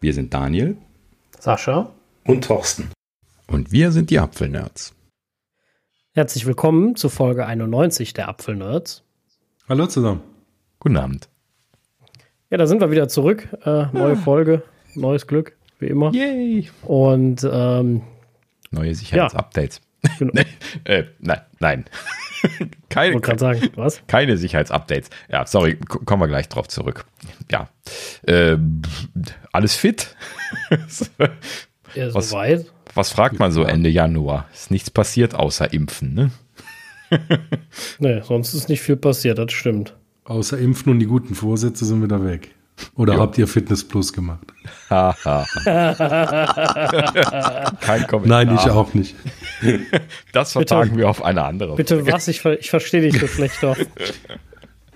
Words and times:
Wir 0.00 0.14
sind 0.14 0.32
Daniel, 0.32 0.76
Sascha 1.40 1.92
und 2.24 2.44
Thorsten. 2.44 2.88
Und 3.48 3.72
wir 3.72 3.90
sind 3.90 4.10
die 4.10 4.20
Apfelnerds. 4.20 4.94
Herzlich 6.12 6.46
willkommen 6.46 6.94
zu 6.94 7.08
Folge 7.08 7.46
91 7.46 8.12
der 8.12 8.28
Apfelnerds. 8.28 9.02
Hallo 9.68 9.88
zusammen. 9.88 10.20
Guten 10.78 10.98
Abend. 10.98 11.28
Ja, 12.48 12.58
da 12.58 12.68
sind 12.68 12.80
wir 12.80 12.92
wieder 12.92 13.08
zurück. 13.08 13.48
Äh, 13.64 13.86
neue 13.92 14.12
ah. 14.12 14.16
Folge, 14.16 14.62
neues 14.94 15.26
Glück, 15.26 15.56
wie 15.80 15.88
immer. 15.88 16.12
Yay! 16.12 16.70
Und 16.84 17.44
ähm, 17.50 18.02
neue 18.70 18.94
Sicherheitsupdates. 18.94 19.80
Ja, 20.04 20.10
genau. 20.16 20.32
nee, 20.34 20.46
äh, 20.84 21.06
nein, 21.18 21.40
nein. 21.58 21.84
keine, 22.88 23.16
ich 23.16 23.40
sagen, 23.40 23.70
was? 23.74 24.02
keine 24.06 24.36
Sicherheitsupdates. 24.36 25.10
Ja, 25.30 25.46
sorry, 25.46 25.76
kommen 25.76 26.22
wir 26.22 26.28
gleich 26.28 26.48
drauf 26.48 26.68
zurück. 26.68 27.04
Ja. 27.50 27.68
Äh, 28.22 28.56
alles 29.52 29.76
fit? 29.76 30.16
ja, 31.94 32.14
was, 32.14 32.30
soweit. 32.30 32.66
Was 32.94 33.10
fragt 33.10 33.38
man 33.38 33.52
so 33.52 33.62
Ende 33.62 33.90
Januar? 33.90 34.46
Ist 34.52 34.70
nichts 34.70 34.90
passiert 34.90 35.34
außer 35.34 35.72
Impfen, 35.72 36.14
ne? 36.14 36.30
nee, 37.98 38.20
sonst 38.22 38.54
ist 38.54 38.68
nicht 38.68 38.82
viel 38.82 38.96
passiert, 38.96 39.38
das 39.38 39.52
stimmt. 39.52 39.96
Außer 40.24 40.58
Impfen 40.58 40.92
und 40.92 40.98
die 40.98 41.06
guten 41.06 41.34
Vorsätze 41.34 41.84
sind 41.86 42.02
wieder 42.02 42.24
weg. 42.24 42.54
Oder 42.94 43.14
jo. 43.14 43.20
habt 43.20 43.38
ihr 43.38 43.48
Fitness 43.48 43.86
Plus 43.86 44.12
gemacht? 44.12 44.46
Kein 44.88 45.16
Kommentar. 48.06 48.44
Nein, 48.44 48.54
ich 48.54 48.70
auch 48.70 48.94
nicht. 48.94 49.14
Das 50.32 50.52
vertagen 50.52 50.90
Bitte, 50.90 51.00
wir 51.00 51.10
auf 51.10 51.24
eine 51.24 51.44
andere. 51.44 51.74
Bitte 51.74 52.06
was? 52.06 52.28
Ich, 52.28 52.44
ich 52.44 52.70
verstehe 52.70 53.00
dich 53.00 53.18
so 53.18 53.26
schlecht 53.26 53.62
doch. 53.62 53.76
Ja. 53.76 53.86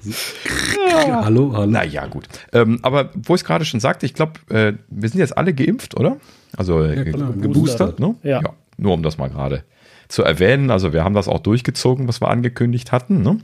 Hallo, 1.25 1.53
hallo. 1.53 1.67
Naja, 1.67 2.07
gut. 2.07 2.29
Ähm, 2.53 2.81
aber 2.83 3.11
wo 3.15 3.35
ich 3.35 3.43
es 3.43 3.45
gerade 3.45 3.65
schon 3.65 3.81
sagte, 3.81 4.05
ich 4.05 4.15
glaube, 4.15 4.33
äh, 4.51 4.73
wir 4.89 5.09
sind 5.09 5.21
jetzt 5.21 5.37
alle 5.37 5.55
geimpft, 5.55 5.97
oder? 5.97 6.17
Also 6.57 6.85
ja, 6.85 7.05
ge 7.05 7.13
geboostert, 7.13 8.01
ne? 8.01 8.17
Ja. 8.23 8.41
ja. 8.43 8.53
Nur 8.77 8.95
um 8.95 9.03
das 9.03 9.17
mal 9.19 9.31
gerade 9.31 9.65
zu 10.09 10.23
erwähnen. 10.23 10.71
Also 10.71 10.93
wir 10.93 11.05
haben 11.05 11.15
das 11.15 11.29
auch 11.29 11.41
durchgezogen, 11.41 12.09
was 12.09 12.21
wir 12.21 12.29
angekündigt 12.29 12.93
hatten. 12.93 13.23
Ne? 13.23 13.39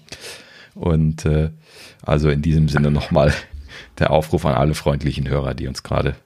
Und 0.75 1.25
äh, 1.25 1.51
also 2.03 2.29
in 2.29 2.43
diesem 2.43 2.69
Sinne 2.69 2.91
nochmal 2.91 3.33
der 3.99 4.11
Aufruf 4.11 4.45
an 4.47 4.55
alle 4.55 4.75
freundlichen 4.75 5.29
Hörer, 5.29 5.55
die 5.55 5.69
uns 5.69 5.83
gerade 5.83 6.17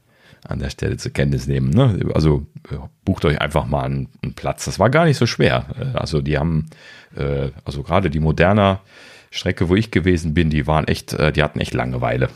an 0.47 0.59
der 0.59 0.70
Stelle 0.70 0.97
zur 0.97 1.12
Kenntnis 1.12 1.47
nehmen. 1.47 1.70
Ne? 1.70 2.11
Also 2.14 2.47
äh, 2.70 2.77
bucht 3.05 3.25
euch 3.25 3.41
einfach 3.41 3.67
mal 3.67 3.84
einen, 3.84 4.09
einen, 4.23 4.34
Platz. 4.34 4.64
Das 4.64 4.79
war 4.79 4.91
gar 4.91 5.05
nicht 5.05 5.17
so 5.17 5.27
schwer. 5.27 5.67
Äh, 5.79 5.97
also 5.97 6.20
die 6.20 6.37
haben, 6.37 6.69
äh, 7.17 7.51
also 7.64 7.83
gerade 7.83 8.11
die 8.11 8.20
moderner 8.20 8.81
Strecke, 9.31 9.69
wo 9.69 9.77
ich 9.77 9.91
gewesen 9.91 10.34
bin, 10.34 10.51
die 10.51 10.67
waren 10.67 10.89
echt, 10.89 11.12
äh, 11.12 11.33
die 11.33 11.42
hatten 11.42 11.61
echt 11.61 11.75
Langeweile. 11.75 12.29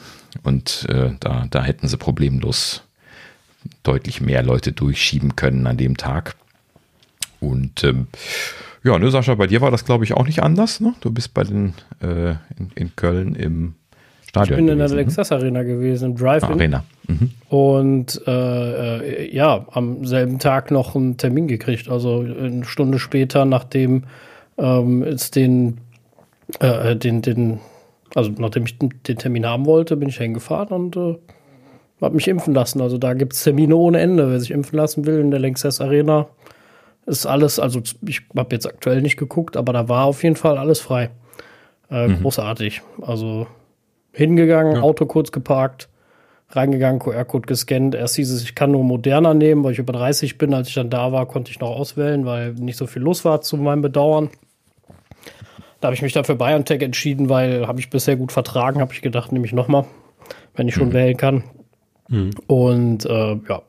Und 0.42 0.86
äh, 0.88 1.10
da, 1.18 1.46
da 1.50 1.64
hätten 1.64 1.88
sie 1.88 1.96
problemlos 1.96 2.82
deutlich 3.82 4.20
mehr 4.20 4.42
Leute 4.42 4.72
durchschieben 4.72 5.34
können 5.34 5.66
an 5.66 5.76
dem 5.76 5.96
Tag. 5.96 6.36
Und 7.40 7.82
ähm, 7.84 8.06
ja, 8.84 8.98
ne, 8.98 9.10
Sascha, 9.10 9.34
bei 9.34 9.48
dir 9.48 9.60
war 9.60 9.72
das, 9.72 9.84
glaube 9.84 10.04
ich, 10.04 10.14
auch 10.14 10.26
nicht 10.26 10.42
anders. 10.42 10.80
Ne? 10.80 10.94
Du 11.00 11.10
bist 11.10 11.34
bei 11.34 11.42
den 11.42 11.74
äh, 12.00 12.30
in, 12.56 12.70
in 12.76 12.96
Köln 12.96 13.34
im 13.34 13.74
Stadion. 14.44 14.58
Ich 14.58 14.64
bin 14.64 14.72
in 14.72 14.78
der 14.78 14.88
Lexus 14.88 15.30
ne? 15.30 15.36
Arena 15.36 15.62
gewesen, 15.62 16.10
im 16.10 16.16
Drive-In. 16.16 16.50
Arena. 16.50 16.84
Mhm. 17.08 17.30
Und 17.48 18.22
äh, 18.26 18.98
äh, 18.98 19.34
ja, 19.34 19.66
am 19.72 20.04
selben 20.04 20.38
Tag 20.38 20.70
noch 20.70 20.94
einen 20.94 21.16
Termin 21.16 21.48
gekriegt. 21.48 21.88
Also 21.88 22.20
eine 22.20 22.64
Stunde 22.64 22.98
später, 22.98 23.44
nachdem 23.44 24.04
ähm, 24.58 25.02
es 25.02 25.30
den, 25.30 25.78
äh, 26.60 26.96
den, 26.96 27.22
den, 27.22 27.60
also 28.14 28.30
nachdem 28.38 28.64
ich 28.64 28.78
den 28.78 29.18
Termin 29.18 29.46
haben 29.46 29.66
wollte, 29.66 29.96
bin 29.96 30.08
ich 30.08 30.18
hingefahren 30.18 30.68
und 30.68 30.96
äh, 30.96 31.16
habe 32.00 32.14
mich 32.14 32.28
impfen 32.28 32.54
lassen. 32.54 32.80
Also 32.80 32.98
da 32.98 33.14
gibt 33.14 33.32
es 33.32 33.42
Termine 33.42 33.76
ohne 33.76 34.00
Ende. 34.00 34.30
Wer 34.30 34.40
sich 34.40 34.50
impfen 34.50 34.76
lassen 34.76 35.06
will 35.06 35.20
in 35.20 35.30
der 35.30 35.40
Lanxess 35.40 35.80
Arena, 35.80 36.26
ist 37.06 37.26
alles, 37.26 37.58
also 37.58 37.80
ich 38.06 38.22
habe 38.36 38.54
jetzt 38.54 38.66
aktuell 38.66 39.00
nicht 39.00 39.16
geguckt, 39.16 39.56
aber 39.56 39.72
da 39.72 39.88
war 39.88 40.04
auf 40.06 40.22
jeden 40.22 40.36
Fall 40.36 40.58
alles 40.58 40.80
frei. 40.80 41.10
Äh, 41.90 42.08
mhm. 42.08 42.22
Großartig. 42.22 42.82
Also 43.00 43.46
hingegangen, 44.16 44.76
ja. 44.76 44.82
Auto 44.82 45.04
kurz 45.04 45.30
geparkt, 45.30 45.88
reingegangen, 46.50 47.00
QR-Code 47.00 47.46
gescannt. 47.46 47.94
Erst 47.94 48.16
hieß 48.16 48.30
es, 48.30 48.42
ich 48.42 48.54
kann 48.54 48.70
nur 48.70 48.82
moderner 48.82 49.34
nehmen, 49.34 49.62
weil 49.62 49.72
ich 49.72 49.78
über 49.78 49.92
30 49.92 50.38
bin. 50.38 50.54
Als 50.54 50.68
ich 50.68 50.74
dann 50.74 50.88
da 50.88 51.12
war, 51.12 51.26
konnte 51.26 51.50
ich 51.50 51.60
noch 51.60 51.70
auswählen, 51.70 52.24
weil 52.24 52.54
nicht 52.54 52.78
so 52.78 52.86
viel 52.86 53.02
los 53.02 53.24
war 53.24 53.42
zu 53.42 53.58
meinem 53.58 53.82
Bedauern. 53.82 54.30
Da 55.80 55.88
habe 55.88 55.94
ich 55.94 56.02
mich 56.02 56.14
dann 56.14 56.24
für 56.24 56.34
BioNTech 56.34 56.80
entschieden, 56.80 57.28
weil 57.28 57.66
habe 57.66 57.78
ich 57.78 57.90
bisher 57.90 58.16
gut 58.16 58.32
vertragen, 58.32 58.80
habe 58.80 58.94
ich 58.94 59.02
gedacht, 59.02 59.32
nehme 59.32 59.44
ich 59.44 59.52
nochmal, 59.52 59.84
wenn 60.54 60.66
ich 60.66 60.74
schon 60.74 60.88
mhm. 60.88 60.94
wählen 60.94 61.16
kann. 61.18 61.44
Mhm. 62.08 62.30
Und 62.46 63.04
äh, 63.04 63.36
ja, 63.48 63.62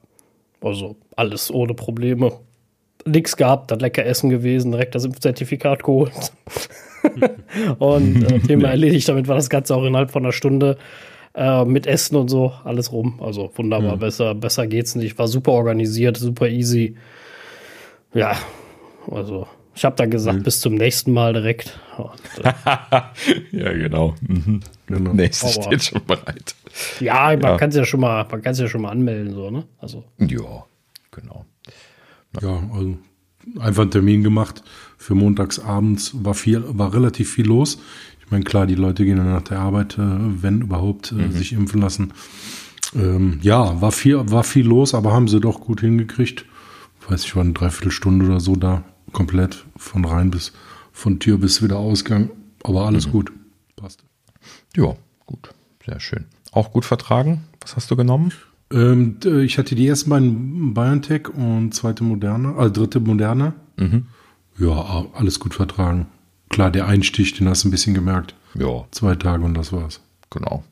also 0.61 0.95
alles 1.17 1.53
ohne 1.53 1.73
Probleme. 1.73 2.31
Nix 3.05 3.35
gehabt, 3.35 3.71
dann 3.71 3.79
lecker 3.79 4.05
Essen 4.05 4.29
gewesen, 4.29 4.71
direkt 4.71 4.95
das 4.95 5.03
Impfzertifikat 5.03 5.83
geholt. 5.83 6.31
und 7.79 8.23
äh, 8.23 8.39
Thema 8.47 8.69
erledigt. 8.69 9.07
Damit 9.09 9.27
war 9.27 9.35
das 9.35 9.49
Ganze 9.49 9.75
auch 9.75 9.83
innerhalb 9.83 10.11
von 10.11 10.23
einer 10.23 10.33
Stunde 10.33 10.77
äh, 11.33 11.65
mit 11.65 11.87
Essen 11.87 12.15
und 12.15 12.29
so 12.29 12.53
alles 12.63 12.91
rum. 12.91 13.19
Also 13.21 13.51
wunderbar, 13.55 13.91
ja. 13.91 13.95
besser, 13.95 14.35
besser 14.35 14.67
geht's 14.67 14.95
nicht. 14.95 15.17
War 15.17 15.27
super 15.27 15.51
organisiert, 15.51 16.17
super 16.17 16.47
easy. 16.47 16.95
Ja, 18.13 18.35
also 19.09 19.47
ich 19.77 19.85
habe 19.85 19.95
dann 19.95 20.09
gesagt, 20.09 20.39
mhm. 20.39 20.43
bis 20.43 20.59
zum 20.59 20.73
nächsten 20.73 21.11
Mal 21.11 21.33
direkt. 21.33 21.79
Und, 21.97 22.43
äh, 22.43 22.51
ja, 23.51 23.73
genau. 23.73 24.15
Mhm. 24.21 24.61
genau. 24.87 25.13
Nächstes 25.13 25.53
steht 25.53 25.83
schon 25.83 26.03
bereit. 26.03 26.55
Ja, 26.99 27.25
man 27.27 27.41
ja. 27.41 27.57
kann 27.57 27.69
es 27.69 27.75
ja 27.75 27.85
schon 27.85 27.99
mal, 27.99 28.25
man 28.29 28.41
kann 28.41 28.53
es 28.53 28.59
ja 28.59 28.67
schon 28.67 28.81
mal 28.81 28.89
anmelden, 28.89 29.35
so, 29.35 29.51
ne? 29.51 29.65
Also. 29.77 30.03
Ja, 30.17 30.65
genau. 31.11 31.45
Ja, 32.41 32.63
also 32.73 32.97
einfach 33.59 33.83
einen 33.83 33.91
Termin 33.91 34.23
gemacht 34.23 34.63
für 35.07 35.15
montags 35.15 35.57
abends 35.57 36.11
war 36.21 36.33
viel, 36.33 36.61
war 36.67 36.93
relativ 36.93 37.31
viel 37.31 37.47
los. 37.47 37.79
Ich 38.19 38.29
meine, 38.29 38.43
klar, 38.43 38.67
die 38.67 38.75
Leute 38.75 39.05
gehen 39.05 39.15
dann 39.15 39.31
nach 39.31 39.41
der 39.41 39.59
Arbeit, 39.59 39.97
äh, 39.97 40.01
wenn 40.01 40.59
überhaupt, 40.59 41.13
äh, 41.13 41.15
mhm. 41.15 41.31
sich 41.31 41.53
impfen 41.53 41.79
lassen. 41.79 42.11
Ähm, 42.93 43.39
ja, 43.41 43.79
war 43.79 43.93
viel, 43.93 44.29
war 44.29 44.43
viel 44.43 44.67
los, 44.67 44.93
aber 44.93 45.13
haben 45.13 45.29
sie 45.29 45.39
doch 45.39 45.61
gut 45.61 45.79
hingekriegt. 45.79 46.43
Ich 46.99 47.09
weiß 47.09 47.23
ich, 47.23 47.33
war 47.37 47.43
eine 47.45 47.53
Dreiviertelstunde 47.53 48.25
oder 48.25 48.41
so 48.41 48.57
da, 48.57 48.83
komplett 49.13 49.63
von 49.77 50.03
rein 50.03 50.29
bis 50.29 50.51
von 50.91 51.19
Tür 51.19 51.37
bis 51.37 51.63
wieder 51.63 51.77
Ausgang. 51.77 52.29
Aber 52.65 52.85
alles 52.85 53.07
mhm. 53.07 53.11
gut. 53.11 53.31
Passt. 53.77 54.03
Ja, 54.75 54.93
gut. 55.25 55.51
Sehr 55.85 56.01
schön. 56.01 56.25
Auch 56.51 56.73
gut 56.73 56.83
vertragen. 56.83 57.45
Was 57.61 57.77
hast 57.77 57.89
du 57.89 57.95
genommen? 57.95 58.33
Ähm, 58.73 59.19
ich 59.23 59.57
hatte 59.57 59.73
die 59.73 59.87
ersten 59.87 60.09
beiden 60.09 60.73
BioNTech 60.73 61.29
und 61.29 61.73
zweite 61.73 62.03
Moderne, 62.03 62.55
also 62.57 62.73
dritte 62.73 62.99
Moderne. 62.99 63.53
Mhm. 63.77 64.07
Ja, 64.59 65.05
alles 65.13 65.39
gut 65.39 65.53
vertragen. 65.53 66.07
Klar, 66.49 66.71
der 66.71 66.87
Einstich, 66.87 67.33
den 67.33 67.47
hast 67.47 67.63
du 67.63 67.67
ein 67.67 67.71
bisschen 67.71 67.93
gemerkt. 67.93 68.35
Ja. 68.55 68.85
Zwei 68.91 69.15
Tage 69.15 69.43
und 69.43 69.53
das 69.53 69.71
war's. 69.71 70.01
Genau. 70.29 70.63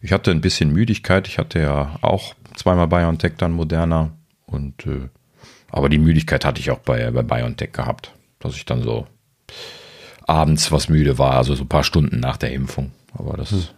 Ich 0.00 0.12
hatte 0.12 0.30
ein 0.30 0.40
bisschen 0.40 0.72
Müdigkeit. 0.72 1.28
Ich 1.28 1.38
hatte 1.38 1.60
ja 1.60 1.98
auch 2.02 2.34
zweimal 2.54 2.88
BioNTech, 2.88 3.34
dann 3.38 3.52
moderner. 3.52 4.12
Und, 4.46 4.86
äh, 4.86 5.08
aber 5.70 5.88
die 5.88 5.98
Müdigkeit 5.98 6.44
hatte 6.44 6.60
ich 6.60 6.70
auch 6.70 6.80
bei, 6.80 7.10
bei 7.10 7.22
BioNTech 7.22 7.72
gehabt. 7.72 8.12
Dass 8.40 8.56
ich 8.56 8.66
dann 8.66 8.82
so 8.82 9.06
abends 10.26 10.72
was 10.72 10.88
müde 10.88 11.18
war, 11.18 11.36
also 11.36 11.54
so 11.54 11.64
ein 11.64 11.68
paar 11.68 11.84
Stunden 11.84 12.20
nach 12.20 12.36
der 12.36 12.52
Impfung. 12.52 12.92
Aber 13.14 13.36
das 13.36 13.52
ist, 13.52 13.68
ja, 13.68 13.74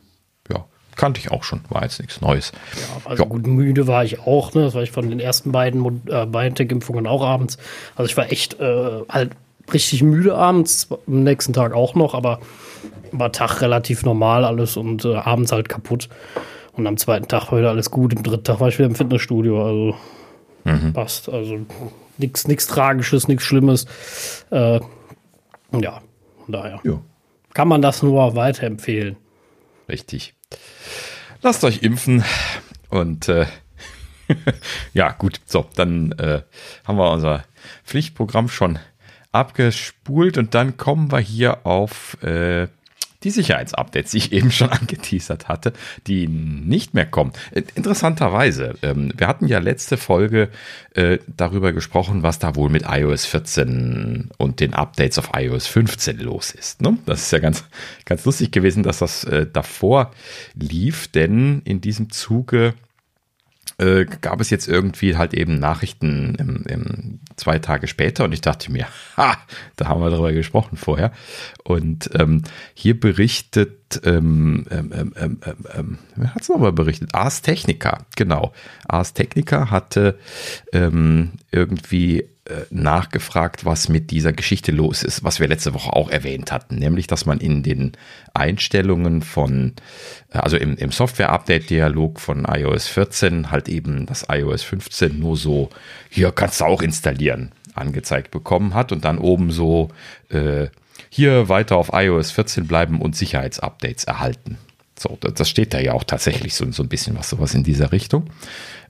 kannte 0.96 1.20
ich 1.20 1.30
auch 1.30 1.44
schon, 1.44 1.60
war 1.68 1.82
jetzt 1.82 2.00
nichts 2.00 2.20
Neues. 2.20 2.52
Ja, 2.74 3.10
also 3.10 3.22
ja. 3.22 3.28
gut 3.28 3.46
müde 3.46 3.86
war 3.86 4.04
ich 4.04 4.20
auch, 4.20 4.54
ne? 4.54 4.62
Das 4.62 4.74
war 4.74 4.82
ich 4.82 4.90
von 4.90 5.08
den 5.08 5.20
ersten 5.20 5.52
beiden 5.52 6.02
äh, 6.08 6.26
BioNTech-Impfungen 6.26 7.06
auch 7.06 7.22
abends. 7.22 7.58
Also 7.94 8.10
ich 8.10 8.16
war 8.16 8.32
echt 8.32 8.58
äh, 8.60 9.02
halt 9.08 9.32
richtig 9.72 10.02
müde 10.02 10.34
abends, 10.34 10.88
am 10.90 11.22
nächsten 11.22 11.52
Tag 11.52 11.72
auch 11.72 11.94
noch, 11.94 12.14
aber 12.14 12.40
war 13.12 13.32
Tag 13.32 13.60
relativ 13.60 14.04
normal 14.04 14.44
alles 14.44 14.76
und 14.76 15.04
äh, 15.04 15.14
abends 15.14 15.52
halt 15.52 15.68
kaputt. 15.68 16.08
Und 16.72 16.86
am 16.86 16.96
zweiten 16.96 17.28
Tag 17.28 17.50
war 17.50 17.58
wieder 17.58 17.70
alles 17.70 17.90
gut. 17.90 18.12
Im 18.12 18.22
dritten 18.22 18.44
Tag 18.44 18.60
war 18.60 18.68
ich 18.68 18.78
wieder 18.78 18.88
im 18.88 18.94
Fitnessstudio. 18.94 19.64
Also 19.64 19.96
mhm. 20.64 20.92
passt. 20.92 21.28
Also 21.28 21.60
nichts 22.18 22.46
nichts 22.46 22.66
Tragisches, 22.66 23.28
nichts 23.28 23.44
Schlimmes. 23.44 23.86
Äh, 24.50 24.80
ja, 25.72 26.02
von 26.44 26.52
daher. 26.52 26.80
Ja. 26.84 27.00
Kann 27.54 27.68
man 27.68 27.80
das 27.80 28.02
nur 28.02 28.36
weiterempfehlen. 28.36 29.16
Richtig. 29.88 30.35
Lasst 31.42 31.64
euch 31.64 31.82
impfen 31.82 32.24
und 32.88 33.28
äh, 33.28 33.46
ja, 34.92 35.12
gut, 35.12 35.40
so, 35.44 35.68
dann 35.74 36.12
äh, 36.12 36.42
haben 36.84 36.98
wir 36.98 37.10
unser 37.10 37.44
Pflichtprogramm 37.84 38.48
schon 38.48 38.78
abgespult 39.32 40.38
und 40.38 40.54
dann 40.54 40.76
kommen 40.76 41.12
wir 41.12 41.18
hier 41.18 41.66
auf 41.66 42.22
äh, 42.22 42.68
die 43.26 43.30
Sicherheitsupdates, 43.32 44.12
die 44.12 44.18
ich 44.18 44.32
eben 44.32 44.52
schon 44.52 44.68
angeteasert 44.70 45.48
hatte, 45.48 45.72
die 46.06 46.28
nicht 46.28 46.94
mehr 46.94 47.06
kommen. 47.06 47.32
Äh, 47.50 47.62
interessanterweise, 47.74 48.74
ähm, 48.82 49.12
wir 49.16 49.26
hatten 49.26 49.48
ja 49.48 49.58
letzte 49.58 49.96
Folge 49.96 50.48
äh, 50.94 51.18
darüber 51.36 51.72
gesprochen, 51.72 52.22
was 52.22 52.38
da 52.38 52.54
wohl 52.54 52.70
mit 52.70 52.84
iOS 52.88 53.26
14 53.26 54.30
und 54.38 54.60
den 54.60 54.74
Updates 54.74 55.18
auf 55.18 55.30
iOS 55.34 55.66
15 55.66 56.20
los 56.20 56.52
ist. 56.52 56.80
Ne? 56.80 56.98
Das 57.04 57.22
ist 57.22 57.32
ja 57.32 57.40
ganz, 57.40 57.64
ganz 58.04 58.24
lustig 58.24 58.52
gewesen, 58.52 58.84
dass 58.84 58.98
das 58.98 59.24
äh, 59.24 59.46
davor 59.52 60.12
lief, 60.54 61.08
denn 61.08 61.62
in 61.64 61.80
diesem 61.80 62.10
Zuge 62.10 62.74
äh, 63.78 64.06
gab 64.06 64.40
es 64.40 64.50
jetzt 64.50 64.68
irgendwie 64.68 65.16
halt 65.16 65.34
eben 65.34 65.58
Nachrichten 65.58 66.34
im, 66.36 66.64
im, 66.66 67.20
zwei 67.36 67.58
Tage 67.58 67.86
später 67.86 68.24
und 68.24 68.32
ich 68.32 68.40
dachte 68.40 68.72
mir, 68.72 68.86
ha, 69.16 69.36
da 69.76 69.88
haben 69.88 70.00
wir 70.00 70.10
darüber 70.10 70.32
gesprochen 70.32 70.76
vorher. 70.76 71.12
Und 71.64 72.10
ähm, 72.14 72.42
hier 72.74 72.98
berichtet, 72.98 74.00
ähm, 74.04 74.64
ähm, 74.70 74.92
ähm, 74.94 75.12
ähm, 75.16 75.38
ähm 75.74 75.98
wer 76.14 76.34
hat 76.34 76.42
es 76.42 76.48
nochmal 76.48 76.72
berichtet? 76.72 77.14
Ars 77.14 77.42
Technica, 77.42 78.06
genau. 78.16 78.52
Ars 78.88 79.12
Technica 79.12 79.70
hatte 79.70 80.18
ähm, 80.72 81.32
irgendwie 81.50 82.20
äh, 82.20 82.35
nachgefragt, 82.70 83.64
was 83.64 83.88
mit 83.88 84.10
dieser 84.10 84.32
Geschichte 84.32 84.72
los 84.72 85.02
ist, 85.02 85.24
was 85.24 85.40
wir 85.40 85.48
letzte 85.48 85.74
Woche 85.74 85.92
auch 85.92 86.10
erwähnt 86.10 86.52
hatten, 86.52 86.76
nämlich, 86.76 87.06
dass 87.06 87.26
man 87.26 87.38
in 87.38 87.62
den 87.62 87.92
Einstellungen 88.34 89.22
von, 89.22 89.72
äh, 90.32 90.38
also 90.38 90.56
im, 90.56 90.76
im 90.76 90.92
Software-Update-Dialog 90.92 92.20
von 92.20 92.44
iOS 92.44 92.86
14 92.88 93.50
halt 93.50 93.68
eben 93.68 94.06
das 94.06 94.26
iOS 94.28 94.62
15 94.62 95.18
nur 95.18 95.36
so, 95.36 95.70
hier 96.08 96.32
kannst 96.32 96.60
du 96.60 96.64
auch 96.66 96.82
installieren, 96.82 97.52
angezeigt 97.74 98.30
bekommen 98.30 98.74
hat 98.74 98.92
und 98.92 99.04
dann 99.04 99.18
oben 99.18 99.50
so, 99.50 99.88
äh, 100.28 100.68
hier 101.08 101.48
weiter 101.48 101.76
auf 101.76 101.90
iOS 101.92 102.30
14 102.30 102.66
bleiben 102.66 103.00
und 103.00 103.16
Sicherheitsupdates 103.16 104.04
erhalten. 104.04 104.58
So, 104.98 105.18
das 105.20 105.48
steht 105.48 105.74
da 105.74 105.80
ja 105.80 105.92
auch 105.92 106.04
tatsächlich 106.04 106.54
so, 106.54 106.70
so 106.72 106.82
ein 106.82 106.88
bisschen 106.88 107.16
was, 107.16 107.30
sowas 107.30 107.54
in 107.54 107.64
dieser 107.64 107.92
Richtung. 107.92 108.30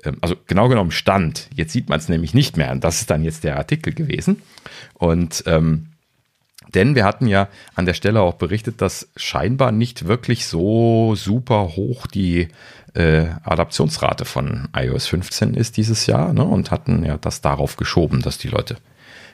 Ähm, 0.04 0.18
also 0.20 0.36
genau 0.46 0.68
genommen 0.68 0.90
stand. 0.90 1.48
Jetzt 1.54 1.72
sieht 1.72 1.88
man 1.88 1.98
es 1.98 2.08
nämlich 2.08 2.34
nicht 2.34 2.56
mehr. 2.56 2.72
Und 2.72 2.84
das 2.84 3.00
ist 3.00 3.10
dann 3.10 3.24
jetzt 3.24 3.44
der 3.44 3.56
Artikel 3.56 3.92
gewesen. 3.92 4.42
Und 4.94 5.44
ähm, 5.46 5.88
denn 6.74 6.94
wir 6.94 7.04
hatten 7.04 7.26
ja 7.26 7.48
an 7.74 7.86
der 7.86 7.94
Stelle 7.94 8.20
auch 8.20 8.34
berichtet, 8.34 8.82
dass 8.82 9.08
scheinbar 9.16 9.72
nicht 9.72 10.06
wirklich 10.06 10.46
so 10.46 11.14
super 11.14 11.76
hoch 11.76 12.06
die 12.06 12.48
äh, 12.94 13.26
Adaptionsrate 13.44 14.24
von 14.24 14.68
iOS 14.74 15.06
15 15.06 15.54
ist 15.54 15.76
dieses 15.76 16.06
Jahr 16.06 16.32
ne? 16.32 16.44
und 16.44 16.70
hatten 16.70 17.04
ja 17.04 17.18
das 17.18 17.40
darauf 17.40 17.76
geschoben, 17.76 18.20
dass 18.20 18.38
die 18.38 18.48
Leute 18.48 18.76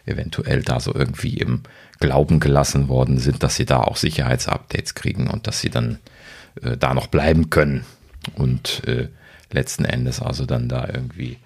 eventuell 0.05 0.63
da 0.63 0.81
so 0.81 0.95
irgendwie 0.95 1.37
im 1.37 1.63
Glauben 2.01 2.41
gelassen 2.41 2.89
worden 2.89 3.19
sind, 3.19 3.43
dass 3.43 3.57
sie 3.57 3.65
da 3.65 3.81
auch 3.81 3.97
Sicherheitsupdates 3.97 4.95
kriegen 4.95 5.29
und 5.29 5.47
dass 5.47 5.61
sie 5.61 5.71
dann 5.71 5.99
äh, 6.61 6.77
da 6.77 6.95
noch 6.95 7.07
bleiben 7.07 7.51
können. 7.51 7.85
Und 8.35 8.83
äh, 8.87 9.09
letzten 9.51 9.85
Endes 9.85 10.21
also 10.21 10.47
dann 10.47 10.69
da 10.69 10.89
irgendwie 10.93 11.39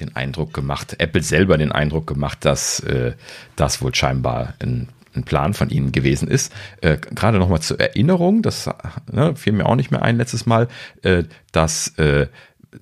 den 0.00 0.16
Eindruck 0.16 0.54
gemacht, 0.54 0.96
Apple 0.98 1.22
selber 1.22 1.58
den 1.58 1.72
Eindruck 1.72 2.06
gemacht, 2.06 2.44
dass 2.44 2.80
äh, 2.80 3.12
das 3.56 3.82
wohl 3.82 3.94
scheinbar 3.94 4.54
ein, 4.60 4.88
ein, 5.14 5.24
Plan 5.24 5.52
von 5.52 5.68
ihnen 5.68 5.92
gewesen 5.92 6.28
ist. 6.28 6.52
Äh, 6.80 6.96
Gerade 6.96 7.38
nochmal 7.38 7.60
zur 7.60 7.78
Erinnerung, 7.78 8.42
das 8.42 8.68
ne, 9.10 9.36
fiel 9.36 9.52
mir 9.52 9.66
auch 9.66 9.76
nicht 9.76 9.90
mehr 9.90 10.02
ein 10.02 10.16
letztes 10.16 10.46
Mal, 10.46 10.68
äh, 11.02 11.24
dass 11.52 11.98
äh, 11.98 12.28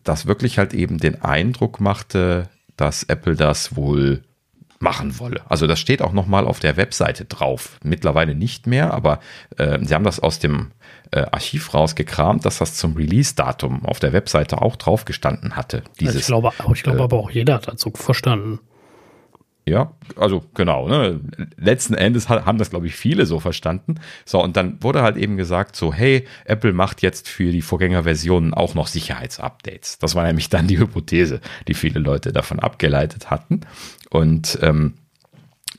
das 0.04 0.26
wirklich 0.26 0.58
halt 0.58 0.74
eben 0.74 0.98
den 0.98 1.22
Eindruck 1.22 1.80
machte, 1.80 2.48
dass 2.76 3.02
Apple 3.02 3.34
das 3.34 3.74
wohl 3.74 4.22
machen 4.80 5.18
wolle. 5.18 5.42
Also 5.48 5.66
das 5.66 5.80
steht 5.80 6.02
auch 6.02 6.12
nochmal 6.12 6.46
auf 6.46 6.60
der 6.60 6.76
Webseite 6.76 7.24
drauf. 7.24 7.78
Mittlerweile 7.82 8.34
nicht 8.34 8.66
mehr, 8.66 8.94
aber 8.94 9.20
äh, 9.56 9.78
sie 9.82 9.94
haben 9.94 10.04
das 10.04 10.20
aus 10.20 10.38
dem 10.38 10.72
äh, 11.10 11.20
Archiv 11.20 11.74
rausgekramt, 11.74 12.44
dass 12.44 12.58
das 12.58 12.74
zum 12.74 12.96
Release-Datum 12.96 13.84
auf 13.84 13.98
der 13.98 14.12
Webseite 14.12 14.62
auch 14.62 14.76
drauf 14.76 15.04
gestanden 15.04 15.56
hatte. 15.56 15.82
Dieses, 16.00 16.16
also 16.16 16.18
ich 16.20 16.26
glaube, 16.26 16.74
ich 16.74 16.82
glaube 16.82 16.98
äh, 16.98 17.02
aber 17.02 17.18
auch 17.18 17.30
jeder 17.30 17.54
hat 17.54 17.68
dazu 17.68 17.90
verstanden. 17.94 18.60
Ja, 19.68 19.92
also 20.16 20.44
genau. 20.54 20.88
Ne? 20.88 21.20
Letzten 21.56 21.92
Endes 21.92 22.28
haben 22.30 22.56
das, 22.56 22.70
glaube 22.70 22.86
ich, 22.86 22.96
viele 22.96 23.26
so 23.26 23.38
verstanden. 23.38 23.96
So, 24.24 24.42
und 24.42 24.56
dann 24.56 24.82
wurde 24.82 25.02
halt 25.02 25.18
eben 25.18 25.36
gesagt, 25.36 25.76
so, 25.76 25.92
hey, 25.92 26.26
Apple 26.46 26.72
macht 26.72 27.02
jetzt 27.02 27.28
für 27.28 27.52
die 27.52 27.60
Vorgängerversionen 27.60 28.54
auch 28.54 28.74
noch 28.74 28.86
Sicherheitsupdates. 28.86 29.98
Das 29.98 30.14
war 30.14 30.24
nämlich 30.24 30.48
dann 30.48 30.68
die 30.68 30.78
Hypothese, 30.78 31.40
die 31.68 31.74
viele 31.74 32.00
Leute 32.00 32.32
davon 32.32 32.60
abgeleitet 32.60 33.30
hatten. 33.30 33.60
Und 34.10 34.58
ähm, 34.62 34.94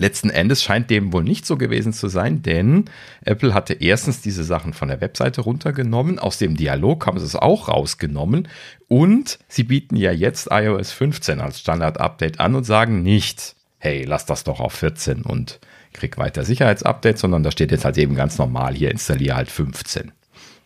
Letzten 0.01 0.29
Endes 0.29 0.63
scheint 0.63 0.89
dem 0.89 1.11
wohl 1.11 1.25
nicht 1.25 1.45
so 1.45 1.57
gewesen 1.57 1.91
zu 1.91 2.07
sein, 2.07 2.41
denn 2.41 2.85
Apple 3.25 3.53
hatte 3.53 3.73
erstens 3.73 4.21
diese 4.21 4.45
Sachen 4.45 4.71
von 4.71 4.87
der 4.87 5.01
Webseite 5.01 5.41
runtergenommen, 5.41 6.19
aus 6.19 6.37
dem 6.37 6.55
Dialog 6.55 7.05
haben 7.05 7.19
sie 7.19 7.25
es 7.25 7.35
auch 7.35 7.67
rausgenommen 7.67 8.47
und 8.87 9.39
sie 9.49 9.63
bieten 9.63 9.97
ja 9.97 10.13
jetzt 10.13 10.47
iOS 10.51 10.93
15 10.93 11.41
als 11.41 11.59
Standard-Update 11.59 12.39
an 12.39 12.55
und 12.55 12.63
sagen 12.63 13.03
nicht, 13.03 13.55
hey, 13.77 14.05
lass 14.05 14.25
das 14.25 14.45
doch 14.45 14.61
auf 14.61 14.71
14 14.71 15.23
und 15.23 15.59
krieg 15.91 16.17
weiter 16.17 16.45
Sicherheitsupdates, 16.45 17.19
sondern 17.19 17.43
da 17.43 17.51
steht 17.51 17.71
jetzt 17.71 17.83
halt 17.83 17.97
eben 17.97 18.15
ganz 18.15 18.37
normal, 18.37 18.75
hier 18.75 18.91
installiere 18.91 19.35
halt 19.35 19.51
15. 19.51 20.13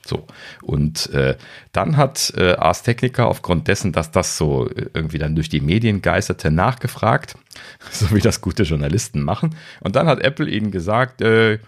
So. 0.05 0.27
Und 0.61 1.09
äh, 1.11 1.37
dann 1.71 1.95
hat 1.95 2.33
äh, 2.35 2.55
Ars 2.55 2.83
Technica 2.83 3.25
aufgrund 3.25 3.67
dessen, 3.67 3.93
dass 3.93 4.11
das 4.11 4.37
so 4.37 4.69
äh, 4.69 4.89
irgendwie 4.93 5.17
dann 5.17 5.35
durch 5.35 5.49
die 5.49 5.61
Medien 5.61 6.01
geisterte, 6.01 6.51
nachgefragt, 6.51 7.35
so 7.91 8.13
wie 8.13 8.19
das 8.19 8.41
gute 8.41 8.63
Journalisten 8.63 9.23
machen. 9.23 9.55
Und 9.79 9.95
dann 9.95 10.07
hat 10.07 10.19
Apple 10.19 10.49
ihnen 10.49 10.71
gesagt, 10.71 11.21
äh, 11.21 11.59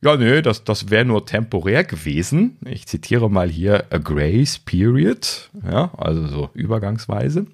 ja, 0.00 0.16
nee, 0.16 0.42
das, 0.42 0.64
das 0.64 0.90
wäre 0.90 1.04
nur 1.04 1.26
temporär 1.26 1.84
gewesen. 1.84 2.56
Ich 2.64 2.86
zitiere 2.86 3.30
mal 3.30 3.48
hier 3.48 3.84
a 3.90 3.98
grace 3.98 4.58
period, 4.58 5.50
ja, 5.64 5.92
also 5.96 6.26
so 6.26 6.50
übergangsweise. 6.54 7.46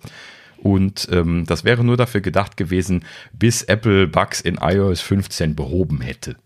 Und 0.57 1.09
ähm, 1.13 1.45
das 1.47 1.65
wäre 1.65 1.85
nur 1.85 1.97
dafür 1.97 2.21
gedacht 2.21 2.57
gewesen, 2.57 3.05
bis 3.33 3.63
Apple 3.63 4.07
Bugs 4.07 4.41
in 4.41 4.59
iOS 4.61 5.01
15 5.03 5.55
behoben 5.55 6.01
hätte. 6.01 6.37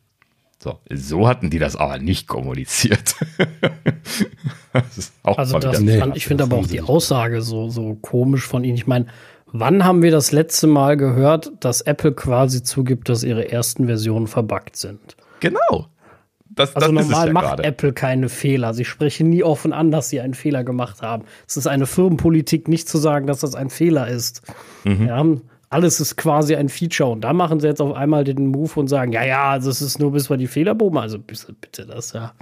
So, 0.63 0.79
so 0.89 1.27
hatten 1.27 1.51
die 1.51 1.59
das 1.59 1.75
aber 1.75 1.99
nicht 1.99 2.29
kommuniziert. 2.29 3.17
das 4.73 5.13
also 5.25 5.59
das 5.59 5.83
fand, 5.83 6.17
ich 6.17 6.25
finde 6.25 6.45
aber 6.45 6.59
auch 6.59 6.69
die 6.69 6.81
Aussage 6.81 7.43
so, 7.43 7.69
so 7.69 7.95
komisch 8.01 8.47
von 8.47 8.63
ihnen. 8.63 8.77
Ich 8.77 8.87
meine, 8.87 9.07
wann 9.47 9.85
haben 9.85 10.03
wir 10.03 10.13
das 10.13 10.31
letzte 10.31 10.69
Mal 10.69 10.97
gehört, 10.97 11.51
dass 11.59 11.81
Apple 11.81 12.13
quasi 12.13 12.63
zugibt, 12.63 13.09
dass 13.09 13.25
ihre 13.25 13.51
ersten 13.51 13.87
Versionen 13.87 14.29
verbuggt 14.29 14.77
sind? 14.77 15.17
Genau. 15.41 15.89
Das, 16.49 16.77
also 16.77 16.93
das 16.93 17.07
normal 17.09 17.27
ja 17.27 17.33
macht 17.33 17.47
grade. 17.47 17.65
Apple 17.65 17.93
keine 17.93 18.29
Fehler. 18.29 18.73
Sie 18.73 18.85
sprechen 18.85 19.31
nie 19.31 19.43
offen 19.43 19.73
an, 19.73 19.91
dass 19.91 20.11
sie 20.11 20.21
einen 20.21 20.35
Fehler 20.35 20.63
gemacht 20.63 21.03
haben. 21.03 21.25
Es 21.49 21.57
ist 21.57 21.67
eine 21.67 21.87
Firmenpolitik, 21.87 22.69
nicht 22.69 22.89
zu 22.89 22.99
sagen, 22.99 23.27
dass 23.27 23.41
das 23.41 23.57
ein 23.57 23.69
Fehler 23.69 24.07
ist. 24.07 24.43
Mhm. 24.85 25.09
Ja, 25.09 25.25
alles 25.73 26.01
ist 26.01 26.17
quasi 26.17 26.55
ein 26.55 26.69
Feature. 26.69 27.11
Und 27.11 27.23
da 27.23 27.33
machen 27.33 27.61
sie 27.61 27.67
jetzt 27.67 27.81
auf 27.81 27.95
einmal 27.95 28.25
den 28.25 28.47
Move 28.47 28.73
und 28.79 28.89
sagen, 28.89 29.13
ja, 29.13 29.25
ja, 29.25 29.51
also 29.51 29.71
es 29.71 29.81
ist 29.81 29.99
nur 29.99 30.13
bis 30.13 30.29
wir 30.29 30.37
die 30.37 30.47
Fehler 30.47 30.75
behoben. 30.75 30.99
Also 30.99 31.19
bitte, 31.19 31.55
bitte, 31.59 31.87
das 31.87 32.07
ist 32.07 32.15
ja 32.15 32.35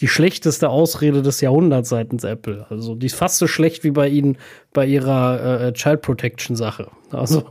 die 0.00 0.08
schlechteste 0.08 0.68
Ausrede 0.68 1.22
des 1.22 1.40
Jahrhunderts 1.40 1.88
seitens 1.88 2.24
Apple. 2.24 2.66
Also 2.68 2.94
die 2.94 3.06
ist 3.06 3.14
fast 3.14 3.38
so 3.38 3.46
schlecht 3.46 3.84
wie 3.84 3.90
bei 3.90 4.08
ihnen 4.08 4.36
bei 4.72 4.86
ihrer 4.86 5.68
äh, 5.68 5.72
Child 5.72 6.02
Protection 6.02 6.56
Sache. 6.56 6.88
Also. 7.10 7.44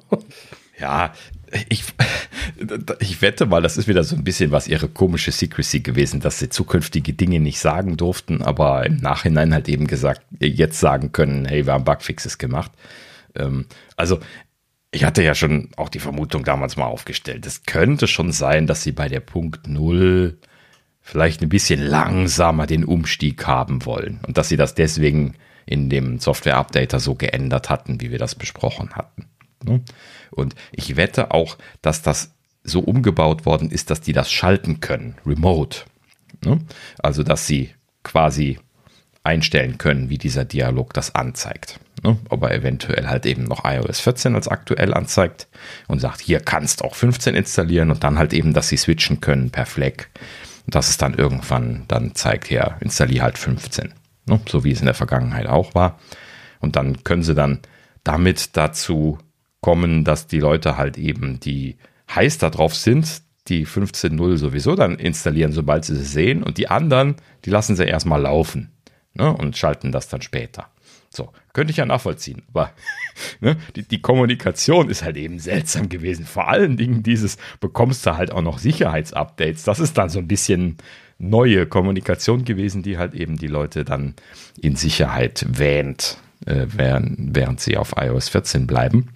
Ja, 0.79 1.13
ich, 1.69 1.83
ich 2.99 3.21
wette 3.21 3.45
mal, 3.45 3.61
das 3.61 3.77
ist 3.77 3.87
wieder 3.87 4.03
so 4.03 4.15
ein 4.15 4.23
bisschen 4.23 4.51
was 4.51 4.67
ihre 4.67 4.87
komische 4.87 5.31
Secrecy 5.31 5.79
gewesen, 5.81 6.19
dass 6.19 6.39
sie 6.39 6.49
zukünftige 6.49 7.13
Dinge 7.13 7.39
nicht 7.39 7.59
sagen 7.59 7.95
durften, 7.95 8.41
aber 8.41 8.85
im 8.85 8.97
Nachhinein 8.97 9.53
halt 9.53 9.69
eben 9.69 9.87
gesagt, 9.87 10.21
jetzt 10.39 10.79
sagen 10.79 11.11
können, 11.11 11.45
hey, 11.45 11.65
wir 11.65 11.73
haben 11.73 11.85
Bugfixes 11.85 12.37
gemacht. 12.37 12.71
Ähm, 13.35 13.65
also 13.95 14.19
ich 14.93 15.03
hatte 15.03 15.23
ja 15.23 15.33
schon 15.33 15.69
auch 15.75 15.89
die 15.89 15.99
Vermutung 15.99 16.43
damals 16.43 16.77
mal 16.77 16.85
aufgestellt. 16.85 17.45
Es 17.45 17.63
könnte 17.63 18.07
schon 18.07 18.31
sein, 18.31 18.67
dass 18.67 18.83
sie 18.83 18.91
bei 18.91 19.09
der 19.09 19.21
Punkt 19.21 19.67
Null 19.67 20.37
vielleicht 21.01 21.41
ein 21.41 21.49
bisschen 21.49 21.81
langsamer 21.81 22.67
den 22.67 22.85
Umstieg 22.85 23.45
haben 23.47 23.85
wollen 23.85 24.19
und 24.25 24.37
dass 24.37 24.49
sie 24.49 24.55
das 24.55 24.75
deswegen 24.75 25.33
in 25.65 25.89
dem 25.89 26.19
Software-Updater 26.19 26.99
so 26.99 27.15
geändert 27.15 27.69
hatten, 27.69 28.01
wie 28.01 28.11
wir 28.11 28.19
das 28.19 28.35
besprochen 28.35 28.91
hatten. 28.91 29.25
Ne? 29.63 29.81
Und 30.29 30.55
ich 30.71 30.95
wette 30.95 31.31
auch, 31.31 31.57
dass 31.81 32.03
das 32.03 32.35
so 32.63 32.79
umgebaut 32.79 33.45
worden 33.45 33.71
ist, 33.71 33.89
dass 33.89 33.99
die 33.99 34.13
das 34.13 34.31
schalten 34.31 34.79
können, 34.79 35.15
remote. 35.25 35.79
Ne? 36.45 36.59
Also, 36.99 37.23
dass 37.23 37.47
sie 37.47 37.71
quasi 38.03 38.59
einstellen 39.23 39.77
können, 39.77 40.09
wie 40.09 40.17
dieser 40.17 40.45
Dialog 40.45 40.93
das 40.93 41.15
anzeigt. 41.15 41.79
Ne? 42.03 42.17
Ob 42.29 42.43
er 42.43 42.53
eventuell 42.53 43.07
halt 43.07 43.25
eben 43.25 43.45
noch 43.45 43.63
iOS 43.63 44.01
14 44.01 44.35
als 44.35 44.47
aktuell 44.47 44.93
anzeigt 44.93 45.47
und 45.87 45.99
sagt, 45.99 46.19
hier 46.21 46.41
kannst 46.41 46.83
auch 46.83 46.95
15 46.95 47.33
installieren 47.33 47.91
und 47.91 48.03
dann 48.03 48.17
halt 48.17 48.33
eben, 48.33 48.53
dass 48.53 48.67
sie 48.67 48.77
switchen 48.77 49.21
können 49.21 49.49
per. 49.49 49.65
Und 49.75 50.75
dass 50.75 50.89
es 50.89 50.97
dann 50.97 51.13
irgendwann 51.13 51.85
dann 51.87 52.13
zeigt, 52.15 52.51
ja, 52.51 52.77
installier 52.79 53.23
halt 53.23 53.37
15. 53.37 53.93
Ne? 54.25 54.39
So 54.47 54.63
wie 54.63 54.71
es 54.71 54.79
in 54.79 54.85
der 54.85 54.93
Vergangenheit 54.93 55.47
auch 55.47 55.73
war. 55.75 55.99
Und 56.59 56.75
dann 56.75 57.03
können 57.03 57.23
sie 57.23 57.35
dann 57.35 57.59
damit 58.03 58.55
dazu 58.55 59.17
kommen, 59.61 60.03
dass 60.03 60.27
die 60.27 60.39
Leute 60.39 60.77
halt 60.77 60.97
eben, 60.97 61.39
die 61.39 61.77
heiß 62.13 62.37
darauf 62.37 62.75
sind, 62.75 63.21
die 63.47 63.65
15.0 63.65 64.37
sowieso 64.37 64.75
dann 64.75 64.95
installieren, 64.95 65.51
sobald 65.51 65.85
sie 65.85 65.95
sie 65.95 66.03
sehen. 66.03 66.43
Und 66.43 66.57
die 66.57 66.69
anderen, 66.69 67.15
die 67.45 67.49
lassen 67.49 67.75
sie 67.75 67.85
erstmal 67.85 68.21
laufen 68.21 68.71
ne, 69.13 69.33
und 69.33 69.57
schalten 69.57 69.91
das 69.91 70.07
dann 70.07 70.21
später. 70.21 70.67
So, 71.09 71.31
könnte 71.53 71.71
ich 71.71 71.77
ja 71.77 71.85
nachvollziehen. 71.85 72.41
Aber 72.49 72.71
ne, 73.39 73.57
die, 73.75 73.83
die, 73.83 74.01
Kommunikation 74.01 74.89
ist 74.89 75.03
halt 75.03 75.17
eben 75.17 75.39
seltsam 75.39 75.89
gewesen. 75.89 76.25
Vor 76.25 76.47
allen 76.47 76.77
Dingen 76.77 77.03
dieses, 77.03 77.37
bekommst 77.59 78.05
du 78.05 78.17
halt 78.17 78.31
auch 78.31 78.41
noch 78.41 78.57
Sicherheitsupdates. 78.57 79.63
Das 79.63 79.79
ist 79.79 79.97
dann 79.97 80.09
so 80.09 80.19
ein 80.19 80.27
bisschen 80.27 80.77
neue 81.19 81.65
Kommunikation 81.65 82.43
gewesen, 82.43 82.83
die 82.83 82.97
halt 82.97 83.13
eben 83.13 83.37
die 83.37 83.47
Leute 83.47 83.85
dann 83.85 84.15
in 84.59 84.75
Sicherheit 84.75 85.45
wähnt. 85.47 86.17
äh, 86.45 86.65
während, 86.67 87.35
während 87.35 87.61
sie 87.61 87.77
auf 87.77 87.93
iOS 87.97 88.29
14 88.29 88.67
bleiben. 88.67 89.09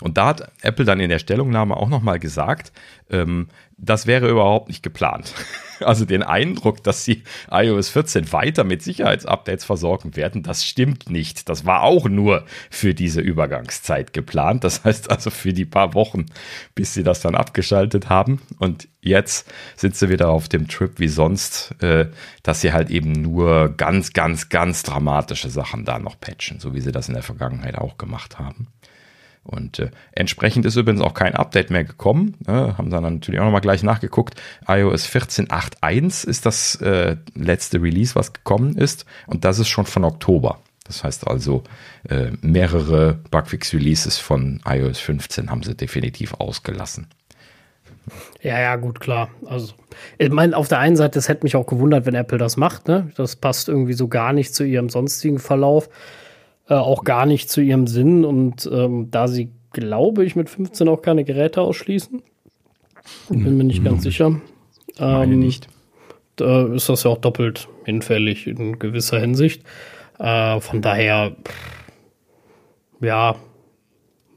Und 0.00 0.18
da 0.18 0.26
hat 0.26 0.52
Apple 0.60 0.84
dann 0.84 1.00
in 1.00 1.08
der 1.08 1.18
Stellungnahme 1.18 1.76
auch 1.76 1.88
nochmal 1.88 2.18
gesagt, 2.18 2.72
ähm, 3.10 3.48
das 3.78 4.06
wäre 4.06 4.28
überhaupt 4.28 4.68
nicht 4.68 4.82
geplant. 4.82 5.34
Also 5.84 6.04
den 6.04 6.22
Eindruck, 6.22 6.82
dass 6.82 7.04
sie 7.04 7.22
iOS 7.50 7.88
14 7.90 8.32
weiter 8.32 8.64
mit 8.64 8.82
Sicherheitsupdates 8.82 9.64
versorgen 9.64 10.16
werden, 10.16 10.42
das 10.42 10.64
stimmt 10.64 11.10
nicht. 11.10 11.48
Das 11.48 11.64
war 11.64 11.82
auch 11.82 12.08
nur 12.08 12.44
für 12.70 12.94
diese 12.94 13.20
Übergangszeit 13.20 14.12
geplant. 14.12 14.64
Das 14.64 14.84
heißt 14.84 15.10
also 15.10 15.30
für 15.30 15.52
die 15.52 15.64
paar 15.64 15.94
Wochen, 15.94 16.26
bis 16.74 16.94
sie 16.94 17.02
das 17.02 17.20
dann 17.20 17.34
abgeschaltet 17.34 18.08
haben. 18.08 18.40
Und 18.58 18.88
jetzt 19.00 19.50
sind 19.76 19.96
sie 19.96 20.08
wieder 20.08 20.28
auf 20.28 20.48
dem 20.48 20.68
Trip 20.68 20.98
wie 20.98 21.08
sonst, 21.08 21.74
äh, 21.82 22.06
dass 22.42 22.60
sie 22.60 22.72
halt 22.72 22.90
eben 22.90 23.12
nur 23.12 23.74
ganz, 23.76 24.12
ganz, 24.12 24.48
ganz 24.48 24.82
dramatische 24.82 25.50
Sachen 25.50 25.84
da 25.84 25.98
noch 25.98 26.18
patchen, 26.20 26.60
so 26.60 26.74
wie 26.74 26.80
sie 26.80 26.92
das 26.92 27.08
in 27.08 27.14
der 27.14 27.22
Vergangenheit 27.22 27.76
auch 27.76 27.98
gemacht 27.98 28.38
haben. 28.38 28.68
Und 29.44 29.80
äh, 29.80 29.90
entsprechend 30.12 30.66
ist 30.66 30.76
übrigens 30.76 31.00
auch 31.00 31.14
kein 31.14 31.34
Update 31.34 31.70
mehr 31.70 31.84
gekommen. 31.84 32.36
Äh, 32.46 32.52
haben 32.52 32.90
dann 32.90 33.02
natürlich 33.02 33.40
auch 33.40 33.44
nochmal 33.44 33.60
gleich 33.60 33.82
nachgeguckt. 33.82 34.40
iOS 34.68 35.08
14.8.1 35.08 36.26
ist 36.26 36.46
das 36.46 36.76
äh, 36.76 37.16
letzte 37.34 37.82
Release, 37.82 38.14
was 38.14 38.32
gekommen 38.32 38.76
ist. 38.76 39.04
Und 39.26 39.44
das 39.44 39.58
ist 39.58 39.68
schon 39.68 39.86
von 39.86 40.04
Oktober. 40.04 40.60
Das 40.84 41.04
heißt 41.04 41.26
also, 41.26 41.64
äh, 42.08 42.30
mehrere 42.40 43.18
Bugfix-Releases 43.30 44.18
von 44.18 44.60
iOS 44.66 44.98
15 45.00 45.50
haben 45.50 45.62
sie 45.62 45.74
definitiv 45.74 46.34
ausgelassen. 46.34 47.08
Ja, 48.42 48.60
ja, 48.60 48.76
gut, 48.76 49.00
klar. 49.00 49.28
Also, 49.46 49.74
ich 50.18 50.30
meine, 50.30 50.56
auf 50.56 50.68
der 50.68 50.80
einen 50.80 50.96
Seite, 50.96 51.18
es 51.18 51.28
hätte 51.28 51.44
mich 51.44 51.54
auch 51.54 51.66
gewundert, 51.66 52.06
wenn 52.06 52.14
Apple 52.14 52.38
das 52.38 52.56
macht. 52.56 52.88
Ne? 52.88 53.12
Das 53.16 53.36
passt 53.36 53.68
irgendwie 53.68 53.92
so 53.92 54.08
gar 54.08 54.32
nicht 54.32 54.54
zu 54.54 54.64
ihrem 54.64 54.88
sonstigen 54.88 55.38
Verlauf 55.38 55.88
äh, 56.68 56.74
auch 56.74 57.04
gar 57.04 57.26
nicht 57.26 57.50
zu 57.50 57.60
ihrem 57.60 57.86
Sinn. 57.86 58.24
Und 58.24 58.68
ähm, 58.72 59.10
da 59.10 59.28
sie, 59.28 59.50
glaube 59.72 60.24
ich, 60.24 60.36
mit 60.36 60.50
15 60.50 60.88
auch 60.88 61.02
keine 61.02 61.24
Geräte 61.24 61.60
ausschließen, 61.60 62.22
bin 63.28 63.56
mir 63.56 63.64
nicht 63.64 63.80
mhm. 63.80 63.84
ganz 63.84 64.02
sicher. 64.02 64.40
Ähm, 64.98 65.38
nicht. 65.38 65.68
Da 66.36 66.66
ist 66.66 66.88
das 66.88 67.04
ja 67.04 67.10
auch 67.10 67.18
doppelt 67.18 67.68
hinfällig 67.84 68.46
in 68.46 68.78
gewisser 68.78 69.20
Hinsicht. 69.20 69.64
Äh, 70.18 70.60
von 70.60 70.82
daher, 70.82 71.36
ja, 73.00 73.36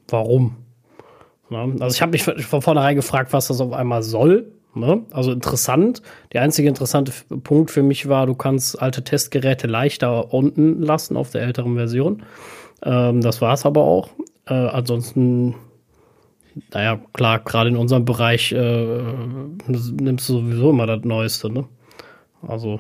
warum? 0.08 0.58
Ja, 1.50 1.68
also 1.80 1.94
ich 1.96 2.02
habe 2.02 2.12
mich 2.12 2.24
von 2.24 2.62
vornherein 2.62 2.96
gefragt, 2.96 3.32
was 3.34 3.48
das 3.48 3.62
auf 3.62 3.72
einmal 3.72 4.02
soll. 4.04 4.52
Ne? 4.76 5.04
Also 5.12 5.32
interessant. 5.32 6.02
Der 6.34 6.42
einzige 6.42 6.68
interessante 6.68 7.14
Punkt 7.44 7.72
für 7.72 7.84
mich 7.84 8.10
war, 8.10 8.26
du 8.26 8.36
kannst 8.36 8.82
alte 8.82 9.04
Testgeräte 9.04 9.68
leichter 9.68 10.34
unten 10.34 10.82
lassen 10.82 11.16
auf 11.16 11.32
der 11.32 11.44
älteren 11.44 11.76
Version. 11.76 12.24
Ähm, 12.84 13.22
das 13.22 13.42
war 13.42 13.54
es 13.54 13.66
aber 13.66 13.84
auch. 13.84 14.10
Äh, 14.48 14.54
ansonsten, 14.54 15.56
naja, 16.74 17.00
klar, 17.14 17.40
gerade 17.40 17.70
in 17.70 17.78
unserem 17.78 18.06
Bereich 18.06 18.52
äh, 18.52 19.02
nimmst 19.68 20.30
du 20.30 20.34
sowieso 20.42 20.72
immer 20.72 20.88
das 20.88 21.04
Neueste. 21.04 21.50
Ne? 21.50 21.66
Also. 22.42 22.80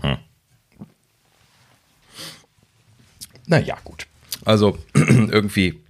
Hm. 0.00 0.16
Naja, 3.46 3.76
gut. 3.84 4.06
Also 4.44 4.76
irgendwie 4.94 5.82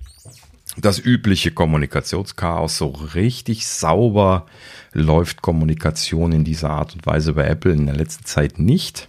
das 0.77 0.99
übliche 0.99 1.51
Kommunikationschaos 1.51 2.79
so 2.79 2.89
richtig 2.89 3.67
sauber 3.67 4.47
läuft 4.93 5.43
Kommunikation 5.43 6.33
in 6.33 6.45
dieser 6.45 6.71
Art 6.71 6.95
und 6.95 7.07
Weise 7.07 7.33
bei 7.35 7.47
Apple 7.47 7.73
in 7.73 7.87
der 7.87 7.97
letzten 7.97 8.25
Zeit 8.25 8.59
nicht. 8.59 9.09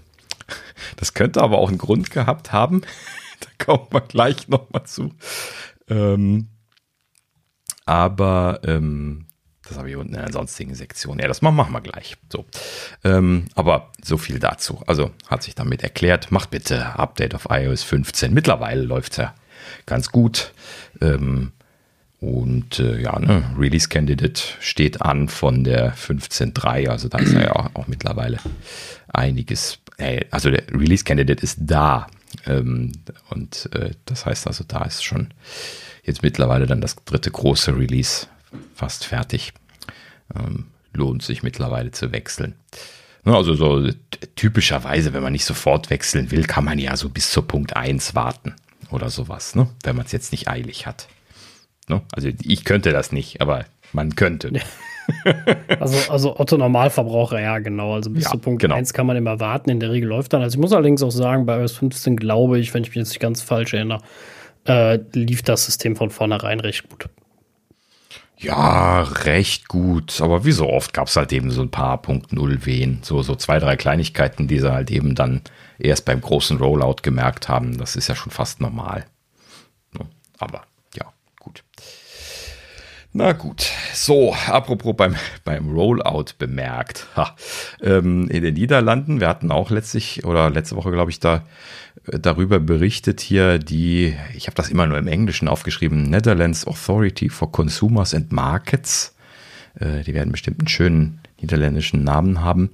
Das 0.98 1.13
könnte 1.13 1.42
aber 1.42 1.58
auch 1.60 1.70
einen 1.70 1.78
Grund 1.78 2.12
gehabt 2.12 2.52
haben. 2.52 2.82
da 3.40 3.66
kommen 3.66 3.88
wir 3.92 4.02
gleich 4.02 4.48
nochmal 4.48 4.86
zu. 4.86 5.13
Ähm, 5.90 6.48
aber 7.86 8.62
ähm, 8.63 9.28
das 9.68 9.78
habe 9.78 9.90
ich 9.90 9.96
unten 9.96 10.13
in 10.13 10.20
der 10.20 10.32
sonstigen 10.32 10.75
Sektion. 10.75 11.20
Ja, 11.20 11.28
das 11.28 11.42
machen 11.42 11.72
wir 11.72 11.82
gleich. 11.82 12.18
So. 12.30 12.46
Ähm, 13.04 13.46
aber 13.56 13.92
so 14.04 14.18
viel 14.18 14.40
dazu. 14.40 14.82
Also 14.88 15.12
hat 15.28 15.44
sich 15.44 15.56
damit 15.56 15.84
erklärt, 15.84 16.32
macht 16.32 16.52
bitte 16.52 16.98
Update 17.00 17.34
auf 17.34 17.48
iOS 17.50 17.84
15. 17.84 18.34
Mittlerweile 18.34 18.84
läuft 18.84 19.13
es 19.13 19.18
ja 19.18 19.34
ganz 19.86 20.10
gut. 20.10 20.54
Ähm, 21.02 21.54
und 22.24 22.80
äh, 22.80 23.01
ja, 23.01 23.20
ne, 23.20 23.44
Release 23.60 23.89
Candidate 23.89 24.42
steht 24.62 25.01
an 25.01 25.27
von 25.27 25.65
der 25.65 25.94
15.3, 25.94 26.88
also 26.88 27.10
da 27.10 27.18
ist 27.18 27.34
ja 27.34 27.53
auch, 27.53 27.75
auch 27.75 27.88
mittlerweile 27.88 28.38
einiges. 29.10 29.80
Äh, 29.98 30.22
also 30.32 30.50
der 30.50 30.63
Release 30.72 31.03
Candidate 31.03 31.44
ist 31.44 31.58
da. 31.60 32.08
Ähm, 32.46 32.94
und 33.30 33.70
äh, 33.74 33.92
das 34.06 34.25
heißt 34.25 34.48
also, 34.48 34.63
da 34.65 34.86
ist 34.86 35.03
schon 35.03 35.34
jetzt 36.06 36.24
mittlerweile 36.24 36.65
dann 36.65 36.80
das 36.80 36.96
dritte 37.03 37.30
große 37.30 37.77
Release 37.77 38.27
fast 38.74 39.03
fertig. 39.06 39.51
Ähm, 40.34 40.68
lohnt 40.94 41.24
sich 41.24 41.44
mittlerweile 41.44 41.92
zu 41.92 42.13
wechseln. 42.13 42.56
Ne, 43.25 43.36
also 43.36 43.53
so 43.53 43.89
typischerweise, 44.38 45.12
wenn 45.12 45.24
man 45.24 45.34
nicht 45.34 45.46
sofort 45.46 45.89
wechseln 45.89 46.32
will, 46.32 46.46
kann 46.46 46.63
man 46.63 46.80
ja 46.80 46.96
so 46.96 47.10
bis 47.10 47.32
zur 47.32 47.46
Punkt 47.46 47.75
1 47.75 48.15
warten 48.15 48.56
oder 48.92 49.10
sowas, 49.10 49.56
ne? 49.56 49.68
wenn 49.84 49.98
man 49.98 50.06
es 50.06 50.13
jetzt 50.13 50.32
nicht 50.32 50.48
eilig 50.48 50.86
hat. 50.86 51.10
Ne? 51.90 52.02
Also 52.12 52.30
ich 52.42 52.66
könnte 52.66 52.92
das 52.92 53.12
nicht, 53.12 53.42
aber 53.42 53.66
man 53.92 54.16
könnte. 54.16 54.52
also, 55.80 56.12
also 56.12 56.40
Otto 56.40 56.58
Normalverbraucher, 56.58 57.40
ja, 57.40 57.60
genau. 57.60 57.94
Also 57.94 58.10
bis 58.10 58.25
ja, 58.25 58.32
zu 58.32 58.38
Punkt 58.38 58.62
genau. 58.62 58.75
1 58.75 58.94
kann 58.94 59.06
man 59.06 59.18
immer 59.18 59.40
warten. 59.40 59.70
In 59.70 59.80
der 59.80 59.92
Regel 59.92 60.10
läuft 60.10 60.34
dann. 60.34 60.42
Also 60.42 60.56
ich 60.56 60.62
muss 60.62 60.74
allerdings 60.74 61.04
auch 61.04 61.12
sagen, 61.12 61.46
bei 61.46 61.60
iOS 61.60 61.74
15 61.74 62.16
glaube 62.18 62.60
ich, 62.60 62.74
wenn 62.74 62.84
ich 62.84 62.90
mich 62.90 62.98
jetzt 62.98 63.10
nicht 63.10 63.20
ganz 63.20 63.42
falsch 63.42 63.74
erinnere, 63.74 64.02
äh, 64.66 65.00
lief 65.13 65.42
das 65.42 65.66
System 65.66 65.96
von 65.96 66.10
vornherein 66.10 66.60
recht 66.60 66.90
gut. 66.90 67.10
Ja, 68.38 69.04
recht 69.04 69.68
gut. 69.68 70.20
Aber 70.22 70.44
wie 70.44 70.52
so 70.52 70.70
oft 70.70 70.94
gab 70.94 71.08
es 71.08 71.16
halt 71.16 71.32
eben 71.32 71.50
so 71.52 71.62
ein 71.62 71.72
paar 71.72 72.02
Punkt 72.02 72.34
Null 72.34 72.66
Wehen. 72.66 73.00
So, 73.02 73.22
so 73.22 73.36
zwei, 73.36 73.60
drei 73.60 73.78
Kleinigkeiten, 73.78 74.48
die 74.48 74.60
sie 74.60 74.72
halt 74.72 74.92
eben 74.92 75.16
dann 75.16 75.42
erst 75.80 76.06
beim 76.06 76.20
großen 76.20 76.58
Rollout 76.58 76.98
gemerkt 77.04 77.48
haben. 77.48 77.78
Das 77.78 77.96
ist 77.96 78.10
ja 78.10 78.16
schon 78.16 78.32
fast 78.32 78.60
normal. 78.60 79.06
Ne? 79.94 80.06
Aber 80.40 80.63
na 83.13 83.32
gut, 83.34 83.72
so, 83.93 84.34
apropos 84.48 84.96
beim, 84.96 85.15
beim 85.46 85.70
Rollout 85.70 86.34
bemerkt. 86.39 87.08
Ha, 87.15 87.36
ähm, 87.82 88.27
in 88.29 88.41
den 88.41 88.55
Niederlanden, 88.55 89.20
wir 89.20 89.29
hatten 89.29 89.51
auch 89.51 89.70
letztlich 89.70 90.25
oder 90.25 90.50
letzte 90.50 90.75
Woche, 90.75 90.91
glaube 90.91 91.12
ich, 91.12 91.20
da 91.20 91.43
äh, 92.08 92.20
darüber 92.20 92.60
berichtet 92.60 93.22
hier 93.22 93.60
die, 93.60 94.15
ich 94.36 94.48
habe 94.48 94.55
das 94.55 94.70
immer 94.70 94.88
nur 94.88 94.98
im 94.98 95.08
Englischen 95.08 95.48
aufgeschrieben, 95.48 96.10
Netherlands 96.10 96.65
Authority 96.65 97.29
for 97.29 97.51
Consumers 97.51 98.15
and 98.15 98.32
Markets. 98.32 99.15
Äh, 99.79 100.01
die 100.03 100.13
werden 100.13 100.32
bestimmt 100.32 100.60
einen 100.60 100.67
schönen 100.67 101.22
niederländischen 101.39 102.03
Namen 102.03 102.41
haben. 102.41 102.72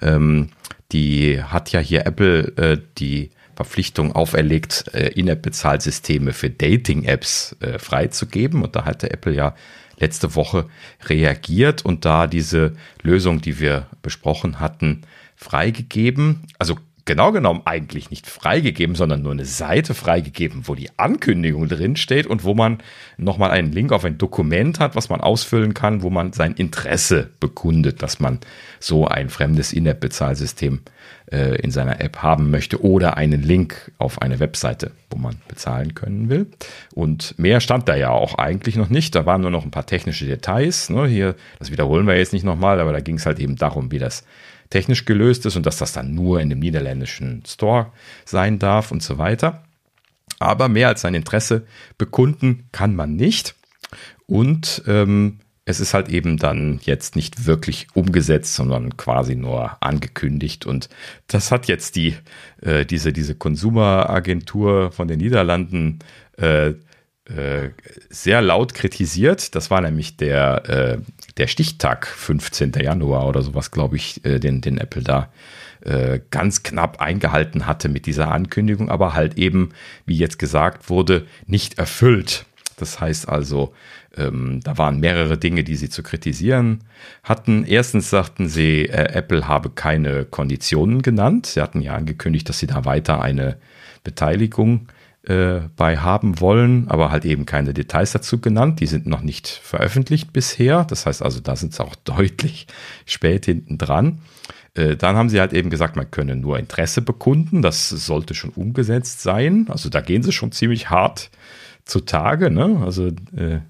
Ähm, 0.00 0.50
die 0.92 1.42
hat 1.42 1.72
ja 1.72 1.80
hier 1.80 2.06
Apple 2.06 2.56
äh, 2.56 2.78
die 2.98 3.30
Verpflichtung 3.60 4.12
auferlegt, 4.12 4.86
äh, 4.94 5.08
In-App-Bezahlsysteme 5.08 6.32
für 6.32 6.48
Dating-Apps 6.48 7.56
äh, 7.60 7.78
freizugeben. 7.78 8.62
Und 8.62 8.74
da 8.74 8.86
hatte 8.86 9.10
Apple 9.10 9.34
ja 9.34 9.54
letzte 9.98 10.34
Woche 10.34 10.70
reagiert 11.04 11.84
und 11.84 12.06
da 12.06 12.26
diese 12.26 12.74
Lösung, 13.02 13.42
die 13.42 13.60
wir 13.60 13.86
besprochen 14.00 14.60
hatten, 14.60 15.02
freigegeben. 15.36 16.46
Also 16.58 16.76
genau 17.10 17.32
genommen 17.32 17.62
eigentlich 17.64 18.10
nicht 18.10 18.28
freigegeben, 18.28 18.94
sondern 18.94 19.22
nur 19.22 19.32
eine 19.32 19.44
Seite 19.44 19.94
freigegeben, 19.94 20.68
wo 20.68 20.76
die 20.76 20.90
Ankündigung 20.96 21.66
drin 21.66 21.96
steht 21.96 22.28
und 22.28 22.44
wo 22.44 22.54
man 22.54 22.78
nochmal 23.16 23.50
einen 23.50 23.72
Link 23.72 23.90
auf 23.90 24.04
ein 24.04 24.16
Dokument 24.16 24.78
hat, 24.78 24.94
was 24.94 25.08
man 25.08 25.20
ausfüllen 25.20 25.74
kann, 25.74 26.02
wo 26.02 26.10
man 26.10 26.32
sein 26.32 26.52
Interesse 26.52 27.30
bekundet, 27.40 28.00
dass 28.00 28.20
man 28.20 28.38
so 28.78 29.08
ein 29.08 29.28
fremdes 29.28 29.72
In-App-Bezahlsystem 29.72 30.82
äh, 31.32 31.56
in 31.56 31.72
seiner 31.72 32.00
App 32.00 32.18
haben 32.18 32.52
möchte 32.52 32.80
oder 32.84 33.16
einen 33.16 33.42
Link 33.42 33.90
auf 33.98 34.22
eine 34.22 34.38
Webseite, 34.38 34.92
wo 35.10 35.18
man 35.18 35.34
bezahlen 35.48 35.96
können 35.96 36.28
will. 36.28 36.46
Und 36.94 37.36
mehr 37.40 37.60
stand 37.60 37.88
da 37.88 37.96
ja 37.96 38.10
auch 38.10 38.36
eigentlich 38.36 38.76
noch 38.76 38.88
nicht. 38.88 39.16
Da 39.16 39.26
waren 39.26 39.40
nur 39.40 39.50
noch 39.50 39.64
ein 39.64 39.72
paar 39.72 39.86
technische 39.86 40.26
Details. 40.26 40.90
Ne? 40.90 41.08
Hier, 41.08 41.34
das 41.58 41.72
wiederholen 41.72 42.06
wir 42.06 42.16
jetzt 42.16 42.32
nicht 42.32 42.44
nochmal, 42.44 42.78
aber 42.78 42.92
da 42.92 43.00
ging 43.00 43.16
es 43.16 43.26
halt 43.26 43.40
eben 43.40 43.56
darum, 43.56 43.90
wie 43.90 43.98
das 43.98 44.24
technisch 44.70 45.04
gelöst 45.04 45.44
ist 45.46 45.56
und 45.56 45.66
dass 45.66 45.78
das 45.78 45.92
dann 45.92 46.14
nur 46.14 46.40
in 46.40 46.48
dem 46.48 46.60
niederländischen 46.60 47.42
Store 47.46 47.92
sein 48.24 48.58
darf 48.58 48.90
und 48.92 49.02
so 49.02 49.18
weiter. 49.18 49.64
Aber 50.38 50.68
mehr 50.68 50.88
als 50.88 51.02
sein 51.02 51.14
Interesse 51.14 51.66
bekunden 51.98 52.68
kann 52.72 52.96
man 52.96 53.16
nicht. 53.16 53.56
Und 54.26 54.82
ähm, 54.86 55.40
es 55.64 55.80
ist 55.80 55.94
halt 55.94 56.08
eben 56.08 56.36
dann 56.36 56.80
jetzt 56.82 57.16
nicht 57.16 57.46
wirklich 57.46 57.88
umgesetzt, 57.94 58.54
sondern 58.54 58.96
quasi 58.96 59.34
nur 59.34 59.76
angekündigt. 59.82 60.66
Und 60.66 60.88
das 61.26 61.50
hat 61.50 61.66
jetzt 61.66 61.96
die, 61.96 62.16
äh, 62.62 62.86
diese, 62.86 63.12
diese 63.12 63.34
Konsumeragentur 63.34 64.92
von 64.92 65.08
den 65.08 65.18
Niederlanden 65.18 65.98
äh, 66.38 66.74
äh, 67.24 67.70
sehr 68.08 68.42
laut 68.42 68.74
kritisiert. 68.74 69.54
Das 69.54 69.70
war 69.70 69.80
nämlich 69.80 70.16
der, 70.16 70.68
äh, 70.68 70.98
der 71.40 71.46
Stichtag, 71.46 72.06
15. 72.06 72.72
Januar 72.72 73.26
oder 73.26 73.40
sowas, 73.40 73.70
glaube 73.70 73.96
ich, 73.96 74.22
äh, 74.26 74.38
den, 74.38 74.60
den 74.60 74.76
Apple 74.76 75.02
da 75.02 75.30
äh, 75.80 76.20
ganz 76.30 76.62
knapp 76.62 77.00
eingehalten 77.00 77.66
hatte 77.66 77.88
mit 77.88 78.04
dieser 78.04 78.30
Ankündigung, 78.30 78.90
aber 78.90 79.14
halt 79.14 79.38
eben, 79.38 79.70
wie 80.04 80.18
jetzt 80.18 80.38
gesagt 80.38 80.90
wurde, 80.90 81.26
nicht 81.46 81.78
erfüllt. 81.78 82.44
Das 82.76 83.00
heißt 83.00 83.26
also, 83.26 83.72
ähm, 84.18 84.60
da 84.62 84.76
waren 84.76 85.00
mehrere 85.00 85.38
Dinge, 85.38 85.64
die 85.64 85.76
sie 85.76 85.88
zu 85.88 86.02
kritisieren 86.02 86.84
hatten. 87.22 87.64
Erstens 87.64 88.10
sagten 88.10 88.46
sie, 88.46 88.84
äh, 88.84 89.14
Apple 89.14 89.48
habe 89.48 89.70
keine 89.70 90.26
Konditionen 90.26 91.00
genannt. 91.00 91.46
Sie 91.46 91.62
hatten 91.62 91.80
ja 91.80 91.94
angekündigt, 91.94 92.50
dass 92.50 92.58
sie 92.58 92.66
da 92.66 92.84
weiter 92.84 93.22
eine 93.22 93.56
Beteiligung 94.04 94.88
äh, 95.24 95.60
bei 95.76 95.98
haben 95.98 96.40
wollen, 96.40 96.88
aber 96.88 97.10
halt 97.10 97.24
eben 97.24 97.44
keine 97.44 97.74
Details 97.74 98.12
dazu 98.12 98.40
genannt. 98.40 98.80
Die 98.80 98.86
sind 98.86 99.06
noch 99.06 99.20
nicht 99.20 99.48
veröffentlicht 99.48 100.32
bisher. 100.32 100.84
Das 100.84 101.06
heißt 101.06 101.22
also, 101.22 101.40
da 101.40 101.56
sind 101.56 101.74
sie 101.74 101.84
auch 101.84 101.94
deutlich 102.04 102.66
spät 103.06 103.44
hinten 103.46 103.78
dran. 103.78 104.20
Äh, 104.74 104.96
dann 104.96 105.16
haben 105.16 105.28
sie 105.28 105.40
halt 105.40 105.52
eben 105.52 105.70
gesagt, 105.70 105.96
man 105.96 106.10
könne 106.10 106.36
nur 106.36 106.58
Interesse 106.58 107.02
bekunden. 107.02 107.62
Das 107.62 107.88
sollte 107.90 108.34
schon 108.34 108.50
umgesetzt 108.50 109.22
sein. 109.22 109.66
Also 109.68 109.88
da 109.88 110.00
gehen 110.00 110.22
sie 110.22 110.32
schon 110.32 110.52
ziemlich 110.52 110.90
hart 110.90 111.30
zutage. 111.84 112.50
Ne? 112.50 112.80
Also 112.82 113.08
äh, 113.36 113.60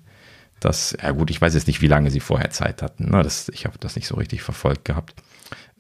das, 0.61 0.97
ja 1.03 1.11
gut, 1.11 1.31
ich 1.31 1.41
weiß 1.41 1.55
jetzt 1.55 1.67
nicht, 1.67 1.81
wie 1.83 1.89
lange 1.89 2.11
sie 2.11 2.21
vorher 2.21 2.51
Zeit 2.51 2.83
hatten. 2.83 3.11
Ne? 3.11 3.23
Das, 3.23 3.49
ich 3.49 3.65
habe 3.65 3.79
das 3.81 3.97
nicht 3.97 4.07
so 4.07 4.17
richtig 4.17 4.43
verfolgt 4.43 4.85
gehabt. 4.85 5.15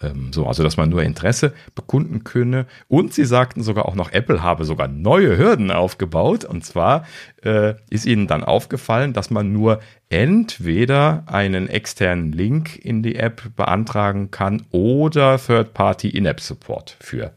Ähm, 0.02 0.32
so, 0.32 0.46
also 0.46 0.62
dass 0.62 0.76
man 0.76 0.88
nur 0.88 1.02
Interesse 1.02 1.52
bekunden 1.74 2.24
könne. 2.24 2.66
Und 2.88 3.12
sie 3.12 3.24
sagten 3.24 3.62
sogar 3.62 3.86
auch 3.86 3.94
noch, 3.94 4.12
Apple 4.12 4.42
habe 4.42 4.64
sogar 4.64 4.88
neue 4.88 5.36
Hürden 5.36 5.70
aufgebaut. 5.70 6.44
Und 6.44 6.64
zwar 6.64 7.04
äh, 7.44 7.74
ist 7.90 8.06
ihnen 8.06 8.26
dann 8.26 8.42
aufgefallen, 8.42 9.12
dass 9.12 9.30
man 9.30 9.52
nur 9.52 9.80
entweder 10.08 11.24
einen 11.26 11.68
externen 11.68 12.32
Link 12.32 12.76
in 12.84 13.02
die 13.02 13.16
App 13.16 13.42
beantragen 13.56 14.30
kann 14.30 14.64
oder 14.70 15.38
Third-Party 15.38 16.08
In-App-Support 16.08 16.96
für 17.00 17.32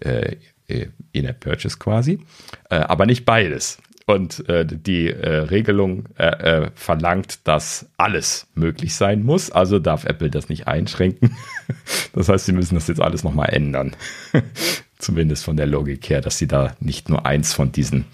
äh, 0.00 0.36
äh 0.66 0.88
In-App-Purchase 1.12 1.78
quasi, 1.78 2.20
äh, 2.68 2.76
aber 2.76 3.06
nicht 3.06 3.24
beides. 3.24 3.78
Und 4.08 4.48
äh, 4.48 4.64
die 4.64 5.10
äh, 5.10 5.28
Regelung 5.28 6.06
äh, 6.16 6.28
äh, 6.28 6.70
verlangt, 6.74 7.46
dass 7.46 7.90
alles 7.98 8.46
möglich 8.54 8.94
sein 8.94 9.22
muss. 9.22 9.50
Also 9.50 9.78
darf 9.78 10.06
Apple 10.06 10.30
das 10.30 10.48
nicht 10.48 10.66
einschränken. 10.66 11.36
das 12.14 12.30
heißt, 12.30 12.46
sie 12.46 12.54
müssen 12.54 12.74
das 12.74 12.88
jetzt 12.88 13.02
alles 13.02 13.22
nochmal 13.22 13.50
ändern. 13.50 13.94
Zumindest 14.98 15.44
von 15.44 15.58
der 15.58 15.66
Logik 15.66 16.08
her, 16.08 16.22
dass 16.22 16.38
sie 16.38 16.46
da 16.46 16.74
nicht 16.80 17.10
nur 17.10 17.26
eins 17.26 17.52
von 17.52 17.70
diesen 17.70 18.06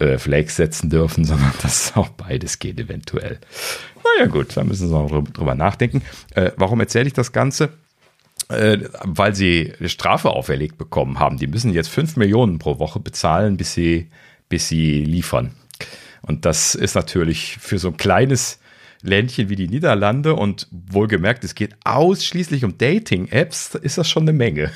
äh, 0.00 0.18
Flakes 0.18 0.56
setzen 0.56 0.90
dürfen, 0.90 1.24
sondern 1.24 1.52
dass 1.62 1.94
auch 1.94 2.08
beides 2.08 2.58
geht 2.58 2.80
eventuell. 2.80 3.38
Naja 4.18 4.28
gut, 4.28 4.56
da 4.56 4.64
müssen 4.64 4.88
sie 4.88 4.92
noch 4.92 5.22
drüber 5.28 5.54
nachdenken. 5.54 6.02
Äh, 6.34 6.50
warum 6.56 6.80
erzähle 6.80 7.06
ich 7.06 7.12
das 7.14 7.30
Ganze? 7.30 7.68
Weil 8.48 9.34
sie 9.34 9.72
eine 9.78 9.88
Strafe 9.88 10.30
auferlegt 10.30 10.78
bekommen 10.78 11.18
haben. 11.18 11.36
Die 11.36 11.48
müssen 11.48 11.72
jetzt 11.72 11.88
5 11.88 12.16
Millionen 12.16 12.58
pro 12.58 12.78
Woche 12.78 13.00
bezahlen, 13.00 13.56
bis 13.56 13.74
sie 13.74 14.08
bis 14.48 14.68
sie 14.68 15.04
liefern. 15.04 15.52
Und 16.22 16.44
das 16.44 16.74
ist 16.74 16.94
natürlich 16.94 17.56
für 17.58 17.78
so 17.78 17.88
ein 17.88 17.96
kleines 17.96 18.60
Ländchen 19.02 19.48
wie 19.48 19.56
die 19.56 19.68
Niederlande 19.68 20.34
und 20.34 20.68
wohlgemerkt, 20.70 21.44
es 21.44 21.54
geht 21.54 21.76
ausschließlich 21.84 22.64
um 22.64 22.76
Dating-Apps, 22.78 23.76
ist 23.76 23.98
das 23.98 24.08
schon 24.08 24.24
eine 24.24 24.32
Menge. 24.32 24.72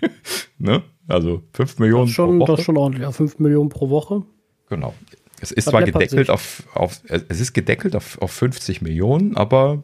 ne? 0.58 0.82
Also 1.08 1.42
5 1.54 1.78
Millionen 1.78 2.06
das 2.06 2.14
schon, 2.14 2.38
pro 2.38 2.40
Woche. 2.40 2.52
Das 2.52 2.60
ist 2.60 2.66
schon 2.66 2.76
ordentlich, 2.76 3.02
ja, 3.02 3.12
5 3.12 3.38
Millionen 3.38 3.68
pro 3.68 3.90
Woche. 3.90 4.22
Genau. 4.68 4.94
Es 5.40 5.50
ist 5.50 5.66
das 5.66 5.72
zwar 5.72 5.82
gedeckelt 5.82 6.30
auf, 6.30 6.62
auf, 6.72 7.00
es 7.08 7.40
ist 7.40 7.52
gedeckelt 7.52 7.96
auf, 7.96 8.20
auf 8.22 8.30
50 8.30 8.80
Millionen, 8.80 9.36
aber 9.36 9.82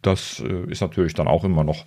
das 0.00 0.40
äh, 0.40 0.70
ist 0.70 0.80
natürlich 0.80 1.14
dann 1.14 1.26
auch 1.26 1.42
immer 1.42 1.64
noch 1.64 1.86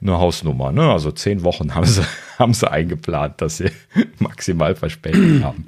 eine 0.00 0.18
Hausnummer. 0.18 0.72
Ne? 0.72 0.90
Also 0.90 1.10
zehn 1.10 1.42
Wochen 1.42 1.74
haben 1.74 1.86
sie, 1.86 2.02
haben 2.38 2.54
sie 2.54 2.70
eingeplant, 2.70 3.40
dass 3.40 3.58
sie 3.58 3.70
maximal 4.18 4.74
Verspätung 4.74 5.42
haben. 5.42 5.66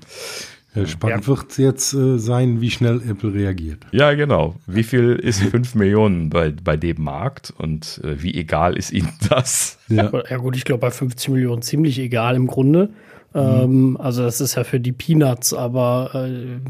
Ja, 0.75 0.87
spannend 0.87 1.23
ja. 1.23 1.27
wird 1.27 1.59
jetzt 1.59 1.95
äh, 1.95 2.19
sein, 2.19 2.61
wie 2.61 2.71
schnell 2.71 3.03
Apple 3.09 3.35
reagiert. 3.35 3.85
Ja, 3.91 4.15
genau. 4.15 4.55
Wie 4.67 4.85
viel 4.85 5.17
ist 5.17 5.43
5 5.43 5.75
Millionen 5.75 6.31
bei, 6.31 6.53
bei 6.53 6.77
dem 6.77 7.03
Markt 7.03 7.53
und 7.59 8.01
äh, 8.05 8.23
wie 8.23 8.35
egal 8.35 8.77
ist 8.77 8.93
Ihnen 8.93 9.13
das? 9.29 9.79
Ja, 9.89 10.13
ja 10.31 10.37
gut, 10.37 10.57
ich 10.57 10.65
glaube 10.65 10.83
bei 10.83 10.93
50 10.93 11.31
Millionen 11.31 11.63
ziemlich 11.63 11.99
egal 11.99 12.37
im 12.37 12.47
Grunde. 12.47 12.91
Mhm. 13.35 13.41
Ähm, 13.41 13.97
also 14.01 14.23
das 14.23 14.41
ist 14.41 14.55
ja 14.55 14.63
für 14.63 14.79
die 14.79 14.93
Peanuts, 14.93 15.53
aber 15.53 16.13
äh, 16.15 16.61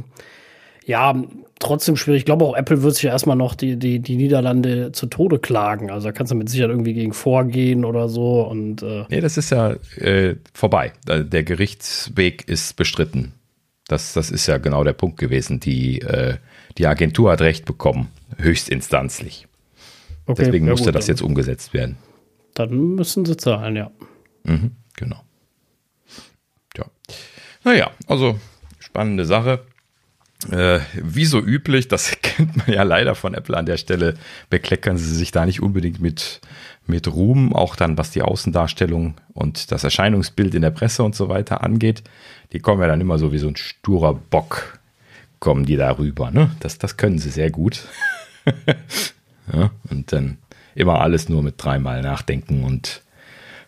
ja, 0.86 1.14
trotzdem 1.60 1.96
schwierig. 1.96 2.20
Ich 2.20 2.24
glaube 2.24 2.44
auch, 2.44 2.56
Apple 2.56 2.82
wird 2.82 2.94
sich 2.94 3.04
ja 3.04 3.12
erstmal 3.12 3.36
noch 3.36 3.54
die, 3.54 3.76
die, 3.76 4.00
die 4.00 4.16
Niederlande 4.16 4.90
zu 4.90 5.06
Tode 5.06 5.38
klagen. 5.38 5.90
Also 5.90 6.08
da 6.08 6.12
kannst 6.12 6.32
du 6.32 6.36
mit 6.36 6.48
Sicherheit 6.48 6.70
irgendwie 6.70 6.94
gegen 6.94 7.12
vorgehen 7.12 7.84
oder 7.84 8.08
so. 8.08 8.42
Und, 8.42 8.82
äh 8.82 9.04
nee, 9.08 9.20
das 9.20 9.36
ist 9.36 9.50
ja 9.50 9.76
äh, 9.96 10.34
vorbei. 10.52 10.92
Der 11.06 11.44
Gerichtsweg 11.44 12.48
ist 12.48 12.74
bestritten. 12.74 13.34
Das, 13.86 14.12
das 14.12 14.30
ist 14.30 14.46
ja 14.46 14.58
genau 14.58 14.82
der 14.82 14.94
Punkt 14.94 15.18
gewesen. 15.18 15.60
Die, 15.60 16.00
äh, 16.00 16.36
die 16.78 16.86
Agentur 16.86 17.30
hat 17.30 17.40
Recht 17.40 17.64
bekommen, 17.64 18.08
höchstinstanzlich. 18.38 19.46
Okay, 20.26 20.44
Deswegen 20.44 20.68
musste 20.68 20.86
gut, 20.86 20.94
das 20.94 21.06
jetzt 21.06 21.22
umgesetzt 21.22 21.74
werden. 21.74 21.96
Dann 22.54 22.94
müssen 22.94 23.24
sie 23.24 23.36
zahlen, 23.36 23.76
ja. 23.76 23.90
Mhm, 24.44 24.72
genau. 24.96 25.22
Ja. 26.76 26.84
Naja, 27.64 27.90
also 28.06 28.38
spannende 28.78 29.24
Sache. 29.24 29.60
Äh, 30.48 30.80
wie 30.94 31.26
so 31.26 31.38
üblich, 31.38 31.88
das 31.88 32.16
kennt 32.22 32.56
man 32.56 32.74
ja 32.74 32.82
leider 32.82 33.14
von 33.14 33.34
Apple 33.34 33.56
an 33.56 33.66
der 33.66 33.76
Stelle, 33.76 34.14
bekleckern 34.48 34.96
sie 34.96 35.14
sich 35.14 35.32
da 35.32 35.44
nicht 35.44 35.60
unbedingt 35.60 36.00
mit, 36.00 36.40
mit 36.86 37.08
Ruhm, 37.08 37.52
auch 37.52 37.76
dann 37.76 37.98
was 37.98 38.10
die 38.10 38.22
Außendarstellung 38.22 39.14
und 39.34 39.70
das 39.70 39.84
Erscheinungsbild 39.84 40.54
in 40.54 40.62
der 40.62 40.70
Presse 40.70 41.02
und 41.02 41.14
so 41.14 41.28
weiter 41.28 41.62
angeht. 41.62 42.02
Die 42.52 42.58
kommen 42.58 42.80
ja 42.80 42.88
dann 42.88 43.00
immer 43.00 43.18
so 43.18 43.32
wie 43.32 43.38
so 43.38 43.48
ein 43.48 43.56
sturer 43.56 44.14
Bock, 44.14 44.78
kommen 45.38 45.66
die 45.66 45.76
da 45.76 45.98
rüber. 45.98 46.30
Ne? 46.30 46.50
Das, 46.60 46.78
das 46.78 46.96
können 46.96 47.18
sie 47.18 47.30
sehr 47.30 47.50
gut. 47.50 47.86
ja, 49.52 49.70
und 49.90 50.12
dann 50.12 50.38
immer 50.74 51.00
alles 51.00 51.28
nur 51.28 51.42
mit 51.42 51.56
dreimal 51.58 52.00
nachdenken 52.02 52.64
und 52.64 53.02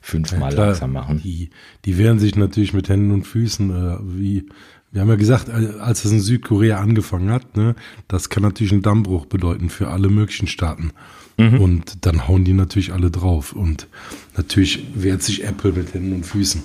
fünfmal 0.01 0.53
ja, 0.55 0.65
langsam 0.67 0.93
machen. 0.93 1.23
Die, 1.23 1.51
die 1.85 1.97
wehren 1.97 2.19
sich 2.19 2.35
natürlich 2.35 2.73
mit 2.73 2.89
Händen 2.89 3.13
und 3.13 3.25
Füßen, 3.25 3.71
äh, 3.71 3.99
wie 4.03 4.49
wir 4.93 5.01
haben 5.01 5.09
ja 5.09 5.17
gesagt, 5.17 5.49
als 5.49 6.05
es 6.05 6.13
in 6.13 6.21
Südkorea 6.21 6.79
angefangen 6.79 7.31
hat, 7.31 7.57
ne, 7.57 7.75
das 8.09 8.29
kann 8.29 8.43
natürlich 8.43 8.73
einen 8.73 8.83
Dammbruch 8.83 9.27
bedeuten 9.27 9.71
für 9.71 9.89
alle 9.89 10.09
möglichen 10.09 10.47
Staaten. 10.47 10.93
Mhm. 11.39 11.61
Und 11.61 12.07
dann 12.07 12.29
hauen 12.29 12.45
die 12.45 12.53
natürlich 12.53 12.93
alle 12.93 13.11
drauf. 13.11 13.55
Und 13.55 13.89
natürlich 14.37 14.85
wehrt 14.95 15.23
sich 15.23 15.45
Apple 15.45 15.73
mit 15.73 15.95
Händen 15.95 16.13
und 16.13 16.27
Füßen. 16.27 16.63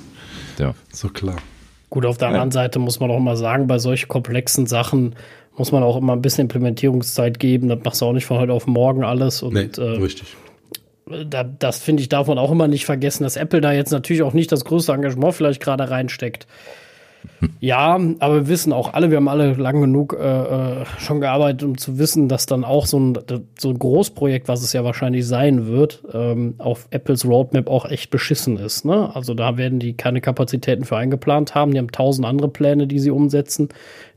Ja. 0.59 0.73
So 0.91 1.07
klar. 1.07 1.37
Gut, 1.89 2.05
auf 2.05 2.17
der 2.17 2.27
anderen 2.27 2.49
ja. 2.49 2.53
Seite 2.53 2.79
muss 2.79 2.99
man 2.99 3.09
auch 3.11 3.19
mal 3.19 3.37
sagen, 3.37 3.67
bei 3.67 3.79
solch 3.79 4.09
komplexen 4.09 4.67
Sachen 4.67 5.15
muss 5.57 5.71
man 5.71 5.83
auch 5.83 5.95
immer 5.95 6.13
ein 6.13 6.21
bisschen 6.21 6.43
Implementierungszeit 6.43 7.39
geben. 7.39 7.69
Das 7.69 7.79
machst 7.83 8.01
du 8.01 8.05
auch 8.05 8.13
nicht 8.13 8.25
von 8.25 8.39
heute 8.39 8.51
auf 8.51 8.67
morgen 8.67 9.05
alles. 9.05 9.41
Und, 9.41 9.53
nee, 9.53 9.69
äh, 9.77 9.81
richtig. 9.81 10.35
Da, 11.29 11.45
das 11.45 11.79
finde 11.79 12.03
ich, 12.03 12.09
darf 12.09 12.27
man 12.27 12.37
auch 12.37 12.51
immer 12.51 12.67
nicht 12.67 12.85
vergessen, 12.85 13.23
dass 13.23 13.37
Apple 13.37 13.61
da 13.61 13.71
jetzt 13.71 13.91
natürlich 13.91 14.23
auch 14.23 14.33
nicht 14.33 14.51
das 14.51 14.65
größte 14.65 14.91
Engagement 14.91 15.33
vielleicht 15.33 15.61
gerade 15.61 15.89
reinsteckt. 15.89 16.45
Ja, 17.59 17.99
aber 18.19 18.35
wir 18.35 18.47
wissen 18.47 18.73
auch 18.73 18.93
alle, 18.93 19.09
wir 19.09 19.17
haben 19.17 19.27
alle 19.27 19.53
lang 19.53 19.81
genug 19.81 20.17
äh, 20.19 20.81
äh, 20.81 20.85
schon 20.97 21.21
gearbeitet, 21.21 21.63
um 21.63 21.77
zu 21.77 21.99
wissen, 21.99 22.27
dass 22.27 22.45
dann 22.45 22.63
auch 22.63 22.85
so 22.85 22.99
ein, 22.99 23.17
so 23.59 23.69
ein 23.69 23.79
Großprojekt, 23.79 24.47
was 24.47 24.63
es 24.63 24.73
ja 24.73 24.83
wahrscheinlich 24.83 25.27
sein 25.27 25.67
wird, 25.67 26.03
ähm, 26.13 26.55
auf 26.57 26.87
Apples 26.91 27.25
Roadmap 27.25 27.69
auch 27.69 27.85
echt 27.85 28.09
beschissen 28.09 28.57
ist. 28.57 28.85
Ne? 28.85 29.15
Also 29.15 29.33
da 29.33 29.57
werden 29.57 29.79
die 29.79 29.93
keine 29.93 30.21
Kapazitäten 30.21 30.85
für 30.85 30.97
eingeplant 30.97 31.55
haben. 31.55 31.71
Die 31.71 31.77
haben 31.77 31.91
tausend 31.91 32.25
andere 32.27 32.49
Pläne, 32.49 32.87
die 32.87 32.99
sie 32.99 33.11
umsetzen, 33.11 33.69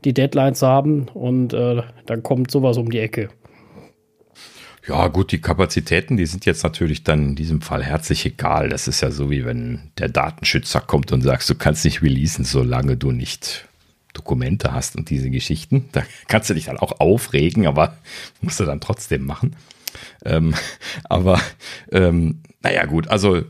die 0.03 0.13
Deadlines 0.13 0.61
haben 0.61 1.07
und 1.13 1.53
äh, 1.53 1.81
dann 2.05 2.23
kommt 2.23 2.51
sowas 2.51 2.77
um 2.77 2.89
die 2.89 2.99
Ecke. 2.99 3.29
Ja, 4.87 5.07
gut, 5.07 5.31
die 5.31 5.41
Kapazitäten, 5.41 6.17
die 6.17 6.25
sind 6.25 6.45
jetzt 6.45 6.63
natürlich 6.63 7.03
dann 7.03 7.29
in 7.29 7.35
diesem 7.35 7.61
Fall 7.61 7.83
herzlich 7.83 8.25
egal. 8.25 8.69
Das 8.69 8.87
ist 8.87 9.01
ja 9.01 9.11
so, 9.11 9.29
wie 9.29 9.45
wenn 9.45 9.91
der 9.99 10.09
Datenschützer 10.09 10.81
kommt 10.81 11.11
und 11.11 11.21
sagst, 11.21 11.49
du 11.49 11.55
kannst 11.55 11.85
nicht 11.85 12.01
releasen, 12.01 12.45
solange 12.45 12.97
du 12.97 13.11
nicht 13.11 13.67
Dokumente 14.13 14.73
hast 14.73 14.95
und 14.95 15.09
diese 15.09 15.29
Geschichten. 15.29 15.89
Da 15.91 16.03
kannst 16.27 16.49
du 16.49 16.55
dich 16.55 16.65
dann 16.65 16.77
auch 16.77 16.99
aufregen, 16.99 17.67
aber 17.67 17.97
musst 18.41 18.59
du 18.59 18.65
dann 18.65 18.81
trotzdem 18.81 19.25
machen. 19.25 19.55
Ähm, 20.25 20.55
aber 21.03 21.39
ähm, 21.91 22.41
naja, 22.63 22.85
gut, 22.85 23.07
also 23.07 23.43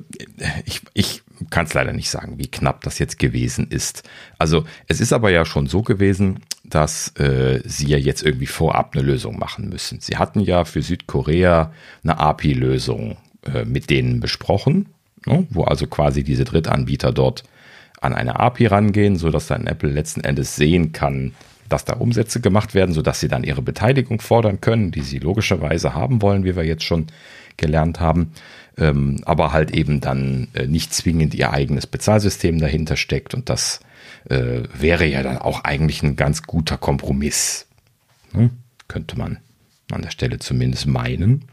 ich, 0.65 0.81
ich 0.93 1.23
kann 1.49 1.65
es 1.65 1.73
leider 1.73 1.93
nicht 1.93 2.09
sagen, 2.09 2.37
wie 2.37 2.47
knapp 2.47 2.81
das 2.81 2.99
jetzt 2.99 3.19
gewesen 3.19 3.67
ist. 3.69 4.03
Also 4.37 4.65
es 4.87 5.01
ist 5.01 5.13
aber 5.13 5.31
ja 5.31 5.45
schon 5.45 5.67
so 5.67 5.81
gewesen, 5.81 6.41
dass 6.63 7.09
äh, 7.17 7.61
sie 7.65 7.87
ja 7.87 7.97
jetzt 7.97 8.23
irgendwie 8.23 8.47
vorab 8.47 8.91
eine 8.93 9.03
Lösung 9.03 9.39
machen 9.39 9.69
müssen. 9.69 9.99
Sie 9.99 10.17
hatten 10.17 10.39
ja 10.39 10.65
für 10.65 10.81
Südkorea 10.81 11.71
eine 12.03 12.19
API-Lösung 12.19 13.17
äh, 13.45 13.65
mit 13.65 13.89
denen 13.89 14.19
besprochen, 14.19 14.89
ne, 15.25 15.47
wo 15.49 15.63
also 15.63 15.87
quasi 15.87 16.23
diese 16.23 16.43
Drittanbieter 16.43 17.11
dort 17.11 17.43
an 17.99 18.13
eine 18.13 18.39
API 18.39 18.67
rangehen, 18.67 19.15
sodass 19.15 19.47
dann 19.47 19.67
Apple 19.67 19.89
letzten 19.89 20.21
Endes 20.21 20.55
sehen 20.55 20.91
kann, 20.91 21.33
dass 21.69 21.85
da 21.85 21.93
Umsätze 21.93 22.41
gemacht 22.41 22.73
werden, 22.73 22.93
sodass 22.93 23.19
sie 23.19 23.27
dann 23.27 23.43
ihre 23.43 23.61
Beteiligung 23.61 24.19
fordern 24.19 24.59
können, 24.61 24.91
die 24.91 25.01
sie 25.01 25.19
logischerweise 25.19 25.93
haben 25.93 26.21
wollen, 26.21 26.43
wie 26.43 26.55
wir 26.55 26.65
jetzt 26.65 26.83
schon 26.83 27.07
gelernt 27.57 27.99
haben. 27.99 28.31
Ähm, 28.81 29.21
aber 29.25 29.53
halt 29.53 29.71
eben 29.71 30.01
dann 30.01 30.47
äh, 30.53 30.65
nicht 30.65 30.93
zwingend 30.93 31.35
ihr 31.35 31.53
eigenes 31.53 31.85
Bezahlsystem 31.85 32.59
dahinter 32.59 32.97
steckt. 32.97 33.35
Und 33.35 33.47
das 33.47 33.79
äh, 34.27 34.63
wäre 34.73 35.05
ja 35.05 35.21
dann 35.21 35.37
auch 35.37 35.63
eigentlich 35.63 36.01
ein 36.01 36.15
ganz 36.15 36.43
guter 36.43 36.77
Kompromiss. 36.77 37.67
Hm? 38.33 38.49
Könnte 38.87 39.17
man 39.17 39.37
an 39.91 40.01
der 40.01 40.09
Stelle 40.09 40.39
zumindest 40.39 40.87
meinen. 40.87 41.45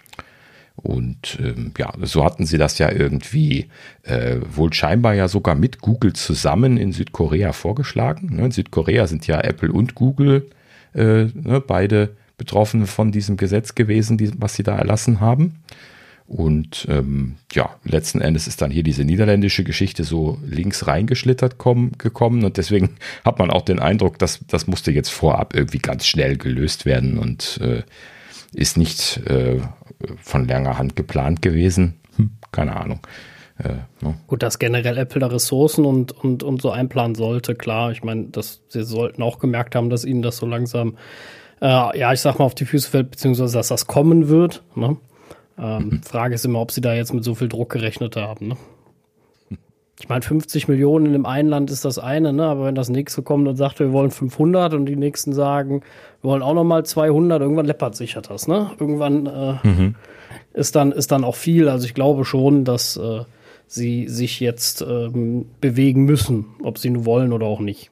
Und 0.76 1.38
ähm, 1.40 1.72
ja, 1.76 1.92
so 2.02 2.24
hatten 2.24 2.46
sie 2.46 2.56
das 2.56 2.78
ja 2.78 2.90
irgendwie 2.90 3.68
äh, 4.04 4.36
wohl 4.54 4.72
scheinbar 4.72 5.12
ja 5.12 5.28
sogar 5.28 5.54
mit 5.54 5.80
Google 5.80 6.14
zusammen 6.14 6.78
in 6.78 6.92
Südkorea 6.92 7.52
vorgeschlagen. 7.52 8.36
Ne? 8.36 8.46
In 8.46 8.52
Südkorea 8.52 9.06
sind 9.06 9.26
ja 9.26 9.40
Apple 9.40 9.72
und 9.72 9.94
Google 9.94 10.48
äh, 10.94 11.24
ne, 11.24 11.62
beide 11.66 12.16
betroffen 12.38 12.86
von 12.86 13.10
diesem 13.10 13.36
Gesetz 13.36 13.74
gewesen, 13.74 14.16
die, 14.16 14.30
was 14.40 14.54
sie 14.54 14.62
da 14.62 14.78
erlassen 14.78 15.20
haben. 15.20 15.56
Und 16.28 16.86
ähm, 16.90 17.36
ja, 17.52 17.70
letzten 17.84 18.20
Endes 18.20 18.46
ist 18.46 18.60
dann 18.60 18.70
hier 18.70 18.82
diese 18.82 19.02
niederländische 19.02 19.64
Geschichte 19.64 20.04
so 20.04 20.38
links 20.46 20.86
reingeschlittert 20.86 21.56
kommen, 21.56 21.92
gekommen. 21.96 22.44
Und 22.44 22.58
deswegen 22.58 22.96
hat 23.24 23.38
man 23.38 23.50
auch 23.50 23.62
den 23.62 23.78
Eindruck, 23.78 24.18
dass 24.18 24.40
das 24.46 24.66
musste 24.66 24.92
jetzt 24.92 25.08
vorab 25.08 25.54
irgendwie 25.56 25.78
ganz 25.78 26.06
schnell 26.06 26.36
gelöst 26.36 26.84
werden 26.84 27.18
und 27.18 27.58
äh, 27.62 27.82
ist 28.52 28.76
nicht 28.76 29.26
äh, 29.26 29.58
von 30.20 30.46
langer 30.46 30.76
Hand 30.76 30.96
geplant 30.96 31.40
gewesen. 31.40 31.94
Hm, 32.16 32.32
keine 32.52 32.76
Ahnung. 32.76 33.00
Äh, 33.58 34.04
ne? 34.04 34.14
Gut, 34.26 34.42
dass 34.42 34.58
generell 34.58 34.98
Apple 34.98 35.20
da 35.20 35.28
Ressourcen 35.28 35.86
und, 35.86 36.12
und, 36.12 36.42
und 36.42 36.60
so 36.60 36.70
einplanen 36.70 37.14
sollte, 37.14 37.54
klar. 37.54 37.90
Ich 37.90 38.04
meine, 38.04 38.24
dass 38.24 38.60
sie 38.68 38.84
sollten 38.84 39.22
auch 39.22 39.38
gemerkt 39.38 39.74
haben, 39.74 39.88
dass 39.88 40.04
ihnen 40.04 40.20
das 40.20 40.36
so 40.36 40.44
langsam, 40.44 40.98
äh, 41.62 41.98
ja, 41.98 42.12
ich 42.12 42.20
sag 42.20 42.38
mal, 42.38 42.44
auf 42.44 42.54
die 42.54 42.66
Füße 42.66 42.90
fällt, 42.90 43.12
beziehungsweise 43.12 43.56
dass 43.56 43.68
das 43.68 43.86
kommen 43.86 44.28
wird. 44.28 44.62
Ne? 44.74 44.98
Ähm. 45.58 46.00
Frage 46.02 46.34
ist 46.34 46.44
immer, 46.44 46.60
ob 46.60 46.70
sie 46.70 46.80
da 46.80 46.94
jetzt 46.94 47.12
mit 47.12 47.24
so 47.24 47.34
viel 47.34 47.48
Druck 47.48 47.70
gerechnet 47.70 48.16
haben. 48.16 48.48
Ne? 48.48 48.56
Ich 50.00 50.08
meine, 50.08 50.22
50 50.22 50.68
Millionen 50.68 51.06
in 51.06 51.12
dem 51.12 51.26
einen 51.26 51.48
Land 51.48 51.70
ist 51.70 51.84
das 51.84 51.98
eine, 51.98 52.32
ne? 52.32 52.44
aber 52.44 52.66
wenn 52.66 52.76
das 52.76 52.88
nächste 52.88 53.22
kommt 53.22 53.48
und 53.48 53.56
sagt, 53.56 53.80
wir 53.80 53.92
wollen 53.92 54.12
500 54.12 54.74
und 54.74 54.86
die 54.86 54.94
nächsten 54.94 55.32
sagen, 55.32 55.82
wir 56.22 56.30
wollen 56.30 56.42
auch 56.42 56.54
nochmal 56.54 56.86
200, 56.86 57.40
irgendwann 57.42 57.66
läppert 57.66 57.96
sich 57.96 58.14
ja 58.14 58.20
das. 58.20 58.46
Ne? 58.46 58.70
Irgendwann 58.78 59.26
äh, 59.26 59.66
mhm. 59.66 59.94
ist, 60.52 60.76
dann, 60.76 60.92
ist 60.92 61.10
dann 61.10 61.24
auch 61.24 61.34
viel. 61.34 61.68
Also 61.68 61.86
ich 61.86 61.94
glaube 61.94 62.24
schon, 62.24 62.64
dass 62.64 62.96
äh, 62.96 63.24
sie 63.66 64.06
sich 64.06 64.38
jetzt 64.38 64.82
ähm, 64.82 65.46
bewegen 65.60 66.04
müssen, 66.04 66.46
ob 66.62 66.78
sie 66.78 66.90
nun 66.90 67.04
wollen 67.04 67.32
oder 67.32 67.46
auch 67.46 67.60
nicht. 67.60 67.90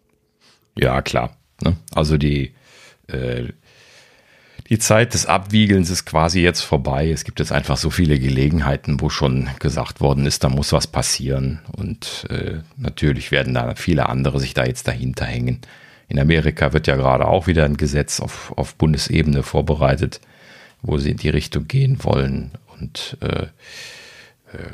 Ja, 0.79 1.03
klar. 1.03 1.37
Ne? 1.63 1.77
Also 1.93 2.19
die, 2.19 2.53
äh, 3.09 3.47
die 4.69 4.79
Zeit 4.79 5.15
des 5.15 5.27
Abwiegelns 5.27 5.91
ist 5.91 6.07
quasi 6.07 6.41
jetzt 6.41 6.63
vorbei. 6.63 7.11
Es 7.11 7.25
gibt 7.25 7.39
jetzt 7.39 7.53
einfach 7.53 7.77
so 7.77 7.91
viele 7.91 8.19
Gelegenheiten, 8.19 9.01
wo 9.01 9.11
schon 9.11 9.49
gesagt 9.61 10.01
worden 10.01 10.27
ist, 10.27 10.43
da 10.43 10.49
muss 10.49 10.73
was 10.73 10.89
passieren. 10.89 11.61
Und 11.77 12.27
äh, 12.31 12.61
natürlich 12.77 13.31
werden 13.31 13.55
da 13.55 13.75
viele 13.77 14.09
andere 14.09 14.41
sich 14.41 14.55
da 14.55 14.65
jetzt 14.65 14.89
dahinter 14.89 15.25
hängen. 15.25 15.61
In 16.09 16.19
Amerika 16.19 16.73
wird 16.73 16.87
ja 16.87 16.97
gerade 16.97 17.27
auch 17.27 17.47
wieder 17.47 17.65
ein 17.65 17.77
Gesetz 17.77 18.21
auf, 18.21 18.53
auf 18.57 18.75
Bundesebene 18.75 19.43
vorbereitet, 19.43 20.21
wo 20.83 20.99
sie 20.99 21.11
in 21.11 21.17
die 21.17 21.31
Richtung 21.31 21.69
gehen 21.69 22.03
wollen. 22.03 22.53
Und 22.79 23.19
äh, 23.21 23.47
äh, 23.47 23.49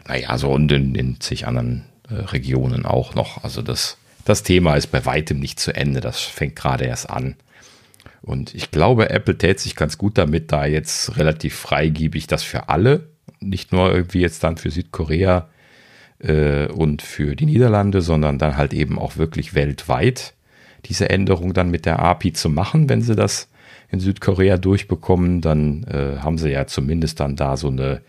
naja, 0.09 0.39
so 0.39 0.51
und 0.53 0.73
in, 0.73 0.95
in 0.95 1.21
zig 1.21 1.47
anderen 1.47 1.85
äh, 2.09 2.15
Regionen 2.15 2.87
auch 2.87 3.15
noch. 3.15 3.45
Also 3.45 3.61
das, 3.61 3.99
das 4.25 4.43
Thema 4.43 4.77
ist 4.77 4.89
bei 4.89 5.05
weitem 5.05 5.39
nicht 5.39 5.61
zu 5.61 5.75
Ende. 5.75 6.01
Das 6.01 6.21
fängt 6.21 6.57
gerade 6.57 6.85
erst 6.85 7.11
an. 7.11 7.37
Und 8.23 8.55
ich 8.55 8.71
glaube, 8.71 9.11
Apple 9.11 9.37
tät 9.37 9.61
sich 9.61 9.75
ganz 9.75 9.99
gut 9.99 10.17
damit, 10.17 10.53
da 10.53 10.65
jetzt 10.65 11.17
relativ 11.17 11.55
freigiebig 11.57 12.29
das 12.29 12.43
für 12.43 12.69
alle, 12.69 13.09
nicht 13.41 13.73
nur 13.73 13.93
irgendwie 13.93 14.21
jetzt 14.21 14.45
dann 14.45 14.57
für 14.57 14.71
Südkorea 14.71 15.49
äh, 16.21 16.67
und 16.69 17.03
für 17.03 17.35
die 17.35 17.47
Niederlande, 17.47 18.01
sondern 18.01 18.39
dann 18.39 18.57
halt 18.57 18.73
eben 18.73 18.99
auch 18.99 19.17
wirklich 19.17 19.55
weltweit 19.55 20.35
diese 20.87 21.11
Änderung 21.11 21.55
dann 21.55 21.71
mit 21.71 21.87
der 21.87 22.01
API 22.01 22.33
zu 22.33 22.49
machen, 22.49 22.89
wenn 22.89 23.03
sie 23.03 23.15
das 23.15 23.49
in 23.91 24.01
Südkorea 24.01 24.57
durchbekommen, 24.57 25.41
dann 25.41 25.85
äh, 25.85 26.19
haben 26.21 26.39
sie 26.39 26.51
ja 26.51 26.67
zumindest 26.67 27.21
dann 27.21 27.37
da 27.37 27.57
so 27.57 27.69
eine 27.69 28.01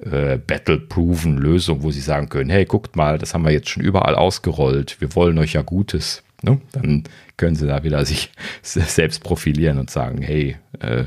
äh, 0.00 0.38
battle-proven 0.38 1.36
Lösung, 1.36 1.82
wo 1.82 1.90
sie 1.90 2.00
sagen 2.00 2.28
können, 2.28 2.50
hey, 2.50 2.64
guckt 2.64 2.96
mal, 2.96 3.18
das 3.18 3.34
haben 3.34 3.44
wir 3.44 3.52
jetzt 3.52 3.68
schon 3.68 3.82
überall 3.82 4.14
ausgerollt, 4.14 5.00
wir 5.00 5.14
wollen 5.14 5.38
euch 5.38 5.52
ja 5.52 5.62
Gutes. 5.62 6.23
Ne? 6.44 6.60
Dann 6.72 7.04
können 7.36 7.56
sie 7.56 7.66
da 7.66 7.82
wieder 7.82 8.04
sich 8.04 8.30
selbst 8.62 9.22
profilieren 9.24 9.78
und 9.78 9.90
sagen, 9.90 10.22
hey, 10.22 10.56
äh, 10.80 11.04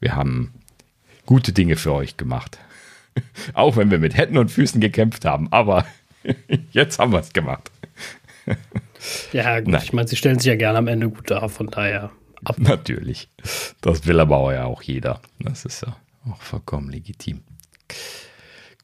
wir 0.00 0.16
haben 0.16 0.52
gute 1.26 1.52
Dinge 1.52 1.76
für 1.76 1.92
euch 1.92 2.16
gemacht. 2.16 2.58
Auch 3.54 3.76
wenn 3.76 3.90
wir 3.90 3.98
mit 3.98 4.16
Händen 4.16 4.36
und 4.36 4.50
Füßen 4.50 4.80
gekämpft 4.80 5.24
haben, 5.24 5.52
aber 5.52 5.86
jetzt 6.72 6.98
haben 6.98 7.12
wir 7.12 7.20
es 7.20 7.32
gemacht. 7.32 7.70
ja, 9.32 9.60
gut, 9.60 9.68
Nein. 9.68 9.82
ich 9.84 9.92
meine, 9.92 10.08
sie 10.08 10.16
stellen 10.16 10.38
sich 10.38 10.46
ja 10.48 10.56
gerne 10.56 10.78
am 10.78 10.88
Ende 10.88 11.08
gut 11.08 11.30
dar, 11.30 11.48
von 11.48 11.68
daher. 11.68 12.10
Ab. 12.44 12.56
Natürlich. 12.58 13.28
Das 13.80 14.06
will 14.06 14.20
aber 14.20 14.54
ja 14.54 14.64
auch 14.64 14.82
jeder. 14.82 15.20
Das 15.40 15.64
ist 15.64 15.82
ja 15.82 15.96
auch 16.30 16.40
vollkommen 16.40 16.88
legitim. 16.88 17.42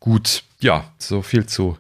Gut, 0.00 0.42
ja, 0.60 0.92
so 0.98 1.22
viel 1.22 1.46
zu 1.46 1.78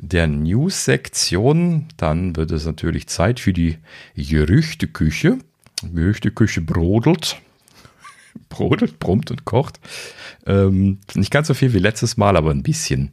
der 0.00 0.26
News-Sektion. 0.26 1.86
Dann 1.96 2.36
wird 2.36 2.50
es 2.50 2.64
natürlich 2.64 3.08
Zeit 3.08 3.40
für 3.40 3.52
die 3.52 3.78
Gerüchteküche. 4.14 5.38
Gerüchteküche 5.82 6.60
brodelt. 6.60 7.36
brodelt, 8.48 8.98
brummt 8.98 9.30
und 9.30 9.44
kocht. 9.44 9.80
Ähm, 10.46 10.98
nicht 11.14 11.30
ganz 11.30 11.48
so 11.48 11.54
viel 11.54 11.72
wie 11.72 11.78
letztes 11.78 12.16
Mal, 12.16 12.36
aber 12.36 12.50
ein 12.50 12.62
bisschen, 12.62 13.12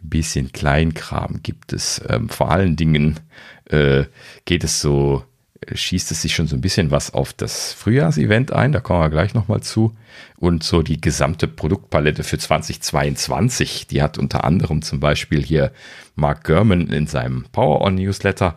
bisschen 0.00 0.52
Kleinkram 0.52 1.40
gibt 1.42 1.72
es. 1.72 2.02
Ähm, 2.08 2.28
vor 2.28 2.50
allen 2.50 2.76
Dingen 2.76 3.20
äh, 3.66 4.04
geht 4.44 4.64
es 4.64 4.80
so 4.80 5.24
schießt 5.72 6.10
es 6.10 6.22
sich 6.22 6.34
schon 6.34 6.46
so 6.46 6.56
ein 6.56 6.60
bisschen 6.60 6.90
was 6.90 7.14
auf 7.14 7.32
das 7.32 7.72
Frühjahrsevent 7.72 8.52
ein, 8.52 8.72
da 8.72 8.80
kommen 8.80 9.00
wir 9.00 9.10
gleich 9.10 9.34
nochmal 9.34 9.62
zu. 9.62 9.96
Und 10.36 10.62
so 10.62 10.82
die 10.82 11.00
gesamte 11.00 11.48
Produktpalette 11.48 12.24
für 12.24 12.38
2022, 12.38 13.86
die 13.86 14.02
hat 14.02 14.18
unter 14.18 14.44
anderem 14.44 14.82
zum 14.82 15.00
Beispiel 15.00 15.42
hier 15.42 15.72
Mark 16.16 16.44
Gurman 16.44 16.88
in 16.88 17.06
seinem 17.06 17.46
Power 17.52 17.80
On 17.80 17.94
Newsletter 17.94 18.56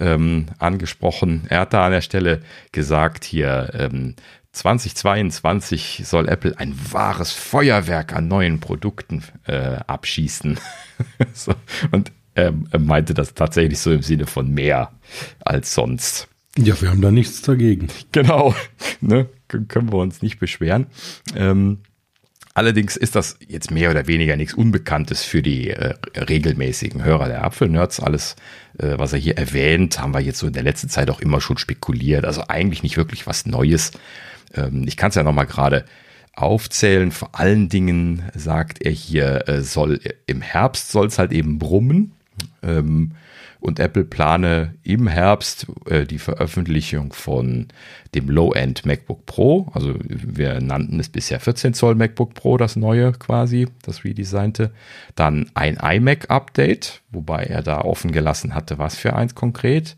ähm, 0.00 0.46
angesprochen. 0.58 1.44
Er 1.48 1.60
hat 1.60 1.74
da 1.74 1.86
an 1.86 1.92
der 1.92 2.00
Stelle 2.00 2.40
gesagt, 2.72 3.24
hier 3.24 3.70
ähm, 3.74 4.16
2022 4.52 6.02
soll 6.04 6.28
Apple 6.28 6.58
ein 6.58 6.74
wahres 6.90 7.32
Feuerwerk 7.32 8.14
an 8.14 8.26
neuen 8.26 8.58
Produkten 8.58 9.22
äh, 9.46 9.76
abschießen. 9.86 10.58
so, 11.34 11.54
und 11.92 12.10
er 12.34 12.52
meinte 12.78 13.14
das 13.14 13.34
tatsächlich 13.34 13.80
so 13.80 13.92
im 13.92 14.02
Sinne 14.02 14.26
von 14.26 14.48
mehr 14.48 14.92
als 15.40 15.74
sonst. 15.74 16.28
Ja, 16.60 16.80
wir 16.80 16.90
haben 16.90 17.00
da 17.00 17.10
nichts 17.12 17.42
dagegen. 17.42 17.88
Genau, 18.12 18.54
ne? 19.00 19.28
können 19.46 19.92
wir 19.92 19.98
uns 19.98 20.22
nicht 20.22 20.40
beschweren. 20.40 20.86
Ähm, 21.36 21.78
allerdings 22.52 22.96
ist 22.96 23.14
das 23.14 23.38
jetzt 23.46 23.70
mehr 23.70 23.90
oder 23.90 24.08
weniger 24.08 24.36
nichts 24.36 24.54
Unbekanntes 24.54 25.22
für 25.22 25.40
die 25.40 25.70
äh, 25.70 25.94
regelmäßigen 26.16 27.04
Hörer 27.04 27.28
der 27.28 27.44
Apfelnerds. 27.44 28.00
Alles, 28.00 28.34
äh, 28.78 28.98
was 28.98 29.12
er 29.12 29.20
hier 29.20 29.38
erwähnt, 29.38 30.00
haben 30.00 30.12
wir 30.12 30.20
jetzt 30.20 30.40
so 30.40 30.48
in 30.48 30.52
der 30.52 30.64
letzten 30.64 30.88
Zeit 30.88 31.10
auch 31.10 31.20
immer 31.20 31.40
schon 31.40 31.58
spekuliert. 31.58 32.24
Also 32.24 32.42
eigentlich 32.48 32.82
nicht 32.82 32.96
wirklich 32.96 33.26
was 33.26 33.46
Neues. 33.46 33.92
Ähm, 34.54 34.84
ich 34.88 34.96
kann 34.96 35.10
es 35.10 35.14
ja 35.14 35.22
nochmal 35.22 35.46
gerade 35.46 35.84
aufzählen. 36.34 37.12
Vor 37.12 37.30
allen 37.38 37.68
Dingen 37.68 38.22
sagt 38.34 38.82
er 38.82 38.92
hier, 38.92 39.48
äh, 39.48 39.62
soll 39.62 40.00
im 40.26 40.42
Herbst 40.42 40.90
soll 40.90 41.06
es 41.06 41.18
halt 41.20 41.30
eben 41.30 41.58
brummen. 41.60 42.12
Ähm, 42.62 43.12
und 43.60 43.80
Apple 43.80 44.04
plane 44.04 44.74
im 44.84 45.08
Herbst 45.08 45.66
äh, 45.86 46.04
die 46.04 46.18
Veröffentlichung 46.18 47.12
von 47.12 47.68
dem 48.14 48.30
Low-End 48.30 48.86
MacBook 48.86 49.26
Pro. 49.26 49.68
Also 49.72 49.94
wir 50.00 50.60
nannten 50.60 51.00
es 51.00 51.08
bisher 51.08 51.40
14 51.40 51.74
Zoll 51.74 51.94
MacBook 51.94 52.34
Pro, 52.34 52.56
das 52.56 52.76
neue 52.76 53.12
quasi, 53.12 53.68
das 53.82 54.04
redesignte. 54.04 54.70
Dann 55.14 55.50
ein 55.54 55.76
iMac-Update, 55.76 57.02
wobei 57.10 57.44
er 57.44 57.62
da 57.62 57.80
offen 57.80 58.12
gelassen 58.12 58.54
hatte, 58.54 58.78
was 58.78 58.96
für 58.96 59.14
eins 59.14 59.34
konkret. 59.34 59.96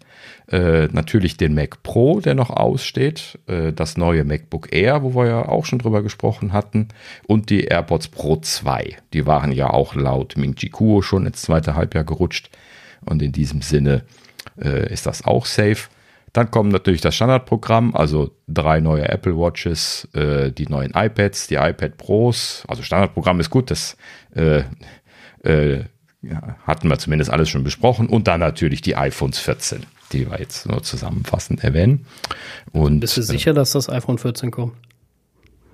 Äh, 0.50 0.88
natürlich 0.90 1.36
den 1.36 1.54
Mac 1.54 1.82
Pro, 1.82 2.20
der 2.20 2.34
noch 2.34 2.50
aussteht. 2.50 3.38
Äh, 3.46 3.72
das 3.72 3.96
neue 3.96 4.24
MacBook 4.24 4.72
Air, 4.72 5.02
wo 5.02 5.14
wir 5.14 5.26
ja 5.26 5.48
auch 5.48 5.64
schon 5.64 5.78
drüber 5.78 6.02
gesprochen 6.02 6.52
hatten. 6.52 6.88
Und 7.26 7.50
die 7.50 7.64
AirPods 7.64 8.08
Pro 8.08 8.36
2. 8.36 8.96
Die 9.12 9.26
waren 9.26 9.52
ja 9.52 9.70
auch 9.70 9.94
laut 9.94 10.36
Ming 10.36 10.56
Chi 10.56 10.70
Kuo 10.70 11.02
schon 11.02 11.26
ins 11.26 11.42
zweite 11.42 11.74
Halbjahr 11.74 12.04
gerutscht. 12.04 12.50
Und 13.04 13.22
in 13.22 13.32
diesem 13.32 13.62
Sinne 13.62 14.04
äh, 14.60 14.92
ist 14.92 15.06
das 15.06 15.24
auch 15.24 15.46
safe. 15.46 15.88
Dann 16.32 16.50
kommt 16.50 16.70
natürlich 16.70 17.00
das 17.00 17.16
Standardprogramm, 17.16 17.94
also 17.96 18.30
drei 18.46 18.80
neue 18.80 19.08
Apple 19.08 19.36
Watches, 19.36 20.08
äh, 20.14 20.52
die 20.52 20.66
neuen 20.66 20.92
iPads, 20.94 21.48
die 21.48 21.56
iPad 21.56 21.96
Pros. 21.96 22.62
Also 22.68 22.82
Standardprogramm 22.82 23.40
ist 23.40 23.50
gut, 23.50 23.70
das 23.70 23.96
äh, 24.36 24.62
äh, 25.42 25.84
hatten 26.66 26.88
wir 26.88 26.98
zumindest 26.98 27.30
alles 27.30 27.48
schon 27.48 27.64
besprochen. 27.64 28.08
Und 28.08 28.28
dann 28.28 28.40
natürlich 28.40 28.80
die 28.80 28.96
iPhones 28.96 29.38
14. 29.38 29.86
die 30.12 30.30
wir 30.30 30.38
jetzt 30.38 30.68
nur 30.68 30.82
zusammenfassend 30.82 31.64
erwähnen. 31.64 32.06
Und, 32.72 33.00
Bist 33.00 33.16
du 33.16 33.22
sicher, 33.22 33.52
dass 33.52 33.72
das 33.72 33.88
iPhone 33.88 34.18
14 34.18 34.50
kommt? 34.50 34.74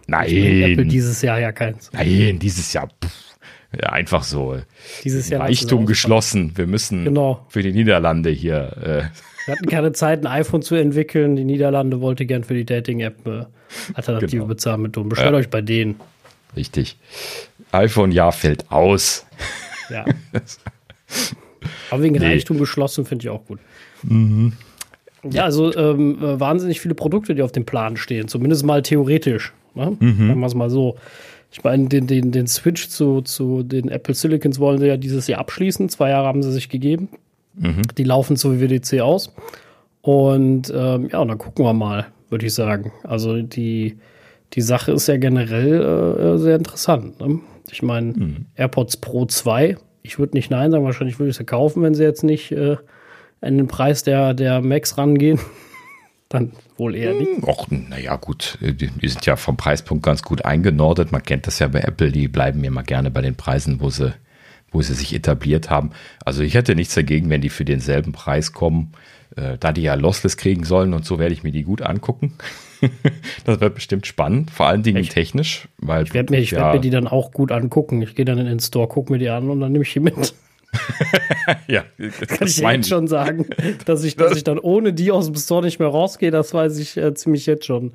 Nein. 0.07 0.29
Apple 0.29 0.87
dieses 0.87 1.21
Jahr 1.23 1.41
ja 1.41 1.53
keins. 1.53 1.91
Nein, 1.93 2.39
dieses 2.39 2.73
Jahr. 2.73 2.89
Pff, 2.89 3.36
einfach 3.83 4.23
so. 4.23 4.59
Dieses 5.05 5.29
Jahr 5.29 5.43
Reichtum 5.43 5.87
geschlossen. 5.87 6.53
Wir 6.57 6.67
müssen 6.67 7.05
genau. 7.05 7.45
für 7.49 7.63
die 7.63 7.73
Niederlande 7.73 8.31
hier. 8.31 8.77
Äh, 8.83 9.47
wir 9.47 9.55
hatten 9.55 9.67
keine 9.67 9.93
Zeit, 9.93 10.21
ein 10.21 10.27
iPhone 10.27 10.63
zu 10.63 10.75
entwickeln. 10.75 11.37
Die 11.37 11.45
Niederlande 11.45 12.01
wollte 12.01 12.27
gern 12.27 12.45
für 12.45 12.55
die 12.55 12.65
Dating-App 12.65 13.27
äh, 13.27 13.45
alternative 13.95 14.31
genau. 14.31 14.47
Bezahlmethoden. 14.47 15.09
Bestellt 15.09 15.33
ja. 15.33 15.39
euch 15.39 15.51
bei 15.51 15.63
denen. 15.63 15.97
Richtig. 16.57 16.99
iPhone-Jahr 17.73 18.33
fällt 18.33 18.71
aus. 18.71 19.27
Ja. 19.91 20.05
Aber 21.91 22.03
wegen 22.03 22.17
nee. 22.17 22.27
Reichtum 22.27 22.59
geschlossen 22.59 23.05
finde 23.05 23.25
ich 23.25 23.31
auch 23.31 23.45
gut. 23.45 23.61
Mhm. 24.03 24.53
Ja, 25.31 25.45
also 25.45 25.75
ähm, 25.75 26.23
äh, 26.23 26.41
wahnsinnig 26.41 26.81
viele 26.81 26.95
Produkte, 26.95 27.35
die 27.35 27.43
auf 27.43 27.53
dem 27.53 27.65
Plan 27.65 27.97
stehen, 27.97 28.29
zumindest 28.29 28.65
mal 28.65 28.83
theoretisch. 28.83 29.53
Ne? 29.75 29.97
Mhm. 29.99 30.29
Sagen 30.29 30.41
wir 30.41 30.47
es 30.47 30.55
mal 30.55 30.71
so. 30.71 30.97
Ich 31.57 31.65
meine, 31.65 31.89
den, 31.89 32.07
den, 32.07 32.33
den 32.33 32.47
Switch 32.47 32.91
zu, 32.91 33.23
zu 33.23 33.63
den 33.63 33.89
Apple 33.89 34.13
Silicons 34.13 34.59
wollen 34.59 34.79
sie 34.79 34.89
ja 34.89 34.99
dieses 34.99 35.27
Jahr 35.27 35.41
abschließen. 35.41 35.89
Zwei 35.89 36.11
Jahre 36.11 36.27
haben 36.27 36.43
sie 36.43 36.53
sich 36.53 36.69
gegeben. 36.69 37.09
Mhm. 37.55 37.81
Die 37.97 38.05
laufen 38.05 38.37
zu 38.37 38.61
WWDC 38.61 39.01
aus. 39.01 39.35
Und 40.03 40.71
ähm, 40.77 41.09
ja, 41.11 41.25
dann 41.25 41.39
gucken 41.39 41.65
wir 41.65 41.73
mal, 41.73 42.09
würde 42.29 42.45
ich 42.45 42.53
sagen. 42.53 42.93
Also 43.05 43.41
die, 43.41 43.97
die 44.53 44.61
Sache 44.61 44.93
ist 44.93 45.07
ja 45.07 45.17
generell 45.17 46.35
äh, 46.35 46.37
sehr 46.37 46.57
interessant. 46.57 47.19
Ne? 47.21 47.41
Ich 47.71 47.83
meine, 47.83 48.13
mhm. 48.13 48.47
AirPods 48.57 48.99
Pro 48.99 49.25
2, 49.25 49.79
ich 50.03 50.19
würde 50.19 50.37
nicht 50.37 50.51
Nein 50.51 50.73
sagen, 50.73 50.85
wahrscheinlich 50.85 51.19
würde 51.19 51.31
ich 51.31 51.37
sie 51.37 51.45
kaufen, 51.45 51.83
wenn 51.83 51.95
sie 51.95 52.03
jetzt 52.03 52.23
nicht 52.23 52.53
äh, 52.53 52.77
an 53.41 53.57
den 53.57 53.67
Preis 53.67 54.03
der, 54.03 54.35
der 54.35 54.61
Macs 54.61 54.99
rangehen. 54.99 55.41
Dann 56.29 56.53
wohl 56.79 56.95
eher 56.95 57.15
nicht. 57.15 57.43
Och, 57.43 57.67
naja, 57.71 58.17
gut. 58.17 58.59
Die, 58.61 58.75
die, 58.75 59.09
sind 59.09 59.25
ja 59.27 59.37
vom 59.37 59.57
Preispunkt 59.57 60.05
ganz 60.05 60.23
gut 60.23 60.45
eingenordet. 60.45 61.13
Man 61.13 61.23
kennt 61.23 61.47
das 61.47 61.59
ja 61.59 61.69
bei 61.69 61.81
Apple, 61.81 62.13
die 62.13 62.29
bleiben 62.29 62.61
mir 62.61 62.71
mal 62.71 62.83
gerne 62.83 63.11
bei 63.11 63.23
den 63.23 63.35
Preisen, 63.35 63.81
wo 63.81 63.91
sie, 63.91 64.13
wo 64.71 64.83
sie 64.83 64.95
sich 64.95 65.15
etabliert 65.15 65.71
haben. 65.71 65.91
Also 66.25 66.43
ich 66.43 66.55
hätte 66.55 66.75
nichts 66.75 66.95
dagegen, 66.95 67.31
wenn 67.31 67.41
die 67.41 67.49
für 67.49 67.65
denselben 67.65 68.13
Preis 68.13 68.53
kommen. 68.53 68.93
Äh, 69.35 69.59
da 69.59 69.73
die 69.73 69.83
ja 69.83 69.95
Lossless 69.95 70.37
kriegen 70.37 70.65
sollen 70.65 70.95
und 70.95 71.05
so 71.05 71.19
werde 71.19 71.35
ich 71.35 71.43
mir 71.43 71.53
die 71.53 71.65
gut 71.65 71.83
angucken. 71.83 72.35
das 73.45 73.61
wird 73.61 73.75
bestimmt 73.75 74.07
spannend, 74.07 74.51
vor 74.51 74.67
allen 74.67 74.83
Dingen 74.83 74.99
ich, 74.99 75.09
technisch. 75.09 75.69
Weil, 75.79 76.05
ich 76.05 76.15
werde 76.15 76.33
mir, 76.33 76.41
ja, 76.41 76.53
werd 76.53 76.75
mir 76.75 76.81
die 76.81 76.91
dann 76.91 77.09
auch 77.09 77.33
gut 77.33 77.51
angucken. 77.51 78.01
Ich 78.03 78.15
gehe 78.15 78.25
dann 78.25 78.39
in 78.39 78.47
den 78.47 78.61
Store, 78.61 78.87
gucke 78.87 79.13
mir 79.13 79.19
die 79.19 79.29
an 79.29 79.51
und 79.51 79.61
dann 79.61 79.73
nehme 79.73 79.85
ich 79.85 79.93
die 79.93 80.01
mit. 80.01 80.35
ja, 81.69 81.85
das 81.99 82.29
kann 82.29 82.49
ich 82.49 82.59
jetzt 82.59 82.89
schon 82.89 83.09
sagen, 83.09 83.47
dass 83.85 84.05
ich, 84.05 84.17
dass 84.17 84.37
ich 84.37 84.45
dann 84.45 84.59
ohne 84.59 84.93
die 84.93 85.11
aus 85.11 85.27
dem 85.27 85.37
Store 85.37 85.65
nicht 85.65 85.79
mehr 85.79 85.89
rausgehe, 85.89 86.31
das 86.31 86.53
weiß 86.53 86.79
ich 86.79 86.97
äh, 86.97 87.15
ziemlich 87.15 87.47
jetzt 87.47 87.65
schon. 87.65 87.93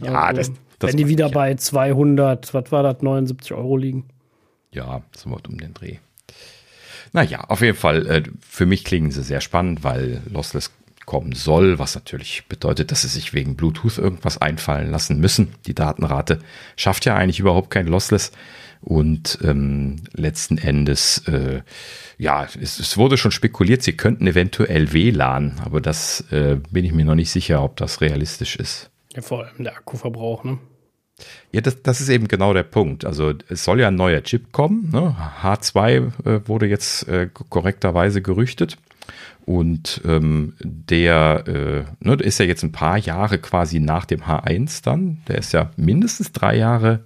Ja, 0.00 0.30
ähm, 0.30 0.36
das, 0.36 0.52
das 0.78 0.90
Wenn 0.90 0.96
die 0.96 1.08
wieder 1.08 1.26
ich, 1.26 1.32
bei 1.32 1.54
200, 1.54 2.54
was 2.54 2.72
war 2.72 2.82
das, 2.82 3.02
79 3.02 3.52
Euro 3.52 3.76
liegen. 3.76 4.04
Ja, 4.72 5.02
so 5.16 5.30
was 5.30 5.42
um 5.48 5.58
den 5.58 5.74
Dreh. 5.74 5.98
Naja, 7.12 7.44
auf 7.48 7.60
jeden 7.60 7.76
Fall, 7.76 8.06
äh, 8.06 8.22
für 8.40 8.66
mich 8.66 8.84
klingen 8.84 9.10
sie 9.10 9.22
sehr 9.22 9.40
spannend, 9.40 9.84
weil 9.84 10.22
Lossless 10.30 10.70
kommen 11.04 11.32
soll, 11.32 11.78
was 11.78 11.94
natürlich 11.94 12.44
bedeutet, 12.48 12.90
dass 12.90 13.02
sie 13.02 13.08
sich 13.08 13.34
wegen 13.34 13.56
Bluetooth 13.56 13.98
irgendwas 13.98 14.38
einfallen 14.38 14.90
lassen 14.90 15.18
müssen. 15.20 15.54
Die 15.66 15.74
Datenrate 15.74 16.38
schafft 16.76 17.04
ja 17.04 17.16
eigentlich 17.16 17.40
überhaupt 17.40 17.70
kein 17.70 17.86
Lossless. 17.86 18.32
Und 18.82 19.38
ähm, 19.44 20.02
letzten 20.12 20.58
Endes, 20.58 21.26
äh, 21.28 21.62
ja, 22.18 22.44
es, 22.60 22.80
es, 22.80 22.98
wurde 22.98 23.16
schon 23.16 23.30
spekuliert, 23.30 23.82
sie 23.82 23.96
könnten 23.96 24.26
eventuell 24.26 24.92
WLAN, 24.92 25.60
aber 25.64 25.80
das 25.80 26.24
äh, 26.32 26.58
bin 26.70 26.84
ich 26.84 26.92
mir 26.92 27.04
noch 27.04 27.14
nicht 27.14 27.30
sicher, 27.30 27.62
ob 27.62 27.76
das 27.76 28.00
realistisch 28.00 28.56
ist. 28.56 28.90
Ja, 29.14 29.22
vor 29.22 29.44
allem 29.44 29.62
der 29.62 29.76
Akkuverbrauch, 29.76 30.42
ne? 30.42 30.58
Ja, 31.52 31.60
das, 31.60 31.82
das 31.82 32.00
ist 32.00 32.08
eben 32.08 32.26
genau 32.26 32.52
der 32.52 32.64
Punkt. 32.64 33.04
Also 33.04 33.34
es 33.48 33.62
soll 33.62 33.80
ja 33.80 33.88
ein 33.88 33.94
neuer 33.94 34.22
Chip 34.22 34.50
kommen. 34.50 34.90
Ne? 34.90 35.14
H2 35.42 36.26
äh, 36.26 36.48
wurde 36.48 36.66
jetzt 36.66 37.06
äh, 37.06 37.28
korrekterweise 37.48 38.22
gerüchtet. 38.22 38.78
Und 39.44 40.00
ähm, 40.04 40.54
der 40.60 41.44
äh, 41.46 41.84
ne, 42.00 42.14
ist 42.14 42.38
ja 42.38 42.46
jetzt 42.46 42.62
ein 42.62 42.72
paar 42.72 42.96
Jahre 42.96 43.38
quasi 43.38 43.80
nach 43.80 44.06
dem 44.06 44.22
H1 44.22 44.82
dann. 44.82 45.18
Der 45.28 45.38
ist 45.38 45.52
ja 45.52 45.70
mindestens 45.76 46.32
drei 46.32 46.56
Jahre 46.56 47.04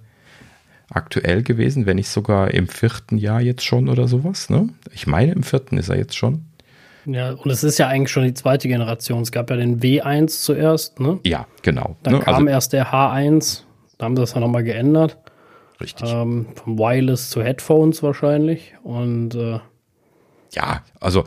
aktuell 0.89 1.43
gewesen, 1.43 1.85
wenn 1.85 1.97
nicht 1.97 2.09
sogar 2.09 2.51
im 2.51 2.67
vierten 2.67 3.17
Jahr 3.17 3.41
jetzt 3.41 3.63
schon 3.63 3.89
oder 3.89 4.07
sowas. 4.07 4.49
Ne? 4.49 4.69
Ich 4.91 5.07
meine, 5.07 5.33
im 5.33 5.43
vierten 5.43 5.77
ist 5.77 5.89
er 5.89 5.97
jetzt 5.97 6.15
schon. 6.15 6.45
Ja, 7.05 7.31
und 7.31 7.49
es 7.49 7.63
ist 7.63 7.77
ja 7.77 7.87
eigentlich 7.87 8.11
schon 8.11 8.23
die 8.23 8.33
zweite 8.33 8.67
Generation. 8.67 9.21
Es 9.21 9.31
gab 9.31 9.49
ja 9.49 9.55
den 9.55 9.79
W1 9.79 10.27
zuerst, 10.43 10.99
ne? 10.99 11.19
Ja, 11.23 11.47
genau. 11.61 11.95
Dann 12.03 12.15
ne? 12.15 12.19
kam 12.19 12.35
also, 12.35 12.47
erst 12.47 12.73
der 12.73 12.87
H1, 12.87 13.61
da 13.97 14.05
haben 14.05 14.15
sie 14.15 14.21
das 14.21 14.33
ja 14.33 14.41
nochmal 14.41 14.63
geändert. 14.63 15.17
Richtig. 15.79 16.11
Ähm, 16.11 16.47
vom 16.55 16.77
Wireless 16.77 17.29
zu 17.29 17.41
Headphones 17.43 18.03
wahrscheinlich. 18.03 18.73
Und 18.83 19.35
äh, 19.35 19.59
ja, 20.51 20.83
also 20.99 21.25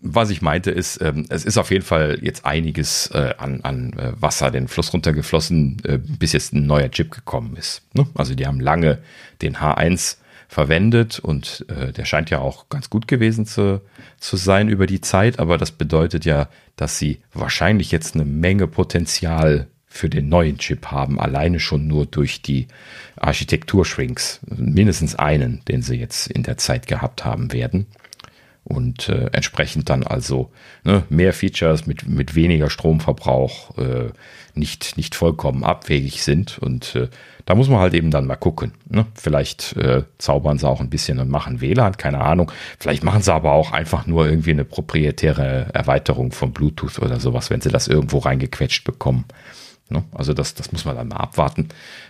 was 0.00 0.30
ich 0.30 0.42
meinte 0.42 0.70
ist, 0.70 1.00
ähm, 1.00 1.26
es 1.28 1.44
ist 1.44 1.56
auf 1.56 1.70
jeden 1.70 1.84
Fall 1.84 2.18
jetzt 2.20 2.44
einiges 2.44 3.10
äh, 3.12 3.34
an, 3.38 3.60
an 3.62 3.92
äh, 3.94 4.12
Wasser 4.20 4.50
den 4.50 4.68
Fluss 4.68 4.92
runtergeflossen, 4.92 5.82
äh, 5.84 5.98
bis 5.98 6.32
jetzt 6.32 6.52
ein 6.52 6.66
neuer 6.66 6.90
Chip 6.90 7.12
gekommen 7.12 7.56
ist. 7.56 7.82
Ne? 7.94 8.06
Also 8.14 8.34
die 8.34 8.46
haben 8.46 8.60
lange 8.60 8.98
den 9.40 9.56
H1 9.56 10.16
verwendet 10.48 11.18
und 11.18 11.66
äh, 11.68 11.92
der 11.92 12.04
scheint 12.04 12.30
ja 12.30 12.40
auch 12.40 12.68
ganz 12.68 12.90
gut 12.90 13.06
gewesen 13.06 13.46
zu, 13.46 13.82
zu 14.18 14.36
sein 14.36 14.68
über 14.68 14.86
die 14.86 15.00
Zeit, 15.00 15.38
aber 15.38 15.58
das 15.58 15.70
bedeutet 15.70 16.24
ja, 16.24 16.48
dass 16.76 16.98
sie 16.98 17.20
wahrscheinlich 17.32 17.92
jetzt 17.92 18.14
eine 18.14 18.24
Menge 18.24 18.66
Potenzial 18.66 19.68
für 19.86 20.08
den 20.08 20.28
neuen 20.28 20.58
Chip 20.58 20.86
haben, 20.86 21.20
alleine 21.20 21.60
schon 21.60 21.86
nur 21.86 22.06
durch 22.06 22.42
die 22.42 22.66
Architekturshrinks, 23.16 24.40
mindestens 24.46 25.14
einen, 25.14 25.62
den 25.66 25.82
sie 25.82 25.96
jetzt 25.96 26.28
in 26.28 26.42
der 26.42 26.56
Zeit 26.56 26.86
gehabt 26.86 27.24
haben 27.24 27.52
werden 27.52 27.86
und 28.64 29.08
äh, 29.08 29.30
entsprechend 29.32 29.88
dann 29.88 30.02
also 30.02 30.50
ne, 30.84 31.04
mehr 31.08 31.32
Features 31.32 31.86
mit, 31.86 32.08
mit 32.08 32.34
weniger 32.34 32.68
Stromverbrauch 32.70 33.78
äh, 33.78 34.10
nicht, 34.54 34.96
nicht 34.96 35.14
vollkommen 35.14 35.64
abwegig 35.64 36.22
sind. 36.22 36.58
Und 36.58 36.94
äh, 36.94 37.08
da 37.46 37.54
muss 37.54 37.68
man 37.68 37.80
halt 37.80 37.94
eben 37.94 38.10
dann 38.10 38.26
mal 38.26 38.36
gucken. 38.36 38.72
Ne? 38.88 39.06
Vielleicht 39.14 39.76
äh, 39.76 40.02
zaubern 40.18 40.58
sie 40.58 40.68
auch 40.68 40.80
ein 40.80 40.90
bisschen 40.90 41.18
und 41.18 41.30
machen 41.30 41.60
WLAN, 41.62 41.96
keine 41.96 42.20
Ahnung. 42.20 42.52
Vielleicht 42.78 43.04
machen 43.04 43.22
sie 43.22 43.32
aber 43.32 43.52
auch 43.52 43.72
einfach 43.72 44.06
nur 44.06 44.28
irgendwie 44.28 44.50
eine 44.50 44.64
proprietäre 44.64 45.68
Erweiterung 45.72 46.32
von 46.32 46.52
Bluetooth 46.52 46.98
oder 46.98 47.20
sowas, 47.20 47.48
wenn 47.48 47.62
sie 47.62 47.70
das 47.70 47.88
irgendwo 47.88 48.18
reingequetscht 48.18 48.84
bekommen. 48.84 49.24
Ne? 49.90 50.04
Also 50.12 50.34
das, 50.34 50.54
das 50.54 50.70
muss 50.72 50.84
man 50.84 50.96
dann 50.96 51.08
mal 51.08 51.16
abwarten. 51.16 51.68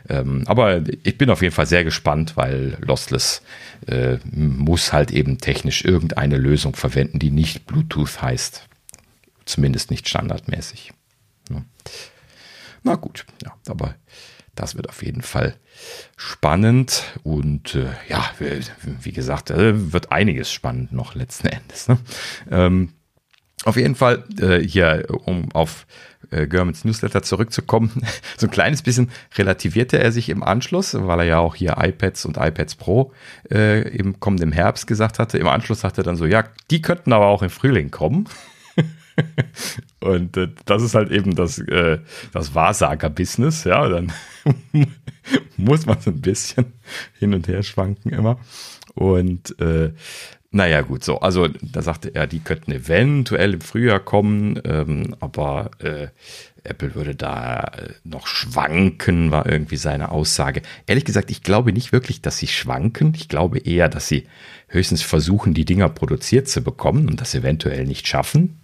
Ähm, 0.08 0.42
aber 0.46 0.82
ich 1.04 1.16
bin 1.16 1.30
auf 1.30 1.42
jeden 1.42 1.54
Fall 1.54 1.66
sehr 1.66 1.84
gespannt, 1.84 2.36
weil 2.36 2.76
Lossless 2.80 3.42
äh, 3.86 4.18
muss 4.24 4.92
halt 4.92 5.10
eben 5.12 5.38
technisch 5.38 5.84
irgendeine 5.84 6.38
Lösung 6.38 6.74
verwenden, 6.74 7.18
die 7.18 7.30
nicht 7.30 7.66
Bluetooth 7.66 8.20
heißt. 8.20 8.68
Zumindest 9.44 9.90
nicht 9.90 10.08
standardmäßig. 10.08 10.92
Ne? 11.50 11.64
Na 12.82 12.96
gut, 12.96 13.24
ja, 13.44 13.54
aber 13.68 13.94
das 14.54 14.74
wird 14.74 14.88
auf 14.88 15.04
jeden 15.04 15.22
Fall 15.22 15.54
spannend 16.16 17.04
und 17.22 17.76
äh, 17.76 17.90
ja, 18.08 18.28
wie 19.00 19.12
gesagt, 19.12 19.50
äh, 19.50 19.92
wird 19.92 20.10
einiges 20.10 20.50
spannend 20.50 20.92
noch 20.92 21.14
letzten 21.14 21.46
Endes. 21.46 21.86
Ne? 21.86 21.98
Ähm, 22.50 22.92
auf 23.64 23.76
jeden 23.76 23.94
Fall 23.94 24.24
äh, 24.40 24.58
hier, 24.58 25.06
um 25.24 25.52
auf 25.52 25.86
äh, 26.30 26.46
Germans 26.46 26.84
Newsletter 26.84 27.22
zurückzukommen, 27.22 27.90
so 28.36 28.46
ein 28.46 28.50
kleines 28.50 28.82
bisschen 28.82 29.10
relativierte 29.36 29.98
er 29.98 30.12
sich 30.12 30.28
im 30.28 30.42
Anschluss, 30.42 30.94
weil 30.94 31.20
er 31.20 31.26
ja 31.26 31.38
auch 31.38 31.54
hier 31.54 31.76
iPads 31.78 32.24
und 32.24 32.36
iPads 32.36 32.76
Pro 32.76 33.12
äh, 33.50 33.88
im 33.88 34.20
kommenden 34.20 34.52
Herbst 34.52 34.86
gesagt 34.86 35.18
hatte. 35.18 35.38
Im 35.38 35.48
Anschluss 35.48 35.80
sagt 35.80 35.98
er 35.98 36.04
dann 36.04 36.16
so, 36.16 36.26
ja, 36.26 36.44
die 36.70 36.82
könnten 36.82 37.12
aber 37.12 37.26
auch 37.26 37.42
im 37.42 37.50
Frühling 37.50 37.90
kommen. 37.90 38.28
und 40.00 40.36
äh, 40.36 40.48
das 40.64 40.82
ist 40.82 40.94
halt 40.94 41.10
eben 41.10 41.34
das, 41.34 41.58
äh, 41.58 41.98
das 42.32 42.54
Wahrsager-Business, 42.54 43.64
ja, 43.64 43.88
dann 43.88 44.12
muss 45.56 45.86
man 45.86 46.00
so 46.00 46.10
ein 46.10 46.20
bisschen 46.20 46.72
hin 47.18 47.34
und 47.34 47.48
her 47.48 47.62
schwanken 47.62 48.12
immer. 48.12 48.38
Und 48.94 49.58
äh, 49.60 49.92
naja, 50.50 50.80
gut, 50.80 51.04
so. 51.04 51.20
Also, 51.20 51.48
da 51.48 51.82
sagte 51.82 52.14
er, 52.14 52.26
die 52.26 52.40
könnten 52.40 52.72
eventuell 52.72 53.54
im 53.54 53.60
Frühjahr 53.60 54.00
kommen, 54.00 54.58
ähm, 54.64 55.14
aber 55.20 55.70
äh, 55.78 56.08
Apple 56.64 56.94
würde 56.94 57.14
da 57.14 57.60
äh, 57.60 57.92
noch 58.04 58.26
schwanken, 58.26 59.30
war 59.30 59.46
irgendwie 59.46 59.76
seine 59.76 60.10
Aussage. 60.10 60.62
Ehrlich 60.86 61.04
gesagt, 61.04 61.30
ich 61.30 61.42
glaube 61.42 61.72
nicht 61.72 61.92
wirklich, 61.92 62.22
dass 62.22 62.38
sie 62.38 62.46
schwanken. 62.46 63.12
Ich 63.14 63.28
glaube 63.28 63.58
eher, 63.58 63.88
dass 63.90 64.08
sie 64.08 64.26
höchstens 64.68 65.02
versuchen, 65.02 65.52
die 65.52 65.66
Dinger 65.66 65.90
produziert 65.90 66.48
zu 66.48 66.62
bekommen 66.62 67.08
und 67.08 67.20
das 67.20 67.34
eventuell 67.34 67.84
nicht 67.84 68.06
schaffen. 68.08 68.58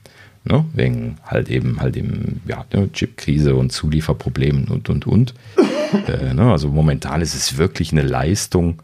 Ne? 0.44 0.64
Wegen 0.72 1.16
halt 1.24 1.50
eben 1.50 1.80
halt 1.80 1.96
eben, 1.96 2.42
ja, 2.46 2.64
ne, 2.72 2.90
Chipkrise 2.92 3.54
und 3.54 3.72
Zulieferproblemen 3.72 4.68
und 4.68 4.88
und 4.90 5.06
und. 5.06 5.34
äh, 6.08 6.34
ne? 6.34 6.50
Also 6.50 6.68
momentan 6.68 7.22
ist 7.22 7.34
es 7.34 7.56
wirklich 7.56 7.92
eine 7.92 8.02
Leistung 8.02 8.82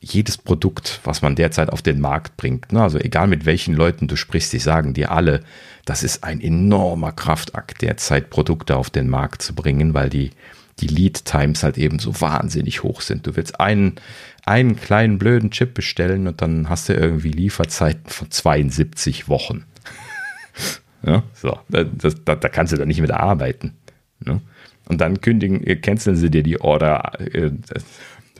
jedes 0.00 0.38
Produkt, 0.38 1.00
was 1.04 1.22
man 1.22 1.34
derzeit 1.34 1.70
auf 1.70 1.82
den 1.82 2.00
Markt 2.00 2.36
bringt, 2.36 2.72
ne, 2.72 2.82
also 2.82 2.98
egal 2.98 3.26
mit 3.26 3.46
welchen 3.46 3.74
Leuten 3.74 4.08
du 4.08 4.16
sprichst, 4.16 4.52
die 4.52 4.58
sagen 4.58 4.94
dir 4.94 5.12
alle, 5.12 5.42
das 5.84 6.02
ist 6.02 6.24
ein 6.24 6.40
enormer 6.40 7.12
Kraftakt 7.12 7.82
derzeit, 7.82 8.30
Produkte 8.30 8.76
auf 8.76 8.90
den 8.90 9.08
Markt 9.08 9.42
zu 9.42 9.54
bringen, 9.54 9.94
weil 9.94 10.08
die, 10.08 10.30
die 10.80 10.86
Lead 10.86 11.24
Times 11.24 11.62
halt 11.62 11.78
eben 11.78 11.98
so 11.98 12.20
wahnsinnig 12.20 12.82
hoch 12.82 13.00
sind. 13.00 13.26
Du 13.26 13.36
willst 13.36 13.60
einen, 13.60 13.96
einen 14.44 14.76
kleinen 14.76 15.18
blöden 15.18 15.50
Chip 15.50 15.74
bestellen 15.74 16.26
und 16.26 16.40
dann 16.42 16.68
hast 16.68 16.88
du 16.88 16.94
irgendwie 16.94 17.30
Lieferzeiten 17.30 18.10
von 18.10 18.30
72 18.30 19.28
Wochen. 19.28 19.64
ja, 21.04 21.22
so, 21.34 21.58
das, 21.68 22.16
da, 22.24 22.36
da 22.36 22.48
kannst 22.48 22.72
du 22.72 22.76
dann 22.76 22.88
nicht 22.88 23.00
mit 23.00 23.10
arbeiten. 23.10 23.74
Ne? 24.20 24.40
Und 24.86 25.00
dann 25.00 25.20
kündigen, 25.20 25.64
äh, 25.64 25.76
canceln 25.76 26.16
sie 26.16 26.30
dir 26.30 26.42
die 26.42 26.60
Order 26.60 27.12
äh, 27.20 27.50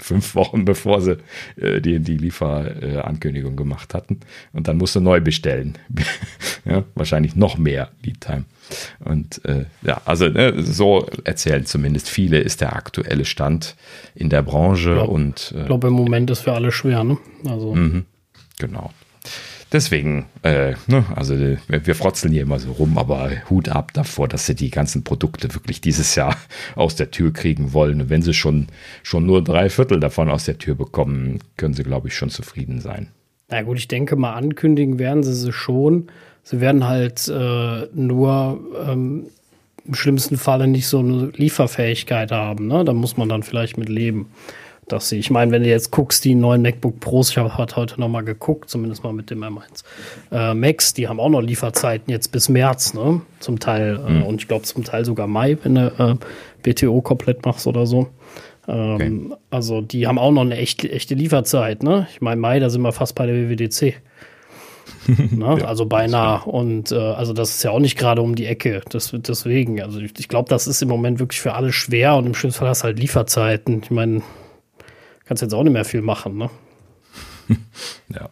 fünf 0.03 0.35
Wochen 0.35 0.65
bevor 0.73 1.01
sie 1.01 1.19
äh, 1.57 1.81
die, 1.81 2.01
die 2.01 2.17
Lieferankündigung 2.17 3.57
gemacht 3.57 3.95
hatten. 3.95 4.21
Und 4.53 4.69
dann 4.69 4.79
musst 4.79 4.97
du 4.97 5.01
neu 5.01 5.21
bestellen. 5.21 5.79
ja, 6.65 6.85
wahrscheinlich 6.95 7.37
noch 7.37 7.59
mehr 7.59 7.91
Lead 8.03 8.21
Time. 8.21 8.45
Und 9.05 9.45
äh, 9.45 9.67
ja, 9.83 10.01
also 10.05 10.29
ne, 10.29 10.63
so 10.63 11.07
erzählen 11.25 11.67
zumindest 11.67 12.09
viele, 12.09 12.39
ist 12.39 12.61
der 12.61 12.75
aktuelle 12.75 13.25
Stand 13.25 13.77
in 14.15 14.29
der 14.29 14.43
Branche. 14.43 14.95
Glaub, 14.95 15.09
und 15.09 15.53
ich 15.55 15.63
äh, 15.63 15.67
glaube, 15.67 15.89
im 15.89 15.95
Moment 15.95 16.31
ist 16.31 16.41
für 16.41 16.53
alle 16.53 16.73
schwer, 16.73 17.05
ne? 17.05 17.19
Also. 17.49 17.75
Mhm, 17.75 18.05
genau. 18.59 18.93
Deswegen, 19.73 20.27
äh, 20.43 20.75
ne, 20.87 21.05
also 21.17 21.35
wir, 21.39 21.95
frotzeln 21.95 22.33
hier 22.33 22.43
immer 22.43 22.59
so 22.59 22.73
rum, 22.73 22.99
aber 22.99 23.31
Hut 23.49 23.71
ab 23.71 23.93
davor, 23.95 24.29
dass 24.29 24.45
sie 24.45 24.55
die 24.55 24.71
ganzen 24.71 25.03
Produkte 25.03 25.55
wirklich 25.55 25.81
dieses 25.81 26.15
Jahr 26.15 26.37
aus 26.75 26.95
der 26.95 27.11
Tür 27.11 27.33
kriegen 27.33 27.73
wollen. 27.73 28.03
Und 28.03 28.11
wenn 28.11 28.21
sie 28.21 28.35
schon, 28.35 28.67
schon 29.03 29.25
nur 29.25 29.43
drei 29.43 29.71
Viertel 29.71 29.99
davon 29.99 30.29
aus 30.29 30.45
der 30.45 30.59
Tür 30.59 30.75
bekommen, 30.75 31.39
können 31.57 31.73
sie, 31.73 31.85
glaube 31.85 32.09
ich, 32.09 32.17
schon 32.17 32.29
zufrieden 32.29 32.81
sein. 32.81 33.09
Na 33.49 33.63
gut, 33.63 33.79
ich 33.79 33.89
denke 33.89 34.15
mal, 34.17 34.35
ankündigen 34.35 34.99
werden 34.99 35.23
sie 35.23 35.35
sie 35.35 35.53
schon. 35.53 36.09
Sie 36.43 36.61
werden 36.61 36.87
halt 36.87 37.29
äh, 37.29 37.87
nur 37.95 38.61
ähm, 38.87 39.27
im 39.87 39.95
schlimmsten 39.95 40.37
Falle 40.37 40.67
nicht 40.67 40.87
so 40.87 40.99
eine 40.99 41.33
Lieferfähigkeit 41.35 42.31
haben. 42.31 42.67
Ne? 42.67 42.85
Da 42.85 42.93
muss 42.93 43.17
man 43.17 43.29
dann 43.29 43.43
vielleicht 43.43 43.79
mit 43.79 43.89
leben 43.89 44.27
dass 44.89 45.09
sie, 45.09 45.19
ich 45.19 45.31
meine, 45.31 45.53
wenn 45.53 45.63
du 45.63 45.69
jetzt 45.69 45.91
guckst, 45.91 46.25
die 46.25 46.35
neuen 46.35 46.63
MacBook 46.63 47.01
Pros, 47.01 47.31
ich 47.31 47.39
habe 47.39 47.57
heute 47.57 48.01
noch 48.01 48.09
mal 48.09 48.23
geguckt, 48.23 48.69
zumindest 48.69 49.05
mal 49.05 49.13
mit 49.13 49.31
dem 49.31 49.43
M1 49.43 49.85
äh, 50.31 50.55
Max, 50.55 50.93
die 50.95 51.09
haben 51.09 51.21
auch 51.21 51.29
noch 51.29 51.41
Lieferzeiten 51.41 52.11
jetzt 52.11 52.33
bis 52.33 52.49
März, 52.49 52.95
ne? 52.95 53.23
Zum 53.41 53.59
Teil 53.59 54.01
äh, 54.07 54.11
mhm. 54.11 54.23
und 54.25 54.41
ich 54.43 54.49
glaube 54.49 54.65
zum 54.65 54.85
Teil 54.85 55.05
sogar 55.05 55.27
Mai, 55.27 55.57
wenn 55.63 55.77
du 55.77 55.87
äh, 55.99 56.17
BTO 56.63 57.01
komplett 57.01 57.45
machst 57.45 57.67
oder 57.67 57.87
so. 57.87 58.09
Ähm, 58.69 58.95
okay. 58.95 59.37
Also 59.51 59.81
die 59.81 60.07
haben 60.07 60.19
auch 60.19 60.31
noch 60.31 60.43
eine 60.43 60.57
echte, 60.57 60.91
echte 60.91 61.15
Lieferzeit, 61.15 61.83
ne? 61.83 62.07
Ich 62.13 62.21
meine, 62.21 62.41
Mai, 62.41 62.61
da 62.61 62.71
sind 62.71 62.83
wir 62.83 62.93
fast 62.93 63.15
bei 63.15 63.27
der 63.27 63.37
WWDC. 63.37 63.95
ne? 65.07 65.59
ja, 65.61 65.67
also 65.67 65.87
beinahe. 65.87 66.45
Und 66.45 66.93
äh, 66.93 66.97
also 66.97 67.33
das 67.33 67.51
ist 67.51 67.63
ja 67.63 67.71
auch 67.71 67.81
nicht 67.81 67.99
gerade 67.99 68.23
um 68.23 68.35
die 68.35 68.47
Ecke. 68.47 68.83
Das, 68.91 69.13
deswegen, 69.13 69.81
also 69.81 70.01
ich, 70.01 70.13
ich 70.19 70.29
glaube, 70.29 70.49
das 70.49 70.67
ist 70.67 70.83
im 70.83 70.89
Moment 70.89 71.19
wirklich 71.19 71.41
für 71.41 71.55
alle 71.55 71.73
schwer 71.73 72.17
und 72.17 72.27
im 72.27 72.35
schlimmsten 72.35 72.61
Fall 72.61 72.69
hast 72.69 72.83
du 72.83 72.87
halt 72.87 72.99
Lieferzeiten. 72.99 73.81
Ich 73.83 73.91
meine, 73.91 74.23
kannst 75.33 75.41
jetzt 75.41 75.55
auch 75.55 75.63
nicht 75.63 75.73
mehr 75.73 75.87
viel 75.87 76.03
machen, 76.03 76.37
ne? 76.37 76.51
ja. 78.15 78.29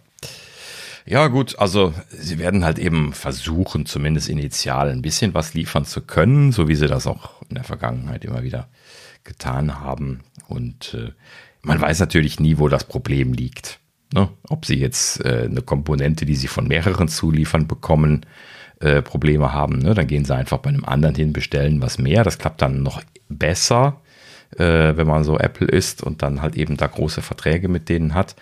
Ja, 1.06 1.28
gut, 1.28 1.58
also 1.58 1.94
sie 2.10 2.38
werden 2.38 2.62
halt 2.62 2.78
eben 2.78 3.14
versuchen, 3.14 3.86
zumindest 3.86 4.28
initial 4.28 4.90
ein 4.90 5.00
bisschen 5.00 5.32
was 5.32 5.54
liefern 5.54 5.86
zu 5.86 6.02
können, 6.02 6.52
so 6.52 6.68
wie 6.68 6.74
sie 6.74 6.88
das 6.88 7.06
auch 7.06 7.40
in 7.48 7.54
der 7.54 7.64
Vergangenheit 7.64 8.26
immer 8.26 8.42
wieder 8.42 8.68
getan 9.24 9.80
haben. 9.80 10.20
Und 10.46 10.92
äh, 10.92 11.12
man 11.62 11.80
weiß 11.80 12.00
natürlich 12.00 12.38
nie, 12.38 12.58
wo 12.58 12.68
das 12.68 12.84
Problem 12.84 13.32
liegt. 13.32 13.80
Ne? 14.12 14.28
Ob 14.50 14.66
sie 14.66 14.76
jetzt 14.76 15.24
äh, 15.24 15.46
eine 15.50 15.62
Komponente, 15.62 16.26
die 16.26 16.36
sie 16.36 16.48
von 16.48 16.68
mehreren 16.68 17.08
Zuliefern 17.08 17.66
bekommen, 17.66 18.26
äh, 18.80 19.00
Probleme 19.00 19.54
haben, 19.54 19.78
ne? 19.78 19.94
dann 19.94 20.06
gehen 20.06 20.26
sie 20.26 20.34
einfach 20.34 20.58
bei 20.58 20.68
einem 20.68 20.84
anderen 20.84 21.14
hin, 21.14 21.32
bestellen 21.32 21.80
was 21.80 21.96
mehr. 21.96 22.24
Das 22.24 22.36
klappt 22.36 22.60
dann 22.60 22.82
noch 22.82 23.02
besser 23.30 24.02
äh, 24.56 24.96
wenn 24.96 25.06
man 25.06 25.24
so 25.24 25.38
Apple 25.38 25.68
ist 25.68 26.02
und 26.02 26.22
dann 26.22 26.42
halt 26.42 26.56
eben 26.56 26.76
da 26.76 26.86
große 26.86 27.22
Verträge 27.22 27.68
mit 27.68 27.88
denen 27.88 28.14
hat, 28.14 28.36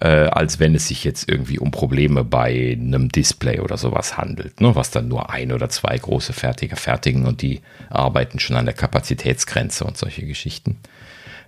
äh, 0.00 0.06
als 0.06 0.60
wenn 0.60 0.74
es 0.74 0.88
sich 0.88 1.04
jetzt 1.04 1.28
irgendwie 1.28 1.58
um 1.58 1.70
Probleme 1.70 2.24
bei 2.24 2.76
einem 2.80 3.08
Display 3.08 3.60
oder 3.60 3.76
sowas 3.76 4.16
handelt, 4.16 4.60
ne? 4.60 4.74
was 4.76 4.90
dann 4.90 5.08
nur 5.08 5.30
ein 5.30 5.52
oder 5.52 5.68
zwei 5.68 5.98
große 5.98 6.32
Fertiger 6.32 6.76
fertigen 6.76 7.26
und 7.26 7.42
die 7.42 7.60
arbeiten 7.90 8.38
schon 8.38 8.56
an 8.56 8.66
der 8.66 8.74
Kapazitätsgrenze 8.74 9.84
und 9.84 9.96
solche 9.96 10.24
Geschichten. 10.26 10.78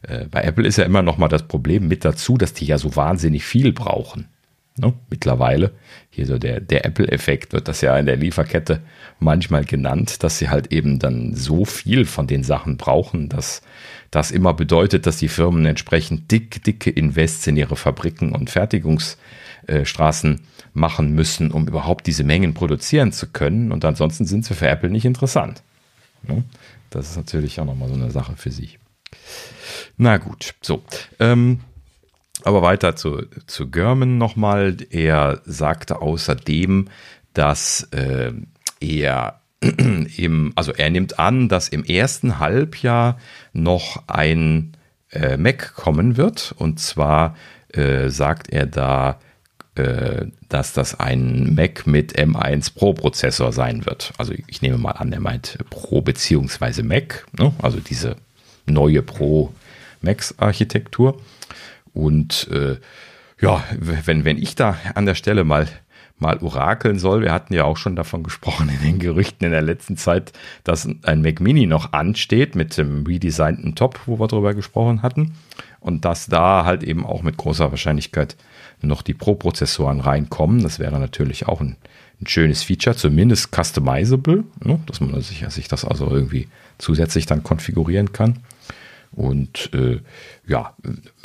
Äh, 0.03 0.25
bei 0.27 0.43
Apple 0.43 0.67
ist 0.67 0.79
ja 0.79 0.85
immer 0.85 1.03
noch 1.03 1.19
mal 1.19 1.29
das 1.29 1.45
Problem 1.45 1.87
mit 1.87 2.05
dazu, 2.05 2.37
dass 2.37 2.53
die 2.53 2.67
ja 2.67 2.79
so 2.79 2.97
wahnsinnig 2.97 3.45
viel 3.45 3.73
brauchen. 3.73 4.29
Ne? 4.77 4.95
Mittlerweile, 5.11 5.73
hier 6.09 6.27
so 6.27 6.39
der, 6.39 6.61
der 6.61 6.87
Apple-Effekt 6.87 7.53
wird 7.53 7.69
das 7.69 7.81
ja 7.83 7.97
in 7.99 8.07
der 8.07 8.17
Lieferkette 8.17 8.81
manchmal 9.19 9.65
genannt, 9.65 10.23
dass 10.23 10.39
sie 10.39 10.49
halt 10.49 10.73
eben 10.73 10.99
dann 10.99 11.35
so 11.35 11.65
viel 11.65 12.05
von 12.07 12.27
den 12.27 12.43
Sachen 12.43 12.77
brauchen, 12.77 13.29
dass 13.29 13.63
das 14.11 14.31
immer 14.31 14.55
bedeutet, 14.55 15.07
dass 15.07 15.19
die 15.19 15.29
Firmen 15.29 15.67
entsprechend 15.67 16.31
dick, 16.31 16.63
dicke 16.65 16.91
Invests 16.91 17.47
in 17.47 17.57
ihre 17.57 17.77
Fabriken 17.77 18.33
und 18.33 18.51
Fertigungsstraßen 18.51 20.41
machen 20.73 21.13
müssen, 21.13 21.53
um 21.53 21.69
überhaupt 21.69 22.07
diese 22.07 22.25
Mengen 22.25 22.55
produzieren 22.55 23.13
zu 23.13 23.29
können. 23.29 23.73
Und 23.73 23.85
ansonsten 23.85 24.25
sind 24.25 24.45
sie 24.45 24.55
für 24.55 24.69
Apple 24.69 24.91
nicht 24.91 25.05
interessant. 25.05 25.63
Ne? 26.23 26.45
Das 26.91 27.11
ist 27.11 27.17
natürlich 27.17 27.61
auch 27.61 27.65
nochmal 27.65 27.89
so 27.89 27.95
eine 27.95 28.11
Sache 28.11 28.35
für 28.37 28.51
sich. 28.51 28.79
Na 29.97 30.17
gut, 30.17 30.55
so. 30.61 30.83
Ähm, 31.19 31.61
aber 32.43 32.63
weiter 32.63 32.97
zu, 32.97 33.23
zu 33.47 33.71
German 33.71 34.19
nochmal. 34.19 34.77
Er 34.91 35.41
sagte 35.45 36.01
außerdem, 36.01 36.89
dass 37.33 37.85
äh, 37.93 38.33
er 38.81 39.40
im, 40.17 40.53
also 40.55 40.73
er 40.73 40.91
nimmt 40.91 41.19
an, 41.19 41.49
dass 41.49 41.69
im 41.69 41.85
ersten 41.85 42.39
Halbjahr 42.39 43.19
noch 43.53 44.03
ein 44.07 44.73
äh, 45.13 45.37
Mac 45.37 45.75
kommen 45.75 46.17
wird. 46.17 46.55
Und 46.57 46.81
zwar 46.81 47.37
äh, 47.73 48.09
sagt 48.09 48.51
er 48.51 48.67
da, 48.67 49.21
äh, 49.75 50.27
dass 50.49 50.73
das 50.73 50.99
ein 50.99 51.55
Mac 51.55 51.87
mit 51.87 52.19
M1 52.19 52.75
Pro 52.75 52.93
Prozessor 52.93 53.53
sein 53.53 53.87
wird. 53.87 54.13
Also 54.19 54.35
ich 54.47 54.63
nehme 54.63 54.79
mal 54.79 54.93
an, 54.93 55.13
er 55.13 55.21
meint 55.21 55.59
Pro 55.71 56.01
beziehungsweise 56.01 56.83
Mac, 56.83 57.27
ne? 57.39 57.53
also 57.63 57.79
diese 57.81 58.17
neue 58.67 59.03
Pro 59.03 59.53
Macs 60.01 60.35
Architektur. 60.39 61.21
Und 61.93 62.49
äh, 62.51 62.77
ja, 63.41 63.65
wenn, 63.79 64.25
wenn 64.25 64.39
ich 64.39 64.55
da 64.55 64.77
an 64.95 65.07
der 65.07 65.15
Stelle 65.15 65.45
mal 65.45 65.69
mal 66.21 66.39
orakeln 66.39 66.99
soll. 66.99 67.23
Wir 67.23 67.33
hatten 67.33 67.55
ja 67.55 67.65
auch 67.65 67.77
schon 67.77 67.97
davon 67.97 68.23
gesprochen 68.23 68.69
in 68.69 68.81
den 68.81 68.99
Gerüchten 68.99 69.45
in 69.47 69.53
der 69.53 69.63
letzten 69.63 69.97
Zeit, 69.97 70.33
dass 70.65 70.89
ein 71.03 71.23
Mac 71.23 71.41
Mini 71.41 71.67
noch 71.67 71.93
ansteht 71.93 72.55
mit 72.55 72.77
dem 72.77 73.05
redesignten 73.07 73.75
Top, 73.75 74.01
wo 74.07 74.19
wir 74.19 74.29
drüber 74.29 74.55
gesprochen 74.55 75.03
hatten. 75.03 75.35
Und 75.81 76.05
dass 76.05 76.27
da 76.27 76.65
halt 76.65 76.83
eben 76.83 77.07
auch 77.07 77.23
mit 77.23 77.39
großer 77.39 77.71
Wahrscheinlichkeit 77.71 78.37
noch 78.83 79.03
die 79.03 79.15
Pro-Prozessoren 79.15 80.01
reinkommen. 80.01 80.63
Das 80.63 80.79
wäre 80.79 80.99
natürlich 80.99 81.49
auch 81.49 81.61
ein, 81.61 81.77
ein 82.21 82.27
schönes 82.27 82.63
Feature, 82.63 82.97
zumindest 82.97 83.55
customizable, 83.55 84.45
ne? 84.63 84.81
dass 84.87 85.01
man 85.01 85.21
sich, 85.23 85.45
sich 85.49 85.69
das 85.69 85.85
also 85.85 86.11
irgendwie 86.11 86.49
zusätzlich 86.79 87.27
dann 87.27 87.43
konfigurieren 87.43 88.13
kann. 88.13 88.41
Und 89.13 89.71
äh, 89.75 90.01
ja, 90.47 90.75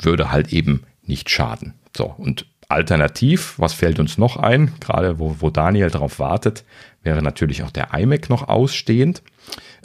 würde 0.00 0.32
halt 0.32 0.52
eben 0.52 0.82
nicht 1.04 1.30
schaden. 1.30 1.74
So, 1.96 2.06
und 2.06 2.46
Alternativ, 2.68 3.54
was 3.58 3.72
fällt 3.72 3.98
uns 3.98 4.18
noch 4.18 4.36
ein? 4.36 4.72
Gerade 4.80 5.18
wo, 5.18 5.36
wo 5.38 5.50
Daniel 5.50 5.90
darauf 5.90 6.18
wartet, 6.18 6.64
wäre 7.02 7.22
natürlich 7.22 7.62
auch 7.62 7.70
der 7.70 7.94
iMac 7.94 8.28
noch 8.28 8.48
ausstehend. 8.48 9.22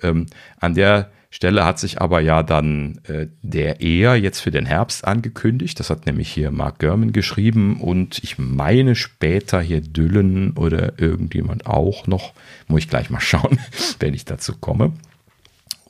Ähm, 0.01 0.25
an 0.59 0.73
der 0.73 1.11
Stelle 1.33 1.63
hat 1.63 1.79
sich 1.79 2.01
aber 2.01 2.19
ja 2.19 2.43
dann 2.43 2.99
äh, 3.07 3.27
der 3.41 3.79
eher 3.79 4.17
jetzt 4.17 4.41
für 4.41 4.51
den 4.51 4.65
Herbst 4.65 5.05
angekündigt. 5.05 5.79
Das 5.79 5.89
hat 5.89 6.05
nämlich 6.05 6.29
hier 6.29 6.51
Mark 6.51 6.79
Gurman 6.79 7.13
geschrieben 7.13 7.79
und 7.79 8.21
ich 8.21 8.37
meine 8.37 8.95
später 8.95 9.61
hier 9.61 9.79
Düllen 9.79 10.51
oder 10.57 10.99
irgendjemand 10.99 11.67
auch 11.67 12.05
noch. 12.05 12.33
Muss 12.67 12.81
ich 12.81 12.89
gleich 12.89 13.09
mal 13.09 13.19
schauen, 13.21 13.59
wenn 13.99 14.13
ich 14.13 14.25
dazu 14.25 14.57
komme. 14.57 14.91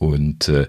Und 0.02 0.48
äh, 0.50 0.68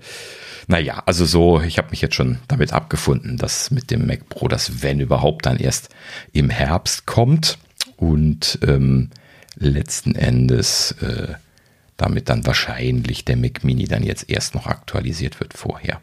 naja, 0.67 1.03
also 1.07 1.25
so, 1.25 1.63
ich 1.63 1.79
habe 1.79 1.89
mich 1.89 2.03
jetzt 2.03 2.15
schon 2.15 2.37
damit 2.49 2.75
abgefunden, 2.75 3.39
dass 3.39 3.71
mit 3.71 3.91
dem 3.91 4.07
Mac 4.07 4.29
Pro 4.29 4.47
das, 4.47 4.83
wenn 4.83 5.01
überhaupt, 5.01 5.47
dann 5.47 5.57
erst 5.57 5.89
im 6.35 6.51
Herbst 6.51 7.07
kommt 7.07 7.57
und 7.97 8.59
ähm, 8.61 9.09
letzten 9.57 10.15
Endes 10.15 10.93
äh, 11.01 11.33
damit 11.97 12.29
dann 12.29 12.45
wahrscheinlich 12.45 13.25
der 13.25 13.39
Mac 13.39 13.65
Mini 13.65 13.85
dann 13.85 14.03
jetzt 14.03 14.29
erst 14.29 14.55
noch 14.55 14.67
aktualisiert 14.67 15.41
wird 15.41 15.55
vorher. 15.55 16.03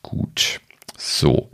Gut, 0.00 0.60
so. 0.96 1.50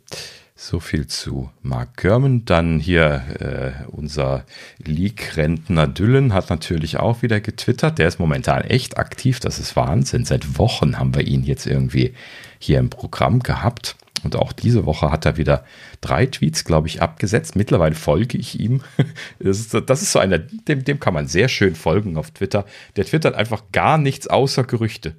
So 0.71 0.79
viel 0.79 1.09
zu 1.09 1.51
Mark 1.63 1.97
Görman. 1.97 2.45
Dann 2.45 2.79
hier 2.79 3.25
äh, 3.41 3.91
unser 3.91 4.45
League-Rentner 4.79 5.89
Düllen 5.89 6.33
hat 6.33 6.49
natürlich 6.49 6.97
auch 6.97 7.23
wieder 7.23 7.41
getwittert. 7.41 7.99
Der 7.99 8.07
ist 8.07 8.21
momentan 8.21 8.63
echt 8.63 8.97
aktiv. 8.97 9.41
Das 9.41 9.59
ist 9.59 9.75
Wahnsinn. 9.75 10.25
Seit 10.25 10.61
Wochen 10.61 10.97
haben 10.97 11.13
wir 11.13 11.27
ihn 11.27 11.43
jetzt 11.43 11.67
irgendwie 11.67 12.15
hier 12.61 12.79
im 12.79 12.89
Programm 12.89 13.41
gehabt. 13.41 13.97
Und 14.23 14.37
auch 14.37 14.53
diese 14.53 14.87
Woche 14.87 15.11
hat 15.11 15.27
er 15.27 15.37
wieder 15.37 15.65
drei 16.01 16.27
Tweets, 16.27 16.65
glaube 16.65 16.87
ich, 16.87 17.03
abgesetzt. 17.03 17.57
Mittlerweile 17.57 17.97
folge 17.97 18.39
ich 18.39 18.61
ihm. 18.61 18.83
Das 19.41 19.59
ist, 19.59 19.75
das 19.75 20.03
ist 20.03 20.13
so 20.13 20.21
einer, 20.21 20.39
dem, 20.39 20.85
dem 20.85 21.01
kann 21.01 21.15
man 21.15 21.27
sehr 21.27 21.49
schön 21.49 21.75
folgen 21.75 22.17
auf 22.17 22.31
Twitter. 22.31 22.65
Der 22.95 23.07
twittert 23.07 23.35
einfach 23.35 23.65
gar 23.73 23.99
nichts 23.99 24.29
außer 24.29 24.63
Gerüchte. 24.63 25.17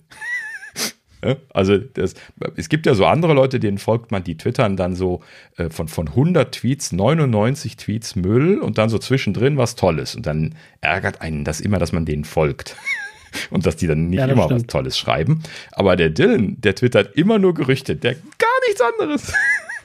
Also 1.54 1.78
das, 1.78 2.16
es 2.56 2.70
gibt 2.70 2.86
ja 2.86 2.96
so 2.96 3.06
andere 3.06 3.34
Leute, 3.34 3.60
denen 3.60 3.78
folgt 3.78 4.12
man, 4.12 4.24
die 4.24 4.38
twittern 4.38 4.76
dann 4.76 4.96
so 4.96 5.22
äh, 5.58 5.70
von, 5.70 5.88
von 5.88 6.08
100 6.08 6.54
Tweets, 6.54 6.92
99 6.92 7.78
Tweets 7.78 8.16
Müll 8.16 8.60
und 8.60 8.78
dann 8.78 8.90
so 8.90 8.98
zwischendrin 8.98 9.58
was 9.58 9.76
Tolles. 9.76 10.16
Und 10.16 10.26
dann 10.26 10.56
ärgert 10.82 11.22
einen 11.22 11.44
das 11.44 11.62
immer, 11.62 11.80
dass 11.80 11.92
man 11.92 12.06
denen 12.06 12.26
folgt. 12.26 12.76
und 13.50 13.66
dass 13.66 13.76
die 13.76 13.88
dann 13.88 14.10
nicht 14.10 14.20
ja, 14.20 14.26
immer 14.26 14.46
stimmt. 14.46 14.62
was 14.62 14.68
Tolles 14.68 14.98
schreiben. 14.98 15.44
Aber 15.72 15.96
der 15.96 16.10
Dylan, 16.10 16.60
der 16.60 16.76
twittert 16.76 17.16
immer 17.16 17.40
nur 17.40 17.54
Gerüchte, 17.54 17.96
der 17.96 18.14
gar 18.14 18.50
nichts 18.68 18.82
anderes. 18.82 19.34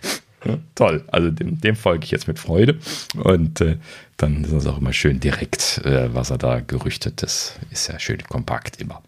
ja, 0.44 0.58
toll, 0.74 1.04
also 1.08 1.30
dem, 1.30 1.60
dem 1.60 1.76
folge 1.76 2.04
ich 2.04 2.10
jetzt 2.10 2.28
mit 2.28 2.38
Freude. 2.38 2.78
Und 3.16 3.60
äh, 3.60 3.76
dann 4.16 4.44
ist 4.44 4.52
das 4.52 4.66
auch 4.66 4.78
immer 4.78 4.92
schön 4.92 5.20
direkt, 5.20 5.82
äh, 5.84 6.14
was 6.14 6.30
er 6.30 6.38
da 6.38 6.60
gerüchtet. 6.60 7.22
Das 7.22 7.58
ist 7.70 7.88
ja 7.88 7.98
schön 7.98 8.22
kompakt 8.24 8.80
immer. 8.80 9.02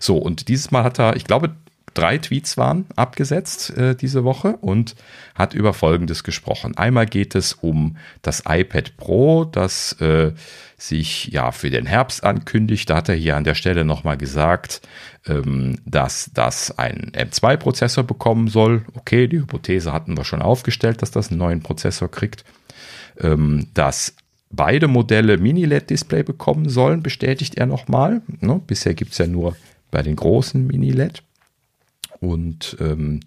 So, 0.00 0.16
und 0.16 0.48
dieses 0.48 0.70
Mal 0.70 0.84
hat 0.84 0.98
er, 0.98 1.16
ich 1.16 1.24
glaube, 1.24 1.54
drei 1.98 2.18
Tweets 2.18 2.56
waren 2.56 2.86
abgesetzt 2.94 3.76
äh, 3.76 3.96
diese 3.96 4.22
Woche 4.22 4.56
und 4.60 4.94
hat 5.34 5.54
über 5.54 5.74
Folgendes 5.74 6.22
gesprochen. 6.22 6.76
Einmal 6.76 7.06
geht 7.06 7.34
es 7.34 7.54
um 7.54 7.96
das 8.22 8.44
iPad 8.48 8.96
Pro, 8.96 9.44
das 9.44 9.92
äh, 10.00 10.32
sich 10.76 11.26
ja 11.28 11.50
für 11.50 11.70
den 11.70 11.86
Herbst 11.86 12.22
ankündigt. 12.22 12.88
Da 12.88 12.96
hat 12.96 13.08
er 13.08 13.16
hier 13.16 13.36
an 13.36 13.44
der 13.44 13.54
Stelle 13.54 13.84
nochmal 13.84 14.16
gesagt, 14.16 14.80
ähm, 15.26 15.78
dass 15.84 16.30
das 16.32 16.78
einen 16.78 17.10
M2-Prozessor 17.12 18.04
bekommen 18.04 18.46
soll. 18.46 18.84
Okay, 18.94 19.26
die 19.26 19.40
Hypothese 19.40 19.92
hatten 19.92 20.16
wir 20.16 20.24
schon 20.24 20.42
aufgestellt, 20.42 21.02
dass 21.02 21.10
das 21.10 21.30
einen 21.30 21.38
neuen 21.38 21.62
Prozessor 21.62 22.10
kriegt. 22.10 22.44
Ähm, 23.20 23.66
dass 23.74 24.14
beide 24.50 24.86
Modelle 24.86 25.36
Mini-LED-Display 25.36 26.22
bekommen 26.22 26.68
sollen, 26.68 27.02
bestätigt 27.02 27.56
er 27.56 27.66
nochmal. 27.66 28.22
Ne? 28.40 28.60
Bisher 28.64 28.94
gibt 28.94 29.12
es 29.12 29.18
ja 29.18 29.26
nur 29.26 29.56
bei 29.90 30.02
den 30.02 30.14
großen 30.14 30.64
Mini-LED. 30.64 31.22
Und 32.20 32.76
ähm, 32.80 33.20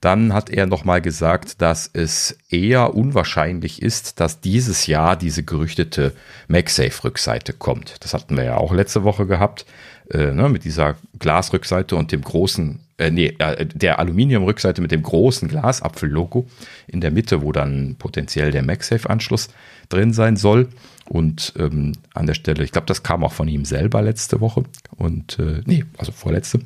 dann 0.00 0.34
hat 0.34 0.50
er 0.50 0.66
nochmal 0.66 1.00
gesagt, 1.00 1.62
dass 1.62 1.90
es 1.92 2.38
eher 2.50 2.94
unwahrscheinlich 2.94 3.82
ist, 3.82 4.20
dass 4.20 4.40
dieses 4.40 4.86
Jahr 4.86 5.16
diese 5.16 5.42
gerüchtete 5.42 6.12
MagSafe-Rückseite 6.48 7.52
kommt. 7.52 7.96
Das 8.04 8.14
hatten 8.14 8.36
wir 8.36 8.44
ja 8.44 8.56
auch 8.56 8.72
letzte 8.72 9.04
Woche 9.04 9.26
gehabt, 9.26 9.66
äh, 10.10 10.32
ne, 10.32 10.48
mit 10.48 10.64
dieser 10.64 10.96
Glasrückseite 11.18 11.96
und 11.96 12.12
dem 12.12 12.22
großen, 12.22 12.80
äh, 12.98 13.10
nee, 13.10 13.34
äh, 13.38 13.66
der 13.66 13.98
Aluminiumrückseite 13.98 14.80
mit 14.80 14.92
dem 14.92 15.02
großen 15.02 15.48
Glasapfel-Logo 15.48 16.46
in 16.86 17.00
der 17.00 17.10
Mitte, 17.10 17.42
wo 17.42 17.52
dann 17.52 17.96
potenziell 17.98 18.52
der 18.52 18.62
MagSafe-Anschluss 18.62 19.48
drin 19.88 20.12
sein 20.12 20.36
soll. 20.36 20.68
Und 21.08 21.52
ähm, 21.56 21.92
an 22.14 22.26
der 22.26 22.34
Stelle, 22.34 22.64
ich 22.64 22.72
glaube, 22.72 22.86
das 22.86 23.02
kam 23.02 23.22
auch 23.22 23.32
von 23.32 23.48
ihm 23.48 23.64
selber 23.64 24.02
letzte 24.02 24.40
Woche 24.40 24.64
und 24.96 25.38
äh, 25.38 25.62
nee, 25.64 25.84
also 25.98 26.12
vorletzte. 26.12 26.60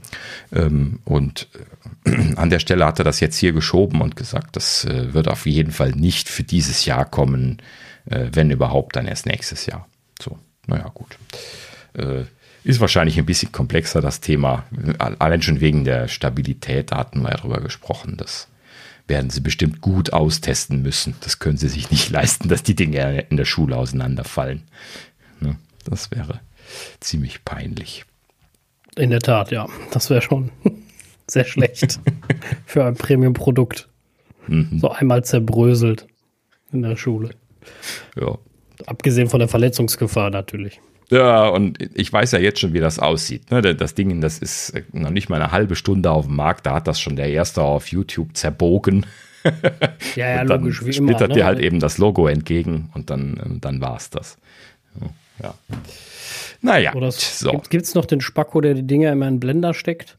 Ähm, 0.52 1.00
und 1.04 1.48
äh, 2.04 2.34
an 2.36 2.50
der 2.50 2.58
Stelle 2.58 2.86
hat 2.86 2.98
er 2.98 3.04
das 3.04 3.20
jetzt 3.20 3.36
hier 3.36 3.52
geschoben 3.52 4.00
und 4.00 4.16
gesagt, 4.16 4.56
das 4.56 4.84
äh, 4.86 5.12
wird 5.12 5.28
auf 5.28 5.46
jeden 5.46 5.72
Fall 5.72 5.92
nicht 5.92 6.28
für 6.28 6.42
dieses 6.42 6.86
Jahr 6.86 7.04
kommen, 7.04 7.58
äh, 8.06 8.28
wenn 8.32 8.50
überhaupt, 8.50 8.96
dann 8.96 9.06
erst 9.06 9.26
nächstes 9.26 9.66
Jahr. 9.66 9.86
So, 10.20 10.38
naja, 10.66 10.90
gut. 10.94 11.18
Äh, 11.94 12.24
ist 12.62 12.80
wahrscheinlich 12.80 13.18
ein 13.18 13.26
bisschen 13.26 13.52
komplexer 13.52 14.02
das 14.02 14.20
Thema, 14.20 14.64
allein 14.98 15.40
schon 15.40 15.60
wegen 15.60 15.84
der 15.84 16.08
Stabilität, 16.08 16.92
da 16.92 16.98
hatten 16.98 17.22
wir 17.22 17.30
ja 17.30 17.36
drüber 17.38 17.60
gesprochen, 17.60 18.18
dass 18.18 18.49
werden 19.10 19.28
sie 19.28 19.40
bestimmt 19.40 19.82
gut 19.82 20.14
austesten 20.14 20.80
müssen. 20.80 21.14
Das 21.20 21.38
können 21.38 21.58
sie 21.58 21.68
sich 21.68 21.90
nicht 21.90 22.08
leisten, 22.10 22.48
dass 22.48 22.62
die 22.62 22.74
Dinge 22.74 23.26
in 23.28 23.36
der 23.36 23.44
Schule 23.44 23.76
auseinanderfallen. 23.76 24.62
Ne? 25.40 25.56
Das 25.84 26.10
wäre 26.10 26.40
ziemlich 27.00 27.44
peinlich. 27.44 28.06
In 28.96 29.10
der 29.10 29.20
Tat, 29.20 29.50
ja. 29.50 29.68
Das 29.90 30.08
wäre 30.08 30.22
schon 30.22 30.50
sehr 31.26 31.44
schlecht 31.44 32.00
für 32.66 32.86
ein 32.86 32.94
Premium-Produkt. 32.94 33.88
Mhm. 34.46 34.78
So 34.80 34.90
einmal 34.90 35.22
zerbröselt 35.24 36.06
in 36.72 36.80
der 36.82 36.96
Schule. 36.96 37.34
Ja. 38.18 38.38
Abgesehen 38.86 39.28
von 39.28 39.40
der 39.40 39.48
Verletzungsgefahr 39.48 40.30
natürlich. 40.30 40.80
Ja, 41.10 41.48
und 41.48 41.78
ich 41.94 42.12
weiß 42.12 42.32
ja 42.32 42.38
jetzt 42.38 42.60
schon, 42.60 42.72
wie 42.72 42.78
das 42.78 43.00
aussieht. 43.00 43.50
Ne? 43.50 43.62
Das 43.74 43.94
Ding, 43.94 44.20
das 44.20 44.38
ist 44.38 44.72
noch 44.92 45.10
nicht 45.10 45.28
mal 45.28 45.42
eine 45.42 45.50
halbe 45.50 45.74
Stunde 45.74 46.10
auf 46.10 46.26
dem 46.26 46.36
Markt. 46.36 46.66
Da 46.66 46.74
hat 46.74 46.86
das 46.86 47.00
schon 47.00 47.16
der 47.16 47.28
erste 47.28 47.62
auf 47.62 47.88
YouTube 47.88 48.36
zerbogen. 48.36 49.06
Ja, 50.16 50.28
ja, 50.28 50.42
und 50.42 50.50
dann 50.50 50.60
logisch, 50.60 50.84
wie 50.84 50.92
splittert 50.92 51.20
immer, 51.22 51.28
ne? 51.28 51.34
dir 51.34 51.46
halt 51.46 51.60
eben 51.60 51.80
das 51.80 51.96
Logo 51.96 52.26
entgegen 52.26 52.90
und 52.92 53.08
dann, 53.08 53.58
dann 53.62 53.80
war 53.80 53.96
es 53.96 54.10
das. 54.10 54.36
Ja. 55.42 55.54
Naja, 56.60 56.94
oder 56.94 57.10
so. 57.10 57.62
Gibt 57.70 57.86
es 57.86 57.94
noch 57.94 58.04
den 58.04 58.20
Spacko, 58.20 58.60
der 58.60 58.74
die 58.74 58.86
Dinger 58.86 59.10
immer 59.10 59.26
in 59.26 59.28
einen 59.28 59.40
Blender 59.40 59.72
steckt? 59.72 60.18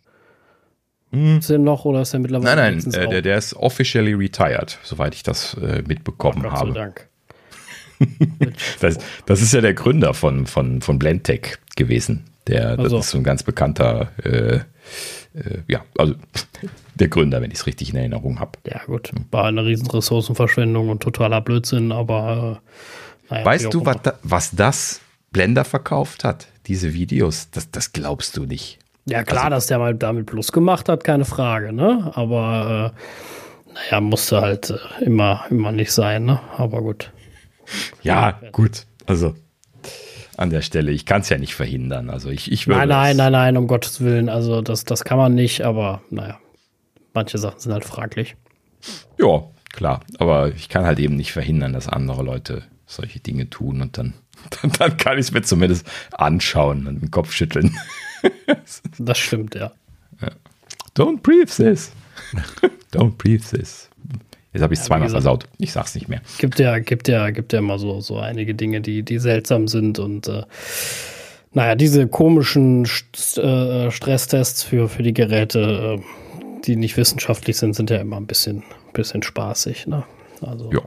Hm. 1.11 1.39
Ist 1.39 1.49
der 1.49 1.59
noch 1.59 1.85
oder 1.85 2.01
ist 2.01 2.13
der 2.13 2.19
mittlerweile? 2.19 2.55
Nein, 2.55 2.81
nein, 2.83 2.93
äh, 2.93 3.07
der, 3.09 3.21
der 3.21 3.37
ist 3.37 3.53
officially 3.53 4.13
retired, 4.13 4.79
soweit 4.81 5.13
ich 5.13 5.23
das 5.23 5.55
äh, 5.55 5.83
mitbekommen 5.85 6.39
oh, 6.39 6.49
Gott 6.49 6.51
habe. 6.53 6.73
Sei 6.73 6.79
Dank. 6.79 7.07
das, 8.79 8.97
das, 9.25 9.41
ist 9.41 9.53
ja 9.53 9.61
der 9.61 9.73
Gründer 9.73 10.13
von, 10.13 10.45
von, 10.45 10.81
von 10.81 10.99
Blendtech 10.99 11.57
gewesen. 11.75 12.25
Der, 12.47 12.69
also. 12.69 12.97
Das 12.97 13.05
ist 13.05 13.11
so 13.11 13.17
ein 13.17 13.23
ganz 13.23 13.43
bekannter, 13.43 14.11
äh, 14.23 14.55
äh, 14.57 14.63
ja, 15.67 15.83
also 15.97 16.15
der 16.95 17.07
Gründer, 17.07 17.41
wenn 17.41 17.51
ich 17.51 17.59
es 17.59 17.67
richtig 17.67 17.91
in 17.91 17.97
Erinnerung 17.97 18.39
habe. 18.39 18.51
Ja, 18.65 18.81
gut. 18.85 19.11
War 19.31 19.45
eine 19.45 19.65
riesen 19.65 19.87
Ressourcenverschwendung 19.87 20.89
und 20.89 21.01
totaler 21.03 21.41
Blödsinn, 21.41 21.91
aber 21.91 22.61
äh, 23.29 23.33
naja, 23.33 23.45
Weißt 23.45 23.73
du, 23.73 23.85
was, 23.85 23.97
da, 24.03 24.13
was 24.23 24.51
das 24.51 25.01
Blender 25.31 25.63
verkauft 25.63 26.23
hat? 26.23 26.47
Diese 26.67 26.93
Videos, 26.93 27.49
das, 27.51 27.71
das 27.71 27.93
glaubst 27.93 28.35
du 28.37 28.45
nicht. 28.45 28.79
Ja, 29.05 29.23
klar, 29.23 29.45
also, 29.45 29.55
dass 29.55 29.67
der 29.67 29.79
mal 29.79 29.95
damit 29.95 30.27
Plus 30.27 30.51
gemacht 30.51 30.89
hat, 30.89 31.03
keine 31.03 31.25
Frage, 31.25 31.73
ne? 31.73 32.11
Aber 32.13 32.93
äh, 32.93 33.73
naja, 33.73 34.01
musste 34.01 34.41
halt 34.41 34.69
äh, 34.69 35.03
immer, 35.03 35.45
immer 35.49 35.71
nicht 35.71 35.91
sein, 35.91 36.25
ne? 36.25 36.39
Aber 36.57 36.81
gut. 36.81 37.11
Ja, 38.01 38.39
gut. 38.51 38.85
Also 39.05 39.35
an 40.37 40.49
der 40.49 40.61
Stelle, 40.61 40.91
ich 40.91 41.05
kann 41.05 41.21
es 41.21 41.29
ja 41.29 41.37
nicht 41.37 41.55
verhindern. 41.55 42.09
Also 42.09 42.29
ich, 42.29 42.51
ich 42.51 42.67
würde. 42.67 42.79
Nein, 42.79 42.89
nein, 42.89 43.17
nein, 43.17 43.31
nein, 43.31 43.57
um 43.57 43.67
Gottes 43.67 44.01
Willen. 44.01 44.27
Also 44.29 44.61
das, 44.61 44.83
das 44.83 45.03
kann 45.03 45.17
man 45.17 45.35
nicht, 45.35 45.61
aber 45.61 46.01
naja, 46.09 46.39
manche 47.13 47.37
Sachen 47.37 47.59
sind 47.59 47.73
halt 47.73 47.85
fraglich. 47.85 48.35
Ja, 49.19 49.43
klar. 49.71 50.01
Aber 50.17 50.49
ich 50.49 50.67
kann 50.67 50.85
halt 50.85 50.99
eben 50.99 51.15
nicht 51.15 51.31
verhindern, 51.31 51.73
dass 51.73 51.87
andere 51.87 52.23
Leute 52.23 52.63
solche 52.87 53.19
Dinge 53.19 53.49
tun 53.49 53.81
und 53.81 53.97
dann, 53.97 54.13
dann, 54.61 54.71
dann 54.71 54.97
kann 54.97 55.17
ich 55.17 55.27
es 55.27 55.31
mir 55.31 55.43
zumindest 55.43 55.85
anschauen 56.11 56.87
und 56.87 57.01
den 57.01 57.11
Kopf 57.11 57.31
schütteln. 57.31 57.77
das 58.97 59.19
stimmt, 59.19 59.55
ja. 59.55 59.71
ja. 60.21 60.29
Don't 60.95 61.21
breathe 61.21 61.51
this. 61.51 61.91
Don't 62.91 63.17
breathe 63.17 63.43
this. 63.43 63.90
Jetzt 64.53 64.63
habe 64.63 64.73
ich 64.73 64.79
es 64.79 64.85
ja, 64.85 64.87
zweimal 64.87 65.07
gesagt, 65.07 65.23
versaut. 65.23 65.47
Ich 65.57 65.71
sag's 65.71 65.95
nicht 65.95 66.09
mehr. 66.09 66.21
Gibt 66.37 66.59
ja, 66.59 66.79
gibt 66.79 67.07
ja, 67.07 67.29
gibt 67.29 67.53
ja 67.53 67.59
immer 67.59 67.79
so, 67.79 68.01
so 68.01 68.17
einige 68.17 68.53
Dinge, 68.53 68.81
die, 68.81 69.03
die 69.03 69.19
seltsam 69.19 69.67
sind 69.67 69.99
und 69.99 70.27
äh, 70.27 70.43
naja, 71.53 71.75
diese 71.75 72.07
komischen 72.07 72.85
St 72.85 73.37
äh, 73.37 73.91
Stresstests 73.91 74.63
für, 74.63 74.87
für 74.87 75.03
die 75.03 75.13
Geräte, 75.13 75.99
äh, 75.99 76.61
die 76.65 76.75
nicht 76.75 76.97
wissenschaftlich 76.97 77.57
sind, 77.57 77.75
sind 77.75 77.89
ja 77.89 77.97
immer 77.97 78.17
ein 78.17 78.27
bisschen, 78.27 78.63
bisschen 78.93 79.23
spaßig. 79.23 79.87
Ne? 79.87 80.03
Also. 80.41 80.71
Ja. 80.71 80.81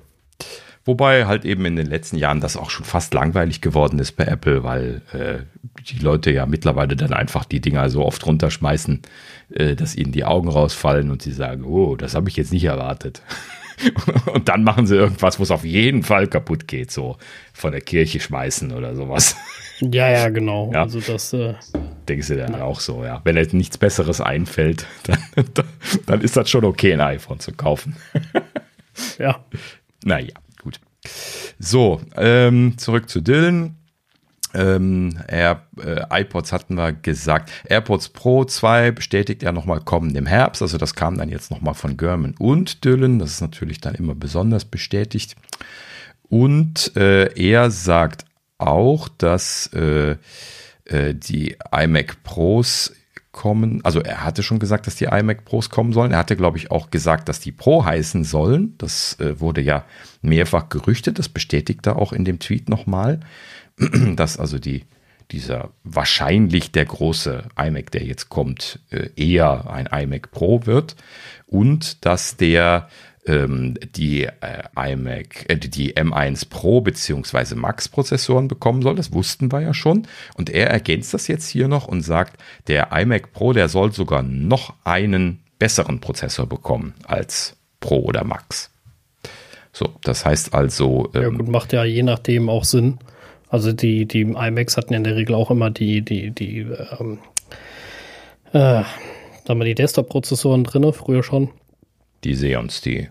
Wobei 0.86 1.24
halt 1.24 1.46
eben 1.46 1.64
in 1.64 1.76
den 1.76 1.86
letzten 1.86 2.16
Jahren 2.16 2.40
das 2.40 2.58
auch 2.58 2.68
schon 2.68 2.84
fast 2.84 3.14
langweilig 3.14 3.62
geworden 3.62 3.98
ist 3.98 4.12
bei 4.12 4.24
Apple, 4.24 4.64
weil 4.64 5.00
äh, 5.12 5.44
die 5.84 5.98
Leute 5.98 6.30
ja 6.30 6.44
mittlerweile 6.44 6.94
dann 6.94 7.14
einfach 7.14 7.46
die 7.46 7.60
Dinger 7.60 7.88
so 7.88 8.04
oft 8.04 8.26
runterschmeißen, 8.26 9.00
dass 9.48 9.94
ihnen 9.94 10.12
die 10.12 10.24
Augen 10.24 10.48
rausfallen 10.48 11.10
und 11.10 11.22
sie 11.22 11.32
sagen, 11.32 11.64
oh, 11.64 11.96
das 11.96 12.14
habe 12.14 12.28
ich 12.28 12.36
jetzt 12.36 12.52
nicht 12.52 12.64
erwartet. 12.64 13.22
und 14.32 14.48
dann 14.48 14.64
machen 14.64 14.86
sie 14.86 14.96
irgendwas, 14.96 15.38
wo 15.38 15.42
es 15.42 15.50
auf 15.50 15.64
jeden 15.64 16.02
Fall 16.02 16.26
kaputt 16.26 16.68
geht, 16.68 16.90
so 16.90 17.16
von 17.52 17.72
der 17.72 17.80
Kirche 17.80 18.20
schmeißen 18.20 18.72
oder 18.72 18.94
sowas. 18.94 19.36
Ja, 19.80 20.08
ja, 20.08 20.28
genau. 20.28 20.70
Ja. 20.72 20.82
Also 20.82 21.00
das 21.00 21.32
äh, 21.32 21.54
denkst 22.08 22.28
du 22.28 22.36
dann 22.36 22.54
auch 22.54 22.78
so, 22.78 23.04
ja. 23.04 23.20
Wenn 23.24 23.36
jetzt 23.36 23.54
nichts 23.54 23.76
Besseres 23.76 24.20
einfällt, 24.20 24.86
dann, 25.02 25.18
dann 26.06 26.20
ist 26.20 26.36
das 26.36 26.48
schon 26.48 26.64
okay, 26.64 26.92
ein 26.92 27.00
iPhone 27.00 27.40
zu 27.40 27.52
kaufen. 27.52 27.96
ja. 29.18 29.44
Naja. 30.04 30.34
So, 31.58 32.00
ähm, 32.16 32.78
zurück 32.78 33.08
zu 33.08 33.20
Dylan. 33.20 33.74
Ähm, 34.54 35.18
Air, 35.28 35.62
äh, 35.78 36.22
iPods 36.22 36.52
hatten 36.52 36.76
wir 36.76 36.92
gesagt. 36.92 37.50
AirPods 37.64 38.10
Pro 38.10 38.44
2 38.44 38.92
bestätigt 38.92 39.42
er 39.42 39.52
nochmal 39.52 39.80
kommend 39.80 40.16
im 40.16 40.26
Herbst. 40.26 40.62
Also 40.62 40.78
das 40.78 40.94
kam 40.94 41.18
dann 41.18 41.28
jetzt 41.28 41.50
nochmal 41.50 41.74
von 41.74 41.96
German 41.96 42.34
und 42.38 42.84
Dylan. 42.84 43.18
Das 43.18 43.30
ist 43.30 43.40
natürlich 43.40 43.80
dann 43.80 43.94
immer 43.94 44.14
besonders 44.14 44.64
bestätigt. 44.64 45.36
Und 46.28 46.96
äh, 46.96 47.32
er 47.34 47.70
sagt 47.70 48.24
auch, 48.58 49.08
dass 49.08 49.70
äh, 49.74 50.16
äh 50.84 51.14
die 51.14 51.56
iMac 51.72 52.22
Pros 52.22 52.92
kommen. 53.34 53.84
Also 53.84 54.00
er 54.00 54.24
hatte 54.24 54.42
schon 54.42 54.58
gesagt, 54.58 54.86
dass 54.86 54.94
die 54.94 55.04
iMac 55.04 55.44
Pros 55.44 55.68
kommen 55.68 55.92
sollen. 55.92 56.12
Er 56.12 56.18
hatte, 56.18 56.36
glaube 56.36 56.56
ich, 56.56 56.70
auch 56.70 56.88
gesagt, 56.90 57.28
dass 57.28 57.40
die 57.40 57.52
Pro 57.52 57.84
heißen 57.84 58.24
sollen. 58.24 58.74
Das 58.78 59.18
äh, 59.20 59.40
wurde 59.40 59.60
ja 59.60 59.84
mehrfach 60.22 60.70
gerüchtet. 60.70 61.18
Das 61.18 61.28
bestätigt 61.28 61.86
er 61.86 61.96
auch 61.96 62.14
in 62.14 62.24
dem 62.24 62.38
Tweet 62.38 62.70
nochmal, 62.70 63.20
dass 64.16 64.38
also 64.38 64.58
die 64.58 64.84
dieser 65.30 65.70
wahrscheinlich 65.84 66.70
der 66.70 66.84
große 66.84 67.44
iMac, 67.56 67.90
der 67.90 68.04
jetzt 68.04 68.28
kommt, 68.28 68.80
äh, 68.90 69.08
eher 69.16 69.70
ein 69.70 69.86
iMac 69.86 70.30
Pro 70.30 70.66
wird 70.66 70.96
und 71.46 72.04
dass 72.04 72.36
der 72.36 72.88
ähm, 73.26 73.74
die 73.94 74.24
äh, 74.24 74.32
iMac, 74.76 75.46
äh, 75.48 75.56
die 75.56 75.94
M1 75.94 76.48
Pro 76.48 76.80
bzw. 76.82 77.54
Max 77.54 77.88
Prozessoren 77.88 78.48
bekommen 78.48 78.82
soll. 78.82 78.96
Das 78.96 79.12
wussten 79.12 79.50
wir 79.50 79.60
ja 79.60 79.72
schon. 79.72 80.06
Und 80.34 80.50
er 80.50 80.68
ergänzt 80.70 81.14
das 81.14 81.26
jetzt 81.26 81.48
hier 81.48 81.68
noch 81.68 81.88
und 81.88 82.02
sagt, 82.02 82.36
der 82.68 82.92
iMac 82.92 83.32
Pro, 83.32 83.52
der 83.52 83.68
soll 83.68 83.92
sogar 83.92 84.22
noch 84.22 84.74
einen 84.84 85.40
besseren 85.58 86.00
Prozessor 86.00 86.46
bekommen 86.46 86.94
als 87.04 87.56
Pro 87.80 88.00
oder 88.00 88.24
Max. 88.24 88.70
So, 89.72 89.94
das 90.02 90.24
heißt 90.24 90.54
also. 90.54 91.10
Ähm, 91.14 91.22
ja, 91.22 91.28
gut, 91.30 91.48
macht 91.48 91.72
ja 91.72 91.84
je 91.84 92.02
nachdem 92.02 92.48
auch 92.48 92.64
Sinn. 92.64 92.98
Also 93.48 93.72
die, 93.72 94.06
die 94.06 94.22
iMacs 94.22 94.76
hatten 94.76 94.92
ja 94.92 94.96
in 94.96 95.04
der 95.04 95.16
Regel 95.16 95.34
auch 95.34 95.50
immer 95.50 95.70
die, 95.70 96.02
die, 96.02 96.30
die, 96.30 96.66
ähm, 96.98 97.18
äh, 98.52 98.82
sagen 99.46 99.60
wir 99.60 99.64
die 99.64 99.74
Desktop-Prozessoren 99.74 100.64
drin, 100.64 100.92
früher 100.92 101.22
schon. 101.22 101.50
Die 102.24 102.32
Xeons, 102.32 102.80
die 102.80 103.08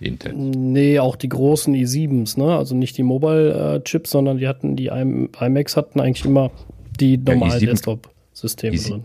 Intel. 0.00 0.32
Nee, 0.34 0.98
auch 0.98 1.16
die 1.16 1.28
großen 1.28 1.74
i7s, 1.74 2.38
ne? 2.38 2.56
Also 2.56 2.74
nicht 2.74 2.96
die 2.96 3.02
Mobile-Chips, 3.02 4.10
sondern 4.10 4.38
die 4.38 4.48
hatten, 4.48 4.76
die 4.76 4.86
iMacs 4.86 5.76
hatten 5.76 6.00
eigentlich 6.00 6.24
immer 6.24 6.50
die 6.98 7.18
normalen 7.18 7.60
ja, 7.60 7.70
Desktop-Systeme 7.70 8.76
drin. 8.76 9.04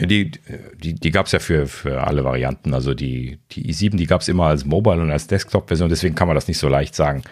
Die 0.00 0.30
die, 0.82 0.94
die 0.94 1.10
gab 1.10 1.26
es 1.26 1.32
ja 1.32 1.38
für, 1.38 1.66
für 1.66 2.02
alle 2.02 2.24
Varianten. 2.24 2.72
Also 2.72 2.94
die, 2.94 3.38
die 3.52 3.70
i7, 3.70 3.96
die 3.96 4.06
gab 4.06 4.22
es 4.22 4.28
immer 4.28 4.46
als 4.46 4.64
Mobile 4.64 5.00
und 5.00 5.10
als 5.10 5.26
Desktop-Version, 5.26 5.90
deswegen 5.90 6.14
kann 6.14 6.26
man 6.26 6.34
das 6.34 6.48
nicht 6.48 6.58
so 6.58 6.68
leicht 6.68 6.94
sagen. 6.94 7.22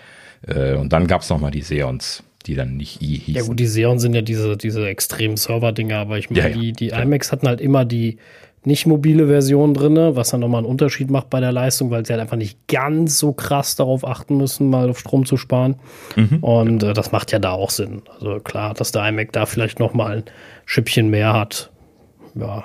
Äh, 0.46 0.74
und 0.74 0.92
dann 0.92 1.06
gab 1.06 1.22
es 1.22 1.30
nochmal 1.30 1.50
die 1.50 1.60
Xeons, 1.60 2.22
die 2.48 2.54
dann 2.54 2.76
nicht 2.76 3.00
i 3.02 3.18
hießen. 3.18 3.34
Ja 3.34 3.42
gut, 3.42 3.60
die 3.60 3.66
Xeons 3.66 4.02
sind 4.02 4.14
ja 4.14 4.22
diese, 4.22 4.56
diese 4.56 4.88
extremen 4.88 5.36
Server-Dinger, 5.36 5.98
aber 5.98 6.18
ich 6.18 6.30
meine, 6.30 6.42
ja, 6.42 6.48
ja, 6.48 6.60
die, 6.60 6.72
die 6.72 6.88
iMacs 6.88 7.30
hatten 7.30 7.46
halt 7.46 7.60
immer 7.60 7.84
die, 7.84 8.16
nicht 8.64 8.86
mobile 8.86 9.28
Version 9.28 9.74
drin, 9.74 9.96
was 10.16 10.30
dann 10.30 10.40
nochmal 10.40 10.60
einen 10.60 10.66
Unterschied 10.66 11.10
macht 11.10 11.30
bei 11.30 11.40
der 11.40 11.52
Leistung, 11.52 11.90
weil 11.90 12.04
sie 12.04 12.12
halt 12.12 12.20
einfach 12.20 12.36
nicht 12.36 12.58
ganz 12.66 13.18
so 13.18 13.32
krass 13.32 13.76
darauf 13.76 14.04
achten 14.04 14.36
müssen, 14.36 14.70
mal 14.70 14.90
auf 14.90 14.98
Strom 14.98 15.26
zu 15.26 15.36
sparen. 15.36 15.76
Mhm. 16.16 16.38
Und 16.38 16.82
äh, 16.82 16.94
das 16.94 17.12
macht 17.12 17.30
ja 17.30 17.38
da 17.38 17.52
auch 17.52 17.70
Sinn. 17.70 18.02
Also 18.14 18.40
klar, 18.40 18.74
dass 18.74 18.90
der 18.90 19.06
iMac 19.08 19.32
da 19.32 19.46
vielleicht 19.46 19.78
nochmal 19.78 20.18
ein 20.18 20.24
Schippchen 20.64 21.08
mehr 21.08 21.34
hat. 21.34 21.70
Ja, 22.34 22.64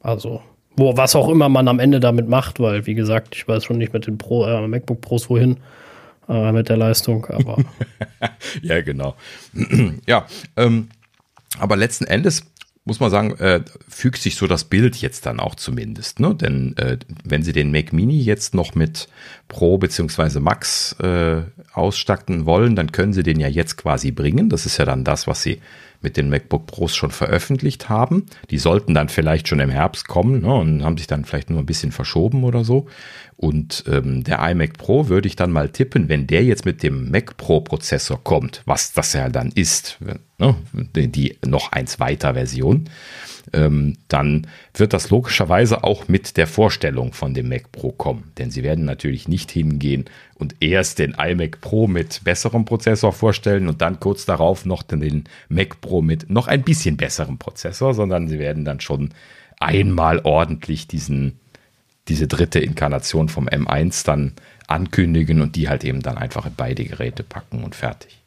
also 0.00 0.40
wo, 0.76 0.96
was 0.96 1.14
auch 1.16 1.28
immer 1.28 1.48
man 1.48 1.68
am 1.68 1.80
Ende 1.80 2.00
damit 2.00 2.28
macht, 2.28 2.60
weil 2.60 2.86
wie 2.86 2.94
gesagt, 2.94 3.34
ich 3.34 3.46
weiß 3.46 3.64
schon 3.64 3.78
nicht 3.78 3.92
mit 3.92 4.06
den 4.06 4.16
Pro, 4.16 4.46
äh, 4.46 4.66
MacBook 4.66 5.00
Pros 5.00 5.28
wohin 5.28 5.58
äh, 6.28 6.52
mit 6.52 6.68
der 6.68 6.76
Leistung, 6.76 7.26
aber. 7.26 7.58
ja, 8.62 8.80
genau. 8.82 9.16
ja, 10.06 10.26
ähm, 10.56 10.88
aber 11.58 11.76
letzten 11.76 12.04
Endes 12.04 12.44
muss 12.88 13.00
man 13.00 13.10
sagen, 13.10 13.36
äh, 13.36 13.60
fügt 13.86 14.20
sich 14.20 14.36
so 14.36 14.46
das 14.46 14.64
Bild 14.64 14.96
jetzt 14.96 15.26
dann 15.26 15.40
auch 15.40 15.54
zumindest. 15.54 16.20
Ne? 16.20 16.34
Denn 16.34 16.74
äh, 16.78 16.98
wenn 17.22 17.42
Sie 17.42 17.52
den 17.52 17.70
Mac 17.70 17.92
Mini 17.92 18.18
jetzt 18.18 18.54
noch 18.54 18.74
mit 18.74 19.08
Pro 19.46 19.76
beziehungsweise 19.76 20.40
Max 20.40 20.94
äh, 21.00 21.42
ausstatten 21.74 22.46
wollen, 22.46 22.76
dann 22.76 22.90
können 22.90 23.12
Sie 23.12 23.22
den 23.22 23.38
ja 23.38 23.48
jetzt 23.48 23.76
quasi 23.76 24.10
bringen. 24.10 24.48
Das 24.48 24.64
ist 24.64 24.78
ja 24.78 24.86
dann 24.86 25.04
das, 25.04 25.26
was 25.26 25.42
Sie 25.42 25.60
mit 26.00 26.16
den 26.16 26.28
MacBook 26.28 26.66
Pros 26.66 26.94
schon 26.94 27.10
veröffentlicht 27.10 27.88
haben. 27.88 28.26
Die 28.50 28.58
sollten 28.58 28.94
dann 28.94 29.08
vielleicht 29.08 29.48
schon 29.48 29.60
im 29.60 29.70
Herbst 29.70 30.06
kommen 30.06 30.42
ne, 30.42 30.54
und 30.54 30.84
haben 30.84 30.96
sich 30.96 31.06
dann 31.06 31.24
vielleicht 31.24 31.50
nur 31.50 31.60
ein 31.60 31.66
bisschen 31.66 31.92
verschoben 31.92 32.44
oder 32.44 32.64
so. 32.64 32.86
Und 33.36 33.84
ähm, 33.88 34.24
der 34.24 34.38
iMac 34.50 34.78
Pro 34.78 35.08
würde 35.08 35.28
ich 35.28 35.36
dann 35.36 35.52
mal 35.52 35.68
tippen, 35.68 36.08
wenn 36.08 36.26
der 36.26 36.44
jetzt 36.44 36.64
mit 36.64 36.82
dem 36.82 37.10
Mac 37.10 37.36
Pro 37.36 37.60
Prozessor 37.60 38.22
kommt, 38.22 38.62
was 38.64 38.92
das 38.92 39.12
ja 39.12 39.28
dann 39.28 39.50
ist, 39.52 39.98
ne, 40.38 40.54
die 40.94 41.36
noch 41.46 41.72
eins 41.72 42.00
weiter 42.00 42.34
Version, 42.34 42.88
dann 43.52 44.46
wird 44.74 44.92
das 44.92 45.10
logischerweise 45.10 45.84
auch 45.84 46.08
mit 46.08 46.36
der 46.36 46.46
Vorstellung 46.46 47.12
von 47.12 47.34
dem 47.34 47.48
Mac 47.48 47.72
Pro 47.72 47.92
kommen. 47.92 48.32
Denn 48.38 48.50
sie 48.50 48.62
werden 48.62 48.84
natürlich 48.84 49.28
nicht 49.28 49.50
hingehen 49.50 50.04
und 50.34 50.56
erst 50.60 50.98
den 50.98 51.14
iMac 51.18 51.60
Pro 51.60 51.86
mit 51.86 52.22
besserem 52.24 52.64
Prozessor 52.64 53.12
vorstellen 53.12 53.68
und 53.68 53.80
dann 53.80 54.00
kurz 54.00 54.26
darauf 54.26 54.64
noch 54.64 54.82
den 54.82 55.24
Mac 55.48 55.80
Pro 55.80 56.02
mit 56.02 56.30
noch 56.30 56.46
ein 56.46 56.62
bisschen 56.62 56.96
besserem 56.96 57.38
Prozessor, 57.38 57.94
sondern 57.94 58.28
sie 58.28 58.38
werden 58.38 58.64
dann 58.64 58.80
schon 58.80 59.10
einmal 59.58 60.20
ordentlich 60.24 60.86
diesen, 60.86 61.38
diese 62.08 62.26
dritte 62.26 62.60
Inkarnation 62.60 63.28
vom 63.28 63.48
M1 63.48 64.04
dann 64.04 64.32
ankündigen 64.66 65.40
und 65.40 65.56
die 65.56 65.68
halt 65.68 65.84
eben 65.84 66.02
dann 66.02 66.18
einfach 66.18 66.46
in 66.46 66.52
beide 66.56 66.84
Geräte 66.84 67.22
packen 67.22 67.64
und 67.64 67.74
fertig. 67.74 68.18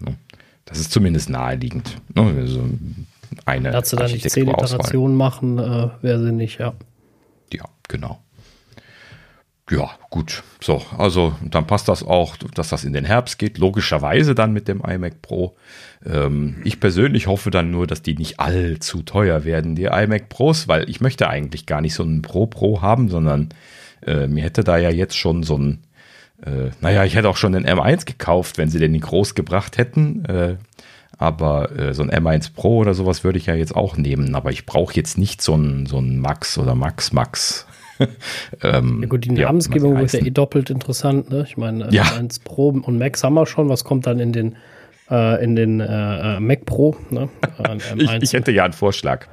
Ne? 0.00 0.16
Das 0.64 0.78
ist 0.78 0.92
zumindest 0.92 1.30
naheliegend. 1.30 1.96
Ne? 2.14 2.34
Also 2.38 2.64
eine 3.44 3.70
Dazu 3.70 3.96
dann 3.96 4.10
nicht 4.10 4.28
zehn 4.30 4.48
Iterationen 4.48 5.16
machen, 5.16 5.58
äh, 5.58 5.88
wäre 6.02 6.22
sinnig, 6.22 6.58
ja. 6.58 6.74
Ja, 7.52 7.64
genau. 7.88 8.20
Ja, 9.70 9.90
gut. 10.10 10.42
So, 10.60 10.82
also 10.98 11.34
dann 11.42 11.66
passt 11.66 11.88
das 11.88 12.02
auch, 12.02 12.36
dass 12.36 12.68
das 12.68 12.84
in 12.84 12.92
den 12.92 13.04
Herbst 13.04 13.38
geht. 13.38 13.58
Logischerweise 13.58 14.34
dann 14.34 14.52
mit 14.52 14.68
dem 14.68 14.82
iMac 14.82 15.22
Pro. 15.22 15.56
Ähm, 16.04 16.60
ich 16.64 16.78
persönlich 16.78 17.26
hoffe 17.26 17.50
dann 17.50 17.70
nur, 17.70 17.86
dass 17.86 18.02
die 18.02 18.14
nicht 18.14 18.38
allzu 18.38 19.02
teuer 19.02 19.44
werden, 19.44 19.74
die 19.74 19.84
iMac 19.84 20.28
Pros, 20.28 20.68
weil 20.68 20.90
ich 20.90 21.00
möchte 21.00 21.28
eigentlich 21.28 21.64
gar 21.64 21.80
nicht 21.80 21.94
so 21.94 22.02
einen 22.02 22.22
Pro 22.22 22.46
Pro 22.46 22.82
haben, 22.82 23.08
sondern 23.08 23.48
äh, 24.04 24.26
mir 24.26 24.44
hätte 24.44 24.64
da 24.64 24.76
ja 24.76 24.90
jetzt 24.90 25.16
schon 25.16 25.42
so 25.42 25.56
ein, 25.56 25.84
äh, 26.44 26.70
naja, 26.80 27.04
ich 27.04 27.14
hätte 27.14 27.28
auch 27.28 27.36
schon 27.36 27.52
den 27.52 27.66
M1 27.66 28.04
gekauft, 28.04 28.58
wenn 28.58 28.68
sie 28.68 28.78
den 28.78 28.92
nicht 28.92 29.04
groß 29.04 29.34
gebracht 29.34 29.78
hätten. 29.78 30.24
Äh, 30.26 30.56
aber 31.22 31.76
äh, 31.78 31.94
so 31.94 32.02
ein 32.02 32.10
M1 32.10 32.52
Pro 32.54 32.78
oder 32.78 32.94
sowas 32.94 33.24
würde 33.24 33.38
ich 33.38 33.46
ja 33.46 33.54
jetzt 33.54 33.74
auch 33.74 33.96
nehmen. 33.96 34.34
Aber 34.34 34.50
ich 34.50 34.66
brauche 34.66 34.94
jetzt 34.94 35.16
nicht 35.16 35.40
so 35.40 35.54
ein, 35.54 35.86
so 35.86 35.98
ein 35.98 36.18
Max 36.18 36.58
oder 36.58 36.74
Max 36.74 37.12
Max. 37.12 37.66
ähm, 38.62 38.98
ja 39.02 39.08
gut, 39.08 39.24
die 39.24 39.30
Namensgebung 39.30 39.98
wird 39.98 40.12
ja 40.12 40.20
eh 40.20 40.30
doppelt 40.30 40.70
interessant. 40.70 41.30
Ne? 41.30 41.44
Ich 41.46 41.56
meine, 41.56 41.88
ja. 41.90 42.02
M1 42.02 42.42
Pro 42.44 42.68
und 42.68 42.98
Max 42.98 43.22
haben 43.24 43.34
wir 43.34 43.46
schon. 43.46 43.68
Was 43.68 43.84
kommt 43.84 44.06
dann 44.06 44.18
in 44.18 44.32
den, 44.32 44.56
äh, 45.10 45.42
in 45.42 45.56
den 45.56 45.80
äh, 45.80 46.36
äh 46.36 46.40
Mac 46.40 46.66
Pro? 46.66 46.96
Ne? 47.10 47.28
Ich, 47.96 48.10
ich, 48.10 48.32
hätte 48.32 48.52
ja 48.52 48.64
einen 48.64 48.72
Vorschlag. 48.72 49.26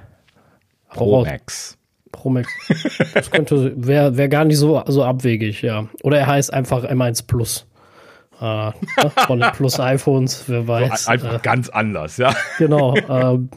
Pro 0.89 1.23
Max. 1.23 1.77
Pro 2.11 2.29
Max. 2.29 2.49
Das 3.13 3.31
könnte, 3.31 3.73
wäre 3.75 4.17
wär 4.17 4.29
gar 4.29 4.45
nicht 4.45 4.57
so, 4.57 4.81
so 4.87 5.03
abwegig, 5.03 5.61
ja. 5.61 5.87
Oder 6.03 6.19
er 6.19 6.27
heißt 6.27 6.53
einfach 6.53 6.83
M1 6.83 7.25
Plus. 7.27 7.65
Äh, 8.41 8.71
von 9.27 9.39
den 9.39 9.51
Plus 9.51 9.79
iPhones, 9.79 10.45
wer 10.47 10.67
weiß. 10.67 11.05
So, 11.05 11.11
einfach 11.11 11.35
äh, 11.35 11.39
ganz 11.41 11.69
anders, 11.69 12.17
ja. 12.17 12.33
Genau. 12.57 12.95
Ähm, 13.09 13.49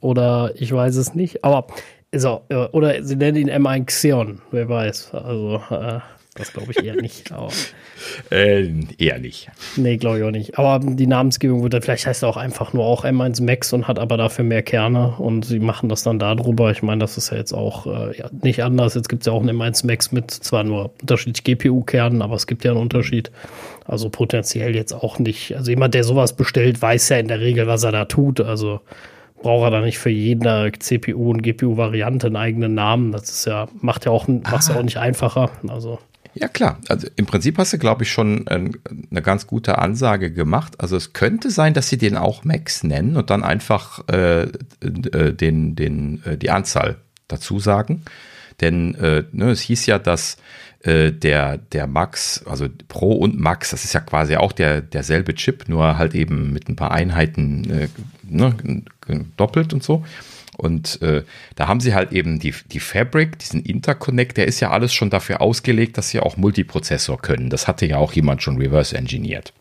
oder 0.00 0.52
ich 0.54 0.72
weiß 0.72 0.96
es 0.96 1.14
nicht. 1.14 1.44
Aber 1.44 1.66
so, 2.14 2.42
äh, 2.48 2.54
oder 2.54 3.02
sie 3.02 3.16
nennen 3.16 3.36
ihn 3.36 3.50
M1 3.50 3.86
Xeon, 3.86 4.40
wer 4.50 4.68
weiß. 4.68 5.14
Also, 5.14 5.62
äh, 5.70 6.00
das 6.34 6.52
glaube 6.52 6.72
ich 6.72 6.84
eher 6.84 6.94
nicht. 6.94 7.32
Aber, 7.32 7.50
äh, 8.30 8.68
eher 8.98 9.18
nicht. 9.18 9.50
Nee, 9.76 9.96
glaube 9.96 10.18
ich 10.18 10.24
auch 10.24 10.30
nicht. 10.30 10.58
Aber 10.58 10.78
die 10.84 11.06
Namensgebung 11.06 11.62
wird 11.62 11.74
dann, 11.74 11.82
vielleicht 11.82 12.06
heißt 12.06 12.22
er 12.22 12.28
auch 12.28 12.36
einfach 12.36 12.72
nur 12.72 12.84
auch 12.84 13.04
M1 13.04 13.42
Max 13.42 13.72
und 13.72 13.88
hat 13.88 13.98
aber 13.98 14.16
dafür 14.16 14.44
mehr 14.44 14.62
Kerne 14.62 15.14
und 15.18 15.44
sie 15.44 15.58
machen 15.58 15.88
das 15.88 16.04
dann 16.04 16.18
darüber. 16.18 16.70
Ich 16.70 16.82
meine, 16.82 17.00
das 17.00 17.16
ist 17.16 17.30
ja 17.30 17.36
jetzt 17.36 17.52
auch 17.52 17.86
äh, 17.86 18.16
ja, 18.16 18.30
nicht 18.42 18.62
anders. 18.62 18.94
Jetzt 18.94 19.08
gibt 19.08 19.22
es 19.22 19.26
ja 19.26 19.32
auch 19.32 19.42
einen 19.42 19.60
M1 19.60 19.86
Max 19.86 20.12
mit 20.12 20.30
zwar 20.30 20.62
nur 20.62 20.92
unterschiedlich 21.00 21.42
GPU-Kernen, 21.42 22.22
aber 22.22 22.36
es 22.36 22.46
gibt 22.46 22.64
ja 22.64 22.70
einen 22.70 22.80
Unterschied. 22.80 23.32
Also 23.84 24.08
potenziell 24.08 24.76
jetzt 24.76 24.92
auch 24.92 25.18
nicht. 25.18 25.56
Also 25.56 25.70
jemand, 25.70 25.94
der 25.94 26.04
sowas 26.04 26.36
bestellt, 26.36 26.80
weiß 26.80 27.08
ja 27.08 27.18
in 27.18 27.26
der 27.26 27.40
Regel, 27.40 27.66
was 27.66 27.82
er 27.82 27.90
da 27.90 28.04
tut. 28.04 28.40
Also 28.40 28.80
braucht 29.42 29.64
er 29.64 29.70
da 29.70 29.80
nicht 29.80 29.98
für 29.98 30.10
jede 30.10 30.70
CPU 30.78 31.30
und 31.30 31.42
GPU-Variante 31.42 32.28
einen 32.28 32.36
eigenen 32.36 32.74
Namen. 32.74 33.10
Das 33.10 33.28
ist 33.30 33.46
ja, 33.46 33.68
macht 33.80 34.04
ja 34.04 34.12
auch, 34.12 34.28
macht 34.28 34.68
ja 34.68 34.76
auch 34.76 34.82
nicht 34.82 34.98
einfacher. 34.98 35.50
Also. 35.66 35.98
Ja, 36.34 36.48
klar. 36.48 36.78
Also 36.88 37.08
im 37.16 37.26
Prinzip 37.26 37.58
hast 37.58 37.72
du, 37.72 37.78
glaube 37.78 38.04
ich, 38.04 38.10
schon 38.10 38.46
äh, 38.46 38.70
eine 39.10 39.22
ganz 39.22 39.46
gute 39.46 39.78
Ansage 39.78 40.32
gemacht. 40.32 40.74
Also 40.78 40.96
es 40.96 41.12
könnte 41.12 41.50
sein, 41.50 41.74
dass 41.74 41.88
sie 41.88 41.98
den 41.98 42.16
auch 42.16 42.44
Max 42.44 42.84
nennen 42.84 43.16
und 43.16 43.30
dann 43.30 43.42
einfach 43.42 44.06
äh, 44.08 44.42
äh, 44.42 45.34
den, 45.34 45.74
den, 45.74 46.22
äh, 46.24 46.36
die 46.36 46.50
Anzahl 46.50 46.98
dazu 47.28 47.58
sagen. 47.58 48.02
Denn 48.60 48.94
äh, 48.96 49.24
ne, 49.32 49.50
es 49.50 49.60
hieß 49.62 49.86
ja, 49.86 49.98
dass 49.98 50.36
äh, 50.82 51.12
der, 51.12 51.58
der 51.58 51.86
Max, 51.86 52.44
also 52.46 52.66
Pro 52.88 53.12
und 53.12 53.38
Max, 53.38 53.70
das 53.70 53.84
ist 53.84 53.94
ja 53.94 54.00
quasi 54.00 54.36
auch 54.36 54.52
der, 54.52 54.80
derselbe 54.80 55.34
Chip, 55.34 55.68
nur 55.68 55.98
halt 55.98 56.14
eben 56.14 56.52
mit 56.52 56.68
ein 56.68 56.76
paar 56.76 56.92
Einheiten 56.92 57.70
äh, 57.70 57.88
ne, 58.22 58.54
doppelt 59.36 59.72
und 59.72 59.82
so. 59.82 60.04
Und 60.60 61.00
äh, 61.00 61.22
da 61.56 61.68
haben 61.68 61.80
sie 61.80 61.94
halt 61.94 62.12
eben 62.12 62.38
die, 62.38 62.54
die 62.70 62.80
Fabric, 62.80 63.38
diesen 63.38 63.62
Interconnect, 63.62 64.36
der 64.36 64.46
ist 64.46 64.60
ja 64.60 64.70
alles 64.70 64.92
schon 64.92 65.08
dafür 65.08 65.40
ausgelegt, 65.40 65.96
dass 65.96 66.10
sie 66.10 66.20
auch 66.20 66.36
Multiprozessor 66.36 67.20
können. 67.20 67.48
Das 67.48 67.66
hatte 67.66 67.86
ja 67.86 67.96
auch 67.96 68.12
jemand 68.12 68.42
schon 68.42 68.58
reverse 68.58 68.96
engineert. 68.96 69.54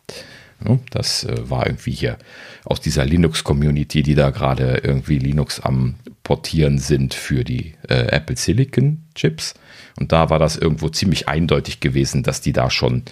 Das 0.91 1.23
äh, 1.23 1.49
war 1.49 1.67
irgendwie 1.67 1.91
hier 1.91 2.17
aus 2.65 2.81
dieser 2.81 3.05
Linux-Community, 3.05 4.03
die 4.03 4.15
da 4.15 4.29
gerade 4.31 4.81
irgendwie 4.83 5.17
Linux 5.17 5.61
am 5.61 5.95
Portieren 6.23 6.79
sind 6.79 7.13
für 7.13 7.45
die 7.45 7.75
äh, 7.87 8.07
Apple 8.11 8.35
Silicon 8.35 9.03
Chips. 9.15 9.53
Und 9.97 10.11
da 10.11 10.29
war 10.29 10.37
das 10.37 10.57
irgendwo 10.57 10.89
ziemlich 10.89 11.29
eindeutig 11.29 11.79
gewesen, 11.79 12.23
dass 12.23 12.41
die 12.41 12.53
da 12.53 12.69
schon 12.69 13.03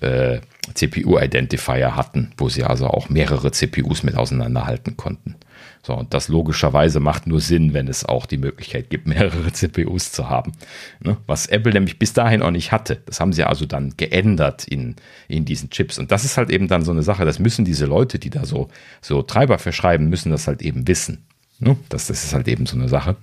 äh, 0.00 0.38
CPU-Identifier 0.74 1.96
hatten, 1.96 2.32
wo 2.36 2.48
sie 2.48 2.62
also 2.62 2.86
auch 2.86 3.08
mehrere 3.08 3.50
CPUs 3.50 4.04
mit 4.04 4.16
auseinanderhalten 4.16 4.96
konnten. 4.96 5.36
So, 5.84 5.94
und 5.94 6.14
das 6.14 6.28
logischerweise 6.28 7.00
macht 7.00 7.26
nur 7.26 7.40
Sinn, 7.40 7.74
wenn 7.74 7.88
es 7.88 8.04
auch 8.04 8.26
die 8.26 8.36
Möglichkeit 8.36 8.88
gibt, 8.88 9.06
mehrere 9.08 9.52
CPUs 9.52 10.12
zu 10.12 10.28
haben. 10.28 10.52
Ne? 11.00 11.16
Was 11.26 11.46
Apple 11.46 11.72
nämlich 11.72 11.98
bis 11.98 12.12
dahin 12.12 12.42
auch 12.42 12.52
nicht 12.52 12.70
hatte. 12.70 13.02
Das 13.06 13.18
haben 13.18 13.32
sie 13.32 13.42
also 13.42 13.66
dann 13.66 13.94
geändert 13.96 14.64
in, 14.66 14.94
in 15.26 15.44
diesen 15.44 15.70
Chips. 15.70 15.98
Und 15.98 16.12
das 16.12 16.24
ist 16.24 16.36
halt 16.36 16.50
eben 16.50 16.68
dann 16.68 16.84
so 16.84 16.92
eine 16.92 17.02
Sache, 17.02 17.24
das 17.24 17.40
müssen 17.40 17.64
diese 17.64 17.86
Leute, 17.86 18.20
die 18.20 18.30
da 18.30 18.44
so, 18.44 18.68
so 19.00 19.22
Treiber 19.22 19.58
verschreiben, 19.58 20.08
müssen 20.08 20.30
das 20.30 20.46
halt 20.46 20.62
eben 20.62 20.86
wissen. 20.86 21.24
Ne? 21.58 21.76
Das, 21.88 22.06
das 22.06 22.22
ist 22.22 22.32
halt 22.32 22.46
eben 22.46 22.66
so 22.66 22.76
eine 22.76 22.88
Sache. 22.88 23.16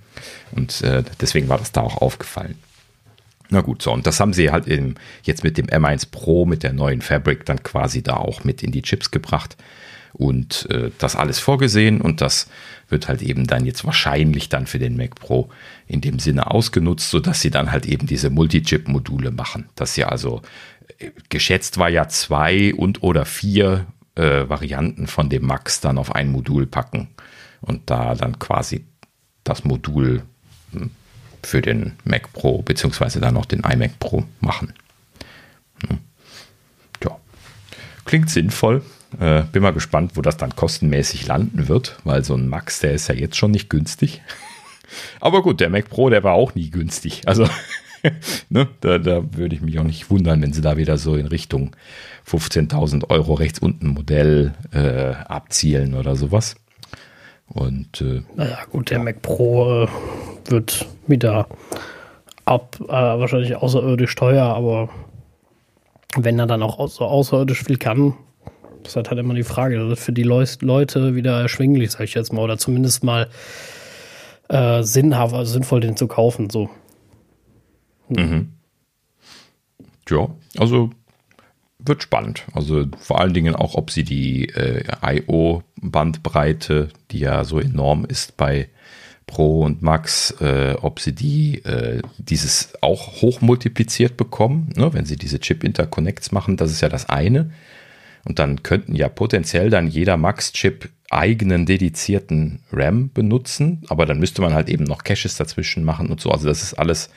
Und 0.52 0.82
äh, 0.82 1.02
deswegen 1.18 1.48
war 1.48 1.58
das 1.58 1.72
da 1.72 1.80
auch 1.80 1.96
aufgefallen. 2.02 2.56
Na 3.48 3.62
gut, 3.62 3.82
so, 3.82 3.92
und 3.92 4.06
das 4.06 4.20
haben 4.20 4.32
sie 4.32 4.52
halt 4.52 4.68
eben 4.68 4.94
jetzt 5.24 5.42
mit 5.42 5.58
dem 5.58 5.66
M1 5.66 6.10
Pro, 6.10 6.44
mit 6.44 6.62
der 6.62 6.72
neuen 6.72 7.00
Fabric 7.00 7.46
dann 7.46 7.62
quasi 7.62 8.02
da 8.02 8.16
auch 8.16 8.44
mit 8.44 8.62
in 8.62 8.70
die 8.70 8.82
Chips 8.82 9.10
gebracht 9.10 9.56
und 10.12 10.68
äh, 10.70 10.90
das 10.98 11.16
alles 11.16 11.38
vorgesehen 11.38 12.00
und 12.00 12.20
das 12.20 12.48
wird 12.88 13.08
halt 13.08 13.22
eben 13.22 13.46
dann 13.46 13.66
jetzt 13.66 13.84
wahrscheinlich 13.84 14.48
dann 14.48 14.66
für 14.66 14.78
den 14.78 14.96
Mac 14.96 15.14
Pro 15.14 15.50
in 15.86 16.00
dem 16.00 16.18
Sinne 16.18 16.50
ausgenutzt, 16.50 17.10
sodass 17.10 17.40
sie 17.40 17.50
dann 17.50 17.70
halt 17.70 17.86
eben 17.86 18.06
diese 18.06 18.30
Multi-Chip-Module 18.30 19.30
machen. 19.30 19.68
Dass 19.76 19.94
sie 19.94 20.04
also 20.04 20.42
äh, 20.98 21.10
geschätzt 21.28 21.78
war 21.78 21.88
ja 21.88 22.08
zwei 22.08 22.74
und 22.74 23.02
oder 23.02 23.24
vier 23.24 23.86
äh, 24.16 24.48
Varianten 24.48 25.06
von 25.06 25.28
dem 25.28 25.46
Max 25.46 25.80
dann 25.80 25.98
auf 25.98 26.14
ein 26.14 26.30
Modul 26.30 26.66
packen 26.66 27.08
und 27.60 27.88
da 27.90 28.14
dann 28.14 28.38
quasi 28.38 28.84
das 29.44 29.64
Modul 29.64 30.22
hm, 30.72 30.90
für 31.42 31.62
den 31.62 31.92
Mac 32.04 32.32
Pro 32.32 32.62
beziehungsweise 32.62 33.20
dann 33.20 33.34
noch 33.34 33.46
den 33.46 33.60
iMac 33.60 33.98
Pro 33.98 34.24
machen. 34.40 34.72
Hm. 35.86 35.98
Klingt 38.10 38.28
sinnvoll. 38.28 38.82
Äh, 39.18 39.42
bin 39.50 39.62
mal 39.62 39.72
gespannt, 39.72 40.12
wo 40.14 40.22
das 40.22 40.36
dann 40.36 40.54
kostenmäßig 40.54 41.26
landen 41.26 41.68
wird, 41.68 41.98
weil 42.04 42.24
so 42.24 42.34
ein 42.34 42.48
Max, 42.48 42.80
der 42.80 42.92
ist 42.92 43.08
ja 43.08 43.14
jetzt 43.14 43.36
schon 43.36 43.50
nicht 43.50 43.68
günstig. 43.68 44.22
Aber 45.20 45.42
gut, 45.42 45.60
der 45.60 45.70
Mac 45.70 45.88
Pro, 45.88 46.10
der 46.10 46.24
war 46.24 46.34
auch 46.34 46.54
nie 46.54 46.70
günstig. 46.70 47.22
Also 47.26 47.46
ne, 48.48 48.68
da, 48.80 48.98
da 48.98 49.22
würde 49.34 49.54
ich 49.54 49.62
mich 49.62 49.78
auch 49.78 49.84
nicht 49.84 50.10
wundern, 50.10 50.42
wenn 50.42 50.52
sie 50.52 50.62
da 50.62 50.76
wieder 50.76 50.96
so 50.96 51.16
in 51.16 51.26
Richtung 51.26 51.76
15.000 52.28 53.10
Euro 53.10 53.34
rechts 53.34 53.58
unten 53.58 53.88
Modell 53.88 54.54
äh, 54.72 55.14
abzielen 55.26 55.94
oder 55.94 56.16
sowas. 56.16 56.56
Und 57.48 58.00
äh, 58.00 58.22
naja, 58.36 58.58
gut, 58.70 58.90
der 58.90 59.00
Mac 59.00 59.22
Pro 59.22 59.84
äh, 59.84 59.88
wird 60.46 60.86
wieder 61.08 61.48
ab, 62.44 62.76
äh, 62.80 62.88
wahrscheinlich 62.88 63.56
außerirdisch 63.56 64.14
teuer, 64.14 64.44
aber 64.44 64.88
wenn 66.16 66.38
er 66.38 66.46
dann 66.46 66.62
auch 66.62 66.88
so 66.88 67.04
außerirdisch 67.04 67.64
viel 67.64 67.76
kann, 67.76 68.14
das 68.82 68.96
ist 68.96 69.08
halt 69.08 69.18
immer 69.18 69.34
die 69.34 69.42
Frage. 69.42 69.78
Das 69.78 69.88
wird 69.88 69.98
für 69.98 70.12
die 70.12 70.22
Leute 70.22 71.14
wieder 71.14 71.40
erschwinglich, 71.40 71.92
sag 71.92 72.02
ich 72.02 72.14
jetzt 72.14 72.32
mal, 72.32 72.42
oder 72.42 72.58
zumindest 72.58 73.04
mal 73.04 73.28
äh, 74.48 74.82
sinnhaft, 74.82 75.34
also 75.34 75.52
sinnvoll, 75.52 75.80
den 75.80 75.96
zu 75.96 76.06
kaufen. 76.06 76.50
So. 76.50 76.70
Mhm. 78.08 78.52
Ja, 80.08 80.28
also 80.58 80.90
wird 81.78 82.02
spannend. 82.02 82.44
Also 82.52 82.86
vor 82.98 83.20
allen 83.20 83.34
Dingen 83.34 83.54
auch, 83.54 83.74
ob 83.74 83.90
sie 83.90 84.04
die 84.04 84.48
äh, 84.48 84.84
IO-Bandbreite, 85.02 86.88
die 87.10 87.20
ja 87.20 87.44
so 87.44 87.58
enorm 87.58 88.04
ist 88.04 88.36
bei 88.36 88.68
Pro 89.26 89.62
und 89.62 89.80
Max, 89.80 90.32
äh, 90.40 90.74
ob 90.82 91.00
sie 91.00 91.14
die 91.14 91.64
äh, 91.64 92.02
dieses 92.18 92.72
auch 92.82 93.22
hochmultipliziert 93.22 94.16
bekommen, 94.16 94.72
ne? 94.76 94.92
wenn 94.92 95.06
sie 95.06 95.16
diese 95.16 95.38
Chip-Interconnects 95.38 96.32
machen, 96.32 96.56
das 96.56 96.72
ist 96.72 96.80
ja 96.80 96.88
das 96.88 97.08
eine. 97.08 97.52
Und 98.24 98.38
dann 98.38 98.62
könnten 98.62 98.94
ja 98.94 99.08
potenziell 99.08 99.70
dann 99.70 99.88
jeder 99.88 100.16
Max-Chip 100.16 100.90
eigenen 101.10 101.66
dedizierten 101.66 102.60
RAM 102.72 103.10
benutzen, 103.12 103.82
aber 103.88 104.06
dann 104.06 104.20
müsste 104.20 104.42
man 104.42 104.54
halt 104.54 104.68
eben 104.68 104.84
noch 104.84 105.02
Caches 105.02 105.36
dazwischen 105.36 105.84
machen 105.84 106.08
und 106.08 106.20
so. 106.20 106.30
Also 106.30 106.46
das 106.46 106.62
ist 106.62 106.74
alles 106.74 107.10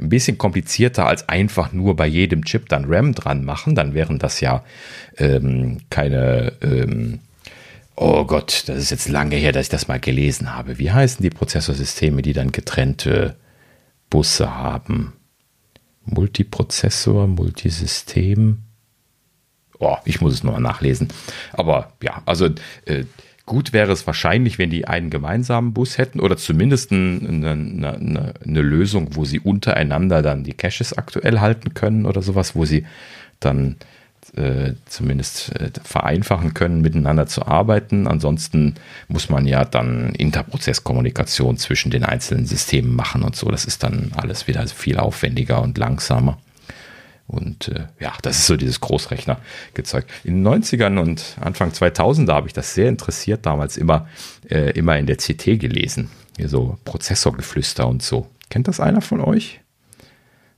ein 0.00 0.08
bisschen 0.08 0.38
komplizierter 0.38 1.06
als 1.06 1.28
einfach 1.28 1.72
nur 1.72 1.94
bei 1.94 2.06
jedem 2.06 2.44
Chip 2.44 2.68
dann 2.68 2.86
RAM 2.86 3.14
dran 3.14 3.44
machen. 3.44 3.74
Dann 3.74 3.94
wären 3.94 4.18
das 4.18 4.40
ja 4.40 4.64
ähm, 5.18 5.78
keine, 5.90 6.54
ähm, 6.62 7.20
oh 7.96 8.24
Gott, 8.24 8.64
das 8.66 8.78
ist 8.78 8.90
jetzt 8.90 9.08
lange 9.08 9.36
her, 9.36 9.52
dass 9.52 9.66
ich 9.66 9.70
das 9.70 9.88
mal 9.88 10.00
gelesen 10.00 10.54
habe. 10.54 10.78
Wie 10.78 10.90
heißen 10.90 11.22
die 11.22 11.30
Prozessorsysteme, 11.30 12.22
die 12.22 12.32
dann 12.32 12.50
getrennte 12.50 13.36
Busse 14.10 14.54
haben? 14.56 15.12
Multiprozessor, 16.04 17.26
Multisystem? 17.26 18.62
Oh, 19.84 19.98
ich 20.04 20.20
muss 20.20 20.32
es 20.32 20.42
nochmal 20.42 20.62
nachlesen. 20.62 21.08
Aber 21.52 21.92
ja, 22.02 22.22
also 22.24 22.46
äh, 22.86 23.04
gut 23.46 23.72
wäre 23.72 23.92
es 23.92 24.06
wahrscheinlich, 24.06 24.58
wenn 24.58 24.70
die 24.70 24.86
einen 24.86 25.10
gemeinsamen 25.10 25.74
Bus 25.74 25.98
hätten 25.98 26.20
oder 26.20 26.36
zumindest 26.36 26.90
eine, 26.92 27.50
eine, 27.50 28.34
eine, 28.42 28.62
Lösung, 28.62 29.14
wo 29.16 29.24
sie 29.24 29.40
untereinander 29.40 30.22
dann 30.22 30.44
die 30.44 30.54
Caches 30.54 30.96
aktuell 30.96 31.40
halten 31.40 31.74
können 31.74 32.06
oder 32.06 32.22
sowas, 32.22 32.56
wo 32.56 32.64
sie 32.64 32.86
dann 33.40 33.76
äh, 34.36 34.72
zumindest 34.86 35.54
äh, 35.60 35.70
vereinfachen 35.82 36.54
können, 36.54 36.80
miteinander 36.80 37.26
zu 37.26 37.46
arbeiten. 37.46 38.06
Ansonsten 38.06 38.76
muss 39.08 39.28
man 39.28 39.46
ja 39.46 39.64
dann 39.64 40.14
Interprozesskommunikation 40.14 41.58
zwischen 41.58 41.90
den 41.90 42.04
einzelnen 42.04 42.46
Systemen 42.46 42.96
machen 42.96 43.22
und 43.22 43.36
so. 43.36 43.50
Das 43.50 43.66
ist 43.66 43.82
dann 43.82 44.12
alles 44.16 44.48
wieder 44.48 44.66
viel 44.66 44.96
aufwendiger 44.96 45.60
und 45.62 45.76
langsamer. 45.76 46.38
Und 47.26 47.68
äh, 47.68 47.86
ja, 48.00 48.12
das 48.22 48.38
ist 48.38 48.46
so 48.46 48.56
dieses 48.56 48.80
Großrechner 48.80 49.38
gezeigt. 49.72 50.10
In 50.24 50.44
den 50.44 50.62
90ern 50.62 50.98
und 50.98 51.36
Anfang 51.40 51.70
2000er 51.70 52.32
habe 52.32 52.48
ich 52.48 52.52
das 52.52 52.74
sehr 52.74 52.88
interessiert, 52.88 53.46
damals 53.46 53.76
immer, 53.76 54.08
äh, 54.50 54.70
immer 54.72 54.98
in 54.98 55.06
der 55.06 55.16
CT 55.16 55.58
gelesen. 55.58 56.10
Hier 56.36 56.48
so 56.48 56.78
Prozessorgeflüster 56.84 57.86
und 57.86 58.02
so. 58.02 58.28
Kennt 58.50 58.68
das 58.68 58.80
einer 58.80 59.00
von 59.00 59.20
euch? 59.20 59.60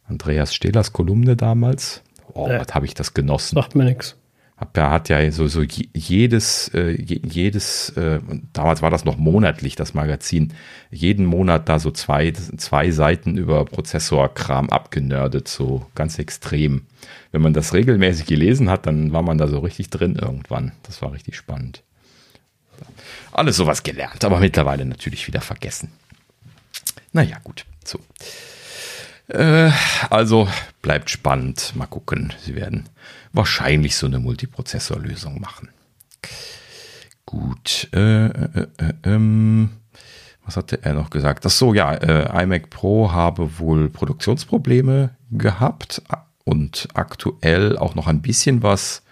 Andreas 0.08 0.54
Stehlers 0.54 0.92
Kolumne 0.92 1.36
damals. 1.36 2.02
Oh, 2.32 2.48
äh, 2.48 2.58
was 2.58 2.74
habe 2.74 2.86
ich 2.86 2.94
das 2.94 3.14
genossen. 3.14 3.54
Sagt 3.54 3.74
mir 3.74 3.84
nichts. 3.84 4.16
Er 4.58 4.90
hat 4.90 5.08
ja 5.10 5.30
so, 5.30 5.48
so 5.48 5.62
jedes, 5.62 6.68
äh, 6.74 6.90
jedes, 7.00 7.90
äh, 7.90 8.20
damals 8.54 8.80
war 8.80 8.90
das 8.90 9.04
noch 9.04 9.18
monatlich, 9.18 9.76
das 9.76 9.92
Magazin, 9.92 10.54
jeden 10.90 11.26
Monat 11.26 11.68
da 11.68 11.78
so 11.78 11.90
zwei, 11.90 12.32
zwei 12.32 12.90
Seiten 12.90 13.36
über 13.36 13.64
Prozessorkram 13.66 14.70
abgenördet, 14.70 15.48
so 15.48 15.86
ganz 15.94 16.18
extrem. 16.18 16.86
Wenn 17.32 17.42
man 17.42 17.52
das 17.52 17.74
regelmäßig 17.74 18.26
gelesen 18.26 18.70
hat, 18.70 18.86
dann 18.86 19.12
war 19.12 19.22
man 19.22 19.36
da 19.36 19.46
so 19.46 19.58
richtig 19.58 19.90
drin 19.90 20.16
irgendwann. 20.16 20.72
Das 20.84 21.02
war 21.02 21.12
richtig 21.12 21.36
spannend. 21.36 21.82
Alles 23.32 23.56
sowas 23.56 23.82
gelernt, 23.82 24.24
aber 24.24 24.40
mittlerweile 24.40 24.86
natürlich 24.86 25.26
wieder 25.26 25.42
vergessen. 25.42 25.92
Naja, 27.12 27.38
gut, 27.44 27.66
so. 27.84 28.00
Äh, 29.28 29.70
also 30.10 30.48
bleibt 30.82 31.10
spannend. 31.10 31.72
Mal 31.74 31.86
gucken. 31.86 32.32
Sie 32.40 32.54
werden 32.54 32.88
wahrscheinlich 33.36 33.96
so 33.96 34.06
eine 34.06 34.18
Multiprozessorlösung 34.18 35.40
machen. 35.40 35.68
Gut. 37.24 37.88
Äh, 37.92 38.26
äh, 38.26 38.66
äh, 38.78 38.92
ähm, 39.04 39.70
was 40.44 40.56
hatte 40.56 40.82
er 40.82 40.94
noch 40.94 41.10
gesagt? 41.10 41.44
Ach 41.44 41.50
so, 41.50 41.74
ja, 41.74 41.92
äh, 41.94 42.42
iMac 42.42 42.70
Pro 42.70 43.12
habe 43.12 43.58
wohl 43.58 43.88
Produktionsprobleme 43.88 45.10
gehabt 45.30 46.02
und 46.44 46.88
aktuell 46.94 47.76
auch 47.76 47.94
noch 47.96 48.06
ein 48.06 48.22
bisschen 48.22 48.62
was 48.62 49.02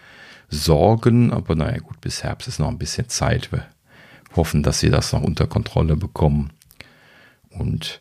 Sorgen, 0.49 1.33
aber 1.33 1.57
naja, 1.57 1.79
gut, 1.79 2.01
bis 2.01 2.23
Herbst 2.23 2.47
ist 2.47 2.61
noch 2.61 2.69
ein 2.69 2.79
bisschen 2.79 3.09
Zeit. 3.09 3.51
Wir 3.51 3.67
hoffen, 4.37 4.63
dass 4.63 4.79
sie 4.79 4.91
das 4.91 5.13
noch 5.13 5.23
unter 5.23 5.49
Kontrolle 5.49 5.97
bekommen. 5.97 6.53
Und 7.51 8.01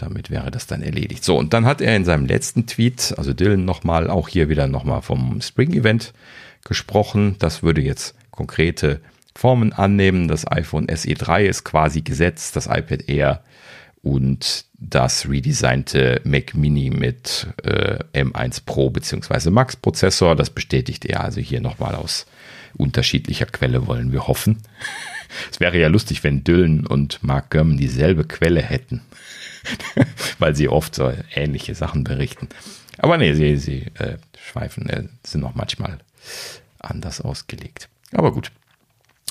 damit 0.00 0.30
wäre 0.30 0.50
das 0.50 0.66
dann 0.66 0.82
erledigt. 0.82 1.24
So, 1.24 1.36
und 1.36 1.52
dann 1.52 1.66
hat 1.66 1.80
er 1.80 1.94
in 1.96 2.04
seinem 2.04 2.26
letzten 2.26 2.66
Tweet, 2.66 3.14
also 3.16 3.32
Dylan 3.32 3.64
nochmal, 3.64 4.10
auch 4.10 4.28
hier 4.28 4.48
wieder 4.48 4.66
nochmal 4.66 5.02
vom 5.02 5.40
Spring 5.40 5.72
Event 5.72 6.12
gesprochen. 6.64 7.36
Das 7.38 7.62
würde 7.62 7.80
jetzt 7.80 8.14
konkrete 8.30 9.00
Formen 9.34 9.72
annehmen. 9.72 10.28
Das 10.28 10.50
iPhone 10.50 10.86
SE 10.94 11.14
3 11.14 11.46
ist 11.46 11.64
quasi 11.64 12.02
gesetzt, 12.02 12.56
das 12.56 12.66
iPad 12.66 13.08
Air 13.08 13.42
und 14.02 14.64
das 14.78 15.28
redesignte 15.28 16.22
Mac 16.24 16.54
Mini 16.54 16.90
mit 16.90 17.48
äh, 17.62 17.98
M1 18.14 18.62
Pro 18.64 18.90
bzw. 18.90 19.50
Max 19.50 19.76
Prozessor. 19.76 20.36
Das 20.36 20.50
bestätigt 20.50 21.04
er 21.04 21.22
also 21.22 21.40
hier 21.40 21.60
nochmal 21.60 21.94
aus 21.94 22.26
unterschiedlicher 22.76 23.46
Quelle, 23.46 23.86
wollen 23.86 24.12
wir 24.12 24.26
hoffen. 24.26 24.58
Es 25.48 25.60
wäre 25.60 25.78
ja 25.78 25.86
lustig, 25.86 26.24
wenn 26.24 26.42
Dylan 26.42 26.84
und 26.88 27.22
Mark 27.22 27.52
Gurman 27.52 27.76
dieselbe 27.76 28.24
Quelle 28.24 28.62
hätten. 28.62 29.00
weil 30.38 30.54
sie 30.54 30.68
oft 30.68 30.94
so 30.94 31.12
ähnliche 31.34 31.74
Sachen 31.74 32.04
berichten. 32.04 32.48
Aber 32.98 33.16
nee, 33.16 33.34
sie, 33.34 33.56
sie 33.56 33.86
äh, 33.98 34.18
schweifen, 34.38 34.88
äh, 34.88 35.04
sind 35.24 35.40
noch 35.40 35.54
manchmal 35.54 35.98
anders 36.78 37.20
ausgelegt. 37.20 37.88
Aber 38.12 38.32
gut, 38.32 38.50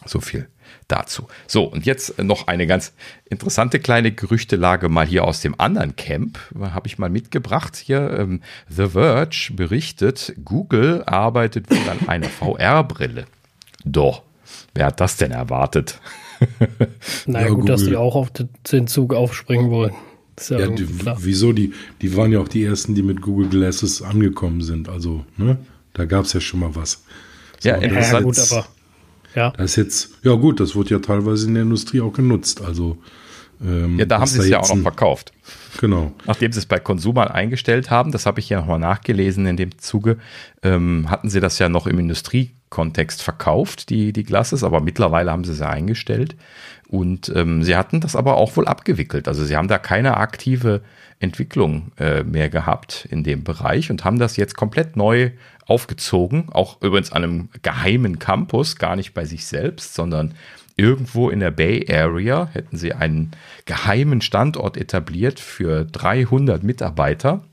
so 0.06 0.20
viel 0.20 0.48
dazu. 0.88 1.28
So, 1.48 1.66
und 1.66 1.86
jetzt 1.86 2.22
noch 2.22 2.48
eine 2.48 2.68
ganz 2.68 2.94
interessante 3.30 3.80
kleine 3.80 4.12
Gerüchtelage 4.12 4.90
mal 4.90 5.06
hier 5.06 5.24
aus 5.24 5.42
dem 5.42 5.60
anderen 5.60 5.96
Camp. 5.96 6.40
Habe 6.60 6.88
ich 6.88 6.98
mal 6.98 7.10
mitgebracht 7.10 7.76
hier. 7.76 8.12
Ähm, 8.18 8.42
The 8.68 8.90
Verge 8.90 9.52
berichtet, 9.54 10.34
Google 10.44 11.04
arbeitet 11.06 11.70
wohl 11.70 11.90
an 11.90 12.08
einer 12.08 12.30
VR-Brille. 12.30 13.26
Doch, 13.86 14.24
wer 14.74 14.88
hat 14.88 15.00
das 15.00 15.18
denn 15.18 15.32
erwartet? 15.32 16.00
Na 17.26 17.42
ja, 17.42 17.48
gut, 17.50 17.62
Google. 17.62 17.68
dass 17.68 17.84
die 17.84 17.96
auch 17.96 18.16
auf 18.16 18.32
den 18.32 18.88
Zug 18.88 19.14
aufspringen 19.14 19.70
wollen. 19.70 19.94
Ja, 20.48 20.60
ja 20.60 20.68
die, 20.68 20.88
wieso? 21.18 21.52
Die, 21.52 21.74
die 22.02 22.16
waren 22.16 22.32
ja 22.32 22.40
auch 22.40 22.48
die 22.48 22.64
ersten, 22.64 22.96
die 22.96 23.04
mit 23.04 23.22
Google 23.22 23.50
Glasses 23.50 24.02
angekommen 24.02 24.62
sind. 24.62 24.88
Also, 24.88 25.26
ne? 25.38 25.58
Da 25.94 26.06
gab 26.06 26.26
es 26.26 26.34
ja 26.34 26.40
schon 26.40 26.62
mal 26.62 26.76
was. 26.76 27.04
So, 27.60 27.70
ja, 27.70 27.76
interessant. 27.76 28.14
Ja, 28.14 28.22
gut, 28.22 28.40
aber 28.40 28.68
ja. 29.36 29.52
Das 29.52 29.72
ist 29.72 29.76
jetzt, 29.76 30.10
ja 30.24 30.34
gut, 30.34 30.60
das 30.60 30.76
wird 30.76 30.90
ja 30.90 31.00
teilweise 31.00 31.48
in 31.48 31.54
der 31.54 31.64
Industrie 31.64 32.02
auch 32.02 32.14
genutzt. 32.14 32.62
Also 32.62 32.98
ähm, 33.62 34.00
ja, 34.00 34.06
da 34.06 34.20
haben 34.20 34.28
sie 34.28 34.40
es 34.40 34.48
ja 34.48 34.60
auch 34.60 34.74
noch 34.74 34.82
verkauft. 34.82 35.32
Genau. 35.80 36.14
Nachdem 36.26 36.52
sie 36.52 36.60
es 36.60 36.66
bei 36.66 36.80
Konsumern 36.80 37.28
eingestellt 37.28 37.92
haben, 37.92 38.12
das 38.12 38.26
habe 38.26 38.40
ich 38.40 38.50
ja 38.50 38.60
nochmal 38.60 38.80
nachgelesen 38.80 39.46
in 39.46 39.58
dem 39.58 39.78
Zuge, 39.78 40.18
ähm, 40.64 41.10
hatten 41.10 41.30
sie 41.30 41.40
das 41.40 41.60
ja 41.60 41.70
noch 41.70 41.86
im 41.86 42.00
Industriekontext 42.70 43.22
verkauft, 43.22 43.90
die, 43.90 44.14
die 44.14 44.24
Glasses, 44.24 44.64
aber 44.64 44.82
mittlerweile 44.82 45.32
haben 45.32 45.44
sie 45.44 45.54
sie 45.54 45.68
eingestellt. 45.68 46.36
Und 46.88 47.32
ähm, 47.36 47.64
sie 47.64 47.76
hatten 47.76 48.02
das 48.02 48.16
aber 48.16 48.38
auch 48.38 48.56
wohl 48.56 48.68
abgewickelt. 48.68 49.28
Also 49.28 49.46
sie 49.46 49.56
haben 49.56 49.68
da 49.68 49.78
keine 49.78 50.18
aktive 50.18 50.82
Entwicklung 51.20 51.92
äh, 52.00 52.24
mehr 52.24 52.50
gehabt 52.50 53.08
in 53.12 53.24
dem 53.24 53.44
Bereich 53.44 53.92
und 53.92 54.06
haben 54.06 54.20
das 54.20 54.38
jetzt 54.38 54.56
komplett 54.56 54.96
neu 54.96 55.32
aufgezogen. 55.68 56.48
Auch 56.52 56.82
übrigens 56.82 57.12
an 57.12 57.24
einem 57.24 57.50
geheimen 57.62 58.18
Campus, 58.18 58.78
gar 58.78 58.96
nicht 58.96 59.14
bei 59.14 59.26
sich 59.26 59.46
selbst, 59.46 59.94
sondern 59.94 60.34
irgendwo 60.78 61.30
in 61.30 61.42
der 61.42 61.52
Bay 61.52 61.86
Area 61.92 62.50
hätten 62.54 62.78
sie 62.78 62.94
einen 62.94 63.32
geheimen 63.66 64.22
Standort 64.22 64.78
etabliert 64.78 65.40
für 65.40 65.86
300 65.86 66.64
Mitarbeiter 66.64 67.44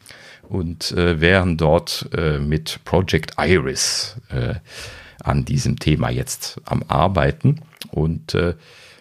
und 0.49 0.93
äh, 0.93 1.21
wären 1.21 1.57
dort 1.57 2.09
äh, 2.17 2.39
mit 2.39 2.81
Project 2.85 3.35
Iris 3.39 4.17
äh, 4.31 4.55
an 5.27 5.45
diesem 5.45 5.79
Thema 5.79 6.11
jetzt 6.11 6.61
am 6.65 6.85
Arbeiten. 6.89 7.61
Und 7.91 8.35
äh, 8.35 8.55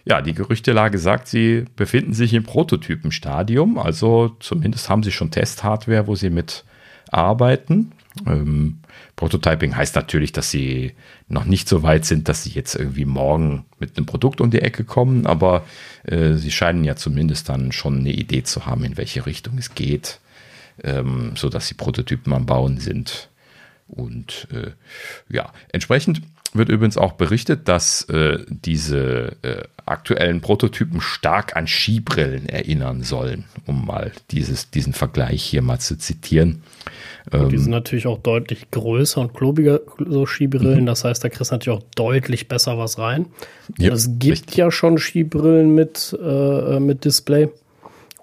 ja, 0.05 0.21
die 0.21 0.33
Gerüchtelage 0.33 0.97
sagt, 0.97 1.27
sie 1.27 1.65
befinden 1.75 2.13
sich 2.13 2.33
im 2.33 2.43
Prototypenstadium, 2.43 3.77
also 3.77 4.35
zumindest 4.39 4.89
haben 4.89 5.03
sie 5.03 5.11
schon 5.11 5.31
Testhardware, 5.31 6.07
wo 6.07 6.15
sie 6.15 6.29
mit 6.29 6.63
arbeiten. 7.11 7.91
Ähm, 8.27 8.79
Prototyping 9.15 9.75
heißt 9.75 9.95
natürlich, 9.95 10.31
dass 10.31 10.51
sie 10.51 10.93
noch 11.27 11.45
nicht 11.45 11.67
so 11.67 11.83
weit 11.83 12.05
sind, 12.05 12.29
dass 12.29 12.43
sie 12.43 12.51
jetzt 12.51 12.75
irgendwie 12.75 13.05
morgen 13.05 13.65
mit 13.79 13.97
einem 13.97 14.05
Produkt 14.05 14.41
um 14.41 14.51
die 14.51 14.61
Ecke 14.61 14.83
kommen, 14.83 15.25
aber 15.25 15.63
äh, 16.03 16.33
sie 16.33 16.51
scheinen 16.51 16.83
ja 16.83 16.95
zumindest 16.95 17.49
dann 17.49 17.71
schon 17.71 17.99
eine 17.99 18.11
Idee 18.11 18.43
zu 18.43 18.65
haben, 18.65 18.83
in 18.83 18.97
welche 18.97 19.25
Richtung 19.25 19.57
es 19.57 19.75
geht, 19.75 20.19
ähm, 20.83 21.33
so 21.35 21.49
dass 21.49 21.67
sie 21.67 21.75
Prototypen 21.75 22.33
am 22.33 22.45
Bauen 22.45 22.77
sind. 22.77 23.29
Und 23.87 24.47
äh, 24.51 24.71
ja, 25.33 25.51
entsprechend 25.71 26.21
wird 26.53 26.69
übrigens 26.69 26.97
auch 26.97 27.13
berichtet, 27.13 27.67
dass 27.67 28.03
äh, 28.03 28.39
diese 28.47 29.35
äh, 29.41 29.63
aktuellen 29.85 30.41
Prototypen 30.41 31.01
stark 31.01 31.55
an 31.55 31.67
Skibrillen 31.67 32.47
erinnern 32.47 33.03
sollen, 33.03 33.45
um 33.65 33.85
mal 33.85 34.11
dieses, 34.31 34.71
diesen 34.71 34.93
Vergleich 34.93 35.43
hier 35.43 35.61
mal 35.61 35.79
zu 35.79 35.97
zitieren. 35.97 36.63
Ähm, 37.31 37.49
die 37.49 37.57
sind 37.57 37.71
natürlich 37.71 38.07
auch 38.07 38.19
deutlich 38.19 38.71
größer 38.71 39.21
und 39.21 39.33
klobiger, 39.33 39.81
so 39.99 40.25
Skibrillen. 40.25 40.81
Mhm. 40.81 40.85
Das 40.85 41.03
heißt, 41.03 41.23
da 41.23 41.29
kriegst 41.29 41.51
du 41.51 41.55
natürlich 41.55 41.79
auch 41.79 41.85
deutlich 41.95 42.47
besser 42.47 42.77
was 42.77 42.97
rein. 42.97 43.27
Ja, 43.77 43.93
es 43.93 44.07
gibt 44.17 44.31
richtig. 44.31 44.55
ja 44.55 44.71
schon 44.71 44.97
Skibrillen 44.97 45.75
mit, 45.75 46.17
äh, 46.21 46.79
mit 46.79 47.05
Display. 47.05 47.49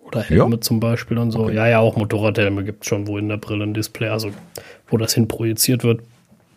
Oder 0.04 0.22
Helme 0.22 0.56
ja. 0.56 0.60
zum 0.60 0.78
Beispiel 0.78 1.16
und 1.16 1.30
so. 1.30 1.44
Okay. 1.44 1.54
Ja, 1.54 1.66
ja, 1.66 1.78
auch 1.80 1.96
Motorradhelme 1.96 2.64
gibt 2.64 2.82
es 2.82 2.88
schon, 2.88 3.06
wo 3.06 3.16
in 3.16 3.28
der 3.28 3.38
Brille 3.38 3.64
ein 3.64 3.72
Display, 3.72 4.08
also 4.08 4.30
wo 4.92 4.96
das 4.96 5.14
hin 5.14 5.28
projiziert 5.28 5.84
wird. 5.84 6.02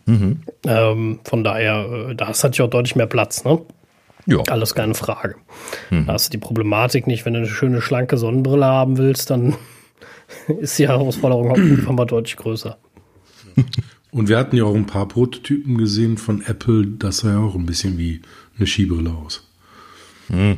Mhm. 0.06 0.42
Ähm, 0.66 1.20
von 1.24 1.44
daher, 1.44 2.10
äh, 2.10 2.16
da 2.16 2.28
hast 2.28 2.44
du 2.44 2.48
natürlich 2.48 2.68
auch 2.68 2.70
deutlich 2.70 2.96
mehr 2.96 3.08
Platz, 3.08 3.44
ne? 3.44 3.62
Ja. 4.28 4.42
Alles 4.50 4.74
keine 4.74 4.96
Frage. 4.96 5.36
Mhm. 5.92 6.08
Da 6.08 6.14
hast 6.14 6.28
du 6.28 6.32
die 6.32 6.38
Problematik 6.38 7.08
nicht, 7.08 7.26
wenn 7.26 7.34
du 7.34 7.40
eine 7.40 7.48
schöne, 7.48 7.82
schlanke 7.82 8.18
Sonnenbrille 8.18 8.66
haben 8.66 8.98
willst, 8.98 9.30
dann 9.30 9.56
ist 10.60 10.78
die 10.80 10.88
Herausforderung 10.88 11.52
auf 11.52 11.58
jeden 11.58 11.82
Fall 11.82 11.94
mal 11.94 12.06
deutlich 12.06 12.36
größer. 12.36 12.78
Und 14.12 14.30
wir 14.30 14.38
hatten 14.38 14.56
ja 14.56 14.64
auch 14.64 14.76
ein 14.76 14.86
paar 14.86 15.08
Prototypen 15.08 15.78
gesehen 15.78 16.18
von 16.18 16.42
Apple, 16.46 16.88
das 16.88 17.18
sah 17.18 17.32
ja 17.32 17.40
auch 17.40 17.56
ein 17.56 17.66
bisschen 17.66 17.98
wie 17.98 18.22
eine 18.58 18.68
Skibrille 18.68 19.12
aus. 19.12 19.48
Mhm. 20.30 20.58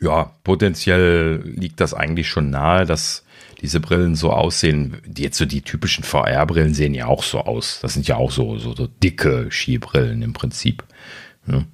Ja, 0.00 0.32
potenziell 0.44 1.42
liegt 1.44 1.80
das 1.80 1.92
eigentlich 1.94 2.28
schon 2.28 2.50
nahe, 2.50 2.86
dass 2.86 3.24
diese 3.60 3.80
Brillen 3.80 4.14
so 4.14 4.32
aussehen. 4.32 4.98
Jetzt 5.16 5.38
so 5.38 5.44
die 5.44 5.62
typischen 5.62 6.04
VR-Brillen 6.04 6.74
sehen 6.74 6.94
ja 6.94 7.06
auch 7.06 7.22
so 7.22 7.40
aus. 7.40 7.80
Das 7.80 7.94
sind 7.94 8.06
ja 8.06 8.16
auch 8.16 8.30
so, 8.30 8.58
so, 8.58 8.74
so 8.74 8.86
dicke 8.86 9.50
Skibrillen 9.50 10.22
im 10.22 10.32
Prinzip. 10.32 10.84
Ja. 11.46 11.64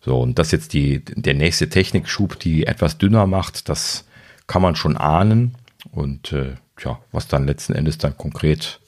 So, 0.00 0.20
und 0.20 0.38
das 0.38 0.50
jetzt 0.50 0.74
die, 0.74 1.02
der 1.04 1.34
nächste 1.34 1.68
Technikschub, 1.68 2.38
die 2.38 2.66
etwas 2.66 2.98
dünner 2.98 3.26
macht, 3.26 3.68
das 3.68 4.04
kann 4.46 4.60
man 4.60 4.76
schon 4.76 4.96
ahnen. 4.96 5.54
Und 5.92 6.32
äh, 6.32 6.56
ja, 6.82 6.98
was 7.12 7.26
dann 7.28 7.46
letzten 7.46 7.74
Endes 7.74 7.98
dann 7.98 8.16
konkret 8.16 8.80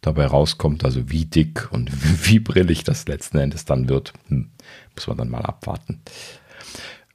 dabei 0.00 0.26
rauskommt, 0.26 0.84
also 0.84 1.10
wie 1.10 1.24
dick 1.24 1.68
und 1.70 1.90
wie 2.26 2.38
brillig 2.38 2.84
das 2.84 3.06
letzten 3.06 3.38
Endes 3.38 3.64
dann 3.64 3.88
wird, 3.88 4.12
hm, 4.28 4.50
muss 4.94 5.06
man 5.06 5.18
dann 5.18 5.30
mal 5.30 5.42
abwarten. 5.42 6.00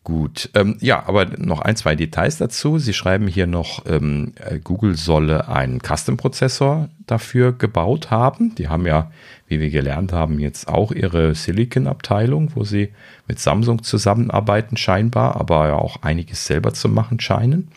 Gut, 0.06 0.50
ähm, 0.56 0.78
ja, 0.80 1.06
aber 1.08 1.26
noch 1.26 1.60
ein, 1.60 1.76
zwei 1.76 1.96
Details 1.96 2.38
dazu. 2.38 2.80
Sie 2.80 2.94
schreiben 2.94 3.28
hier 3.28 3.48
noch, 3.48 3.86
ähm, 3.86 4.34
äh, 4.40 4.58
Google 4.58 4.96
solle 4.96 5.50
einen 5.50 5.82
Custom-Prozessor 5.82 6.90
dafür 7.06 7.52
gebaut 7.52 8.10
haben. 8.10 8.56
Die 8.56 8.70
haben 8.70 8.88
ja, 8.88 9.12
wie 9.48 9.60
wir 9.60 9.70
gelernt 9.70 10.14
haben, 10.14 10.40
jetzt 10.40 10.70
auch 10.70 10.94
ihre 10.94 11.36
Silicon-Abteilung, 11.36 12.56
wo 12.56 12.64
sie 12.64 12.94
mit 13.28 13.40
Samsung 13.40 13.84
zusammenarbeiten 13.84 14.78
scheinbar, 14.78 15.36
aber 15.36 15.68
ja 15.68 15.76
auch 15.76 16.02
einiges 16.02 16.46
selber 16.46 16.74
zu 16.74 16.88
machen 16.88 17.20
scheinen. 17.20 17.68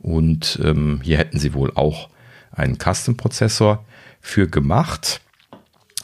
Und 0.00 0.60
ähm, 0.64 1.00
hier 1.02 1.18
hätten 1.18 1.38
sie 1.38 1.54
wohl 1.54 1.70
auch 1.74 2.08
einen 2.50 2.76
Custom-Prozessor 2.76 3.84
für 4.20 4.48
gemacht. 4.48 5.20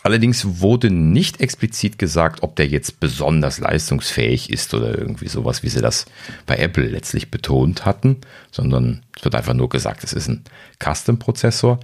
Allerdings 0.09 0.61
wurde 0.63 0.91
nicht 0.91 1.43
explizit 1.43 1.99
gesagt, 1.99 2.43
ob 2.43 2.57
der 2.57 2.67
jetzt 2.67 2.99
besonders 2.99 3.59
leistungsfähig 3.59 4.49
ist 4.49 4.73
oder 4.73 4.97
irgendwie 4.97 5.29
sowas, 5.29 5.63
wie 5.63 5.69
sie 5.69 5.83
das 5.83 6.07
bei 6.47 6.57
Apple 6.57 6.87
letztlich 6.87 7.31
betont 7.31 7.85
hatten, 7.85 8.17
sondern 8.51 9.03
es 9.15 9.23
wird 9.23 9.35
einfach 9.35 9.53
nur 9.53 9.69
gesagt, 9.69 10.05
es 10.05 10.15
ist 10.15 10.29
ein 10.29 10.45
Custom-Prozessor. 10.83 11.81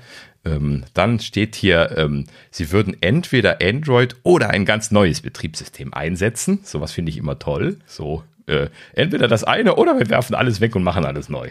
Ähm, 0.46 0.84
dann 0.94 1.20
steht 1.20 1.54
hier, 1.54 1.98
ähm, 1.98 2.24
sie 2.50 2.72
würden 2.72 2.96
entweder 3.02 3.58
Android 3.60 4.16
oder 4.22 4.48
ein 4.48 4.64
ganz 4.64 4.90
neues 4.90 5.20
Betriebssystem 5.20 5.92
einsetzen. 5.92 6.60
Sowas 6.62 6.92
finde 6.92 7.10
ich 7.10 7.18
immer 7.18 7.38
toll. 7.38 7.76
So, 7.86 8.24
äh, 8.46 8.68
entweder 8.94 9.28
das 9.28 9.44
eine 9.44 9.76
oder 9.76 9.98
wir 9.98 10.08
werfen 10.08 10.34
alles 10.34 10.62
weg 10.62 10.74
und 10.76 10.82
machen 10.82 11.04
alles 11.04 11.28
neu. 11.28 11.50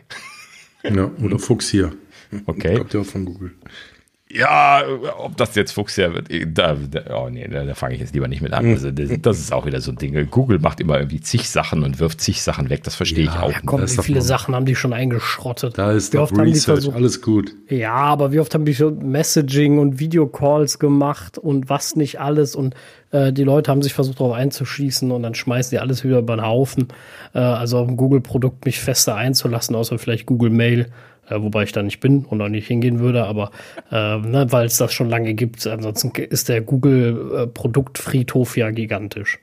Ja, 0.82 1.12
oder 1.22 1.38
Fuchs 1.38 1.70
hier. 1.70 1.92
Okay. 2.48 2.78
Kommt 2.78 2.96
ja 2.96 3.02
auch 3.02 3.06
von 3.06 3.26
Google. 3.26 3.52
Ja, 4.34 4.82
ob 5.20 5.38
das 5.38 5.54
jetzt 5.56 5.74
Fuchsia 5.74 6.12
wird, 6.14 6.28
da, 6.58 6.76
da, 6.76 7.16
oh 7.16 7.30
nee, 7.30 7.48
da, 7.48 7.66
da 7.66 7.76
fange 7.76 7.94
ich 7.94 8.00
jetzt 8.00 8.14
lieber 8.14 8.28
nicht 8.28 8.42
mit 8.42 8.52
an. 8.52 8.66
Also 8.66 8.90
das, 8.90 9.10
das, 9.22 9.40
ist 9.40 9.54
auch 9.54 9.66
wieder 9.66 9.80
so 9.80 9.92
ein 9.92 9.98
Ding. 9.98 10.28
Google 10.32 10.60
macht 10.60 10.80
immer 10.80 10.98
irgendwie 10.98 11.22
zig 11.22 11.50
Sachen 11.50 11.84
und 11.84 12.00
wirft 12.00 12.20
zig 12.20 12.42
Sachen 12.42 12.70
weg. 12.70 12.84
Das 12.84 12.96
verstehe 12.96 13.26
ja, 13.26 13.32
ich 13.32 13.38
auch. 13.40 13.52
Ja, 13.52 13.60
komm, 13.66 13.82
wie 13.82 14.02
viele 14.02 14.22
Sachen 14.22 14.56
haben 14.56 14.66
die 14.66 14.76
schon 14.76 14.92
eingeschrottet? 14.92 15.78
Da 15.78 15.92
ist 15.92 16.16
doch 16.16 16.32
Research, 16.32 16.92
alles 16.94 17.22
gut. 17.22 17.52
Ja, 17.70 17.94
aber 17.94 18.32
wie 18.32 18.40
oft 18.40 18.54
haben 18.56 18.66
die 18.66 18.74
schon 18.74 19.10
Messaging 19.12 19.78
und 19.78 20.00
Videocalls 20.00 20.80
gemacht 20.80 21.38
und 21.38 21.70
was 21.70 21.96
nicht 21.96 22.20
alles 22.20 22.56
und 22.56 22.76
äh, 23.12 23.32
die 23.32 23.44
Leute 23.44 23.70
haben 23.72 23.84
sich 23.84 23.94
versucht 23.94 24.20
darauf 24.20 24.34
einzuschießen 24.34 25.12
und 25.12 25.24
dann 25.24 25.36
schmeißen 25.36 25.70
die 25.70 25.80
alles 25.80 26.04
wieder 26.04 26.20
über 26.20 26.36
den 26.36 26.46
Haufen. 26.46 26.88
Äh, 27.34 27.40
also 27.40 27.78
auf 27.78 27.88
ein 27.88 27.98
Google-Produkt 27.98 28.66
mich 28.66 28.80
fester 28.80 29.16
einzulassen, 29.16 29.76
außer 29.76 30.00
vielleicht 30.00 30.26
Google 30.26 30.50
Mail 30.50 30.88
äh, 31.30 31.42
wobei 31.42 31.64
ich 31.64 31.72
da 31.72 31.82
nicht 31.84 32.00
bin 32.00 32.26
und 32.26 32.42
auch 32.42 32.50
nicht 32.50 32.68
hingehen 32.68 33.00
würde, 33.00 33.26
aber 33.26 33.52
äh, 33.92 34.18
ne, 34.18 34.48
weil 34.50 34.66
es 34.66 34.78
das 34.78 34.94
schon 34.94 35.10
lange 35.10 35.34
gibt. 35.34 35.66
Ansonsten 35.68 36.12
ist 36.12 36.50
der 36.50 36.62
Google-Produktfriedhof 36.62 38.58
ja 38.58 38.72
gigantisch. 38.72 39.40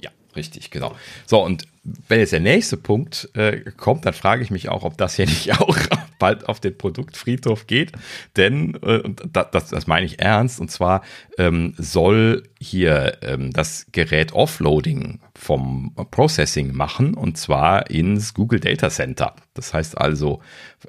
Ja, 0.00 0.10
richtig, 0.36 0.70
genau. 0.70 0.94
So, 1.26 1.44
und 1.44 1.64
wenn 1.82 2.20
jetzt 2.20 2.32
der 2.32 2.40
nächste 2.40 2.76
Punkt 2.76 3.30
äh, 3.34 3.60
kommt, 3.76 4.04
dann 4.04 4.12
frage 4.12 4.42
ich 4.42 4.50
mich 4.50 4.68
auch, 4.68 4.84
ob 4.84 4.98
das 4.98 5.16
hier 5.16 5.26
nicht 5.26 5.58
auch 5.60 5.76
bald 6.18 6.48
auf 6.48 6.60
den 6.60 6.76
Produktfriedhof 6.76 7.66
geht. 7.66 7.92
Denn, 8.36 8.74
äh, 8.82 9.00
das, 9.32 9.70
das 9.70 9.86
meine 9.86 10.06
ich 10.06 10.20
ernst, 10.20 10.60
und 10.60 10.70
zwar 10.70 11.02
ähm, 11.38 11.74
soll 11.78 12.44
hier 12.60 13.18
ähm, 13.22 13.50
das 13.52 13.86
Gerät 13.92 14.32
Offloading 14.32 15.20
vom 15.34 15.94
Processing 16.10 16.74
machen, 16.74 17.14
und 17.14 17.38
zwar 17.38 17.90
ins 17.90 18.34
Google 18.34 18.60
Data 18.60 18.90
Center. 18.90 19.34
Das 19.54 19.72
heißt 19.72 19.96
also, 19.98 20.40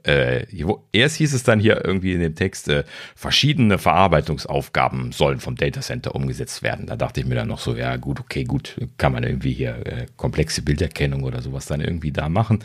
äh, 0.04 0.46
erst 0.92 1.16
hieß 1.16 1.34
es 1.34 1.44
dann 1.44 1.60
hier 1.60 1.84
irgendwie 1.84 2.14
in 2.14 2.20
dem 2.20 2.36
Text, 2.36 2.68
äh, 2.68 2.84
verschiedene 3.16 3.78
Verarbeitungsaufgaben 3.78 5.14
sollen 5.14 5.40
vom 5.40 5.56
Data 5.56 5.82
Center 5.82 6.14
umgesetzt 6.14 6.62
werden. 6.62 6.86
Da 6.88 6.98
dachte 6.98 7.22
ich 7.22 7.26
mir 7.26 7.36
dann 7.36 7.48
noch 7.48 7.60
so, 7.60 7.76
ja 7.76 7.96
gut, 7.96 8.20
okay, 8.20 8.44
gut, 8.44 8.76
kann 8.98 9.14
man 9.14 9.24
irgendwie 9.24 9.54
hier 9.54 9.86
äh, 9.86 10.06
komplexe 10.18 10.62
Bilderkennung 10.82 11.24
oder 11.24 11.42
sowas 11.42 11.66
dann 11.68 11.82
irgendwie 11.82 12.12
da 12.12 12.30
machen. 12.30 12.60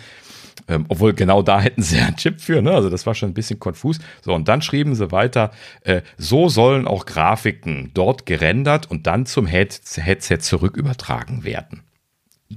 Ähm, 0.69 0.87
obwohl 0.89 1.13
genau 1.13 1.43
da 1.43 1.61
hätten 1.61 1.83
sie 1.83 1.99
ja 1.99 2.07
einen 2.07 2.17
Chip 2.17 2.41
für, 2.41 2.63
ne? 2.63 2.73
Also 2.73 2.89
das 2.89 3.07
war 3.07 3.15
schon 3.15 3.31
ein 3.31 3.35
bisschen 3.35 3.61
konfus. 3.61 3.99
So, 4.23 4.35
und 4.35 4.49
dann 4.49 4.63
schrieben 4.63 4.95
sie 4.95 5.13
weiter, 5.13 5.53
äh, 5.83 6.01
so 6.17 6.49
sollen 6.49 6.87
auch 6.87 7.05
Grafiken 7.05 7.91
dort 7.93 8.27
gerendert 8.27 8.91
und 8.91 9.07
dann 9.07 9.27
zum 9.27 9.47
Head 9.47 9.81
Headset 9.97 10.39
zurück 10.39 10.77
übertragen 10.77 11.45
werden. 11.45 11.83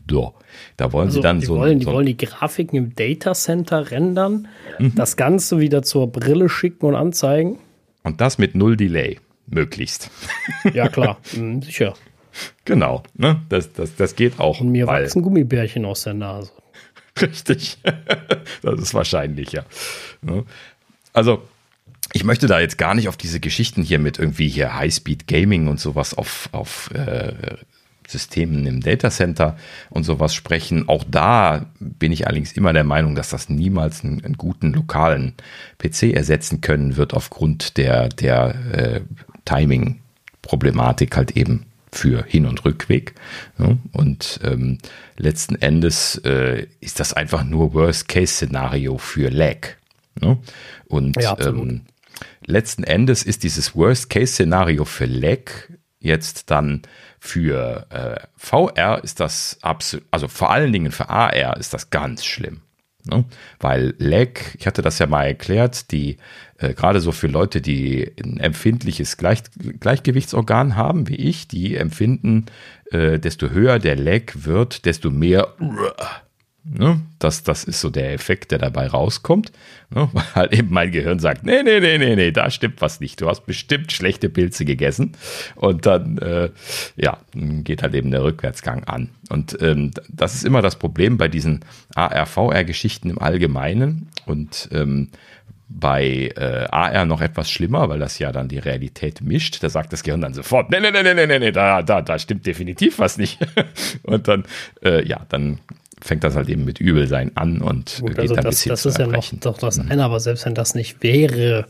So, 0.10 0.34
da 0.78 0.94
wollen 0.94 1.08
also, 1.08 1.20
sie 1.20 1.24
dann 1.24 1.40
die 1.40 1.46
so. 1.46 1.58
Wollen, 1.58 1.80
die 1.80 1.86
wollen 1.86 2.06
die 2.06 2.18
Grafiken 2.18 2.78
im 2.78 2.96
Data 2.96 3.34
Center 3.34 3.92
rendern, 3.92 4.48
mhm. 4.78 4.96
das 4.96 5.18
Ganze 5.18 5.60
wieder 5.60 5.84
zur 5.84 6.12
Brille 6.12 6.48
schicken 6.48 6.86
und 6.86 6.96
anzeigen. 6.96 7.60
Und 8.04 8.22
das 8.22 8.38
mit 8.38 8.56
null 8.56 8.78
Delay, 8.78 9.20
möglichst. 9.46 10.10
Ja, 10.74 10.88
klar, 10.88 11.18
mhm, 11.36 11.62
sicher. 11.62 11.96
Genau, 12.66 13.04
ne? 13.16 13.42
das, 13.50 13.74
das, 13.74 13.96
das 13.96 14.16
geht 14.16 14.40
auch. 14.40 14.60
Und 14.60 14.70
mir 14.70 14.88
wachsen 14.88 15.22
Gummibärchen 15.22 15.86
aus 15.86 16.04
der 16.04 16.14
Nase. 16.14 16.52
Richtig. 17.22 17.78
das 18.62 18.80
ist 18.80 18.94
wahrscheinlich, 18.94 19.52
ja. 19.52 19.64
Ne? 20.22 20.46
Also, 21.14 21.44
ich 22.14 22.24
möchte 22.24 22.48
da 22.48 22.60
jetzt 22.60 22.78
gar 22.78 22.96
nicht 22.96 23.08
auf 23.08 23.18
diese 23.18 23.40
Geschichten 23.40 23.84
hier 23.84 24.00
mit 24.00 24.20
irgendwie 24.20 24.48
hier 24.48 24.76
Highspeed 24.76 25.28
Gaming 25.28 25.68
und 25.68 25.80
sowas 25.80 26.14
auf, 26.14 26.50
auf 26.52 26.90
äh, 26.92 27.34
Systemen 28.08 28.66
im 28.66 28.82
Datacenter 28.82 29.58
und 29.90 30.04
sowas 30.04 30.34
sprechen. 30.34 30.90
Auch 30.90 31.04
da 31.08 31.68
bin 31.80 32.12
ich 32.12 32.26
allerdings 32.26 32.54
immer 32.54 32.74
der 32.74 32.84
Meinung, 32.84 33.14
dass 33.14 33.30
das 33.30 33.50
niemals 33.50 34.04
einen, 34.04 34.24
einen 34.24 34.38
guten 34.38 34.74
lokalen 34.74 35.36
PC 35.78 36.16
ersetzen 36.16 36.62
können 36.62 36.98
wird 36.98 37.14
aufgrund 37.14 37.78
der, 37.78 38.10
der 38.10 38.56
äh, 38.74 39.02
Timing-Problematik 39.46 41.16
halt 41.16 41.38
eben 41.38 41.66
für 41.92 42.24
Hin- 42.24 42.46
und 42.46 42.66
Rückweg. 42.66 43.16
Ja, 43.58 43.78
und 43.92 44.40
ähm, 44.44 44.78
letzten 45.18 45.56
Endes 45.56 46.16
äh, 46.24 46.68
ist 46.80 47.00
das 47.00 47.14
einfach 47.14 47.44
nur 47.44 47.74
Worst-Case-Szenario 47.74 48.98
für 48.98 49.30
Lag. 49.30 49.76
Ja? 50.22 50.38
Und 50.88 51.22
ja, 51.22 51.38
ähm, 51.40 51.82
letzten 52.46 52.84
Endes 52.84 53.24
ist 53.24 53.44
dieses 53.44 53.76
Worst-Case-Szenario 53.76 54.86
für 54.86 55.06
Lag 55.06 55.52
jetzt 56.00 56.50
dann 56.50 56.82
für 57.20 57.86
äh, 57.90 58.28
VR 58.38 59.04
ist 59.04 59.20
das 59.20 59.58
absolut, 59.62 60.06
also 60.12 60.28
vor 60.28 60.52
allen 60.52 60.72
Dingen 60.72 60.92
für 60.92 61.10
AR 61.10 61.58
ist 61.58 61.74
das 61.74 61.90
ganz 61.90 62.26
schlimm. 62.26 62.62
Ne? 63.04 63.26
Weil 63.60 63.96
Lag, 63.98 64.40
ich 64.58 64.68
hatte 64.68 64.82
das 64.82 65.00
ja 65.00 65.08
mal 65.08 65.26
erklärt, 65.26 65.92
die 65.92 66.18
äh, 66.60 66.74
gerade 66.74 67.00
so 67.00 67.12
für 67.12 67.28
Leute, 67.28 67.62
die 67.62 68.12
ein 68.24 68.38
empfindliches 68.38 69.18
Gleich, 69.18 69.44
Gleichgewichtsorgan 69.80 70.76
haben, 70.76 71.08
wie 71.08 71.16
ich, 71.16 71.48
die 71.48 71.76
empfinden, 71.76 72.46
äh, 72.92 73.20
desto 73.20 73.50
höher 73.50 73.80
der 73.80 73.96
Lag 73.96 74.34
wird, 74.36 74.86
desto 74.86 75.10
mehr 75.10 75.54
Ne? 76.72 77.02
Das, 77.20 77.42
das 77.42 77.64
ist 77.64 77.80
so 77.80 77.90
der 77.90 78.14
Effekt, 78.14 78.52
der 78.52 78.60
dabei 78.60 78.88
rauskommt. 78.88 79.52
Ne? 79.90 80.10
Weil 80.14 80.36
halt 80.36 80.54
eben 80.54 80.72
mein 80.72 80.92
Gehirn 80.92 81.20
sagt, 81.20 81.44
nee, 81.44 81.64
nee, 81.64 81.80
nee, 81.80 81.98
nee, 81.98 82.16
nee, 82.16 82.32
da 82.32 82.50
stimmt 82.52 82.82
was 82.82 83.00
nicht. 83.00 83.22
Du 83.22 83.28
hast 83.28 83.46
bestimmt 83.46 83.92
schlechte 83.92 84.30
Pilze 84.30 84.66
gegessen. 84.66 85.14
Und 85.56 85.86
dann, 85.86 86.18
äh, 86.20 86.50
ja, 86.96 87.18
geht 87.34 87.82
halt 87.82 87.96
eben 87.96 88.12
der 88.12 88.24
Rückwärtsgang 88.24 88.84
an. 88.84 89.10
Und 89.30 89.58
ähm, 89.62 89.92
das 90.10 90.36
ist 90.36 90.46
immer 90.46 90.62
das 90.62 90.78
Problem 90.78 91.18
bei 91.18 91.28
diesen 91.28 91.62
AR-VR-Geschichten 91.96 93.10
im 93.10 93.20
Allgemeinen. 93.20 94.10
Und 94.26 94.70
ähm, 94.72 95.10
bei 95.70 96.32
äh, 96.36 96.66
AR 96.72 97.06
noch 97.06 97.22
etwas 97.22 97.50
schlimmer, 97.50 97.88
weil 97.90 98.00
das 98.00 98.18
ja 98.18 98.32
dann 98.32 98.48
die 98.48 98.58
Realität 98.58 99.22
mischt. 99.22 99.62
Da 99.62 99.70
sagt 99.70 99.94
das 99.94 100.02
Gehirn 100.02 100.22
dann 100.22 100.34
sofort, 100.34 100.72
nee, 100.72 100.80
nee, 100.80 100.92
nee, 100.92 101.04
nee, 101.04 101.26
nee, 101.28 101.40
nee, 101.40 101.52
da, 101.52 101.84
da, 101.84 102.02
da 102.02 102.18
stimmt 102.18 102.46
definitiv 102.48 102.98
was 102.98 103.18
nicht. 103.18 103.38
und 104.04 104.28
dann, 104.28 104.46
äh, 104.84 105.06
ja, 105.08 105.26
dann 105.30 105.60
fängt 106.02 106.24
das 106.24 106.36
halt 106.36 106.50
eben 106.50 106.66
mit 106.66 106.80
Übelsein 106.80 107.32
an 107.36 107.62
und 107.62 108.00
Gut, 108.00 108.10
geht 108.12 108.20
also 108.20 108.36
dann 108.36 108.46
das, 108.46 108.56
bis 108.56 108.64
hin 108.64 108.70
Das 108.72 108.86
ist 108.86 108.98
ja 108.98 109.08
noch 109.08 109.30
doch 109.42 109.58
das 109.58 109.78
mhm. 109.78 109.92
eine, 109.92 110.04
aber 110.04 110.20
selbst 110.20 110.46
wenn 110.46 110.56
das 110.56 110.74
nicht 110.74 111.04
wäre, 111.04 111.68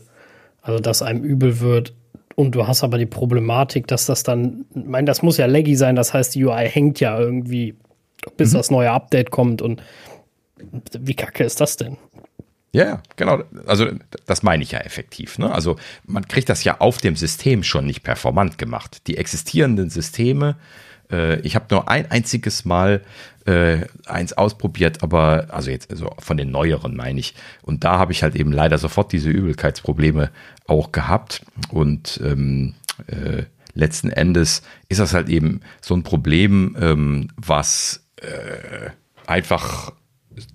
also 0.62 0.80
dass 0.80 1.02
einem 1.02 1.22
übel 1.22 1.60
wird 1.60 1.92
und 2.36 2.54
du 2.54 2.66
hast 2.66 2.82
aber 2.82 2.96
die 2.96 3.06
Problematik, 3.06 3.86
dass 3.86 4.06
das 4.06 4.22
dann, 4.22 4.64
ich 4.74 4.84
meine, 4.84 5.04
das 5.04 5.22
muss 5.22 5.36
ja 5.36 5.46
laggy 5.46 5.76
sein, 5.76 5.94
das 5.94 6.14
heißt, 6.14 6.34
die 6.34 6.44
UI 6.44 6.68
hängt 6.68 7.00
ja 7.00 7.18
irgendwie, 7.18 7.74
bis 8.38 8.52
mhm. 8.52 8.56
das 8.56 8.70
neue 8.70 8.90
Update 8.92 9.30
kommt 9.30 9.60
und 9.60 9.82
wie 10.98 11.14
kacke 11.14 11.44
ist 11.44 11.60
das 11.60 11.76
denn? 11.76 11.96
Ja, 12.72 13.02
genau. 13.16 13.42
Also 13.66 13.88
das 14.26 14.42
meine 14.42 14.62
ich 14.62 14.72
ja 14.72 14.78
effektiv. 14.78 15.38
Ne? 15.38 15.52
Also 15.52 15.76
man 16.06 16.28
kriegt 16.28 16.48
das 16.48 16.62
ja 16.62 16.80
auf 16.80 16.98
dem 16.98 17.16
System 17.16 17.64
schon 17.64 17.84
nicht 17.84 18.02
performant 18.02 18.58
gemacht. 18.58 19.08
Die 19.08 19.16
existierenden 19.16 19.90
Systeme 19.90 20.56
äh, 21.10 21.40
ich 21.40 21.54
habe 21.54 21.66
nur 21.70 21.88
ein 21.88 22.10
einziges 22.10 22.64
Mal 22.64 23.02
äh, 23.46 23.80
eins 24.06 24.32
ausprobiert, 24.32 25.02
aber 25.02 25.46
also 25.50 25.70
jetzt 25.70 25.90
also 25.90 26.14
von 26.18 26.36
den 26.36 26.50
neueren 26.50 26.96
meine 26.96 27.20
ich. 27.20 27.34
Und 27.62 27.84
da 27.84 27.98
habe 27.98 28.12
ich 28.12 28.22
halt 28.22 28.36
eben 28.36 28.52
leider 28.52 28.78
sofort 28.78 29.12
diese 29.12 29.30
Übelkeitsprobleme 29.30 30.30
auch 30.66 30.92
gehabt. 30.92 31.42
Und 31.70 32.20
ähm, 32.24 32.74
äh, 33.06 33.44
letzten 33.74 34.10
Endes 34.10 34.62
ist 34.88 35.00
das 35.00 35.14
halt 35.14 35.28
eben 35.28 35.60
so 35.80 35.94
ein 35.94 36.02
Problem, 36.02 36.76
ähm, 36.80 37.28
was 37.36 38.04
äh, 38.16 38.90
einfach 39.26 39.92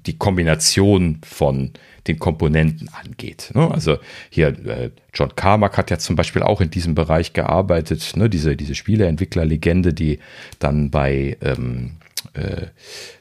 die 0.05 0.17
Kombination 0.17 1.21
von 1.25 1.73
den 2.07 2.19
Komponenten 2.19 2.89
angeht. 2.89 3.51
Ne? 3.53 3.69
Also 3.71 3.97
hier 4.29 4.47
äh, 4.47 4.91
John 5.13 5.35
Carmack 5.35 5.77
hat 5.77 5.91
ja 5.91 5.97
zum 5.97 6.15
Beispiel 6.15 6.43
auch 6.43 6.61
in 6.61 6.69
diesem 6.69 6.95
Bereich 6.95 7.33
gearbeitet, 7.33 8.13
ne? 8.15 8.29
diese, 8.29 8.55
diese 8.55 8.75
Spieleentwicklerlegende, 8.75 9.93
die 9.93 10.19
dann 10.59 10.91
bei 10.91 11.37
ähm, 11.41 11.97
äh, 12.35 12.67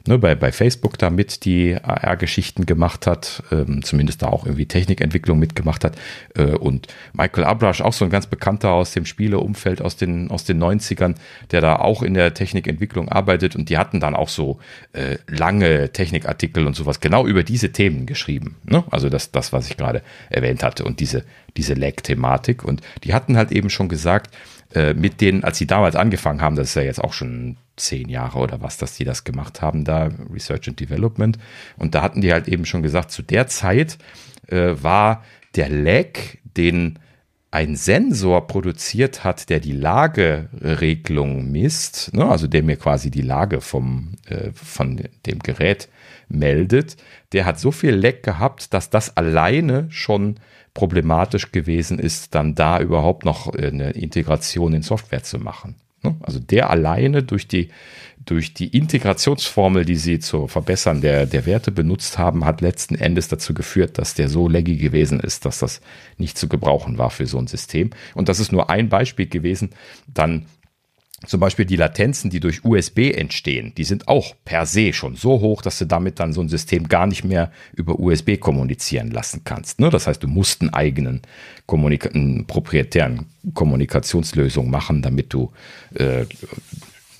ne, 0.07 0.17
bei, 0.17 0.35
bei 0.35 0.51
Facebook 0.51 0.97
damit 0.97 1.45
die 1.45 1.75
AR-Geschichten 1.75 2.65
gemacht 2.65 3.07
hat, 3.07 3.43
ähm, 3.51 3.83
zumindest 3.83 4.21
da 4.21 4.27
auch 4.27 4.45
irgendwie 4.45 4.65
Technikentwicklung 4.65 5.39
mitgemacht 5.39 5.83
hat. 5.83 5.95
Äh, 6.35 6.51
und 6.55 6.87
Michael 7.13 7.45
Abrush, 7.45 7.81
auch 7.81 7.93
so 7.93 8.05
ein 8.05 8.11
ganz 8.11 8.27
bekannter 8.27 8.71
aus 8.71 8.91
dem 8.91 9.05
Spieleumfeld 9.05 9.81
aus 9.81 9.95
den, 9.95 10.29
aus 10.31 10.43
den 10.43 10.61
90ern, 10.61 11.15
der 11.51 11.61
da 11.61 11.77
auch 11.77 12.03
in 12.03 12.13
der 12.13 12.33
Technikentwicklung 12.33 13.09
arbeitet 13.09 13.55
und 13.55 13.69
die 13.69 13.77
hatten 13.77 13.99
dann 13.99 14.15
auch 14.15 14.29
so 14.29 14.59
äh, 14.93 15.17
lange 15.27 15.91
Technikartikel 15.91 16.67
und 16.67 16.75
sowas 16.75 16.99
genau 16.99 17.25
über 17.25 17.43
diese 17.43 17.71
Themen 17.71 18.05
geschrieben. 18.05 18.57
Ne? 18.65 18.83
Also 18.91 19.09
das, 19.09 19.31
das, 19.31 19.53
was 19.53 19.69
ich 19.69 19.77
gerade 19.77 20.01
erwähnt 20.29 20.63
hatte 20.63 20.83
und 20.83 20.99
diese, 20.99 21.23
diese 21.57 21.73
Lag-Thematik. 21.73 22.63
Und 22.63 22.81
die 23.03 23.13
hatten 23.13 23.37
halt 23.37 23.51
eben 23.51 23.69
schon 23.69 23.89
gesagt, 23.89 24.35
äh, 24.75 24.93
mit 24.93 25.21
denen, 25.21 25.43
als 25.43 25.57
sie 25.57 25.67
damals 25.67 25.95
angefangen 25.95 26.41
haben, 26.41 26.57
das 26.57 26.69
ist 26.69 26.75
ja 26.75 26.81
jetzt 26.81 27.01
auch 27.01 27.13
schon 27.13 27.55
zehn 27.77 28.09
Jahre 28.09 28.39
oder 28.39 28.61
was, 28.61 28.77
dass 28.77 28.95
die 28.95 29.05
das 29.05 29.23
gemacht 29.23 29.61
haben, 29.61 29.85
da 29.85 30.09
Research 30.33 30.67
and 30.67 30.79
Development. 30.79 31.39
Und 31.77 31.95
da 31.95 32.01
hatten 32.01 32.19
die 32.19 32.33
halt 32.33 32.49
eben 32.49 32.65
schon 32.65 32.83
gesagt, 32.83 33.11
zu 33.11 33.21
der 33.21 33.47
Zeit 33.47 33.97
äh, 34.47 34.75
war 34.81 35.23
der 35.55 35.69
Lag, 35.69 36.09
den 36.43 36.99
ein 37.51 37.77
Sensor 37.77 38.47
produziert 38.47 39.23
hat, 39.23 39.49
der 39.49 39.61
die 39.61 39.71
Lageregelung 39.71 41.49
misst, 41.49 42.13
ne, 42.13 42.25
also 42.25 42.47
der 42.47 42.63
mir 42.63 42.75
quasi 42.75 43.09
die 43.09 43.21
Lage 43.21 43.61
vom, 43.61 44.15
äh, 44.27 44.51
von 44.51 45.01
dem 45.25 45.39
Gerät 45.39 45.87
meldet, 46.27 46.97
der 47.31 47.45
hat 47.45 47.61
so 47.61 47.71
viel 47.71 47.95
Lag 47.95 48.23
gehabt, 48.23 48.73
dass 48.73 48.89
das 48.89 49.15
alleine 49.15 49.87
schon 49.89 50.35
problematisch 50.75 51.51
gewesen 51.51 51.97
ist, 51.97 52.35
dann 52.35 52.53
da 52.53 52.79
überhaupt 52.79 53.25
noch 53.25 53.51
eine 53.51 53.91
Integration 53.91 54.73
in 54.73 54.83
Software 54.83 55.23
zu 55.23 55.39
machen. 55.39 55.75
Ne? 56.03 56.15
Also 56.21 56.39
der 56.39 56.69
alleine 56.69 57.23
durch 57.23 57.47
die, 57.47 57.69
durch 58.25 58.53
die 58.53 58.67
Integrationsformel, 58.67 59.85
die 59.85 59.95
sie 59.95 60.19
zur 60.19 60.49
Verbessern 60.49 61.01
der, 61.01 61.25
der 61.25 61.45
Werte 61.45 61.71
benutzt 61.71 62.17
haben, 62.17 62.45
hat 62.45 62.61
letzten 62.61 62.95
Endes 62.95 63.29
dazu 63.29 63.53
geführt, 63.53 63.97
dass 63.97 64.15
der 64.15 64.27
so 64.27 64.47
laggy 64.47 64.75
gewesen 64.75 65.19
ist, 65.21 65.45
dass 65.45 65.59
das 65.59 65.81
nicht 66.17 66.37
zu 66.37 66.49
gebrauchen 66.49 66.97
war 66.97 67.09
für 67.09 67.25
so 67.25 67.37
ein 67.37 67.47
System. 67.47 67.91
Und 68.13 68.27
das 68.27 68.39
ist 68.39 68.51
nur 68.51 68.69
ein 68.69 68.89
Beispiel 68.89 69.27
gewesen. 69.27 69.69
Dann 70.13 70.45
zum 71.25 71.39
Beispiel 71.39 71.65
die 71.65 71.75
Latenzen, 71.75 72.29
die 72.29 72.39
durch 72.39 72.63
USB 72.63 73.11
entstehen, 73.13 73.73
die 73.75 73.83
sind 73.83 74.07
auch 74.07 74.35
per 74.45 74.65
se 74.65 74.93
schon 74.93 75.15
so 75.15 75.39
hoch, 75.39 75.61
dass 75.61 75.79
du 75.79 75.85
damit 75.85 76.19
dann 76.19 76.33
so 76.33 76.41
ein 76.41 76.49
System 76.49 76.87
gar 76.87 77.07
nicht 77.07 77.23
mehr 77.23 77.51
über 77.73 77.99
USB 77.99 78.39
kommunizieren 78.39 79.11
lassen 79.11 79.41
kannst. 79.43 79.79
Ne? 79.79 79.89
Das 79.89 80.07
heißt, 80.07 80.21
du 80.23 80.27
musst 80.27 80.61
einen 80.61 80.73
eigenen 80.73 81.21
Kommunika 81.65 82.09
einen 82.09 82.45
proprietären 82.45 83.25
Kommunikationslösung 83.53 84.69
machen, 84.69 85.01
damit 85.01 85.33
du 85.33 85.51
äh, 85.95 86.25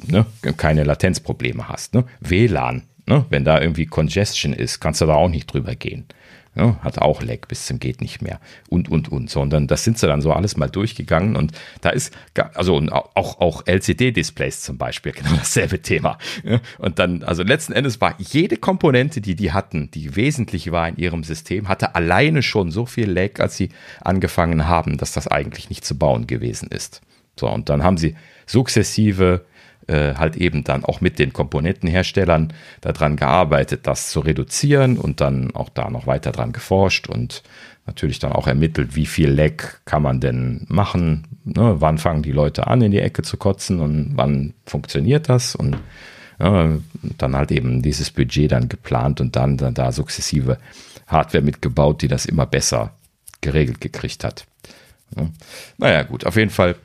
ne, 0.06 0.26
keine 0.58 0.84
Latenzprobleme 0.84 1.68
hast. 1.68 1.93
Ne? 1.93 2.06
WLAN 2.20 2.84
Ne? 3.08 3.26
Wenn 3.30 3.45
da 3.45 3.62
irgendwie 3.62 3.86
Congestion 3.86 4.53
ist, 4.53 4.80
kannst 4.80 5.01
du 5.01 5.06
da 5.06 5.14
auch 5.14 5.30
nicht 5.30 5.51
drüber 5.53 5.76
gehen. 5.76 6.06
Ne? 6.56 6.78
Hat 6.82 6.99
auch 6.99 7.22
Lag 7.22 7.47
bis 7.49 7.66
zum 7.66 7.80
geht 7.80 7.99
nicht 7.99 8.22
mehr 8.22 8.39
und 8.70 8.89
und 8.89 9.12
und, 9.12 9.30
sondern 9.30 9.68
das 9.68 9.84
sind 9.84 9.99
sie 9.99 10.08
dann 10.08 10.22
so 10.22 10.32
alles 10.32 10.56
mal 10.56 10.70
durchgegangen 10.70 11.36
und 11.36 11.51
da 11.82 11.89
ist 11.89 12.14
also 12.53 12.78
auch 12.80 13.39
auch 13.39 13.64
LCD-Displays 13.66 14.62
zum 14.62 14.78
Beispiel 14.78 15.12
genau 15.16 15.36
dasselbe 15.36 15.82
Thema. 15.82 16.18
Und 16.78 16.99
dann 16.99 17.24
also 17.24 17.43
letzten 17.43 17.74
Endes 17.74 17.99
war 17.99 18.16
jede 18.20 18.56
Komponente, 18.56 19.20
die 19.20 19.36
die 19.36 19.51
hatten, 19.51 19.91
die 19.91 20.16
wesentlich 20.16 20.72
war 20.72 20.88
in 20.88 20.95
ihrem 20.95 21.24
System, 21.26 21.68
hatte 21.68 21.93
alleine 21.93 22.41
schon 22.41 22.72
so 22.72 22.86
viel 22.86 23.12
Lag, 23.12 23.39
als 23.39 23.58
sie 23.58 23.70
angefangen 24.01 24.68
haben, 24.68 24.97
dass 24.97 25.12
das 25.12 25.28
eigentlich 25.28 25.70
nicht 25.70 25.84
zu 25.84 25.97
bauen 25.97 26.26
gewesen 26.26 26.70
ist. 26.70 27.01
So 27.38 27.49
und 27.49 27.68
dann 27.68 27.84
haben 27.84 27.97
sie 27.97 28.16
sukzessive 28.45 29.45
äh, 29.88 30.15
halt 30.15 30.36
eben 30.36 30.63
dann 30.63 30.83
auch 30.83 31.01
mit 31.01 31.19
den 31.19 31.33
Komponentenherstellern 31.33 32.53
daran 32.81 33.15
gearbeitet, 33.15 33.88
das 33.88 34.09
zu 34.09 34.19
reduzieren 34.19 34.97
und 34.97 35.21
dann 35.21 35.53
auch 35.55 35.69
da 35.69 35.89
noch 35.89 36.07
weiter 36.07 36.31
dran 36.31 36.51
geforscht 36.51 37.07
und 37.07 37.43
natürlich 37.86 38.19
dann 38.19 38.31
auch 38.31 38.47
ermittelt, 38.47 38.95
wie 38.95 39.05
viel 39.05 39.29
Leck 39.29 39.81
kann 39.86 40.01
man 40.01 40.19
denn 40.19 40.65
machen, 40.69 41.27
ne? 41.43 41.75
wann 41.79 41.97
fangen 41.97 42.23
die 42.23 42.31
Leute 42.31 42.67
an, 42.67 42.81
in 42.81 42.91
die 42.91 42.99
Ecke 42.99 43.21
zu 43.21 43.38
kotzen 43.38 43.79
und 43.79 44.13
wann 44.15 44.53
funktioniert 44.65 45.29
das 45.29 45.55
und 45.55 45.77
ja, 46.39 46.77
dann 47.17 47.36
halt 47.36 47.51
eben 47.51 47.81
dieses 47.81 48.11
Budget 48.11 48.51
dann 48.51 48.67
geplant 48.67 49.21
und 49.21 49.36
dann, 49.36 49.57
dann 49.57 49.73
da 49.73 49.91
sukzessive 49.91 50.57
Hardware 51.07 51.43
mitgebaut, 51.43 52.01
die 52.01 52.07
das 52.07 52.25
immer 52.25 52.45
besser 52.45 52.93
geregelt 53.41 53.79
gekriegt 53.79 54.23
hat. 54.23 54.45
Ja. 55.15 55.29
Naja, 55.77 56.03
gut, 56.03 56.25
auf 56.25 56.36
jeden 56.36 56.49
Fall 56.49 56.75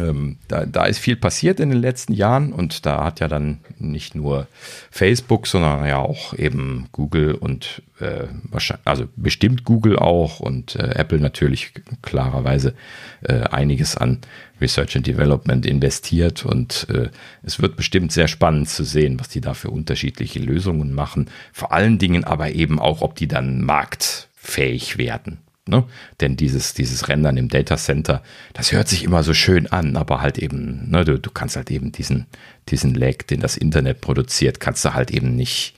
ähm, 0.00 0.38
da, 0.48 0.66
da 0.66 0.84
ist 0.86 0.98
viel 0.98 1.16
passiert 1.16 1.60
in 1.60 1.70
den 1.70 1.80
letzten 1.80 2.12
Jahren 2.12 2.52
und 2.52 2.86
da 2.86 3.04
hat 3.04 3.20
ja 3.20 3.28
dann 3.28 3.58
nicht 3.78 4.14
nur 4.14 4.46
Facebook, 4.90 5.46
sondern 5.46 5.86
ja 5.86 5.98
auch 5.98 6.34
eben 6.34 6.88
Google 6.92 7.34
und 7.34 7.82
äh, 8.00 8.26
wahrscheinlich, 8.44 8.86
also 8.86 9.08
bestimmt 9.16 9.64
Google 9.64 9.98
auch 9.98 10.40
und 10.40 10.76
äh, 10.76 10.94
Apple 10.94 11.20
natürlich 11.20 11.72
klarerweise 12.02 12.74
äh, 13.22 13.40
einiges 13.40 13.96
an 13.96 14.18
Research 14.60 14.96
and 14.96 15.06
Development 15.06 15.64
investiert 15.66 16.44
und 16.44 16.86
äh, 16.90 17.08
es 17.42 17.60
wird 17.60 17.76
bestimmt 17.76 18.12
sehr 18.12 18.28
spannend 18.28 18.68
zu 18.68 18.84
sehen, 18.84 19.18
was 19.18 19.28
die 19.28 19.40
da 19.40 19.54
für 19.54 19.70
unterschiedliche 19.70 20.38
Lösungen 20.38 20.94
machen. 20.94 21.28
Vor 21.52 21.72
allen 21.72 21.98
Dingen 21.98 22.24
aber 22.24 22.52
eben 22.52 22.78
auch, 22.78 23.00
ob 23.00 23.16
die 23.16 23.28
dann 23.28 23.62
marktfähig 23.62 24.98
werden. 24.98 25.38
Ne? 25.70 25.84
Denn 26.20 26.36
dieses, 26.36 26.74
dieses 26.74 27.08
Rendern 27.08 27.36
im 27.36 27.48
Data 27.48 27.76
Center, 27.76 28.22
das 28.52 28.72
hört 28.72 28.88
sich 28.88 29.04
immer 29.04 29.22
so 29.22 29.32
schön 29.32 29.66
an, 29.68 29.96
aber 29.96 30.20
halt 30.20 30.38
eben, 30.38 30.90
ne, 30.90 31.04
du, 31.04 31.18
du 31.18 31.30
kannst 31.30 31.56
halt 31.56 31.70
eben 31.70 31.92
diesen, 31.92 32.26
diesen 32.68 32.94
Lag, 32.94 33.22
den 33.30 33.40
das 33.40 33.56
Internet 33.56 34.00
produziert, 34.00 34.60
kannst 34.60 34.84
du 34.84 34.92
halt 34.92 35.10
eben 35.10 35.34
nicht 35.36 35.74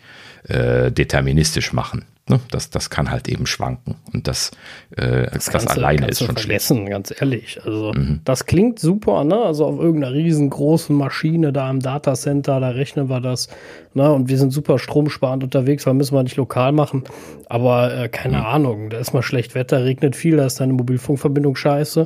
äh, 0.49 0.91
deterministisch 0.91 1.73
machen. 1.73 2.05
Ne? 2.29 2.39
Das, 2.53 2.71
das 2.71 2.89
kann 2.89 3.11
halt 3.11 3.29
eben 3.29 3.47
schwanken. 3.47 3.97
Und 4.13 4.29
das, 4.29 4.53
äh, 4.97 5.27
das, 5.33 5.47
das 5.47 5.67
alleine 5.67 6.07
ist 6.07 6.21
schon 6.21 6.37
vergessen, 6.37 6.77
schlecht. 6.77 6.91
ganz 6.91 7.15
ehrlich. 7.21 7.61
Also, 7.65 7.93
mhm. 7.93 8.21
das 8.25 8.47
klingt 8.47 8.79
super, 8.79 9.25
ne? 9.25 9.37
Also 9.39 9.67
auf 9.67 9.81
irgendeiner 9.81 10.15
riesengroßen 10.15 10.95
Maschine 10.95 11.53
da 11.53 11.69
im 11.69 11.81
Datacenter, 11.81 12.61
da 12.61 12.69
rechnen 12.69 13.09
wir 13.09 13.21
das. 13.21 13.49
Ne? 13.95 14.13
Und 14.13 14.29
wir 14.29 14.39
sind 14.39 14.53
super 14.53 14.79
stromsparend 14.79 15.43
unterwegs, 15.43 15.85
weil 15.85 15.95
müssen 15.95 16.15
wir 16.15 16.23
nicht 16.23 16.37
lokal 16.37 16.71
machen. 16.71 17.03
Aber 17.47 17.93
äh, 17.93 18.09
keine 18.09 18.39
mhm. 18.39 18.47
Ahnung, 18.47 18.91
da 18.91 18.99
ist 18.99 19.13
mal 19.13 19.23
schlecht 19.23 19.57
Wetter, 19.57 19.85
regnet 19.85 20.15
viel, 20.15 20.37
da 20.37 20.47
ist 20.47 20.61
deine 20.61 20.75
Mobilfunkverbindung 20.75 21.57
scheiße. 21.57 22.03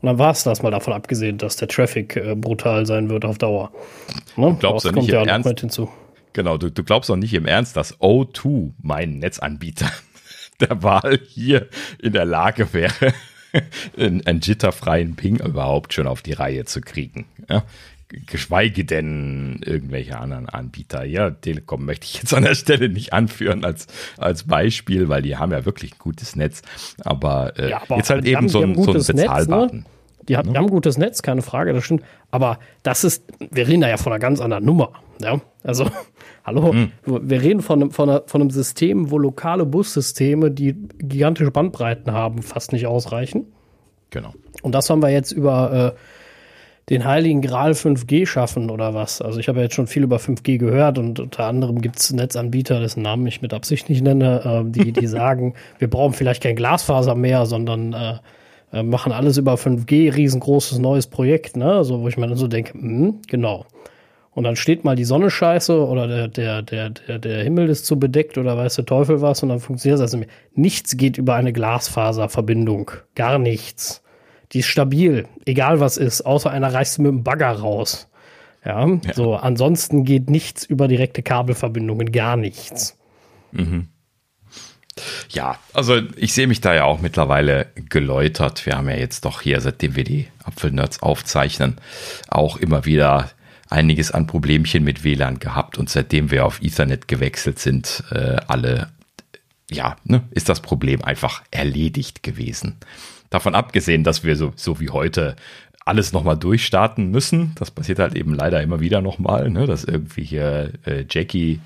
Und 0.00 0.06
dann 0.06 0.18
war 0.18 0.30
es 0.30 0.44
das 0.44 0.62
mal 0.62 0.70
davon 0.70 0.92
abgesehen, 0.92 1.38
dass 1.38 1.56
der 1.56 1.66
Traffic 1.66 2.14
äh, 2.14 2.36
brutal 2.36 2.86
sein 2.86 3.10
wird 3.10 3.24
auf 3.24 3.38
Dauer. 3.38 3.72
Ne? 4.36 4.56
Glaubst 4.60 4.84
du 4.84 4.90
nicht 4.90 4.98
kommt 4.98 5.08
ja 5.08 5.24
ernst? 5.24 5.48
Mit 5.48 5.60
hinzu. 5.60 5.88
Genau, 6.38 6.56
du, 6.56 6.70
du 6.70 6.84
glaubst 6.84 7.10
doch 7.10 7.16
nicht 7.16 7.34
im 7.34 7.46
Ernst, 7.46 7.76
dass 7.76 7.98
O2, 7.98 8.70
mein 8.80 9.18
Netzanbieter 9.18 9.90
der 10.60 10.84
Wahl 10.84 11.18
hier 11.26 11.66
in 12.00 12.12
der 12.12 12.26
Lage 12.26 12.72
wäre, 12.72 13.12
einen 13.98 14.38
jitterfreien 14.40 15.16
Ping 15.16 15.40
überhaupt 15.40 15.94
schon 15.94 16.06
auf 16.06 16.22
die 16.22 16.34
Reihe 16.34 16.64
zu 16.64 16.80
kriegen. 16.80 17.26
Ja? 17.50 17.64
Geschweige 18.06 18.84
denn 18.84 19.62
irgendwelche 19.64 20.16
anderen 20.16 20.48
Anbieter. 20.48 21.02
Ja, 21.02 21.30
Telekom 21.30 21.84
möchte 21.84 22.04
ich 22.04 22.18
jetzt 22.18 22.32
an 22.32 22.44
der 22.44 22.54
Stelle 22.54 22.88
nicht 22.88 23.12
anführen 23.12 23.64
als, 23.64 23.88
als 24.16 24.44
Beispiel, 24.44 25.08
weil 25.08 25.22
die 25.22 25.38
haben 25.38 25.50
ja 25.50 25.64
wirklich 25.64 25.94
ein 25.94 25.98
gutes 25.98 26.36
Netz. 26.36 26.62
Aber, 27.00 27.58
äh, 27.58 27.70
ja, 27.70 27.82
aber 27.82 27.96
jetzt 27.96 28.10
halt 28.10 28.24
eben 28.26 28.36
haben, 28.36 28.48
so, 28.48 28.62
ein, 28.62 28.80
so 28.80 28.92
einen 28.92 29.04
bezahlbaren. 29.04 29.66
Netz, 29.66 29.72
ne? 29.72 29.84
Die 30.28 30.36
hat, 30.36 30.46
ne? 30.46 30.52
die 30.52 30.58
haben 30.58 30.68
gutes 30.68 30.98
Netz, 30.98 31.22
keine 31.22 31.42
Frage, 31.42 31.72
das 31.72 31.84
stimmt. 31.84 32.04
Aber 32.30 32.60
das 32.84 33.02
ist, 33.02 33.24
wir 33.40 33.66
reden 33.66 33.80
da 33.80 33.88
ja 33.88 33.96
von 33.96 34.12
einer 34.12 34.20
ganz 34.20 34.40
anderen 34.40 34.64
Nummer. 34.64 34.92
Ja? 35.20 35.40
Also, 35.64 35.90
hallo, 36.48 36.72
hm. 36.72 36.90
wir 37.04 37.42
reden 37.42 37.60
von 37.60 37.80
einem, 37.80 37.90
von, 37.90 38.20
von 38.26 38.40
einem 38.40 38.50
System, 38.50 39.10
wo 39.10 39.18
lokale 39.18 39.66
Bussysteme, 39.66 40.50
die 40.50 40.74
gigantische 40.98 41.50
Bandbreiten 41.50 42.12
haben, 42.12 42.42
fast 42.42 42.72
nicht 42.72 42.86
ausreichen. 42.86 43.46
Genau. 44.10 44.32
Und 44.62 44.74
das 44.74 44.88
haben 44.90 45.02
wir 45.02 45.10
jetzt 45.10 45.32
über 45.32 45.94
äh, 45.94 46.90
den 46.90 47.04
heiligen 47.04 47.42
Gral 47.42 47.72
5G 47.72 48.26
schaffen 48.26 48.70
oder 48.70 48.94
was. 48.94 49.20
Also 49.20 49.38
ich 49.38 49.48
habe 49.48 49.58
ja 49.58 49.64
jetzt 49.64 49.74
schon 49.74 49.86
viel 49.86 50.02
über 50.02 50.16
5G 50.16 50.58
gehört 50.58 50.98
und 50.98 51.20
unter 51.20 51.44
anderem 51.44 51.82
gibt 51.82 51.98
es 51.98 52.12
Netzanbieter, 52.12 52.80
dessen 52.80 53.02
Namen 53.02 53.26
ich 53.26 53.42
mit 53.42 53.52
Absicht 53.52 53.90
nicht 53.90 54.02
nenne, 54.02 54.64
äh, 54.66 54.70
die, 54.70 54.92
die 54.92 55.06
sagen, 55.08 55.54
wir 55.78 55.90
brauchen 55.90 56.14
vielleicht 56.14 56.42
kein 56.42 56.56
Glasfaser 56.56 57.14
mehr, 57.14 57.44
sondern 57.44 57.92
äh, 57.92 58.14
äh, 58.72 58.82
machen 58.82 59.12
alles 59.12 59.36
über 59.36 59.54
5G, 59.54 60.14
riesengroßes 60.14 60.78
neues 60.78 61.06
Projekt, 61.06 61.56
ne? 61.56 61.72
Also, 61.72 62.00
wo 62.00 62.08
ich 62.08 62.16
mir 62.16 62.26
dann 62.26 62.36
so 62.36 62.48
denke, 62.48 62.76
mh, 62.76 63.14
genau. 63.26 63.66
Und 64.38 64.44
dann 64.44 64.54
steht 64.54 64.84
mal 64.84 64.94
die 64.94 65.04
Sonne 65.04 65.30
scheiße 65.32 65.84
oder 65.84 66.06
der, 66.06 66.28
der, 66.28 66.62
der, 66.62 66.90
der, 66.90 67.18
der 67.18 67.42
Himmel 67.42 67.68
ist 67.68 67.86
zu 67.86 67.98
bedeckt 67.98 68.38
oder 68.38 68.56
weiß 68.56 68.76
der 68.76 68.86
Teufel 68.86 69.20
was 69.20 69.42
und 69.42 69.48
dann 69.48 69.58
funktioniert 69.58 70.00
das 70.00 70.12
nicht 70.12 70.28
mehr. 70.28 70.36
Nichts 70.54 70.96
geht 70.96 71.18
über 71.18 71.34
eine 71.34 71.52
Glasfaserverbindung. 71.52 72.92
Gar 73.16 73.40
nichts. 73.40 74.00
Die 74.52 74.60
ist 74.60 74.66
stabil, 74.66 75.26
egal 75.44 75.80
was 75.80 75.96
ist, 75.96 76.20
außer 76.20 76.52
einer 76.52 76.72
reißt 76.72 77.00
mit 77.00 77.08
dem 77.10 77.24
Bagger 77.24 77.50
raus. 77.50 78.12
Ja, 78.64 78.86
ja. 78.86 78.98
so. 79.12 79.34
Ansonsten 79.34 80.04
geht 80.04 80.30
nichts 80.30 80.64
über 80.64 80.86
direkte 80.86 81.24
Kabelverbindungen, 81.24 82.12
gar 82.12 82.36
nichts. 82.36 82.96
Mhm. 83.50 83.88
Ja, 85.30 85.58
also 85.72 86.00
ich 86.14 86.32
sehe 86.32 86.46
mich 86.46 86.60
da 86.60 86.76
ja 86.76 86.84
auch 86.84 87.00
mittlerweile 87.00 87.66
geläutert. 87.88 88.66
Wir 88.66 88.76
haben 88.76 88.88
ja 88.88 88.94
jetzt 88.94 89.24
doch 89.24 89.40
hier, 89.40 89.60
seitdem 89.60 89.96
wir 89.96 90.04
die 90.04 90.28
Apfelnerds 90.44 91.02
aufzeichnen, 91.02 91.80
auch 92.28 92.56
immer 92.56 92.84
wieder 92.84 93.30
einiges 93.70 94.10
an 94.10 94.26
Problemchen 94.26 94.84
mit 94.84 95.04
WLAN 95.04 95.38
gehabt 95.38 95.78
und 95.78 95.90
seitdem 95.90 96.30
wir 96.30 96.46
auf 96.46 96.62
Ethernet 96.62 97.08
gewechselt 97.08 97.58
sind, 97.58 98.04
äh, 98.10 98.36
alle, 98.46 98.88
ja, 99.70 99.96
ne, 100.04 100.22
ist 100.30 100.48
das 100.48 100.60
Problem 100.60 101.04
einfach 101.04 101.42
erledigt 101.50 102.22
gewesen. 102.22 102.76
Davon 103.30 103.54
abgesehen, 103.54 104.04
dass 104.04 104.24
wir 104.24 104.36
so, 104.36 104.52
so 104.56 104.80
wie 104.80 104.88
heute 104.90 105.36
alles 105.88 106.12
nochmal 106.12 106.36
durchstarten 106.36 107.10
müssen. 107.10 107.52
Das 107.56 107.70
passiert 107.70 107.98
halt 107.98 108.14
eben 108.14 108.34
leider 108.34 108.62
immer 108.62 108.78
wieder 108.78 109.00
nochmal, 109.00 109.50
ne? 109.50 109.66
dass 109.66 109.84
irgendwie 109.84 110.22
hier 110.22 110.72
äh, 110.84 111.04
Jackie, 111.08 111.60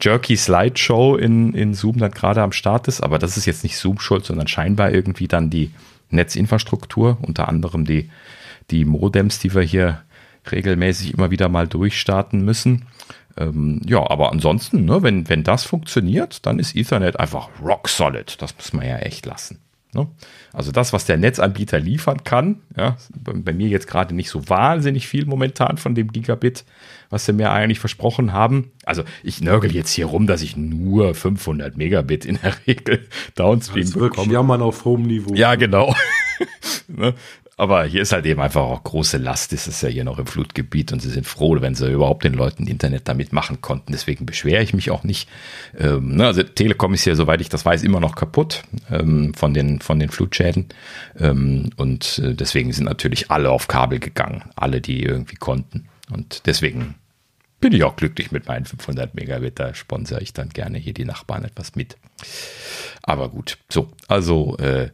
Jerky 0.00 0.36
Slideshow 0.36 1.16
in, 1.16 1.52
in 1.52 1.74
Zoom 1.74 1.98
dann 1.98 2.10
gerade 2.10 2.42
am 2.42 2.52
Start 2.52 2.88
ist. 2.88 3.02
Aber 3.02 3.18
das 3.18 3.36
ist 3.36 3.44
jetzt 3.44 3.64
nicht 3.64 3.76
Zoom 3.76 3.98
schuld, 3.98 4.24
sondern 4.24 4.48
scheinbar 4.48 4.92
irgendwie 4.92 5.28
dann 5.28 5.50
die 5.50 5.72
Netzinfrastruktur, 6.08 7.18
unter 7.20 7.48
anderem 7.48 7.84
die, 7.84 8.10
die 8.70 8.86
Modems, 8.86 9.38
die 9.40 9.54
wir 9.54 9.62
hier 9.62 10.02
regelmäßig 10.52 11.14
immer 11.14 11.30
wieder 11.30 11.48
mal 11.48 11.66
durchstarten 11.66 12.44
müssen. 12.44 12.86
Ähm, 13.36 13.80
ja, 13.84 14.08
aber 14.08 14.32
ansonsten, 14.32 14.84
ne, 14.84 15.02
wenn, 15.02 15.28
wenn 15.28 15.44
das 15.44 15.64
funktioniert, 15.64 16.46
dann 16.46 16.58
ist 16.58 16.74
Ethernet 16.74 17.20
einfach 17.20 17.48
rock 17.62 17.88
solid. 17.88 18.40
Das 18.40 18.56
muss 18.56 18.72
man 18.72 18.86
ja 18.86 18.96
echt 18.96 19.26
lassen. 19.26 19.60
Ne? 19.96 20.06
Also 20.52 20.72
das, 20.72 20.92
was 20.92 21.06
der 21.06 21.16
Netzanbieter 21.16 21.78
liefern 21.80 22.22
kann, 22.24 22.60
ja, 22.76 22.96
bei, 23.14 23.52
mir 23.52 23.68
jetzt 23.68 23.86
gerade 23.86 24.14
nicht 24.14 24.28
so 24.28 24.48
wahnsinnig 24.48 25.08
viel 25.08 25.26
momentan 25.26 25.78
von 25.78 25.94
dem 25.94 26.12
Gigabit, 26.12 26.64
was 27.08 27.24
sie 27.24 27.32
mir 27.32 27.50
eigentlich 27.50 27.78
versprochen 27.78 28.32
haben. 28.32 28.72
Also 28.84 29.04
ich 29.22 29.40
nörgel 29.40 29.74
jetzt 29.74 29.90
hier 29.92 30.06
rum, 30.06 30.26
dass 30.26 30.42
ich 30.42 30.56
nur 30.56 31.14
500 31.14 31.76
Megabit 31.76 32.24
in 32.24 32.38
der 32.42 32.54
Regel 32.66 33.06
Downstream 33.34 33.82
das 33.82 33.90
ist 33.90 33.94
wirklich 33.94 34.12
bekomme. 34.12 34.32
Jammern 34.32 34.62
auf 34.62 34.84
hohem 34.84 35.02
Niveau. 35.02 35.34
Ja, 35.34 35.54
genau. 35.54 35.94
ne? 36.88 37.14
Aber 37.58 37.84
hier 37.84 38.02
ist 38.02 38.12
halt 38.12 38.26
eben 38.26 38.40
einfach 38.40 38.60
auch 38.60 38.84
große 38.84 39.16
Last. 39.16 39.54
Es 39.54 39.66
ist 39.66 39.82
ja 39.82 39.88
hier 39.88 40.04
noch 40.04 40.18
im 40.18 40.26
Flutgebiet 40.26 40.92
und 40.92 41.00
sie 41.00 41.08
sind 41.08 41.26
froh, 41.26 41.56
wenn 41.60 41.74
sie 41.74 41.90
überhaupt 41.90 42.24
den 42.24 42.34
Leuten 42.34 42.66
Internet 42.66 43.08
damit 43.08 43.32
machen 43.32 43.62
konnten. 43.62 43.92
Deswegen 43.92 44.26
beschwere 44.26 44.62
ich 44.62 44.74
mich 44.74 44.90
auch 44.90 45.04
nicht. 45.04 45.26
Ähm, 45.78 46.16
ne, 46.16 46.26
also 46.26 46.42
Telekom 46.42 46.92
ist 46.92 47.06
ja, 47.06 47.14
soweit 47.14 47.40
ich 47.40 47.48
das 47.48 47.64
weiß, 47.64 47.82
immer 47.82 47.98
noch 47.98 48.14
kaputt 48.14 48.62
ähm, 48.90 49.32
von, 49.32 49.54
den, 49.54 49.80
von 49.80 49.98
den 49.98 50.10
Flutschäden. 50.10 50.66
Ähm, 51.18 51.70
und 51.76 52.18
äh, 52.18 52.34
deswegen 52.34 52.72
sind 52.74 52.84
natürlich 52.84 53.30
alle 53.30 53.48
auf 53.50 53.68
Kabel 53.68 54.00
gegangen. 54.00 54.44
Alle, 54.54 54.82
die 54.82 55.02
irgendwie 55.02 55.36
konnten. 55.36 55.88
Und 56.10 56.46
deswegen 56.46 56.96
bin 57.60 57.72
ich 57.72 57.84
auch 57.84 57.96
glücklich 57.96 58.32
mit 58.32 58.46
meinen 58.48 58.66
500 58.66 59.14
Megabit. 59.14 59.58
Da 59.58 59.72
sponsere 59.72 60.20
ich 60.20 60.34
dann 60.34 60.50
gerne 60.50 60.76
hier 60.76 60.92
die 60.92 61.06
Nachbarn 61.06 61.44
etwas 61.44 61.74
mit. 61.74 61.96
Aber 63.02 63.30
gut, 63.30 63.56
so, 63.70 63.88
also 64.08 64.58
äh, 64.58 64.90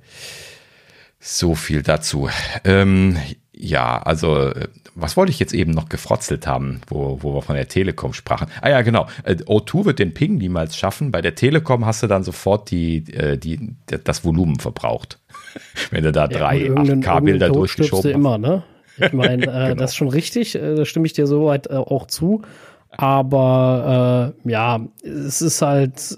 so 1.23 1.55
viel 1.55 1.83
dazu. 1.83 2.29
Ähm, 2.65 3.17
Ja, 3.55 4.03
also 4.03 4.51
was 4.95 5.17
wollte 5.17 5.31
ich 5.31 5.39
jetzt 5.39 5.55
eben 5.55 5.71
noch 5.71 5.89
gefrotzelt 5.89 6.47
haben, 6.47 6.81
wo, 6.89 7.19
wo 7.23 7.35
wir 7.35 7.43
von 7.43 7.55
der 7.55 7.69
Telekom 7.69 8.13
sprachen? 8.13 8.49
Ah 8.61 8.71
ja, 8.71 8.83
genau. 8.83 9.07
Äh, 9.25 9.35
O2 9.35 9.85
wird 9.85 9.99
den 9.99 10.15
Ping 10.15 10.37
niemals 10.37 10.77
schaffen. 10.77 11.13
Bei 11.13 11.23
der 11.23 11.35
Telekom 11.35 11.87
hast 11.87 12.03
du 12.03 12.09
dann 12.09 12.25
sofort 12.25 12.71
die, 12.71 13.05
äh, 13.15 13.39
die, 13.39 13.77
das 13.87 14.25
Volumen 14.25 14.59
verbraucht. 14.59 15.19
Wenn 15.91 16.05
du 16.05 16.13
da 16.13 16.23
ja, 16.23 16.29
drei 16.29 16.71
8K-Bilder 16.71 17.51
durchgeschoben 17.51 18.11
hast. 18.11 18.15
immer, 18.15 18.39
ne? 18.39 18.65
Ich 18.99 19.13
meine, 19.13 19.43
äh, 19.47 19.69
genau. 19.69 19.75
das 19.77 19.93
ist 19.93 19.97
schon 19.97 20.09
richtig, 20.09 20.55
äh, 20.55 20.75
da 20.75 20.85
stimme 20.85 21.07
ich 21.07 21.13
dir 21.13 21.27
soweit 21.27 21.69
äh, 21.69 21.75
auch 21.75 22.07
zu. 22.07 22.43
Aber 22.91 24.35
äh, 24.45 24.51
ja, 24.51 24.81
es 25.03 25.41
ist 25.41 25.63
halt, 25.63 26.17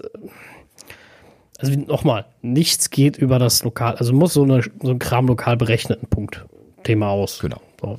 also 1.57 1.73
nochmal, 1.79 2.25
nichts 2.41 2.89
geht 2.89 3.17
über 3.17 3.39
das 3.39 3.63
Lokal, 3.63 3.95
also 3.95 4.13
muss 4.13 4.33
so, 4.33 4.43
eine, 4.43 4.61
so 4.81 4.91
ein 4.91 4.99
Kram 4.99 5.27
lokal 5.27 5.57
berechneten 5.57 6.07
Punkt. 6.09 6.45
Thema 6.83 7.09
aus. 7.09 7.39
Genau. 7.39 7.61
So. 7.81 7.97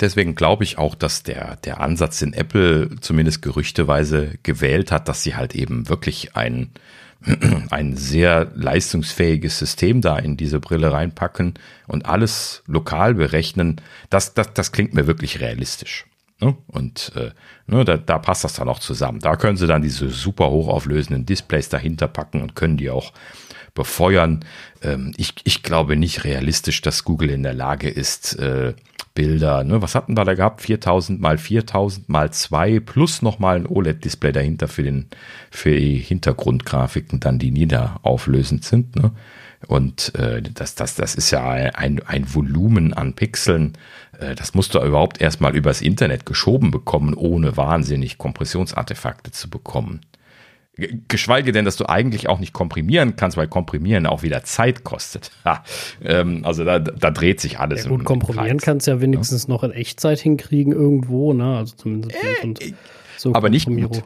Deswegen 0.00 0.34
glaube 0.34 0.64
ich 0.64 0.78
auch, 0.78 0.94
dass 0.94 1.22
der, 1.22 1.56
der 1.56 1.80
Ansatz, 1.80 2.18
den 2.18 2.32
Apple 2.32 2.90
zumindest 3.00 3.42
gerüchteweise 3.42 4.32
gewählt 4.42 4.90
hat, 4.90 5.08
dass 5.08 5.22
sie 5.22 5.36
halt 5.36 5.54
eben 5.54 5.88
wirklich 5.88 6.36
ein, 6.36 6.70
ein 7.70 7.96
sehr 7.96 8.50
leistungsfähiges 8.54 9.58
System 9.58 10.00
da 10.00 10.18
in 10.18 10.36
diese 10.36 10.58
Brille 10.58 10.92
reinpacken 10.92 11.54
und 11.86 12.06
alles 12.06 12.62
lokal 12.66 13.14
berechnen, 13.14 13.80
das, 14.10 14.34
das, 14.34 14.54
das 14.54 14.72
klingt 14.72 14.94
mir 14.94 15.06
wirklich 15.06 15.40
realistisch. 15.40 16.06
Ne? 16.40 16.56
Und 16.66 17.12
äh, 17.16 17.30
ne, 17.66 17.84
da, 17.84 17.96
da 17.96 18.18
passt 18.18 18.44
das 18.44 18.54
dann 18.54 18.68
auch 18.68 18.80
zusammen. 18.80 19.20
Da 19.20 19.36
können 19.36 19.56
sie 19.56 19.66
dann 19.66 19.82
diese 19.82 20.08
super 20.08 20.50
hochauflösenden 20.50 21.26
Displays 21.26 21.68
dahinter 21.68 22.08
packen 22.08 22.42
und 22.42 22.54
können 22.54 22.76
die 22.76 22.90
auch 22.90 23.12
befeuern. 23.74 24.44
Ähm, 24.82 25.12
ich, 25.16 25.34
ich 25.44 25.62
glaube 25.62 25.96
nicht 25.96 26.24
realistisch, 26.24 26.80
dass 26.80 27.04
Google 27.04 27.30
in 27.30 27.42
der 27.42 27.54
Lage 27.54 27.88
ist, 27.88 28.38
äh, 28.38 28.74
Bilder, 29.14 29.62
ne, 29.62 29.80
was 29.80 29.94
hatten 29.94 30.16
wir 30.16 30.24
da 30.24 30.34
gehabt? 30.34 30.60
4000 30.62 31.20
mal 31.20 31.38
4000 31.38 32.08
mal 32.08 32.32
2 32.32 32.80
plus 32.80 33.22
nochmal 33.22 33.56
ein 33.56 33.66
OLED-Display 33.66 34.32
dahinter 34.32 34.66
für, 34.66 34.82
den, 34.82 35.06
für 35.52 35.76
die 35.76 35.98
Hintergrundgrafiken, 35.98 37.20
dann 37.20 37.38
die 37.38 37.52
niederauflösend 37.52 38.64
sind. 38.64 38.96
Ne? 38.96 39.12
Und 39.68 40.14
äh, 40.16 40.42
das, 40.42 40.74
das, 40.74 40.96
das 40.96 41.14
ist 41.14 41.30
ja 41.30 41.44
ein, 41.44 42.02
ein 42.04 42.34
Volumen 42.34 42.92
an 42.92 43.14
Pixeln. 43.14 43.74
Äh, 44.24 44.34
das 44.34 44.54
musst 44.54 44.74
du 44.74 44.80
überhaupt 44.80 45.20
erstmal 45.20 45.54
übers 45.54 45.80
Internet 45.80 46.26
geschoben 46.26 46.70
bekommen, 46.70 47.14
ohne 47.14 47.56
wahnsinnig 47.56 48.18
Kompressionsartefakte 48.18 49.30
zu 49.30 49.50
bekommen. 49.50 50.00
Geschweige 51.06 51.52
denn, 51.52 51.64
dass 51.64 51.76
du 51.76 51.88
eigentlich 51.88 52.28
auch 52.28 52.40
nicht 52.40 52.52
komprimieren 52.52 53.14
kannst, 53.14 53.36
weil 53.36 53.46
Komprimieren 53.46 54.06
auch 54.06 54.24
wieder 54.24 54.42
Zeit 54.42 54.82
kostet. 54.82 55.30
Ha, 55.44 55.62
ähm, 56.02 56.44
also 56.44 56.64
da, 56.64 56.80
da, 56.80 57.12
dreht 57.12 57.40
sich 57.40 57.60
alles. 57.60 57.84
Ja, 57.84 57.90
gut, 57.90 58.04
komprimieren 58.04 58.58
kannst 58.58 58.88
du 58.88 58.90
ja 58.90 59.00
wenigstens 59.00 59.44
ja. 59.44 59.50
noch 59.50 59.62
in 59.62 59.70
Echtzeit 59.70 60.18
hinkriegen 60.18 60.72
irgendwo, 60.72 61.32
ne? 61.32 61.58
Also 61.58 61.76
zumindest 61.76 62.16
äh, 62.16 62.72
so 63.16 63.34
aber 63.34 63.50
nicht 63.50 63.68
gut. 63.68 64.02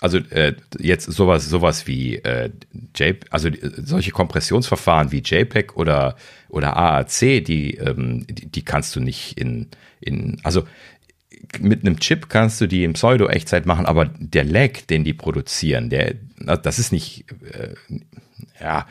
Also 0.00 0.18
äh, 0.18 0.54
jetzt 0.78 1.10
sowas, 1.10 1.48
sowas 1.48 1.86
wie 1.86 2.16
äh, 2.16 2.50
J, 2.96 3.16
also 3.30 3.48
solche 3.78 4.10
Kompressionsverfahren 4.10 5.10
wie 5.10 5.22
JPEG 5.22 5.76
oder 5.76 6.16
oder 6.48 6.76
AAC, 6.76 7.42
die, 7.44 7.76
ähm, 7.76 8.26
die, 8.28 8.46
die 8.46 8.62
kannst 8.62 8.94
du 8.94 9.00
nicht 9.00 9.38
in 9.38 9.68
in 10.00 10.38
also 10.42 10.66
mit 11.60 11.82
einem 11.82 11.98
Chip 11.98 12.28
kannst 12.28 12.60
du 12.60 12.66
die 12.66 12.84
in 12.84 12.94
Pseudo-Echtzeit 12.94 13.66
machen, 13.66 13.86
aber 13.86 14.06
der 14.18 14.44
Lag, 14.44 14.80
den 14.88 15.04
die 15.04 15.14
produzieren, 15.14 15.90
der, 15.90 16.14
das 16.62 16.78
ist 16.78 16.92
nicht, 16.92 17.24
äh, 17.52 17.74
ja, 18.60 18.86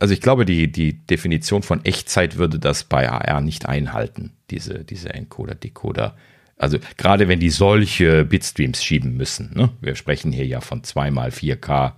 also 0.00 0.12
ich 0.12 0.20
glaube, 0.20 0.44
die, 0.44 0.70
die 0.70 1.06
Definition 1.06 1.62
von 1.62 1.84
Echtzeit 1.84 2.36
würde 2.36 2.58
das 2.58 2.84
bei 2.84 3.08
AR 3.08 3.40
nicht 3.40 3.66
einhalten, 3.66 4.32
diese, 4.50 4.84
diese 4.84 5.14
Encoder, 5.14 5.54
Decoder. 5.54 6.16
Also 6.56 6.78
gerade 6.96 7.28
wenn 7.28 7.40
die 7.40 7.50
solche 7.50 8.24
Bitstreams 8.24 8.82
schieben 8.82 9.16
müssen, 9.16 9.52
ne? 9.54 9.70
wir 9.80 9.96
sprechen 9.96 10.32
hier 10.32 10.46
ja 10.46 10.60
von 10.60 10.84
2 10.84 11.10
mal 11.10 11.30
4K, 11.30 11.92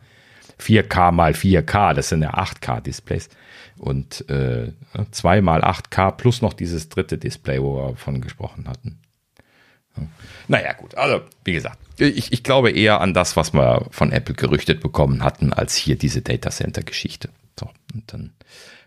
4K 0.60 1.12
mal 1.12 1.32
4K, 1.32 1.94
das 1.94 2.08
sind 2.08 2.22
ja 2.22 2.34
8K-Displays 2.34 3.28
und 3.76 4.28
äh, 4.30 4.72
2 5.10 5.42
mal 5.42 5.62
8K 5.62 6.12
plus 6.12 6.40
noch 6.40 6.54
dieses 6.54 6.88
dritte 6.88 7.18
Display, 7.18 7.60
wo 7.60 7.76
wir 7.76 7.96
von 7.96 8.20
gesprochen 8.20 8.66
hatten. 8.66 8.98
Naja, 10.48 10.72
gut. 10.74 10.94
Also, 10.94 11.22
wie 11.44 11.52
gesagt, 11.52 11.78
ich, 11.98 12.32
ich 12.32 12.42
glaube 12.42 12.70
eher 12.70 13.00
an 13.00 13.14
das, 13.14 13.36
was 13.36 13.54
wir 13.54 13.86
von 13.90 14.12
Apple 14.12 14.34
gerüchtet 14.34 14.80
bekommen 14.80 15.22
hatten, 15.22 15.52
als 15.52 15.74
hier 15.74 15.96
diese 15.96 16.22
Data 16.22 16.50
Center 16.50 16.82
Geschichte. 16.82 17.30
So, 17.58 17.70
und 17.94 18.12
dann 18.12 18.32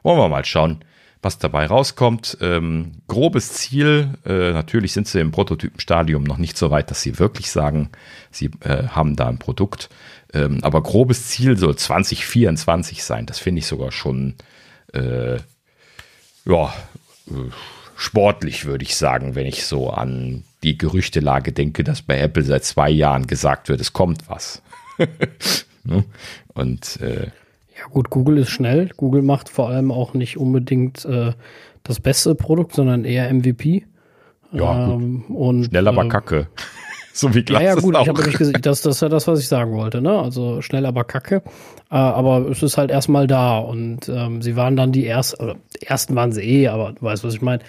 wollen 0.03 0.19
wir 0.19 0.29
mal 0.29 0.45
schauen, 0.45 0.83
was 1.21 1.37
dabei 1.37 1.65
rauskommt. 1.65 2.37
Ähm, 2.41 2.93
grobes 3.07 3.53
Ziel, 3.53 4.09
äh, 4.25 4.51
natürlich 4.51 4.93
sind 4.93 5.07
sie 5.07 5.19
im 5.19 5.31
Prototypenstadium 5.31 6.23
noch 6.23 6.37
nicht 6.37 6.57
so 6.57 6.71
weit, 6.71 6.91
dass 6.91 7.01
sie 7.01 7.19
wirklich 7.19 7.51
sagen, 7.51 7.89
sie 8.31 8.51
äh, 8.61 8.87
haben 8.87 9.15
da 9.15 9.27
ein 9.27 9.39
Produkt. 9.39 9.89
Ähm, 10.33 10.59
aber 10.61 10.81
grobes 10.81 11.27
Ziel 11.27 11.57
soll 11.57 11.75
2024 11.75 13.03
sein. 13.03 13.25
Das 13.25 13.39
finde 13.39 13.59
ich 13.59 13.65
sogar 13.65 13.91
schon, 13.91 14.35
äh, 14.93 15.37
ja, 16.45 16.73
äh, 17.27 17.51
sportlich, 17.97 18.65
würde 18.65 18.83
ich 18.83 18.95
sagen, 18.95 19.35
wenn 19.35 19.45
ich 19.45 19.65
so 19.65 19.89
an 19.89 20.43
die 20.63 20.77
Gerüchtelage 20.77 21.51
denke, 21.51 21.83
dass 21.83 22.01
bei 22.01 22.17
Apple 22.19 22.43
seit 22.43 22.63
zwei 22.63 22.89
Jahren 22.89 23.27
gesagt 23.27 23.67
wird, 23.67 23.81
es 23.81 23.93
kommt 23.93 24.29
was. 24.29 24.61
Ne? 25.85 26.03
Und 26.53 26.99
äh, 26.99 27.27
ja 27.79 27.85
gut, 27.89 28.09
Google 28.09 28.37
ist 28.37 28.49
schnell. 28.49 28.89
Google 28.97 29.21
macht 29.21 29.49
vor 29.49 29.69
allem 29.69 29.91
auch 29.91 30.13
nicht 30.13 30.37
unbedingt 30.37 31.05
äh, 31.05 31.31
das 31.83 31.99
beste 31.99 32.35
Produkt, 32.35 32.73
sondern 32.73 33.05
eher 33.05 33.33
MVP. 33.33 33.85
Ja, 34.51 34.89
ähm, 34.89 35.23
und, 35.29 35.65
schnell 35.65 35.87
aber 35.87 36.05
äh, 36.05 36.09
kacke. 36.09 36.47
so 37.13 37.33
wie 37.33 37.43
Glas 37.43 37.61
Ja, 37.61 37.69
ja 37.69 37.75
gut, 37.75 37.95
ich 37.99 38.07
habe 38.07 38.23
nicht 38.23 38.37
gesagt, 38.37 38.65
das, 38.65 38.81
das 38.81 38.95
ist 38.95 39.01
ja 39.01 39.09
das, 39.09 39.27
was 39.27 39.39
ich 39.39 39.47
sagen 39.47 39.73
wollte. 39.73 40.01
Ne? 40.01 40.11
Also 40.11 40.61
schnell 40.61 40.85
aber 40.85 41.03
kacke. 41.03 41.37
Äh, 41.91 41.95
aber 41.95 42.49
es 42.49 42.63
ist 42.63 42.77
halt 42.77 42.91
erstmal 42.91 43.27
da. 43.27 43.59
Und 43.59 44.09
ähm, 44.09 44.41
sie 44.41 44.55
waren 44.55 44.75
dann 44.75 44.91
die 44.91 45.05
ersten, 45.05 45.55
ersten 45.81 46.15
waren 46.15 46.31
sie 46.31 46.41
eh, 46.41 46.67
aber 46.67 46.93
du 46.93 47.01
weißt, 47.01 47.23
was 47.23 47.33
ich 47.33 47.41
meine. 47.41 47.63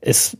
Es, 0.00 0.36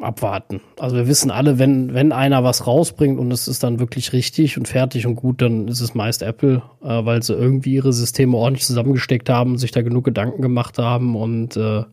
abwarten. 0.00 0.60
Also 0.78 0.96
wir 0.96 1.08
wissen 1.08 1.30
alle, 1.30 1.58
wenn, 1.58 1.94
wenn 1.94 2.12
einer 2.12 2.44
was 2.44 2.66
rausbringt 2.66 3.18
und 3.18 3.30
es 3.32 3.48
ist 3.48 3.62
dann 3.62 3.78
wirklich 3.78 4.12
richtig 4.12 4.58
und 4.58 4.68
fertig 4.68 5.06
und 5.06 5.16
gut, 5.16 5.42
dann 5.42 5.68
ist 5.68 5.80
es 5.80 5.94
meist 5.94 6.22
Apple, 6.22 6.62
äh, 6.82 7.04
weil 7.04 7.22
sie 7.22 7.34
irgendwie 7.34 7.74
ihre 7.74 7.92
Systeme 7.92 8.36
ordentlich 8.36 8.64
zusammengesteckt 8.64 9.28
haben, 9.28 9.58
sich 9.58 9.70
da 9.70 9.82
genug 9.82 10.04
Gedanken 10.04 10.42
gemacht 10.42 10.78
haben 10.78 11.16
und 11.16 11.56
äh, 11.56 11.84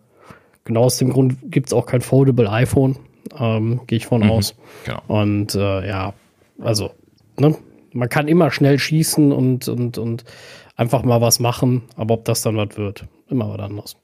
genau 0.64 0.84
aus 0.84 0.97
dem 0.97 1.11
Grund 1.11 1.38
gibt 1.51 1.68
es 1.68 1.74
auch 1.74 1.86
kein 1.86 2.01
Foldable 2.01 2.49
iPhone, 2.51 2.97
ähm, 3.38 3.82
gehe 3.88 3.97
ich 3.97 4.05
von 4.05 4.24
mhm, 4.24 4.32
aus. 4.32 4.55
Genau. 4.86 5.01
Und 5.07 5.55
äh, 5.55 5.88
ja, 5.88 6.14
also, 6.59 6.91
ne? 7.39 7.55
man 7.93 8.09
kann 8.09 8.28
immer 8.28 8.51
schnell 8.51 8.80
schießen 8.80 9.32
und, 9.32 9.68
und, 9.68 9.97
und 9.97 10.24
einfach 10.76 11.03
mal 11.03 11.22
was 11.22 11.39
machen, 11.39 11.84
aber 11.95 12.16
ob 12.16 12.26
das 12.26 12.41
dann 12.41 12.57
was 12.57 12.78
wird, 12.78 13.05
immer 13.30 13.49
was 13.49 13.59
anderes. 13.59 13.97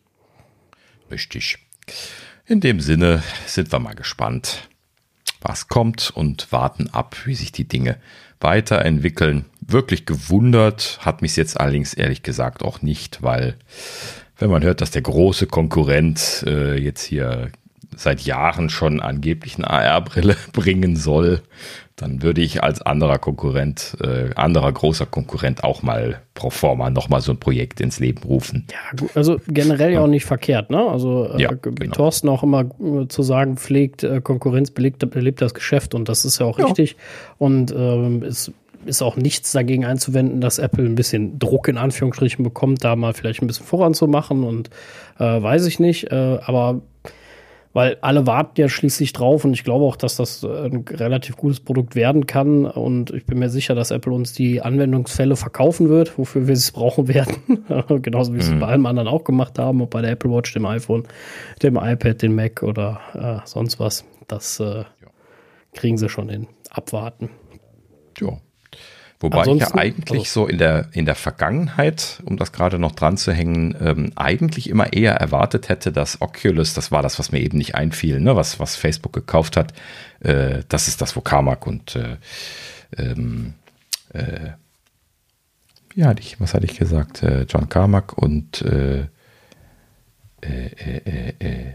Richtig. 1.12 1.58
In 2.50 2.62
dem 2.62 2.80
Sinne 2.80 3.22
sind 3.46 3.72
wir 3.72 3.78
mal 3.78 3.94
gespannt, 3.94 4.70
was 5.40 5.68
kommt 5.68 6.10
und 6.10 6.52
warten 6.52 6.90
ab, 6.92 7.16
wie 7.26 7.36
sich 7.36 7.52
die 7.52 7.68
Dinge 7.68 7.98
weiterentwickeln. 8.40 9.46
Wirklich 9.62 10.08
gewundert 10.08 10.98
hat 11.02 11.22
mich 11.22 11.36
jetzt 11.36 11.60
allerdings 11.60 11.94
ehrlich 11.94 12.24
gesagt 12.24 12.64
auch 12.64 12.82
nicht, 12.82 13.22
weil 13.22 13.56
wenn 14.40 14.50
man 14.50 14.64
hört, 14.64 14.82
dass 14.82 14.90
der 14.90 15.04
große 15.04 15.46
Konkurrent 15.46 16.44
äh, 16.48 16.76
jetzt 16.76 17.04
hier 17.04 17.52
seit 17.96 18.22
Jahren 18.22 18.72
schon 18.72 19.00
angeblich 19.00 19.58
eine 19.58 19.70
AR-Brille 19.70 20.36
bringen 20.52 20.96
soll, 20.96 21.44
dann 22.02 22.24
würde 22.24 22.42
ich 22.42 22.64
als 22.64 22.82
anderer 22.82 23.18
Konkurrent, 23.18 23.98
äh, 24.02 24.34
anderer 24.36 24.72
großer 24.72 25.06
Konkurrent 25.06 25.64
auch 25.64 25.82
mal 25.82 26.22
pro 26.34 26.50
forma 26.50 26.90
nochmal 26.90 27.22
so 27.22 27.32
ein 27.32 27.40
Projekt 27.40 27.82
ins 27.82 28.00
Leben 28.00 28.24
rufen. 28.24 28.66
Ja, 28.72 29.08
also 29.16 29.40
generell 29.48 29.94
ja 29.94 30.02
auch 30.02 30.08
nicht 30.08 30.26
verkehrt, 30.26 30.70
ne? 30.70 30.88
Also 30.88 31.30
äh, 31.34 31.42
ja, 31.42 31.52
wie 31.52 31.76
genau. 31.76 31.94
Thorsten 31.94 32.30
auch 32.30 32.44
immer 32.44 32.66
äh, 32.80 33.08
zu 33.08 33.22
sagen 33.22 33.58
pflegt, 33.58 34.04
äh, 34.04 34.22
Konkurrenz 34.22 34.72
belebt, 34.72 35.10
belebt 35.10 35.42
das 35.42 35.54
Geschäft 35.54 35.94
und 35.94 36.08
das 36.08 36.26
ist 36.26 36.40
ja 36.40 36.46
auch 36.46 36.60
ja. 36.60 36.66
richtig. 36.66 36.96
Und 37.38 37.72
ähm, 37.72 38.24
es 38.24 38.52
ist 38.86 39.02
auch 39.02 39.18
nichts 39.18 39.52
dagegen 39.52 39.86
einzuwenden, 39.86 40.40
dass 40.40 40.58
Apple 40.60 40.86
ein 40.86 40.96
bisschen 40.96 41.38
Druck 41.38 41.68
in 41.68 41.78
Anführungsstrichen 41.78 42.44
bekommt, 42.44 42.84
da 42.84 42.96
mal 42.96 43.14
vielleicht 43.14 43.42
ein 43.42 43.48
bisschen 43.48 43.66
voranzumachen 43.66 44.44
und 44.44 44.70
äh, 45.20 45.24
weiß 45.24 45.66
ich 45.66 45.80
nicht, 45.80 46.12
äh, 46.12 46.40
aber 46.42 46.82
weil 47.74 47.98
alle 48.02 48.26
warten 48.26 48.60
ja 48.60 48.68
schließlich 48.68 49.14
drauf 49.14 49.46
und 49.46 49.54
ich 49.54 49.64
glaube 49.64 49.86
auch, 49.86 49.96
dass 49.96 50.16
das 50.16 50.44
ein 50.44 50.86
relativ 50.90 51.38
gutes 51.38 51.60
Produkt 51.60 51.96
werden 51.96 52.26
kann 52.26 52.66
und 52.66 53.12
ich 53.12 53.26
bin 53.26 53.40
mir 53.40 53.50
sicher, 53.50 53.76
dass 53.76 53.92
Apple 53.92 54.14
uns 54.14 54.34
die 54.34 54.62
Anwendungsfälle 54.62 55.36
verkaufen 55.36 55.90
wird, 55.90 56.18
wofür 56.18 56.48
wir 56.48 56.54
es 56.54 56.72
brauchen 56.74 57.08
werden. 57.08 57.36
Genauso 58.02 58.34
wie 58.34 58.42
sie 58.42 58.50
es 58.50 58.56
mhm. 58.56 58.60
bei 58.60 58.68
allem 58.68 58.86
anderen 58.86 59.08
auch 59.08 59.24
gemacht 59.24 59.60
haben, 59.60 59.82
ob 59.82 59.92
bei 59.92 60.02
der 60.02 60.12
Apple 60.12 60.32
Watch, 60.32 60.54
dem 60.54 60.66
iPhone, 60.66 61.04
dem 61.62 61.78
iPad, 61.78 62.22
dem 62.22 62.36
Mac 62.36 62.64
oder 62.64 63.00
äh, 63.14 63.48
sonst 63.48 63.80
was. 63.80 64.06
Das 64.28 64.60
äh, 64.60 64.84
kriegen 65.74 65.98
sie 65.98 66.10
schon 66.10 66.30
hin. 66.30 66.48
Abwarten. 66.70 67.30
Ja. 68.20 68.38
Wobei 69.22 69.46
ich 69.48 69.60
ja 69.60 69.76
eigentlich 69.76 70.22
also, 70.22 70.46
so 70.46 70.48
in 70.48 70.58
der, 70.58 70.88
in 70.94 71.06
der 71.06 71.16
Vergangenheit, 71.16 72.22
um 72.24 72.38
das 72.38 72.54
gerade 72.54 72.80
noch 72.80 72.94
dran 72.94 73.18
zu 73.18 73.34
hängen, 73.34 73.76
ähm, 73.82 74.14
eigentlich 74.16 74.70
immer 74.70 74.94
eher 74.94 75.16
erwartet 75.16 75.68
hätte, 75.68 75.92
dass 75.92 76.22
Oculus, 76.22 76.74
das 76.74 76.90
war 76.90 77.02
das, 77.02 77.20
was 77.20 77.34
mir 77.34 77.42
eben 77.42 77.58
nicht 77.58 77.76
einfiel, 77.76 78.22
ne, 78.22 78.38
was, 78.38 78.60
was 78.62 78.78
Facebook 78.78 79.12
gekauft 79.12 79.58
hat, 79.58 79.74
äh, 80.22 80.64
das 80.70 80.88
ist 80.88 81.02
das, 81.02 81.18
wo 81.18 81.22
Carmack 81.22 81.68
und 81.68 81.98
äh, 81.98 82.16
ähm, 82.98 83.56
äh, 84.14 84.52
ja, 85.96 86.14
was 86.38 86.54
hatte 86.54 86.66
ich 86.66 86.78
gesagt? 86.78 87.22
Äh, 87.22 87.44
John 87.44 87.68
Carmack 87.68 88.18
und 88.18 88.62
äh, 88.62 89.08
äh, 90.42 90.68
äh, 90.78 91.34
äh 91.40 91.74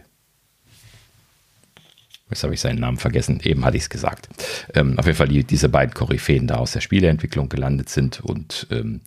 Jetzt 2.30 2.42
habe 2.42 2.54
ich 2.54 2.60
seinen 2.60 2.80
Namen 2.80 2.96
vergessen, 2.96 3.40
eben 3.42 3.64
hatte 3.64 3.76
ich 3.76 3.84
es 3.84 3.90
gesagt. 3.90 4.28
Ähm, 4.74 4.98
auf 4.98 5.06
jeden 5.06 5.16
Fall 5.16 5.28
die, 5.28 5.44
diese 5.44 5.68
beiden 5.68 5.94
Koryphäen 5.94 6.46
da 6.46 6.56
aus 6.56 6.72
der 6.72 6.80
Spieleentwicklung 6.80 7.48
gelandet 7.48 7.88
sind 7.88 8.20
und 8.20 8.66
ähm, 8.70 9.02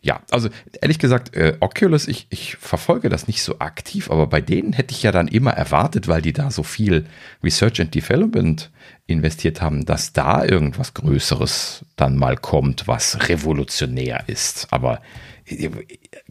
ja, 0.00 0.22
also 0.30 0.48
ehrlich 0.80 0.98
gesagt, 0.98 1.34
äh, 1.34 1.56
Oculus, 1.60 2.06
ich, 2.06 2.28
ich 2.30 2.56
verfolge 2.56 3.08
das 3.08 3.26
nicht 3.26 3.42
so 3.42 3.58
aktiv, 3.58 4.10
aber 4.10 4.26
bei 4.26 4.40
denen 4.40 4.72
hätte 4.72 4.92
ich 4.94 5.02
ja 5.02 5.12
dann 5.12 5.28
immer 5.28 5.50
erwartet, 5.52 6.08
weil 6.08 6.22
die 6.22 6.32
da 6.32 6.50
so 6.50 6.62
viel 6.62 7.06
Research 7.42 7.80
and 7.80 7.94
Development 7.94 8.70
investiert 9.06 9.60
haben, 9.60 9.84
dass 9.84 10.12
da 10.12 10.44
irgendwas 10.44 10.94
Größeres 10.94 11.84
dann 11.96 12.16
mal 12.16 12.36
kommt, 12.36 12.86
was 12.86 13.28
revolutionär 13.28 14.24
ist. 14.28 14.68
Aber 14.70 15.02
äh, 15.46 15.70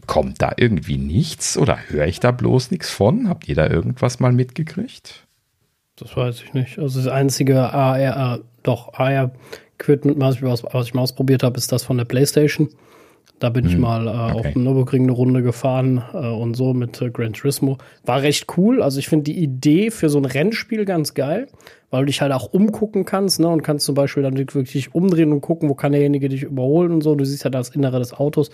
kommt 0.06 0.40
da 0.40 0.52
irgendwie 0.56 0.96
nichts 0.96 1.58
oder 1.58 1.78
höre 1.88 2.06
ich 2.06 2.20
da 2.20 2.30
bloß 2.30 2.70
nichts 2.70 2.90
von? 2.90 3.28
Habt 3.28 3.48
ihr 3.48 3.54
da 3.54 3.66
irgendwas 3.66 4.18
mal 4.18 4.32
mitgekriegt? 4.32 5.27
Das 6.00 6.16
weiß 6.16 6.42
ich 6.42 6.54
nicht. 6.54 6.78
Also 6.78 7.00
das 7.00 7.08
einzige 7.08 7.72
AR, 7.72 8.36
äh, 8.36 8.40
doch 8.62 8.94
AR-Equipment, 8.94 10.20
was, 10.20 10.42
was 10.42 10.86
ich 10.86 10.94
mal 10.94 11.02
ausprobiert 11.02 11.42
habe, 11.42 11.56
ist 11.56 11.72
das 11.72 11.84
von 11.84 11.96
der 11.96 12.04
PlayStation. 12.04 12.68
Da 13.38 13.50
bin 13.50 13.64
hm. 13.64 13.70
ich 13.70 13.78
mal 13.78 14.06
äh, 14.06 14.10
okay. 14.10 14.32
auf 14.32 14.52
dem 14.52 14.64
Nürburgring 14.64 15.04
eine 15.04 15.12
Runde 15.12 15.42
gefahren 15.42 16.02
äh, 16.12 16.16
und 16.16 16.54
so 16.54 16.74
mit 16.74 17.00
äh, 17.00 17.10
Gran 17.10 17.32
Turismo. 17.32 17.78
War 18.04 18.22
recht 18.22 18.46
cool. 18.56 18.82
Also 18.82 18.98
ich 18.98 19.08
finde 19.08 19.24
die 19.24 19.38
Idee 19.38 19.90
für 19.90 20.08
so 20.08 20.18
ein 20.18 20.24
Rennspiel 20.24 20.84
ganz 20.84 21.14
geil 21.14 21.48
weil 21.90 22.00
du 22.02 22.06
dich 22.06 22.20
halt 22.20 22.32
auch 22.32 22.52
umgucken 22.52 23.04
kannst, 23.04 23.40
ne, 23.40 23.48
und 23.48 23.62
kannst 23.62 23.86
zum 23.86 23.94
Beispiel 23.94 24.22
dann 24.22 24.36
wirklich 24.36 24.94
umdrehen 24.94 25.32
und 25.32 25.40
gucken, 25.40 25.68
wo 25.68 25.74
kann 25.74 25.92
derjenige 25.92 26.28
dich 26.28 26.42
überholen 26.42 26.92
und 26.92 27.00
so. 27.00 27.14
Du 27.14 27.24
siehst 27.24 27.44
ja 27.44 27.50
das 27.50 27.70
Innere 27.70 27.98
des 27.98 28.12
Autos. 28.12 28.50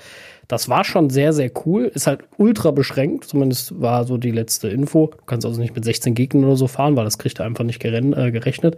Das 0.47 0.69
war 0.69 0.85
schon 0.85 1.11
sehr, 1.11 1.33
sehr 1.33 1.51
cool. 1.65 1.91
Ist 1.93 2.07
halt 2.07 2.21
ultra 2.37 2.71
beschränkt, 2.71 3.25
zumindest 3.25 3.81
war 3.81 4.05
so 4.05 4.19
die 4.19 4.31
letzte 4.31 4.69
Info. 4.69 5.11
Du 5.17 5.25
kannst 5.27 5.47
also 5.47 5.61
nicht 5.61 5.75
mit 5.75 5.85
16 5.85 6.15
Gegnern 6.15 6.45
oder 6.45 6.57
so 6.57 6.69
fahren, 6.69 6.97
weil 6.97 7.05
das 7.05 7.19
kriegt 7.19 7.41
er 7.41 7.47
einfach 7.47 7.65
nicht 7.65 7.85
äh, 7.85 8.31
gerechnet, 8.31 8.77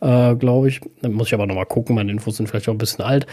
äh, 0.00 0.34
glaube 0.34 0.68
ich. 0.68 0.80
Dann 1.00 1.12
muss 1.12 1.28
ich 1.28 1.34
aber 1.34 1.46
nochmal 1.46 1.66
gucken, 1.66 1.94
meine 1.94 2.12
Infos 2.12 2.36
sind 2.36 2.48
vielleicht 2.48 2.68
auch 2.68 2.74
ein 2.74 2.78
bisschen 2.78 3.04
alt. 3.04 3.26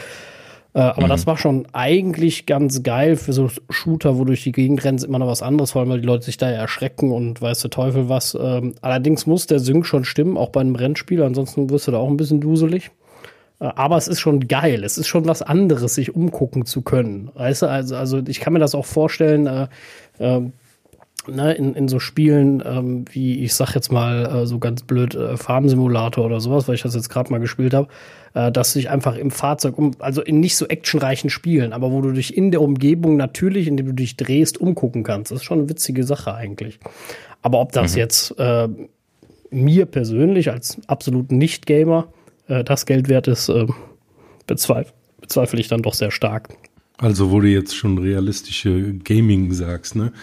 Äh, 0.74 0.80
aber 0.80 1.06
mhm. 1.06 1.10
das 1.10 1.28
war 1.28 1.38
schon 1.38 1.68
eigentlich 1.74 2.46
ganz 2.46 2.82
geil 2.82 3.16
für 3.16 3.34
so 3.34 3.50
Shooter, 3.70 4.16
wo 4.16 4.20
du 4.20 4.26
durch 4.26 4.44
die 4.44 4.52
Gegend 4.52 4.84
rennst, 4.84 5.06
immer 5.06 5.20
noch 5.20 5.28
was 5.28 5.44
anderes, 5.44 5.72
vor 5.72 5.82
allem 5.82 5.92
weil 5.92 6.02
die 6.02 6.08
Leute 6.08 6.26
sich 6.26 6.38
da 6.38 6.50
erschrecken 6.50 7.12
und 7.12 7.42
weiß 7.42 7.62
der 7.62 7.70
Teufel 7.70 8.10
was. 8.10 8.36
Ähm, 8.40 8.74
allerdings 8.82 9.28
muss 9.28 9.46
der 9.46 9.60
Sync 9.60 9.86
schon 9.86 10.04
stimmen, 10.04 10.38
auch 10.38 10.50
bei 10.50 10.62
einem 10.62 10.76
Rennspiel, 10.76 11.22
ansonsten 11.22 11.70
wirst 11.70 11.88
du 11.88 11.92
da 11.92 12.00
auch 12.00 12.10
ein 12.10 12.18
bisschen 12.18 12.42
duselig. 12.42 12.92
Äh, 13.60 13.72
aber 13.76 13.98
es 13.98 14.08
ist 14.08 14.20
schon 14.20 14.48
geil. 14.48 14.84
Es 14.84 14.98
ist 14.98 15.08
schon 15.08 15.28
was 15.28 15.42
anderes, 15.42 15.96
sich 15.96 16.16
umgucken 16.16 16.66
zu 16.66 16.82
können. 16.82 17.30
Weißt 17.36 17.62
du, 17.62 17.68
also, 17.68 17.96
also 17.96 18.22
ich 18.28 18.40
kann 18.40 18.54
mir 18.54 18.60
das 18.60 18.76
auch 18.76 18.86
vorstellen, 18.86 19.48
äh, 19.48 19.68
äh, 20.18 20.42
ne, 21.28 21.54
in, 21.54 21.76
in 21.76 21.88
so 21.88 22.00
Spielen 22.00 22.64
ähm, 22.66 23.06
wie, 23.12 23.44
ich 23.44 23.54
sag 23.54 23.76
jetzt 23.76 23.92
mal 23.92 24.26
äh, 24.26 24.46
so 24.46 24.60
ganz 24.60 24.84
blöd, 24.84 25.16
äh, 25.16 25.38
Farmsimulator 25.38 26.26
oder 26.26 26.40
sowas, 26.40 26.68
weil 26.68 26.76
ich 26.76 26.82
das 26.82 26.96
jetzt 26.96 27.10
gerade 27.10 27.32
mal 27.32 27.40
gespielt 27.40 27.74
habe, 27.74 27.88
äh, 28.34 28.52
dass 28.52 28.74
du 28.74 28.80
dich 28.80 28.90
einfach 28.90 29.16
im 29.16 29.32
Fahrzeug, 29.32 29.78
um, 29.78 29.92
also 30.00 30.22
in 30.22 30.40
nicht 30.40 30.56
so 30.56 30.68
actionreichen 30.68 31.30
Spielen, 31.30 31.74
aber 31.74 31.92
wo 31.92 32.02
du 32.02 32.12
dich 32.12 32.36
in 32.36 32.52
der 32.52 32.62
Umgebung 32.62 33.18
natürlich, 33.18 33.68
indem 33.68 33.88
du 33.88 33.94
dich 33.94 34.18
drehst, 34.18 34.60
umgucken 34.60 35.04
kannst. 35.04 35.32
Das 35.32 35.40
ist 35.40 35.46
schon 35.46 35.60
eine 35.60 35.70
witzige 35.70 36.04
Sache 36.04 36.34
eigentlich. 36.34 36.80
Aber 37.42 37.60
ob 37.60 37.72
das 37.72 37.94
mhm. 37.94 38.00
jetzt 38.00 38.40
äh, 38.40 38.68
mir 39.50 39.86
persönlich 39.86 40.52
als 40.52 40.78
absoluten 40.88 41.38
Nicht-Gamer 41.38 42.08
äh, 42.48 42.64
das 42.64 42.86
Geld 42.86 43.10
wert 43.10 43.28
ist, 43.28 43.50
äh, 43.50 43.68
bezweifle, 44.48 44.94
bezweifle 45.22 45.60
ich 45.60 45.68
dann 45.68 45.82
doch 45.82 45.94
sehr 45.94 46.12
stark. 46.12 46.50
Also 46.98 47.32
wo 47.32 47.42
du 47.42 47.48
jetzt 47.48 47.76
schon 47.76 47.98
realistische 47.98 48.94
Gaming 48.94 49.52
sagst, 49.52 49.96
ne? 49.96 50.14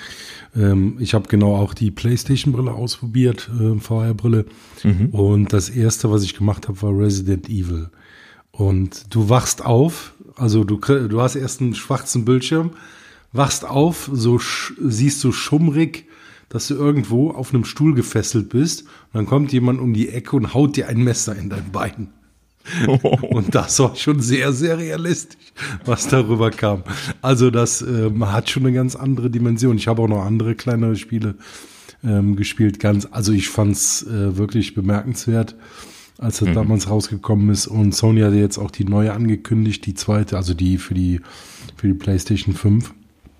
Ähm, 0.57 0.97
ich 1.01 1.15
habe 1.15 1.29
genau 1.29 1.57
auch 1.57 1.75
die 1.75 1.91
PlayStation-Brille 1.91 2.73
ausprobiert, 2.73 3.51
äh, 3.61 3.79
VR-Brille. 3.79 4.47
Mhm. 4.85 5.07
Und 5.07 5.53
das 5.53 5.69
erste, 5.69 6.11
was 6.11 6.23
ich 6.23 6.37
gemacht 6.37 6.69
habe, 6.69 6.81
war 6.83 6.97
Resident 6.97 7.49
Evil. 7.49 7.91
Und 8.53 9.15
du 9.15 9.29
wachst 9.29 9.65
auf, 9.65 10.15
also 10.37 10.65
du, 10.65 10.77
du 10.77 11.21
hast 11.21 11.35
erst 11.35 11.61
einen 11.61 11.75
schwarzen 11.75 12.25
Bildschirm, 12.25 12.71
wachst 13.33 13.65
auf, 13.65 14.09
so 14.13 14.41
siehst 14.81 15.23
du 15.25 15.33
schummrig, 15.33 16.07
dass 16.49 16.69
du 16.69 16.75
irgendwo 16.75 17.31
auf 17.31 17.53
einem 17.53 17.65
Stuhl 17.65 17.95
gefesselt 17.95 18.49
bist. 18.49 18.83
Und 18.83 19.15
dann 19.15 19.27
kommt 19.27 19.53
jemand 19.53 19.81
um 19.81 19.93
die 19.93 20.09
Ecke 20.09 20.37
und 20.37 20.55
haut 20.55 20.77
dir 20.77 20.89
ein 20.89 21.03
Messer 21.03 21.35
in 21.37 21.49
dein 21.49 21.71
Bein. 21.73 22.09
und 23.31 23.55
das 23.55 23.79
war 23.79 23.97
schon 23.97 24.21
sehr, 24.21 24.53
sehr 24.53 24.79
realistisch, 24.79 25.53
was 25.85 26.09
darüber 26.09 26.51
kam. 26.51 26.85
Also 27.23 27.51
das 27.51 27.83
ähm, 27.83 28.31
hat 28.31 28.51
schon 28.51 28.65
eine 28.67 28.75
ganz 28.75 28.97
andere 28.97 29.31
Dimension. 29.31 29.77
Ich 29.77 29.89
habe 29.89 30.03
auch 30.03 30.09
noch 30.09 30.25
andere 30.25 30.55
kleinere 30.55 30.97
Spiele 30.97 31.37
ähm, 32.05 32.37
gespielt. 32.37 32.81
Ganz, 32.81 33.09
also 33.11 33.33
ich 33.33 33.49
fand 33.49 33.73
es 33.73 34.03
äh, 34.07 34.37
wirklich 34.37 34.75
bemerkenswert, 34.75 35.57
als 36.19 36.39
das 36.39 36.49
mhm. 36.49 36.55
damals 36.55 36.89
rausgekommen 36.89 37.51
ist. 37.51 37.67
Und 37.67 37.95
Sony 37.95 38.21
hatte 38.21 38.37
jetzt 38.37 38.59
auch 38.59 38.71
die 38.71 38.85
neue 38.85 39.13
angekündigt, 39.13 39.87
die 39.87 39.95
zweite, 39.95 40.37
also 40.37 40.55
die 40.55 40.79
für 40.79 40.95
die 40.95 41.21
für 41.77 41.89
die 41.89 41.95
PlayStation 41.95 42.55
5. 42.55 42.93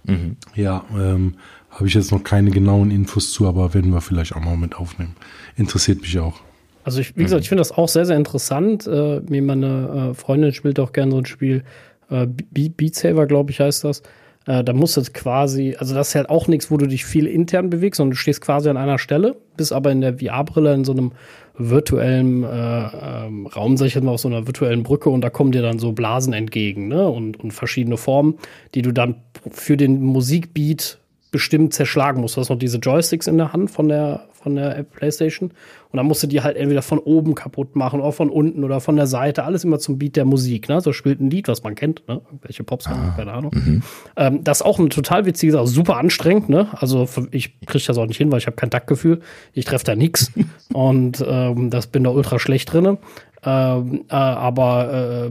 Mhm. 0.05 0.37
Ja, 0.55 0.85
ähm, 0.97 1.35
habe 1.71 1.87
ich 1.87 1.95
jetzt 1.95 2.11
noch 2.11 2.25
keine 2.25 2.51
genauen 2.51 2.91
Infos 2.91 3.33
zu, 3.33 3.47
aber 3.47 3.75
werden 3.75 3.93
wir 3.93 4.01
vielleicht 4.01 4.35
auch 4.35 4.41
mal 4.41 4.57
mit 4.57 4.75
aufnehmen. 4.75 5.15
Interessiert 5.57 6.01
mich 6.01 6.19
auch. 6.19 6.41
Also 6.85 7.01
ich, 7.01 7.17
wie 7.17 7.23
gesagt, 7.23 7.41
mhm. 7.41 7.43
ich 7.43 7.49
finde 7.49 7.61
das 7.61 7.73
auch 7.73 7.89
sehr, 7.89 8.07
sehr 8.07 8.17
interessant. 8.17 8.87
Äh, 8.87 9.21
mir 9.29 9.43
meine 9.43 10.11
äh, 10.11 10.15
Freundin 10.15 10.53
spielt 10.53 10.81
auch 10.81 10.93
gerne 10.93 11.13
so 11.13 11.19
ein 11.19 11.27
Spiel. 11.27 11.63
Äh, 12.11 12.27
Beat 12.27 12.95
Saber, 12.95 13.27
glaube 13.27 13.51
ich, 13.51 13.61
heißt 13.61 13.85
das. 13.85 14.03
Äh, 14.47 14.65
da 14.65 14.73
musst 14.73 14.97
du 14.97 15.03
quasi, 15.13 15.77
also 15.79 15.95
das 15.95 16.09
ist 16.09 16.15
halt 16.15 16.31
auch 16.31 16.49
nichts, 16.49 16.71
wo 16.71 16.77
du 16.77 16.87
dich 16.87 17.05
viel 17.05 17.27
intern 17.27 17.71
bewegst, 17.71 17.99
sondern 17.99 18.13
du 18.13 18.17
stehst 18.17 18.41
quasi 18.41 18.69
an 18.69 18.77
einer 18.77 18.99
Stelle, 18.99 19.37
bist 19.57 19.73
aber 19.73 19.93
in 19.93 20.01
der 20.01 20.19
VR-Brille 20.19 20.73
in 20.75 20.85
so 20.85 20.93
einem 20.93 21.13
virtuellen 21.57 22.43
äh, 22.43 22.47
ähm, 22.47 23.47
Raum, 23.47 23.77
sag 23.77 23.87
ich 23.87 23.95
jetzt 23.95 24.05
mal, 24.05 24.13
auf 24.13 24.21
so 24.21 24.29
einer 24.29 24.47
virtuellen 24.47 24.83
Brücke 24.83 25.11
und 25.11 25.21
da 25.21 25.29
kommen 25.29 25.53
dir 25.53 25.61
dann 25.61 25.79
so 25.79 25.93
Blasen 25.93 26.33
entgegen, 26.33 26.89
ne? 26.89 27.07
Und, 27.07 27.39
und 27.39 27.53
verschiedene 27.53 27.99
Formen, 27.99 28.39
die 28.75 28.81
du 28.81 28.93
dann 28.93 29.17
für 29.51 29.77
den 29.77 30.03
Musikbeat 30.03 30.99
bestimmt 31.31 31.75
zerschlagen 31.75 32.23
musst. 32.23 32.37
Du 32.37 32.41
hast 32.41 32.49
noch 32.49 32.59
diese 32.59 32.79
Joysticks 32.79 33.27
in 33.27 33.37
der 33.37 33.53
Hand 33.53 33.71
von 33.71 33.89
der, 33.89 34.27
von 34.43 34.57
der 34.57 34.83
PlayStation. 34.83 35.51
Und 35.91 35.97
dann 35.97 36.07
musst 36.07 36.23
du 36.23 36.27
die 36.27 36.41
halt 36.41 36.57
entweder 36.57 36.83
von 36.83 36.99
oben 36.99 37.35
kaputt 37.35 37.75
machen 37.75 38.01
oder 38.01 38.13
von 38.13 38.31
unten 38.31 38.65
oder 38.65 38.81
von 38.81 38.97
der 38.97 39.07
Seite. 39.07 39.45
Alles 39.45 39.65
immer 39.65 39.79
zum 39.79 39.99
Beat 39.99 40.17
der 40.17 40.25
Musik. 40.25 40.69
Ne? 40.69 40.81
So 40.81 40.93
spielt 40.93 41.21
ein 41.21 41.31
Lied, 41.31 41.49
was 41.49 41.63
man 41.63 41.75
kennt. 41.75 42.07
Ne? 42.09 42.21
Welche 42.43 42.63
Pops, 42.63 42.87
ah, 42.87 43.15
keine 43.17 43.33
Ahnung. 43.33 43.53
Mhm. 43.55 43.83
Ähm, 44.17 44.45
das 44.45 44.61
ist 44.61 44.67
auch 44.67 44.79
eine 44.79 44.89
total 44.89 45.27
witzige 45.27 45.53
Sache. 45.53 45.67
Super 45.67 45.97
anstrengend. 45.97 46.49
Ne? 46.49 46.69
Also 46.73 47.09
ich 47.33 47.61
kriege 47.61 47.85
das 47.85 47.99
auch 47.99 48.07
nicht 48.07 48.19
hin, 48.19 48.31
weil 48.31 48.39
ich 48.39 48.47
habe 48.47 48.57
kein 48.57 48.71
Taktgefühl. 48.71 49.21
Ich 49.53 49.65
treffe 49.65 49.85
da 49.85 49.97
nichts. 49.97 50.33
Und 50.73 51.25
ähm, 51.27 51.71
das 51.71 51.89
bin 51.89 52.05
da 52.05 52.11
ultra 52.11 52.39
schlecht 52.39 52.73
drin. 52.73 52.99
Ähm, 53.43 54.05
äh, 54.09 54.15
aber 54.15 55.29
äh, 55.29 55.31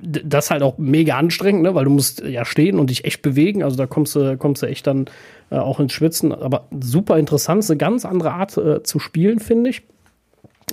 das 0.00 0.50
halt 0.50 0.62
auch 0.62 0.78
mega 0.78 1.16
anstrengend, 1.16 1.62
ne? 1.62 1.74
weil 1.74 1.84
du 1.84 1.90
musst 1.90 2.20
ja 2.20 2.44
stehen 2.44 2.78
und 2.78 2.90
dich 2.90 3.04
echt 3.04 3.22
bewegen. 3.22 3.62
Also 3.62 3.76
da 3.76 3.86
kommst 3.86 4.14
du, 4.16 4.36
kommst 4.36 4.62
du 4.62 4.66
echt 4.66 4.86
dann 4.86 5.06
äh, 5.50 5.56
auch 5.56 5.80
ins 5.80 5.92
Schwitzen. 5.92 6.32
Aber 6.32 6.66
super 6.80 7.18
interessant, 7.18 7.60
ist 7.60 7.70
eine 7.70 7.78
ganz 7.78 8.04
andere 8.04 8.32
Art 8.32 8.56
äh, 8.56 8.82
zu 8.82 8.98
spielen, 8.98 9.38
finde 9.38 9.70
ich. 9.70 9.82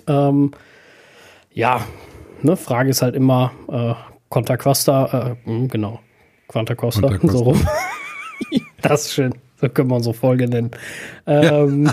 Ähm, 0.07 0.51
ja, 1.53 1.85
ne, 2.41 2.55
Frage 2.55 2.89
ist 2.89 3.01
halt 3.01 3.15
immer 3.15 3.51
äh, 3.67 3.93
Conta 4.29 4.57
Costa, 4.57 5.35
äh, 5.45 5.47
hm, 5.47 5.67
genau, 5.67 5.99
Quanta 6.47 6.75
Costa, 6.75 7.07
Quanta 7.07 7.17
Costa. 7.19 7.37
so 7.37 7.43
rum. 7.43 7.67
das 8.81 9.05
ist 9.05 9.13
schön. 9.13 9.33
So 9.61 9.67
können 9.67 9.89
wir 9.89 9.95
unsere 9.95 10.15
Folge 10.15 10.47
nennen. 10.47 10.71
Ähm, 11.27 11.91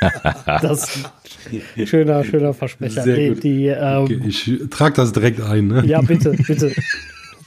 das 0.46 1.02
schöner, 1.86 2.24
schöner 2.24 2.54
Versprecher. 2.54 3.02
Sehr 3.02 3.30
gut. 3.30 3.42
Die, 3.42 3.66
ähm, 3.66 4.04
okay, 4.04 4.20
ich 4.26 4.50
trage 4.70 4.94
das 4.94 5.12
direkt 5.12 5.40
ein. 5.40 5.68
Ne? 5.68 5.84
Ja, 5.86 6.00
bitte, 6.00 6.30
bitte. 6.46 6.72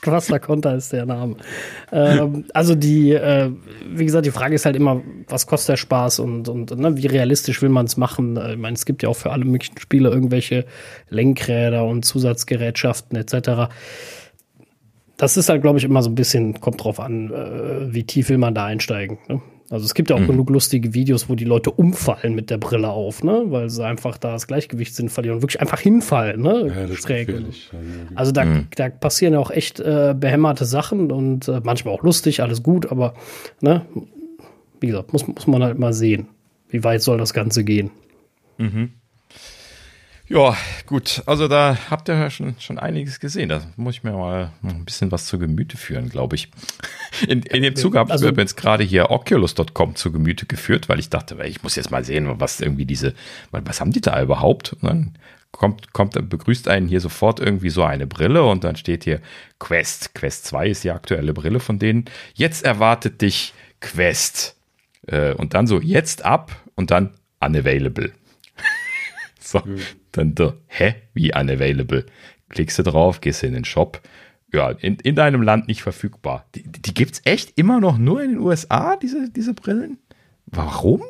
Quasta 0.06 0.38
Conta 0.38 0.74
ist 0.76 0.94
der 0.94 1.08
Name. 1.08 1.36
Ähm, 1.92 2.46
also 2.54 2.76
die, 2.76 3.12
äh, 3.12 3.50
wie 3.90 4.06
gesagt, 4.06 4.28
die 4.28 4.32
Frage 4.32 4.54
ist 4.54 4.66
halt 4.66 4.76
immer, 4.76 5.02
was 5.28 5.48
kostet 5.48 5.70
der 5.70 5.78
Spaß 5.78 6.20
und, 6.20 6.48
und 6.48 6.78
ne, 6.78 6.96
wie 6.96 7.08
realistisch 7.08 7.62
will 7.64 7.70
man 7.70 7.88
es 7.88 7.98
machen? 7.98 8.38
Äh, 8.38 8.54
ich 8.54 8.60
meine, 8.60 8.76
es 8.76 8.86
gibt 8.86 9.02
ja 9.02 9.10
auch 9.10 9.16
für 9.16 9.32
alle 9.32 9.46
möglichen 9.46 9.80
Spiele 9.80 10.10
irgendwelche 10.10 10.66
Lenkräder 11.10 11.86
und 11.86 12.06
Zusatzgerätschaften 12.06 13.18
etc. 13.18 13.74
Das 15.18 15.38
ist 15.38 15.50
halt, 15.50 15.64
glaube 15.64 15.80
ich, 15.80 15.86
immer 15.86 16.04
so 16.04 16.12
ein 16.12 16.16
bisschen, 16.16 16.60
kommt 16.62 16.84
drauf 16.84 17.00
an, 17.00 17.32
äh, 17.32 17.92
wie 17.92 18.04
tief 18.04 18.30
will 18.30 18.38
man 18.38 18.54
da 18.54 18.66
einsteigen. 18.66 19.18
Ne? 19.28 19.42
Also 19.76 19.86
es 19.86 19.94
gibt 19.94 20.10
ja 20.10 20.16
auch 20.16 20.22
mhm. 20.22 20.28
genug 20.28 20.50
lustige 20.50 20.94
Videos, 20.94 21.28
wo 21.28 21.36
die 21.36 21.44
Leute 21.44 21.70
umfallen 21.70 22.34
mit 22.34 22.50
der 22.50 22.58
Brille 22.58 22.88
auf, 22.88 23.26
ne? 23.26 23.44
Weil 23.48 23.70
sie 23.70 23.86
einfach 23.86 24.18
da 24.18 24.32
das 24.32 24.48
Gleichgewichtssinn 24.48 25.10
verlieren 25.10 25.36
und 25.36 25.42
wirklich 25.42 25.60
einfach 25.60 25.82
hinfallen, 25.82 26.42
ne? 26.42 26.74
Ja, 26.74 26.88
das 26.88 27.00
Schräg. 27.00 27.30
Also 28.16 28.32
da, 28.32 28.46
mhm. 28.46 28.68
da 28.74 28.88
passieren 28.88 29.34
ja 29.34 29.40
auch 29.40 29.52
echt 29.52 29.82
äh, 29.82 30.16
behämmerte 30.18 30.64
Sachen 30.64 31.12
und 31.12 31.50
äh, 31.50 31.60
manchmal 31.62 31.94
auch 31.94 32.04
lustig, 32.04 32.42
alles 32.42 32.64
gut, 32.64 32.90
aber 32.90 33.16
ne, 33.60 33.86
wie 34.80 34.88
gesagt, 34.88 35.12
muss, 35.12 35.28
muss 35.28 35.46
man 35.46 35.62
halt 35.62 35.78
mal 35.78 35.92
sehen, 35.92 36.28
wie 36.70 36.86
weit 36.86 37.02
soll 37.02 37.18
das 37.18 37.34
Ganze 37.34 37.66
gehen. 37.66 37.92
Mhm. 38.58 38.94
Ja, 40.28 40.58
gut. 40.88 41.22
Also 41.28 41.48
da 41.48 41.78
habt 41.90 42.10
ihr 42.10 42.16
ja 42.16 42.30
schon, 42.32 42.56
schon 42.60 42.80
einiges 42.80 43.20
gesehen. 43.20 43.50
Da 43.50 43.62
muss 43.76 43.96
ich 43.96 44.04
mir 44.04 44.14
mal 44.14 44.52
ein 44.64 44.84
bisschen 44.84 45.12
was 45.12 45.28
zu 45.28 45.38
Gemüte 45.38 45.78
führen, 45.78 46.10
glaube 46.10 46.36
ich. 46.36 46.50
In, 47.28 47.44
in 47.44 47.62
dem 47.62 47.76
Zuge 47.76 48.00
habe 48.00 48.10
ich 48.10 48.14
also, 48.14 48.32
mir 48.32 48.42
jetzt 48.42 48.58
gerade 48.58 48.84
hier 48.84 49.12
Oculus.com 49.12 49.96
zu 49.96 50.12
Gemüte 50.12 50.48
geführt, 50.48 50.90
weil 50.90 51.00
ich 51.00 51.10
dachte, 51.10 51.38
ich 51.46 51.62
muss 51.62 51.76
jetzt 51.76 51.92
mal 51.92 52.04
sehen, 52.04 52.40
was 52.40 52.60
irgendwie 52.60 52.86
diese, 52.86 53.14
was 53.52 53.80
haben 53.80 53.92
die 53.92 54.02
da 54.02 54.20
überhaupt? 54.22 54.74
Und 54.74 54.84
dann 54.84 55.14
kommt, 55.52 55.94
kommt, 55.94 56.30
begrüßt 56.30 56.68
einen 56.70 56.88
hier 56.88 57.02
sofort 57.02 57.40
irgendwie 57.40 57.70
so 57.70 57.84
eine 57.84 58.08
Brille 58.08 58.44
und 58.44 58.64
dann 58.64 58.76
steht 58.76 59.04
hier 59.04 59.22
Quest. 59.60 60.16
Quest 60.16 60.46
2 60.46 60.70
ist 60.70 60.84
die 60.84 60.92
aktuelle 60.92 61.34
Brille 61.34 61.60
von 61.60 61.78
denen. 61.78 62.06
Jetzt 62.34 62.66
erwartet 62.66 63.22
dich 63.22 63.54
Quest. 63.80 64.58
Äh, 65.06 65.34
und 65.34 65.54
dann 65.54 65.68
so, 65.68 65.80
jetzt 65.80 66.26
ab 66.26 66.52
und 66.74 66.90
dann 66.90 67.14
unavailable. 67.40 68.12
so. 69.40 69.62
Dann 70.18 70.36
da, 70.36 70.54
hä, 70.68 70.96
wie 71.14 71.34
unavailable? 71.34 72.06
Klickst 72.50 72.80
du 72.80 72.84
drauf, 72.84 73.22
gehst 73.22 73.44
in 73.44 73.54
den 73.54 73.66
Shop. 73.66 74.02
Ja, 74.54 74.72
in, 74.72 74.96
in 74.98 75.16
deinem 75.16 75.42
Land 75.42 75.68
nicht 75.68 75.82
verfügbar. 75.82 76.46
Die, 76.56 76.64
die 76.64 76.94
gibt 76.94 77.16
es 77.16 77.22
echt 77.26 77.58
immer 77.58 77.80
noch 77.80 77.98
nur 77.98 78.24
in 78.24 78.32
den 78.32 78.40
USA, 78.40 78.96
diese, 78.96 79.30
diese 79.30 79.54
Brillen? 79.54 79.98
Warum? 80.46 81.02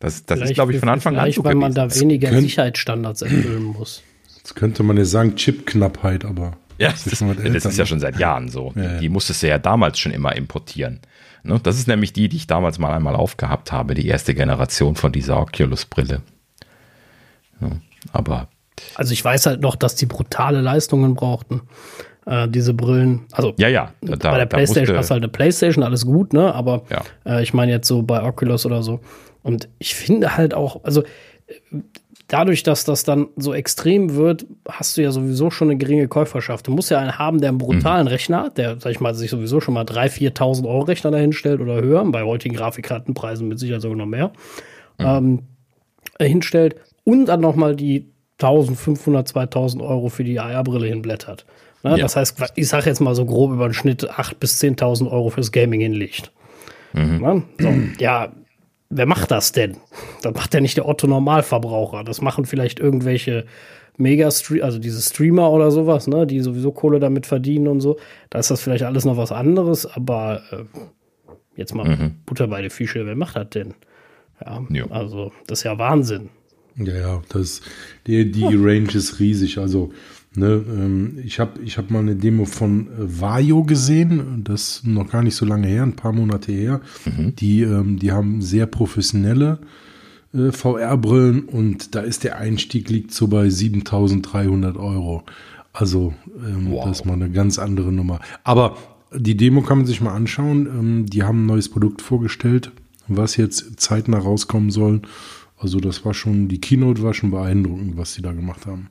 Das, 0.00 0.26
das 0.26 0.40
ist, 0.40 0.54
glaube 0.54 0.72
ich, 0.72 0.80
von 0.80 0.88
Anfang 0.88 1.16
an 1.16 1.30
so 1.30 1.44
weil 1.44 1.54
man 1.54 1.74
da 1.74 1.94
weniger 1.94 2.30
könnt, 2.30 2.42
Sicherheitsstandards 2.42 3.22
erfüllen 3.22 3.62
muss. 3.62 4.02
Jetzt 4.36 4.56
könnte 4.56 4.82
man 4.82 4.96
ja 4.96 5.04
sagen 5.04 5.36
Chipknappheit, 5.36 6.24
aber 6.24 6.56
ja, 6.78 6.90
das, 6.90 7.06
ist, 7.06 7.22
das 7.22 7.64
ist 7.64 7.78
ja 7.78 7.86
schon 7.86 8.00
seit 8.00 8.18
Jahren 8.18 8.48
so. 8.48 8.72
Ja, 8.74 8.82
ja. 8.82 8.98
Die 8.98 9.08
musstest 9.08 9.44
du 9.44 9.48
ja 9.48 9.58
damals 9.58 10.00
schon 10.00 10.10
immer 10.10 10.34
importieren. 10.34 11.00
Ne? 11.44 11.60
Das 11.62 11.78
ist 11.78 11.86
nämlich 11.86 12.12
die, 12.12 12.28
die 12.28 12.38
ich 12.38 12.48
damals 12.48 12.80
mal 12.80 12.92
einmal 12.92 13.14
aufgehabt 13.14 13.70
habe, 13.70 13.94
die 13.94 14.06
erste 14.06 14.34
Generation 14.34 14.96
von 14.96 15.12
dieser 15.12 15.38
Oculus-Brille. 15.40 16.22
Aber. 18.12 18.48
Also 18.94 19.12
ich 19.12 19.24
weiß 19.24 19.46
halt 19.46 19.60
noch, 19.60 19.76
dass 19.76 19.94
die 19.94 20.06
brutale 20.06 20.60
Leistungen 20.60 21.14
brauchten. 21.14 21.62
Äh, 22.24 22.48
diese 22.48 22.72
Brillen, 22.72 23.22
also 23.32 23.52
ja, 23.56 23.66
ja, 23.66 23.92
da, 24.00 24.30
bei 24.30 24.38
der 24.38 24.46
PlayStation 24.46 24.96
hast 24.96 25.10
du 25.10 25.14
halt 25.14 25.24
eine 25.24 25.32
PlayStation, 25.32 25.82
alles 25.82 26.06
gut, 26.06 26.32
ne? 26.32 26.54
Aber 26.54 26.84
ja. 26.88 27.02
äh, 27.26 27.42
ich 27.42 27.52
meine 27.52 27.72
jetzt 27.72 27.88
so 27.88 28.02
bei 28.02 28.22
Oculus 28.22 28.64
oder 28.64 28.84
so. 28.84 29.00
Und 29.42 29.68
ich 29.80 29.96
finde 29.96 30.36
halt 30.36 30.54
auch, 30.54 30.84
also 30.84 31.02
dadurch, 32.28 32.62
dass 32.62 32.84
das 32.84 33.02
dann 33.02 33.26
so 33.36 33.52
extrem 33.52 34.14
wird, 34.14 34.46
hast 34.68 34.96
du 34.96 35.02
ja 35.02 35.10
sowieso 35.10 35.50
schon 35.50 35.68
eine 35.68 35.78
geringe 35.78 36.06
Käuferschaft. 36.06 36.68
Du 36.68 36.70
musst 36.70 36.90
ja 36.90 36.98
einen 36.98 37.18
haben, 37.18 37.40
der 37.40 37.48
einen 37.48 37.58
brutalen 37.58 38.04
mhm. 38.06 38.08
Rechner 38.08 38.42
hat, 38.44 38.56
der, 38.56 38.78
sag 38.78 38.92
ich 38.92 39.00
mal, 39.00 39.14
sich 39.14 39.30
sowieso 39.30 39.60
schon 39.60 39.74
mal 39.74 39.84
3.000, 39.84 40.32
4.000 40.32 40.68
Euro 40.68 40.82
Rechner 40.82 41.10
dahin 41.10 41.32
stellt 41.32 41.60
oder 41.60 41.82
höher, 41.82 42.04
bei 42.04 42.22
heutigen 42.22 42.54
Grafikkartenpreisen 42.54 43.48
mit 43.48 43.58
Sicherheit 43.58 43.82
sogar 43.82 43.98
noch 43.98 44.06
mehr, 44.06 44.32
mhm. 44.98 45.06
ähm, 45.06 45.38
hinstellt 46.20 46.76
und 47.04 47.26
dann 47.26 47.40
nochmal 47.40 47.76
die 47.76 48.12
1500, 48.40 49.28
2000 49.28 49.82
Euro 49.82 50.08
für 50.08 50.24
die 50.24 50.40
AR-Brille 50.40 50.86
hinblättert. 50.86 51.46
Ne? 51.82 51.92
Ja. 51.92 51.96
Das 51.98 52.16
heißt, 52.16 52.42
ich 52.56 52.68
sage 52.68 52.86
jetzt 52.86 53.00
mal 53.00 53.14
so 53.14 53.24
grob 53.24 53.52
über 53.52 53.68
den 53.68 53.74
Schnitt 53.74 54.10
8.000 54.10 54.34
bis 54.38 54.60
10.000 54.60 55.10
Euro 55.10 55.30
fürs 55.30 55.52
Gaming 55.52 55.80
hinlegt. 55.80 56.32
Mhm. 56.92 57.20
Ne? 57.20 57.42
So, 57.58 57.72
ja, 57.98 58.32
wer 58.90 59.06
macht 59.06 59.30
das 59.30 59.52
denn? 59.52 59.76
Das 60.22 60.34
macht 60.34 60.54
ja 60.54 60.60
nicht 60.60 60.76
der 60.76 60.88
Otto-Normalverbraucher. 60.88 62.04
Das 62.04 62.20
machen 62.20 62.44
vielleicht 62.44 62.78
irgendwelche 62.80 63.46
mega 63.96 64.26
also 64.26 64.78
diese 64.78 65.02
Streamer 65.02 65.50
oder 65.50 65.70
sowas, 65.70 66.06
ne, 66.06 66.26
die 66.26 66.40
sowieso 66.40 66.72
Kohle 66.72 66.98
damit 66.98 67.26
verdienen 67.26 67.68
und 67.68 67.80
so. 67.80 67.98
Da 68.30 68.38
ist 68.38 68.50
das 68.50 68.62
vielleicht 68.62 68.84
alles 68.84 69.04
noch 69.04 69.16
was 69.16 69.32
anderes, 69.32 69.86
aber 69.86 70.42
äh, 70.50 70.64
jetzt 71.56 71.74
mal 71.74 71.88
mhm. 71.88 72.16
Butter 72.24 72.48
bei 72.48 72.62
der 72.62 72.70
Fische, 72.70 73.04
wer 73.06 73.16
macht 73.16 73.36
das 73.36 73.50
denn? 73.50 73.74
Ja, 74.44 74.62
ja, 74.70 74.86
also 74.90 75.30
das 75.46 75.60
ist 75.60 75.64
ja 75.64 75.78
Wahnsinn. 75.78 76.30
Ja, 76.76 76.94
ja, 76.94 77.22
das, 77.28 77.60
die, 78.06 78.30
die 78.30 78.44
Range 78.44 78.90
ist 78.92 79.20
riesig. 79.20 79.58
Also, 79.58 79.92
ne, 80.34 80.64
ähm, 80.66 81.18
ich 81.24 81.38
habe 81.38 81.60
ich 81.62 81.78
hab 81.78 81.90
mal 81.90 82.00
eine 82.00 82.16
Demo 82.16 82.44
von 82.44 82.88
äh, 82.88 83.20
Vajo 83.20 83.64
gesehen, 83.64 84.42
das 84.44 84.82
noch 84.84 85.10
gar 85.10 85.22
nicht 85.22 85.34
so 85.34 85.44
lange 85.44 85.66
her, 85.66 85.82
ein 85.82 85.96
paar 85.96 86.12
Monate 86.12 86.52
her. 86.52 86.80
Mhm. 87.04 87.36
Die, 87.36 87.62
ähm, 87.62 87.98
die 87.98 88.12
haben 88.12 88.42
sehr 88.42 88.66
professionelle 88.66 89.58
äh, 90.34 90.50
VR-Brillen 90.50 91.44
und 91.44 91.94
da 91.94 92.00
ist 92.00 92.24
der 92.24 92.38
Einstieg 92.38 92.88
liegt 92.88 93.12
so 93.12 93.28
bei 93.28 93.48
7300 93.50 94.76
Euro. 94.76 95.24
Also, 95.72 96.14
ähm, 96.36 96.70
wow. 96.70 96.84
das 96.86 97.00
ist 97.00 97.06
mal 97.06 97.14
eine 97.14 97.30
ganz 97.30 97.58
andere 97.58 97.92
Nummer. 97.92 98.20
Aber 98.44 98.76
die 99.14 99.36
Demo 99.36 99.62
kann 99.62 99.78
man 99.78 99.86
sich 99.86 100.00
mal 100.00 100.14
anschauen. 100.14 100.66
Ähm, 100.66 101.06
die 101.06 101.22
haben 101.22 101.44
ein 101.44 101.46
neues 101.46 101.68
Produkt 101.68 102.02
vorgestellt, 102.02 102.72
was 103.08 103.36
jetzt 103.36 103.80
zeitnah 103.80 104.18
rauskommen 104.18 104.70
soll. 104.70 105.02
Also 105.62 105.78
das 105.78 106.04
war 106.04 106.12
schon, 106.12 106.48
die 106.48 106.60
Keynote 106.60 107.02
war 107.02 107.14
schon 107.14 107.30
beeindruckend, 107.30 107.96
was 107.96 108.14
sie 108.14 108.22
da 108.22 108.32
gemacht 108.32 108.66
haben. 108.66 108.90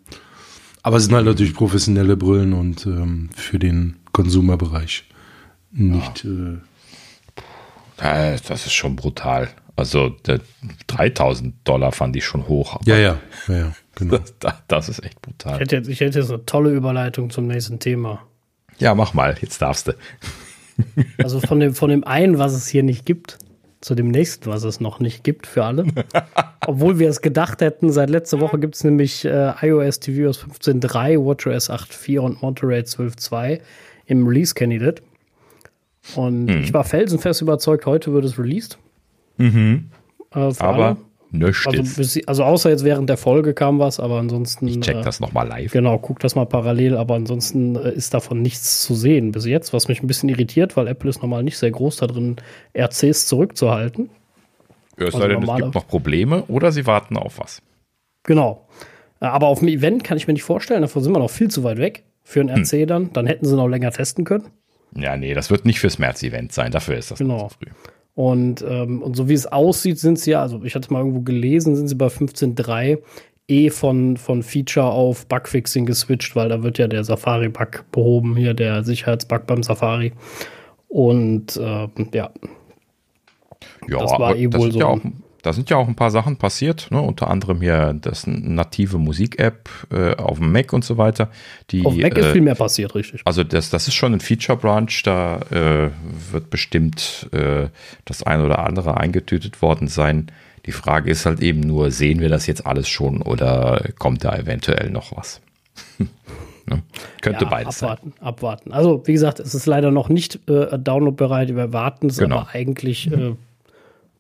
Aber 0.84 0.98
es 0.98 1.03
sind 1.03 1.14
halt 1.14 1.26
natürlich 1.26 1.53
professionelle 1.53 2.15
Brillen 2.15 2.53
und 2.53 2.85
ähm, 2.85 3.30
für 3.35 3.60
den 3.60 3.98
Konsumerbereich 4.14 5.03
nicht. 5.72 6.26
Ja. 6.26 6.61
Äh, 8.31 8.38
das 8.48 8.65
ist 8.65 8.73
schon 8.73 8.95
brutal. 8.95 9.49
Also 9.76 10.15
3000 10.88 11.56
Dollar 11.65 11.91
fand 11.91 12.15
ich 12.15 12.26
schon 12.26 12.48
hoch. 12.48 12.80
Ja, 12.85 12.98
ja, 12.98 13.19
ja, 13.48 13.53
ja 13.53 13.72
genau. 13.95 14.19
Das, 14.39 14.56
das, 14.68 14.89
ist 14.89 15.03
echt 15.03 15.22
brutal. 15.22 15.56
Ich 15.56 15.60
hätte, 15.60 15.76
jetzt, 15.76 15.88
ich 15.89 15.99
hätte 15.99 16.19
jetzt 16.19 16.31
eine 16.31 16.45
tolle 16.45 16.72
Überleitung 16.72 17.30
zum 17.30 17.48
nächsten 17.48 17.80
Thema. 17.80 18.22
Ja, 18.80 18.95
mach 18.95 19.14
mal, 19.14 19.38
jetzt 19.41 19.61
darfst 19.61 19.89
du. 19.89 19.93
Also 21.18 21.41
von 21.41 21.60
dem, 21.60 21.76
von 21.76 21.89
dem 21.89 22.03
einen, 22.06 22.39
was 22.39 22.53
es 22.53 22.68
hier 22.68 22.81
nicht 22.81 23.06
gibt, 23.06 23.38
zu 23.82 23.95
dem 23.95 24.10
nächsten, 24.10 24.49
was 24.49 24.64
es 24.64 24.80
noch 24.80 24.99
nicht 24.99 25.24
gibt 25.24 25.48
für 25.48 25.66
alle. 25.66 25.86
Obwohl 26.68 26.99
wir 26.99 27.10
es 27.10 27.22
gedacht 27.22 27.62
hätten, 27.62 27.91
seit 27.91 28.10
letzter 28.10 28.40
Woche 28.40 28.60
gibt 28.60 28.76
es 28.76 28.84
nämlich 28.84 29.26
äh, 29.26 29.53
iOS 29.62 29.99
tvOS 29.99 30.45
15.3, 30.45 31.18
WatchOS 31.18 31.70
8.4 31.70 32.20
und 32.20 32.41
Monterey 32.41 32.82
12.2 32.82 33.60
im 34.06 34.28
Release 34.28 34.53
Candidate. 34.53 35.02
Und 36.16 36.45
mhm. 36.45 36.62
ich 36.64 36.74
war 36.74 36.84
felsenfest 36.84 37.41
überzeugt, 37.41 37.86
heute 37.86 38.14
wird 38.14 38.26
es 38.26 38.38
released. 38.38 38.78
Mhm. 39.38 39.90
Äh, 40.34 40.40
Aber 40.60 40.86
alle. 40.86 40.98
Nichts 41.34 41.66
also, 41.66 42.20
also 42.28 42.44
außer 42.44 42.70
jetzt 42.70 42.84
während 42.84 43.10
der 43.10 43.16
Folge 43.16 43.53
kam 43.53 43.80
was, 43.80 44.02
aber 44.02 44.20
ansonsten. 44.20 44.68
Ich 44.68 44.82
check 44.82 44.98
äh, 44.98 45.02
das 45.02 45.22
nochmal 45.22 45.48
live. 45.48 45.72
Genau, 45.72 45.98
guck 45.98 46.20
das 46.20 46.36
mal 46.36 46.45
parallel, 46.45 46.98
aber 46.98 47.16
ansonsten 47.16 47.78
äh, 47.78 47.94
ist 47.94 48.14
davon 48.14 48.41
nichts 48.41 48.84
zu 48.84 48.95
sehen 48.95 49.32
bis 49.32 49.45
jetzt, 49.45 49.72
was 49.72 49.88
mich 49.88 50.03
ein 50.03 50.08
bisschen 50.08 50.28
irritiert, 50.28 50.76
weil 50.76 50.88
Apple 50.88 51.10
ist 51.10 51.22
normal 51.22 51.44
nicht 51.44 51.58
sehr 51.58 51.72
groß 51.72 51.98
da 51.98 52.08
drin, 52.08 52.36
RCs 52.78 53.28
zurückzuhalten. 53.28 54.10
Ja, 54.99 55.08
es 55.08 55.16
also 55.16 55.20
sei 55.20 55.28
denn, 55.30 55.44
es 55.44 55.56
gibt 55.56 55.76
noch 55.76 55.88
Probleme 55.88 56.44
oder 56.44 56.74
sie 56.74 56.86
warten 56.86 57.16
auf 57.16 57.40
was. 57.40 57.62
Genau. 58.24 58.68
Äh, 59.22 59.26
aber 59.26 59.48
auf 59.48 59.60
dem 59.60 59.70
Event 59.70 60.03
kann 60.03 60.18
ich 60.18 60.28
mir 60.28 60.34
nicht 60.34 60.44
vorstellen, 60.44 60.82
davon 60.82 61.02
sind 61.02 61.14
wir 61.14 61.20
noch 61.20 61.30
viel 61.30 61.49
zu 61.49 61.64
weit 61.64 61.78
weg 61.78 62.03
für 62.24 62.41
ein 62.41 62.49
RC 62.49 62.72
hm. 62.72 62.88
dann. 62.88 63.14
Dann 63.14 63.26
hätten 63.26 63.45
sie 63.45 63.56
noch 63.56 63.70
länger 63.70 63.91
testen 63.91 64.26
können. 64.26 64.49
Ja, 64.96 65.16
nee, 65.18 65.34
das 65.34 65.50
wird 65.50 65.66
nicht 65.66 65.80
fürs 65.80 66.00
März-Event 66.00 66.52
sein, 66.52 66.72
dafür 66.72 66.98
ist 66.98 67.12
das 67.12 67.20
genau. 67.20 67.48
zu 67.48 67.56
früh. 67.56 67.72
Und, 68.14 68.64
ähm, 68.68 69.02
und 69.02 69.16
so 69.16 69.30
wie 69.30 69.34
es 69.34 69.48
aussieht, 69.48 70.00
sind 70.00 70.20
sie 70.20 70.32
ja, 70.32 70.42
also 70.42 70.64
ich 70.64 70.76
hatte 70.76 70.92
mal 70.92 71.00
irgendwo 71.00 71.22
gelesen, 71.22 71.76
sind 71.76 71.88
sie 71.88 71.96
bei 71.96 72.08
15.3 72.08 73.00
eh 73.48 73.70
von, 73.70 74.18
von 74.18 74.44
Feature 74.44 74.88
auf 74.88 75.28
Bugfixing 75.28 75.86
geswitcht, 75.86 76.36
weil 76.36 76.50
da 76.50 76.64
wird 76.64 76.78
ja 76.78 76.88
der 76.88 77.04
Safari-Bug 77.04 77.86
behoben, 77.92 78.36
hier 78.36 78.54
der 78.54 78.84
Sicherheitsbug 78.84 79.46
beim 79.48 79.64
Safari. 79.64 80.14
Und 80.88 81.56
äh, 81.58 81.88
ja. 82.14 82.32
Ja, 83.88 84.00
das 84.00 84.12
war 84.12 84.36
eh 84.36 84.52
wohl 84.54 84.72
so. 84.72 84.80
Ja 84.80 84.88
auch, 84.88 85.00
da 85.42 85.54
sind 85.54 85.70
ja 85.70 85.78
auch 85.78 85.88
ein 85.88 85.96
paar 85.96 86.12
Sachen 86.12 86.38
passiert, 86.38 86.90
ne? 86.92 87.02
unter 87.02 87.30
anderem 87.30 87.62
hier 87.62 87.94
das 88.00 88.28
native 88.28 88.98
Musik-App 88.98 89.70
äh, 89.92 90.16
auf 90.16 90.38
dem 90.38 90.52
Mac 90.52 90.74
und 90.74 90.86
so 90.86 90.98
weiter. 90.98 91.30
Die, 91.72 91.86
auf 91.86 91.96
Mac 91.96 92.18
äh, 92.18 92.22
ist 92.22 92.28
viel 92.28 92.42
mehr 92.42 92.56
passiert, 92.56 92.94
richtig. 92.96 93.22
Also 93.26 93.44
das, 93.44 93.70
das 93.70 93.88
ist 93.88 93.96
schon 93.96 94.14
ein 94.14 94.20
Feature-Branch, 94.20 94.92
da 95.04 95.40
äh, 95.52 95.90
wird 96.32 96.50
bestimmt 96.50 97.30
äh, 97.32 97.68
das 98.06 98.24
eine 98.24 98.46
oder 98.46 98.60
andere 98.60 98.98
eingetütet 98.98 99.62
worden 99.62 99.88
sein. 99.88 100.28
Die 100.66 100.72
Frage 100.72 101.10
ist 101.10 101.26
halt 101.26 101.42
eben 101.42 101.62
nur, 101.62 101.92
sehen 101.92 102.20
wir 102.20 102.30
das 102.30 102.46
jetzt 102.46 102.66
alles 102.66 102.88
schon 102.88 103.22
oder 103.22 103.84
kommt 103.98 104.24
da 104.24 104.36
eventuell 104.36 104.92
noch 104.92 105.16
was? 105.16 105.42
ne? 105.98 106.84
Könnte 107.22 107.46
ja, 107.46 107.50
beides 107.50 107.82
abwarten, 107.82 108.14
sein. 108.18 108.28
Abwarten. 108.28 108.72
Also 108.72 109.02
wie 109.06 109.14
gesagt, 109.14 109.40
es 109.40 109.56
ist 109.56 109.66
leider 109.66 109.90
noch 109.90 110.10
nicht 110.10 110.48
äh, 110.48 110.78
downloadbereit. 110.78 111.56
Wir 111.56 111.74
warten 111.74 112.08
es 112.08 112.18
genau. 112.18 112.40
aber 112.40 112.50
eigentlich 112.54 113.12
äh, 113.12 113.34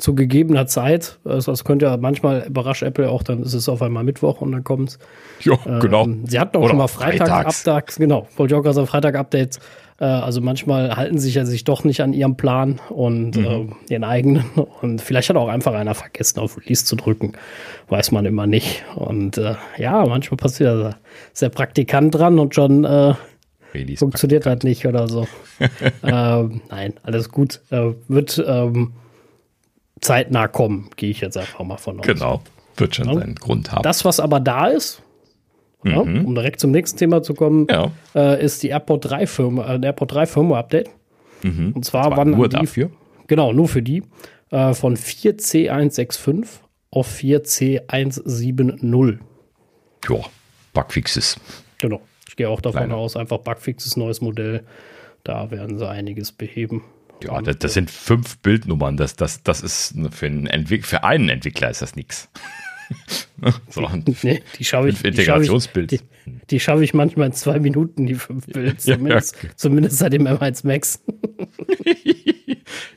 zu 0.01 0.15
gegebener 0.15 0.67
Zeit. 0.67 1.19
Also 1.23 1.51
das 1.51 1.63
könnte 1.63 1.85
ja 1.85 1.95
manchmal 1.97 2.45
überrascht 2.47 2.83
Apple 2.83 3.09
auch, 3.09 3.23
dann 3.23 3.43
ist 3.43 3.53
es 3.53 3.69
auf 3.69 3.81
einmal 3.81 4.03
Mittwoch 4.03 4.41
und 4.41 4.51
dann 4.51 4.63
kommt's. 4.63 4.99
Ja, 5.41 5.57
genau. 5.79 6.05
Ähm, 6.05 6.23
sie 6.27 6.39
hatten 6.39 6.57
auch 6.57 6.61
Oder 6.61 6.69
schon 6.69 6.77
mal 6.77 6.87
Freitag-Updates, 6.87 7.97
genau, 7.97 8.27
wollte 8.35 8.53
ich 8.53 8.59
auch 8.59 8.63
gerade 8.63 8.75
sagen, 8.75 8.87
Freitag-Updates 8.87 9.59
Äh, 9.99 10.05
also 10.05 10.41
manchmal 10.41 10.95
halten 10.95 11.19
sich 11.19 11.35
ja 11.35 11.45
sich 11.45 11.63
doch 11.63 11.83
nicht 11.83 12.01
an 12.01 12.13
ihrem 12.13 12.35
Plan 12.35 12.81
und 12.89 13.37
mhm. 13.37 13.45
äh, 13.45 13.93
ihren 13.93 14.03
eigenen. 14.03 14.43
Und 14.81 14.99
vielleicht 14.99 15.29
hat 15.29 15.37
auch 15.37 15.47
einfach 15.47 15.73
einer 15.73 15.93
vergessen, 15.93 16.39
auf 16.39 16.57
Release 16.57 16.83
zu 16.83 16.95
drücken. 16.95 17.33
Weiß 17.87 18.11
man 18.11 18.25
immer 18.25 18.47
nicht. 18.47 18.83
Und 18.95 19.37
äh, 19.37 19.53
ja, 19.77 20.03
manchmal 20.05 20.37
passiert 20.37 20.83
das. 20.83 20.95
Ist 21.33 21.41
der 21.43 21.49
Praktikant 21.49 22.15
dran 22.15 22.39
und 22.39 22.55
schon 22.55 22.83
äh, 22.83 23.13
funktioniert 23.95 24.47
das 24.47 24.63
nicht 24.63 24.87
oder 24.87 25.07
so. 25.07 25.27
ähm, 26.03 26.61
nein, 26.69 26.95
alles 27.03 27.29
gut. 27.29 27.61
Äh, 27.69 27.91
wird 28.07 28.43
ähm, 28.45 28.93
zeitnah 30.01 30.47
kommen, 30.47 30.89
gehe 30.95 31.11
ich 31.11 31.21
jetzt 31.21 31.37
einfach 31.37 31.63
mal 31.63 31.77
von 31.77 31.99
aus. 31.99 32.05
Genau, 32.05 32.41
wird 32.77 32.95
schon 32.95 33.07
ja. 33.07 33.15
seinen 33.15 33.35
Grund 33.35 33.71
haben. 33.71 33.83
Das, 33.83 34.03
was 34.03 34.19
aber 34.19 34.39
da 34.39 34.67
ist, 34.67 35.03
mhm. 35.83 35.91
ja, 35.91 35.99
um 35.99 36.35
direkt 36.35 36.59
zum 36.59 36.71
nächsten 36.71 36.97
Thema 36.97 37.23
zu 37.23 37.33
kommen, 37.33 37.67
ja. 37.69 37.91
äh, 38.15 38.43
ist 38.43 38.63
die 38.63 38.69
AirPod 38.69 39.09
3 39.09 39.27
Firma, 39.27 39.75
äh, 39.75 39.79
AirPod 39.81 40.11
3 40.11 40.25
Firmware 40.25 40.59
Update. 40.59 40.89
Mhm. 41.43 41.71
Und 41.73 41.85
zwar, 41.85 42.15
wann 42.17 42.31
nur 42.31 42.49
die, 42.49 42.57
dafür? 42.57 42.91
Genau, 43.27 43.53
nur 43.53 43.67
für 43.67 43.81
die. 43.81 44.03
Äh, 44.49 44.73
von 44.73 44.97
4C165 44.97 46.45
auf 46.91 47.15
4C170. 47.15 49.19
Ja, 50.09 50.17
Bugfixes. 50.73 51.39
Genau. 51.77 52.01
Ich 52.27 52.35
gehe 52.35 52.49
auch 52.49 52.61
davon 52.61 52.79
Kleine. 52.79 52.95
aus, 52.95 53.15
einfach 53.15 53.39
Bugfixes, 53.39 53.97
neues 53.97 54.21
Modell. 54.21 54.63
Da 55.23 55.51
werden 55.51 55.77
sie 55.77 55.87
einiges 55.87 56.31
beheben. 56.31 56.83
Ja, 57.23 57.41
das, 57.41 57.57
das, 57.59 57.73
sind 57.73 57.91
fünf 57.91 58.37
Bildnummern. 58.39 58.97
Das, 58.97 59.15
das, 59.15 59.43
das 59.43 59.61
ist 59.61 59.95
für 60.11 60.25
einen, 60.25 60.47
Entwick 60.47 60.85
für 60.85 61.03
einen 61.03 61.29
Entwickler 61.29 61.69
ist 61.69 61.81
das 61.81 61.95
nichts. 61.95 62.29
so, 63.69 63.89
nee, 64.23 64.41
die 64.57 64.63
schaue 64.63 64.89
ich. 64.89 65.03
Integrationsbild. 65.03 65.91
Die, 65.91 65.97
die, 65.97 66.03
die 66.49 66.59
schaue 66.59 66.83
ich 66.83 66.93
manchmal 66.93 67.27
in 67.27 67.33
zwei 67.33 67.59
Minuten, 67.59 68.05
die 68.05 68.15
fünf 68.15 68.45
Bilder. 68.45 68.77
Zumindest, 68.77 69.35
ja, 69.43 69.49
zumindest 69.55 69.97
seit 69.97 70.13
dem 70.13 70.27
M1 70.27 70.65
Max. 70.65 71.03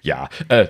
ja, 0.02 0.28
äh, 0.48 0.66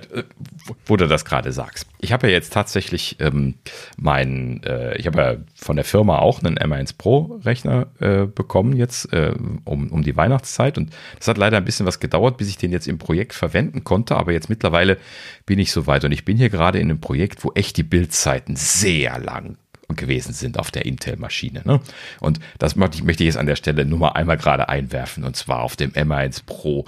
wo 0.86 0.96
du 0.96 1.08
das 1.08 1.24
gerade 1.24 1.52
sagst. 1.52 1.88
Ich 2.00 2.12
habe 2.12 2.28
ja 2.28 2.32
jetzt 2.32 2.52
tatsächlich 2.52 3.16
ähm, 3.20 3.54
meinen, 3.96 4.62
äh, 4.62 4.96
ich 4.96 5.06
habe 5.06 5.20
ja 5.20 5.36
von 5.54 5.76
der 5.76 5.84
Firma 5.84 6.18
auch 6.18 6.42
einen 6.42 6.56
M1 6.56 6.96
Pro 6.96 7.40
Rechner 7.44 7.88
äh, 7.98 8.26
bekommen 8.26 8.76
jetzt 8.76 9.12
äh, 9.12 9.34
um, 9.64 9.90
um 9.90 10.02
die 10.02 10.16
Weihnachtszeit 10.16 10.78
und 10.78 10.90
das 11.18 11.28
hat 11.28 11.38
leider 11.38 11.56
ein 11.56 11.64
bisschen 11.64 11.86
was 11.86 11.98
gedauert, 11.98 12.36
bis 12.36 12.48
ich 12.48 12.58
den 12.58 12.72
jetzt 12.72 12.86
im 12.86 12.98
Projekt 12.98 13.34
verwenden 13.34 13.82
konnte, 13.82 14.16
aber 14.16 14.32
jetzt 14.32 14.48
mittlerweile 14.48 14.98
bin 15.46 15.58
ich 15.58 15.72
soweit 15.72 16.04
und 16.04 16.12
ich 16.12 16.24
bin 16.24 16.36
hier 16.36 16.50
gerade 16.50 16.78
in 16.78 16.90
einem 16.90 17.00
Projekt, 17.00 17.44
wo 17.44 17.52
echt 17.52 17.76
die 17.76 17.82
Bildzeiten 17.82 18.56
sehr 18.56 19.18
lang 19.18 19.56
gewesen 19.94 20.32
sind 20.32 20.58
auf 20.58 20.70
der 20.70 20.86
Intel-Maschine. 20.86 21.62
Ne? 21.64 21.80
Und 22.20 22.40
das 22.58 22.76
möchte 22.76 23.02
ich, 23.02 23.18
jetzt 23.20 23.36
an 23.36 23.46
der 23.46 23.56
Stelle 23.56 23.84
nur 23.84 23.98
mal 23.98 24.10
einmal 24.10 24.36
gerade 24.36 24.68
einwerfen 24.68 25.24
und 25.24 25.36
zwar 25.36 25.62
auf 25.62 25.76
dem 25.76 25.92
M1 25.92 26.42
Pro 26.46 26.84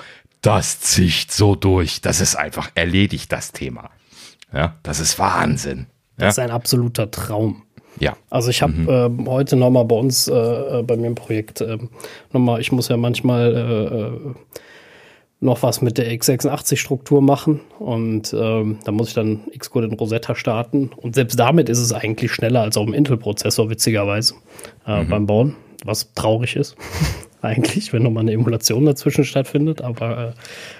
das 0.46 0.78
zicht 0.80 1.32
so 1.32 1.56
durch. 1.56 2.00
Das 2.00 2.20
ist 2.20 2.36
einfach 2.36 2.70
erledigt, 2.76 3.32
das 3.32 3.50
Thema. 3.50 3.90
Ja, 4.52 4.76
das 4.84 5.00
ist 5.00 5.18
Wahnsinn. 5.18 5.86
Das 6.18 6.34
ist 6.34 6.38
ein 6.38 6.52
absoluter 6.52 7.10
Traum. 7.10 7.62
Ja. 7.98 8.16
Also 8.30 8.50
ich 8.50 8.62
habe 8.62 8.72
mhm. 8.72 9.26
äh, 9.26 9.28
heute 9.28 9.56
nochmal 9.56 9.84
bei 9.84 9.96
uns, 9.96 10.28
äh, 10.28 10.34
äh, 10.34 10.82
bei 10.82 10.96
mir 10.96 11.08
im 11.08 11.14
Projekt, 11.14 11.62
äh, 11.62 11.78
nochmal, 12.32 12.60
ich 12.60 12.70
muss 12.70 12.88
ja 12.88 12.96
manchmal 12.96 13.54
äh, 13.54 14.28
äh 14.28 14.34
noch 15.40 15.62
was 15.62 15.82
mit 15.82 15.98
der 15.98 16.10
x86-Struktur 16.12 17.20
machen 17.20 17.60
und 17.78 18.34
ähm, 18.38 18.78
da 18.84 18.92
muss 18.92 19.08
ich 19.08 19.14
dann 19.14 19.40
Xcode 19.56 19.84
in 19.84 19.92
Rosetta 19.92 20.34
starten 20.34 20.90
und 20.96 21.14
selbst 21.14 21.38
damit 21.38 21.68
ist 21.68 21.78
es 21.78 21.92
eigentlich 21.92 22.32
schneller 22.32 22.62
als 22.62 22.76
auf 22.76 22.86
dem 22.86 22.94
Intel-Prozessor, 22.94 23.68
witzigerweise, 23.68 24.34
äh, 24.86 25.02
mhm. 25.02 25.08
beim 25.08 25.26
Bauen, 25.26 25.56
was 25.84 26.12
traurig 26.14 26.56
ist. 26.56 26.76
eigentlich, 27.46 27.92
wenn 27.92 28.02
nochmal 28.02 28.22
eine 28.22 28.32
Emulation 28.32 28.84
dazwischen 28.84 29.24
stattfindet. 29.24 29.80
Aber 29.80 30.28
äh, 30.28 30.32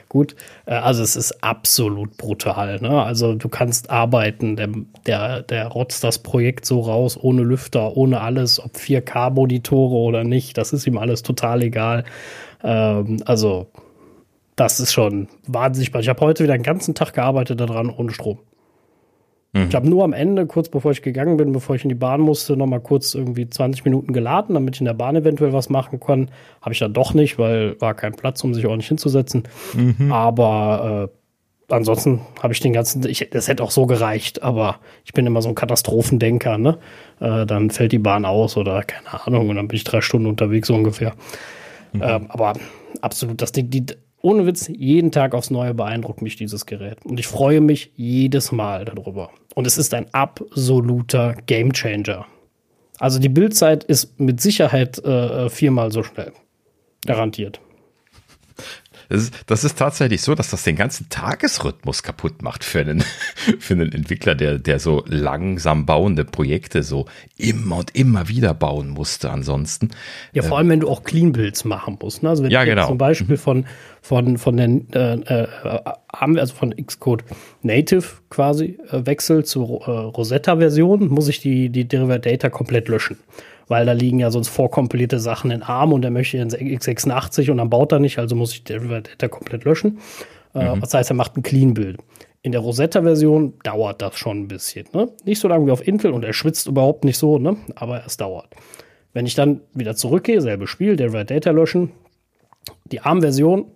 gut, 0.08 0.36
äh, 0.66 0.74
also 0.74 1.02
es 1.02 1.16
ist 1.16 1.42
absolut 1.42 2.16
brutal. 2.16 2.80
Ne? 2.80 3.02
Also 3.02 3.34
du 3.34 3.48
kannst 3.48 3.90
arbeiten, 3.90 4.56
der, 4.56 4.68
der, 5.06 5.42
der 5.42 5.68
rotzt 5.68 6.04
das 6.04 6.18
Projekt 6.18 6.66
so 6.66 6.80
raus, 6.80 7.18
ohne 7.20 7.42
Lüfter, 7.42 7.96
ohne 7.96 8.20
alles, 8.20 8.62
ob 8.62 8.74
4K-Monitore 8.76 9.94
oder 9.94 10.24
nicht, 10.24 10.58
das 10.58 10.72
ist 10.72 10.86
ihm 10.86 10.98
alles 10.98 11.22
total 11.22 11.62
egal. 11.62 12.04
Ähm, 12.62 13.18
also 13.24 13.68
das 14.56 14.80
ist 14.80 14.92
schon 14.92 15.28
wahnsinnig. 15.46 15.94
Ich 15.94 16.08
habe 16.08 16.20
heute 16.20 16.44
wieder 16.44 16.54
einen 16.54 16.62
ganzen 16.62 16.94
Tag 16.94 17.12
gearbeitet 17.12 17.60
daran 17.60 17.90
ohne 17.90 18.10
Strom. 18.10 18.38
Mhm. 19.52 19.68
Ich 19.68 19.74
habe 19.74 19.88
nur 19.88 20.04
am 20.04 20.12
Ende, 20.12 20.46
kurz 20.46 20.68
bevor 20.68 20.90
ich 20.92 21.02
gegangen 21.02 21.36
bin, 21.36 21.52
bevor 21.52 21.76
ich 21.76 21.84
in 21.84 21.90
die 21.90 21.94
Bahn 21.94 22.20
musste, 22.20 22.56
noch 22.56 22.66
mal 22.66 22.80
kurz 22.80 23.14
irgendwie 23.14 23.48
20 23.48 23.84
Minuten 23.84 24.12
geladen, 24.12 24.54
damit 24.54 24.76
ich 24.76 24.80
in 24.80 24.86
der 24.86 24.94
Bahn 24.94 25.14
eventuell 25.14 25.52
was 25.52 25.68
machen 25.68 26.00
kann. 26.00 26.30
Habe 26.60 26.72
ich 26.72 26.78
dann 26.78 26.94
doch 26.94 27.14
nicht, 27.14 27.38
weil 27.38 27.80
war 27.80 27.94
kein 27.94 28.14
Platz, 28.14 28.42
um 28.44 28.54
sich 28.54 28.66
ordentlich 28.66 28.88
hinzusetzen. 28.88 29.44
Mhm. 29.74 30.10
Aber 30.10 31.08
äh, 31.68 31.74
ansonsten 31.74 32.20
habe 32.42 32.52
ich 32.52 32.60
den 32.60 32.72
ganzen, 32.72 33.06
ich, 33.06 33.28
das 33.30 33.48
hätte 33.48 33.62
auch 33.62 33.70
so 33.70 33.86
gereicht, 33.86 34.42
aber 34.42 34.76
ich 35.04 35.12
bin 35.12 35.26
immer 35.26 35.42
so 35.42 35.48
ein 35.50 35.54
Katastrophendenker, 35.54 36.58
ne? 36.58 36.78
Äh, 37.20 37.46
dann 37.46 37.70
fällt 37.70 37.92
die 37.92 37.98
Bahn 37.98 38.24
aus 38.24 38.56
oder 38.56 38.82
keine 38.82 39.26
Ahnung 39.26 39.50
und 39.50 39.56
dann 39.56 39.68
bin 39.68 39.76
ich 39.76 39.84
drei 39.84 40.00
Stunden 40.00 40.26
unterwegs 40.26 40.68
so 40.68 40.74
ungefähr. 40.74 41.12
Mhm. 41.92 42.02
Ähm, 42.02 42.26
aber 42.28 42.54
absolut, 43.00 43.40
das 43.40 43.52
Ding, 43.52 43.70
die, 43.70 43.86
ohne 44.26 44.44
Witz, 44.44 44.66
jeden 44.66 45.12
Tag 45.12 45.36
aufs 45.36 45.50
Neue 45.50 45.72
beeindruckt 45.72 46.20
mich 46.20 46.34
dieses 46.34 46.66
Gerät. 46.66 46.98
Und 47.04 47.20
ich 47.20 47.28
freue 47.28 47.60
mich 47.60 47.92
jedes 47.94 48.50
Mal 48.50 48.84
darüber. 48.84 49.30
Und 49.54 49.68
es 49.68 49.78
ist 49.78 49.94
ein 49.94 50.12
absoluter 50.12 51.36
Gamechanger. 51.46 52.26
Also 52.98 53.20
die 53.20 53.28
Bildzeit 53.28 53.84
ist 53.84 54.18
mit 54.18 54.40
Sicherheit 54.40 54.98
äh, 54.98 55.48
viermal 55.48 55.92
so 55.92 56.02
schnell. 56.02 56.32
Garantiert. 57.06 57.60
Das 59.08 59.22
ist, 59.22 59.34
das 59.46 59.64
ist 59.64 59.78
tatsächlich 59.78 60.22
so, 60.22 60.34
dass 60.34 60.50
das 60.50 60.64
den 60.64 60.76
ganzen 60.76 61.08
Tagesrhythmus 61.08 62.02
kaputt 62.02 62.42
macht 62.42 62.64
für 62.64 62.80
einen, 62.80 63.02
für 63.58 63.74
einen 63.74 63.92
Entwickler, 63.92 64.34
der, 64.34 64.58
der 64.58 64.78
so 64.78 65.04
langsam 65.06 65.86
bauende 65.86 66.24
Projekte 66.24 66.82
so 66.82 67.06
immer 67.36 67.78
und 67.78 67.94
immer 67.94 68.28
wieder 68.28 68.54
bauen 68.54 68.90
musste 68.90 69.30
ansonsten. 69.30 69.90
Ja, 70.32 70.42
vor 70.42 70.58
allem, 70.58 70.68
wenn 70.68 70.80
du 70.80 70.88
auch 70.88 71.04
Clean 71.04 71.32
Builds 71.32 71.64
machen 71.64 71.98
musst. 72.00 72.22
Ne? 72.22 72.30
Also 72.30 72.42
wenn 72.42 72.50
ja, 72.50 72.64
du 72.64 72.70
genau. 72.70 72.88
zum 72.88 72.98
Beispiel 72.98 73.36
von, 73.36 73.66
von, 74.02 74.38
von 74.38 74.56
der, 74.56 74.68
äh, 74.68 75.42
äh, 75.42 75.46
haben 76.12 76.34
wir 76.34 76.40
also 76.40 76.54
von 76.54 76.74
Xcode 76.74 77.24
Native 77.62 78.04
quasi 78.30 78.78
äh, 78.90 79.06
wechsel 79.06 79.44
zur 79.44 79.86
äh, 79.86 79.90
Rosetta-Version, 79.90 81.08
muss 81.08 81.28
ich 81.28 81.40
die, 81.40 81.68
die 81.70 81.86
Derivative 81.86 82.16
Data 82.16 82.50
komplett 82.50 82.88
löschen 82.88 83.18
weil 83.68 83.86
da 83.86 83.92
liegen 83.92 84.18
ja 84.18 84.30
sonst 84.30 84.48
vorkompilierte 84.48 85.18
Sachen 85.18 85.50
in 85.50 85.62
ARM 85.62 85.92
und 85.92 86.02
der 86.02 86.10
möchte 86.10 86.38
ins 86.38 86.56
x86 86.56 87.50
und 87.50 87.58
dann 87.58 87.70
baut 87.70 87.92
er 87.92 87.98
nicht, 87.98 88.18
also 88.18 88.36
muss 88.36 88.52
ich 88.52 88.64
Data 88.64 89.28
komplett 89.28 89.64
löschen. 89.64 89.98
Äh, 90.54 90.74
mhm. 90.74 90.80
Das 90.80 90.94
heißt, 90.94 91.10
er 91.10 91.16
macht 91.16 91.36
ein 91.36 91.42
Clean-Bild. 91.42 91.98
In 92.42 92.52
der 92.52 92.60
Rosetta-Version 92.60 93.54
dauert 93.64 94.02
das 94.02 94.16
schon 94.16 94.42
ein 94.42 94.48
bisschen. 94.48 94.86
Ne? 94.92 95.08
Nicht 95.24 95.40
so 95.40 95.48
lange 95.48 95.66
wie 95.66 95.72
auf 95.72 95.86
Intel 95.86 96.12
und 96.12 96.24
er 96.24 96.32
schwitzt 96.32 96.68
überhaupt 96.68 97.04
nicht 97.04 97.18
so, 97.18 97.38
ne? 97.38 97.56
aber 97.74 98.04
es 98.06 98.16
dauert. 98.16 98.48
Wenn 99.12 99.26
ich 99.26 99.34
dann 99.34 99.62
wieder 99.74 99.96
zurückgehe, 99.96 100.40
selbe 100.40 100.66
Spiel, 100.66 100.94
Derivative 100.94 101.40
Data 101.40 101.50
löschen, 101.50 101.90
die 102.84 103.00
ARM-Version 103.00 103.66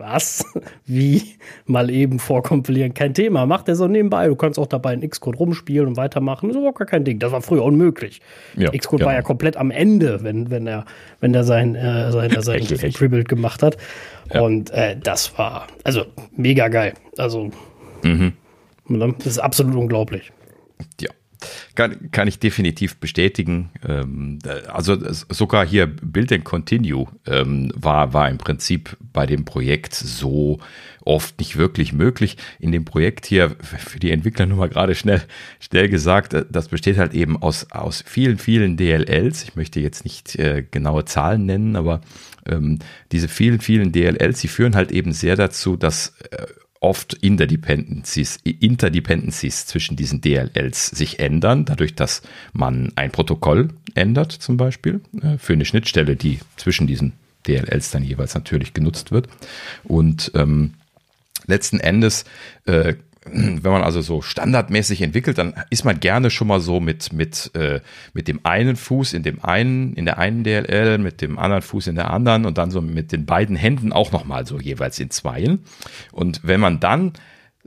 was? 0.00 0.44
Wie? 0.86 1.36
Mal 1.66 1.90
eben 1.90 2.18
vorkompilieren? 2.18 2.94
Kein 2.94 3.14
Thema. 3.14 3.46
Macht 3.46 3.68
er 3.68 3.76
so 3.76 3.86
nebenbei. 3.86 4.26
Du 4.26 4.34
kannst 4.34 4.58
auch 4.58 4.66
dabei 4.66 4.94
in 4.94 5.08
Xcode 5.08 5.38
rumspielen 5.38 5.86
und 5.86 5.96
weitermachen. 5.96 6.48
Das 6.48 6.56
ist 6.56 6.60
überhaupt 6.60 6.78
gar 6.78 6.86
kein 6.86 7.04
Ding. 7.04 7.18
Das 7.18 7.30
war 7.30 7.42
früher 7.42 7.62
unmöglich. 7.62 8.20
Ja, 8.56 8.70
Xcode 8.70 9.00
ja. 9.00 9.06
war 9.06 9.12
ja 9.12 9.22
komplett 9.22 9.56
am 9.56 9.70
Ende, 9.70 10.24
wenn, 10.24 10.50
wenn 10.50 10.66
er, 10.66 10.84
wenn 11.20 11.34
er 11.34 11.44
sein, 11.44 11.76
äh, 11.76 12.10
sein, 12.10 12.30
sein 12.40 12.92
Prebuild 12.92 13.28
gemacht 13.28 13.62
hat. 13.62 13.76
Ja. 14.32 14.40
Und 14.40 14.70
äh, 14.70 14.96
das 15.00 15.38
war, 15.38 15.66
also 15.84 16.06
mega 16.36 16.68
geil. 16.68 16.94
Also, 17.16 17.50
mhm. 18.02 18.32
Ne, 18.90 19.14
das 19.18 19.26
ist 19.26 19.38
absolut 19.38 19.76
unglaublich. 19.76 20.32
Ja. 21.00 21.10
Kann, 21.74 22.10
kann 22.10 22.28
ich 22.28 22.38
definitiv 22.38 22.96
bestätigen. 22.96 23.70
Ähm, 23.86 24.38
also 24.68 24.96
sogar 25.30 25.66
hier 25.66 25.86
Build 25.86 26.32
and 26.32 26.44
Continue 26.44 27.06
ähm, 27.26 27.72
war, 27.74 28.12
war 28.12 28.28
im 28.28 28.38
Prinzip 28.38 28.96
bei 29.12 29.26
dem 29.26 29.44
Projekt 29.44 29.94
so 29.94 30.58
oft 31.04 31.38
nicht 31.38 31.56
wirklich 31.56 31.92
möglich. 31.92 32.36
In 32.58 32.72
dem 32.72 32.84
Projekt 32.84 33.26
hier, 33.26 33.56
für 33.60 33.98
die 33.98 34.10
Entwickler 34.10 34.46
nur 34.46 34.58
mal 34.58 34.68
gerade 34.68 34.94
schnell, 34.94 35.22
schnell 35.58 35.88
gesagt, 35.88 36.34
äh, 36.34 36.44
das 36.50 36.68
besteht 36.68 36.98
halt 36.98 37.14
eben 37.14 37.40
aus, 37.40 37.70
aus 37.70 38.04
vielen, 38.06 38.38
vielen 38.38 38.76
DLLs. 38.76 39.44
Ich 39.44 39.56
möchte 39.56 39.80
jetzt 39.80 40.04
nicht 40.04 40.36
äh, 40.36 40.64
genaue 40.70 41.04
Zahlen 41.04 41.46
nennen, 41.46 41.76
aber 41.76 42.00
ähm, 42.46 42.78
diese 43.12 43.28
vielen, 43.28 43.60
vielen 43.60 43.92
DLLs, 43.92 44.40
die 44.40 44.48
führen 44.48 44.74
halt 44.74 44.92
eben 44.92 45.12
sehr 45.12 45.36
dazu, 45.36 45.76
dass 45.76 46.14
äh, 46.30 46.46
oft 46.80 47.14
Interdependencies, 47.14 48.38
Interdependencies 48.42 49.66
zwischen 49.66 49.96
diesen 49.96 50.22
DLLs 50.22 50.86
sich 50.86 51.20
ändern, 51.20 51.66
dadurch, 51.66 51.94
dass 51.94 52.22
man 52.52 52.92
ein 52.96 53.10
Protokoll 53.10 53.68
ändert, 53.94 54.32
zum 54.32 54.56
Beispiel, 54.56 55.00
äh, 55.22 55.36
für 55.38 55.52
eine 55.52 55.66
Schnittstelle, 55.66 56.16
die 56.16 56.40
zwischen 56.56 56.86
diesen 56.86 57.12
DLLs 57.46 57.90
dann 57.90 58.02
jeweils 58.02 58.34
natürlich 58.34 58.72
genutzt 58.74 59.12
wird. 59.12 59.28
Und 59.84 60.32
ähm, 60.34 60.74
letzten 61.46 61.80
Endes 61.80 62.24
äh, 62.64 62.94
wenn 63.24 63.72
man 63.72 63.82
also 63.82 64.00
so 64.00 64.22
standardmäßig 64.22 65.02
entwickelt, 65.02 65.36
dann 65.36 65.54
ist 65.68 65.84
man 65.84 66.00
gerne 66.00 66.30
schon 66.30 66.48
mal 66.48 66.60
so 66.60 66.80
mit, 66.80 67.12
mit, 67.12 67.50
äh, 67.54 67.80
mit 68.14 68.28
dem 68.28 68.40
einen 68.44 68.76
Fuß 68.76 69.12
in 69.12 69.22
dem 69.22 69.44
einen, 69.44 69.92
in 69.92 70.06
der 70.06 70.18
einen 70.18 70.42
DLL, 70.42 70.98
mit 70.98 71.20
dem 71.20 71.38
anderen 71.38 71.62
Fuß 71.62 71.88
in 71.88 71.96
der 71.96 72.10
anderen 72.10 72.46
und 72.46 72.56
dann 72.56 72.70
so 72.70 72.80
mit 72.80 73.12
den 73.12 73.26
beiden 73.26 73.56
Händen 73.56 73.92
auch 73.92 74.10
nochmal 74.10 74.46
so 74.46 74.58
jeweils 74.58 74.98
in 74.98 75.10
zweien. 75.10 75.64
Und 76.12 76.40
wenn 76.44 76.60
man 76.60 76.80
dann 76.80 77.12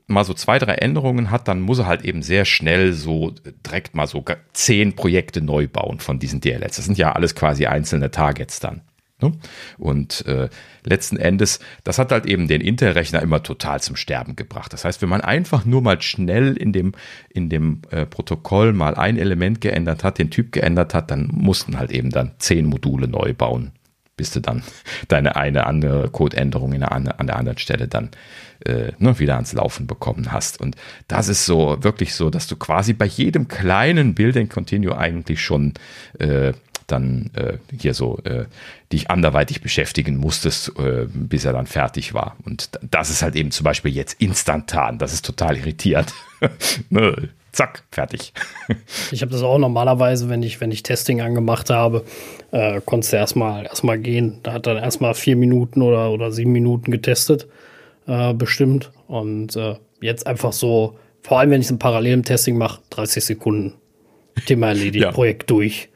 mal 0.07 0.23
so 0.23 0.33
zwei, 0.33 0.57
drei 0.57 0.73
Änderungen 0.73 1.29
hat, 1.29 1.47
dann 1.47 1.61
muss 1.61 1.79
er 1.79 1.85
halt 1.85 2.03
eben 2.03 2.23
sehr 2.23 2.45
schnell 2.45 2.93
so 2.93 3.33
direkt 3.65 3.95
mal 3.95 4.07
so 4.07 4.25
zehn 4.53 4.95
Projekte 4.95 5.41
neu 5.41 5.67
bauen 5.67 5.99
von 5.99 6.17
diesen 6.17 6.41
DLLs. 6.41 6.77
Das 6.77 6.85
sind 6.85 6.97
ja 6.97 7.11
alles 7.11 7.35
quasi 7.35 7.67
einzelne 7.67 8.09
Targets 8.09 8.59
dann. 8.59 8.81
Ne? 9.21 9.31
Und 9.77 10.25
äh, 10.25 10.49
letzten 10.83 11.17
Endes, 11.17 11.59
das 11.83 11.99
hat 11.99 12.11
halt 12.11 12.25
eben 12.25 12.47
den 12.47 12.61
Intel-Rechner 12.61 13.21
immer 13.21 13.43
total 13.43 13.81
zum 13.81 13.95
Sterben 13.95 14.35
gebracht. 14.35 14.73
Das 14.73 14.85
heißt, 14.85 15.01
wenn 15.01 15.09
man 15.09 15.21
einfach 15.21 15.65
nur 15.65 15.81
mal 15.81 16.01
schnell 16.01 16.57
in 16.57 16.73
dem, 16.73 16.93
in 17.29 17.49
dem 17.49 17.81
äh, 17.91 18.05
Protokoll 18.05 18.73
mal 18.73 18.95
ein 18.95 19.17
Element 19.17 19.61
geändert 19.61 20.03
hat, 20.03 20.17
den 20.17 20.29
Typ 20.29 20.51
geändert 20.51 20.93
hat, 20.93 21.11
dann 21.11 21.29
mussten 21.31 21.77
halt 21.77 21.91
eben 21.91 22.09
dann 22.09 22.33
zehn 22.39 22.65
Module 22.65 23.07
neu 23.07 23.33
bauen, 23.33 23.71
bis 24.17 24.31
du 24.31 24.41
dann 24.41 24.63
deine 25.07 25.35
eine 25.35 25.67
andere 25.67 26.09
Codeänderung 26.09 26.73
in 26.73 26.83
eine, 26.83 27.19
an 27.19 27.27
der 27.27 27.37
anderen 27.37 27.59
Stelle 27.59 27.87
dann 27.87 28.09
äh, 28.65 28.91
ne, 28.97 29.19
wieder 29.19 29.35
ans 29.35 29.53
Laufen 29.53 29.87
bekommen 29.87 30.31
hast. 30.31 30.59
Und 30.59 30.75
das 31.07 31.27
ist 31.29 31.45
so 31.45 31.77
wirklich 31.81 32.13
so, 32.13 32.29
dass 32.29 32.47
du 32.47 32.55
quasi 32.55 32.93
bei 32.93 33.05
jedem 33.05 33.47
kleinen 33.47 34.15
Building 34.15 34.49
Continue 34.49 34.97
eigentlich 34.97 35.41
schon 35.41 35.73
äh, 36.19 36.53
dann 36.87 37.31
äh, 37.35 37.57
hier 37.77 37.93
so 37.93 38.19
äh, 38.23 38.45
dich 38.91 39.09
anderweitig 39.09 39.61
beschäftigen 39.61 40.17
musstest, 40.17 40.71
äh, 40.79 41.07
bis 41.13 41.45
er 41.45 41.53
dann 41.53 41.67
fertig 41.67 42.13
war. 42.13 42.35
Und 42.45 42.69
das 42.81 43.09
ist 43.09 43.21
halt 43.21 43.35
eben 43.35 43.51
zum 43.51 43.63
Beispiel 43.63 43.91
jetzt 43.91 44.21
instantan. 44.21 44.97
Das 44.97 45.13
ist 45.13 45.25
total 45.25 45.57
irritierend. 45.57 46.13
Zack, 47.51 47.83
fertig. 47.91 48.33
ich 49.11 49.21
habe 49.21 49.31
das 49.31 49.43
auch 49.43 49.59
normalerweise, 49.59 50.27
wenn 50.27 50.41
ich, 50.41 50.59
wenn 50.59 50.71
ich 50.71 50.81
Testing 50.81 51.21
angemacht 51.21 51.69
habe, 51.69 52.03
äh, 52.51 52.81
konntest 52.83 53.13
du 53.13 53.17
erstmal 53.17 53.65
erstmal 53.65 53.99
gehen. 53.99 54.39
Da 54.41 54.53
hat 54.53 54.65
dann 54.65 54.77
erstmal 54.77 55.13
vier 55.13 55.35
Minuten 55.35 55.83
oder, 55.83 56.11
oder 56.11 56.31
sieben 56.31 56.51
Minuten 56.51 56.91
getestet, 56.91 57.47
äh, 58.07 58.33
bestimmt. 58.33 58.91
Und 59.07 59.55
äh, 59.55 59.75
jetzt 60.01 60.25
einfach 60.25 60.51
so, 60.51 60.97
vor 61.21 61.39
allem 61.39 61.51
wenn 61.51 61.61
ich 61.61 61.67
es 61.67 61.71
im 61.71 61.77
parallelen 61.77 62.23
Testing 62.23 62.57
mache, 62.57 62.81
30 62.89 63.23
Sekunden. 63.23 63.75
Thema 64.47 64.69
erledigt, 64.69 65.05
ja. 65.05 65.11
Projekt 65.11 65.49
durch. 65.51 65.89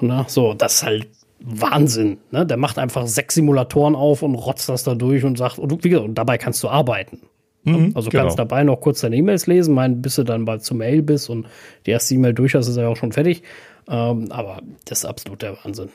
Ne? 0.00 0.24
So, 0.28 0.54
das 0.54 0.74
ist 0.74 0.82
halt 0.84 1.08
Wahnsinn. 1.40 2.18
Ne? 2.30 2.46
Der 2.46 2.56
macht 2.56 2.78
einfach 2.78 3.06
sechs 3.06 3.34
Simulatoren 3.34 3.94
auf 3.94 4.22
und 4.22 4.34
rotzt 4.34 4.68
das 4.68 4.84
da 4.84 4.94
durch 4.94 5.24
und 5.24 5.38
sagt, 5.38 5.58
und, 5.58 5.84
wie 5.84 5.88
gesagt, 5.88 6.08
und 6.08 6.14
dabei 6.16 6.38
kannst 6.38 6.62
du 6.62 6.68
arbeiten. 6.68 7.20
Mhm, 7.64 7.92
also 7.94 8.10
genau. 8.10 8.24
kannst 8.24 8.38
dabei 8.38 8.64
noch 8.64 8.80
kurz 8.80 9.00
deine 9.00 9.16
E-Mails 9.16 9.46
lesen, 9.46 9.74
mein, 9.74 10.00
bis 10.00 10.16
du 10.16 10.24
dann 10.24 10.44
bald 10.44 10.62
zur 10.62 10.76
Mail 10.76 11.02
bist 11.02 11.28
und 11.28 11.46
die 11.86 11.90
erste 11.90 12.14
E-Mail 12.14 12.34
durch 12.34 12.54
hast, 12.54 12.68
ist 12.68 12.76
ja 12.76 12.88
auch 12.88 12.96
schon 12.96 13.12
fertig. 13.12 13.42
Ähm, 13.88 14.30
aber 14.30 14.60
das 14.84 15.00
ist 15.00 15.04
absolut 15.04 15.42
der 15.42 15.56
Wahnsinn. 15.64 15.90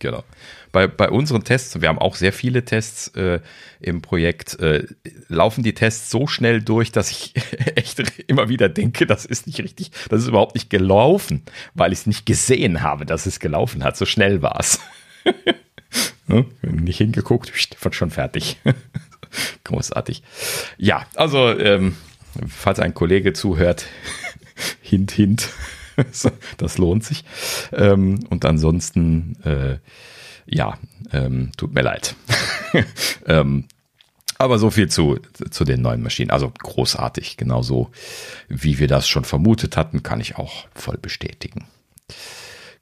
Genau. 0.00 0.24
Bei, 0.72 0.86
bei 0.86 1.10
unseren 1.10 1.44
Tests, 1.44 1.80
wir 1.80 1.88
haben 1.88 1.98
auch 1.98 2.16
sehr 2.16 2.32
viele 2.32 2.64
Tests 2.64 3.08
äh, 3.08 3.40
im 3.80 4.00
Projekt, 4.00 4.58
äh, 4.58 4.86
laufen 5.28 5.62
die 5.62 5.74
Tests 5.74 6.10
so 6.10 6.26
schnell 6.26 6.62
durch, 6.62 6.90
dass 6.90 7.10
ich 7.10 7.34
echt 7.76 8.00
immer 8.26 8.48
wieder 8.48 8.68
denke, 8.68 9.06
das 9.06 9.26
ist 9.26 9.46
nicht 9.46 9.60
richtig, 9.60 9.90
das 10.08 10.22
ist 10.22 10.28
überhaupt 10.28 10.54
nicht 10.54 10.70
gelaufen, 10.70 11.42
weil 11.74 11.92
ich 11.92 12.00
es 12.00 12.06
nicht 12.06 12.24
gesehen 12.24 12.82
habe, 12.82 13.04
dass 13.04 13.26
es 13.26 13.40
gelaufen 13.40 13.84
hat. 13.84 13.96
So 13.96 14.06
schnell 14.06 14.42
war 14.42 14.58
es. 14.58 14.80
ne? 16.26 16.46
Nicht 16.62 16.98
hingeguckt, 16.98 17.52
schon 17.90 18.10
fertig. 18.10 18.58
Großartig. 19.64 20.22
Ja, 20.78 21.04
also, 21.14 21.50
ähm, 21.58 21.96
falls 22.48 22.80
ein 22.80 22.94
Kollege 22.94 23.34
zuhört, 23.34 23.86
hint, 24.80 25.10
hint. 25.12 25.50
das 26.56 26.78
lohnt 26.78 27.04
sich. 27.04 27.24
Ähm, 27.72 28.20
und 28.30 28.44
ansonsten, 28.44 29.36
äh, 29.44 29.78
ja, 30.46 30.78
ähm, 31.12 31.52
tut 31.56 31.74
mir 31.74 31.82
leid. 31.82 32.14
ähm, 33.26 33.64
aber 34.38 34.58
so 34.58 34.70
viel 34.70 34.88
zu, 34.88 35.18
zu 35.50 35.64
den 35.64 35.82
neuen 35.82 36.02
Maschinen. 36.02 36.30
Also 36.30 36.50
großartig, 36.50 37.36
genauso 37.36 37.90
wie 38.48 38.78
wir 38.78 38.88
das 38.88 39.06
schon 39.06 39.24
vermutet 39.24 39.76
hatten, 39.76 40.02
kann 40.02 40.20
ich 40.20 40.36
auch 40.36 40.66
voll 40.74 40.96
bestätigen. 40.96 41.66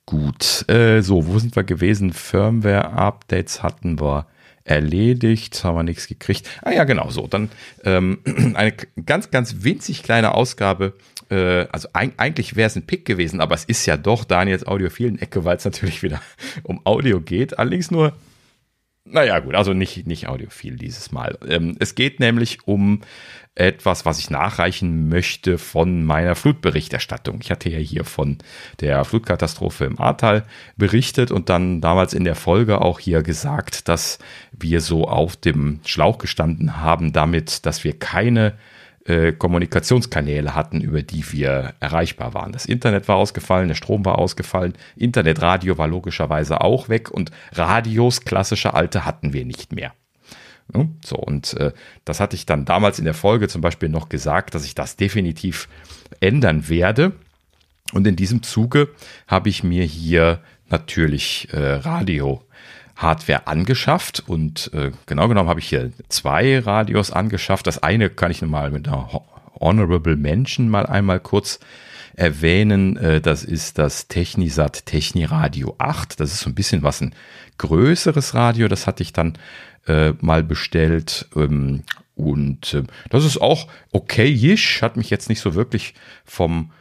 Gut, 0.06 0.68
äh, 0.70 1.02
so, 1.02 1.26
wo 1.26 1.38
sind 1.38 1.56
wir 1.56 1.64
gewesen? 1.64 2.12
Firmware-Updates 2.12 3.62
hatten 3.62 4.00
wir 4.00 4.26
erledigt, 4.68 5.64
haben 5.64 5.76
wir 5.76 5.82
nichts 5.82 6.06
gekriegt. 6.06 6.48
Ah 6.62 6.70
ja, 6.70 6.84
genau 6.84 7.10
so. 7.10 7.26
Dann 7.26 7.50
ähm, 7.84 8.18
eine 8.54 8.72
ganz, 9.06 9.30
ganz 9.30 9.56
winzig 9.60 10.02
kleine 10.02 10.34
Ausgabe. 10.34 10.94
Äh, 11.30 11.66
also 11.72 11.88
ein, 11.92 12.12
eigentlich 12.16 12.56
wäre 12.56 12.66
es 12.66 12.76
ein 12.76 12.86
Pick 12.86 13.04
gewesen, 13.04 13.40
aber 13.40 13.54
es 13.54 13.64
ist 13.64 13.86
ja 13.86 13.96
doch 13.96 14.24
Daniels 14.24 14.66
audiophilen 14.66 15.18
Ecke, 15.18 15.44
weil 15.44 15.56
es 15.56 15.64
natürlich 15.64 16.02
wieder 16.02 16.20
um 16.62 16.80
Audio 16.84 17.20
geht. 17.20 17.58
Allerdings 17.58 17.90
nur 17.90 18.12
naja, 19.10 19.38
gut, 19.40 19.54
also 19.54 19.72
nicht, 19.72 20.06
nicht 20.06 20.28
audiophil 20.28 20.76
dieses 20.76 21.12
Mal. 21.12 21.38
Ähm, 21.46 21.76
es 21.78 21.94
geht 21.94 22.20
nämlich 22.20 22.66
um 22.66 23.00
etwas, 23.54 24.04
was 24.06 24.18
ich 24.20 24.30
nachreichen 24.30 25.08
möchte 25.08 25.58
von 25.58 26.04
meiner 26.04 26.36
Flutberichterstattung. 26.36 27.40
Ich 27.42 27.50
hatte 27.50 27.68
ja 27.68 27.78
hier 27.78 28.04
von 28.04 28.38
der 28.80 29.04
Flutkatastrophe 29.04 29.84
im 29.84 30.00
Ahrtal 30.00 30.44
berichtet 30.76 31.32
und 31.32 31.48
dann 31.48 31.80
damals 31.80 32.14
in 32.14 32.24
der 32.24 32.36
Folge 32.36 32.80
auch 32.80 33.00
hier 33.00 33.22
gesagt, 33.22 33.88
dass 33.88 34.18
wir 34.52 34.80
so 34.80 35.08
auf 35.08 35.36
dem 35.36 35.80
Schlauch 35.84 36.18
gestanden 36.18 36.78
haben 36.80 37.12
damit, 37.12 37.66
dass 37.66 37.82
wir 37.82 37.98
keine 37.98 38.54
äh, 39.08 39.32
Kommunikationskanäle 39.32 40.54
hatten, 40.54 40.80
über 40.80 41.02
die 41.02 41.32
wir 41.32 41.74
erreichbar 41.80 42.34
waren. 42.34 42.52
Das 42.52 42.66
Internet 42.66 43.08
war 43.08 43.16
ausgefallen, 43.16 43.68
der 43.68 43.74
Strom 43.74 44.04
war 44.04 44.18
ausgefallen, 44.18 44.74
Internetradio 44.96 45.78
war 45.78 45.88
logischerweise 45.88 46.60
auch 46.60 46.88
weg 46.88 47.10
und 47.10 47.30
Radios, 47.52 48.20
klassische 48.20 48.74
alte, 48.74 49.04
hatten 49.04 49.32
wir 49.32 49.44
nicht 49.44 49.72
mehr. 49.72 49.92
So, 51.02 51.16
und 51.16 51.54
äh, 51.54 51.72
das 52.04 52.20
hatte 52.20 52.36
ich 52.36 52.44
dann 52.44 52.66
damals 52.66 52.98
in 52.98 53.06
der 53.06 53.14
Folge 53.14 53.48
zum 53.48 53.62
Beispiel 53.62 53.88
noch 53.88 54.10
gesagt, 54.10 54.54
dass 54.54 54.66
ich 54.66 54.74
das 54.74 54.96
definitiv 54.96 55.68
ändern 56.20 56.68
werde. 56.68 57.12
Und 57.94 58.06
in 58.06 58.16
diesem 58.16 58.42
Zuge 58.42 58.90
habe 59.26 59.48
ich 59.48 59.64
mir 59.64 59.84
hier 59.84 60.40
natürlich 60.68 61.48
äh, 61.52 61.58
Radio 61.58 62.42
Hardware 62.98 63.46
angeschafft 63.46 64.24
und 64.26 64.70
äh, 64.74 64.90
genau 65.06 65.28
genommen 65.28 65.48
habe 65.48 65.60
ich 65.60 65.68
hier 65.68 65.92
zwei 66.08 66.58
Radios 66.58 67.12
angeschafft. 67.12 67.66
Das 67.68 67.82
eine 67.82 68.10
kann 68.10 68.32
ich 68.32 68.42
mal 68.42 68.70
mit 68.72 68.88
einer 68.88 69.22
Honorable 69.60 70.16
Mention 70.16 70.68
mal 70.68 70.84
einmal 70.84 71.20
kurz 71.20 71.60
erwähnen. 72.16 72.96
Äh, 72.96 73.20
das 73.20 73.44
ist 73.44 73.78
das 73.78 74.08
Technisat 74.08 74.84
Techniradio 74.84 75.76
8. 75.78 76.18
Das 76.18 76.32
ist 76.32 76.40
so 76.40 76.50
ein 76.50 76.56
bisschen 76.56 76.82
was 76.82 77.00
ein 77.00 77.14
größeres 77.58 78.34
Radio. 78.34 78.66
Das 78.66 78.88
hatte 78.88 79.04
ich 79.04 79.12
dann 79.12 79.38
äh, 79.86 80.12
mal 80.20 80.42
bestellt. 80.42 81.28
Ähm, 81.36 81.84
und 82.16 82.74
äh, 82.74 82.82
das 83.10 83.24
ist 83.24 83.40
auch 83.40 83.68
okayisch, 83.92 84.82
hat 84.82 84.96
mich 84.96 85.08
jetzt 85.08 85.28
nicht 85.28 85.40
so 85.40 85.54
wirklich 85.54 85.94
vom 86.24 86.72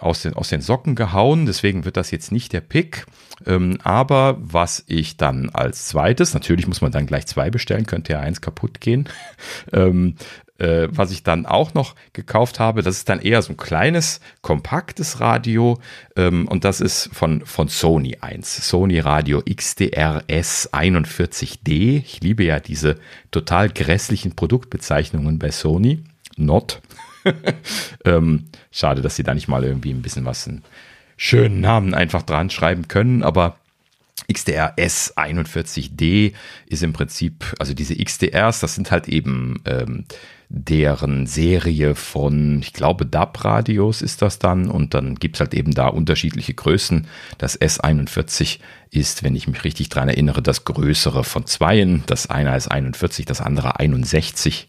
aus, 0.00 0.22
den, 0.22 0.34
aus 0.34 0.48
den 0.48 0.60
Socken 0.60 0.94
gehauen, 0.94 1.46
deswegen 1.46 1.84
wird 1.84 1.96
das 1.96 2.10
jetzt 2.10 2.32
nicht 2.32 2.52
der 2.52 2.60
Pick. 2.60 3.06
Ähm, 3.46 3.78
aber 3.82 4.36
was 4.40 4.84
ich 4.86 5.16
dann 5.16 5.50
als 5.50 5.86
zweites, 5.86 6.34
natürlich 6.34 6.66
muss 6.66 6.80
man 6.80 6.92
dann 6.92 7.06
gleich 7.06 7.26
zwei 7.26 7.50
bestellen, 7.50 7.86
könnte 7.86 8.12
ja 8.12 8.20
eins 8.20 8.40
kaputt 8.40 8.80
gehen. 8.80 9.08
ähm, 9.72 10.16
äh, 10.58 10.88
was 10.90 11.10
ich 11.10 11.24
dann 11.24 11.46
auch 11.46 11.74
noch 11.74 11.96
gekauft 12.12 12.60
habe, 12.60 12.82
das 12.82 12.96
ist 12.96 13.08
dann 13.08 13.20
eher 13.20 13.42
so 13.42 13.52
ein 13.52 13.56
kleines, 13.56 14.20
kompaktes 14.40 15.20
Radio 15.20 15.80
ähm, 16.16 16.46
und 16.46 16.64
das 16.64 16.80
ist 16.80 17.10
von, 17.12 17.44
von 17.44 17.68
Sony 17.68 18.18
eins. 18.20 18.68
Sony 18.68 19.00
Radio 19.00 19.42
XDR-S 19.42 20.72
41D. 20.72 21.98
Ich 21.98 22.20
liebe 22.20 22.44
ja 22.44 22.60
diese 22.60 22.98
total 23.32 23.68
grässlichen 23.68 24.36
Produktbezeichnungen 24.36 25.40
bei 25.40 25.50
Sony. 25.50 26.04
Not. 26.36 26.80
ähm, 28.04 28.46
schade, 28.70 29.02
dass 29.02 29.16
sie 29.16 29.22
da 29.22 29.34
nicht 29.34 29.48
mal 29.48 29.64
irgendwie 29.64 29.92
ein 29.92 30.02
bisschen 30.02 30.24
was, 30.24 30.46
einen 30.48 30.62
schönen 31.16 31.60
Namen 31.60 31.94
einfach 31.94 32.22
dran 32.22 32.50
schreiben 32.50 32.88
können, 32.88 33.22
aber 33.22 33.56
XDR 34.32 34.76
S41D 34.76 36.32
ist 36.66 36.82
im 36.82 36.92
Prinzip, 36.92 37.52
also 37.58 37.74
diese 37.74 37.96
XDRs, 37.96 38.60
das 38.60 38.74
sind 38.74 38.90
halt 38.90 39.08
eben 39.08 39.60
ähm, 39.66 40.04
deren 40.48 41.26
Serie 41.26 41.94
von, 41.94 42.60
ich 42.60 42.72
glaube, 42.72 43.06
DAB-Radios 43.06 44.02
ist 44.02 44.22
das 44.22 44.38
dann 44.38 44.70
und 44.70 44.94
dann 44.94 45.16
gibt 45.16 45.36
es 45.36 45.40
halt 45.40 45.52
eben 45.52 45.74
da 45.74 45.88
unterschiedliche 45.88 46.54
Größen. 46.54 47.06
Das 47.38 47.60
S41 47.60 48.60
ist, 48.90 49.24
wenn 49.24 49.34
ich 49.34 49.48
mich 49.48 49.64
richtig 49.64 49.88
dran 49.88 50.08
erinnere, 50.08 50.42
das 50.42 50.64
größere 50.64 51.24
von 51.24 51.46
zweien. 51.46 52.04
Das 52.06 52.30
eine 52.30 52.56
ist 52.56 52.68
41, 52.68 53.26
das 53.26 53.40
andere 53.40 53.80
61. 53.80 54.68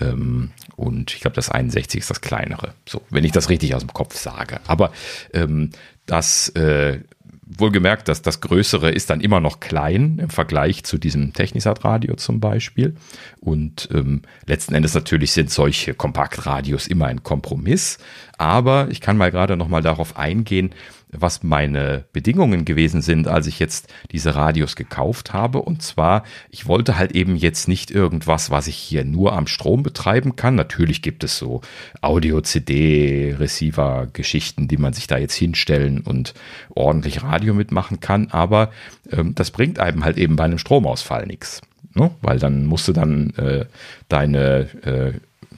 Ähm, 0.00 0.50
und 0.76 1.14
ich 1.14 1.20
glaube, 1.20 1.36
das 1.36 1.50
61 1.50 2.00
ist 2.00 2.10
das 2.10 2.20
kleinere. 2.20 2.74
So, 2.88 3.02
wenn 3.10 3.24
ich 3.24 3.32
das 3.32 3.48
richtig 3.48 3.74
aus 3.74 3.82
dem 3.82 3.92
Kopf 3.92 4.16
sage. 4.16 4.60
Aber 4.66 4.92
ähm, 5.32 5.70
das 6.06 6.48
äh, 6.50 7.00
wohlgemerkt, 7.46 8.08
dass 8.08 8.22
das 8.22 8.40
Größere 8.40 8.90
ist 8.90 9.10
dann 9.10 9.20
immer 9.20 9.40
noch 9.40 9.60
klein 9.60 10.18
im 10.20 10.30
Vergleich 10.30 10.84
zu 10.84 10.98
diesem 10.98 11.32
Technisat-Radio 11.32 12.16
zum 12.16 12.40
Beispiel. 12.40 12.96
Und 13.40 13.88
ähm, 13.92 14.22
letzten 14.46 14.74
Endes 14.74 14.94
natürlich 14.94 15.32
sind 15.32 15.50
solche 15.50 15.94
Kompaktradios 15.94 16.86
immer 16.86 17.06
ein 17.06 17.22
Kompromiss. 17.22 17.98
Aber 18.38 18.88
ich 18.90 19.00
kann 19.00 19.16
mal 19.16 19.30
gerade 19.30 19.56
noch 19.56 19.68
mal 19.68 19.82
darauf 19.82 20.16
eingehen, 20.16 20.74
was 21.18 21.42
meine 21.42 22.04
Bedingungen 22.12 22.64
gewesen 22.64 23.02
sind, 23.02 23.28
als 23.28 23.46
ich 23.46 23.58
jetzt 23.58 23.92
diese 24.12 24.34
Radios 24.34 24.76
gekauft 24.76 25.32
habe. 25.32 25.62
Und 25.62 25.80
zwar, 25.82 26.24
ich 26.50 26.66
wollte 26.66 26.98
halt 26.98 27.12
eben 27.12 27.36
jetzt 27.36 27.68
nicht 27.68 27.90
irgendwas, 27.90 28.50
was 28.50 28.66
ich 28.66 28.76
hier 28.76 29.04
nur 29.04 29.32
am 29.34 29.46
Strom 29.46 29.82
betreiben 29.82 30.36
kann. 30.36 30.54
Natürlich 30.54 31.00
gibt 31.02 31.24
es 31.24 31.38
so 31.38 31.62
Audio-CD-Receiver-Geschichten, 32.00 34.68
die 34.68 34.76
man 34.76 34.92
sich 34.92 35.06
da 35.06 35.16
jetzt 35.18 35.34
hinstellen 35.34 36.00
und 36.00 36.34
ordentlich 36.70 37.22
Radio 37.22 37.54
mitmachen 37.54 38.00
kann. 38.00 38.28
Aber 38.30 38.70
ähm, 39.10 39.34
das 39.34 39.50
bringt 39.50 39.78
einem 39.78 40.04
halt 40.04 40.18
eben 40.18 40.36
bei 40.36 40.44
einem 40.44 40.58
Stromausfall 40.58 41.26
nichts. 41.26 41.62
Ne? 41.94 42.10
Weil 42.22 42.38
dann 42.38 42.66
musst 42.66 42.86
du 42.88 42.92
dann 42.92 43.30
äh, 43.36 43.66
deine 44.08 44.68
äh, 44.84 45.12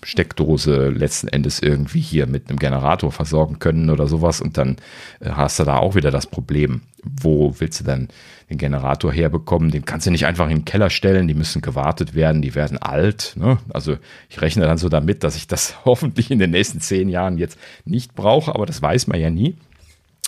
Steckdose 0.07 0.91
letzten 0.91 1.27
Endes 1.27 1.61
irgendwie 1.61 2.01
hier 2.01 2.27
mit 2.27 2.49
einem 2.49 2.61
Generator 2.61 3.11
versorgen 3.11 3.59
können 3.59 3.91
oder 3.91 4.07
sowas 4.07 4.41
und 4.41 4.57
dann 4.57 4.77
äh, 5.19 5.31
hast 5.31 5.59
du 5.59 5.65
da 5.65 5.79
auch 5.79 5.97
wieder 5.97 6.13
das 6.13 6.29
Problem. 6.29 6.83
Wo 7.03 7.55
willst 7.59 7.81
du 7.81 7.85
dann 7.85 8.09
den 8.49 8.59
Generator 8.59 9.13
herbekommen? 9.13 9.73
Den 9.73 9.85
kannst 9.85 10.07
du 10.07 10.13
nicht 10.13 10.25
einfach 10.25 10.45
in 10.45 10.59
den 10.59 10.65
Keller 10.65 10.91
stellen, 10.91 11.27
die 11.27 11.35
müssen 11.35 11.61
gewartet 11.61 12.15
werden, 12.15 12.41
die 12.41 12.55
werden 12.55 12.79
alt. 12.79 13.35
Ne? 13.37 13.59
Also 13.69 13.97
ich 14.31 14.41
rechne 14.41 14.65
dann 14.65 14.79
so 14.79 14.89
damit, 14.89 15.25
dass 15.25 15.35
ich 15.35 15.49
das 15.49 15.75
hoffentlich 15.85 16.31
in 16.31 16.39
den 16.39 16.51
nächsten 16.51 16.81
zehn 16.81 17.09
Jahren 17.09 17.37
jetzt 17.37 17.59
nicht 17.85 18.15
brauche, 18.15 18.55
aber 18.55 18.65
das 18.65 18.81
weiß 18.81 19.09
man 19.09 19.21
ja 19.21 19.31
nie. 19.31 19.57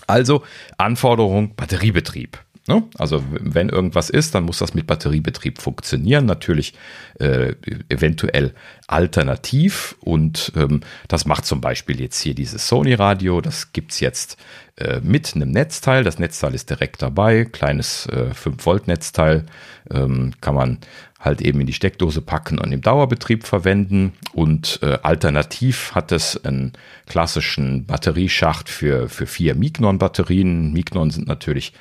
Also 0.09 0.43
Anforderung 0.77 1.55
Batteriebetrieb. 1.55 2.39
Ne? 2.69 2.85
Also 2.99 3.25
wenn 3.31 3.71
irgendwas 3.71 4.11
ist, 4.11 4.35
dann 4.35 4.45
muss 4.45 4.59
das 4.59 4.75
mit 4.75 4.87
Batteriebetrieb 4.87 5.61
funktionieren. 5.61 6.27
Natürlich 6.27 6.75
äh, 7.19 7.55
eventuell 7.89 8.53
alternativ. 8.87 9.97
Und 10.01 10.53
ähm, 10.55 10.83
das 11.09 11.25
macht 11.25 11.47
zum 11.47 11.63
Beispiel 11.63 12.01
jetzt 12.01 12.21
hier 12.21 12.35
dieses 12.35 12.69
Sony-Radio. 12.69 13.41
Das 13.41 13.73
gibt's 13.73 14.01
jetzt 14.01 14.37
äh, 14.77 15.01
mit 15.03 15.35
einem 15.35 15.51
Netzteil. 15.51 16.05
Das 16.05 16.19
Netzteil 16.19 16.55
ist 16.55 16.69
direkt 16.69 17.01
dabei. 17.01 17.47
Kleines 17.47 18.07
äh, 18.07 18.33
5-Volt-Netzteil 18.35 19.47
ähm, 19.91 20.33
kann 20.43 20.55
man 20.55 20.79
halt 21.19 21.41
eben 21.41 21.61
in 21.61 21.67
die 21.67 21.73
Steckdose 21.73 22.21
packen 22.21 22.59
und 22.59 22.71
im 22.71 22.83
Dauerbetrieb 22.83 23.45
verwenden. 23.45 24.13
Und 24.33 24.79
äh, 24.83 24.99
alternativ 25.03 25.95
hat 25.95 26.13
es 26.13 26.45
einen 26.45 26.75
klassischen 27.07 27.87
Batterieschacht 27.87 28.69
für, 28.69 29.09
für 29.09 29.27
vier 29.27 29.55
Mignon-Batterien. 29.55 30.73
Mignon 30.73 31.11
sind 31.11 31.27
natürlich 31.27 31.73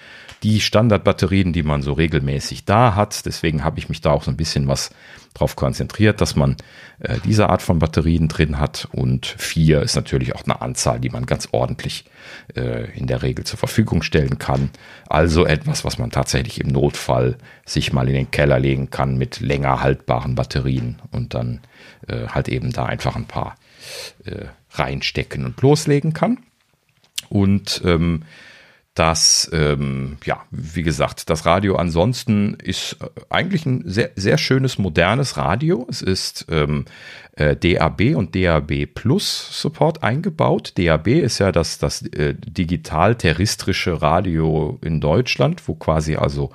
die 0.43 0.59
Standardbatterien, 0.59 1.53
die 1.53 1.63
man 1.63 1.81
so 1.81 1.93
regelmäßig 1.93 2.65
da 2.65 2.95
hat. 2.95 3.25
Deswegen 3.25 3.63
habe 3.63 3.79
ich 3.79 3.89
mich 3.89 4.01
da 4.01 4.11
auch 4.11 4.23
so 4.23 4.31
ein 4.31 4.37
bisschen 4.37 4.67
was 4.67 4.91
drauf 5.33 5.55
konzentriert, 5.55 6.21
dass 6.21 6.35
man 6.35 6.55
äh, 6.99 7.17
diese 7.23 7.49
Art 7.49 7.61
von 7.61 7.79
Batterien 7.79 8.27
drin 8.27 8.59
hat. 8.59 8.87
Und 8.91 9.25
vier 9.25 9.81
ist 9.81 9.95
natürlich 9.95 10.35
auch 10.35 10.43
eine 10.43 10.61
Anzahl, 10.61 10.99
die 10.99 11.09
man 11.09 11.25
ganz 11.25 11.49
ordentlich 11.51 12.05
äh, 12.55 12.91
in 12.97 13.07
der 13.07 13.21
Regel 13.21 13.45
zur 13.45 13.59
Verfügung 13.59 14.01
stellen 14.03 14.37
kann. 14.39 14.71
Also 15.07 15.45
etwas, 15.45 15.85
was 15.85 15.97
man 15.97 16.11
tatsächlich 16.11 16.59
im 16.61 16.67
Notfall 16.67 17.37
sich 17.65 17.93
mal 17.93 18.07
in 18.07 18.15
den 18.15 18.31
Keller 18.31 18.59
legen 18.59 18.89
kann 18.89 19.17
mit 19.17 19.39
länger 19.39 19.81
haltbaren 19.81 20.35
Batterien 20.35 21.01
und 21.11 21.33
dann 21.33 21.61
äh, 22.07 22.27
halt 22.27 22.47
eben 22.49 22.71
da 22.71 22.85
einfach 22.85 23.15
ein 23.15 23.25
paar 23.25 23.55
äh, 24.25 24.45
reinstecken 24.71 25.45
und 25.45 25.61
loslegen 25.61 26.13
kann. 26.13 26.39
Und 27.29 27.81
ähm, 27.85 28.23
das, 28.97 29.47
ähm, 29.53 30.17
ja, 30.25 30.43
wie 30.49 30.81
gesagt, 30.81 31.29
das 31.29 31.45
Radio 31.45 31.75
ansonsten 31.75 32.55
ist 32.55 32.97
äh, 32.99 33.05
eigentlich 33.29 33.65
ein 33.67 33.83
sehr, 33.85 34.09
sehr 34.15 34.39
schönes, 34.39 34.79
modernes 34.79 35.37
Radio. 35.37 35.85
Es 35.87 36.01
ist 36.01 36.47
ähm, 36.49 36.85
äh, 37.33 37.55
DAB 37.55 38.15
und 38.15 38.35
DAB 38.35 38.87
Plus 38.87 39.61
Support 39.61 40.01
eingebaut. 40.01 40.73
DAB 40.79 41.07
ist 41.09 41.37
ja 41.37 41.51
das, 41.51 41.77
das 41.77 42.01
äh, 42.07 42.33
digital-terrestrische 42.33 44.01
Radio 44.01 44.79
in 44.81 44.99
Deutschland, 44.99 45.67
wo 45.67 45.75
quasi 45.75 46.15
also 46.15 46.49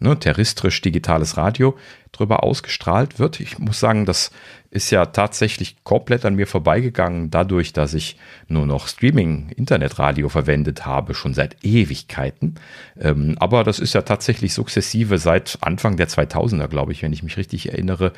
ne, 0.00 0.18
terrestrisch 0.18 0.80
digitales 0.80 1.36
Radio 1.36 1.76
drüber 2.10 2.42
ausgestrahlt 2.42 3.20
wird. 3.20 3.38
Ich 3.38 3.60
muss 3.60 3.78
sagen, 3.78 4.04
das 4.04 4.32
ist 4.74 4.90
ja 4.90 5.06
tatsächlich 5.06 5.76
komplett 5.84 6.24
an 6.24 6.34
mir 6.34 6.48
vorbeigegangen, 6.48 7.30
dadurch, 7.30 7.72
dass 7.72 7.94
ich 7.94 8.16
nur 8.48 8.66
noch 8.66 8.88
Streaming-Internetradio 8.88 10.28
verwendet 10.28 10.84
habe, 10.84 11.14
schon 11.14 11.32
seit 11.32 11.64
Ewigkeiten. 11.64 12.56
Ähm, 13.00 13.36
aber 13.38 13.62
das 13.62 13.78
ist 13.78 13.94
ja 13.94 14.02
tatsächlich 14.02 14.52
sukzessive 14.52 15.18
seit 15.18 15.58
Anfang 15.60 15.96
der 15.96 16.08
2000er, 16.08 16.66
glaube 16.66 16.90
ich, 16.90 17.04
wenn 17.04 17.12
ich 17.12 17.22
mich 17.22 17.36
richtig 17.36 17.70
erinnere, 17.70 18.12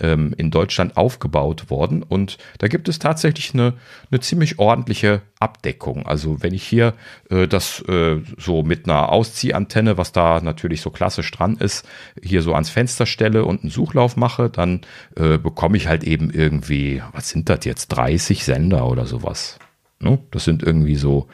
ähm, 0.00 0.34
in 0.38 0.50
Deutschland 0.50 0.96
aufgebaut 0.96 1.68
worden. 1.68 2.02
Und 2.02 2.38
da 2.56 2.68
gibt 2.68 2.88
es 2.88 2.98
tatsächlich 2.98 3.52
eine, 3.52 3.74
eine 4.10 4.20
ziemlich 4.20 4.58
ordentliche 4.58 5.20
Abdeckung. 5.40 6.06
Also 6.06 6.42
wenn 6.42 6.54
ich 6.54 6.64
hier 6.64 6.94
äh, 7.30 7.46
das 7.46 7.80
äh, 7.88 8.20
so 8.38 8.62
mit 8.62 8.88
einer 8.88 9.10
Ausziehantenne, 9.10 9.96
was 9.96 10.12
da 10.12 10.40
natürlich 10.40 10.80
so 10.80 10.90
klassisch 10.90 11.30
dran 11.30 11.56
ist, 11.56 11.86
hier 12.22 12.42
so 12.42 12.54
ans 12.54 12.70
Fenster 12.70 13.06
stelle 13.06 13.44
und 13.44 13.62
einen 13.62 13.70
Suchlauf 13.70 14.16
mache, 14.16 14.50
dann 14.50 14.80
äh, 15.16 15.38
bekomme 15.38 15.76
ich 15.76 15.86
halt 15.86 16.04
eben 16.04 16.30
irgendwie, 16.30 17.02
was 17.12 17.28
sind 17.28 17.48
das 17.48 17.64
jetzt, 17.64 17.88
30 17.88 18.44
Sender 18.44 18.86
oder 18.86 19.06
sowas. 19.06 19.58
Ne? 20.00 20.18
Das 20.30 20.44
sind 20.44 20.62
irgendwie 20.62 20.96
so 20.96 21.28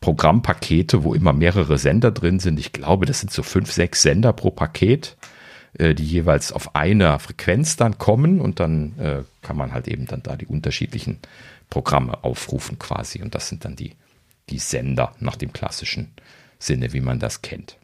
Programmpakete, 0.00 1.02
wo 1.02 1.14
immer 1.14 1.32
mehrere 1.32 1.78
Sender 1.78 2.10
drin 2.10 2.38
sind. 2.38 2.58
Ich 2.58 2.72
glaube, 2.72 3.06
das 3.06 3.20
sind 3.20 3.32
so 3.32 3.42
fünf, 3.42 3.72
sechs 3.72 4.02
Sender 4.02 4.32
pro 4.32 4.50
Paket, 4.50 5.16
äh, 5.76 5.94
die 5.94 6.04
jeweils 6.04 6.52
auf 6.52 6.76
einer 6.76 7.18
Frequenz 7.18 7.76
dann 7.76 7.98
kommen 7.98 8.40
und 8.40 8.60
dann 8.60 8.98
äh, 8.98 9.22
kann 9.42 9.56
man 9.56 9.72
halt 9.72 9.88
eben 9.88 10.06
dann 10.06 10.22
da 10.22 10.36
die 10.36 10.46
unterschiedlichen 10.46 11.18
Programme 11.70 12.24
aufrufen 12.24 12.78
quasi. 12.78 13.22
Und 13.22 13.34
das 13.34 13.48
sind 13.48 13.64
dann 13.64 13.76
die, 13.76 13.92
die 14.50 14.58
Sender 14.58 15.14
nach 15.20 15.36
dem 15.36 15.52
klassischen 15.52 16.12
Sinne, 16.58 16.92
wie 16.92 17.00
man 17.00 17.18
das 17.18 17.42
kennt. 17.42 17.76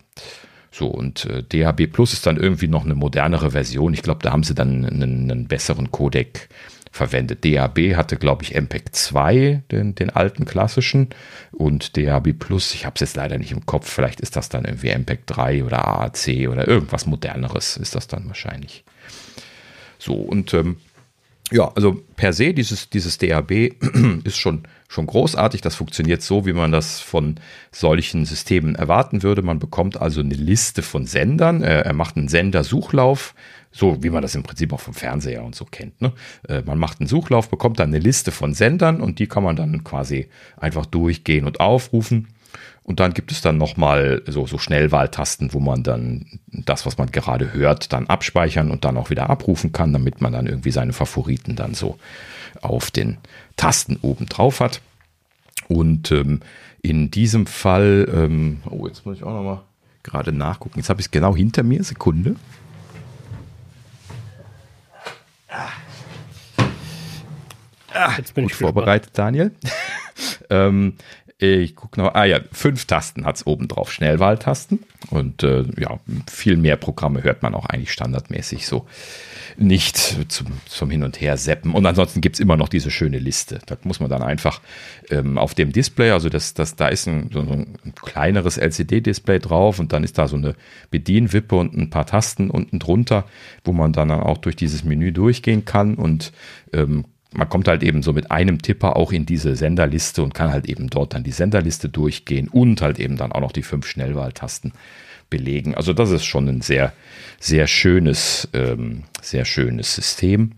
So, 0.70 0.89
und 0.89 1.27
äh, 1.27 1.43
DHB 1.43 1.93
Plus 1.93 2.12
ist 2.12 2.27
dann 2.27 2.36
irgendwie 2.36 2.66
noch 2.66 2.85
eine 2.85 2.97
modernere 2.97 3.52
Version. 3.52 3.94
Ich 3.94 4.02
glaube, 4.02 4.23
da 4.23 4.32
haben 4.32 4.43
sie 4.43 4.55
dann 4.55 4.85
einen, 4.85 5.31
einen 5.31 5.47
besseren 5.47 5.93
Codec 5.93 6.48
verwendet. 6.94 7.44
DAB 7.44 7.97
hatte, 7.97 8.16
glaube 8.16 8.44
ich, 8.44 8.55
MPEG 8.55 8.94
2, 8.94 9.65
den, 9.70 9.94
den 9.94 10.11
alten 10.11 10.44
klassischen, 10.44 11.11
und 11.51 11.97
DAB 11.97 12.32
Plus, 12.32 12.73
ich 12.74 12.86
habe 12.86 12.94
es 12.94 13.01
jetzt 13.01 13.16
leider 13.16 13.36
nicht 13.36 13.51
im 13.51 13.66
Kopf, 13.66 13.90
vielleicht 13.90 14.20
ist 14.20 14.36
das 14.36 14.48
dann 14.48 14.65
irgendwie 14.65 14.90
MPEG 14.90 15.27
3 15.27 15.65
oder 15.65 15.86
AAC 15.86 16.48
oder 16.48 16.69
irgendwas 16.69 17.06
moderneres 17.06 17.77
ist 17.77 17.97
das 17.97 18.06
dann 18.06 18.28
wahrscheinlich. 18.28 18.85
So, 19.98 20.15
und 20.15 20.55
ähm, 20.55 20.77
ja, 21.53 21.71
also 21.75 22.03
per 22.16 22.33
se, 22.33 22.55
dieses, 22.55 22.91
dieses 22.91 23.19
DAB 23.19 23.51
ist 24.25 24.37
schon 24.37 24.66
schon 24.95 25.07
großartig. 25.07 25.61
Das 25.61 25.75
funktioniert 25.75 26.23
so, 26.23 26.47
wie 26.47 26.53
man 26.53 26.73
das 26.73 27.01
von 27.01 27.37
solchen 27.73 28.25
Systemen 28.25 28.75
erwarten 28.75 29.23
würde. 29.23 29.43
Man 29.43 29.59
bekommt 29.59 30.01
also 30.01 30.21
eine 30.21 30.35
Liste 30.35 30.83
von 30.83 31.07
Sendern. 31.07 31.62
Er 31.62 31.93
macht 31.93 32.16
einen 32.16 32.29
Sendersuchlauf, 32.29 33.35
so 33.73 34.03
wie 34.03 34.11
man 34.11 34.23
das 34.23 34.35
im 34.35 34.45
Prinzip 34.45 34.73
auch 34.73 34.81
vom 34.81 34.95
Fernseher 34.95 35.45
und 35.45 35.55
so 35.55 35.65
kennt. 35.65 36.01
Ne? 36.01 36.12
Äh, 36.49 36.62
man 36.62 36.79
macht 36.79 37.01
einen 37.01 37.09
Suchlauf, 37.09 37.49
bekommt 37.49 37.81
dann 37.81 37.89
eine 37.89 37.99
Liste 37.99 38.31
von 38.31 38.55
Sendern 38.55 39.01
und 39.01 39.19
die 39.19 39.27
kann 39.27 39.43
man 39.43 39.57
dann 39.57 39.83
quasi 39.83 40.29
einfach 40.57 40.87
durchgehen 40.87 41.45
und 41.45 41.59
aufrufen. 41.59 42.29
Und 42.85 43.01
dann 43.01 43.15
gibt 43.15 43.32
es 43.32 43.40
dann 43.40 43.56
nochmal 43.56 44.23
so, 44.27 44.47
so 44.47 44.59
Schnellwahltasten, 44.59 45.55
wo 45.55 45.61
man 45.61 45.82
dann 45.82 46.39
das, 46.52 46.85
was 46.85 46.98
man 46.98 47.11
gerade 47.11 47.55
hört, 47.55 47.94
dann 47.94 48.09
abspeichern 48.09 48.70
und 48.70 48.85
dann 48.85 48.98
auch 48.98 49.09
wieder 49.09 49.31
abrufen 49.31 49.73
kann, 49.73 49.93
damit 49.94 50.20
man 50.20 50.35
dann 50.35 50.47
irgendwie 50.47 50.70
seine 50.70 50.93
Favoriten 50.93 51.56
dann 51.56 51.73
so 51.73 51.98
auf 52.61 52.90
den 52.90 53.16
Tasten 53.56 53.98
oben 54.02 54.27
drauf 54.27 54.61
hat. 54.61 54.82
Und 55.69 56.12
ähm, 56.12 56.40
in 56.82 57.11
diesem 57.11 57.47
Fall, 57.47 58.06
ähm, 58.15 58.61
oh, 58.69 58.86
jetzt 58.86 59.06
muss 59.06 59.16
ich 59.16 59.23
auch 59.23 59.32
noch 59.32 59.43
mal 59.43 59.62
gerade 60.02 60.32
nachgucken. 60.32 60.78
Jetzt 60.78 60.90
habe 60.90 61.01
ich 61.01 61.06
es 61.06 61.11
genau 61.11 61.35
hinter 61.35 61.62
mir. 61.62 61.82
Sekunde. 61.82 62.36
Ah, 67.94 68.12
jetzt 68.19 68.35
bin 68.35 68.44
ich 68.44 68.55
vorbereitet, 68.55 69.12
Daniel. 69.15 69.52
ähm, 70.51 70.94
ich 71.45 71.77
gucke 71.77 72.01
noch. 72.01 72.15
Ah 72.15 72.25
ja, 72.25 72.41
fünf 72.53 72.87
Tasten 72.87 73.25
hat 73.25 73.37
es 73.37 73.47
oben 73.47 73.69
drauf, 73.69 73.93
Schnellwahltasten. 73.93 74.81
Und 75.11 75.43
äh, 75.43 75.65
ja, 75.79 76.01
viel 76.31 76.57
mehr 76.57 76.77
Programme 76.77 77.23
hört 77.23 77.43
man 77.43 77.55
auch 77.55 77.66
eigentlich 77.66 77.93
standardmäßig 77.93 78.66
so 78.66 78.87
nicht 79.57 79.97
zum, 80.29 80.47
zum 80.66 80.91
Hin 80.91 81.05
und 81.05 81.21
Her 81.21 81.37
seppen. 81.37 81.75
Und 81.75 81.87
ansonsten 81.87 82.21
gibt 82.21 82.37
es 82.37 82.41
immer 82.41 82.57
noch 82.57 82.69
diese 82.69 82.91
schöne 82.91 83.19
Liste. 83.19 83.61
Da 83.66 83.77
muss 83.85 84.01
man 84.01 84.11
dann 84.11 84.23
einfach 84.23 84.61
ähm, 85.11 85.39
auf 85.39 85.55
dem 85.55 85.73
Display, 85.73 86.11
also 86.11 86.29
das, 86.29 86.55
das, 86.55 86.77
da 86.77 86.89
ist 86.89 87.07
ein, 87.07 87.31
so 87.33 87.41
ein 87.41 87.79
kleineres 87.95 88.59
LCD-Display 88.59 89.39
drauf 89.39 89.79
und 89.79 89.93
dann 89.93 90.05
ist 90.05 90.19
da 90.19 90.29
so 90.29 90.37
eine 90.37 90.55
Bedienwippe 90.91 91.55
und 91.55 91.75
ein 91.75 91.91
paar 91.91 92.07
Tasten 92.07 92.51
unten 92.51 92.79
drunter, 92.79 93.27
wo 93.65 93.73
man 93.73 93.93
dann 93.93 94.11
auch 94.11 94.39
durch 94.39 94.57
dieses 94.57 94.85
Menü 94.85 95.12
durchgehen 95.12 95.65
kann 95.65 95.95
und 95.95 96.33
ähm, 96.73 97.05
man 97.35 97.48
kommt 97.48 97.69
halt 97.69 97.82
eben 97.82 98.02
so 98.02 98.12
mit 98.12 98.31
einem 98.31 98.62
Tipper 98.62 98.97
auch 98.97 99.12
in 99.12 99.27
diese 99.27 99.56
Senderliste 99.56 100.23
und 100.23 100.35
kann 100.35 100.51
halt 100.51 100.66
eben 100.66 100.89
dort 100.89 101.15
dann 101.15 101.24
die 101.24 101.32
Senderliste 101.32 101.89
durchgehen 101.89 102.48
und 102.48 102.81
halt 102.81 102.98
eben 102.98 103.16
dann 103.16 103.32
auch 103.32 103.40
noch 103.40 103.52
die 103.52 103.62
fünf 103.62 103.86
Schnellwahltasten 103.86 104.73
belegen. 105.31 105.74
Also 105.74 105.93
das 105.93 106.11
ist 106.11 106.24
schon 106.24 106.48
ein 106.48 106.61
sehr, 106.61 106.93
sehr 107.40 107.66
schönes, 107.66 108.48
ähm, 108.52 109.05
sehr 109.20 109.44
schönes 109.44 109.94
System. 109.94 110.52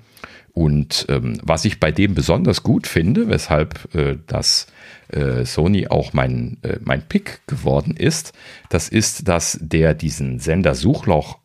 Und 0.53 1.07
ähm, 1.11 1.39
was 1.43 1.67
ich 1.67 1.81
bei 1.81 1.93
dem 1.93 2.15
besonders 2.15 2.63
gut 2.63 2.87
finde, 2.87 3.29
weshalb 3.29 3.95
äh, 3.95 4.17
das 4.27 4.67
äh, 5.09 5.45
Sony 5.45 5.89
auch 5.89 6.15
mein, 6.15 6.57
äh, 6.63 6.79
mein 6.83 7.03
Pick 7.03 7.47
geworden 7.47 7.95
ist, 7.95 8.33
das 8.71 8.89
ist, 8.89 9.29
dass 9.29 9.59
der 9.61 9.93
diesen 9.93 10.39
Sendersuchlauf 10.39 11.39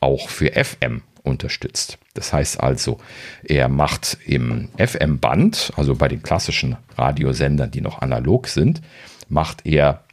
auch 0.00 0.28
für 0.28 0.52
FM 0.52 1.02
unterstützt. 1.22 1.98
Das 2.14 2.32
heißt 2.32 2.60
also, 2.60 2.98
er 3.42 3.68
macht 3.68 4.18
im 4.26 4.68
FM-Band, 4.76 5.72
also 5.76 5.94
bei 5.94 6.08
den 6.08 6.22
klassischen 6.22 6.76
Radiosendern, 6.96 7.70
die 7.70 7.80
noch 7.80 8.02
analog 8.02 8.48
sind, 8.48 8.82
macht 9.28 9.64
er 9.64 10.04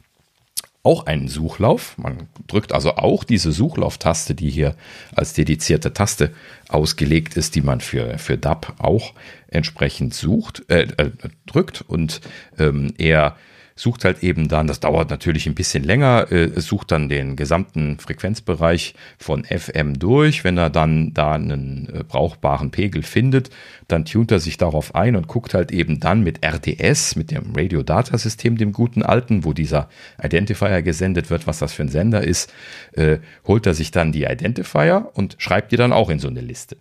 auch 0.82 1.04
einen 1.06 1.28
Suchlauf. 1.28 1.98
Man 1.98 2.28
drückt 2.46 2.72
also 2.72 2.96
auch 2.96 3.24
diese 3.24 3.52
Suchlauftaste, 3.52 4.34
die 4.34 4.48
hier 4.48 4.76
als 5.14 5.34
dedizierte 5.34 5.92
Taste 5.92 6.32
ausgelegt 6.68 7.36
ist, 7.36 7.54
die 7.54 7.60
man 7.60 7.80
für, 7.80 8.18
für 8.18 8.38
DAP 8.38 8.74
auch 8.78 9.12
entsprechend 9.48 10.14
sucht, 10.14 10.64
äh, 10.70 10.88
äh, 10.96 11.10
drückt. 11.46 11.82
Und 11.82 12.22
ähm, 12.58 12.94
er 12.96 13.36
sucht 13.80 14.04
halt 14.04 14.22
eben 14.22 14.48
dann, 14.48 14.66
das 14.66 14.80
dauert 14.80 15.08
natürlich 15.08 15.46
ein 15.46 15.54
bisschen 15.54 15.82
länger, 15.84 16.30
äh, 16.30 16.60
sucht 16.60 16.92
dann 16.92 17.08
den 17.08 17.34
gesamten 17.34 17.98
Frequenzbereich 17.98 18.94
von 19.18 19.44
FM 19.44 19.98
durch. 19.98 20.44
Wenn 20.44 20.58
er 20.58 20.68
dann 20.68 21.14
da 21.14 21.32
einen 21.32 21.88
äh, 21.88 22.04
brauchbaren 22.04 22.70
Pegel 22.70 23.02
findet, 23.02 23.48
dann 23.88 24.04
tunt 24.04 24.32
er 24.32 24.38
sich 24.38 24.58
darauf 24.58 24.94
ein 24.94 25.16
und 25.16 25.28
guckt 25.28 25.54
halt 25.54 25.72
eben 25.72 25.98
dann 25.98 26.22
mit 26.22 26.44
RDS, 26.44 27.16
mit 27.16 27.30
dem 27.30 27.54
Radio 27.56 27.82
Data 27.82 28.18
System, 28.18 28.58
dem 28.58 28.72
guten 28.72 29.02
alten, 29.02 29.44
wo 29.44 29.54
dieser 29.54 29.88
Identifier 30.22 30.82
gesendet 30.82 31.30
wird, 31.30 31.46
was 31.46 31.58
das 31.58 31.72
für 31.72 31.82
ein 31.82 31.88
Sender 31.88 32.22
ist, 32.22 32.52
äh, 32.92 33.18
holt 33.46 33.66
er 33.66 33.72
sich 33.72 33.90
dann 33.90 34.12
die 34.12 34.24
Identifier 34.24 35.10
und 35.14 35.36
schreibt 35.38 35.72
die 35.72 35.76
dann 35.76 35.94
auch 35.94 36.10
in 36.10 36.18
so 36.18 36.28
eine 36.28 36.42
Liste. 36.42 36.76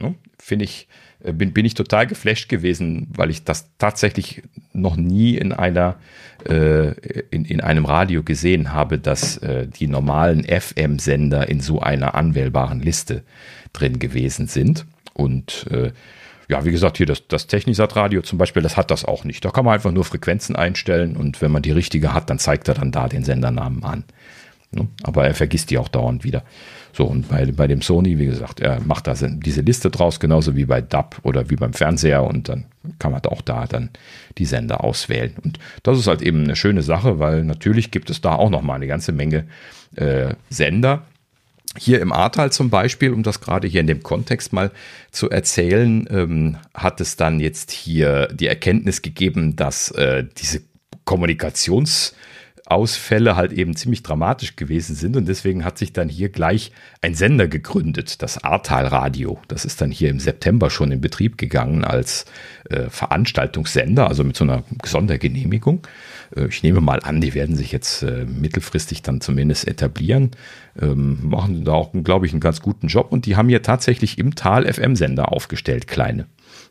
Ne? 0.00 0.14
Finde 0.38 0.64
ich 0.64 0.88
äh, 1.22 1.32
bin, 1.32 1.52
bin 1.52 1.64
ich 1.64 1.74
total 1.74 2.06
geflasht 2.06 2.48
gewesen, 2.48 3.08
weil 3.14 3.30
ich 3.30 3.44
das 3.44 3.70
tatsächlich 3.78 4.42
noch 4.72 4.96
nie 4.96 5.36
in 5.36 5.52
einer 5.52 5.96
äh, 6.48 6.90
in, 7.30 7.44
in 7.44 7.60
einem 7.60 7.84
Radio 7.84 8.22
gesehen 8.22 8.72
habe, 8.72 8.98
dass 8.98 9.38
äh, 9.38 9.66
die 9.66 9.88
normalen 9.88 10.44
FM-Sender 10.44 11.48
in 11.48 11.60
so 11.60 11.80
einer 11.80 12.14
anwählbaren 12.14 12.80
Liste 12.80 13.24
drin 13.72 13.98
gewesen 13.98 14.46
sind. 14.46 14.86
Und 15.14 15.66
äh, 15.70 15.90
ja, 16.48 16.64
wie 16.64 16.70
gesagt, 16.70 16.96
hier 16.96 17.06
das, 17.06 17.26
das 17.26 17.46
Technisat-Radio 17.48 18.22
zum 18.22 18.38
Beispiel, 18.38 18.62
das 18.62 18.76
hat 18.76 18.90
das 18.90 19.04
auch 19.04 19.24
nicht. 19.24 19.44
Da 19.44 19.50
kann 19.50 19.64
man 19.64 19.74
einfach 19.74 19.92
nur 19.92 20.04
Frequenzen 20.04 20.56
einstellen 20.56 21.16
und 21.16 21.42
wenn 21.42 21.50
man 21.50 21.62
die 21.62 21.72
richtige 21.72 22.14
hat, 22.14 22.30
dann 22.30 22.38
zeigt 22.38 22.68
er 22.68 22.74
dann 22.74 22.92
da 22.92 23.08
den 23.08 23.24
Sendernamen 23.24 23.82
an. 23.82 24.04
Ne? 24.70 24.86
Aber 25.02 25.26
er 25.26 25.34
vergisst 25.34 25.70
die 25.70 25.78
auch 25.78 25.88
dauernd 25.88 26.24
wieder. 26.24 26.44
So, 26.98 27.04
und 27.04 27.28
bei, 27.28 27.46
bei 27.46 27.68
dem 27.68 27.80
Sony, 27.80 28.18
wie 28.18 28.26
gesagt, 28.26 28.58
er 28.58 28.80
macht 28.80 29.06
da 29.06 29.14
diese 29.14 29.60
Liste 29.60 29.88
draus, 29.88 30.18
genauso 30.18 30.56
wie 30.56 30.64
bei 30.64 30.80
DAB 30.80 31.20
oder 31.22 31.48
wie 31.48 31.54
beim 31.54 31.72
Fernseher 31.72 32.24
und 32.24 32.48
dann 32.48 32.64
kann 32.98 33.12
man 33.12 33.24
auch 33.26 33.40
da 33.40 33.66
dann 33.66 33.90
die 34.36 34.46
Sender 34.46 34.82
auswählen. 34.82 35.32
Und 35.44 35.60
das 35.84 35.96
ist 35.96 36.08
halt 36.08 36.22
eben 36.22 36.42
eine 36.42 36.56
schöne 36.56 36.82
Sache, 36.82 37.20
weil 37.20 37.44
natürlich 37.44 37.92
gibt 37.92 38.10
es 38.10 38.20
da 38.20 38.34
auch 38.34 38.50
noch 38.50 38.62
mal 38.62 38.74
eine 38.74 38.88
ganze 38.88 39.12
Menge 39.12 39.44
äh, 39.94 40.34
Sender. 40.50 41.04
Hier 41.76 42.00
im 42.00 42.12
Ahrtal 42.12 42.50
zum 42.50 42.68
Beispiel, 42.68 43.12
um 43.12 43.22
das 43.22 43.40
gerade 43.40 43.68
hier 43.68 43.80
in 43.80 43.86
dem 43.86 44.02
Kontext 44.02 44.52
mal 44.52 44.72
zu 45.12 45.30
erzählen, 45.30 46.04
ähm, 46.10 46.56
hat 46.74 47.00
es 47.00 47.14
dann 47.14 47.38
jetzt 47.38 47.70
hier 47.70 48.26
die 48.32 48.48
Erkenntnis 48.48 49.02
gegeben, 49.02 49.54
dass 49.54 49.92
äh, 49.92 50.24
diese 50.36 50.62
Kommunikations- 51.06 52.14
Ausfälle 52.70 53.36
halt 53.36 53.52
eben 53.52 53.76
ziemlich 53.76 54.02
dramatisch 54.02 54.56
gewesen 54.56 54.94
sind 54.94 55.16
und 55.16 55.26
deswegen 55.26 55.64
hat 55.64 55.78
sich 55.78 55.92
dann 55.92 56.08
hier 56.08 56.28
gleich 56.28 56.72
ein 57.00 57.14
Sender 57.14 57.48
gegründet, 57.48 58.22
das 58.22 58.42
Ahrtal 58.42 58.86
Radio. 58.86 59.38
Das 59.48 59.64
ist 59.64 59.80
dann 59.80 59.90
hier 59.90 60.10
im 60.10 60.20
September 60.20 60.70
schon 60.70 60.92
in 60.92 61.00
Betrieb 61.00 61.38
gegangen 61.38 61.84
als 61.84 62.26
äh, 62.68 62.90
Veranstaltungssender, 62.90 64.08
also 64.08 64.24
mit 64.24 64.36
so 64.36 64.44
einer 64.44 64.64
Sondergenehmigung. 64.84 65.86
Äh, 66.36 66.46
ich 66.48 66.62
nehme 66.62 66.80
mal 66.80 67.00
an, 67.00 67.20
die 67.20 67.34
werden 67.34 67.56
sich 67.56 67.72
jetzt 67.72 68.02
äh, 68.02 68.24
mittelfristig 68.26 69.02
dann 69.02 69.20
zumindest 69.20 69.66
etablieren, 69.66 70.32
ähm, 70.80 71.18
machen 71.22 71.64
da 71.64 71.72
auch, 71.72 71.92
glaube 72.04 72.26
ich, 72.26 72.32
einen 72.32 72.40
ganz 72.40 72.60
guten 72.60 72.88
Job 72.88 73.12
und 73.12 73.26
die 73.26 73.36
haben 73.36 73.48
hier 73.48 73.62
tatsächlich 73.62 74.18
im 74.18 74.34
Tal 74.34 74.70
FM-Sender 74.70 75.32
aufgestellt, 75.32 75.86
kleine. 75.86 76.26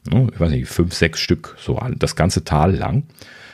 Ich 0.05 0.39
weiß 0.39 0.51
nicht, 0.51 0.67
fünf, 0.67 0.93
sechs 0.93 1.19
Stück, 1.19 1.57
so 1.59 1.81
das 1.97 2.15
ganze 2.15 2.43
Tal 2.43 2.75
lang 2.75 3.03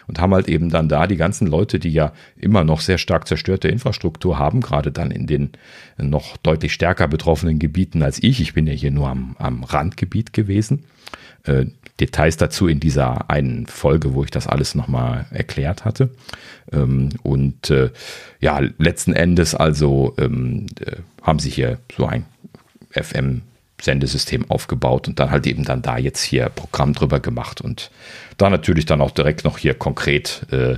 und 0.08 0.20
haben 0.20 0.34
halt 0.34 0.48
eben 0.48 0.70
dann 0.70 0.90
da 0.90 1.08
die 1.08 1.18
ganzen 1.18 1.48
Leute, 1.48 1.80
die 1.80 1.92
ja 1.92 2.14
immer 2.36 2.64
noch 2.64 2.82
sehr 2.82 2.98
stark 2.98 3.28
zerstörte 3.28 3.68
Infrastruktur 3.68 4.38
haben, 4.38 4.62
gerade 4.62 4.92
dann 4.92 5.12
in 5.12 5.28
den 5.28 5.52
noch 5.98 6.38
deutlich 6.38 6.74
stärker 6.74 7.08
betroffenen 7.08 7.60
Gebieten 7.60 8.04
als 8.04 8.22
ich. 8.22 8.42
Ich 8.42 8.54
bin 8.54 8.68
ja 8.68 8.74
hier 8.74 8.92
nur 8.92 9.10
am, 9.10 9.36
am 9.40 9.64
Randgebiet 9.64 10.34
gewesen. 10.34 10.86
Äh, 11.44 11.66
Details 12.00 12.38
dazu 12.38 12.68
in 12.68 12.80
dieser 12.80 13.30
einen 13.30 13.68
Folge, 13.68 14.14
wo 14.14 14.24
ich 14.24 14.32
das 14.32 14.48
alles 14.48 14.74
nochmal 14.74 15.28
erklärt 15.30 15.86
hatte. 15.86 16.10
Ähm, 16.72 17.10
und 17.22 17.70
äh, 17.70 17.92
ja, 18.40 18.60
letzten 18.78 19.14
Endes 19.14 19.54
also 19.54 20.16
ähm, 20.18 20.66
äh, 20.80 20.98
haben 21.22 21.40
sie 21.40 21.52
hier 21.52 21.78
so 21.96 22.06
ein 22.06 22.26
FM 22.92 23.42
Sendesystem 23.82 24.50
aufgebaut 24.50 25.08
und 25.08 25.20
dann 25.20 25.32
halt 25.32 25.46
eben 25.46 25.66
dann 25.66 25.82
da 25.82 25.98
jetzt 25.98 26.24
hier 26.24 26.50
Programm 26.50 26.94
drüber 26.94 27.20
gemacht 27.20 27.60
und 27.60 27.92
da 28.38 28.50
natürlich 28.50 28.86
dann 28.86 29.02
auch 29.02 29.12
direkt 29.12 29.44
noch 29.44 29.58
hier 29.58 29.74
konkret 29.74 30.46
äh, 30.52 30.78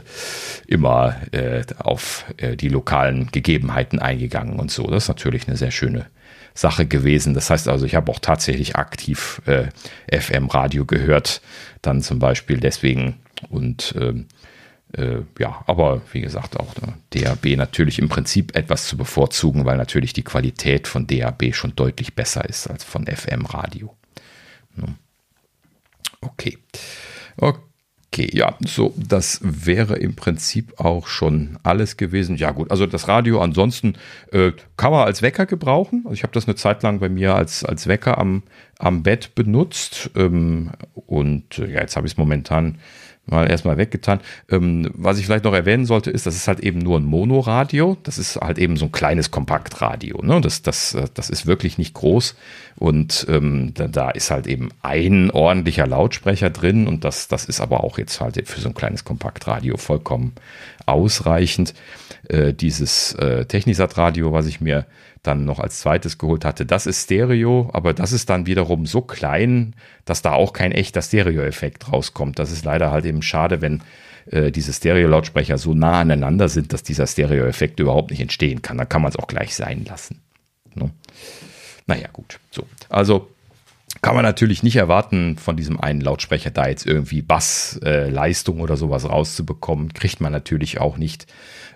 immer 0.68 1.16
äh, 1.32 1.64
auf 1.78 2.26
äh, 2.38 2.56
die 2.56 2.70
lokalen 2.70 3.28
Gegebenheiten 3.32 4.00
eingegangen 4.00 4.60
und 4.60 4.72
so. 4.72 4.88
Das 4.88 5.04
ist 5.04 5.10
natürlich 5.10 5.48
eine 5.48 5.58
sehr 5.58 5.72
schöne 5.72 6.08
Sache 6.56 6.86
gewesen. 6.86 7.34
Das 7.34 7.50
heißt 7.50 7.68
also, 7.68 7.86
ich 7.86 7.96
habe 7.96 8.12
auch 8.12 8.20
tatsächlich 8.20 8.76
aktiv 8.76 9.42
äh, 9.46 9.68
FM-Radio 10.20 10.86
gehört, 10.86 11.42
dann 11.82 12.02
zum 12.02 12.18
Beispiel 12.20 12.60
deswegen 12.60 13.18
und 13.50 13.94
ähm, 14.00 14.26
äh, 14.98 15.24
ja, 15.40 15.64
aber 15.68 16.02
wie 16.12 16.22
gesagt, 16.22 16.58
auch 16.58 16.74
DAB 17.10 17.58
natürlich 17.58 18.00
im 18.00 18.10
Prinzip 18.10 18.56
etwas 18.56 18.88
zu 18.88 18.98
bevorzugen, 18.98 19.66
weil 19.66 19.78
natürlich 19.78 20.14
die 20.14 20.24
Qualität 20.24 20.88
von 20.88 21.08
DAB 21.08 21.54
schon 21.54 21.76
deutlich 21.76 22.16
besser 22.16 22.48
ist 22.48 22.68
als 22.68 22.84
von 22.84 23.06
FM-Radio. 23.06 23.96
Ne? 24.76 24.96
Okay. 26.22 26.58
Okay, 27.38 28.30
ja, 28.32 28.56
so, 28.66 28.94
das 28.96 29.42
wäre 29.44 29.98
im 29.98 30.16
Prinzip 30.16 30.80
auch 30.80 31.08
schon 31.08 31.60
alles 31.64 31.98
gewesen. 31.98 32.38
Ja, 32.38 32.52
gut, 32.52 32.72
also 32.72 32.86
das 32.86 33.10
Radio 33.10 33.42
ansonsten 33.42 33.98
äh, 34.32 34.54
kann 34.78 34.92
man 34.92 35.06
als 35.06 35.22
Wecker 35.22 35.46
gebrauchen. 35.46 36.04
Also 36.06 36.14
ich 36.14 36.24
habe 36.24 36.32
das 36.32 36.48
eine 36.48 36.56
Zeit 36.56 36.82
lang 36.82 37.00
bei 37.00 37.10
mir 37.10 37.36
als, 37.36 37.66
als 37.66 37.88
Wecker 37.88 38.18
am, 38.18 38.44
am 38.80 39.04
Bett 39.04 39.36
benutzt. 39.36 40.12
Ähm, 40.16 40.72
und 40.94 41.60
äh, 41.60 41.70
ja, 41.74 41.82
jetzt 41.82 41.98
habe 41.98 42.08
ich 42.08 42.14
es 42.14 42.18
momentan 42.18 42.78
mal 43.26 43.49
erstmal 43.49 43.77
weggetan. 43.77 44.19
Ähm, 44.49 44.89
was 44.93 45.18
ich 45.18 45.26
vielleicht 45.26 45.45
noch 45.45 45.53
erwähnen 45.53 45.85
sollte, 45.85 46.11
ist, 46.11 46.26
das 46.26 46.35
ist 46.35 46.47
halt 46.47 46.60
eben 46.60 46.80
nur 46.80 46.99
ein 46.99 47.06
Monoradio. 47.06 47.97
Das 48.03 48.18
ist 48.18 48.38
halt 48.38 48.57
eben 48.57 48.77
so 48.77 48.85
ein 48.85 48.91
kleines 48.91 49.31
Kompaktradio. 49.31 50.22
Ne? 50.22 50.41
Das, 50.41 50.61
das, 50.61 50.93
äh, 50.93 51.07
das 51.14 51.30
ist 51.30 51.45
wirklich 51.45 51.77
nicht 51.77 51.93
groß. 51.93 52.35
Und 52.77 53.26
ähm, 53.30 53.73
da, 53.73 53.88
da, 53.88 54.10
ist 54.11 54.31
halt 54.31 54.47
eben 54.47 54.69
ein 54.81 55.31
ordentlicher 55.31 55.88
Lautsprecher 55.88 56.49
drin. 56.49 56.88
Und 56.88 57.03
das, 57.03 57.27
das 57.27 57.45
ist 57.45 57.61
aber 57.61 57.84
auch 57.84 57.97
jetzt 57.97 58.22
halt 58.22 58.47
für 58.47 58.61
so 58.61 58.69
ein 58.69 58.76
kleines 58.76 59.06
Kompaktradio 59.06 59.77
vollkommen 59.77 60.34
ausreichend. 60.85 61.73
Äh, 62.30 62.53
dieses 62.53 63.14
äh, 63.14 63.45
Technisat-Radio, 63.45 64.31
was 64.34 64.47
ich 64.47 64.61
mir 64.61 64.85
dann 65.27 65.45
noch 65.45 65.60
als 65.60 65.80
zweites 65.80 66.18
geholt 66.18 66.45
hatte. 66.45 66.65
Das 66.65 66.85
ist 66.85 67.03
Stereo, 67.03 67.69
aber 67.73 67.93
das 67.93 68.11
ist 68.11 68.30
dann 68.30 68.45
wiederum 68.45 68.85
so 68.85 69.02
klein, 69.02 69.76
dass 70.06 70.22
da 70.22 70.34
auch 70.34 70.53
kein 70.53 70.72
echter 70.72 71.02
Stereo-Effekt 71.02 71.91
rauskommt. 71.91 72.39
Das 72.39 72.52
ist 72.52 72.65
leider 72.65 72.91
halt 72.91 73.06
eben 73.06 73.22
schade, 73.22 73.61
wenn 73.61 73.81
äh, 74.27 74.52
diese 74.52 74.73
Stereo-Lautsprecher 74.73 75.57
so 75.57 75.73
nah 75.73 75.99
aneinander 75.99 76.49
sind, 76.49 76.73
dass 76.73 76.84
dieser 76.84 77.07
Stereo-Effekt 77.07 77.80
überhaupt 77.80 78.11
nicht 78.11 78.22
entstehen 78.22 78.61
kann. 78.61 78.77
Dann 78.77 78.89
kann 78.89 79.02
man 79.02 79.10
es 79.10 79.18
auch 79.18 79.27
gleich 79.27 79.56
sein 79.56 79.85
lassen. 79.85 80.22
Ne? 80.73 80.91
Naja, 81.88 82.07
gut. 82.11 82.39
So. 82.52 82.65
Also 82.89 83.30
kann 84.06 84.14
man 84.14 84.23
natürlich 84.23 84.61
nicht 84.61 84.76
erwarten, 84.76 85.36
von 85.36 85.57
diesem 85.57 85.80
einen 85.80 85.99
Lautsprecher 85.99 86.52
da 86.52 86.68
jetzt 86.68 86.86
irgendwie 86.86 87.23
Bassleistung 87.23 88.60
äh, 88.60 88.61
oder 88.61 88.77
sowas 88.77 89.10
rauszubekommen. 89.10 89.95
Kriegt 89.95 90.22
man 90.22 90.32
natürlich 90.32 90.80
auch 90.80 90.98
nicht. 90.98 91.26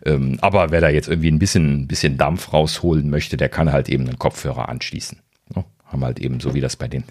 Ähm, 0.06 0.38
aber 0.40 0.70
wer 0.70 0.80
da 0.80 0.90
jetzt 0.90 1.10
irgendwie 1.10 1.32
ein 1.32 1.40
bisschen, 1.40 1.88
bisschen 1.88 2.20
Dampf 2.20 2.54
rausholen 2.54 3.10
möchte, 3.10 3.36
der 3.36 3.50
kann 3.50 3.72
halt 3.72 3.90
eben 3.90 4.06
einen 4.06 4.20
Kopfhörer 4.20 4.70
anschließen. 4.70 5.18
Ja, 5.56 5.66
haben 5.86 6.06
halt 6.06 6.20
eben, 6.20 6.40
so 6.40 6.54
wie 6.54 6.62
das 6.62 6.76
bei 6.76 6.88
den 6.88 7.04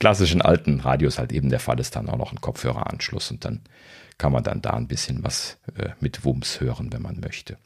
klassischen 0.00 0.40
alten 0.40 0.80
Radios 0.80 1.18
halt 1.18 1.32
eben 1.32 1.50
der 1.50 1.60
Fall 1.60 1.78
ist, 1.78 1.94
dann 1.94 2.08
auch 2.08 2.16
noch 2.16 2.30
einen 2.30 2.40
Kopfhöreranschluss 2.40 3.30
und 3.30 3.44
dann 3.44 3.60
kann 4.16 4.32
man 4.32 4.42
dann 4.42 4.62
da 4.62 4.70
ein 4.70 4.88
bisschen 4.88 5.22
was 5.22 5.58
äh, 5.76 5.90
mit 6.00 6.24
Wumms 6.24 6.62
hören, 6.62 6.94
wenn 6.94 7.02
man 7.02 7.20
möchte. 7.20 7.58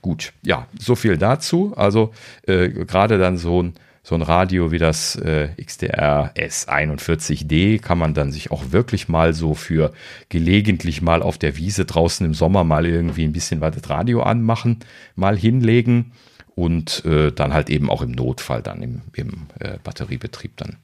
Gut, 0.00 0.32
ja, 0.42 0.68
so 0.78 0.94
viel 0.94 1.18
dazu. 1.18 1.72
Also 1.76 2.12
äh, 2.46 2.68
gerade 2.68 3.18
dann 3.18 3.36
so 3.36 3.64
ein 3.64 3.74
so 4.02 4.14
ein 4.14 4.22
Radio 4.22 4.72
wie 4.72 4.78
das 4.78 5.16
äh, 5.16 5.48
XDR 5.62 6.32
S41D 6.34 7.80
kann 7.80 7.98
man 7.98 8.14
dann 8.14 8.32
sich 8.32 8.50
auch 8.50 8.72
wirklich 8.72 9.08
mal 9.08 9.34
so 9.34 9.54
für 9.54 9.92
gelegentlich 10.28 11.02
mal 11.02 11.22
auf 11.22 11.38
der 11.38 11.56
Wiese 11.56 11.84
draußen 11.84 12.24
im 12.24 12.34
Sommer 12.34 12.64
mal 12.64 12.86
irgendwie 12.86 13.24
ein 13.24 13.32
bisschen 13.32 13.60
was 13.60 13.74
das 13.74 13.90
Radio 13.90 14.22
anmachen, 14.22 14.80
mal 15.14 15.36
hinlegen 15.36 16.12
und 16.54 17.04
äh, 17.04 17.30
dann 17.30 17.52
halt 17.52 17.70
eben 17.70 17.88
auch 17.88 18.02
im 18.02 18.10
Notfall 18.10 18.62
dann 18.62 18.82
im, 18.82 19.02
im 19.12 19.46
äh, 19.60 19.78
Batteriebetrieb 19.84 20.56
dann 20.56 20.76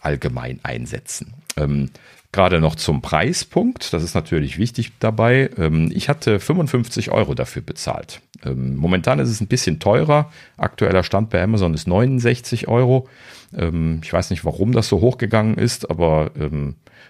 allgemein 0.00 0.58
einsetzen. 0.64 1.34
Ähm, 1.56 1.90
Gerade 2.32 2.60
noch 2.60 2.76
zum 2.76 3.02
Preispunkt, 3.02 3.92
das 3.92 4.04
ist 4.04 4.14
natürlich 4.14 4.56
wichtig 4.56 4.92
dabei. 5.00 5.50
Ähm, 5.58 5.90
ich 5.92 6.08
hatte 6.08 6.38
55 6.38 7.10
Euro 7.10 7.34
dafür 7.34 7.62
bezahlt. 7.62 8.20
Ähm, 8.44 8.76
momentan 8.76 9.18
ist 9.18 9.30
es 9.30 9.40
ein 9.40 9.48
bisschen 9.48 9.80
teurer. 9.80 10.30
Aktueller 10.56 11.02
Stand 11.02 11.30
bei 11.30 11.42
Amazon 11.42 11.74
ist 11.74 11.88
69 11.88 12.68
Euro. 12.68 13.08
Ähm, 13.56 14.00
ich 14.04 14.12
weiß 14.12 14.30
nicht, 14.30 14.44
warum 14.44 14.70
das 14.70 14.88
so 14.88 15.00
hochgegangen 15.00 15.56
ist, 15.56 15.90
aber 15.90 16.30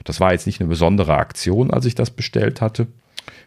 das 0.05 0.21
war 0.21 0.33
jetzt 0.33 0.47
nicht 0.47 0.61
eine 0.61 0.69
besondere 0.69 1.17
Aktion, 1.17 1.71
als 1.71 1.85
ich 1.85 1.95
das 1.95 2.11
bestellt 2.11 2.61
hatte. 2.61 2.87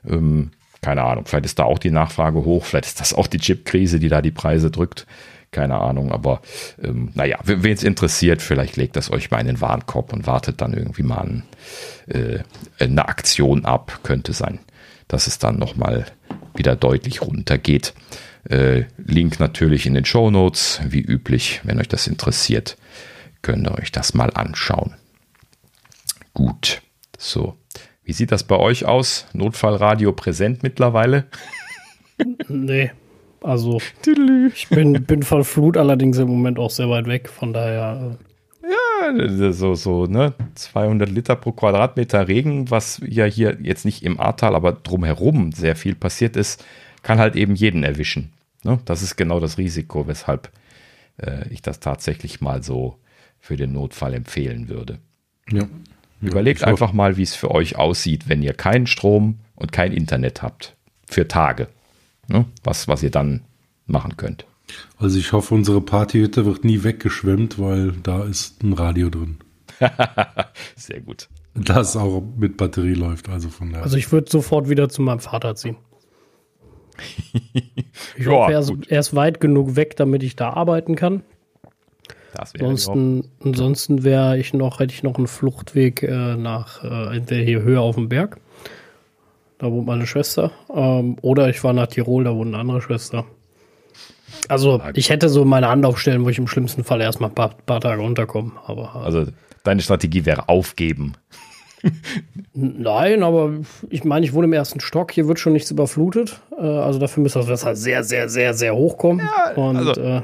Keine 0.04 1.04
Ahnung, 1.04 1.26
vielleicht 1.26 1.46
ist 1.46 1.60
da 1.60 1.64
auch 1.64 1.80
die 1.80 1.92
Nachfrage 1.92 2.46
hoch, 2.46 2.66
vielleicht 2.66 2.86
ist 2.86 3.00
das 3.00 3.14
auch 3.14 3.28
die 3.28 3.40
Chip-Krise, 3.40 4.00
die 4.00 4.10
da 4.10 4.22
die 4.22 4.32
Preise 4.32 4.70
drückt 4.70 5.08
keine 5.54 5.80
Ahnung, 5.80 6.12
aber 6.12 6.42
ähm, 6.82 7.12
naja, 7.14 7.40
wen 7.44 7.74
es 7.74 7.84
interessiert, 7.84 8.42
vielleicht 8.42 8.76
legt 8.76 8.98
das 8.98 9.12
euch 9.12 9.32
mal 9.32 9.40
in 9.40 9.48
den 9.48 9.62
Warenkorb 9.62 10.12
und 10.12 10.28
wartet 10.28 10.60
dann 10.60 10.74
irgendwie 10.74 11.04
mal 11.04 11.20
an, 11.20 11.44
äh, 12.08 12.40
eine 12.80 13.08
Aktion 13.08 13.64
ab, 13.64 14.00
könnte 14.04 14.34
sein, 14.34 14.60
dass 15.08 15.28
es 15.28 15.40
dann 15.40 15.58
nochmal 15.58 16.06
wieder 16.56 16.76
deutlich 16.76 17.22
runtergeht. 17.22 17.94
Äh, 18.50 18.84
Link 18.98 19.40
natürlich 19.40 19.86
in 19.86 19.94
den 19.94 20.06
Show 20.06 20.30
Notes, 20.30 20.82
wie 20.86 21.02
üblich, 21.02 21.62
wenn 21.64 21.80
euch 21.80 21.88
das 21.88 22.08
interessiert, 22.08 22.76
könnt 23.42 23.66
ihr 23.68 23.78
euch 23.78 23.92
das 23.92 24.14
mal 24.14 24.32
anschauen. 24.34 24.96
Gut, 26.34 26.82
so. 27.18 27.58
Wie 28.04 28.12
sieht 28.12 28.34
das 28.34 28.44
bei 28.44 28.58
euch 28.58 28.86
aus? 28.86 29.28
Notfallradio 29.32 30.12
präsent 30.12 30.62
mittlerweile? 30.62 31.26
Nee, 32.48 32.92
also 33.44 33.82
ich 34.54 34.70
bin, 34.70 34.94
bin 35.04 35.24
von 35.24 35.44
Flut 35.44 35.78
allerdings 35.78 36.18
im 36.18 36.30
Moment 36.30 36.58
auch 36.58 36.72
sehr 36.72 36.90
weit 36.90 37.08
weg, 37.08 37.30
von 37.30 37.54
daher. 37.54 38.18
Äh. 38.20 38.34
Ja, 38.72 39.52
so, 39.52 39.76
so, 39.76 40.06
ne? 40.06 40.34
200 40.56 41.10
Liter 41.10 41.36
pro 41.36 41.52
Quadratmeter 41.52 42.28
Regen, 42.30 42.72
was 42.72 43.02
ja 43.06 43.26
hier 43.26 43.58
jetzt 43.62 43.84
nicht 43.84 44.04
im 44.04 44.20
Ahrtal, 44.20 44.56
aber 44.56 44.72
drumherum 44.72 45.52
sehr 45.52 45.76
viel 45.76 45.96
passiert 45.96 46.38
ist, 46.38 46.64
kann 47.02 47.20
halt 47.20 47.36
eben 47.36 47.56
jeden 47.56 47.84
erwischen. 47.84 48.32
Ne? 48.64 48.80
Das 48.86 49.02
ist 49.02 49.18
genau 49.18 49.42
das 49.42 49.58
Risiko, 49.58 50.08
weshalb 50.08 50.50
äh, 51.18 51.48
ich 51.50 51.62
das 51.62 51.82
tatsächlich 51.82 52.40
mal 52.40 52.64
so 52.64 52.98
für 53.42 53.58
den 53.58 53.74
Notfall 53.74 54.14
empfehlen 54.14 54.70
würde. 54.70 55.00
Ja. 55.52 55.68
Überlegt 56.22 56.62
ja, 56.62 56.68
einfach 56.68 56.94
mal, 56.94 57.18
wie 57.18 57.24
es 57.24 57.36
für 57.36 57.52
euch 57.52 57.76
aussieht, 57.76 58.30
wenn 58.30 58.42
ihr 58.42 58.54
keinen 58.54 58.88
Strom 58.88 59.40
und 59.56 59.74
kein 59.74 59.92
Internet 59.92 60.42
habt. 60.42 60.78
Für 61.06 61.28
Tage 61.28 61.68
ne? 62.28 62.46
was, 62.64 62.88
was 62.88 63.04
ihr 63.04 63.12
dann 63.12 63.42
machen 63.86 64.18
könnt. 64.18 64.46
Also 64.98 65.20
ich 65.20 65.34
hoffe, 65.34 65.54
unsere 65.54 65.82
Partyhütte 65.82 66.46
wird 66.46 66.64
nie 66.64 66.84
weggeschwemmt, 66.84 67.60
weil 67.60 67.92
da 67.92 68.24
ist 68.24 68.64
ein 68.64 68.74
Radio 68.74 69.10
drin. 69.10 69.38
Sehr 70.76 71.02
gut. 71.02 71.28
Das 71.56 71.96
auch 71.96 72.24
mit 72.38 72.58
Batterie 72.58 72.94
läuft, 72.94 73.30
also 73.30 73.50
von 73.50 73.70
daher. 73.70 73.84
Also 73.84 73.98
ich 73.98 74.12
würde 74.12 74.30
sofort 74.30 74.70
wieder 74.70 74.90
zu 74.90 75.02
meinem 75.02 75.20
Vater 75.20 75.56
ziehen. 75.56 75.78
ich 78.16 78.28
hoffe, 78.28 78.54
er 78.54 78.60
ist, 78.60 78.72
er 78.88 79.00
ist, 79.00 79.16
weit 79.16 79.40
genug 79.40 79.76
weg, 79.76 79.96
damit 79.96 80.24
ich 80.24 80.36
da 80.36 80.52
arbeiten 80.52 80.96
kann. 80.96 81.24
Das 82.34 82.54
ansonsten 82.56 83.30
ansonsten 83.44 84.04
wäre 84.04 84.40
ich 84.40 84.54
noch, 84.54 84.80
hätte 84.80 84.94
ich 84.94 85.04
noch 85.04 85.18
einen 85.18 85.28
Fluchtweg 85.28 86.02
äh, 86.02 86.36
nach 86.36 86.84
äh, 86.84 87.18
entweder 87.18 87.44
hier 87.44 87.62
höher 87.62 87.82
auf 87.82 87.96
dem 87.96 88.10
Berg 88.10 88.40
da 89.64 89.72
wohnt 89.72 89.88
meine 89.88 90.06
Schwester. 90.06 90.52
Ähm, 90.76 91.16
oder 91.22 91.48
ich 91.50 91.64
war 91.64 91.72
nach 91.72 91.88
Tirol, 91.88 92.26
da 92.26 92.36
wohnt 92.36 92.50
eine 92.50 92.58
andere 92.58 92.82
Schwester. 92.82 93.26
Also 94.50 94.82
ich 94.94 95.10
hätte 95.10 95.30
so 95.30 95.46
meine 95.46 95.70
Anlaufstellen, 95.70 96.26
wo 96.26 96.30
ich 96.30 96.38
im 96.38 96.48
schlimmsten 96.48 96.84
Fall 96.84 97.00
erstmal 97.00 97.30
ein 97.30 97.36
paar, 97.36 97.56
paar 97.66 97.80
Tage 97.80 98.02
unterkomme. 98.02 98.52
Aber, 98.66 98.92
äh, 98.96 99.06
also 99.06 99.26
deine 99.64 99.82
Strategie 99.82 100.26
wäre 100.26 100.50
aufgeben. 100.50 101.14
Nein, 102.54 103.24
aber 103.24 103.54
ich 103.90 104.04
meine, 104.04 104.26
ich 104.26 104.34
wohne 104.34 104.48
im 104.48 104.54
ersten 104.54 104.82
Stock, 104.82 105.14
hier 105.14 105.30
wird 105.30 105.40
schon 105.40 105.54
nichts 105.54 105.72
überflutet. 105.72 106.42
Äh, 106.58 106.66
also 106.66 107.00
dafür 107.00 107.24
müsste 107.24 107.40
das 107.40 107.66
halt 107.66 107.78
sehr, 107.78 108.04
sehr, 108.04 108.28
sehr, 108.28 108.54
sehr 108.54 108.76
hoch 108.76 108.98
kommen. 108.98 109.20
Ja, 109.20 109.54
und 109.54 109.78
also, 109.78 110.02
äh, 110.02 110.22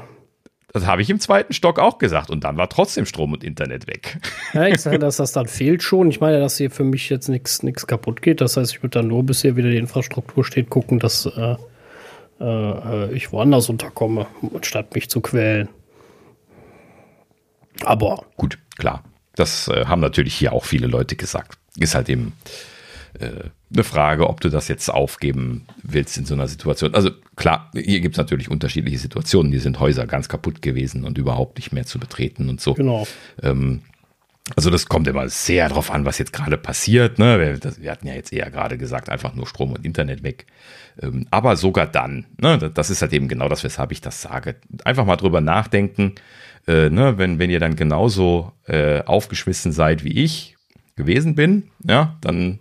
das 0.72 0.86
habe 0.86 1.02
ich 1.02 1.10
im 1.10 1.18
zweiten 1.18 1.52
Stock 1.52 1.78
auch 1.78 1.98
gesagt 1.98 2.30
und 2.30 2.44
dann 2.44 2.56
war 2.56 2.68
trotzdem 2.68 3.06
Strom 3.06 3.32
und 3.32 3.42
Internet 3.42 3.86
weg. 3.86 4.18
Ja, 4.52 4.66
ich 4.66 4.78
sage, 4.78 4.98
dass 4.98 5.16
das 5.16 5.32
dann 5.32 5.46
fehlt 5.46 5.82
schon. 5.82 6.10
Ich 6.10 6.20
meine, 6.20 6.40
dass 6.40 6.56
hier 6.56 6.70
für 6.70 6.84
mich 6.84 7.08
jetzt 7.08 7.28
nichts 7.28 7.86
kaputt 7.86 8.22
geht. 8.22 8.40
Das 8.40 8.56
heißt, 8.56 8.72
ich 8.72 8.82
würde 8.82 8.98
dann 8.98 9.08
nur, 9.08 9.24
bis 9.24 9.42
hier 9.42 9.56
wieder 9.56 9.70
die 9.70 9.78
Infrastruktur 9.78 10.44
steht, 10.44 10.70
gucken, 10.70 10.98
dass 10.98 11.26
äh, 11.26 11.56
äh, 12.40 13.12
ich 13.12 13.32
woanders 13.32 13.68
unterkomme, 13.68 14.26
statt 14.62 14.94
mich 14.94 15.10
zu 15.10 15.20
quälen. 15.20 15.68
Aber. 17.84 18.24
Gut, 18.36 18.58
klar. 18.78 19.04
Das 19.34 19.68
äh, 19.68 19.86
haben 19.86 20.00
natürlich 20.00 20.34
hier 20.34 20.52
auch 20.52 20.64
viele 20.64 20.86
Leute 20.86 21.16
gesagt. 21.16 21.58
Ist 21.76 21.94
halt 21.94 22.08
eben 22.08 22.32
äh, 23.18 23.50
eine 23.72 23.84
Frage, 23.84 24.28
ob 24.28 24.40
du 24.40 24.48
das 24.48 24.68
jetzt 24.68 24.88
aufgeben 24.88 25.66
willst 25.82 26.16
in 26.18 26.26
so 26.26 26.34
einer 26.34 26.48
Situation. 26.48 26.94
Also 26.94 27.10
klar, 27.36 27.70
hier 27.72 28.00
gibt 28.00 28.14
es 28.14 28.18
natürlich 28.18 28.50
unterschiedliche 28.50 28.98
Situationen. 28.98 29.52
Hier 29.52 29.60
sind 29.60 29.80
Häuser 29.80 30.06
ganz 30.06 30.28
kaputt 30.28 30.62
gewesen 30.62 31.04
und 31.04 31.18
überhaupt 31.18 31.58
nicht 31.58 31.72
mehr 31.72 31.86
zu 31.86 31.98
betreten 31.98 32.48
und 32.48 32.60
so. 32.60 32.74
Genau. 32.74 33.06
Ähm, 33.42 33.82
also 34.56 34.70
das 34.70 34.86
kommt 34.86 35.06
immer 35.06 35.28
sehr 35.28 35.68
darauf 35.68 35.90
an, 35.90 36.04
was 36.04 36.18
jetzt 36.18 36.32
gerade 36.32 36.56
passiert. 36.56 37.18
Ne? 37.18 37.38
Wir, 37.38 37.58
das, 37.58 37.80
wir, 37.80 37.90
hatten 37.90 38.06
ja 38.06 38.14
jetzt 38.14 38.32
eher 38.32 38.50
gerade 38.50 38.78
gesagt, 38.78 39.08
einfach 39.08 39.34
nur 39.34 39.46
Strom 39.46 39.72
und 39.72 39.84
Internet 39.84 40.22
weg. 40.22 40.46
Ähm, 41.00 41.26
aber 41.30 41.56
sogar 41.56 41.86
dann, 41.86 42.26
ne? 42.38 42.70
das 42.72 42.90
ist 42.90 43.02
halt 43.02 43.12
eben 43.12 43.28
genau 43.28 43.48
das, 43.48 43.62
weshalb 43.62 43.92
ich 43.92 44.00
das 44.00 44.22
sage. 44.22 44.56
Einfach 44.84 45.04
mal 45.04 45.16
drüber 45.16 45.40
nachdenken, 45.40 46.14
äh, 46.66 46.90
ne? 46.90 47.18
wenn, 47.18 47.38
wenn 47.38 47.50
ihr 47.50 47.60
dann 47.60 47.76
genauso 47.76 48.52
äh, 48.66 49.02
aufgeschmissen 49.02 49.72
seid 49.72 50.04
wie 50.04 50.22
ich 50.24 50.56
gewesen 50.96 51.34
bin, 51.34 51.70
ja, 51.86 52.16
dann 52.20 52.58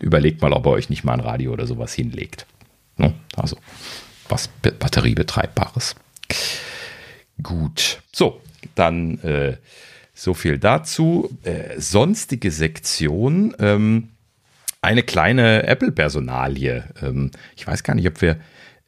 überlegt 0.00 0.42
mal, 0.42 0.52
ob 0.52 0.66
ihr 0.66 0.70
euch 0.70 0.90
nicht 0.90 1.04
mal 1.04 1.14
ein 1.14 1.20
Radio 1.20 1.52
oder 1.52 1.66
sowas 1.66 1.92
hinlegt. 1.94 2.46
Ne? 2.96 3.14
Also 3.36 3.56
was 4.28 4.48
batteriebetreibbares. 4.48 5.96
Gut, 7.42 8.00
so, 8.12 8.40
dann 8.74 9.18
äh, 9.20 9.56
so 10.14 10.34
viel 10.34 10.58
dazu. 10.58 11.36
Äh, 11.42 11.80
sonstige 11.80 12.50
Sektion. 12.50 13.54
Ähm, 13.58 14.08
eine 14.82 15.02
kleine 15.02 15.64
Apple-Personalie. 15.64 16.84
Ähm, 17.02 17.30
ich 17.56 17.66
weiß 17.66 17.82
gar 17.82 17.94
nicht, 17.94 18.06
ob 18.06 18.20
wir 18.22 18.36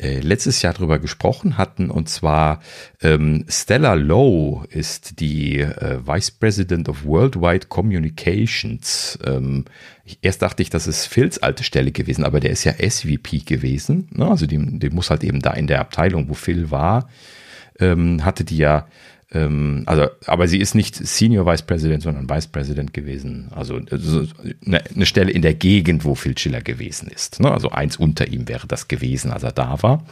äh, 0.02 0.18
letztes 0.18 0.62
Jahr 0.62 0.72
drüber 0.72 0.98
gesprochen 0.98 1.56
hatten. 1.56 1.88
Und 1.90 2.08
zwar 2.08 2.60
ähm, 3.00 3.44
Stella 3.48 3.94
Lowe 3.94 4.66
ist 4.68 5.20
die 5.20 5.60
äh, 5.60 6.00
Vice 6.04 6.32
President 6.32 6.88
of 6.88 7.04
Worldwide 7.04 7.68
Communications. 7.68 9.16
Ähm, 9.24 9.64
erst 10.20 10.42
dachte 10.42 10.62
ich, 10.62 10.70
das 10.70 10.88
ist 10.88 11.06
Phils 11.06 11.38
alte 11.38 11.62
Stelle 11.62 11.92
gewesen, 11.92 12.24
aber 12.24 12.40
der 12.40 12.50
ist 12.50 12.64
ja 12.64 12.72
SVP 12.72 13.38
gewesen. 13.38 14.08
Ne? 14.10 14.26
Also 14.26 14.46
die, 14.46 14.58
die 14.78 14.90
muss 14.90 15.10
halt 15.10 15.22
eben 15.22 15.40
da 15.40 15.52
in 15.52 15.68
der 15.68 15.80
Abteilung, 15.80 16.28
wo 16.28 16.34
Phil 16.34 16.72
war, 16.72 17.08
ähm, 17.78 18.24
hatte 18.24 18.42
die 18.44 18.56
ja 18.56 18.88
ähm, 19.34 19.82
also, 19.86 20.08
aber 20.26 20.46
sie 20.46 20.58
ist 20.58 20.74
nicht 20.74 20.94
Senior 20.94 21.46
Vice 21.46 21.62
President, 21.62 22.02
sondern 22.02 22.28
Vice 22.28 22.48
President 22.48 22.92
gewesen. 22.92 23.48
Also, 23.54 23.76
eine, 23.76 24.84
eine, 24.94 25.06
Stelle 25.06 25.30
in 25.30 25.40
der 25.40 25.54
Gegend, 25.54 26.04
wo 26.04 26.14
Phil 26.14 26.36
Schiller 26.36 26.60
gewesen 26.60 27.08
ist. 27.08 27.40
Ne? 27.40 27.50
Also 27.50 27.70
eins 27.70 27.96
unter 27.96 28.28
ihm 28.28 28.46
wäre 28.46 28.66
das 28.66 28.88
gewesen, 28.88 29.30
als 29.32 29.42
er 29.42 29.52
da 29.52 29.82
war. 29.82 30.04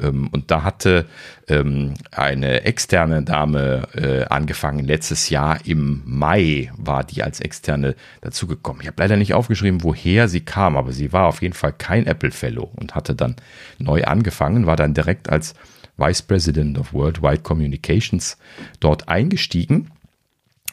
Ähm, 0.00 0.28
und 0.28 0.50
da 0.50 0.62
hatte 0.62 1.04
ähm, 1.48 1.94
eine 2.10 2.62
externe 2.62 3.22
Dame 3.22 3.86
äh, 3.94 4.24
angefangen. 4.32 4.86
Letztes 4.86 5.28
Jahr 5.28 5.58
im 5.66 6.02
Mai 6.06 6.72
war 6.78 7.04
die 7.04 7.22
als 7.22 7.40
externe 7.40 7.94
dazugekommen. 8.22 8.80
Ich 8.80 8.86
habe 8.86 9.02
leider 9.02 9.16
nicht 9.16 9.34
aufgeschrieben, 9.34 9.82
woher 9.82 10.28
sie 10.28 10.40
kam, 10.40 10.78
aber 10.78 10.92
sie 10.92 11.12
war 11.12 11.26
auf 11.26 11.42
jeden 11.42 11.54
Fall 11.54 11.74
kein 11.74 12.06
Apple 12.06 12.30
Fellow 12.30 12.70
und 12.76 12.94
hatte 12.94 13.14
dann 13.14 13.36
neu 13.78 14.04
angefangen, 14.04 14.66
war 14.66 14.76
dann 14.76 14.94
direkt 14.94 15.28
als 15.28 15.54
Vice 15.96 16.22
President 16.22 16.78
of 16.78 16.92
Worldwide 16.92 17.42
Communications, 17.42 18.36
dort 18.80 19.08
eingestiegen. 19.08 19.90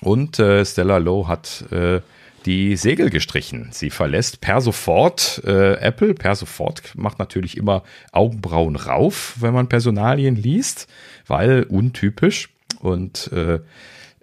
Und 0.01 0.39
äh, 0.39 0.65
Stella 0.65 0.97
Lowe 0.97 1.27
hat 1.27 1.65
äh, 1.71 2.01
die 2.45 2.75
Segel 2.75 3.09
gestrichen. 3.09 3.69
Sie 3.71 3.89
verlässt 3.89 4.41
per 4.41 4.61
sofort 4.61 5.41
äh, 5.45 5.73
Apple. 5.73 6.13
Per 6.13 6.35
sofort 6.35 6.81
macht 6.95 7.19
natürlich 7.19 7.55
immer 7.57 7.83
Augenbrauen 8.11 8.75
rauf, 8.75 9.35
wenn 9.39 9.53
man 9.53 9.69
Personalien 9.69 10.35
liest, 10.35 10.87
weil 11.27 11.63
untypisch. 11.63 12.49
Und 12.79 13.31
äh, 13.31 13.59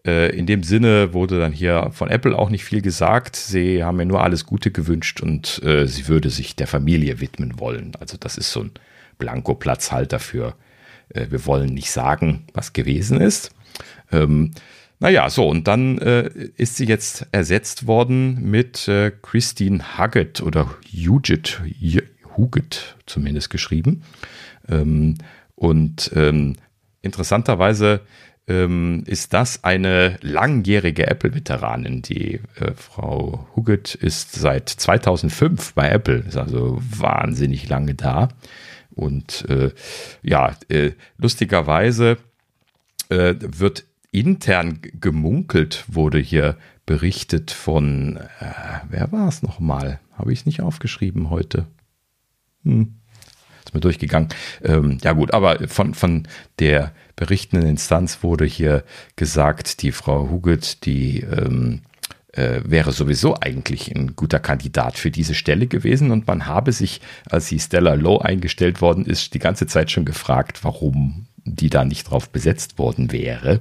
äh, 0.05 0.37
in 0.37 0.47
dem 0.47 0.63
Sinne 0.63 1.13
wurde 1.13 1.39
dann 1.39 1.53
hier 1.53 1.91
von 1.93 2.09
Apple 2.09 2.37
auch 2.37 2.51
nicht 2.51 2.65
viel 2.65 2.83
gesagt. 2.83 3.37
Sie 3.37 3.85
haben 3.85 3.99
mir 3.99 4.07
nur 4.07 4.23
alles 4.23 4.47
Gute 4.47 4.71
gewünscht 4.71 5.21
und 5.21 5.63
äh, 5.63 5.87
sie 5.87 6.09
würde 6.09 6.31
sich 6.31 6.57
der 6.57 6.67
Familie 6.67 7.21
widmen 7.21 7.61
wollen. 7.61 7.93
Also 8.01 8.17
das 8.19 8.37
ist 8.37 8.51
so 8.51 8.63
ein 8.63 8.73
Blankoplatzhalter 9.19 10.19
für 10.19 10.55
wir 11.11 11.47
wollen 11.47 11.75
nicht 11.75 11.91
sagen, 11.91 12.45
was 12.53 12.73
gewesen 12.73 13.21
ist. 13.21 13.51
Ähm, 14.13 14.53
naja, 15.01 15.31
so, 15.31 15.49
und 15.49 15.69
dann 15.69 15.99
äh, 15.99 16.29
ist 16.57 16.77
sie 16.77 16.87
jetzt 16.87 17.27
ersetzt 17.31 17.87
worden 17.87 18.51
mit 18.51 18.89
äh, 18.89 19.13
Christine 19.23 19.99
Huggett 19.99 20.43
oder 20.43 20.69
Hugit, 20.93 21.61
Huggett 22.37 22.97
zumindest 23.07 23.51
geschrieben. 23.51 24.03
Ähm, 24.69 25.19
und 25.55 26.11
ähm, 26.17 26.57
interessanterweise 27.03 28.01
ähm, 28.49 29.05
ist 29.07 29.35
das 29.35 29.63
eine 29.63 30.17
langjährige 30.21 31.07
Apple-Veteranin. 31.07 32.03
Die 32.03 32.41
äh, 32.59 32.73
Frau 32.75 33.47
Huggett 33.55 33.95
ist 33.95 34.33
seit 34.33 34.69
2005 34.69 35.75
bei 35.75 35.91
Apple, 35.91 36.25
ist 36.27 36.37
also 36.37 36.79
wahnsinnig 36.81 37.69
lange 37.69 37.95
da. 37.95 38.31
Und 38.99 39.49
äh, 39.49 39.71
ja, 40.23 40.57
äh, 40.69 40.93
lustigerweise 41.19 42.19
äh, 43.11 43.35
wird 43.39 43.85
intern 44.11 44.81
gemunkelt, 45.01 45.85
wurde 45.87 46.19
hier 46.19 46.57
berichtet 46.85 47.53
von, 47.53 48.17
äh, 48.17 48.53
wer 48.89 49.13
war 49.13 49.29
es 49.29 49.43
nochmal? 49.43 50.01
Habe 50.15 50.33
ich 50.33 50.41
es 50.41 50.47
nicht 50.47 50.63
aufgeschrieben 50.63 51.31
heute? 51.31 51.67
Hm. 52.65 52.95
Ist 53.65 53.75
mir 53.75 53.81
durchgegangen. 53.81 54.31
Ähm, 54.65 54.99
ja 55.03 55.13
gut, 55.13 55.33
aber 55.33 55.69
von, 55.69 55.95
von 55.95 56.27
der 56.59 56.93
berichtenden 57.15 57.69
Instanz 57.69 58.23
wurde 58.23 58.47
hier 58.47 58.83
gesagt, 59.15 59.83
die 59.83 59.93
Frau 59.93 60.29
Huget, 60.29 60.87
die 60.87 61.21
ähm, 61.21 61.83
äh, 62.39 62.63
wäre 62.65 62.93
sowieso 62.93 63.37
eigentlich 63.41 63.95
ein 63.95 64.15
guter 64.15 64.39
Kandidat 64.39 64.97
für 64.97 65.11
diese 65.11 65.35
Stelle 65.35 65.67
gewesen 65.67 66.13
und 66.13 66.27
man 66.27 66.47
habe 66.47 66.73
sich, 66.73 67.01
als 67.29 67.49
sie 67.49 67.59
Stella 67.59 67.95
Lowe 67.95 68.25
eingestellt 68.25 68.81
worden 68.81 69.05
ist, 69.05 69.35
die 69.35 69.41
ganze 69.41 69.67
Zeit 69.67 69.91
schon 69.91 70.05
gefragt, 70.05 70.63
warum 70.63 71.27
die 71.45 71.71
da 71.71 71.85
nicht 71.85 72.11
drauf 72.11 72.31
besetzt 72.31 72.79
worden 72.79 73.11
wäre. 73.11 73.61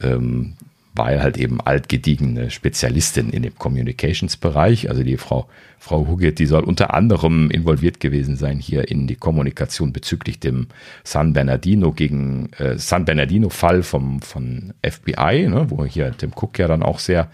Ähm, 0.00 0.54
weil 0.94 1.22
halt 1.22 1.36
eben 1.36 1.60
altgediegene 1.60 2.50
Spezialistin 2.50 3.30
in 3.30 3.44
dem 3.44 3.56
Communications-Bereich, 3.56 4.90
also 4.90 5.04
die 5.04 5.16
Frau, 5.16 5.46
Frau 5.78 6.08
Huggett, 6.08 6.40
die 6.40 6.46
soll 6.46 6.64
unter 6.64 6.92
anderem 6.92 7.52
involviert 7.52 8.00
gewesen 8.00 8.36
sein 8.36 8.58
hier 8.58 8.88
in 8.88 9.06
die 9.06 9.14
Kommunikation 9.14 9.92
bezüglich 9.92 10.40
dem 10.40 10.66
San 11.04 11.34
Bernardino 11.34 11.92
gegen 11.92 12.50
äh, 12.58 12.76
San 12.78 13.04
Bernardino-Fall 13.04 13.84
vom 13.84 14.20
von 14.20 14.74
FBI, 14.82 15.46
ne, 15.48 15.66
wo 15.68 15.84
hier 15.84 16.12
Tim 16.18 16.32
Cook 16.34 16.58
ja 16.58 16.66
dann 16.66 16.82
auch 16.82 16.98
sehr 16.98 17.30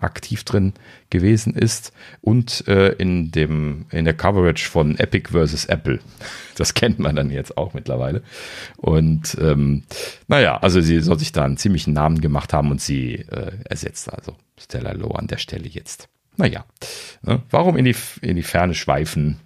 aktiv 0.00 0.44
drin 0.44 0.72
gewesen 1.10 1.54
ist 1.54 1.92
und 2.20 2.66
äh, 2.68 2.92
in 2.92 3.30
dem 3.30 3.86
in 3.90 4.04
der 4.04 4.14
Coverage 4.14 4.68
von 4.68 4.98
Epic 4.98 5.30
versus 5.30 5.64
Apple. 5.66 6.00
Das 6.56 6.74
kennt 6.74 6.98
man 6.98 7.14
dann 7.14 7.30
jetzt 7.30 7.56
auch 7.56 7.72
mittlerweile. 7.72 8.20
Und 8.78 9.36
ähm, 9.40 9.84
naja, 10.26 10.56
also 10.56 10.80
sie 10.80 10.98
soll 10.98 11.16
sich 11.16 11.30
da 11.30 11.44
einen 11.44 11.56
ziemlichen 11.56 11.92
Namen 11.92 12.20
gemacht 12.20 12.52
haben 12.52 12.72
und 12.72 12.80
sie 12.80 13.14
äh, 13.14 13.52
ersetzt 13.62 14.12
also 14.12 14.34
Stella 14.58 14.90
Lowe 14.90 15.16
an 15.16 15.28
der 15.28 15.36
Stelle 15.36 15.68
jetzt. 15.68 16.08
Naja, 16.36 16.64
ne? 17.22 17.42
warum 17.50 17.76
in 17.76 17.84
die, 17.84 17.94
in 18.22 18.34
die 18.34 18.42
Ferne 18.42 18.74
schweifen, 18.74 19.38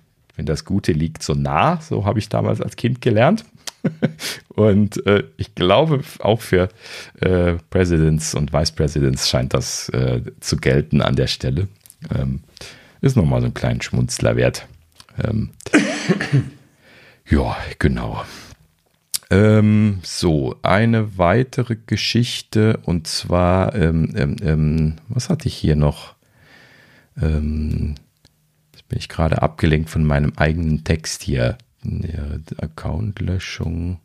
wenn 0.42 0.46
das 0.46 0.64
Gute 0.64 0.90
liegt 0.90 1.22
so 1.22 1.34
nah? 1.34 1.80
So 1.80 2.04
habe 2.04 2.18
ich 2.18 2.28
damals 2.28 2.60
als 2.60 2.74
Kind 2.74 3.00
gelernt. 3.00 3.44
und 4.48 5.06
äh, 5.06 5.22
ich 5.36 5.54
glaube, 5.54 6.02
auch 6.18 6.40
für 6.40 6.68
äh, 7.20 7.54
Presidents 7.70 8.34
und 8.34 8.52
Vice 8.52 8.72
Presidents 8.72 9.28
scheint 9.28 9.54
das 9.54 9.88
äh, 9.90 10.20
zu 10.40 10.56
gelten 10.56 11.00
an 11.00 11.14
der 11.14 11.28
Stelle. 11.28 11.68
Ähm, 12.12 12.40
ist 13.00 13.16
nochmal 13.16 13.40
so 13.40 13.46
ein 13.46 13.54
kleinen 13.54 13.82
Schmunzler 13.82 14.34
wert. 14.34 14.66
Ähm, 15.22 15.50
ja, 17.30 17.56
genau. 17.78 18.24
Ähm, 19.30 20.00
so, 20.02 20.56
eine 20.62 21.18
weitere 21.18 21.76
Geschichte 21.86 22.80
und 22.82 23.06
zwar, 23.06 23.76
ähm, 23.76 24.12
ähm, 24.16 24.36
ähm 24.42 24.94
was 25.08 25.28
hatte 25.30 25.46
ich 25.46 25.54
hier 25.54 25.76
noch? 25.76 26.14
Ähm, 27.20 27.94
bin 28.92 28.98
ich 28.98 29.08
gerade 29.08 29.40
abgelenkt 29.40 29.88
von 29.88 30.04
meinem 30.04 30.34
eigenen 30.36 30.84
Text 30.84 31.22
hier. 31.22 31.56
Ja, 31.82 32.24
Accountlöschung. 32.58 34.00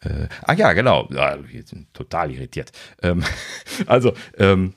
Äh, 0.00 0.28
ah 0.42 0.52
ja, 0.52 0.74
genau. 0.74 1.08
Ja, 1.10 1.36
wir 1.44 1.64
sind 1.64 1.92
total 1.92 2.30
irritiert. 2.30 2.70
Ähm, 3.02 3.24
also, 3.86 4.14
ähm, 4.36 4.74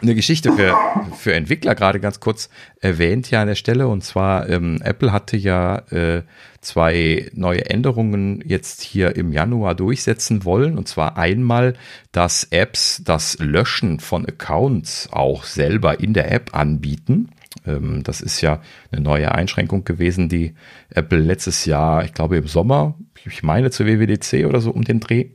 eine 0.00 0.14
Geschichte 0.14 0.52
für, 0.52 0.76
für 1.16 1.34
Entwickler 1.34 1.74
gerade 1.74 1.98
ganz 1.98 2.20
kurz 2.20 2.48
erwähnt 2.80 3.28
ja 3.32 3.40
an 3.40 3.48
der 3.48 3.56
Stelle. 3.56 3.88
Und 3.88 4.04
zwar, 4.04 4.48
ähm, 4.48 4.80
Apple 4.84 5.10
hatte 5.10 5.36
ja 5.36 5.78
äh, 5.90 6.22
zwei 6.60 7.28
neue 7.34 7.68
Änderungen 7.68 8.40
jetzt 8.46 8.82
hier 8.82 9.16
im 9.16 9.32
Januar 9.32 9.74
durchsetzen 9.74 10.44
wollen. 10.44 10.78
Und 10.78 10.86
zwar 10.86 11.16
einmal, 11.16 11.74
dass 12.12 12.44
Apps 12.44 13.02
das 13.04 13.38
Löschen 13.40 13.98
von 13.98 14.26
Accounts 14.26 15.08
auch 15.10 15.42
selber 15.42 15.98
in 15.98 16.12
der 16.14 16.30
App 16.30 16.54
anbieten. 16.54 17.30
Ähm, 17.66 18.02
das 18.02 18.20
ist 18.20 18.40
ja 18.40 18.60
eine 18.90 19.00
neue 19.00 19.32
Einschränkung 19.32 19.84
gewesen, 19.84 20.28
die 20.28 20.54
Apple 20.90 21.18
letztes 21.18 21.64
Jahr, 21.64 22.04
ich 22.04 22.12
glaube 22.12 22.36
im 22.36 22.46
Sommer, 22.46 22.94
ich 23.24 23.42
meine 23.42 23.70
zur 23.70 23.86
WWDC 23.86 24.46
oder 24.46 24.60
so 24.60 24.70
um 24.70 24.84
den 24.84 25.00
Dreh 25.00 25.30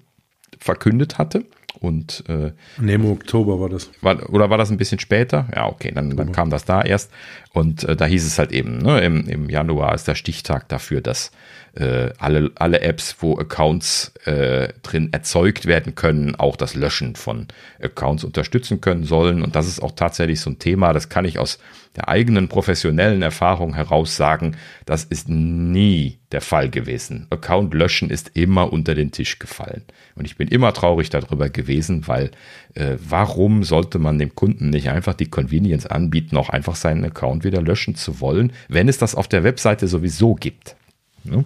verkündet 0.57 1.17
hatte. 1.17 1.45
Und 1.79 2.23
äh, 2.27 2.51
nee, 2.79 2.93
im 2.93 3.05
Oktober 3.05 3.59
war 3.59 3.69
das. 3.69 3.89
War, 4.01 4.29
oder 4.29 4.51
war 4.51 4.57
das 4.59 4.69
ein 4.69 4.77
bisschen 4.77 4.99
später? 4.99 5.47
Ja, 5.55 5.67
okay, 5.67 5.91
dann, 5.93 6.15
dann 6.15 6.31
kam 6.31 6.51
das 6.51 6.63
da 6.63 6.83
erst. 6.83 7.11
Und 7.53 7.83
äh, 7.85 7.95
da 7.95 8.05
hieß 8.05 8.25
es 8.25 8.37
halt 8.37 8.51
eben, 8.51 8.77
ne, 8.77 9.01
im, 9.01 9.27
im 9.27 9.49
Januar 9.49 9.95
ist 9.95 10.07
der 10.07 10.15
Stichtag 10.15 10.69
dafür, 10.69 11.01
dass 11.01 11.31
äh, 11.75 12.09
alle, 12.17 12.51
alle 12.55 12.81
Apps, 12.81 13.17
wo 13.19 13.37
Accounts 13.37 14.13
äh, 14.25 14.69
drin 14.83 15.09
erzeugt 15.11 15.65
werden 15.65 15.95
können, 15.95 16.35
auch 16.35 16.55
das 16.55 16.75
Löschen 16.75 17.15
von 17.15 17.47
Accounts 17.81 18.23
unterstützen 18.23 18.81
können 18.81 19.05
sollen. 19.05 19.41
Und 19.41 19.55
das 19.55 19.67
ist 19.67 19.81
auch 19.81 19.93
tatsächlich 19.93 20.41
so 20.41 20.49
ein 20.49 20.59
Thema, 20.59 20.91
das 20.91 21.09
kann 21.09 21.25
ich 21.25 21.39
aus 21.39 21.59
der 21.95 22.07
eigenen 22.07 22.47
professionellen 22.47 23.21
Erfahrung 23.21 23.73
heraus 23.73 24.15
sagen, 24.15 24.55
das 24.85 25.03
ist 25.03 25.27
nie 25.27 26.19
der 26.31 26.41
Fall 26.41 26.69
gewesen. 26.69 27.27
Account 27.29 27.73
löschen 27.73 28.09
ist 28.09 28.31
immer 28.33 28.71
unter 28.71 28.95
den 28.95 29.11
Tisch 29.11 29.39
gefallen. 29.39 29.83
Und 30.15 30.25
ich 30.25 30.37
bin 30.37 30.47
immer 30.47 30.73
traurig 30.73 31.09
darüber 31.09 31.49
gewesen, 31.49 32.07
weil 32.07 32.31
äh, 32.75 32.95
warum 32.97 33.63
sollte 33.63 33.99
man 33.99 34.19
dem 34.19 34.35
Kunden 34.35 34.69
nicht 34.69 34.89
einfach 34.89 35.13
die 35.13 35.29
Convenience 35.29 35.85
anbieten, 35.85 36.37
auch 36.37 36.49
einfach 36.49 36.75
seinen 36.75 37.03
Account 37.03 37.43
wieder 37.43 37.61
löschen 37.61 37.95
zu 37.95 38.21
wollen, 38.21 38.53
wenn 38.69 38.87
es 38.87 38.97
das 38.97 39.15
auf 39.15 39.27
der 39.27 39.43
Webseite 39.43 39.87
sowieso 39.87 40.35
gibt? 40.35 40.75
Ne? 41.23 41.45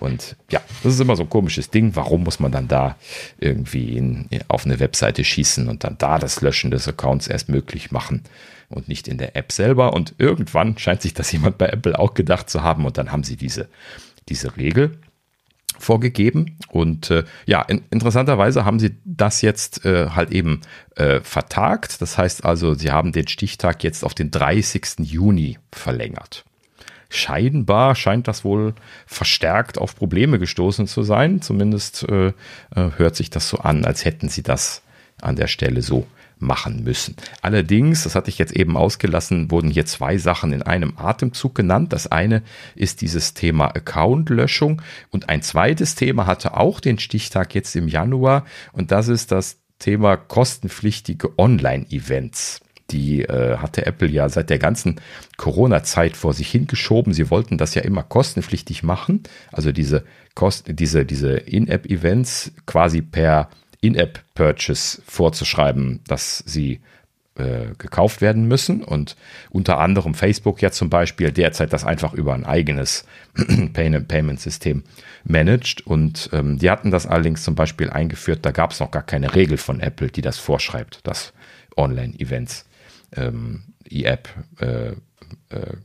Und 0.00 0.36
ja, 0.50 0.60
das 0.82 0.94
ist 0.94 1.00
immer 1.00 1.16
so 1.16 1.22
ein 1.22 1.30
komisches 1.30 1.70
Ding. 1.70 1.94
Warum 1.94 2.24
muss 2.24 2.40
man 2.40 2.52
dann 2.52 2.68
da 2.68 2.96
irgendwie 3.38 3.96
in, 3.96 4.28
auf 4.48 4.66
eine 4.66 4.80
Webseite 4.80 5.24
schießen 5.24 5.68
und 5.68 5.84
dann 5.84 5.96
da 5.98 6.18
das 6.18 6.40
Löschen 6.40 6.70
des 6.70 6.88
Accounts 6.88 7.28
erst 7.28 7.48
möglich 7.48 7.90
machen 7.90 8.22
und 8.68 8.88
nicht 8.88 9.06
in 9.06 9.18
der 9.18 9.36
App 9.36 9.52
selber? 9.52 9.92
Und 9.92 10.14
irgendwann 10.18 10.76
scheint 10.78 11.02
sich 11.02 11.14
das 11.14 11.30
jemand 11.32 11.58
bei 11.58 11.68
Apple 11.68 11.98
auch 11.98 12.14
gedacht 12.14 12.50
zu 12.50 12.62
haben 12.62 12.84
und 12.86 12.98
dann 12.98 13.12
haben 13.12 13.22
sie 13.22 13.36
diese, 13.36 13.68
diese 14.28 14.56
Regel 14.56 14.98
vorgegeben. 15.78 16.58
Und 16.68 17.10
äh, 17.10 17.24
ja, 17.46 17.62
in, 17.62 17.82
interessanterweise 17.90 18.64
haben 18.64 18.80
sie 18.80 18.96
das 19.04 19.42
jetzt 19.42 19.84
äh, 19.84 20.10
halt 20.10 20.32
eben 20.32 20.60
äh, 20.96 21.20
vertagt. 21.20 22.02
Das 22.02 22.18
heißt 22.18 22.44
also, 22.44 22.74
sie 22.74 22.90
haben 22.90 23.12
den 23.12 23.28
Stichtag 23.28 23.84
jetzt 23.84 24.04
auf 24.04 24.14
den 24.14 24.32
30. 24.32 24.98
Juni 24.98 25.58
verlängert 25.72 26.44
scheinbar 27.16 27.94
scheint 27.94 28.28
das 28.28 28.44
wohl 28.44 28.74
verstärkt 29.06 29.78
auf 29.78 29.96
Probleme 29.96 30.38
gestoßen 30.38 30.86
zu 30.86 31.02
sein. 31.02 31.42
Zumindest 31.42 32.08
äh, 32.08 32.28
äh, 32.28 32.32
hört 32.96 33.16
sich 33.16 33.30
das 33.30 33.48
so 33.48 33.58
an, 33.58 33.84
als 33.84 34.04
hätten 34.04 34.28
sie 34.28 34.42
das 34.42 34.82
an 35.20 35.36
der 35.36 35.46
Stelle 35.46 35.82
so 35.82 36.06
machen 36.38 36.84
müssen. 36.84 37.16
Allerdings, 37.42 38.04
das 38.04 38.14
hatte 38.14 38.28
ich 38.28 38.38
jetzt 38.38 38.54
eben 38.54 38.76
ausgelassen, 38.76 39.50
wurden 39.50 39.70
hier 39.70 39.86
zwei 39.86 40.18
Sachen 40.18 40.52
in 40.52 40.62
einem 40.62 40.94
Atemzug 40.96 41.54
genannt. 41.54 41.92
Das 41.92 42.06
eine 42.06 42.42
ist 42.74 43.00
dieses 43.00 43.34
Thema 43.34 43.68
Accountlöschung 43.68 44.82
und 45.10 45.28
ein 45.28 45.42
zweites 45.42 45.94
Thema 45.94 46.26
hatte 46.26 46.56
auch 46.56 46.80
den 46.80 46.98
Stichtag 46.98 47.54
jetzt 47.54 47.74
im 47.76 47.88
Januar 47.88 48.44
und 48.72 48.90
das 48.90 49.08
ist 49.08 49.32
das 49.32 49.58
Thema 49.78 50.16
kostenpflichtige 50.16 51.38
Online-Events 51.38 52.60
die 52.90 53.22
äh, 53.22 53.56
hatte 53.58 53.86
Apple 53.86 54.08
ja 54.08 54.28
seit 54.28 54.50
der 54.50 54.58
ganzen 54.58 55.00
Corona-Zeit 55.36 56.16
vor 56.16 56.32
sich 56.32 56.50
hingeschoben. 56.50 57.12
Sie 57.12 57.30
wollten 57.30 57.58
das 57.58 57.74
ja 57.74 57.82
immer 57.82 58.02
kostenpflichtig 58.02 58.82
machen, 58.82 59.22
also 59.52 59.72
diese 59.72 60.04
Kost 60.34 60.66
diese 60.68 61.04
diese 61.04 61.36
In-App-Events 61.36 62.52
quasi 62.66 63.02
per 63.02 63.48
In-App-Purchase 63.80 65.02
vorzuschreiben, 65.06 66.00
dass 66.06 66.38
sie 66.46 66.80
äh, 67.36 67.74
gekauft 67.78 68.20
werden 68.20 68.46
müssen. 68.46 68.82
Und 68.84 69.16
unter 69.50 69.78
anderem 69.78 70.14
Facebook 70.14 70.62
ja 70.62 70.70
zum 70.70 70.90
Beispiel 70.90 71.32
derzeit 71.32 71.72
das 71.72 71.84
einfach 71.84 72.14
über 72.14 72.34
ein 72.34 72.44
eigenes 72.44 73.06
Payment-System 73.72 74.84
managt 75.24 75.86
und 75.86 76.30
ähm, 76.32 76.58
die 76.58 76.70
hatten 76.70 76.90
das 76.90 77.06
allerdings 77.06 77.42
zum 77.42 77.54
Beispiel 77.54 77.90
eingeführt, 77.90 78.40
da 78.42 78.52
gab 78.52 78.72
es 78.72 78.80
noch 78.80 78.90
gar 78.90 79.02
keine 79.02 79.34
Regel 79.34 79.56
von 79.56 79.80
Apple, 79.80 80.08
die 80.08 80.20
das 80.20 80.38
vorschreibt, 80.38 81.00
dass 81.06 81.32
Online-Events 81.76 82.66
ähm, 83.16 83.62
E-App 83.88 84.28
äh, 84.58 84.92
äh, 85.50 85.76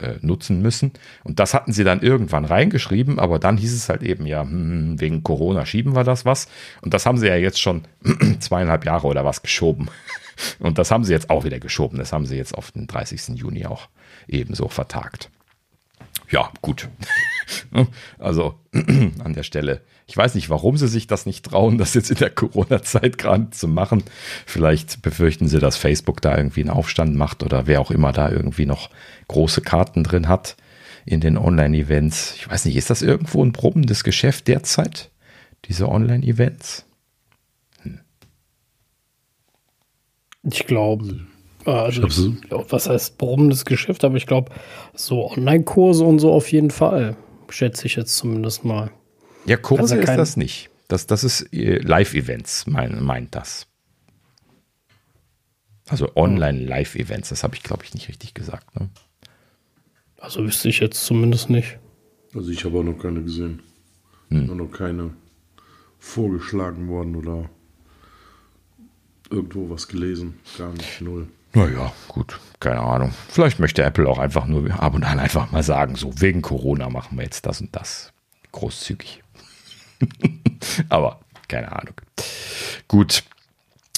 äh, 0.00 0.14
nutzen 0.20 0.62
müssen. 0.62 0.92
Und 1.24 1.40
das 1.40 1.54
hatten 1.54 1.72
sie 1.72 1.82
dann 1.82 2.02
irgendwann 2.02 2.44
reingeschrieben, 2.44 3.18
aber 3.18 3.40
dann 3.40 3.56
hieß 3.56 3.74
es 3.74 3.88
halt 3.88 4.02
eben, 4.02 4.26
ja, 4.26 4.42
hm, 4.42 5.00
wegen 5.00 5.24
Corona 5.24 5.66
schieben 5.66 5.96
wir 5.96 6.04
das 6.04 6.24
was. 6.24 6.46
Und 6.82 6.94
das 6.94 7.04
haben 7.04 7.18
sie 7.18 7.26
ja 7.26 7.36
jetzt 7.36 7.60
schon 7.60 7.82
zweieinhalb 8.38 8.84
Jahre 8.84 9.08
oder 9.08 9.24
was 9.24 9.42
geschoben. 9.42 9.88
Und 10.60 10.78
das 10.78 10.92
haben 10.92 11.02
sie 11.02 11.12
jetzt 11.12 11.30
auch 11.30 11.44
wieder 11.44 11.58
geschoben. 11.58 11.98
Das 11.98 12.12
haben 12.12 12.26
sie 12.26 12.36
jetzt 12.36 12.54
auf 12.54 12.70
den 12.70 12.86
30. 12.86 13.36
Juni 13.38 13.66
auch 13.66 13.88
ebenso 14.28 14.68
vertagt. 14.68 15.30
Ja, 16.30 16.50
gut. 16.62 16.88
Also 18.18 18.58
an 18.72 19.32
der 19.32 19.42
Stelle. 19.42 19.80
Ich 20.06 20.16
weiß 20.16 20.34
nicht, 20.34 20.50
warum 20.50 20.76
sie 20.76 20.88
sich 20.88 21.06
das 21.06 21.24
nicht 21.24 21.46
trauen, 21.46 21.78
das 21.78 21.94
jetzt 21.94 22.10
in 22.10 22.18
der 22.18 22.30
Corona-Zeit 22.30 23.16
gerade 23.16 23.50
zu 23.50 23.68
machen. 23.68 24.02
Vielleicht 24.44 25.00
befürchten 25.00 25.48
sie, 25.48 25.58
dass 25.58 25.76
Facebook 25.76 26.20
da 26.20 26.36
irgendwie 26.36 26.60
einen 26.60 26.70
Aufstand 26.70 27.14
macht 27.14 27.42
oder 27.42 27.66
wer 27.66 27.80
auch 27.80 27.90
immer 27.90 28.12
da 28.12 28.30
irgendwie 28.30 28.66
noch 28.66 28.90
große 29.28 29.62
Karten 29.62 30.04
drin 30.04 30.28
hat 30.28 30.56
in 31.06 31.20
den 31.20 31.38
Online-Events. 31.38 32.34
Ich 32.36 32.50
weiß 32.50 32.66
nicht, 32.66 32.76
ist 32.76 32.90
das 32.90 33.00
irgendwo 33.00 33.42
ein 33.42 33.52
brummendes 33.52 34.04
Geschäft 34.04 34.48
derzeit? 34.48 35.10
Diese 35.64 35.88
Online-Events? 35.88 36.84
Ich 40.42 40.66
glaube, 40.66 41.26
also 41.74 42.06
ich 42.06 42.40
glaub, 42.42 42.72
was 42.72 42.88
heißt 42.88 43.18
brummendes 43.18 43.64
Geschäft, 43.64 44.04
aber 44.04 44.16
ich 44.16 44.26
glaube, 44.26 44.52
so 44.94 45.30
Online-Kurse 45.30 46.04
und 46.04 46.18
so 46.18 46.32
auf 46.32 46.50
jeden 46.50 46.70
Fall, 46.70 47.16
schätze 47.48 47.86
ich 47.86 47.96
jetzt 47.96 48.16
zumindest 48.16 48.64
mal. 48.64 48.90
Ja, 49.46 49.56
Kurse 49.56 49.96
ja 49.96 50.02
ist 50.02 50.16
das 50.16 50.36
nicht. 50.36 50.70
Das, 50.88 51.06
das 51.06 51.24
ist 51.24 51.52
äh, 51.52 51.78
Live-Events, 51.78 52.66
mein, 52.66 53.02
meint 53.02 53.34
das. 53.34 53.66
Also 55.88 56.14
Online-Live-Events, 56.16 57.30
das 57.30 57.42
habe 57.44 57.54
ich, 57.56 57.62
glaube 57.62 57.84
ich, 57.84 57.94
nicht 57.94 58.08
richtig 58.08 58.34
gesagt. 58.34 58.78
Ne? 58.78 58.90
Also 60.18 60.44
wüsste 60.44 60.68
ich 60.68 60.80
jetzt 60.80 61.04
zumindest 61.04 61.50
nicht. 61.50 61.78
Also 62.34 62.50
ich 62.50 62.64
habe 62.64 62.78
auch 62.78 62.82
noch 62.82 62.98
keine 62.98 63.22
gesehen. 63.22 63.62
Hm. 64.28 64.56
Noch 64.56 64.70
keine 64.70 65.14
vorgeschlagen 65.98 66.88
worden 66.88 67.16
oder 67.16 67.48
irgendwo 69.30 69.70
was 69.70 69.88
gelesen. 69.88 70.38
Gar 70.56 70.72
nicht, 70.72 71.00
null. 71.00 71.28
Naja, 71.58 71.92
gut, 72.06 72.38
keine 72.60 72.78
Ahnung. 72.78 73.12
Vielleicht 73.28 73.58
möchte 73.58 73.82
Apple 73.82 74.08
auch 74.08 74.20
einfach 74.20 74.46
nur 74.46 74.80
ab 74.80 74.94
und 74.94 75.02
an 75.02 75.18
einfach 75.18 75.50
mal 75.50 75.64
sagen, 75.64 75.96
so 75.96 76.20
wegen 76.20 76.40
Corona 76.40 76.88
machen 76.88 77.18
wir 77.18 77.24
jetzt 77.24 77.46
das 77.46 77.60
und 77.60 77.74
das. 77.74 78.12
Großzügig. 78.52 79.24
Aber 80.88 81.18
keine 81.48 81.72
Ahnung. 81.72 81.94
Gut. 82.86 83.24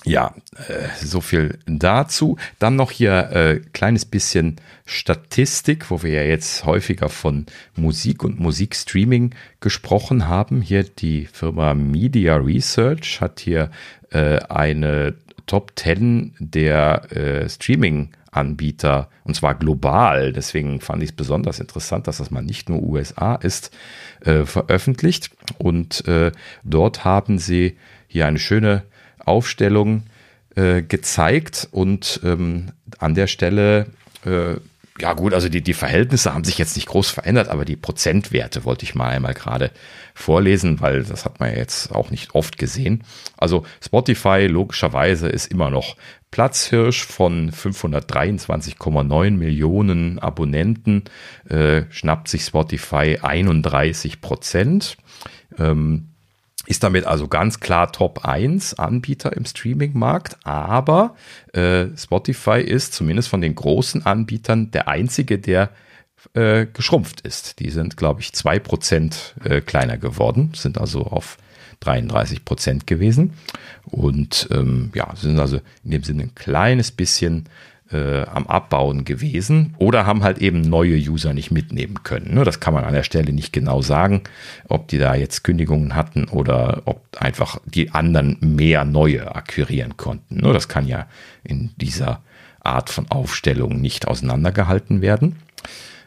Ja, 0.07 0.35
äh, 0.69 0.89
so 1.05 1.21
viel 1.21 1.59
dazu. 1.67 2.39
Dann 2.59 2.77
noch 2.77 2.91
hier 2.91 3.31
äh, 3.31 3.61
kleines 3.75 4.07
bisschen 4.07 4.57
Statistik, 4.87 5.91
wo 5.91 6.03
wir 6.03 6.13
ja 6.13 6.23
jetzt 6.23 6.65
häufiger 6.65 7.11
von 7.11 7.45
Musik 7.77 8.25
und 8.25 8.41
Musikstreaming 8.41 9.35
gesprochen 9.61 10.27
haben. 10.27 10.63
Hier 10.63 10.85
die 10.85 11.27
Firma 11.27 11.75
Media 11.75 12.37
Research 12.37 13.21
hat 13.21 13.41
hier 13.41 13.71
äh, 14.09 14.39
eine 14.49 15.17
Top 15.51 15.73
10 15.75 16.37
der 16.39 17.11
äh, 17.11 17.49
Streaming-Anbieter, 17.49 19.09
und 19.25 19.35
zwar 19.35 19.57
global, 19.57 20.33
deswegen 20.33 20.81
fand 20.81 21.03
ich 21.03 21.11
es 21.11 21.17
besonders 21.17 21.59
interessant, 21.59 22.07
dass 22.07 22.19
das 22.19 22.31
mal 22.31 22.45
nicht 22.45 22.69
nur 22.69 22.81
USA 22.81 23.35
ist, 23.35 23.77
äh, 24.21 24.45
veröffentlicht. 24.45 25.33
Und 25.59 26.07
äh, 26.07 26.31
dort 26.63 27.05
haben 27.05 27.39
sie 27.39 27.77
hier 28.07 28.29
eine 28.29 28.39
schöne 28.39 28.85
Aufstellung 29.19 30.05
äh, 30.55 30.83
gezeigt 30.83 31.67
und 31.73 32.21
ähm, 32.23 32.71
an 33.01 33.17
der 33.17 33.27
Stelle 33.27 33.87
äh, 34.25 34.55
ja 35.01 35.15
gut, 35.15 35.35
also 35.35 35.49
die, 35.49 35.63
die 35.63 35.75
Verhältnisse 35.75 36.35
haben 36.35 36.45
sich 36.45 36.59
jetzt 36.59 36.77
nicht 36.77 36.89
groß 36.89 37.11
verändert, 37.11 37.49
aber 37.49 37.65
die 37.65 37.77
Prozentwerte 37.77 38.65
wollte 38.65 38.85
ich 38.85 38.95
mal 38.95 39.09
einmal 39.09 39.35
gerade 39.35 39.71
vorlesen, 40.15 40.81
weil 40.81 41.05
das 41.05 41.25
hat 41.25 41.41
man 41.41 41.51
ja 41.51 41.57
jetzt 41.57 41.93
auch 41.95 42.11
nicht 42.11 42.35
oft 42.35 42.59
gesehen. 42.59 43.05
Also 43.37 43.65
Spotify 43.83 44.47
logischerweise 44.47 45.29
ist 45.29 45.51
immer 45.51 45.71
noch 45.71 45.97
Platzhirsch 46.31 47.05
von 47.05 47.51
523,9 47.51 49.31
Millionen 49.33 50.19
Abonnenten, 50.19 51.05
äh, 51.49 51.83
schnappt 51.91 52.29
sich 52.29 52.43
Spotify 52.45 53.19
31 53.21 54.21
Prozent. 54.21 54.97
Ähm, 55.59 56.10
ist 56.71 56.85
damit 56.85 57.05
also 57.05 57.27
ganz 57.27 57.59
klar 57.59 57.91
Top 57.91 58.25
1 58.25 58.75
Anbieter 58.75 59.37
im 59.37 59.45
Streaming-Markt, 59.45 60.37
aber 60.45 61.17
äh, 61.53 61.87
Spotify 61.97 62.61
ist 62.61 62.95
zumindest 62.95 63.29
von 63.29 63.41
den 63.41 63.57
großen 63.57 64.07
Anbietern 64.07 64.71
der 64.71 64.87
einzige, 64.87 65.41
der 65.41 65.71
äh, 66.35 66.67
geschrumpft 66.67 67.23
ist. 67.23 67.59
Die 67.59 67.71
sind, 67.71 67.97
glaube 67.97 68.21
ich, 68.21 68.29
2% 68.29 69.45
äh, 69.45 69.61
kleiner 69.63 69.99
geworden, 69.99 70.53
sind 70.55 70.79
also 70.79 71.03
auf 71.03 71.39
33 71.81 72.45
Prozent 72.45 72.87
gewesen 72.87 73.33
und 73.85 74.49
ähm, 74.53 74.93
ja, 74.95 75.13
sind 75.17 75.41
also 75.41 75.61
in 75.83 75.91
dem 75.91 76.05
Sinne 76.05 76.23
ein 76.23 76.35
kleines 76.37 76.93
bisschen 76.93 77.49
äh, 77.93 78.23
am 78.23 78.47
Abbauen 78.47 79.05
gewesen 79.05 79.75
oder 79.79 80.07
haben 80.07 80.23
halt 80.23 80.39
eben 80.39 80.61
neue 80.61 80.97
User 80.97 81.33
nicht 81.35 81.51
mitnehmen 81.51 82.03
können. 82.03 82.35
Ne? 82.35 82.45
Das 82.45 82.61
kann 82.61 82.75
man 82.75 82.85
an 82.85 82.95
der 82.95 83.03
Stelle 83.03 83.33
nicht 83.33 83.53
genau 83.53 83.83
sagen, 83.83 84.23
ob 84.69 84.89
die 84.89 84.99
da 84.99 85.15
jetzt 85.15 85.43
Kündigungen 85.43 85.95
hatten 85.95 86.27
oder 86.29 86.83
ob 86.85 87.03
einfach 87.19 87.59
die 87.65 87.91
anderen 87.91 88.37
mehr 88.41 88.85
neue 88.85 89.35
akquirieren 89.35 89.97
konnten. 89.97 90.37
Ne? 90.37 90.53
Das 90.53 90.69
kann 90.69 90.87
ja 90.87 91.07
in 91.43 91.71
dieser 91.77 92.23
Art 92.63 92.91
von 92.91 93.11
Aufstellung 93.11 93.81
nicht 93.81 94.07
auseinandergehalten 94.07 95.03
werden. 95.03 95.37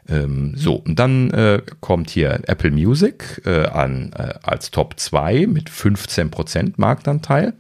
Ähm, 0.08 0.54
so, 0.56 0.76
und 0.76 1.00
dann 1.00 1.32
äh, 1.32 1.62
kommt 1.80 2.10
hier 2.10 2.42
Apple 2.48 2.72
Music 2.72 3.42
äh, 3.46 3.66
an 3.68 4.12
äh, 4.14 4.34
als 4.44 4.72
Top 4.72 5.00
2 5.00 5.48
mit 5.48 5.70
15% 5.70 6.74
Marktanteil. 6.78 7.54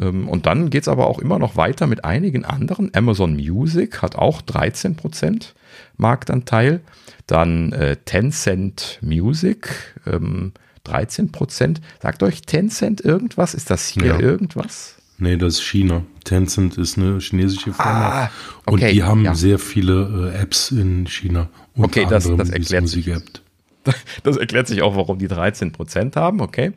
Ähm, 0.00 0.28
und 0.28 0.46
dann 0.46 0.70
geht 0.70 0.82
es 0.82 0.88
aber 0.88 1.06
auch 1.06 1.18
immer 1.18 1.38
noch 1.38 1.56
weiter 1.56 1.86
mit 1.86 2.04
einigen 2.04 2.44
anderen. 2.44 2.90
Amazon 2.94 3.34
Music 3.34 4.02
hat 4.02 4.16
auch 4.16 4.42
13% 4.42 5.52
Marktanteil. 5.96 6.80
Dann 7.26 7.72
äh, 7.72 7.96
Tencent 8.04 8.98
Music, 9.02 9.94
ähm, 10.06 10.52
13%. 10.86 11.78
Sagt 12.00 12.22
euch 12.22 12.42
Tencent 12.42 13.00
irgendwas? 13.00 13.54
Ist 13.54 13.70
das 13.70 13.88
hier 13.88 14.06
ja. 14.06 14.20
irgendwas? 14.20 14.96
Nee, 15.18 15.36
das 15.36 15.54
ist 15.54 15.62
China. 15.62 16.02
Tencent 16.24 16.76
ist 16.76 16.98
eine 16.98 17.18
chinesische 17.18 17.72
Firma. 17.72 18.24
Ah, 18.24 18.30
okay, 18.66 18.72
und 18.72 18.92
die 18.92 19.02
haben 19.02 19.24
ja. 19.24 19.34
sehr 19.34 19.58
viele 19.58 20.32
äh, 20.34 20.42
Apps 20.42 20.70
in 20.70 21.06
China. 21.06 21.48
Okay, 21.76 22.06
das, 22.08 22.24
das 22.36 22.50
erklärt 22.50 22.88
sich. 22.88 23.10
Das 24.24 24.36
erklärt 24.36 24.66
sich 24.66 24.82
auch, 24.82 24.96
warum 24.96 25.20
die 25.20 25.28
13% 25.28 26.16
haben, 26.16 26.40
okay. 26.40 26.72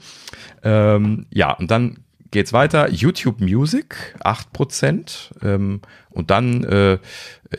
Ähm, 0.62 1.26
ja, 1.32 1.54
und 1.54 1.72
dann 1.72 1.98
geht's 2.31 2.53
weiter. 2.53 2.89
YouTube 2.89 3.41
Music, 3.41 4.15
8%. 4.23 5.31
Ähm, 5.43 5.81
und 6.10 6.31
dann 6.31 6.64
äh, 6.64 6.97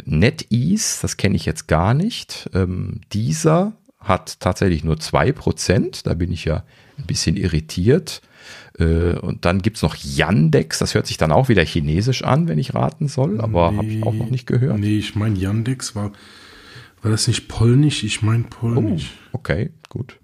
NetEase, 0.04 1.00
das 1.02 1.16
kenne 1.16 1.36
ich 1.36 1.46
jetzt 1.46 1.68
gar 1.68 1.94
nicht. 1.94 2.50
Ähm, 2.54 3.00
dieser 3.12 3.72
hat 3.98 4.40
tatsächlich 4.40 4.84
nur 4.84 4.96
2%. 4.96 6.04
Da 6.04 6.14
bin 6.14 6.32
ich 6.32 6.44
ja 6.44 6.64
ein 6.98 7.06
bisschen 7.06 7.36
irritiert. 7.36 8.22
Äh, 8.78 9.18
und 9.18 9.44
dann 9.44 9.62
gibt's 9.62 9.82
noch 9.82 9.96
Yandex, 9.96 10.78
das 10.78 10.94
hört 10.94 11.06
sich 11.06 11.18
dann 11.18 11.32
auch 11.32 11.48
wieder 11.48 11.64
chinesisch 11.64 12.24
an, 12.24 12.48
wenn 12.48 12.58
ich 12.58 12.74
raten 12.74 13.08
soll, 13.08 13.40
aber 13.40 13.70
nee, 13.70 13.76
habe 13.76 13.86
ich 13.88 14.02
auch 14.02 14.14
noch 14.14 14.30
nicht 14.30 14.46
gehört. 14.46 14.78
Nee, 14.78 14.98
ich 14.98 15.14
meine, 15.14 15.38
Yandex 15.38 15.94
war, 15.94 16.12
war 17.02 17.10
das 17.10 17.28
nicht 17.28 17.48
polnisch? 17.48 18.02
Ich 18.04 18.22
meine 18.22 18.44
polnisch. 18.44 19.12
Oh, 19.32 19.38
okay, 19.38 19.70
gut. 19.88 20.19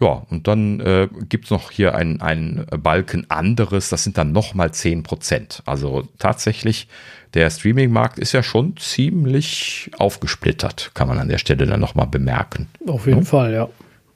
Ja, 0.00 0.26
und 0.30 0.48
dann 0.48 0.80
äh, 0.80 1.08
gibt 1.28 1.50
noch 1.50 1.70
hier 1.70 1.94
einen, 1.94 2.22
einen 2.22 2.64
Balken 2.82 3.26
anderes, 3.28 3.90
das 3.90 4.02
sind 4.02 4.16
dann 4.16 4.32
nochmal 4.32 4.72
10 4.72 5.02
Prozent. 5.02 5.62
Also 5.66 6.04
tatsächlich, 6.18 6.88
der 7.34 7.50
Streaming-Markt 7.50 8.18
ist 8.18 8.32
ja 8.32 8.42
schon 8.42 8.76
ziemlich 8.78 9.90
aufgesplittert, 9.98 10.92
kann 10.94 11.06
man 11.06 11.18
an 11.18 11.28
der 11.28 11.36
Stelle 11.36 11.66
dann 11.66 11.80
nochmal 11.80 12.06
bemerken. 12.06 12.68
Auf 12.86 13.06
jeden 13.06 13.20
ja? 13.20 13.24
Fall, 13.26 13.52
ja. 13.52 13.68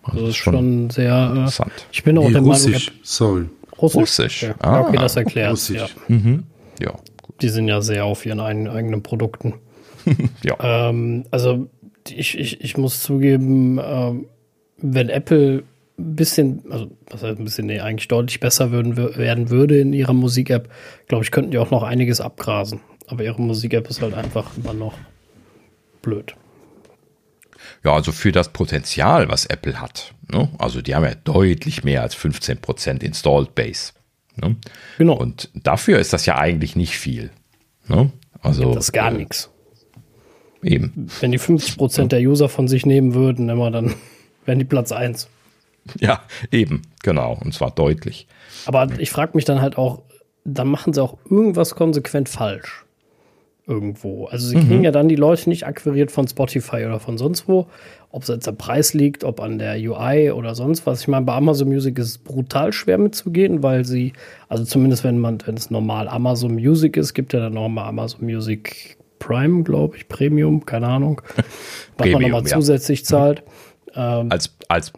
Also 0.05 0.21
das 0.21 0.31
ist 0.31 0.37
schon, 0.37 0.55
schon 0.55 0.91
sehr 0.91 1.15
äh, 1.15 1.31
interessant. 1.39 1.73
Ich 1.93 2.03
bin 2.03 2.17
auch 2.17 2.27
nee, 2.27 2.33
der 2.33 2.43
Russisch, 2.43 2.89
Meinung, 2.89 3.01
sorry. 3.03 3.45
Russisch. 3.81 4.01
Russisch. 4.01 4.43
Ja. 4.43 4.55
Ah, 4.61 4.81
okay, 4.81 4.97
das 4.97 5.17
erklärt. 5.17 5.53
Russisch. 5.53 5.77
Ja. 6.09 6.15
Mhm. 6.17 6.45
ja. 6.81 6.95
Die 7.43 7.49
sind 7.49 7.69
ja 7.69 7.83
sehr 7.83 8.05
auf 8.07 8.25
ihren 8.25 8.41
eigenen 8.41 9.03
Produkten. 9.03 9.55
ja. 10.43 10.57
Ähm, 10.61 11.25
also 11.31 11.69
ich, 12.09 12.39
ich, 12.39 12.61
ich 12.63 12.77
muss 12.77 13.03
zugeben, 13.03 13.79
ähm, 13.83 14.27
wenn 14.79 15.09
Apple 15.09 15.65
ein 15.99 16.17
bisschen, 16.17 16.63
also 16.71 16.91
was 17.09 17.23
heißt 17.23 17.39
ein 17.39 17.45
bisschen, 17.45 17.67
nee, 17.67 17.81
eigentlich 17.81 18.09
deutlich 18.09 18.41
besser 18.41 18.71
würden, 18.71 18.97
werden 18.97 19.51
würde 19.51 19.79
in 19.79 19.93
ihrer 19.93 20.13
Musik-App, 20.13 20.69
glaube 21.09 21.25
ich, 21.25 21.31
könnten 21.31 21.51
die 21.51 21.59
auch 21.59 21.71
noch 21.71 21.83
einiges 21.83 22.21
abgrasen. 22.21 22.81
Aber 23.07 23.23
ihre 23.23 23.41
Musik-App 23.41 23.89
ist 23.89 24.03
halt 24.03 24.15
einfach 24.15 24.57
immer 24.57 24.75
noch 24.75 24.95
blöd. 26.03 26.35
Ja, 27.85 27.93
also 27.95 28.13
für 28.13 28.33
das 28.33 28.49
Potenzial, 28.51 29.29
was 29.29 29.47
Apple 29.47 29.81
hat. 29.81 30.15
Ne? 30.31 30.49
Also 30.59 30.83
die 30.83 30.95
haben 30.95 31.05
ja 31.05 31.15
deutlich 31.15 31.85
mehr 31.85 32.03
als 32.03 32.17
15% 32.17 33.03
Installed 33.03 33.55
Base. 33.55 33.93
Ne? 34.37 34.57
Genau. 34.99 35.15
Und 35.15 35.51
dafür 35.55 35.99
ist 35.99 36.13
das 36.13 36.27
ja 36.27 36.39
eigentlich 36.39 36.77
nicht 36.77 36.97
viel. 36.97 37.31
Ne? 37.89 38.11
Also, 38.41 38.75
das 38.75 38.87
ist 38.87 38.93
gar 38.93 39.13
äh, 39.13 39.19
nichts. 39.19 39.51
eben. 40.63 41.09
Wenn 41.21 41.33
die 41.33 41.39
50 41.39 41.77
Prozent 41.77 42.13
der 42.13 42.21
User 42.21 42.49
von 42.49 42.69
sich 42.69 42.85
nehmen 42.85 43.15
würden, 43.15 43.49
immer 43.49 43.71
dann 43.71 43.95
wären 44.45 44.59
die 44.59 44.65
Platz 44.65 44.93
1. 44.93 45.29
Ja, 46.01 46.23
eben, 46.51 46.83
genau. 47.03 47.39
Und 47.43 47.53
zwar 47.55 47.71
deutlich. 47.71 48.27
Aber 48.67 48.89
ich 48.99 49.11
frage 49.11 49.33
mich 49.35 49.45
dann 49.45 49.61
halt 49.61 49.77
auch, 49.79 50.03
dann 50.45 50.69
machen 50.69 50.93
sie 50.93 51.03
auch 51.03 51.19
irgendwas 51.29 51.75
konsequent 51.75 52.29
falsch. 52.29 52.85
Irgendwo. 53.67 54.27
Also 54.27 54.47
sie 54.47 54.57
kriegen 54.57 54.85
ja 54.85 54.91
dann 54.91 55.09
die 55.09 55.17
Leute 55.17 55.49
nicht 55.49 55.67
akquiriert 55.67 56.13
von 56.13 56.29
Spotify 56.29 56.85
oder 56.85 57.01
von 57.01 57.17
sonst 57.17 57.49
wo. 57.49 57.67
Ob 58.11 58.23
es 58.23 58.29
jetzt 58.29 58.47
am 58.47 58.57
Preis 58.57 58.93
liegt, 58.93 59.25
ob 59.25 59.41
an 59.41 59.59
der 59.59 59.77
UI 59.77 60.33
oder 60.33 60.55
sonst 60.55 60.87
was. 60.87 61.01
Ich 61.01 61.09
meine, 61.09 61.25
bei 61.25 61.33
Amazon 61.33 61.69
Music 61.69 61.97
ist 61.99 62.09
es 62.09 62.19
brutal 62.19 62.75
schwer 62.75 62.99
mitzugehen, 62.99 63.63
weil 63.63 63.87
sie, 63.87 64.13
also 64.49 64.65
zumindest 64.65 65.03
wenn 65.03 65.19
man, 65.19 65.39
wenn 65.47 65.57
es 65.57 65.71
normal 65.71 66.09
Amazon 66.09 66.55
Music 66.55 66.99
ist, 66.99 67.15
gibt 67.15 67.33
ja 67.33 67.41
dann 67.41 67.55
nochmal 67.55 67.89
Amazon 67.89 68.27
Music 68.27 68.99
Prime, 69.19 69.63
glaube 69.65 69.97
ich, 69.97 70.09
Premium, 70.09 70.67
keine 70.67 70.89
Ahnung. 70.89 71.23
Was 71.97 72.11
man 72.11 72.21
nochmal 72.21 72.43
ja. 72.43 72.57
zusätzlich 72.57 73.07
zahlt. 73.07 73.43
Als, 73.95 74.55
als 74.69 74.91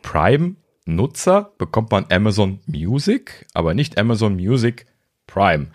Prime-Nutzer 0.87 1.53
bekommt 1.59 1.91
man 1.91 2.07
Amazon 2.11 2.61
Music, 2.67 3.47
aber 3.55 3.75
nicht 3.75 3.99
Amazon 3.99 4.37
Music 4.37 4.87
Prime. 5.27 5.67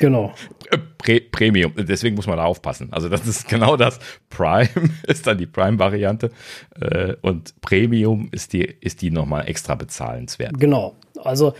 Genau. 0.00 0.32
Äh, 0.70 0.78
Pre 0.96 1.20
Premium. 1.20 1.72
Deswegen 1.76 2.16
muss 2.16 2.26
man 2.26 2.38
da 2.38 2.44
aufpassen. 2.44 2.88
Also 2.90 3.08
das 3.08 3.26
ist 3.26 3.48
genau 3.48 3.76
das. 3.76 3.98
Prime 4.30 4.68
ist 5.06 5.26
dann 5.26 5.38
die 5.38 5.46
Prime-Variante 5.46 6.30
äh, 6.80 7.14
und 7.20 7.60
Premium 7.60 8.28
ist 8.32 8.52
die, 8.54 8.62
ist 8.62 9.02
die 9.02 9.10
nochmal 9.10 9.46
extra 9.48 9.74
bezahlenswert. 9.74 10.58
Genau. 10.58 10.96
Also, 11.22 11.52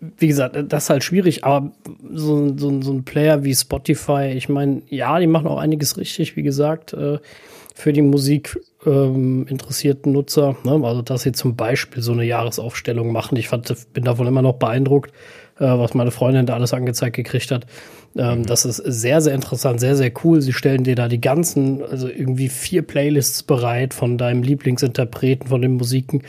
wie 0.00 0.28
gesagt, 0.28 0.56
das 0.68 0.84
ist 0.84 0.90
halt 0.90 1.02
schwierig, 1.02 1.44
aber 1.44 1.72
so, 2.12 2.56
so, 2.56 2.80
so 2.80 2.92
ein 2.92 3.04
Player 3.04 3.42
wie 3.42 3.54
Spotify, 3.54 4.32
ich 4.36 4.48
meine, 4.48 4.82
ja, 4.88 5.18
die 5.18 5.26
machen 5.26 5.48
auch 5.48 5.58
einiges 5.58 5.96
richtig, 5.96 6.36
wie 6.36 6.44
gesagt, 6.44 6.92
äh, 6.92 7.18
für 7.74 7.92
die 7.92 8.02
Musik 8.02 8.60
ähm, 8.86 9.46
interessierten 9.48 10.12
Nutzer. 10.12 10.56
Ne? 10.64 10.80
Also, 10.84 11.02
dass 11.02 11.22
sie 11.22 11.32
zum 11.32 11.56
Beispiel 11.56 12.02
so 12.02 12.12
eine 12.12 12.24
Jahresaufstellung 12.24 13.12
machen. 13.12 13.36
Ich 13.36 13.48
fand, 13.48 13.72
bin 13.92 14.04
davon 14.04 14.26
immer 14.26 14.42
noch 14.42 14.54
beeindruckt, 14.54 15.12
äh, 15.58 15.64
was 15.64 15.94
meine 15.94 16.10
Freundin 16.10 16.46
da 16.46 16.54
alles 16.54 16.72
angezeigt 16.72 17.16
gekriegt 17.16 17.50
hat. 17.50 17.66
Ähm, 18.16 18.44
Das 18.46 18.64
ist 18.64 18.76
sehr, 18.76 19.20
sehr 19.20 19.34
interessant, 19.34 19.80
sehr, 19.80 19.96
sehr 19.96 20.12
cool. 20.24 20.40
Sie 20.40 20.52
stellen 20.52 20.84
dir 20.84 20.94
da 20.94 21.08
die 21.08 21.20
ganzen, 21.20 21.82
also 21.82 22.08
irgendwie 22.08 22.48
vier 22.48 22.82
Playlists 22.82 23.42
bereit 23.42 23.94
von 23.94 24.16
deinem 24.16 24.42
Lieblingsinterpreten, 24.42 25.48
von 25.48 25.60
den 25.60 25.74
Musiken, 25.74 26.22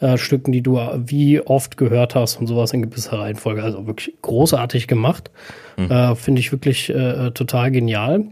äh, 0.00 0.16
Stücken, 0.16 0.52
die 0.52 0.62
du 0.62 0.78
wie 1.06 1.40
oft 1.40 1.76
gehört 1.76 2.14
hast 2.14 2.36
und 2.36 2.46
sowas 2.46 2.72
in 2.72 2.82
gewisser 2.82 3.18
Reihenfolge. 3.18 3.62
Also 3.62 3.86
wirklich 3.86 4.14
großartig 4.22 4.86
gemacht. 4.86 5.30
Äh, 5.76 6.14
Finde 6.14 6.40
ich 6.40 6.52
wirklich 6.52 6.88
äh, 6.90 7.32
total 7.32 7.70
genial. 7.70 8.24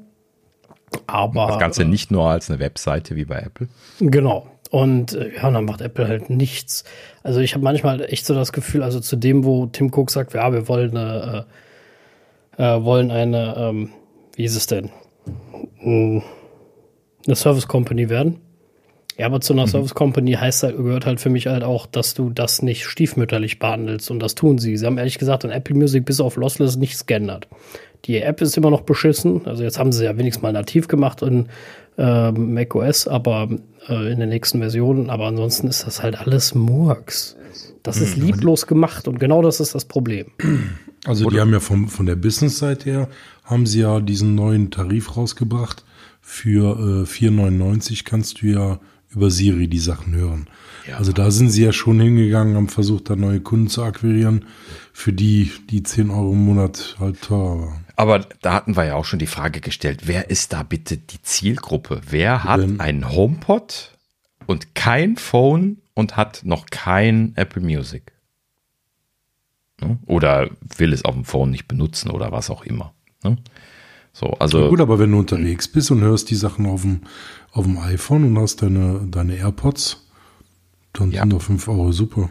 Aber 1.06 1.46
Das 1.48 1.58
Ganze 1.58 1.84
nicht 1.84 2.10
nur 2.10 2.28
als 2.28 2.50
eine 2.50 2.58
Webseite 2.58 3.16
wie 3.16 3.24
bei 3.24 3.40
Apple. 3.40 3.68
Genau. 4.00 4.46
Und 4.70 5.14
äh, 5.14 5.34
ja, 5.36 5.50
dann 5.50 5.64
macht 5.64 5.80
Apple 5.80 6.08
halt 6.08 6.30
nichts. 6.30 6.84
Also 7.22 7.40
ich 7.40 7.54
habe 7.54 7.62
manchmal 7.64 8.00
echt 8.04 8.26
so 8.26 8.34
das 8.34 8.52
Gefühl, 8.52 8.82
also 8.82 9.00
zu 9.00 9.16
dem, 9.16 9.44
wo 9.44 9.66
Tim 9.66 9.92
Cook 9.94 10.10
sagt, 10.10 10.34
ja, 10.34 10.52
wir 10.52 10.68
wollen 10.68 10.96
eine, 10.96 11.46
äh, 12.58 12.62
äh, 12.62 12.84
wollen 12.84 13.10
eine, 13.10 13.54
ähm, 13.56 13.90
wie 14.36 14.44
ist 14.44 14.56
es 14.56 14.66
denn, 14.66 14.90
Hm, 15.78 16.22
eine 17.26 17.36
Service 17.36 17.68
Company 17.68 18.08
werden. 18.08 18.40
Ja, 19.16 19.26
aber 19.26 19.40
zu 19.40 19.52
einer 19.52 19.68
Service 19.68 19.94
Company 19.94 20.32
heißt 20.32 20.64
halt, 20.64 20.76
gehört 20.76 21.06
halt 21.06 21.20
für 21.20 21.30
mich 21.30 21.46
halt 21.46 21.62
auch, 21.62 21.86
dass 21.86 22.14
du 22.14 22.30
das 22.30 22.62
nicht 22.62 22.84
stiefmütterlich 22.84 23.60
behandelst. 23.60 24.10
Und 24.10 24.18
das 24.18 24.34
tun 24.34 24.58
sie. 24.58 24.76
Sie 24.76 24.84
haben 24.84 24.98
ehrlich 24.98 25.18
gesagt 25.18 25.44
an 25.44 25.52
Apple 25.52 25.76
Music 25.76 26.04
bis 26.04 26.20
auf 26.20 26.36
Lossless 26.36 26.76
nichts 26.76 27.06
geändert. 27.06 27.46
Die 28.04 28.20
App 28.20 28.40
ist 28.40 28.56
immer 28.56 28.70
noch 28.70 28.82
beschissen. 28.82 29.46
Also 29.46 29.62
jetzt 29.62 29.78
haben 29.78 29.92
sie 29.92 30.04
ja 30.04 30.16
wenigstens 30.16 30.42
mal 30.42 30.52
nativ 30.52 30.88
gemacht 30.88 31.22
in 31.22 31.48
äh, 31.96 32.32
macOS, 32.32 33.08
aber 33.08 33.48
äh, 33.88 34.12
in 34.12 34.20
den 34.20 34.28
nächsten 34.28 34.58
Versionen. 34.58 35.10
Aber 35.10 35.26
ansonsten 35.26 35.68
ist 35.68 35.86
das 35.86 36.02
halt 36.02 36.18
alles 36.18 36.54
Murks. 36.54 37.36
Das 37.82 37.98
ist 37.98 38.16
lieblos 38.16 38.66
gemacht 38.66 39.06
und 39.08 39.20
genau 39.20 39.42
das 39.42 39.60
ist 39.60 39.74
das 39.74 39.84
Problem. 39.84 40.26
Also 41.06 41.28
die 41.28 41.38
haben 41.38 41.52
ja 41.52 41.60
vom, 41.60 41.88
von 41.88 42.06
der 42.06 42.16
Business-Seite 42.16 42.90
her, 42.90 43.08
haben 43.44 43.66
sie 43.66 43.80
ja 43.80 44.00
diesen 44.00 44.34
neuen 44.34 44.70
Tarif 44.70 45.18
rausgebracht. 45.18 45.84
Für 46.22 47.02
äh, 47.02 47.04
4,99 47.04 48.04
kannst 48.04 48.40
du 48.40 48.46
ja 48.46 48.80
über 49.10 49.30
Siri 49.30 49.68
die 49.68 49.78
Sachen 49.78 50.14
hören. 50.14 50.46
Also 50.96 51.12
da 51.12 51.30
sind 51.30 51.50
sie 51.50 51.64
ja 51.64 51.72
schon 51.72 52.00
hingegangen, 52.00 52.56
haben 52.56 52.68
versucht, 52.68 53.08
da 53.08 53.16
neue 53.16 53.40
Kunden 53.40 53.68
zu 53.68 53.82
akquirieren, 53.82 54.46
für 54.92 55.12
die 55.12 55.50
die 55.70 55.82
10 55.82 56.10
Euro 56.10 56.32
im 56.32 56.44
Monat 56.44 56.96
halt 56.98 57.22
teurer 57.22 57.60
waren. 57.60 57.83
Aber 57.96 58.20
da 58.40 58.52
hatten 58.54 58.76
wir 58.76 58.84
ja 58.84 58.94
auch 58.94 59.04
schon 59.04 59.18
die 59.20 59.26
Frage 59.26 59.60
gestellt, 59.60 60.02
wer 60.06 60.30
ist 60.30 60.52
da 60.52 60.62
bitte 60.62 60.96
die 60.96 61.22
Zielgruppe? 61.22 62.00
Wer 62.08 62.44
hat 62.44 62.60
Denn- 62.60 62.80
einen 62.80 63.10
HomePod 63.10 63.96
und 64.46 64.74
kein 64.74 65.16
Phone 65.16 65.78
und 65.94 66.16
hat 66.16 66.42
noch 66.44 66.66
kein 66.66 67.32
Apple 67.36 67.62
Music? 67.62 68.12
Ne? 69.80 69.98
Oder 70.06 70.50
will 70.76 70.92
es 70.92 71.04
auf 71.04 71.14
dem 71.14 71.24
Phone 71.24 71.50
nicht 71.50 71.68
benutzen 71.68 72.10
oder 72.10 72.32
was 72.32 72.50
auch 72.50 72.64
immer. 72.64 72.94
Ne? 73.22 73.36
So, 74.12 74.28
also 74.34 74.62
Ja, 74.62 74.68
gut, 74.68 74.80
aber 74.80 74.98
wenn 74.98 75.10
du 75.12 75.18
unterwegs 75.18 75.66
bist 75.68 75.90
und 75.90 76.00
hörst 76.00 76.30
die 76.30 76.36
Sachen 76.36 76.66
auf 76.66 76.82
dem, 76.82 77.00
auf 77.52 77.64
dem 77.64 77.78
iPhone 77.78 78.24
und 78.24 78.38
hast 78.38 78.62
deine, 78.62 79.06
deine 79.08 79.36
AirPods, 79.36 80.06
dann 80.92 81.10
Ja. 81.10 81.20
sind 81.22 81.30
doch 81.32 81.42
5 81.42 81.66
Euro 81.68 81.90
super. 81.92 82.30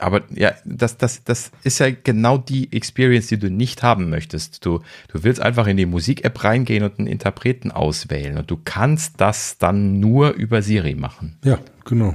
Aber 0.00 0.22
ja, 0.34 0.52
das, 0.64 0.96
das, 0.96 1.24
das 1.24 1.50
ist 1.64 1.78
ja 1.78 1.88
genau 1.90 2.38
die 2.38 2.72
Experience, 2.72 3.28
die 3.28 3.38
du 3.38 3.50
nicht 3.50 3.82
haben 3.82 4.10
möchtest. 4.10 4.64
Du, 4.64 4.80
du 5.12 5.24
willst 5.24 5.40
einfach 5.40 5.66
in 5.66 5.76
die 5.76 5.86
Musik-App 5.86 6.44
reingehen 6.44 6.84
und 6.84 6.98
einen 6.98 7.08
Interpreten 7.08 7.70
auswählen 7.70 8.38
und 8.38 8.50
du 8.50 8.58
kannst 8.64 9.20
das 9.20 9.58
dann 9.58 10.00
nur 10.00 10.30
über 10.34 10.62
Siri 10.62 10.94
machen. 10.94 11.36
Ja, 11.44 11.58
genau. 11.84 12.14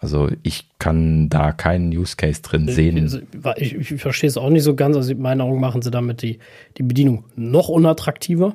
Also 0.00 0.28
ich 0.44 0.68
kann 0.78 1.28
da 1.28 1.50
keinen 1.52 1.90
Use 1.90 2.14
Case 2.16 2.40
drin 2.40 2.68
sehen. 2.68 3.26
Ich, 3.56 3.76
ich, 3.76 3.92
ich 3.92 4.00
verstehe 4.00 4.28
es 4.28 4.36
auch 4.36 4.48
nicht 4.48 4.62
so 4.62 4.76
ganz. 4.76 4.94
Also 4.96 5.10
in 5.10 5.20
meinen 5.20 5.40
Augen 5.40 5.58
machen 5.60 5.82
sie 5.82 5.90
damit 5.90 6.22
die, 6.22 6.38
die 6.76 6.84
Bedienung 6.84 7.24
noch 7.34 7.68
unattraktiver. 7.68 8.54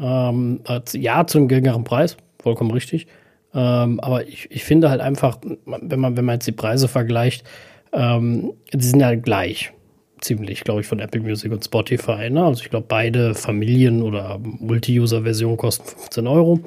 Ähm, 0.00 0.60
als- 0.64 0.92
ja, 0.92 1.26
zu 1.26 1.38
einem 1.38 1.48
geringeren 1.48 1.82
Preis, 1.82 2.16
vollkommen 2.40 2.70
richtig. 2.70 3.08
Ähm, 3.52 3.98
aber 3.98 4.28
ich, 4.28 4.48
ich 4.50 4.62
finde 4.62 4.88
halt 4.90 5.00
einfach, 5.00 5.38
wenn 5.64 5.98
man, 5.98 6.16
wenn 6.16 6.24
man 6.24 6.34
jetzt 6.34 6.46
die 6.46 6.52
Preise 6.52 6.86
vergleicht, 6.86 7.44
ähm, 7.92 8.52
die 8.72 8.84
sind 8.84 9.00
ja 9.00 9.14
gleich. 9.14 9.72
Ziemlich, 10.20 10.64
glaube 10.64 10.80
ich, 10.80 10.86
von 10.86 10.98
Apple 10.98 11.20
Music 11.20 11.52
und 11.52 11.62
Spotify. 11.64 12.30
Ne? 12.30 12.42
Also 12.44 12.62
ich 12.62 12.70
glaube, 12.70 12.86
beide 12.88 13.34
Familien- 13.34 14.02
oder 14.02 14.38
Multi-User-Versionen 14.42 15.56
kosten 15.58 15.86
15 15.86 16.26
Euro. 16.26 16.60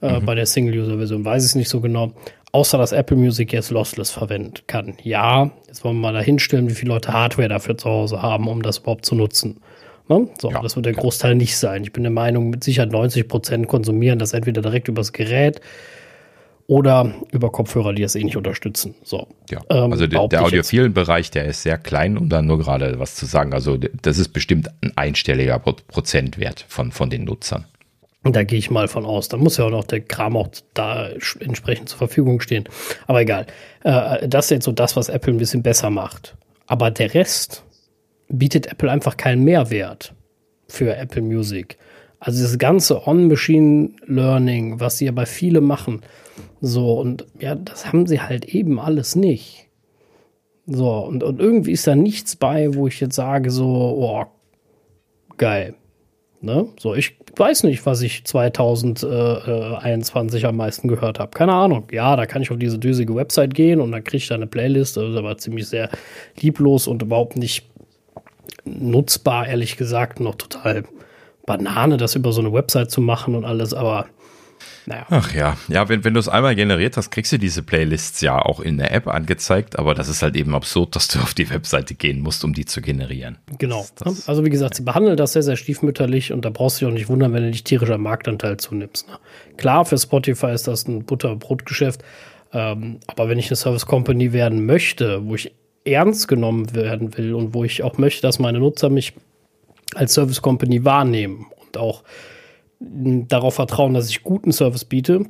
Äh, 0.00 0.20
Bei 0.20 0.34
der 0.34 0.46
Single-User-Version 0.46 1.24
weiß 1.24 1.44
ich 1.44 1.50
es 1.50 1.54
nicht 1.56 1.68
so 1.68 1.80
genau. 1.80 2.12
Außer 2.52 2.78
dass 2.78 2.92
Apple 2.92 3.16
Music 3.18 3.52
jetzt 3.52 3.70
Lossless 3.70 4.10
verwenden 4.10 4.54
kann. 4.66 4.94
Ja, 5.02 5.50
jetzt 5.66 5.84
wollen 5.84 5.96
wir 5.96 6.00
mal 6.10 6.14
dahinstellen, 6.14 6.70
wie 6.70 6.74
viele 6.74 6.92
Leute 6.94 7.12
Hardware 7.12 7.48
dafür 7.48 7.76
zu 7.76 7.88
Hause 7.90 8.22
haben, 8.22 8.48
um 8.48 8.62
das 8.62 8.78
überhaupt 8.78 9.04
zu 9.04 9.14
nutzen. 9.14 9.60
Ne? 10.08 10.28
So, 10.40 10.50
Ja. 10.50 10.62
das 10.62 10.74
wird 10.76 10.86
der 10.86 10.94
Großteil 10.94 11.34
nicht 11.34 11.56
sein. 11.58 11.82
Ich 11.82 11.92
bin 11.92 12.02
der 12.02 12.12
Meinung, 12.12 12.48
mit 12.48 12.64
Sicherheit 12.64 12.92
90 12.92 13.28
Prozent 13.28 13.68
konsumieren 13.68 14.18
das 14.18 14.32
entweder 14.32 14.62
direkt 14.62 14.88
übers 14.88 15.12
Gerät 15.12 15.60
oder 16.68 17.14
über 17.30 17.50
Kopfhörer, 17.52 17.92
die 17.92 18.02
das 18.02 18.16
eh 18.16 18.24
nicht 18.24 18.36
unterstützen. 18.36 18.94
So. 19.04 19.28
Ja, 19.50 19.60
Ähm, 19.70 19.92
also 19.92 20.06
der, 20.06 20.26
der 20.28 20.42
audiophilen 20.42 20.92
Bereich, 20.92 21.30
der 21.30 21.44
ist 21.44 21.62
sehr 21.62 21.78
klein, 21.78 22.18
um 22.18 22.28
da 22.28 22.42
nur 22.42 22.58
gerade 22.58 22.98
was 22.98 23.14
zu 23.14 23.26
sagen. 23.26 23.52
Also 23.54 23.76
das 23.76 24.18
ist 24.18 24.28
bestimmt 24.30 24.68
ein 24.80 24.92
einstelliger 24.96 25.58
Pro- 25.60 25.76
Prozentwert 25.86 26.64
von, 26.68 26.90
von 26.90 27.08
den 27.10 27.24
Nutzern. 27.24 27.66
Und 28.24 28.34
da 28.34 28.42
gehe 28.42 28.58
ich 28.58 28.72
mal 28.72 28.88
von 28.88 29.04
aus. 29.04 29.28
Da 29.28 29.36
muss 29.36 29.56
ja 29.58 29.66
auch 29.66 29.70
noch 29.70 29.84
der 29.84 30.00
Kram 30.00 30.36
auch 30.36 30.48
da 30.74 31.10
entsprechend 31.38 31.88
zur 31.88 31.98
Verfügung 31.98 32.40
stehen. 32.40 32.64
Aber 33.06 33.20
egal. 33.20 33.46
Äh, 33.84 34.26
das 34.28 34.46
ist 34.46 34.50
jetzt 34.50 34.64
so 34.64 34.72
das, 34.72 34.96
was 34.96 35.08
Apple 35.08 35.32
ein 35.32 35.38
bisschen 35.38 35.62
besser 35.62 35.90
macht. 35.90 36.36
Aber 36.66 36.90
der 36.90 37.14
Rest 37.14 37.62
bietet 38.28 38.66
Apple 38.66 38.90
einfach 38.90 39.16
keinen 39.16 39.44
Mehrwert 39.44 40.12
für 40.66 40.96
Apple 40.96 41.22
Music. 41.22 41.76
Also 42.18 42.42
das 42.42 42.58
ganze 42.58 43.06
On-Machine 43.06 43.90
Learning, 44.06 44.80
was 44.80 44.98
sie 44.98 45.04
ja 45.04 45.12
bei 45.12 45.26
viele 45.26 45.60
machen, 45.60 46.00
so 46.60 47.00
und 47.00 47.26
ja, 47.38 47.54
das 47.54 47.86
haben 47.86 48.06
sie 48.06 48.20
halt 48.20 48.46
eben 48.46 48.80
alles 48.80 49.16
nicht. 49.16 49.68
So, 50.66 50.98
und, 50.98 51.22
und 51.22 51.40
irgendwie 51.40 51.72
ist 51.72 51.86
da 51.86 51.94
nichts 51.94 52.34
bei, 52.34 52.74
wo 52.74 52.88
ich 52.88 53.00
jetzt 53.00 53.14
sage, 53.14 53.50
so, 53.50 53.66
oh, 53.66 54.24
geil. 55.36 55.74
Ne? 56.40 56.68
So, 56.78 56.94
ich 56.94 57.18
weiß 57.36 57.64
nicht, 57.64 57.84
was 57.86 58.02
ich 58.02 58.24
2021 58.24 60.46
am 60.46 60.56
meisten 60.56 60.88
gehört 60.88 61.18
habe. 61.18 61.30
Keine 61.30 61.52
Ahnung. 61.52 61.88
Ja, 61.92 62.16
da 62.16 62.26
kann 62.26 62.42
ich 62.42 62.50
auf 62.50 62.58
diese 62.58 62.78
düsige 62.78 63.14
Website 63.14 63.54
gehen 63.54 63.80
und 63.80 63.92
dann 63.92 64.04
kriege 64.04 64.18
ich 64.18 64.28
da 64.28 64.34
eine 64.34 64.46
Playlist. 64.46 64.96
Das 64.96 65.10
ist 65.10 65.16
aber 65.16 65.38
ziemlich 65.38 65.68
sehr 65.68 65.88
lieblos 66.40 66.88
und 66.88 67.02
überhaupt 67.02 67.36
nicht 67.36 67.66
nutzbar, 68.64 69.48
ehrlich 69.48 69.76
gesagt. 69.76 70.20
Noch 70.20 70.34
total 70.34 70.84
Banane, 71.46 71.96
das 71.96 72.16
über 72.16 72.32
so 72.32 72.40
eine 72.40 72.52
Website 72.52 72.90
zu 72.90 73.00
machen 73.00 73.34
und 73.34 73.44
alles. 73.44 73.72
Aber 73.72 74.06
Naja. 74.86 75.04
Ach 75.10 75.34
ja, 75.34 75.56
ja, 75.68 75.88
wenn, 75.88 76.04
wenn 76.04 76.14
du 76.14 76.20
es 76.20 76.28
einmal 76.28 76.54
generiert 76.54 76.96
hast, 76.96 77.10
kriegst 77.10 77.32
du 77.32 77.38
diese 77.38 77.64
Playlists 77.64 78.20
ja 78.20 78.38
auch 78.40 78.60
in 78.60 78.78
der 78.78 78.92
App 78.92 79.08
angezeigt, 79.08 79.78
aber 79.78 79.94
das 79.94 80.08
ist 80.08 80.22
halt 80.22 80.36
eben 80.36 80.54
absurd, 80.54 80.94
dass 80.94 81.08
du 81.08 81.18
auf 81.22 81.34
die 81.34 81.50
Webseite 81.50 81.94
gehen 81.94 82.20
musst, 82.20 82.44
um 82.44 82.54
die 82.54 82.64
zu 82.64 82.80
generieren. 82.80 83.38
Genau. 83.58 83.84
Das, 83.96 84.28
also 84.28 84.44
wie 84.44 84.50
gesagt, 84.50 84.76
sie 84.76 84.82
behandeln 84.82 85.16
das 85.16 85.32
sehr, 85.32 85.42
sehr 85.42 85.56
stiefmütterlich 85.56 86.32
und 86.32 86.44
da 86.44 86.50
brauchst 86.50 86.80
du 86.80 86.84
dich 86.84 86.92
auch 86.92 86.96
nicht 86.96 87.08
wundern, 87.08 87.32
wenn 87.32 87.42
du 87.42 87.48
nicht 87.48 87.66
tierischer 87.66 87.98
Marktanteil 87.98 88.58
zunimmst. 88.58 89.08
Ne? 89.08 89.18
Klar, 89.56 89.84
für 89.84 89.98
Spotify 89.98 90.52
ist 90.52 90.68
das 90.68 90.86
ein 90.86 91.04
Butter-Brot-Geschäft, 91.04 92.02
ähm, 92.52 93.00
aber 93.08 93.28
wenn 93.28 93.38
ich 93.38 93.48
eine 93.48 93.56
Service 93.56 93.86
Company 93.86 94.32
werden 94.32 94.66
möchte, 94.66 95.26
wo 95.26 95.34
ich 95.34 95.52
ernst 95.84 96.28
genommen 96.28 96.74
werden 96.74 97.16
will 97.16 97.34
und 97.34 97.54
wo 97.54 97.64
ich 97.64 97.82
auch 97.82 97.98
möchte, 97.98 98.22
dass 98.22 98.38
meine 98.38 98.60
Nutzer 98.60 98.88
mich 98.88 99.14
als 99.94 100.14
Service 100.14 100.42
Company 100.42 100.84
wahrnehmen 100.84 101.46
und 101.64 101.76
auch 101.76 102.02
darauf 102.80 103.54
vertrauen, 103.54 103.94
dass 103.94 104.10
ich 104.10 104.22
guten 104.22 104.52
Service 104.52 104.84
biete, 104.84 105.26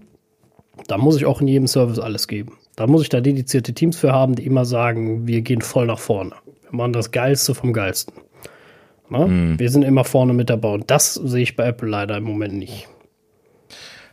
da 0.89 0.99
muss 0.99 1.17
ich 1.17 1.27
auch 1.27 1.41
in 1.41 1.49
jedem 1.49 1.67
Service 1.67 1.99
alles 1.99 2.29
geben. 2.29 2.59
Da 2.77 2.87
muss 2.87 3.03
ich 3.03 3.09
da 3.09 3.21
dedizierte 3.21 3.73
Teams 3.73 3.97
für 3.97 4.13
haben, 4.13 4.35
die 4.35 4.45
immer 4.45 4.65
sagen, 4.65 5.27
wir 5.27 5.41
gehen 5.41 5.63
voll 5.63 5.87
nach 5.87 5.99
vorne. 5.99 6.33
Wir 6.63 6.77
machen 6.77 6.93
das 6.93 7.11
Geilste 7.11 7.55
vom 7.55 7.73
Geilsten. 7.73 8.15
Hm. 9.09 9.59
Wir 9.59 9.71
sind 9.71 9.83
immer 9.83 10.05
vorne 10.05 10.33
mit 10.33 10.51
dabei 10.51 10.71
und 10.71 10.91
das 10.91 11.15
sehe 11.15 11.43
ich 11.43 11.57
bei 11.57 11.67
Apple 11.67 11.89
leider 11.89 12.17
im 12.17 12.25
Moment 12.25 12.55
nicht. 12.55 12.89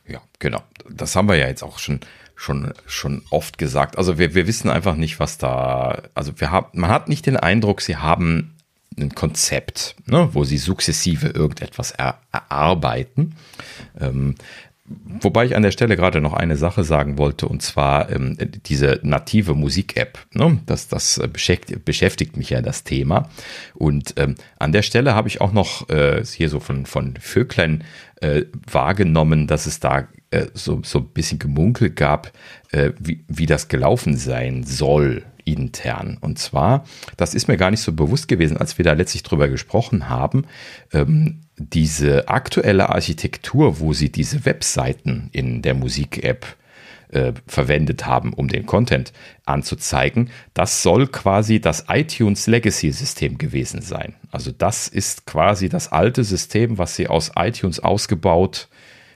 Ja, 0.07 0.22
genau. 0.39 0.61
Das 0.89 1.15
haben 1.15 1.27
wir 1.27 1.35
ja 1.35 1.47
jetzt 1.47 1.64
auch 1.64 1.80
schon, 1.80 2.01
schon, 2.35 2.73
schon 2.85 3.23
oft 3.31 3.57
gesagt. 3.57 3.97
Also 3.97 4.18
wir, 4.19 4.35
wir 4.35 4.47
wissen 4.47 4.69
einfach 4.69 4.95
nicht, 4.95 5.19
was 5.19 5.38
da, 5.38 6.03
also 6.14 6.39
wir 6.39 6.51
haben, 6.51 6.68
man 6.73 6.91
hat 6.91 7.10
nicht 7.10 7.26
den 7.26 7.38
Eindruck, 7.38 7.81
sie 7.81 7.97
haben 7.97 8.55
ein 8.97 9.15
Konzept, 9.15 9.95
ne, 10.05 10.29
wo 10.33 10.43
sie 10.43 10.57
sukzessive 10.57 11.27
irgendetwas 11.27 11.91
er, 11.91 12.19
erarbeiten. 12.31 13.35
Ähm, 13.99 14.35
Wobei 14.85 15.45
ich 15.45 15.55
an 15.55 15.63
der 15.63 15.71
Stelle 15.71 15.95
gerade 15.95 16.19
noch 16.19 16.33
eine 16.33 16.57
Sache 16.57 16.83
sagen 16.83 17.17
wollte, 17.17 17.47
und 17.47 17.61
zwar 17.61 18.11
ähm, 18.11 18.37
diese 18.65 18.99
native 19.01 19.53
Musik-App. 19.53 20.19
Ne? 20.33 20.59
Das, 20.65 20.89
das 20.89 21.21
beschäftigt, 21.31 21.85
beschäftigt, 21.85 22.35
mich 22.35 22.49
ja 22.49 22.61
das 22.61 22.83
Thema. 22.83 23.29
Und 23.75 24.13
ähm, 24.17 24.35
an 24.59 24.73
der 24.73 24.81
Stelle 24.81 25.15
habe 25.15 25.29
ich 25.29 25.39
auch 25.39 25.53
noch 25.53 25.89
äh, 25.89 26.23
hier 26.25 26.49
so 26.49 26.59
von, 26.59 26.85
von 26.85 27.15
Vöglein 27.15 27.85
äh, 28.19 28.43
wahrgenommen, 28.69 29.47
dass 29.47 29.67
es 29.67 29.79
da 29.79 30.09
äh, 30.31 30.47
so, 30.53 30.81
so 30.83 30.99
ein 30.99 31.07
bisschen 31.07 31.39
Gemunkel 31.39 31.89
gab, 31.89 32.33
äh, 32.71 32.91
wie, 32.99 33.23
wie 33.29 33.45
das 33.45 33.69
gelaufen 33.69 34.17
sein 34.17 34.65
soll 34.65 35.23
intern. 35.45 36.17
Und 36.21 36.39
zwar, 36.39 36.85
das 37.17 37.33
ist 37.33 37.47
mir 37.47 37.57
gar 37.57 37.71
nicht 37.71 37.81
so 37.81 37.93
bewusst 37.93 38.27
gewesen, 38.27 38.57
als 38.57 38.77
wir 38.77 38.85
da 38.85 38.93
letztlich 38.93 39.23
drüber 39.23 39.47
gesprochen 39.47 40.09
haben, 40.09 40.45
ähm, 40.91 41.41
diese 41.57 42.27
aktuelle 42.27 42.89
Architektur, 42.89 43.79
wo 43.79 43.93
sie 43.93 44.11
diese 44.11 44.45
Webseiten 44.45 45.29
in 45.31 45.61
der 45.61 45.75
Musik-App 45.75 46.45
äh, 47.13 47.33
verwendet 47.47 48.05
haben, 48.05 48.33
um 48.33 48.47
den 48.47 48.65
Content 48.65 49.13
anzuzeigen, 49.45 50.31
das 50.53 50.81
soll 50.81 51.07
quasi 51.07 51.61
das 51.61 51.85
iTunes 51.89 52.47
Legacy-System 52.47 53.37
gewesen 53.37 53.81
sein. 53.81 54.15
Also 54.31 54.51
das 54.51 54.87
ist 54.87 55.25
quasi 55.25 55.69
das 55.69 55.91
alte 55.91 56.23
System, 56.23 56.77
was 56.77 56.95
sie 56.95 57.07
aus 57.07 57.31
iTunes 57.35 57.79
ausgebaut 57.79 58.67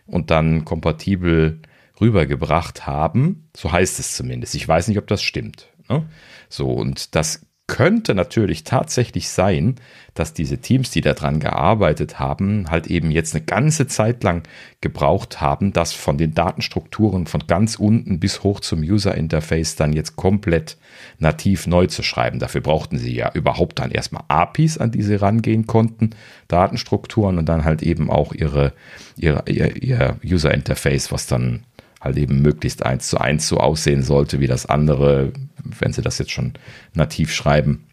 und 0.05 0.31
dann 0.31 0.63
kompatibel 0.63 1.59
rübergebracht 1.99 2.85
haben. 2.85 3.49
So 3.55 3.71
heißt 3.71 3.99
es 3.99 4.15
zumindest. 4.15 4.55
Ich 4.55 4.67
weiß 4.67 4.87
nicht, 4.87 4.99
ob 4.99 5.07
das 5.07 5.23
stimmt. 5.23 5.69
Ne? 5.89 6.05
So, 6.49 6.71
und 6.71 7.15
das 7.15 7.41
könnte 7.67 8.15
natürlich 8.15 8.63
tatsächlich 8.63 9.27
sein, 9.27 9.75
dass 10.13 10.33
diese 10.33 10.59
Teams, 10.59 10.89
die 10.89 11.01
daran 11.01 11.41
gearbeitet 11.41 12.17
haben, 12.17 12.71
halt 12.71 12.87
eben 12.87 13.11
jetzt 13.11 13.35
eine 13.35 13.43
ganze 13.43 13.87
Zeit 13.87 14.23
lang 14.23 14.43
gebraucht 14.79 15.41
haben, 15.41 15.73
das 15.73 15.91
von 15.91 16.17
den 16.17 16.33
Datenstrukturen 16.33 17.27
von 17.27 17.45
ganz 17.45 17.75
unten 17.75 18.21
bis 18.21 18.41
hoch 18.41 18.61
zum 18.61 18.79
User 18.79 19.15
Interface 19.15 19.75
dann 19.75 19.91
jetzt 19.91 20.15
komplett 20.15 20.77
nativ 21.19 21.67
neu 21.67 21.87
zu 21.87 22.03
schreiben. 22.03 22.39
Dafür 22.39 22.61
brauchten 22.61 22.97
sie 22.97 23.13
ja 23.13 23.31
überhaupt 23.33 23.79
dann 23.79 23.91
erstmal 23.91 24.23
APIs, 24.29 24.77
an 24.77 24.91
die 24.91 25.03
sie 25.03 25.15
rangehen 25.15 25.67
konnten, 25.67 26.11
Datenstrukturen 26.47 27.37
und 27.37 27.47
dann 27.49 27.65
halt 27.65 27.83
eben 27.83 28.09
auch 28.09 28.33
ihre, 28.33 28.73
ihre 29.17 29.43
ihr, 29.47 29.83
ihr 29.83 30.15
User 30.23 30.53
Interface, 30.53 31.11
was 31.11 31.27
dann 31.27 31.65
halt 31.99 32.17
eben 32.17 32.41
möglichst 32.41 32.85
eins 32.85 33.09
zu 33.09 33.19
eins 33.19 33.47
so 33.47 33.57
aussehen 33.57 34.03
sollte 34.03 34.39
wie 34.39 34.47
das 34.47 34.65
andere, 34.65 35.33
wenn 35.79 35.93
sie 35.93 36.01
das 36.01 36.17
jetzt 36.17 36.31
schon 36.31 36.53
nativ 36.93 37.33
schreiben, 37.33 37.87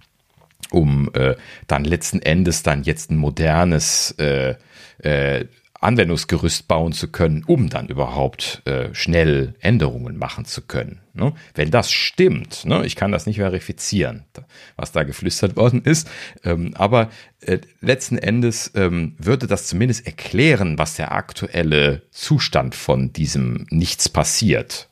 um 0.71 1.11
äh, 1.15 1.37
dann 1.67 1.85
letzten 1.85 2.21
Endes 2.21 2.63
dann 2.63 2.83
jetzt 2.83 3.11
ein 3.11 3.17
modernes 3.17 4.13
äh, 4.19 4.55
äh, 4.99 5.47
Anwendungsgerüst 5.85 6.67
bauen 6.67 6.93
zu 6.93 7.09
können, 7.09 7.45
um 7.47 7.69
dann 7.69 7.89
überhaupt 7.89 8.63
äh, 8.65 8.95
schnell 8.95 9.55
Änderungen 9.61 10.17
machen 10.17 10.47
zu 10.47 10.63
können. 10.63 11.01
Ne? 11.13 11.35
Wenn 11.55 11.71
das 11.71 11.93
stimmt, 11.93 12.65
ne? 12.65 12.87
ich 12.87 12.97
kann 12.97 13.13
das 13.13 13.27
nicht 13.27 13.37
verifizieren, 13.37 14.25
was 14.77 14.93
da 14.93 15.03
geflüstert 15.03 15.57
worden 15.57 15.83
ist, 15.83 16.11
ähm, 16.43 16.73
aber 16.75 17.11
äh, 17.41 17.59
letzten 17.81 18.17
Endes 18.17 18.73
ähm, 18.75 19.15
würde 19.19 19.47
das 19.47 19.67
zumindest 19.67 20.07
erklären, 20.07 20.79
was 20.79 20.95
der 20.95 21.13
aktuelle 21.13 22.03
Zustand 22.11 22.75
von 22.75 23.13
diesem 23.13 23.67
Nichts 23.71 24.09
passiert 24.09 24.89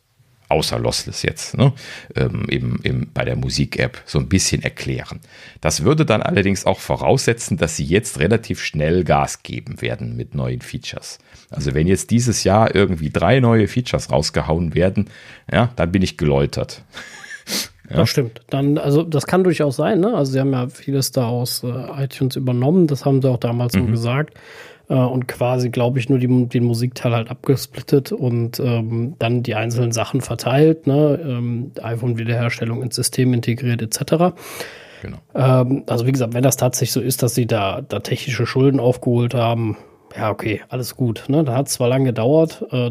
außer 0.53 0.79
Lossless 0.79 1.23
jetzt, 1.23 1.57
ne, 1.57 1.73
ähm, 2.15 2.47
eben, 2.49 2.81
eben 2.85 3.11
bei 3.13 3.25
der 3.25 3.37
Musik-App 3.37 4.03
so 4.07 4.19
ein 4.19 4.29
bisschen 4.29 4.63
erklären. 4.63 5.21
Das 5.61 5.83
würde 5.83 6.07
dann 6.07 6.23
allerdings 6.23 6.67
auch 6.67 6.79
voraussetzen, 6.79 7.57
dass 7.57 7.77
sie 7.77 7.85
jetzt 7.85 8.21
relativ 8.21 8.63
schnell 8.63 9.05
Gas 9.05 9.43
geben 9.43 9.81
werden 9.81 10.17
mit 10.17 10.35
neuen 10.35 10.61
Features. 10.61 11.19
Also 11.51 11.75
wenn 11.75 11.87
jetzt 11.87 12.11
dieses 12.11 12.45
Jahr 12.45 12.75
irgendwie 12.75 13.11
drei 13.11 13.41
neue 13.41 13.69
Features 13.69 14.11
rausgehauen 14.11 14.75
werden, 14.75 15.11
ja, 15.51 15.71
dann 15.77 15.93
bin 15.93 16.03
ich 16.03 16.17
geläutert. 16.17 16.83
Ja. 17.91 17.99
Das 17.99 18.09
stimmt. 18.09 18.41
Dann, 18.49 18.79
also 18.79 19.03
das 19.03 19.27
kann 19.27 19.45
durchaus 19.45 19.77
sein, 19.77 20.01
ne? 20.01 20.15
Also 20.15 20.33
sie 20.33 20.41
haben 20.41 20.53
ja 20.53 20.69
vieles 20.69 21.11
da 21.11 21.27
aus 21.27 21.63
äh, 21.63 22.05
iTunes 22.05 22.37
übernommen, 22.37 22.87
das 22.87 23.05
haben 23.05 23.21
sie 23.21 23.29
auch 23.29 23.37
damals 23.37 23.75
mhm. 23.75 23.81
so 23.81 23.87
gesagt 23.91 24.35
äh, 24.93 24.95
und 24.95 25.27
quasi, 25.27 25.71
glaube 25.71 25.99
ich, 25.99 26.11
nur 26.11 26.19
die, 26.19 26.47
den 26.47 26.65
Musikteil 26.65 27.13
halt 27.13 27.31
abgesplittet 27.31 28.13
und 28.13 28.61
ähm, 28.61 29.15
dann 29.19 29.43
die 29.43 29.55
einzelnen 29.55 29.91
Sachen 29.91 30.21
verteilt, 30.21 30.87
ne? 30.87 31.19
ähm, 31.25 31.73
iPhone-Wiederherstellung 31.83 32.83
ins 32.83 32.97
System 32.97 33.33
integriert 33.33 33.81
etc. 33.81 34.37
Genau. 35.01 35.17
Ähm, 35.35 35.85
also 35.87 36.07
wie 36.07 36.13
gesagt, 36.13 36.35
wenn 36.35 36.43
das 36.43 36.59
tatsächlich 36.59 36.93
so 36.93 37.01
ist, 37.01 37.23
dass 37.23 37.35
sie 37.35 37.47
da, 37.47 37.81
da 37.81 38.01
technische 38.01 38.45
Schulden 38.45 38.81
aufgeholt 38.81 39.35
haben, 39.35 39.79
ja, 40.15 40.31
okay, 40.31 40.61
alles 40.69 40.95
gut. 40.95 41.25
Ne? 41.29 41.43
Da 41.43 41.55
hat 41.55 41.69
es 41.69 41.75
zwar 41.75 41.89
lange 41.89 42.07
gedauert, 42.07 42.63
äh, 42.71 42.91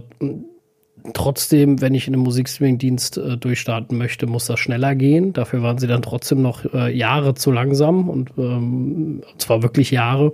trotzdem, 1.14 1.82
wenn 1.82 1.94
ich 1.94 2.08
in 2.08 2.16
einem 2.16 2.24
Musikstreaming-Dienst 2.24 3.18
äh, 3.18 3.38
durchstarten 3.38 3.96
möchte, 3.96 4.26
muss 4.26 4.48
das 4.48 4.60
schneller 4.60 4.96
gehen. 4.96 5.34
Dafür 5.34 5.62
waren 5.62 5.78
sie 5.78 5.86
dann 5.86 6.02
trotzdem 6.02 6.42
noch 6.42 6.66
äh, 6.74 6.92
Jahre 6.92 7.36
zu 7.36 7.52
langsam 7.52 8.10
und 8.10 8.32
ähm, 8.40 9.22
zwar 9.38 9.62
wirklich 9.62 9.92
Jahre. 9.92 10.34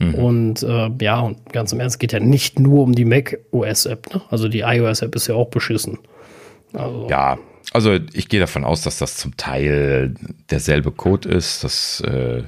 Mhm. 0.00 0.14
Und 0.14 0.62
äh, 0.62 0.90
ja, 1.00 1.20
und 1.20 1.52
ganz 1.52 1.72
im 1.72 1.80
Ernst 1.80 2.00
geht 2.00 2.12
ja 2.12 2.20
nicht 2.20 2.58
nur 2.58 2.82
um 2.82 2.94
die 2.94 3.04
Mac 3.04 3.38
OS 3.52 3.86
App. 3.86 4.12
Ne? 4.12 4.22
Also 4.30 4.48
die 4.48 4.60
iOS 4.60 5.02
App 5.02 5.14
ist 5.14 5.28
ja 5.28 5.34
auch 5.34 5.50
beschissen. 5.50 5.98
Also. 6.72 7.06
Ja, 7.08 7.38
also 7.72 7.98
ich 8.12 8.28
gehe 8.28 8.40
davon 8.40 8.64
aus, 8.64 8.82
dass 8.82 8.98
das 8.98 9.16
zum 9.16 9.36
Teil 9.36 10.14
derselbe 10.50 10.90
Code 10.90 11.28
ist. 11.28 11.62
Das 11.62 12.00
äh, 12.00 12.42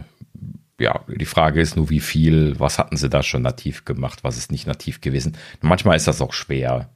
ja, 0.80 1.04
die 1.06 1.26
Frage 1.26 1.60
ist 1.60 1.76
nur, 1.76 1.90
wie 1.90 2.00
viel, 2.00 2.58
was 2.58 2.78
hatten 2.78 2.96
sie 2.96 3.08
da 3.08 3.22
schon 3.22 3.42
nativ 3.42 3.84
gemacht, 3.84 4.24
was 4.24 4.36
ist 4.36 4.50
nicht 4.50 4.66
nativ 4.66 5.00
gewesen. 5.00 5.36
Manchmal 5.60 5.96
ist 5.96 6.08
das 6.08 6.20
auch 6.20 6.32
schwer 6.32 6.90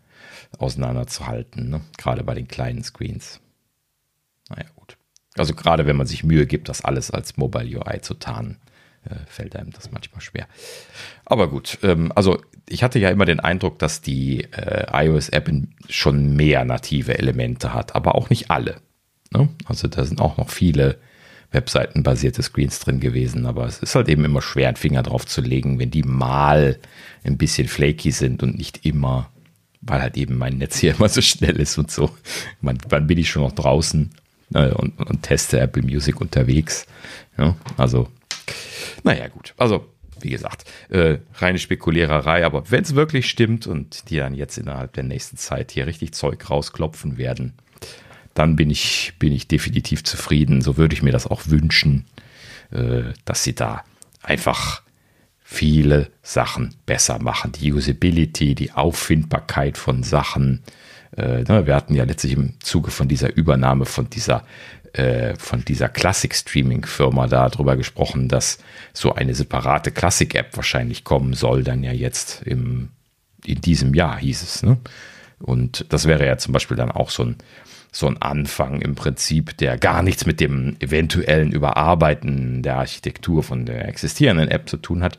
auseinanderzuhalten, 0.58 1.68
ne? 1.68 1.80
gerade 1.98 2.24
bei 2.24 2.34
den 2.34 2.48
kleinen 2.48 2.82
Screens. 2.82 3.40
Naja, 4.48 4.66
gut. 4.74 4.96
Also 5.36 5.54
gerade 5.54 5.86
wenn 5.86 5.96
man 5.96 6.06
sich 6.06 6.24
Mühe 6.24 6.46
gibt, 6.46 6.68
das 6.68 6.84
alles 6.84 7.10
als 7.10 7.36
Mobile 7.36 7.78
UI 7.78 8.00
zu 8.00 8.14
tarnen. 8.14 8.56
Äh, 9.08 9.16
fällt 9.26 9.54
einem 9.56 9.70
das 9.70 9.92
manchmal 9.92 10.20
schwer. 10.20 10.46
Aber 11.24 11.48
gut, 11.48 11.78
ähm, 11.82 12.12
also 12.14 12.40
ich 12.68 12.82
hatte 12.82 12.98
ja 12.98 13.10
immer 13.10 13.24
den 13.24 13.40
Eindruck, 13.40 13.78
dass 13.78 14.00
die 14.00 14.44
äh, 14.52 15.06
iOS-App 15.06 15.50
schon 15.88 16.34
mehr 16.34 16.64
native 16.64 17.18
Elemente 17.18 17.72
hat, 17.72 17.94
aber 17.94 18.16
auch 18.16 18.30
nicht 18.30 18.50
alle. 18.50 18.80
Ne? 19.30 19.48
Also 19.66 19.86
da 19.88 20.04
sind 20.04 20.20
auch 20.20 20.36
noch 20.36 20.50
viele 20.50 20.98
Webseiten-basierte 21.52 22.42
Screens 22.42 22.80
drin 22.80 22.98
gewesen, 22.98 23.46
aber 23.46 23.66
es 23.66 23.78
ist 23.78 23.94
halt 23.94 24.08
eben 24.08 24.24
immer 24.24 24.42
schwer, 24.42 24.68
einen 24.68 24.76
Finger 24.76 25.02
drauf 25.02 25.24
zu 25.24 25.40
legen, 25.40 25.78
wenn 25.78 25.90
die 25.90 26.02
mal 26.02 26.78
ein 27.24 27.38
bisschen 27.38 27.68
flaky 27.68 28.10
sind 28.10 28.42
und 28.42 28.56
nicht 28.56 28.84
immer, 28.84 29.30
weil 29.80 30.02
halt 30.02 30.16
eben 30.16 30.36
mein 30.36 30.58
Netz 30.58 30.78
hier 30.78 30.94
immer 30.96 31.08
so 31.08 31.20
schnell 31.20 31.56
ist 31.60 31.78
und 31.78 31.90
so. 31.90 32.10
Man, 32.60 32.78
wann 32.88 33.06
bin 33.06 33.18
ich 33.18 33.30
schon 33.30 33.42
noch 33.42 33.52
draußen 33.52 34.10
äh, 34.54 34.70
und, 34.70 34.98
und, 34.98 35.22
teste 35.22 35.60
Apple 35.60 35.82
Music 35.82 36.20
unterwegs? 36.20 36.86
Ja, 37.38 37.54
also 37.76 38.08
naja, 39.02 39.28
gut. 39.28 39.54
Also, 39.56 39.86
wie 40.20 40.30
gesagt, 40.30 40.64
äh, 40.88 41.18
reine 41.34 41.58
Spekuliererei, 41.58 42.44
aber 42.44 42.70
wenn 42.70 42.82
es 42.82 42.94
wirklich 42.94 43.28
stimmt 43.28 43.66
und 43.66 44.10
die 44.10 44.16
dann 44.16 44.34
jetzt 44.34 44.58
innerhalb 44.58 44.94
der 44.94 45.04
nächsten 45.04 45.36
Zeit 45.36 45.72
hier 45.72 45.86
richtig 45.86 46.12
Zeug 46.12 46.48
rausklopfen 46.48 47.18
werden, 47.18 47.54
dann 48.34 48.56
bin 48.56 48.70
ich, 48.70 49.14
bin 49.18 49.32
ich 49.32 49.48
definitiv 49.48 50.04
zufrieden. 50.04 50.60
So 50.62 50.76
würde 50.76 50.94
ich 50.94 51.02
mir 51.02 51.12
das 51.12 51.26
auch 51.26 51.42
wünschen, 51.46 52.06
äh, 52.70 53.12
dass 53.24 53.44
sie 53.44 53.54
da 53.54 53.84
einfach 54.22 54.82
viele 55.42 56.10
Sachen 56.22 56.74
besser 56.86 57.20
machen. 57.20 57.52
Die 57.52 57.72
Usability, 57.72 58.54
die 58.54 58.72
Auffindbarkeit 58.72 59.78
von 59.78 60.02
Sachen. 60.02 60.62
Äh, 61.16 61.44
ne, 61.44 61.66
wir 61.66 61.74
hatten 61.74 61.94
ja 61.94 62.04
letztlich 62.04 62.32
im 62.32 62.60
Zuge 62.60 62.90
von 62.90 63.06
dieser 63.06 63.34
Übernahme 63.36 63.86
von 63.86 64.10
dieser 64.10 64.44
äh, 64.96 65.34
von 65.36 65.64
dieser 65.64 65.88
Classic-Streaming-Firma 65.88 67.26
darüber 67.26 67.76
gesprochen, 67.76 68.28
dass 68.28 68.58
so 68.92 69.14
eine 69.14 69.34
separate 69.34 69.90
Classic-App 69.90 70.56
wahrscheinlich 70.56 71.04
kommen 71.04 71.34
soll, 71.34 71.62
dann 71.62 71.82
ja 71.82 71.92
jetzt 71.92 72.42
im, 72.44 72.90
in 73.44 73.60
diesem 73.60 73.94
Jahr 73.94 74.18
hieß 74.18 74.42
es. 74.42 74.62
Ne? 74.62 74.78
Und 75.38 75.86
das 75.90 76.06
wäre 76.06 76.26
ja 76.26 76.38
zum 76.38 76.52
Beispiel 76.52 76.76
dann 76.76 76.90
auch 76.90 77.10
so 77.10 77.24
ein, 77.24 77.36
so 77.92 78.06
ein 78.06 78.20
Anfang 78.20 78.80
im 78.80 78.94
Prinzip, 78.94 79.56
der 79.58 79.78
gar 79.78 80.02
nichts 80.02 80.26
mit 80.26 80.40
dem 80.40 80.76
eventuellen 80.80 81.52
Überarbeiten 81.52 82.62
der 82.62 82.76
Architektur 82.76 83.42
von 83.42 83.66
der 83.66 83.88
existierenden 83.88 84.48
App 84.48 84.68
zu 84.68 84.76
tun 84.76 85.02
hat, 85.02 85.18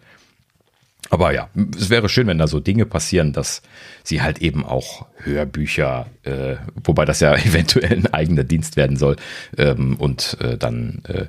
aber 1.10 1.34
ja, 1.34 1.50
es 1.78 1.90
wäre 1.90 2.10
schön, 2.10 2.28
wenn 2.28 2.38
da 2.38 2.48
so 2.48 2.60
Dinge 2.60 2.86
passieren, 2.86 3.34
dass 3.34 3.62
sie 4.04 4.22
halt 4.22 4.40
eben 4.40 4.66
auch 4.66 5.06
Hörbücher, 5.18 6.08
äh, 6.24 6.56
wobei 6.84 7.06
das 7.06 7.20
ja 7.20 7.34
eventuell 7.38 7.94
ein 7.98 8.14
eigener 8.14 8.44
Dienst 8.44 8.76
werden 8.76 8.98
soll, 8.98 9.16
ähm, 9.58 9.96
und 9.96 10.38
äh, 10.42 10.58
dann 10.58 11.02
äh, 11.08 11.26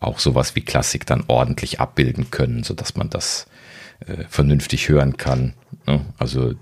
auch 0.00 0.18
sowas 0.18 0.56
wie 0.56 0.62
Klassik 0.62 1.06
dann 1.06 1.24
ordentlich 1.28 1.80
abbilden 1.80 2.30
können, 2.30 2.62
sodass 2.62 2.96
man 2.96 3.10
das 3.10 3.46
äh, 4.06 4.24
vernünftig 4.28 4.88
hören 4.88 5.16
kann. 5.16 5.54
Ne? 5.86 6.00
Also 6.18 6.54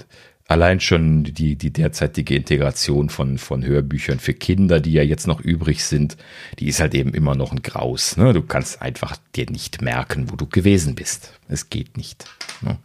allein 0.49 0.81
schon 0.81 1.25
die, 1.25 1.57
die 1.57 1.71
derzeitige 1.71 2.35
Integration 2.35 3.11
von, 3.11 3.39
von 3.39 3.65
Hörbüchern 3.65 4.19
für 4.19 4.35
Kinder, 4.35 4.81
die 4.81 4.93
ja 4.93 5.03
jetzt 5.03 5.27
noch 5.27 5.41
übrig 5.41 5.85
sind, 5.85 6.17
die 6.59 6.69
ist 6.69 6.81
halt 6.81 6.95
eben 6.95 7.15
immer 7.15 7.37
noch 7.37 7.53
ein 7.53 7.63
Graus. 7.63 8.17
Ne? 8.17 8.33
Du 8.33 8.43
kannst 8.43 8.83
einfach 8.83 9.19
dir 9.37 9.49
nicht 9.49 9.83
merken, 9.83 10.33
wo 10.33 10.37
du 10.37 10.47
gewesen 10.47 10.95
bist. 10.95 11.39
Es 11.49 11.69
geht 11.69 11.97
nicht. 11.99 12.25
Ne? 12.63 12.79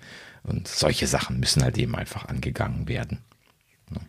Und 0.43 0.67
solche 0.67 1.07
Sachen 1.07 1.39
müssen 1.39 1.63
halt 1.63 1.77
eben 1.77 1.95
einfach 1.95 2.27
angegangen 2.27 2.89
werden. 2.89 3.19
Ne? 3.89 4.01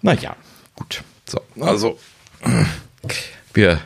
Naja, 0.00 0.36
gut. 0.76 1.02
So, 1.28 1.40
also 1.60 1.98
wir, 3.52 3.80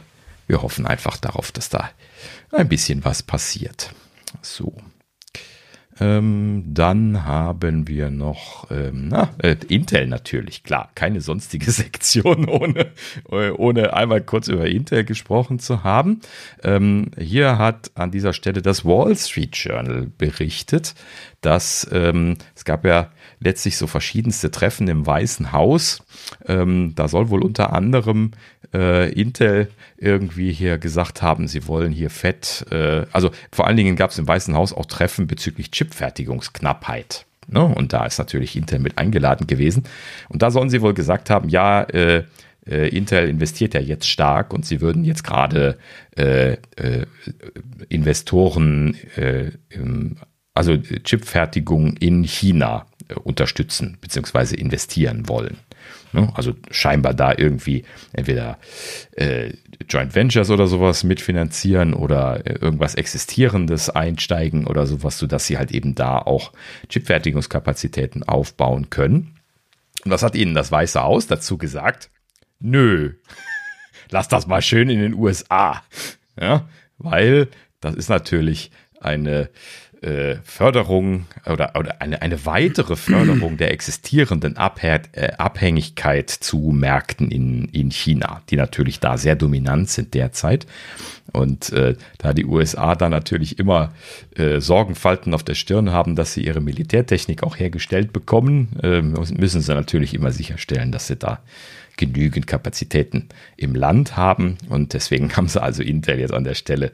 wir 0.47 0.61
hoffen 0.61 0.87
einfach 0.87 1.17
darauf, 1.17 1.53
dass 1.53 1.71
da 1.71 1.91
ein 2.53 2.69
bisschen 2.69 3.03
was 3.03 3.23
passiert. 3.23 3.95
So. 4.43 4.75
Ähm, 6.01 6.65
dann 6.67 7.25
haben 7.25 7.87
wir 7.87 8.11
noch 8.11 8.71
ähm, 8.71 9.09
na, 9.09 9.31
äh, 9.39 9.57
Intel 9.69 10.07
natürlich, 10.07 10.65
klar, 10.65 10.91
keine 10.95 11.21
sonstige 11.21 11.71
Sektion, 11.71 12.49
ohne, 12.49 12.87
äh, 13.31 13.51
ohne 13.51 13.93
einmal 13.93 14.23
kurz 14.23 14.49
über 14.49 14.67
Intel 14.67 15.05
gesprochen 15.05 15.59
zu 15.59 15.85
haben. 15.85 16.21
Ähm, 16.65 17.11
hier 17.19 17.59
hat 17.59 17.91
an 17.95 18.11
dieser 18.11 18.33
Stelle 18.33 18.63
das 18.63 18.85
Wall 18.85 19.15
Street 19.15 19.55
Journal 19.57 20.11
berichtet, 20.17 20.95
dass 21.43 21.87
ähm, 21.93 22.37
es 22.55 22.65
gab 22.65 22.85
ja 22.87 23.11
letztlich 23.39 23.77
so 23.77 23.87
verschiedenste 23.87 24.51
Treffen 24.51 24.89
im 24.89 25.07
Weißen 25.07 25.53
Haus. 25.53 26.03
Ähm, 26.47 26.95
da 26.95 27.09
soll 27.09 27.29
wohl 27.31 27.43
unter 27.43 27.73
anderem 27.73 28.33
äh, 28.73 29.11
Intel 29.13 29.69
irgendwie 29.97 30.53
hier 30.53 30.79
gesagt 30.79 31.23
haben, 31.23 31.49
sie 31.49 31.67
wollen 31.67 31.93
hier 31.93 32.11
fett, 32.11 32.67
äh, 32.71 33.05
also 33.13 33.31
vor 33.53 33.67
allen 33.67 33.77
Dingen 33.77 33.97
gab 33.97 34.11
es 34.11 34.19
im 34.19 34.29
Weißen 34.29 34.55
Haus 34.55 34.73
auch 34.73 34.87
Treffen 34.87 35.27
bezüglich 35.27 35.71
Chipfertigungsknappheit. 35.71 37.27
Ne? 37.49 37.65
Und 37.65 37.93
da 37.93 38.07
ist 38.07 38.19
natürlich 38.19 38.57
Intel 38.57 38.79
mit 38.79 38.99
eingeladen 38.99 39.47
gewesen. 39.47 39.85
Und 40.29 40.43
da 40.43 40.51
sollen 40.51 40.71
sie 40.71 40.83
wohl 40.83 40.95
gesagt 40.95 41.31
haben, 41.31 41.49
ja, 41.49 41.83
äh, 41.83 42.25
äh, 42.67 42.89
Intel 42.89 43.29
investiert 43.29 43.75
ja 43.75 43.81
jetzt 43.81 44.09
stark 44.09 44.53
und 44.53 44.65
sie 44.65 44.81
würden 44.81 45.05
jetzt 45.05 45.25
gerade 45.25 45.79
äh, 46.17 46.53
äh, 46.77 47.07
Investoren, 47.89 48.97
im, 49.71 50.17
also 50.55 50.77
Chipfertigung 50.77 51.97
in 51.97 52.23
China 52.23 52.87
unterstützen 53.25 53.99
bzw. 54.01 54.55
investieren 54.55 55.29
wollen. 55.29 55.59
Ne? 56.13 56.33
Also 56.35 56.55
scheinbar 56.71 57.15
da 57.15 57.33
irgendwie 57.37 57.85
entweder 58.13 58.59
äh, 59.13 59.53
Joint 59.89 60.15
Ventures 60.15 60.51
oder 60.51 60.67
sowas 60.67 61.05
mitfinanzieren 61.05 61.95
oder 61.95 62.47
äh, 62.47 62.55
irgendwas 62.55 62.95
Existierendes 62.95 63.91
einsteigen 63.91 64.67
oder 64.67 64.87
sowas, 64.87 65.19
sodass 65.19 65.47
sie 65.47 65.59
halt 65.59 65.71
eben 65.73 65.95
da 65.95 66.19
auch 66.19 66.53
Chipfertigungskapazitäten 66.89 68.23
aufbauen 68.23 68.91
können. 68.91 69.37
Und 70.05 70.11
was 70.11 70.23
hat 70.23 70.35
ihnen 70.35 70.55
das 70.55 70.73
Weiße 70.73 71.01
Haus 71.01 71.27
dazu 71.27 71.59
gesagt? 71.59 72.11
Nö, 72.59 73.15
lass 74.11 74.29
das 74.29 74.47
mal 74.47 74.63
schön 74.63 74.91
in 74.91 75.01
den 75.01 75.15
USA. 75.15 75.83
Ja, 76.41 76.69
weil 76.99 77.49
das 77.81 77.95
ist 77.95 78.09
natürlich 78.09 78.71
eine 79.01 79.49
äh, 80.03 80.37
Förderung 80.45 81.27
oder, 81.47 81.73
oder 81.77 82.01
eine, 82.01 82.23
eine 82.23 82.47
weitere 82.47 82.97
Förderung 82.97 83.57
der 83.57 83.73
existierenden 83.73 84.57
äh, 84.57 85.33
Abhängigkeit 85.37 86.31
zu 86.31 86.59
Märkten 86.73 87.31
in, 87.31 87.67
in 87.67 87.91
China, 87.91 88.43
die 88.51 88.57
natürlich 88.57 89.01
da 89.01 89.19
sehr 89.19 89.37
dominant 89.37 89.91
sind 89.91 90.15
derzeit. 90.15 90.67
Und 91.33 91.73
äh, 91.73 91.97
da 92.19 92.33
die 92.33 92.45
USA 92.45 92.95
da 92.95 93.09
natürlich 93.09 93.59
immer 93.59 93.93
äh, 94.37 94.61
Sorgenfalten 94.61 95.35
auf 95.35 95.45
der 95.45 95.55
Stirn 95.55 95.93
haben, 95.93 96.17
dass 96.17 96.35
sie 96.35 96.45
ihre 96.45 96.61
Militärtechnik 96.61 97.43
auch 97.43 97.59
hergestellt 97.59 98.13
bekommen, 98.13 98.79
äh, 98.83 99.03
müssen 99.03 99.61
sie 99.61 99.75
natürlich 99.75 100.15
immer 100.15 100.33
sicherstellen, 100.33 100.93
dass 100.93 101.07
sie 101.07 101.17
da 101.17 101.41
genügend 102.01 102.47
Kapazitäten 102.47 103.29
im 103.57 103.75
Land 103.75 104.17
haben. 104.17 104.57
Und 104.69 104.95
deswegen 104.95 105.31
haben 105.37 105.47
sie 105.47 105.63
also 105.63 105.83
Intel 105.83 106.19
jetzt 106.19 106.33
an 106.33 106.45
der 106.45 106.55
Stelle 106.55 106.91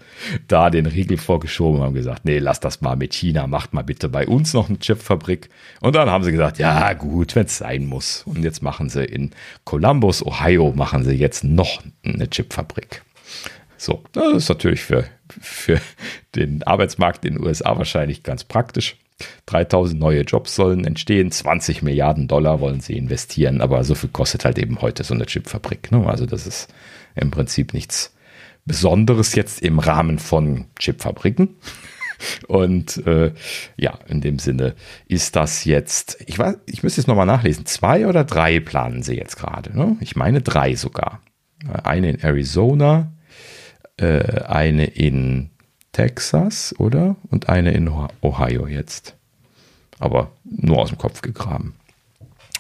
da 0.49 0.69
den 0.69 0.85
Riegel 0.85 1.17
vorgeschoben 1.17 1.81
und 1.81 1.87
haben 1.87 1.95
gesagt, 1.95 2.25
nee, 2.25 2.39
lass 2.39 2.61
das 2.61 2.83
mal 2.83 2.97
mit 2.97 3.15
China, 3.15 3.47
macht 3.47 3.73
mal 3.73 3.83
bitte 3.83 4.09
bei 4.11 4.27
uns 4.27 4.53
noch 4.53 4.69
eine 4.69 4.79
Chipfabrik. 4.79 5.49
Und 5.81 5.95
dann 5.95 6.11
haben 6.11 6.25
sie 6.25 6.33
gesagt, 6.33 6.59
ja 6.59 6.93
gut, 6.93 7.35
wenn 7.37 7.47
es 7.47 7.57
sein 7.57 7.87
muss. 7.87 8.25
Und 8.27 8.43
jetzt 8.43 8.63
machen 8.63 8.91
sie 8.91 9.05
in 9.05 9.31
Columbus, 9.65 10.27
Ohio, 10.27 10.73
machen 10.73 11.05
sie 11.05 11.15
jetzt 11.15 11.45
noch 11.45 11.83
eine 12.05 12.29
Chipfabrik. 12.29 13.03
So, 13.79 14.03
das 14.13 14.35
ist 14.35 14.49
natürlich 14.49 14.83
für, 14.83 15.05
für 15.29 15.81
den 16.35 16.63
Arbeitsmarkt 16.65 17.25
in 17.25 17.35
den 17.35 17.45
USA 17.45 17.79
wahrscheinlich 17.79 18.23
ganz 18.23 18.43
praktisch. 18.43 18.97
3000 19.47 19.99
neue 19.99 20.23
Jobs 20.23 20.55
sollen 20.55 20.85
entstehen, 20.85 21.31
20 21.31 21.83
Milliarden 21.83 22.29
Dollar 22.29 22.61
wollen 22.61 22.81
sie 22.81 22.97
investieren, 22.97 23.61
aber 23.61 23.83
so 23.85 23.95
viel 23.95 24.11
kostet 24.11 24.45
halt 24.45 24.59
eben 24.59 24.81
heute 24.83 25.05
so 25.05 25.15
eine 25.15 25.27
Chipfabrik. 25.27 25.91
Ne? 25.91 26.07
Also 26.07 26.27
das 26.27 26.47
ist 26.47 26.73
im 27.15 27.31
Prinzip 27.31 27.73
nichts 27.73 28.15
Besonderes 28.67 29.35
jetzt 29.35 29.63
im 29.63 29.79
Rahmen 29.79 30.19
von 30.19 30.67
Chipfabriken. 30.79 31.57
Und 32.49 33.07
äh, 33.07 33.33
ja, 33.77 33.99
in 34.09 34.21
dem 34.21 34.39
Sinne 34.39 34.75
ist 35.07 35.37
das 35.37 35.65
jetzt, 35.65 36.19
ich 36.27 36.39
weiß, 36.39 36.57
ich 36.67 36.83
müsste 36.83 37.01
jetzt 37.01 37.09
nochmal 37.09 37.27
nachlesen, 37.27 37.67
zwei 37.67 38.07
oder 38.07 38.25
drei 38.25 38.59
planen 38.61 39.03
sie 39.03 39.17
jetzt 39.17 39.37
gerade. 39.37 39.77
Ne? 39.77 39.97
Ich 40.01 40.17
meine 40.17 40.41
drei 40.41 40.75
sogar. 40.75 41.21
Eine 41.85 42.11
in 42.11 42.21
Arizona, 42.21 43.13
äh, 43.99 44.43
eine 44.43 44.87
in 44.87 45.51
Texas, 45.97 46.75
oder? 46.79 47.17
Und 47.31 47.49
eine 47.49 47.73
in 47.73 47.91
Ohio 48.21 48.67
jetzt. 48.67 49.17
Aber 49.99 50.33
nur 50.45 50.81
aus 50.81 50.91
dem 50.91 50.99
Kopf 50.99 51.23
gegraben. 51.23 51.75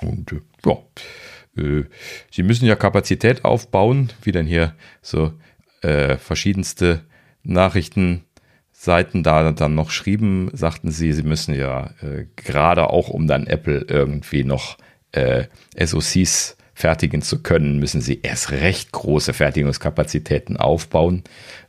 Und 0.00 0.32
äh, 0.32 0.40
ja, 0.64 1.62
äh, 1.62 1.84
sie 2.30 2.42
müssen 2.42 2.64
ja 2.64 2.76
Kapazität 2.76 3.44
aufbauen, 3.44 4.10
wie 4.22 4.32
dann 4.32 4.46
hier 4.46 4.74
so 5.02 5.34
äh, 5.82 6.16
verschiedenste 6.16 7.04
Nachrichtenseiten 7.42 9.22
da 9.22 9.52
dann 9.52 9.74
noch 9.74 9.90
schrieben, 9.90 10.50
sagten 10.54 10.90
sie, 10.90 11.12
sie 11.12 11.22
müssen 11.22 11.54
ja 11.54 11.90
äh, 12.00 12.24
gerade 12.36 12.88
auch 12.88 13.10
um 13.10 13.26
dann 13.26 13.46
Apple 13.46 13.84
irgendwie 13.86 14.44
noch 14.44 14.78
äh, 15.12 15.44
SOCs 15.78 16.56
fertigen 16.76 17.22
zu 17.22 17.42
können, 17.42 17.78
müssen 17.78 18.02
sie 18.02 18.20
erst 18.22 18.50
recht 18.50 18.92
große 18.92 19.32
Fertigungskapazitäten 19.32 20.58
aufbauen. 20.58 21.24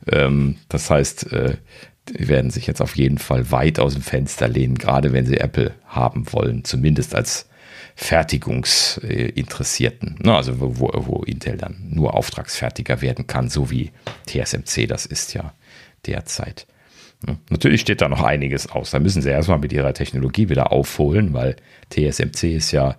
Ähm, 0.06 0.56
das 0.68 0.90
heißt, 0.90 1.32
äh, 1.32 1.56
die 2.10 2.28
werden 2.28 2.50
sich 2.50 2.66
jetzt 2.66 2.82
auf 2.82 2.94
jeden 2.94 3.16
Fall 3.16 3.50
weit 3.50 3.80
aus 3.80 3.94
dem 3.94 4.02
Fenster 4.02 4.48
lehnen, 4.48 4.76
gerade 4.76 5.14
wenn 5.14 5.24
sie 5.24 5.38
Apple 5.38 5.72
haben 5.86 6.30
wollen, 6.32 6.62
zumindest 6.62 7.14
als 7.14 7.48
Fertigungsinteressierten. 7.96 10.18
Also 10.36 10.60
wo, 10.60 10.90
wo 10.92 11.22
Intel 11.22 11.56
dann 11.56 11.86
nur 11.88 12.12
Auftragsfertiger 12.12 13.00
werden 13.00 13.26
kann, 13.26 13.48
so 13.48 13.70
wie 13.70 13.92
TSMC 14.26 14.86
das 14.86 15.06
ist 15.06 15.32
ja 15.32 15.54
derzeit. 16.06 16.66
Natürlich 17.50 17.80
steht 17.80 18.00
da 18.00 18.08
noch 18.08 18.22
einiges 18.22 18.70
aus. 18.70 18.92
Da 18.92 19.00
müssen 19.00 19.22
sie 19.22 19.30
erstmal 19.30 19.58
mit 19.58 19.72
ihrer 19.72 19.92
Technologie 19.92 20.48
wieder 20.48 20.70
aufholen, 20.70 21.34
weil 21.34 21.56
TSMC 21.90 22.54
ist 22.54 22.70
ja 22.70 22.96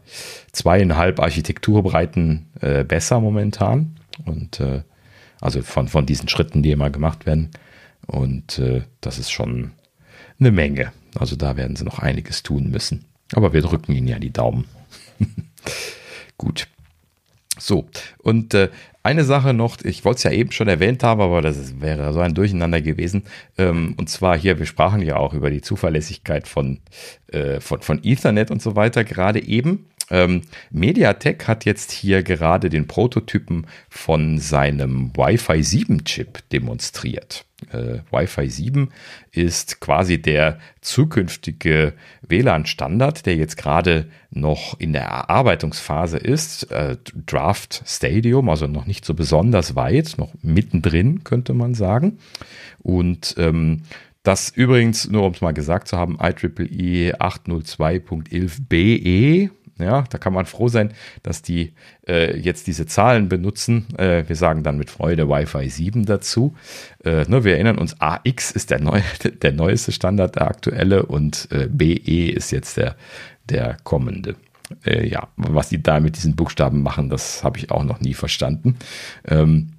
zweieinhalb 0.52 1.20
Architekturbreiten 1.20 2.48
äh, 2.60 2.84
besser 2.84 3.22
momentan. 3.22 3.96
Und 4.26 4.60
äh, 4.60 4.82
also 5.40 5.62
von, 5.62 5.88
von 5.88 6.06
diesen 6.06 6.28
Schritten, 6.28 6.64
die 6.64 6.72
immer 6.72 6.90
gemacht 6.90 7.26
werden. 7.26 7.52
Und 8.08 8.60
äh, 8.60 8.82
das 9.00 9.20
ist 9.20 9.32
schon 9.32 9.72
eine 10.40 10.52
Menge. 10.52 10.91
Also 11.18 11.36
da 11.36 11.56
werden 11.56 11.78
sie 11.78 11.86
noch 11.86 12.00
einiges 12.00 12.44
tun 12.44 12.70
müssen. 12.70 13.06
Aber 13.34 13.54
wir 13.54 13.62
drücken 13.62 13.94
ihnen 13.94 14.08
ja 14.08 14.20
die 14.20 14.34
Daumen. 14.34 14.66
Gut. 16.38 16.68
So, 17.60 17.88
und 18.19 18.53
äh, 18.53 18.69
eine 19.02 19.23
Sache 19.23 19.53
noch, 19.53 19.77
ich 19.84 20.03
wollte 20.06 20.18
es 20.18 20.23
ja 20.23 20.31
eben 20.31 20.52
schon 20.52 20.68
erwähnt 20.68 21.03
haben, 21.03 21.22
aber 21.22 21.41
das 21.41 21.57
ist, 21.57 21.81
wäre 21.81 22.11
so 22.14 22.19
ein 22.19 22.34
Durcheinander 22.34 22.81
gewesen. 22.81 23.23
Ähm, 23.57 23.95
und 23.98 24.10
zwar 24.10 24.38
hier, 24.38 24.60
wir 24.60 24.65
sprachen 24.65 25.02
ja 25.02 25.15
auch 25.15 25.34
über 25.34 25.49
die 25.49 25.61
Zuverlässigkeit 25.61 26.48
von, 26.48 26.80
äh, 27.31 27.60
von, 27.60 27.81
von 27.81 28.02
Ethernet 28.03 28.52
und 28.52 28.61
so 28.61 28.76
weiter 28.76 29.03
gerade 29.03 29.41
eben. 29.41 29.86
Ähm, 30.11 30.41
Mediatek 30.72 31.48
hat 31.48 31.65
jetzt 31.65 31.91
hier 31.91 32.23
gerade 32.23 32.69
den 32.69 32.88
Prototypen 32.88 33.68
von 33.90 34.40
seinem 34.40 35.11
Wi-Fi 35.15 35.64
7 35.64 36.03
Chip 36.06 36.40
demonstriert. 36.49 37.45
Äh, 37.72 37.99
Wi-Fi 38.11 38.49
7 38.49 38.90
ist 39.31 39.80
quasi 39.80 40.22
der 40.22 40.60
zukünftige 40.81 41.94
WLAN-Standard, 42.27 43.26
der 43.26 43.36
jetzt 43.36 43.57
gerade 43.57 44.07
noch 44.31 44.80
in 44.80 44.94
der 44.94 45.03
Erarbeitungsphase 45.03 46.18
ist. 46.18 46.72
Äh, 46.72 46.98
Draft 47.26 47.84
Stadium, 47.86 48.49
also 48.49 48.68
noch 48.68 48.86
nicht 48.86 49.06
so 49.06 49.14
besonders 49.14 49.76
weit, 49.76 50.15
noch 50.18 50.34
mittendrin, 50.41 51.23
könnte 51.23 51.53
man 51.53 51.73
sagen. 51.73 52.19
Und 52.81 53.36
ähm, 53.38 53.84
das 54.23 54.49
übrigens, 54.49 55.10
nur 55.10 55.26
um 55.26 55.34
es 55.34 55.41
mal 55.41 55.53
gesagt 55.53 55.88
zu 55.88 55.98
haben, 55.98 56.18
IEEE 56.22 57.19
802.11be 57.19 59.49
ja, 59.80 60.04
da 60.10 60.18
kann 60.18 60.34
man 60.34 60.46
froh 60.46 60.68
sein, 60.68 60.94
dass 61.24 61.42
die 61.42 61.74
äh, 62.08 62.38
jetzt 62.38 62.68
diese 62.68 62.86
Zahlen 62.86 63.30
benutzen. 63.30 63.88
Äh, 63.98 64.24
wir 64.28 64.36
sagen 64.36 64.64
dann 64.64 64.78
mit 64.78 64.90
Freude 64.90 65.30
Wi-Fi 65.30 65.70
7 65.70 66.06
dazu. 66.06 66.56
Äh, 67.04 67.26
ne, 67.28 67.44
wir 67.44 67.54
erinnern 67.54 67.78
uns, 67.78 68.00
AX 68.00 68.52
ist 68.52 68.72
der, 68.72 68.80
neu, 68.80 69.02
der 69.42 69.52
neueste 69.54 69.92
Standard, 69.92 70.36
der 70.36 70.48
aktuelle, 70.48 71.06
und 71.06 71.48
äh, 71.52 71.68
BE 71.68 72.32
ist 72.32 72.52
jetzt 72.52 72.78
der, 72.78 72.96
der 73.50 73.78
kommende. 73.84 74.36
Äh, 74.86 75.08
ja, 75.08 75.28
was 75.38 75.70
die 75.70 75.82
da 75.82 76.00
mit 76.00 76.16
diesen 76.16 76.36
Buchstaben 76.36 76.84
machen, 76.84 77.10
das 77.10 77.44
habe 77.44 77.58
ich 77.58 77.72
auch 77.72 77.84
noch 77.84 78.02
nie 78.02 78.14
verstanden. 78.14 78.78
Ähm, 79.28 79.74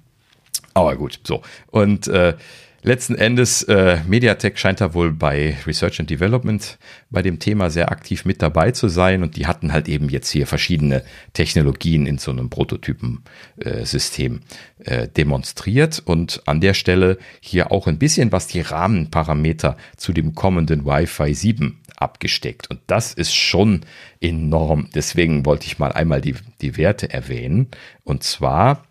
aber 0.73 0.95
gut, 0.95 1.19
so. 1.23 1.41
Und 1.67 2.07
äh, 2.07 2.35
Letzten 2.83 3.13
Endes, 3.13 3.61
äh, 3.63 3.99
Mediatek 4.07 4.57
scheint 4.57 4.81
da 4.81 4.95
wohl 4.95 5.11
bei 5.11 5.55
Research 5.67 5.99
and 5.99 6.09
Development 6.09 6.79
bei 7.11 7.21
dem 7.21 7.37
Thema 7.37 7.69
sehr 7.69 7.91
aktiv 7.91 8.25
mit 8.25 8.41
dabei 8.41 8.71
zu 8.71 8.87
sein 8.87 9.21
und 9.21 9.35
die 9.35 9.45
hatten 9.45 9.71
halt 9.71 9.87
eben 9.87 10.09
jetzt 10.09 10.31
hier 10.31 10.47
verschiedene 10.47 11.03
Technologien 11.33 12.07
in 12.07 12.17
so 12.17 12.31
einem 12.31 12.49
Prototypensystem 12.49 14.41
äh, 14.79 15.03
äh, 15.03 15.07
demonstriert 15.07 16.01
und 16.03 16.41
an 16.47 16.59
der 16.59 16.73
Stelle 16.73 17.19
hier 17.39 17.71
auch 17.71 17.85
ein 17.85 17.99
bisschen 17.99 18.31
was 18.31 18.47
die 18.47 18.61
Rahmenparameter 18.61 19.77
zu 19.95 20.11
dem 20.11 20.33
kommenden 20.33 20.83
Wi-Fi 20.83 21.35
7 21.35 21.81
abgesteckt. 21.97 22.71
Und 22.71 22.79
das 22.87 23.13
ist 23.13 23.35
schon 23.35 23.81
enorm. 24.19 24.89
Deswegen 24.95 25.45
wollte 25.45 25.67
ich 25.67 25.77
mal 25.77 25.91
einmal 25.91 26.21
die, 26.21 26.33
die 26.61 26.77
Werte 26.77 27.13
erwähnen. 27.13 27.67
Und 28.03 28.23
zwar 28.23 28.83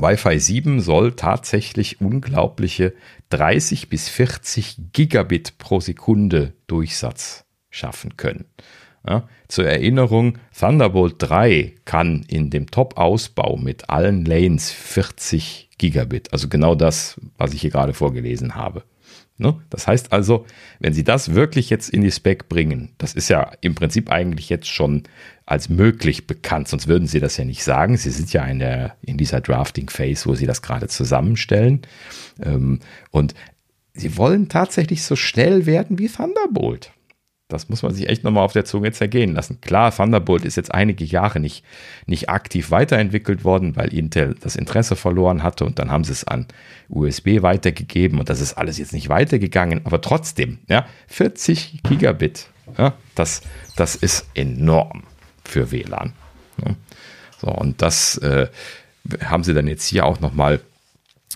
Wi-Fi 0.00 0.38
7 0.38 0.80
soll 0.80 1.12
tatsächlich 1.12 2.00
unglaubliche 2.00 2.94
30 3.30 3.88
bis 3.88 4.08
40 4.08 4.92
Gigabit 4.92 5.58
pro 5.58 5.80
Sekunde 5.80 6.54
Durchsatz 6.66 7.44
schaffen 7.70 8.16
können. 8.16 8.46
Ja, 9.08 9.28
zur 9.48 9.66
Erinnerung, 9.66 10.38
Thunderbolt 10.58 11.16
3 11.18 11.74
kann 11.86 12.24
in 12.28 12.50
dem 12.50 12.70
Top-Ausbau 12.70 13.56
mit 13.56 13.88
allen 13.88 14.24
Lanes 14.26 14.70
40 14.70 15.70
Gigabit, 15.78 16.32
also 16.32 16.48
genau 16.48 16.74
das, 16.74 17.18
was 17.38 17.54
ich 17.54 17.62
hier 17.62 17.70
gerade 17.70 17.94
vorgelesen 17.94 18.54
habe. 18.54 18.84
Ne? 19.40 19.58
Das 19.70 19.86
heißt 19.86 20.12
also, 20.12 20.44
wenn 20.78 20.92
Sie 20.92 21.02
das 21.02 21.34
wirklich 21.34 21.70
jetzt 21.70 21.88
in 21.88 22.02
die 22.02 22.10
Spec 22.10 22.48
bringen, 22.48 22.90
das 22.98 23.14
ist 23.14 23.30
ja 23.30 23.52
im 23.62 23.74
Prinzip 23.74 24.10
eigentlich 24.10 24.50
jetzt 24.50 24.68
schon 24.68 25.04
als 25.46 25.68
möglich 25.68 26.26
bekannt, 26.26 26.68
sonst 26.68 26.86
würden 26.86 27.08
Sie 27.08 27.20
das 27.20 27.38
ja 27.38 27.44
nicht 27.44 27.64
sagen. 27.64 27.96
Sie 27.96 28.10
sind 28.10 28.32
ja 28.32 28.44
in, 28.44 28.58
der, 28.58 28.96
in 29.00 29.16
dieser 29.16 29.40
Drafting-Phase, 29.40 30.26
wo 30.26 30.34
Sie 30.34 30.46
das 30.46 30.60
gerade 30.60 30.88
zusammenstellen. 30.88 31.80
Ähm, 32.42 32.80
und 33.10 33.34
Sie 33.94 34.16
wollen 34.16 34.48
tatsächlich 34.48 35.02
so 35.02 35.16
schnell 35.16 35.66
werden 35.66 35.98
wie 35.98 36.08
Thunderbolt. 36.08 36.92
Das 37.52 37.68
muss 37.68 37.82
man 37.82 37.92
sich 37.92 38.08
echt 38.08 38.24
nochmal 38.24 38.44
auf 38.44 38.52
der 38.52 38.64
Zunge 38.64 38.92
zergehen 38.92 39.34
lassen. 39.34 39.60
Klar, 39.60 39.94
Thunderbolt 39.94 40.44
ist 40.44 40.56
jetzt 40.56 40.72
einige 40.72 41.04
Jahre 41.04 41.40
nicht, 41.40 41.64
nicht 42.06 42.28
aktiv 42.28 42.70
weiterentwickelt 42.70 43.44
worden, 43.44 43.76
weil 43.76 43.92
Intel 43.92 44.34
das 44.40 44.56
Interesse 44.56 44.96
verloren 44.96 45.42
hatte 45.42 45.64
und 45.64 45.78
dann 45.78 45.90
haben 45.90 46.04
sie 46.04 46.12
es 46.12 46.24
an 46.24 46.46
USB 46.88 47.42
weitergegeben 47.42 48.18
und 48.18 48.30
das 48.30 48.40
ist 48.40 48.54
alles 48.54 48.78
jetzt 48.78 48.92
nicht 48.92 49.08
weitergegangen. 49.08 49.82
Aber 49.84 50.00
trotzdem, 50.00 50.58
ja, 50.68 50.86
40 51.08 51.82
Gigabit, 51.82 52.46
ja, 52.78 52.94
das, 53.14 53.42
das 53.76 53.96
ist 53.96 54.26
enorm 54.34 55.02
für 55.44 55.70
WLAN. 55.70 56.12
Ja. 56.64 56.74
So, 57.40 57.48
und 57.48 57.82
das 57.82 58.18
äh, 58.18 58.48
haben 59.24 59.44
sie 59.44 59.54
dann 59.54 59.66
jetzt 59.66 59.86
hier 59.86 60.04
auch 60.04 60.20
nochmal 60.20 60.60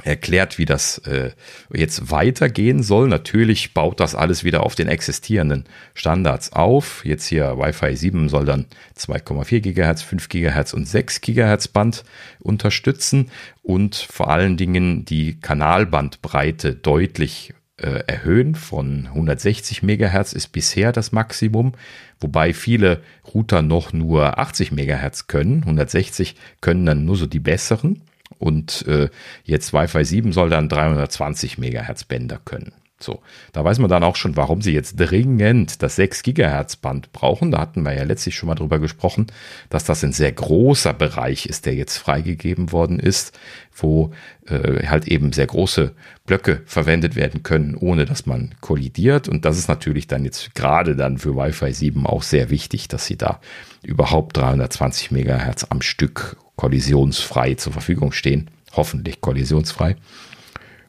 erklärt, 0.02 0.58
wie 0.58 0.64
das 0.64 0.98
äh, 0.98 1.30
jetzt 1.72 2.10
weitergehen 2.10 2.82
soll. 2.82 3.08
Natürlich 3.08 3.74
baut 3.74 4.00
das 4.00 4.14
alles 4.14 4.42
wieder 4.42 4.64
auf 4.64 4.74
den 4.74 4.88
existierenden 4.88 5.64
Standards 5.94 6.52
auf. 6.52 7.04
Jetzt 7.04 7.26
hier 7.26 7.56
Wi-Fi 7.58 7.94
7 7.94 8.28
soll 8.28 8.44
dann 8.44 8.66
2,4 8.98 9.60
Gigahertz, 9.60 10.02
5 10.02 10.28
Gigahertz 10.28 10.72
und 10.72 10.88
6 10.88 11.20
Gigahertz 11.20 11.68
Band 11.68 12.02
unterstützen 12.40 13.30
und 13.62 13.94
vor 13.94 14.30
allen 14.30 14.56
Dingen 14.56 15.04
die 15.04 15.38
Kanalbandbreite 15.40 16.74
deutlich 16.74 17.54
äh, 17.76 18.02
erhöhen. 18.06 18.56
Von 18.56 19.06
160 19.06 19.84
Megahertz 19.84 20.32
ist 20.32 20.48
bisher 20.48 20.90
das 20.90 21.12
Maximum, 21.12 21.72
wobei 22.18 22.52
viele 22.52 23.00
Router 23.32 23.62
noch 23.62 23.92
nur 23.92 24.40
80 24.40 24.72
Megahertz 24.72 25.28
können. 25.28 25.62
160 25.62 26.34
können 26.60 26.84
dann 26.84 27.04
nur 27.04 27.16
so 27.16 27.26
die 27.26 27.40
besseren. 27.40 28.02
Und 28.38 28.86
äh, 28.86 29.08
jetzt 29.44 29.72
Wi-Fi 29.72 30.04
7 30.04 30.32
soll 30.32 30.50
dann 30.50 30.68
320 30.68 31.58
Megahertz 31.58 32.04
Bänder 32.04 32.40
können. 32.44 32.72
So, 33.00 33.20
da 33.52 33.62
weiß 33.64 33.80
man 33.80 33.90
dann 33.90 34.04
auch 34.04 34.16
schon, 34.16 34.36
warum 34.36 34.62
sie 34.62 34.72
jetzt 34.72 34.94
dringend 34.96 35.82
das 35.82 35.96
6 35.96 36.22
Gigahertz 36.22 36.76
Band 36.76 37.12
brauchen. 37.12 37.50
Da 37.50 37.60
hatten 37.60 37.82
wir 37.82 37.92
ja 37.92 38.04
letztlich 38.04 38.34
schon 38.34 38.46
mal 38.46 38.54
drüber 38.54 38.78
gesprochen, 38.78 39.26
dass 39.68 39.84
das 39.84 40.02
ein 40.04 40.12
sehr 40.12 40.32
großer 40.32 40.94
Bereich 40.94 41.46
ist, 41.46 41.66
der 41.66 41.74
jetzt 41.74 41.98
freigegeben 41.98 42.72
worden 42.72 43.00
ist, 43.00 43.38
wo 43.74 44.12
äh, 44.46 44.86
halt 44.86 45.06
eben 45.08 45.32
sehr 45.32 45.46
große 45.46 45.92
Blöcke 46.24 46.62
verwendet 46.64 47.16
werden 47.16 47.42
können, 47.42 47.74
ohne 47.74 48.06
dass 48.06 48.26
man 48.26 48.54
kollidiert. 48.60 49.28
Und 49.28 49.44
das 49.44 49.58
ist 49.58 49.68
natürlich 49.68 50.06
dann 50.06 50.24
jetzt 50.24 50.54
gerade 50.54 50.96
dann 50.96 51.18
für 51.18 51.36
Wi-Fi 51.36 51.72
7 51.72 52.06
auch 52.06 52.22
sehr 52.22 52.48
wichtig, 52.48 52.88
dass 52.88 53.06
sie 53.06 53.18
da 53.18 53.40
überhaupt 53.86 54.36
320 54.36 55.10
Megahertz 55.10 55.66
am 55.68 55.82
Stück 55.82 56.36
kollisionsfrei 56.56 57.54
zur 57.54 57.72
Verfügung 57.72 58.12
stehen. 58.12 58.50
Hoffentlich 58.72 59.20
kollisionsfrei. 59.20 59.96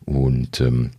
Und 0.06 0.62
ähm, 0.62 0.92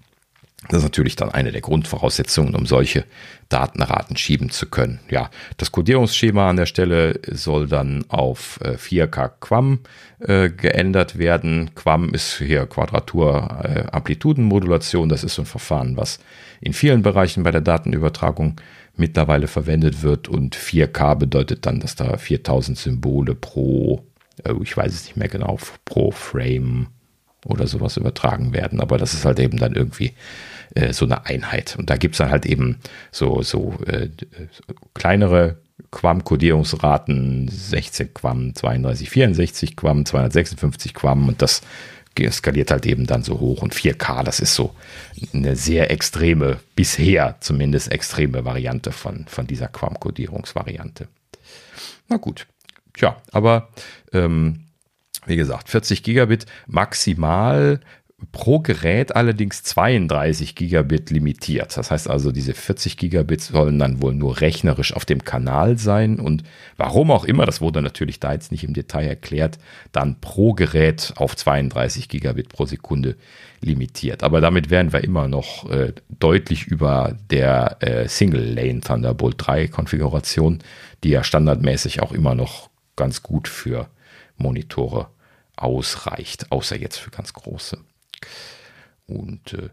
das 0.68 0.78
ist 0.78 0.84
natürlich 0.84 1.16
dann 1.16 1.30
eine 1.30 1.52
der 1.52 1.60
Grundvoraussetzungen, 1.60 2.56
um 2.56 2.66
solche 2.66 3.04
Datenraten 3.48 4.16
schieben 4.16 4.50
zu 4.50 4.66
können. 4.66 4.98
Ja, 5.08 5.30
das 5.58 5.70
Codierungsschema 5.70 6.50
an 6.50 6.56
der 6.56 6.66
Stelle 6.66 7.20
soll 7.30 7.68
dann 7.68 8.04
auf 8.08 8.58
4K 8.62 9.26
äh, 9.26 9.30
Quam 9.38 9.78
äh, 10.18 10.50
geändert 10.50 11.18
werden. 11.18 11.70
Quam 11.76 12.12
ist 12.12 12.38
hier 12.38 12.66
Quadratur-Amplitudenmodulation. 12.66 15.08
Äh, 15.08 15.10
das 15.10 15.22
ist 15.22 15.36
so 15.36 15.42
ein 15.42 15.46
Verfahren, 15.46 15.96
was 15.96 16.18
in 16.60 16.72
vielen 16.72 17.02
Bereichen 17.02 17.44
bei 17.44 17.52
der 17.52 17.60
Datenübertragung 17.60 18.60
mittlerweile 18.96 19.46
verwendet 19.46 20.02
wird. 20.02 20.28
Und 20.28 20.56
4K 20.56 21.16
bedeutet 21.16 21.66
dann, 21.66 21.80
dass 21.80 21.94
da 21.94 22.16
4000 22.16 22.78
Symbole 22.78 23.34
pro 23.34 24.04
Oh, 24.44 24.60
ich 24.62 24.76
weiß 24.76 24.92
es 24.92 25.04
nicht 25.04 25.16
mehr 25.16 25.28
genau, 25.28 25.58
pro 25.84 26.10
Frame 26.10 26.88
oder 27.44 27.66
sowas 27.66 27.96
übertragen 27.96 28.52
werden. 28.52 28.80
Aber 28.80 28.98
das 28.98 29.14
ist 29.14 29.24
halt 29.24 29.38
eben 29.38 29.58
dann 29.58 29.74
irgendwie 29.74 30.12
äh, 30.74 30.92
so 30.92 31.04
eine 31.04 31.26
Einheit. 31.26 31.76
Und 31.78 31.90
da 31.90 31.96
gibt 31.96 32.14
es 32.14 32.18
dann 32.18 32.30
halt 32.30 32.44
eben 32.44 32.78
so, 33.12 33.42
so 33.42 33.74
äh, 33.86 34.08
kleinere 34.94 35.58
Quam-Kodierungsraten, 35.90 37.48
16 37.48 38.12
Quam, 38.14 38.54
32, 38.54 39.08
64 39.08 39.76
Quam, 39.76 40.04
256 40.04 40.94
Quam 40.94 41.28
und 41.28 41.40
das 41.40 41.62
skaliert 42.30 42.70
halt 42.70 42.86
eben 42.86 43.06
dann 43.06 43.22
so 43.22 43.40
hoch 43.40 43.62
und 43.62 43.74
4K, 43.74 44.22
das 44.24 44.40
ist 44.40 44.54
so 44.54 44.74
eine 45.32 45.56
sehr 45.56 45.90
extreme, 45.90 46.60
bisher 46.74 47.36
zumindest 47.40 47.92
extreme 47.92 48.44
Variante 48.44 48.92
von, 48.92 49.26
von 49.28 49.46
dieser 49.46 49.68
Quam-Kodierungsvariante. 49.68 51.08
Na 52.08 52.16
gut, 52.16 52.46
Tja, 52.96 53.20
aber 53.30 53.68
ähm, 54.12 54.64
wie 55.26 55.36
gesagt, 55.36 55.68
40 55.68 56.02
Gigabit 56.02 56.46
maximal 56.66 57.80
pro 58.32 58.60
Gerät 58.60 59.14
allerdings 59.14 59.62
32 59.62 60.54
Gigabit 60.54 61.10
limitiert. 61.10 61.76
Das 61.76 61.90
heißt 61.90 62.08
also, 62.08 62.32
diese 62.32 62.54
40 62.54 62.96
Gigabit 62.96 63.42
sollen 63.42 63.78
dann 63.78 64.00
wohl 64.00 64.14
nur 64.14 64.40
rechnerisch 64.40 64.94
auf 64.94 65.04
dem 65.04 65.24
Kanal 65.24 65.76
sein 65.76 66.18
und 66.18 66.42
warum 66.78 67.10
auch 67.10 67.24
immer, 67.24 67.44
das 67.44 67.60
wurde 67.60 67.82
natürlich 67.82 68.18
da 68.18 68.32
jetzt 68.32 68.52
nicht 68.52 68.64
im 68.64 68.72
Detail 68.72 69.06
erklärt, 69.06 69.58
dann 69.92 70.20
pro 70.20 70.54
Gerät 70.54 71.12
auf 71.16 71.36
32 71.36 72.08
Gigabit 72.08 72.48
pro 72.48 72.64
Sekunde 72.64 73.16
limitiert. 73.60 74.22
Aber 74.22 74.40
damit 74.40 74.70
wären 74.70 74.92
wir 74.94 75.04
immer 75.04 75.28
noch 75.28 75.70
äh, 75.70 75.92
deutlich 76.08 76.66
über 76.66 77.16
der 77.30 77.76
äh, 77.80 78.08
Single 78.08 78.54
Lane 78.54 78.80
Thunderbolt 78.80 79.36
3 79.38 79.68
Konfiguration, 79.68 80.60
die 81.04 81.10
ja 81.10 81.22
standardmäßig 81.22 82.00
auch 82.00 82.12
immer 82.12 82.34
noch 82.34 82.70
ganz 82.96 83.22
gut 83.22 83.46
für 83.46 83.88
Monitore 84.38 85.08
ausreicht, 85.56 86.50
außer 86.50 86.76
jetzt 86.76 86.96
für 86.96 87.10
ganz 87.10 87.32
große. 87.34 87.78
Und 89.06 89.54
äh, 89.54 89.70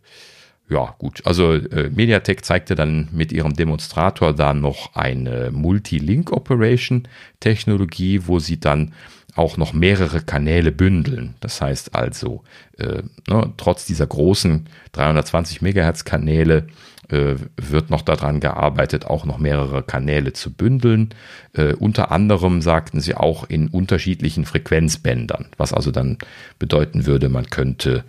ja, 0.69 0.95
gut. 0.97 1.21
Also 1.25 1.53
äh, 1.53 1.89
MediaTek 1.89 2.45
zeigte 2.45 2.75
dann 2.75 3.09
mit 3.11 3.31
ihrem 3.31 3.53
Demonstrator 3.53 4.33
da 4.33 4.53
noch 4.53 4.93
eine 4.95 5.49
Multi-Link-Operation-Technologie, 5.51 8.27
wo 8.27 8.39
sie 8.39 8.59
dann 8.59 8.93
auch 9.35 9.57
noch 9.57 9.73
mehrere 9.73 10.21
Kanäle 10.21 10.71
bündeln. 10.71 11.35
Das 11.39 11.61
heißt 11.61 11.95
also, 11.95 12.43
äh, 12.77 13.03
ne, 13.27 13.53
trotz 13.57 13.85
dieser 13.85 14.07
großen 14.07 14.67
320 14.91 15.61
Megahertz 15.61 16.05
Kanäle 16.05 16.67
wird 17.09 17.89
noch 17.89 18.01
daran 18.01 18.39
gearbeitet, 18.39 19.05
auch 19.05 19.25
noch 19.25 19.37
mehrere 19.37 19.83
Kanäle 19.83 20.33
zu 20.33 20.51
bündeln. 20.51 21.09
Äh, 21.53 21.73
unter 21.73 22.11
anderem 22.11 22.61
sagten 22.61 23.01
sie 23.01 23.15
auch 23.15 23.49
in 23.49 23.67
unterschiedlichen 23.67 24.45
Frequenzbändern, 24.45 25.47
was 25.57 25.73
also 25.73 25.91
dann 25.91 26.17
bedeuten 26.59 27.05
würde, 27.05 27.29
man 27.29 27.49
könnte 27.49 28.03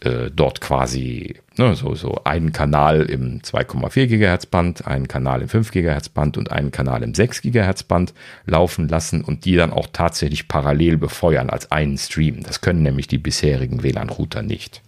äh, 0.00 0.30
dort 0.34 0.60
quasi 0.60 1.36
ne, 1.58 1.74
so, 1.74 1.94
so 1.94 2.20
einen 2.24 2.52
Kanal 2.52 3.02
im 3.02 3.40
2,4 3.40 4.06
Gigahertz 4.06 4.46
Band, 4.46 4.86
einen 4.86 5.08
Kanal 5.08 5.42
im 5.42 5.48
5 5.48 5.70
Gigahertz 5.72 6.08
Band 6.08 6.38
und 6.38 6.50
einen 6.52 6.70
Kanal 6.70 7.02
im 7.02 7.14
6 7.14 7.42
Gigahertz 7.42 7.82
Band 7.82 8.14
laufen 8.46 8.88
lassen 8.88 9.22
und 9.22 9.44
die 9.44 9.56
dann 9.56 9.72
auch 9.72 9.88
tatsächlich 9.92 10.48
parallel 10.48 10.96
befeuern 10.96 11.50
als 11.50 11.72
einen 11.72 11.98
Stream. 11.98 12.42
Das 12.42 12.60
können 12.60 12.82
nämlich 12.82 13.08
die 13.08 13.18
bisherigen 13.18 13.82
WLAN-Router 13.82 14.42
nicht. 14.42 14.82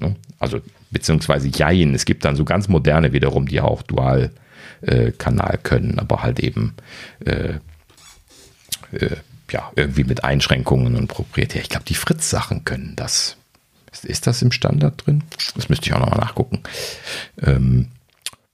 Ne? 0.00 0.16
Also 0.38 0.60
beziehungsweise 0.92 1.48
Jein. 1.52 1.94
Es 1.94 2.04
gibt 2.04 2.24
dann 2.24 2.36
so 2.36 2.44
ganz 2.44 2.68
moderne 2.68 3.12
wiederum, 3.12 3.46
die 3.46 3.60
auch 3.60 3.82
Dual-Kanal 3.82 5.54
äh, 5.54 5.58
können, 5.62 5.98
aber 5.98 6.22
halt 6.22 6.38
eben 6.38 6.74
äh, 7.24 7.54
äh, 8.92 9.16
ja, 9.50 9.70
irgendwie 9.76 10.04
mit 10.04 10.24
Einschränkungen 10.24 10.96
und 10.96 11.08
proprietär. 11.08 11.62
Ich 11.62 11.68
glaube, 11.68 11.84
die 11.86 11.94
Fritz-Sachen 11.94 12.64
können 12.64 12.94
das. 12.96 13.36
Ist, 13.90 14.04
ist, 14.04 14.26
das 14.26 14.40
im 14.40 14.52
Standard 14.52 15.06
drin? 15.06 15.24
Das 15.54 15.68
müsste 15.68 15.86
ich 15.86 15.92
auch 15.92 16.00
nochmal 16.00 16.20
nachgucken. 16.20 16.62
Ähm, 17.40 17.88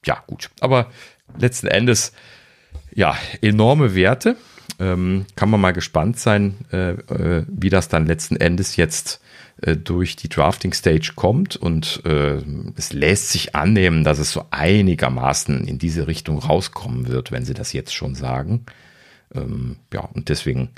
ja, 0.04 0.22
gut. 0.26 0.50
Aber 0.60 0.90
letzten 1.38 1.68
Endes, 1.68 2.12
ja, 2.92 3.16
enorme 3.40 3.94
Werte. 3.94 4.36
Ähm, 4.80 5.26
kann 5.34 5.50
man 5.50 5.60
mal 5.60 5.72
gespannt 5.72 6.18
sein, 6.18 6.56
äh, 6.72 6.90
äh 6.90 7.44
wie 7.48 7.70
das 7.70 7.88
dann 7.88 8.06
letzten 8.06 8.36
Endes 8.36 8.76
jetzt 8.76 9.20
äh, 9.62 9.76
durch 9.76 10.16
die 10.16 10.28
Drafting 10.28 10.72
Stage 10.72 11.12
kommt 11.16 11.56
und 11.56 12.02
äh, 12.04 12.40
es 12.76 12.92
lässt 12.92 13.30
sich 13.30 13.54
annehmen, 13.54 14.04
dass 14.04 14.18
es 14.18 14.30
so 14.30 14.44
einigermaßen 14.50 15.66
in 15.66 15.78
diese 15.78 16.06
Richtung 16.06 16.38
rauskommen 16.38 17.08
wird, 17.08 17.32
wenn 17.32 17.44
sie 17.44 17.54
das 17.54 17.72
jetzt 17.72 17.94
schon 17.94 18.14
sagen. 18.14 18.66
Ähm, 19.34 19.76
ja, 19.92 20.00
und 20.00 20.28
deswegen 20.28 20.70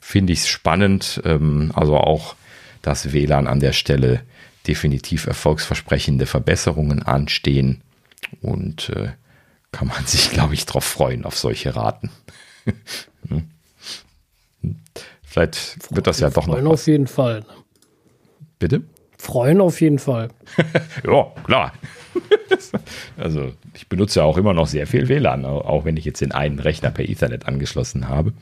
finde 0.00 0.32
ich 0.32 0.40
es 0.40 0.48
spannend, 0.48 1.20
ähm, 1.24 1.72
also 1.74 1.96
auch 1.96 2.36
dass 2.82 3.12
WLAN 3.12 3.46
an 3.46 3.60
der 3.60 3.72
Stelle 3.72 4.22
definitiv 4.66 5.26
erfolgsversprechende 5.26 6.26
Verbesserungen 6.26 7.02
anstehen 7.02 7.82
und 8.40 8.90
äh, 8.90 9.10
kann 9.72 9.88
man 9.88 10.04
sich, 10.06 10.30
glaube 10.30 10.54
ich, 10.54 10.66
darauf 10.66 10.84
freuen, 10.84 11.24
auf 11.24 11.36
solche 11.36 11.74
Raten. 11.76 12.10
Hm. 13.28 13.48
Vielleicht 15.22 15.94
wird 15.94 16.06
das 16.06 16.20
ja 16.20 16.30
doch 16.30 16.46
noch. 16.46 16.62
Auf 16.64 16.86
jeden 16.86 17.06
Fall. 17.06 17.44
Bitte? 18.58 18.82
Freuen 19.18 19.60
auf 19.60 19.80
jeden 19.80 19.98
Fall. 19.98 20.28
ja, 21.04 21.26
klar. 21.44 21.72
also 23.16 23.52
ich 23.74 23.88
benutze 23.88 24.20
ja 24.20 24.24
auch 24.24 24.36
immer 24.36 24.52
noch 24.52 24.66
sehr 24.66 24.86
viel 24.86 25.08
WLAN, 25.08 25.44
auch 25.44 25.84
wenn 25.84 25.96
ich 25.96 26.04
jetzt 26.04 26.20
den 26.20 26.32
einen 26.32 26.58
Rechner 26.58 26.90
per 26.90 27.08
Ethernet 27.08 27.46
angeschlossen 27.46 28.08
habe. 28.08 28.32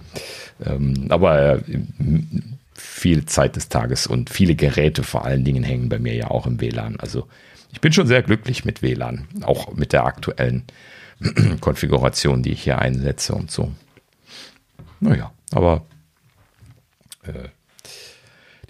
Ähm, 0.64 1.06
aber 1.08 1.56
äh, 1.56 1.80
viel 2.74 3.26
Zeit 3.26 3.56
des 3.56 3.68
Tages 3.68 4.06
und 4.06 4.30
viele 4.30 4.54
Geräte 4.54 5.02
vor 5.02 5.24
allen 5.24 5.44
Dingen 5.44 5.62
hängen 5.62 5.88
bei 5.88 5.98
mir 5.98 6.14
ja 6.14 6.30
auch 6.30 6.46
im 6.46 6.60
WLAN. 6.60 6.98
Also 7.00 7.28
ich 7.72 7.80
bin 7.80 7.92
schon 7.92 8.06
sehr 8.06 8.22
glücklich 8.22 8.64
mit 8.64 8.82
WLAN, 8.82 9.26
auch 9.42 9.72
mit 9.74 9.92
der 9.92 10.04
aktuellen 10.04 10.64
Konfiguration, 11.60 12.42
die 12.42 12.52
ich 12.52 12.62
hier 12.64 12.78
einsetze 12.78 13.34
und 13.34 13.50
so. 13.50 13.72
Naja, 15.00 15.32
aber 15.52 15.84
äh, 17.24 17.48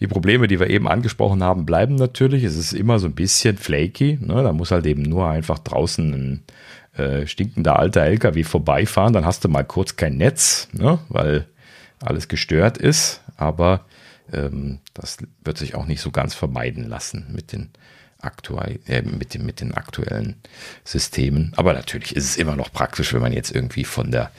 die 0.03 0.09
Probleme, 0.09 0.49
die 0.49 0.59
wir 0.59 0.69
eben 0.69 0.89
angesprochen 0.89 1.45
haben, 1.45 1.65
bleiben 1.65 1.95
natürlich. 1.95 2.43
Es 2.43 2.57
ist 2.57 2.73
immer 2.73 2.99
so 2.99 3.07
ein 3.07 3.15
bisschen 3.15 3.57
flaky. 3.57 4.19
Ne? 4.21 4.43
Da 4.43 4.53
muss 4.53 4.73
halt 4.73 4.85
eben 4.85 5.03
nur 5.03 5.29
einfach 5.29 5.61
draußen 5.61 6.13
ein 6.13 7.01
äh, 7.01 7.27
stinkender 7.29 7.79
alter 7.79 8.03
LKW 8.03 8.43
vorbeifahren. 8.43 9.13
Dann 9.13 9.25
hast 9.25 9.45
du 9.45 9.49
mal 9.49 9.63
kurz 9.63 9.95
kein 9.95 10.17
Netz, 10.17 10.69
ne? 10.73 10.99
weil 11.09 11.47
alles 12.01 12.27
gestört 12.27 12.79
ist. 12.79 13.23
Aber 13.37 13.87
ähm, 14.33 14.81
das 14.93 15.19
wird 15.45 15.57
sich 15.57 15.77
auch 15.77 15.87
nicht 15.87 16.01
so 16.01 16.11
ganz 16.11 16.35
vermeiden 16.35 16.89
lassen 16.89 17.27
mit 17.33 17.53
den 17.53 17.71
aktuell, 18.23 18.79
äh, 18.87 19.03
mit, 19.03 19.35
dem, 19.35 19.45
mit 19.45 19.61
den 19.61 19.75
aktuellen 19.75 20.37
Systemen. 20.85 21.53
Aber 21.57 21.73
natürlich 21.73 22.17
ist 22.17 22.25
es 22.25 22.37
immer 22.37 22.57
noch 22.57 22.73
praktisch, 22.73 23.13
wenn 23.13 23.21
man 23.21 23.33
jetzt 23.33 23.51
irgendwie 23.51 23.85
von 23.85 24.11
der, 24.11 24.31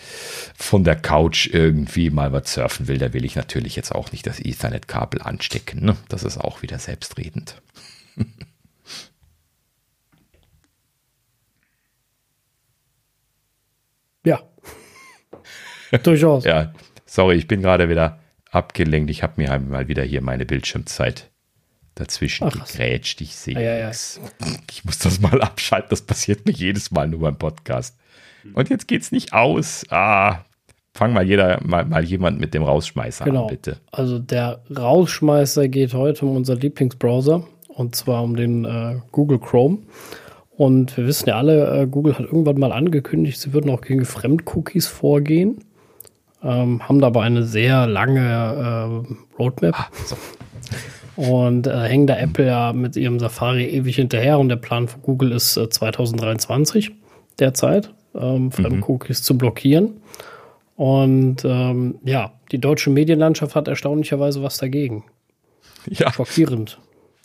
von 0.55 0.83
der 0.83 0.95
Couch 0.95 1.47
irgendwie 1.51 2.09
mal 2.09 2.31
was 2.31 2.53
surfen 2.53 2.87
will. 2.87 2.97
Da 2.97 3.13
will 3.13 3.25
ich 3.25 3.35
natürlich 3.35 3.75
jetzt 3.75 3.93
auch 3.93 4.11
nicht 4.11 4.25
das 4.25 4.39
Ethernet-Kabel 4.39 5.21
anstecken. 5.21 5.85
Ne? 5.85 5.95
Das 6.09 6.23
ist 6.23 6.37
auch 6.37 6.61
wieder 6.61 6.79
selbstredend. 6.79 7.61
ja. 14.25 14.41
Durchaus. 16.03 16.43
Ja, 16.45 16.73
sorry, 17.05 17.35
ich 17.35 17.47
bin 17.47 17.61
gerade 17.61 17.87
wieder 17.89 18.19
abgelenkt. 18.49 19.11
Ich 19.11 19.21
habe 19.23 19.33
mir 19.41 19.59
mal 19.59 19.87
wieder 19.87 20.03
hier 20.03 20.21
meine 20.21 20.45
Bildschirmzeit 20.45 21.32
dazwischen 21.95 22.47
Ach, 22.47 22.51
gegrätscht. 22.51 23.21
Ich 23.21 23.35
sehe 23.35 23.55
ja, 23.55 23.77
ja. 23.77 23.91
Ich 24.69 24.85
muss 24.85 24.99
das 24.99 25.19
mal 25.19 25.41
abschalten. 25.41 25.89
Das 25.89 26.01
passiert 26.01 26.45
mir 26.45 26.53
jedes 26.53 26.91
Mal 26.91 27.07
nur 27.07 27.21
beim 27.21 27.37
Podcast. 27.37 27.97
Und 28.53 28.69
jetzt 28.69 28.87
geht's 28.87 29.11
nicht 29.11 29.33
aus. 29.33 29.85
Ah, 29.89 30.39
fang 30.93 31.13
mal 31.13 31.25
jeder 31.25 31.59
mal, 31.63 31.85
mal 31.85 32.03
jemand 32.03 32.39
mit 32.39 32.53
dem 32.53 32.63
Rausschmeißer 32.63 33.25
genau. 33.25 33.43
an, 33.43 33.47
bitte. 33.49 33.77
Also 33.91 34.19
der 34.19 34.61
Rausschmeißer 34.75 35.67
geht 35.67 35.93
heute 35.93 36.25
um 36.25 36.35
unseren 36.35 36.59
Lieblingsbrowser 36.59 37.47
und 37.69 37.95
zwar 37.95 38.23
um 38.23 38.35
den 38.35 38.65
äh, 38.65 38.99
Google 39.11 39.39
Chrome. 39.39 39.79
Und 40.55 40.95
wir 40.97 41.07
wissen 41.07 41.29
ja 41.29 41.37
alle, 41.37 41.81
äh, 41.81 41.87
Google 41.87 42.13
hat 42.13 42.25
irgendwann 42.25 42.59
mal 42.59 42.71
angekündigt, 42.71 43.39
sie 43.39 43.53
würden 43.53 43.71
auch 43.71 43.81
gegen 43.81 44.05
Fremdcookies 44.05 44.87
vorgehen. 44.87 45.63
Ähm, 46.43 46.87
haben 46.87 46.99
dabei 46.99 47.23
eine 47.23 47.43
sehr 47.43 47.87
lange 47.87 48.19
äh, 48.19 49.39
Roadmap. 49.39 49.79
Ah, 49.79 49.87
so. 50.05 50.17
Und 51.15 51.67
äh, 51.67 51.81
hängen 51.81 52.07
da 52.07 52.17
Apple 52.17 52.47
ja 52.47 52.73
mit 52.73 52.95
ihrem 52.95 53.19
Safari 53.19 53.65
ewig 53.65 53.95
hinterher 53.95 54.39
und 54.39 54.49
der 54.49 54.55
Plan 54.55 54.87
von 54.87 55.01
Google 55.01 55.31
ist 55.31 55.57
äh, 55.57 55.69
2023 55.69 56.91
derzeit, 57.39 57.93
ähm, 58.15 58.51
Fremdcookies 58.51 59.21
mhm. 59.21 59.23
zu 59.23 59.37
blockieren. 59.37 60.01
Und 60.75 61.45
ähm, 61.45 61.99
ja, 62.03 62.33
die 62.51 62.59
deutsche 62.59 62.89
Medienlandschaft 62.89 63.55
hat 63.55 63.67
erstaunlicherweise 63.67 64.41
was 64.41 64.57
dagegen. 64.57 65.03
Ja. 65.87 66.11
Schockierend. 66.11 66.79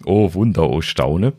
Oh, 0.04 0.34
Wunder, 0.34 0.68
oh 0.68 0.80
Staune. 0.80 1.32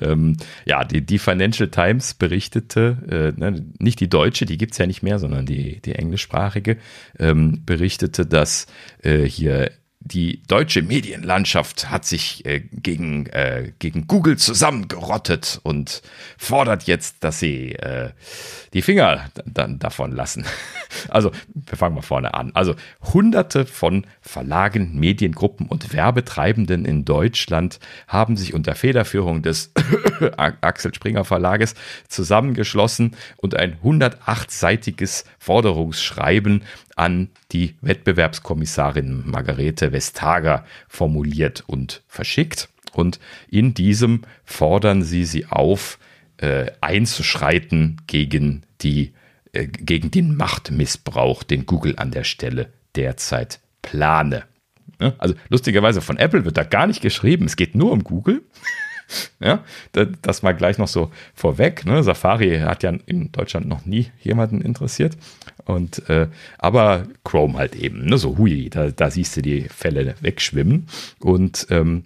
ähm, 0.00 0.36
ja, 0.64 0.84
die, 0.84 1.04
die 1.04 1.18
Financial 1.18 1.68
Times 1.68 2.14
berichtete, 2.14 3.34
äh, 3.36 3.38
ne, 3.38 3.64
nicht 3.78 4.00
die 4.00 4.08
deutsche, 4.08 4.46
die 4.46 4.58
gibt 4.58 4.72
es 4.72 4.78
ja 4.78 4.86
nicht 4.86 5.02
mehr, 5.02 5.18
sondern 5.18 5.46
die, 5.46 5.80
die 5.80 5.94
englischsprachige, 5.94 6.78
ähm, 7.18 7.62
berichtete, 7.66 8.26
dass 8.26 8.66
äh, 9.02 9.24
hier 9.24 9.70
die 10.02 10.42
deutsche 10.48 10.82
Medienlandschaft 10.82 11.90
hat 11.90 12.06
sich 12.06 12.44
äh, 12.46 12.60
gegen, 12.60 13.26
äh, 13.26 13.72
gegen 13.78 14.06
Google 14.06 14.38
zusammengerottet 14.38 15.60
und 15.62 16.00
fordert 16.38 16.84
jetzt, 16.84 17.22
dass 17.22 17.38
sie 17.38 17.74
äh, 17.74 18.10
die 18.72 18.80
Finger 18.80 19.30
dann 19.44 19.78
davon 19.78 20.12
lassen. 20.12 20.44
Also, 21.08 21.30
wir 21.54 21.78
fangen 21.78 21.94
mal 21.94 22.02
vorne 22.02 22.34
an. 22.34 22.50
Also, 22.54 22.74
hunderte 23.12 23.64
von 23.64 24.06
Verlagen, 24.20 24.98
Mediengruppen 24.98 25.66
und 25.66 25.92
Werbetreibenden 25.92 26.84
in 26.84 27.04
Deutschland 27.04 27.78
haben 28.08 28.36
sich 28.36 28.54
unter 28.54 28.74
Federführung 28.74 29.40
des 29.42 29.72
Axel 30.36 30.92
Springer 30.92 31.24
Verlages 31.24 31.74
zusammengeschlossen 32.08 33.16
und 33.36 33.56
ein 33.56 33.78
108-seitiges 33.84 35.24
Forderungsschreiben 35.38 36.64
an 37.00 37.30
die 37.50 37.74
Wettbewerbskommissarin 37.80 39.22
Margarete 39.24 39.90
Vestager 39.90 40.66
formuliert 40.86 41.64
und 41.66 42.02
verschickt. 42.06 42.68
Und 42.92 43.18
in 43.48 43.72
diesem 43.72 44.22
fordern 44.44 45.02
sie 45.02 45.24
sie 45.24 45.46
auf, 45.46 45.98
äh, 46.36 46.70
einzuschreiten 46.80 48.02
gegen 48.06 48.64
die 48.82 49.12
äh, 49.52 49.66
gegen 49.66 50.10
den 50.10 50.36
Machtmissbrauch, 50.36 51.42
den 51.42 51.64
Google 51.64 51.94
an 51.96 52.10
der 52.10 52.24
Stelle 52.24 52.72
derzeit 52.94 53.60
plane. 53.82 54.44
Also 55.18 55.34
lustigerweise 55.48 56.02
von 56.02 56.18
Apple 56.18 56.44
wird 56.44 56.58
da 56.58 56.64
gar 56.64 56.86
nicht 56.86 57.00
geschrieben, 57.00 57.46
es 57.46 57.56
geht 57.56 57.74
nur 57.74 57.92
um 57.92 58.04
Google. 58.04 58.42
Ja, 59.40 59.64
das 60.22 60.42
mal 60.42 60.52
gleich 60.52 60.78
noch 60.78 60.88
so 60.88 61.10
vorweg. 61.34 61.86
Ne? 61.86 62.02
Safari 62.02 62.58
hat 62.58 62.82
ja 62.82 62.92
in 63.06 63.32
Deutschland 63.32 63.66
noch 63.66 63.86
nie 63.86 64.10
jemanden 64.20 64.60
interessiert. 64.60 65.16
Und 65.64 66.08
äh, 66.08 66.28
aber 66.58 67.06
Chrome 67.24 67.58
halt 67.58 67.74
eben, 67.74 68.04
ne? 68.04 68.18
so 68.18 68.36
hui, 68.36 68.68
da, 68.70 68.90
da 68.90 69.10
siehst 69.10 69.36
du 69.36 69.42
die 69.42 69.62
Fälle 69.62 70.14
wegschwimmen. 70.20 70.88
Und 71.20 71.66
ähm, 71.70 72.04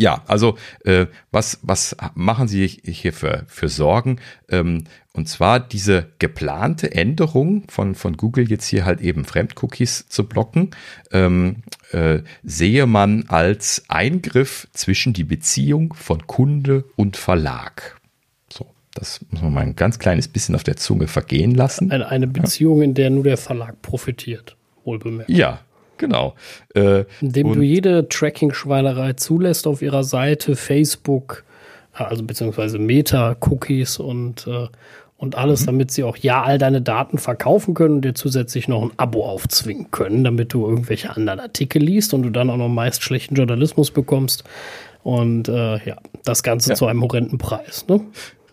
ja, 0.00 0.22
also 0.26 0.56
äh, 0.84 1.06
was, 1.30 1.58
was 1.62 1.94
machen 2.14 2.48
Sie 2.48 2.66
hier 2.66 3.12
für, 3.12 3.44
für 3.48 3.68
Sorgen? 3.68 4.18
Ähm, 4.48 4.84
und 5.12 5.28
zwar 5.28 5.60
diese 5.60 6.06
geplante 6.18 6.94
Änderung 6.94 7.64
von, 7.68 7.94
von 7.94 8.16
Google 8.16 8.48
jetzt 8.48 8.66
hier 8.66 8.86
halt 8.86 9.02
eben 9.02 9.26
Fremdcookies 9.26 10.08
zu 10.08 10.26
blocken, 10.26 10.70
ähm, 11.12 11.56
äh, 11.90 12.20
sehe 12.42 12.86
man 12.86 13.26
als 13.28 13.84
Eingriff 13.88 14.68
zwischen 14.72 15.12
die 15.12 15.24
Beziehung 15.24 15.92
von 15.92 16.26
Kunde 16.26 16.84
und 16.96 17.18
Verlag. 17.18 18.00
So, 18.50 18.72
das 18.94 19.20
muss 19.28 19.42
man 19.42 19.52
mal 19.52 19.60
ein 19.60 19.76
ganz 19.76 19.98
kleines 19.98 20.28
bisschen 20.28 20.54
auf 20.54 20.64
der 20.64 20.76
Zunge 20.76 21.08
vergehen 21.08 21.54
lassen. 21.54 21.90
Eine, 21.90 22.08
eine 22.08 22.26
Beziehung, 22.26 22.78
ja. 22.78 22.84
in 22.84 22.94
der 22.94 23.10
nur 23.10 23.24
der 23.24 23.36
Verlag 23.36 23.82
profitiert, 23.82 24.56
wohlbemerkt. 24.84 25.28
Ja, 25.28 25.60
genau. 26.00 26.34
Äh, 26.74 27.04
Indem 27.20 27.52
du 27.52 27.62
jede 27.62 28.08
Tracking-Schweinerei 28.08 29.12
zulässt 29.12 29.68
auf 29.68 29.82
ihrer 29.82 30.02
Seite, 30.02 30.56
Facebook, 30.56 31.44
also 31.92 32.24
beziehungsweise 32.24 32.78
Meta-Cookies 32.78 33.98
und, 33.98 34.48
äh, 34.48 34.66
und 35.16 35.36
alles, 35.36 35.62
mhm. 35.62 35.66
damit 35.66 35.90
sie 35.92 36.02
auch 36.02 36.16
ja 36.16 36.42
all 36.42 36.58
deine 36.58 36.82
Daten 36.82 37.18
verkaufen 37.18 37.74
können 37.74 37.96
und 37.96 38.04
dir 38.04 38.14
zusätzlich 38.14 38.66
noch 38.66 38.82
ein 38.82 38.92
Abo 38.96 39.24
aufzwingen 39.24 39.90
können, 39.92 40.24
damit 40.24 40.52
du 40.52 40.66
irgendwelche 40.66 41.14
anderen 41.14 41.38
Artikel 41.38 41.82
liest 41.82 42.14
und 42.14 42.22
du 42.22 42.30
dann 42.30 42.50
auch 42.50 42.56
noch 42.56 42.68
meist 42.68 43.02
schlechten 43.04 43.36
Journalismus 43.36 43.92
bekommst. 43.92 44.44
Und 45.02 45.48
äh, 45.48 45.84
ja, 45.86 45.96
das 46.24 46.42
Ganze 46.42 46.70
ja. 46.70 46.74
zu 46.74 46.86
einem 46.86 47.02
horrenden 47.02 47.38
Preis. 47.38 47.86
Ne? 47.88 48.00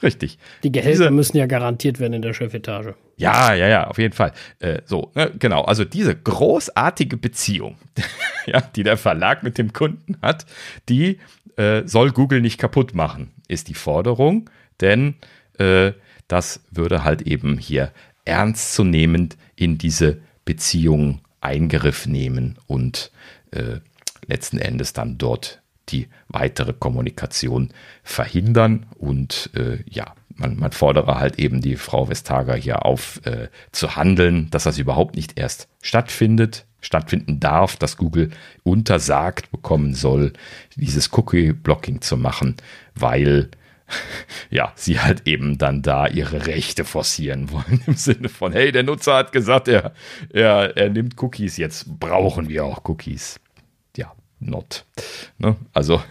Richtig. 0.04 0.38
Die 0.64 0.72
Gehälter 0.72 1.06
diese, 1.06 1.12
müssen 1.12 1.38
ja 1.38 1.46
garantiert 1.46 2.00
werden 2.00 2.14
in 2.14 2.22
der 2.22 2.34
Chefetage. 2.34 2.96
Ja, 3.16 3.54
ja, 3.54 3.68
ja, 3.68 3.88
auf 3.88 3.98
jeden 3.98 4.14
Fall. 4.14 4.32
Äh, 4.60 4.82
so, 4.86 5.12
ne, 5.16 5.32
genau. 5.38 5.64
Also 5.64 5.86
diese 5.86 6.16
großartige 6.16 7.18
Beziehung, 7.18 7.78
ja, 8.46 8.62
die 8.62 8.84
der 8.84 8.98
Verlag 8.98 9.44
mit 9.44 9.58
dem 9.58 9.74
Kunden 9.74 10.18
hat, 10.22 10.46
die 10.90 11.20
äh, 11.56 11.84
soll 11.86 12.12
Google 12.12 12.42
nicht 12.42 12.60
kaputt 12.60 12.94
machen, 12.94 13.32
ist 13.48 13.68
die 13.68 13.74
Forderung. 13.74 14.50
Denn 14.82 15.16
äh, 15.58 15.94
das 16.28 16.62
würde 16.72 17.04
halt 17.04 17.24
eben 17.24 17.58
hier 17.58 17.92
ernstzunehmend 18.26 19.38
in 19.56 19.78
diese 19.78 20.20
Beziehung 20.46 21.22
Eingriff 21.42 22.06
nehmen 22.06 22.58
und 22.68 23.12
äh, 23.52 23.80
letzten 24.28 24.58
Endes 24.58 24.94
dann 24.94 25.18
dort 25.18 25.62
die 25.90 26.08
weitere 26.28 26.74
Kommunikation 26.74 27.70
verhindern. 28.04 28.86
Und 28.98 29.50
äh, 29.56 29.80
ja, 29.90 30.14
man, 30.36 30.58
man 30.58 30.72
fordere 30.72 31.20
halt 31.20 31.40
eben 31.40 31.62
die 31.62 31.76
Frau 31.76 32.10
Vestager 32.10 32.56
hier 32.56 32.86
auf 32.86 33.22
äh, 33.26 33.50
zu 33.72 33.96
handeln, 33.96 34.50
dass 34.52 34.64
das 34.64 34.78
überhaupt 34.78 35.16
nicht 35.16 35.38
erst 35.38 35.68
stattfindet, 35.82 36.66
stattfinden 36.82 37.40
darf, 37.40 37.76
dass 37.76 37.98
Google 37.98 38.30
untersagt 38.64 39.52
bekommen 39.52 39.94
soll, 39.94 40.34
dieses 40.76 41.12
Cookie-Blocking 41.14 42.02
zu 42.02 42.18
machen, 42.18 42.56
weil 42.96 43.50
ja, 44.50 44.74
sie 44.76 45.00
halt 45.00 45.28
eben 45.28 45.58
dann 45.58 45.82
da 45.82 46.08
ihre 46.08 46.46
Rechte 46.46 46.84
forcieren 46.84 47.52
wollen 47.52 47.82
im 47.88 47.96
Sinne 47.96 48.30
von, 48.30 48.52
hey, 48.52 48.72
der 48.72 48.84
Nutzer 48.84 49.16
hat 49.16 49.32
gesagt, 49.32 49.68
er, 49.68 49.94
er, 50.32 50.76
er 50.76 50.90
nimmt 50.90 51.22
Cookies, 51.22 51.58
jetzt 51.58 52.00
brauchen 52.00 52.50
wir 52.50 52.66
auch 52.66 52.84
Cookies 52.86 53.40
not. 54.40 54.86
Ne? 55.38 55.56
Also, 55.74 56.02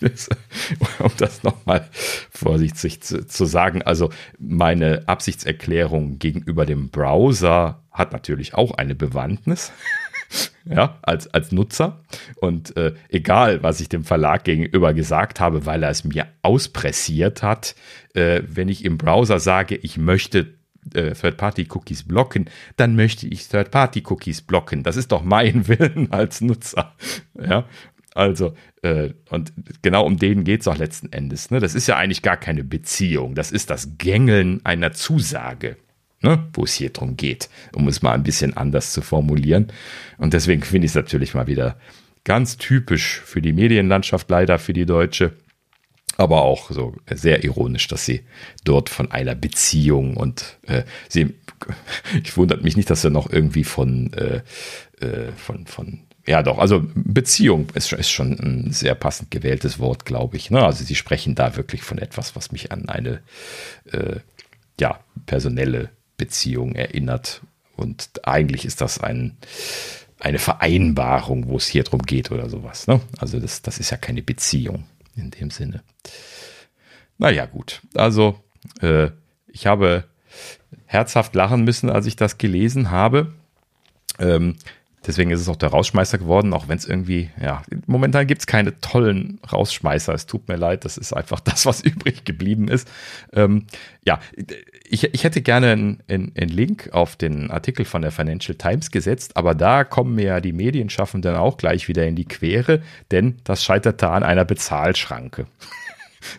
um 0.98 1.10
das 1.16 1.42
nochmal 1.42 1.88
vorsichtig 2.30 3.00
zu, 3.02 3.26
zu, 3.26 3.44
sagen, 3.46 3.82
also 3.82 4.10
meine 4.38 5.08
Absichtserklärung 5.08 6.18
gegenüber 6.18 6.66
dem 6.66 6.90
Browser 6.90 7.82
hat 7.90 8.12
natürlich 8.12 8.54
auch 8.54 8.72
eine 8.72 8.94
Bewandtnis. 8.94 9.72
ja, 10.64 10.98
als, 11.02 11.32
als 11.32 11.52
Nutzer. 11.52 12.00
Und 12.36 12.76
äh, 12.76 12.94
egal, 13.08 13.62
was 13.62 13.80
ich 13.80 13.88
dem 13.88 14.04
Verlag 14.04 14.44
gegenüber 14.44 14.94
gesagt 14.94 15.40
habe, 15.40 15.66
weil 15.66 15.82
er 15.82 15.90
es 15.90 16.04
mir 16.04 16.26
auspressiert 16.42 17.42
hat, 17.42 17.74
äh, 18.14 18.42
wenn 18.46 18.68
ich 18.68 18.84
im 18.84 18.98
Browser 18.98 19.38
sage, 19.38 19.76
ich 19.76 19.96
möchte 19.96 20.54
äh, 20.94 21.12
Third-Party-Cookies 21.12 22.04
blocken, 22.04 22.50
dann 22.76 22.96
möchte 22.96 23.26
ich 23.26 23.48
Third-Party-Cookies 23.48 24.42
blocken. 24.42 24.82
Das 24.82 24.96
ist 24.96 25.12
doch 25.12 25.22
mein 25.22 25.68
Willen 25.68 26.12
als 26.12 26.40
Nutzer. 26.40 26.94
Ja, 27.40 27.66
also, 28.14 28.54
äh, 28.82 29.10
und 29.28 29.52
genau 29.82 30.06
um 30.06 30.18
den 30.18 30.44
geht 30.44 30.60
es 30.60 30.68
auch 30.68 30.76
letzten 30.76 31.12
Endes. 31.12 31.50
Ne? 31.50 31.58
Das 31.58 31.74
ist 31.74 31.88
ja 31.88 31.96
eigentlich 31.96 32.22
gar 32.22 32.36
keine 32.36 32.62
Beziehung. 32.62 33.34
Das 33.34 33.50
ist 33.50 33.70
das 33.70 33.98
Gängeln 33.98 34.60
einer 34.64 34.92
Zusage, 34.92 35.76
ne? 36.22 36.46
wo 36.52 36.62
es 36.64 36.74
hier 36.74 36.90
drum 36.90 37.16
geht, 37.16 37.50
um 37.74 37.88
es 37.88 38.02
mal 38.02 38.12
ein 38.12 38.22
bisschen 38.22 38.56
anders 38.56 38.92
zu 38.92 39.02
formulieren. 39.02 39.66
Und 40.16 40.32
deswegen 40.32 40.62
finde 40.62 40.86
ich 40.86 40.92
es 40.92 40.96
natürlich 40.96 41.34
mal 41.34 41.48
wieder 41.48 41.76
ganz 42.22 42.56
typisch 42.56 43.20
für 43.20 43.42
die 43.42 43.52
Medienlandschaft, 43.52 44.30
leider 44.30 44.58
für 44.58 44.72
die 44.72 44.86
deutsche 44.86 45.32
aber 46.16 46.42
auch 46.42 46.70
so 46.70 46.94
sehr 47.12 47.44
ironisch, 47.44 47.88
dass 47.88 48.04
sie 48.04 48.24
dort 48.64 48.88
von 48.88 49.10
einer 49.10 49.34
Beziehung 49.34 50.16
und 50.16 50.58
äh, 50.66 50.84
sie, 51.08 51.34
ich 52.22 52.36
wundert 52.36 52.62
mich 52.62 52.76
nicht, 52.76 52.90
dass 52.90 53.04
er 53.04 53.10
noch 53.10 53.30
irgendwie 53.30 53.64
von, 53.64 54.12
äh, 54.12 54.42
äh, 55.04 55.32
von, 55.36 55.66
von, 55.66 56.00
ja 56.26 56.42
doch, 56.42 56.58
also 56.58 56.84
Beziehung 56.94 57.68
ist, 57.74 57.92
ist 57.92 58.10
schon 58.10 58.32
ein 58.32 58.72
sehr 58.72 58.94
passend 58.94 59.30
gewähltes 59.30 59.78
Wort, 59.78 60.04
glaube 60.04 60.36
ich. 60.36 60.50
Ne? 60.50 60.64
Also 60.64 60.84
sie 60.84 60.94
sprechen 60.94 61.34
da 61.34 61.56
wirklich 61.56 61.82
von 61.82 61.98
etwas, 61.98 62.36
was 62.36 62.52
mich 62.52 62.70
an 62.72 62.88
eine, 62.88 63.20
äh, 63.90 64.20
ja, 64.80 65.00
personelle 65.26 65.90
Beziehung 66.16 66.74
erinnert. 66.74 67.42
Und 67.76 68.08
eigentlich 68.22 68.64
ist 68.64 68.80
das 68.80 68.98
ein, 68.98 69.36
eine 70.20 70.38
Vereinbarung, 70.38 71.48
wo 71.48 71.56
es 71.56 71.66
hier 71.66 71.82
drum 71.82 72.02
geht 72.02 72.30
oder 72.30 72.48
sowas. 72.48 72.86
Ne? 72.86 73.00
Also 73.18 73.40
das, 73.40 73.62
das 73.62 73.78
ist 73.78 73.90
ja 73.90 73.96
keine 73.96 74.22
Beziehung 74.22 74.84
in 75.16 75.30
dem 75.30 75.50
Sinne. 75.50 75.82
Naja, 77.18 77.46
gut. 77.46 77.82
Also, 77.94 78.40
äh, 78.80 79.10
ich 79.46 79.66
habe 79.66 80.04
herzhaft 80.86 81.34
lachen 81.34 81.64
müssen, 81.64 81.90
als 81.90 82.06
ich 82.06 82.16
das 82.16 82.38
gelesen 82.38 82.90
habe. 82.90 83.32
Ähm, 84.18 84.56
deswegen 85.06 85.30
ist 85.30 85.40
es 85.40 85.48
auch 85.48 85.56
der 85.56 85.70
Rausschmeißer 85.70 86.18
geworden, 86.18 86.52
auch 86.52 86.68
wenn 86.68 86.78
es 86.78 86.86
irgendwie, 86.86 87.30
ja, 87.40 87.62
momentan 87.86 88.26
gibt 88.26 88.42
es 88.42 88.46
keine 88.46 88.80
tollen 88.80 89.40
Rausschmeißer. 89.50 90.14
Es 90.14 90.26
tut 90.26 90.48
mir 90.48 90.56
leid, 90.56 90.84
das 90.84 90.96
ist 90.96 91.12
einfach 91.12 91.40
das, 91.40 91.66
was 91.66 91.80
übrig 91.80 92.24
geblieben 92.24 92.68
ist. 92.68 92.88
Ähm, 93.32 93.66
ja, 94.04 94.20
ich, 94.86 95.04
ich 95.14 95.24
hätte 95.24 95.40
gerne 95.40 95.72
einen, 95.72 96.02
einen, 96.08 96.48
Link 96.48 96.90
auf 96.92 97.16
den 97.16 97.50
Artikel 97.50 97.84
von 97.84 98.02
der 98.02 98.10
Financial 98.10 98.56
Times 98.56 98.90
gesetzt, 98.90 99.36
aber 99.36 99.54
da 99.54 99.84
kommen 99.84 100.14
mir 100.14 100.24
ja 100.24 100.40
die 100.40 100.52
Medienschaffenden 100.52 101.36
auch 101.36 101.56
gleich 101.56 101.88
wieder 101.88 102.06
in 102.06 102.16
die 102.16 102.26
Quere, 102.26 102.82
denn 103.10 103.36
das 103.44 103.64
scheiterte 103.64 104.10
an 104.10 104.22
einer 104.22 104.44
Bezahlschranke. 104.44 105.46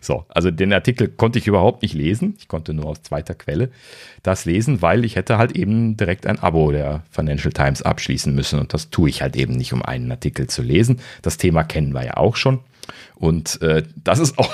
So, 0.02 0.26
also 0.30 0.50
den 0.50 0.74
Artikel 0.74 1.08
konnte 1.10 1.38
ich 1.38 1.46
überhaupt 1.46 1.84
nicht 1.84 1.94
lesen. 1.94 2.34
Ich 2.40 2.48
konnte 2.48 2.74
nur 2.74 2.88
aus 2.88 3.04
zweiter 3.04 3.36
Quelle 3.36 3.70
das 4.24 4.46
lesen, 4.46 4.82
weil 4.82 5.06
ich 5.06 5.16
hätte 5.16 5.38
halt 5.38 5.52
eben 5.52 5.96
direkt 5.96 6.26
ein 6.26 6.40
Abo 6.40 6.72
der 6.72 7.04
Financial 7.12 7.54
Times 7.54 7.84
abschließen 7.84 8.34
müssen. 8.34 8.60
Und 8.60 8.74
das 8.74 8.90
tue 8.90 9.10
ich 9.10 9.22
halt 9.22 9.36
eben 9.36 9.54
nicht, 9.54 9.74
um 9.74 9.84
einen 9.84 10.10
Artikel 10.10 10.48
zu 10.48 10.64
lesen. 10.64 11.02
Das 11.22 11.38
Thema 11.38 11.64
kennen 11.64 11.94
wir 11.94 12.04
ja 12.04 12.18
auch 12.18 12.36
schon. 12.36 12.62
Und 13.14 13.62
äh, 13.62 13.84
das 14.04 14.18
ist 14.18 14.40
auch 14.40 14.52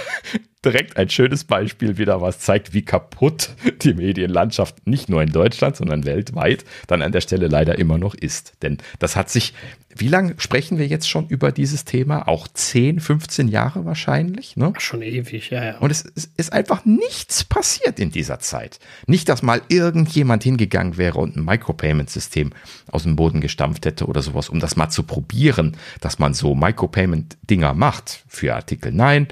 direkt 0.63 0.97
ein 0.97 1.09
schönes 1.09 1.43
Beispiel 1.43 1.97
wieder, 1.97 2.21
was 2.21 2.39
zeigt, 2.39 2.73
wie 2.73 2.83
kaputt 2.83 3.49
die 3.81 3.95
Medienlandschaft 3.95 4.87
nicht 4.87 5.09
nur 5.09 5.21
in 5.21 5.31
Deutschland, 5.31 5.75
sondern 5.75 6.05
weltweit 6.05 6.65
dann 6.87 7.01
an 7.01 7.11
der 7.11 7.21
Stelle 7.21 7.47
leider 7.47 7.79
immer 7.79 7.97
noch 7.97 8.13
ist. 8.13 8.53
Denn 8.61 8.77
das 8.99 9.15
hat 9.15 9.31
sich, 9.31 9.53
wie 9.95 10.07
lange 10.07 10.35
sprechen 10.37 10.77
wir 10.77 10.85
jetzt 10.85 11.09
schon 11.09 11.27
über 11.27 11.51
dieses 11.51 11.83
Thema? 11.83 12.27
Auch 12.27 12.47
10, 12.47 12.99
15 12.99 13.47
Jahre 13.47 13.85
wahrscheinlich? 13.85 14.55
Ne? 14.55 14.73
Schon 14.77 15.01
ewig, 15.01 15.49
ja, 15.49 15.63
ja. 15.63 15.77
Und 15.79 15.89
es, 15.89 16.05
es 16.15 16.29
ist 16.37 16.53
einfach 16.53 16.85
nichts 16.85 17.43
passiert 17.43 17.99
in 17.99 18.11
dieser 18.11 18.39
Zeit. 18.39 18.79
Nicht, 19.07 19.29
dass 19.29 19.41
mal 19.41 19.63
irgendjemand 19.67 20.43
hingegangen 20.43 20.97
wäre 20.97 21.17
und 21.17 21.37
ein 21.37 21.43
Micropayment-System 21.43 22.51
aus 22.91 23.03
dem 23.03 23.15
Boden 23.15 23.41
gestampft 23.41 23.87
hätte 23.87 24.05
oder 24.05 24.21
sowas, 24.21 24.47
um 24.49 24.59
das 24.59 24.75
mal 24.75 24.89
zu 24.89 25.03
probieren, 25.03 25.75
dass 26.01 26.19
man 26.19 26.35
so 26.35 26.53
Micropayment-Dinger 26.53 27.73
macht 27.73 28.23
für 28.27 28.53
Artikel. 28.53 28.91
Nein, 28.91 29.27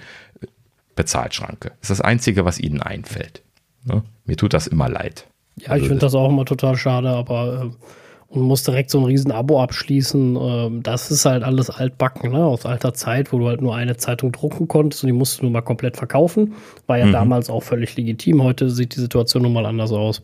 Bezahlschranke. 1.00 1.72
Das 1.80 1.90
ist 1.90 2.00
das 2.00 2.02
Einzige, 2.02 2.44
was 2.44 2.60
ihnen 2.60 2.82
einfällt. 2.82 3.42
Ne? 3.86 4.04
Mir 4.26 4.36
tut 4.36 4.54
das 4.54 4.68
immer 4.68 4.90
leid. 4.90 5.28
Ja, 5.56 5.68
ich 5.68 5.72
also 5.72 5.86
finde 5.86 6.00
das 6.00 6.14
auch 6.14 6.28
immer 6.28 6.44
total 6.44 6.76
schade, 6.76 7.10
aber 7.10 7.72
äh, 7.72 7.86
und 8.28 8.42
muss 8.42 8.64
direkt 8.64 8.90
so 8.90 9.00
ein 9.00 9.06
riesen 9.06 9.32
Abo 9.32 9.64
abschließen. 9.64 10.36
Äh, 10.36 10.82
das 10.84 11.10
ist 11.10 11.24
halt 11.24 11.44
alles 11.44 11.70
altbacken, 11.70 12.34
ne? 12.34 12.44
aus 12.44 12.66
alter 12.66 12.94
Zeit, 12.94 13.32
wo 13.32 13.40
du 13.40 13.48
halt 13.48 13.62
nur 13.62 13.78
eine 13.78 13.96
Zeitung 13.96 14.34
drucken 14.34 14.68
konntest 14.68 15.04
und 15.04 15.08
die 15.08 15.14
musst 15.14 15.40
du 15.40 15.44
nur 15.44 15.52
mal 15.52 15.62
komplett 15.62 15.96
verkaufen. 15.96 16.56
War 16.86 16.98
ja 16.98 17.06
mhm. 17.06 17.14
damals 17.14 17.50
auch 17.50 17.64
völlig 17.64 17.96
legitim. 17.96 18.44
Heute 18.44 18.70
sieht 18.70 18.98
die 18.98 19.00
Situation 19.00 19.44
nun 19.44 19.54
mal 19.54 19.66
anders 19.66 19.94
aus. 19.94 20.20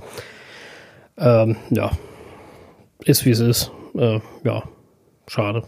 Ähm, 1.17 1.55
ja, 1.69 1.91
ist 3.05 3.23
wie 3.23 3.31
es 3.31 3.39
ist. 3.39 3.71
Äh, 3.95 4.19
ja, 4.43 4.63
schade. 5.25 5.63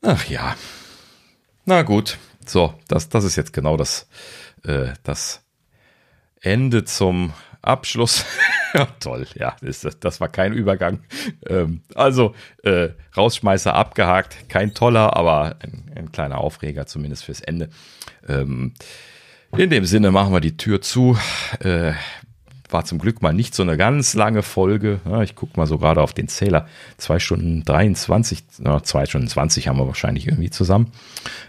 Ach 0.00 0.24
ja. 0.24 0.56
Na 1.66 1.82
gut, 1.82 2.16
so, 2.46 2.74
das, 2.88 3.08
das 3.08 3.24
ist 3.24 3.36
jetzt 3.36 3.52
genau 3.52 3.76
das, 3.76 4.08
äh, 4.64 4.88
das 5.02 5.42
Ende 6.40 6.84
zum 6.84 7.32
Abschluss. 7.60 8.24
toll, 9.00 9.26
ja, 9.34 9.56
das, 9.60 9.86
das 10.00 10.20
war 10.20 10.28
kein 10.28 10.52
Übergang. 10.52 11.00
Ähm, 11.46 11.82
also, 11.94 12.34
äh, 12.64 12.90
Rausschmeißer 13.16 13.74
abgehakt, 13.74 14.48
kein 14.48 14.74
toller, 14.74 15.16
aber 15.16 15.56
ein, 15.60 15.92
ein 15.94 16.12
kleiner 16.12 16.38
Aufreger 16.38 16.86
zumindest 16.86 17.24
fürs 17.24 17.40
Ende. 17.40 17.68
Ähm, 18.28 18.74
in 19.56 19.68
dem 19.68 19.84
Sinne 19.84 20.10
machen 20.10 20.32
wir 20.32 20.40
die 20.40 20.56
Tür 20.56 20.80
zu. 20.80 21.18
Äh, 21.60 21.92
war 22.72 22.84
zum 22.84 22.98
Glück 22.98 23.22
mal 23.22 23.32
nicht 23.32 23.54
so 23.54 23.62
eine 23.62 23.76
ganz 23.76 24.14
lange 24.14 24.42
Folge. 24.42 25.00
Ja, 25.04 25.22
ich 25.22 25.34
gucke 25.34 25.58
mal 25.58 25.66
so 25.66 25.78
gerade 25.78 26.00
auf 26.00 26.12
den 26.12 26.28
Zähler. 26.28 26.66
Zwei 26.96 27.18
Stunden 27.18 27.64
23, 27.64 28.44
na, 28.58 28.82
zwei 28.82 29.06
Stunden 29.06 29.28
20 29.28 29.68
haben 29.68 29.78
wir 29.78 29.86
wahrscheinlich 29.86 30.26
irgendwie 30.26 30.50
zusammen. 30.50 30.92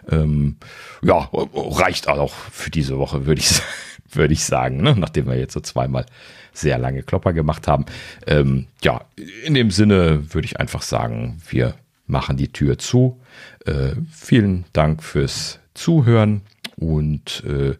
Ähm, 0.10 0.58
ja, 1.02 1.30
reicht 1.32 2.08
auch 2.08 2.34
für 2.34 2.70
diese 2.70 2.98
Woche, 2.98 3.26
würde 3.26 3.42
ich, 3.42 3.62
würde 4.12 4.34
ich 4.34 4.44
sagen, 4.44 4.82
ne? 4.82 4.96
nachdem 4.98 5.28
wir 5.28 5.38
jetzt 5.38 5.54
so 5.54 5.60
zweimal 5.60 6.06
sehr 6.54 6.78
lange 6.78 7.04
Klopper 7.04 7.34
gemacht 7.34 7.68
haben. 7.68 7.86
Ähm, 8.28 8.68
ja, 8.84 9.02
in 9.44 9.54
dem 9.54 9.72
Sinne 9.72 10.34
würde 10.34 10.46
ich 10.46 10.60
einfach 10.60 10.84
sagen, 10.84 11.42
wir 11.50 11.76
machen 12.06 12.38
die 12.38 12.52
Tür 12.52 12.78
zu. 12.78 13.20
Äh, 13.66 13.94
vielen 14.12 14.66
Dank 14.74 15.04
fürs 15.04 15.60
Zuhören 15.74 16.42
und 16.78 17.44
äh, 17.46 17.76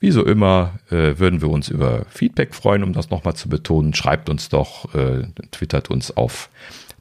wie 0.00 0.10
so 0.10 0.24
immer 0.24 0.78
äh, 0.90 1.18
würden 1.18 1.40
wir 1.40 1.48
uns 1.48 1.68
über 1.68 2.04
Feedback 2.10 2.54
freuen, 2.54 2.82
um 2.82 2.92
das 2.92 3.10
nochmal 3.10 3.34
zu 3.34 3.48
betonen. 3.48 3.94
Schreibt 3.94 4.28
uns 4.28 4.48
doch, 4.48 4.94
äh, 4.94 5.24
twittert 5.50 5.90
uns 5.90 6.16
auf 6.16 6.50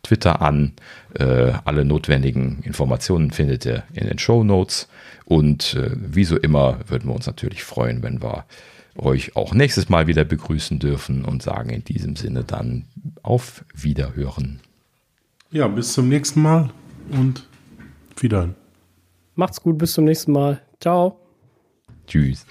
Twitter 0.03 0.41
an. 0.41 0.73
Äh, 1.13 1.53
alle 1.65 1.85
notwendigen 1.85 2.61
Informationen 2.63 3.31
findet 3.31 3.65
ihr 3.65 3.83
in 3.93 4.07
den 4.07 4.19
Show 4.19 4.43
Notes. 4.43 4.87
Und 5.25 5.75
äh, 5.75 5.91
wie 5.95 6.25
so 6.25 6.37
immer 6.37 6.79
würden 6.87 7.09
wir 7.09 7.15
uns 7.15 7.25
natürlich 7.25 7.63
freuen, 7.63 8.03
wenn 8.03 8.21
wir 8.21 8.45
euch 8.95 9.35
auch 9.35 9.53
nächstes 9.53 9.89
Mal 9.89 10.07
wieder 10.07 10.23
begrüßen 10.23 10.79
dürfen 10.79 11.25
und 11.25 11.41
sagen 11.41 11.69
in 11.69 11.83
diesem 11.83 12.15
Sinne 12.15 12.43
dann 12.43 12.85
auf 13.23 13.65
Wiederhören. 13.73 14.59
Ja, 15.51 15.67
bis 15.67 15.93
zum 15.93 16.09
nächsten 16.09 16.41
Mal 16.41 16.69
und 17.11 17.47
wieder. 18.17 18.49
Macht's 19.35 19.61
gut, 19.61 19.77
bis 19.77 19.93
zum 19.93 20.05
nächsten 20.05 20.31
Mal. 20.31 20.61
Ciao. 20.79 21.19
Tschüss. 22.07 22.45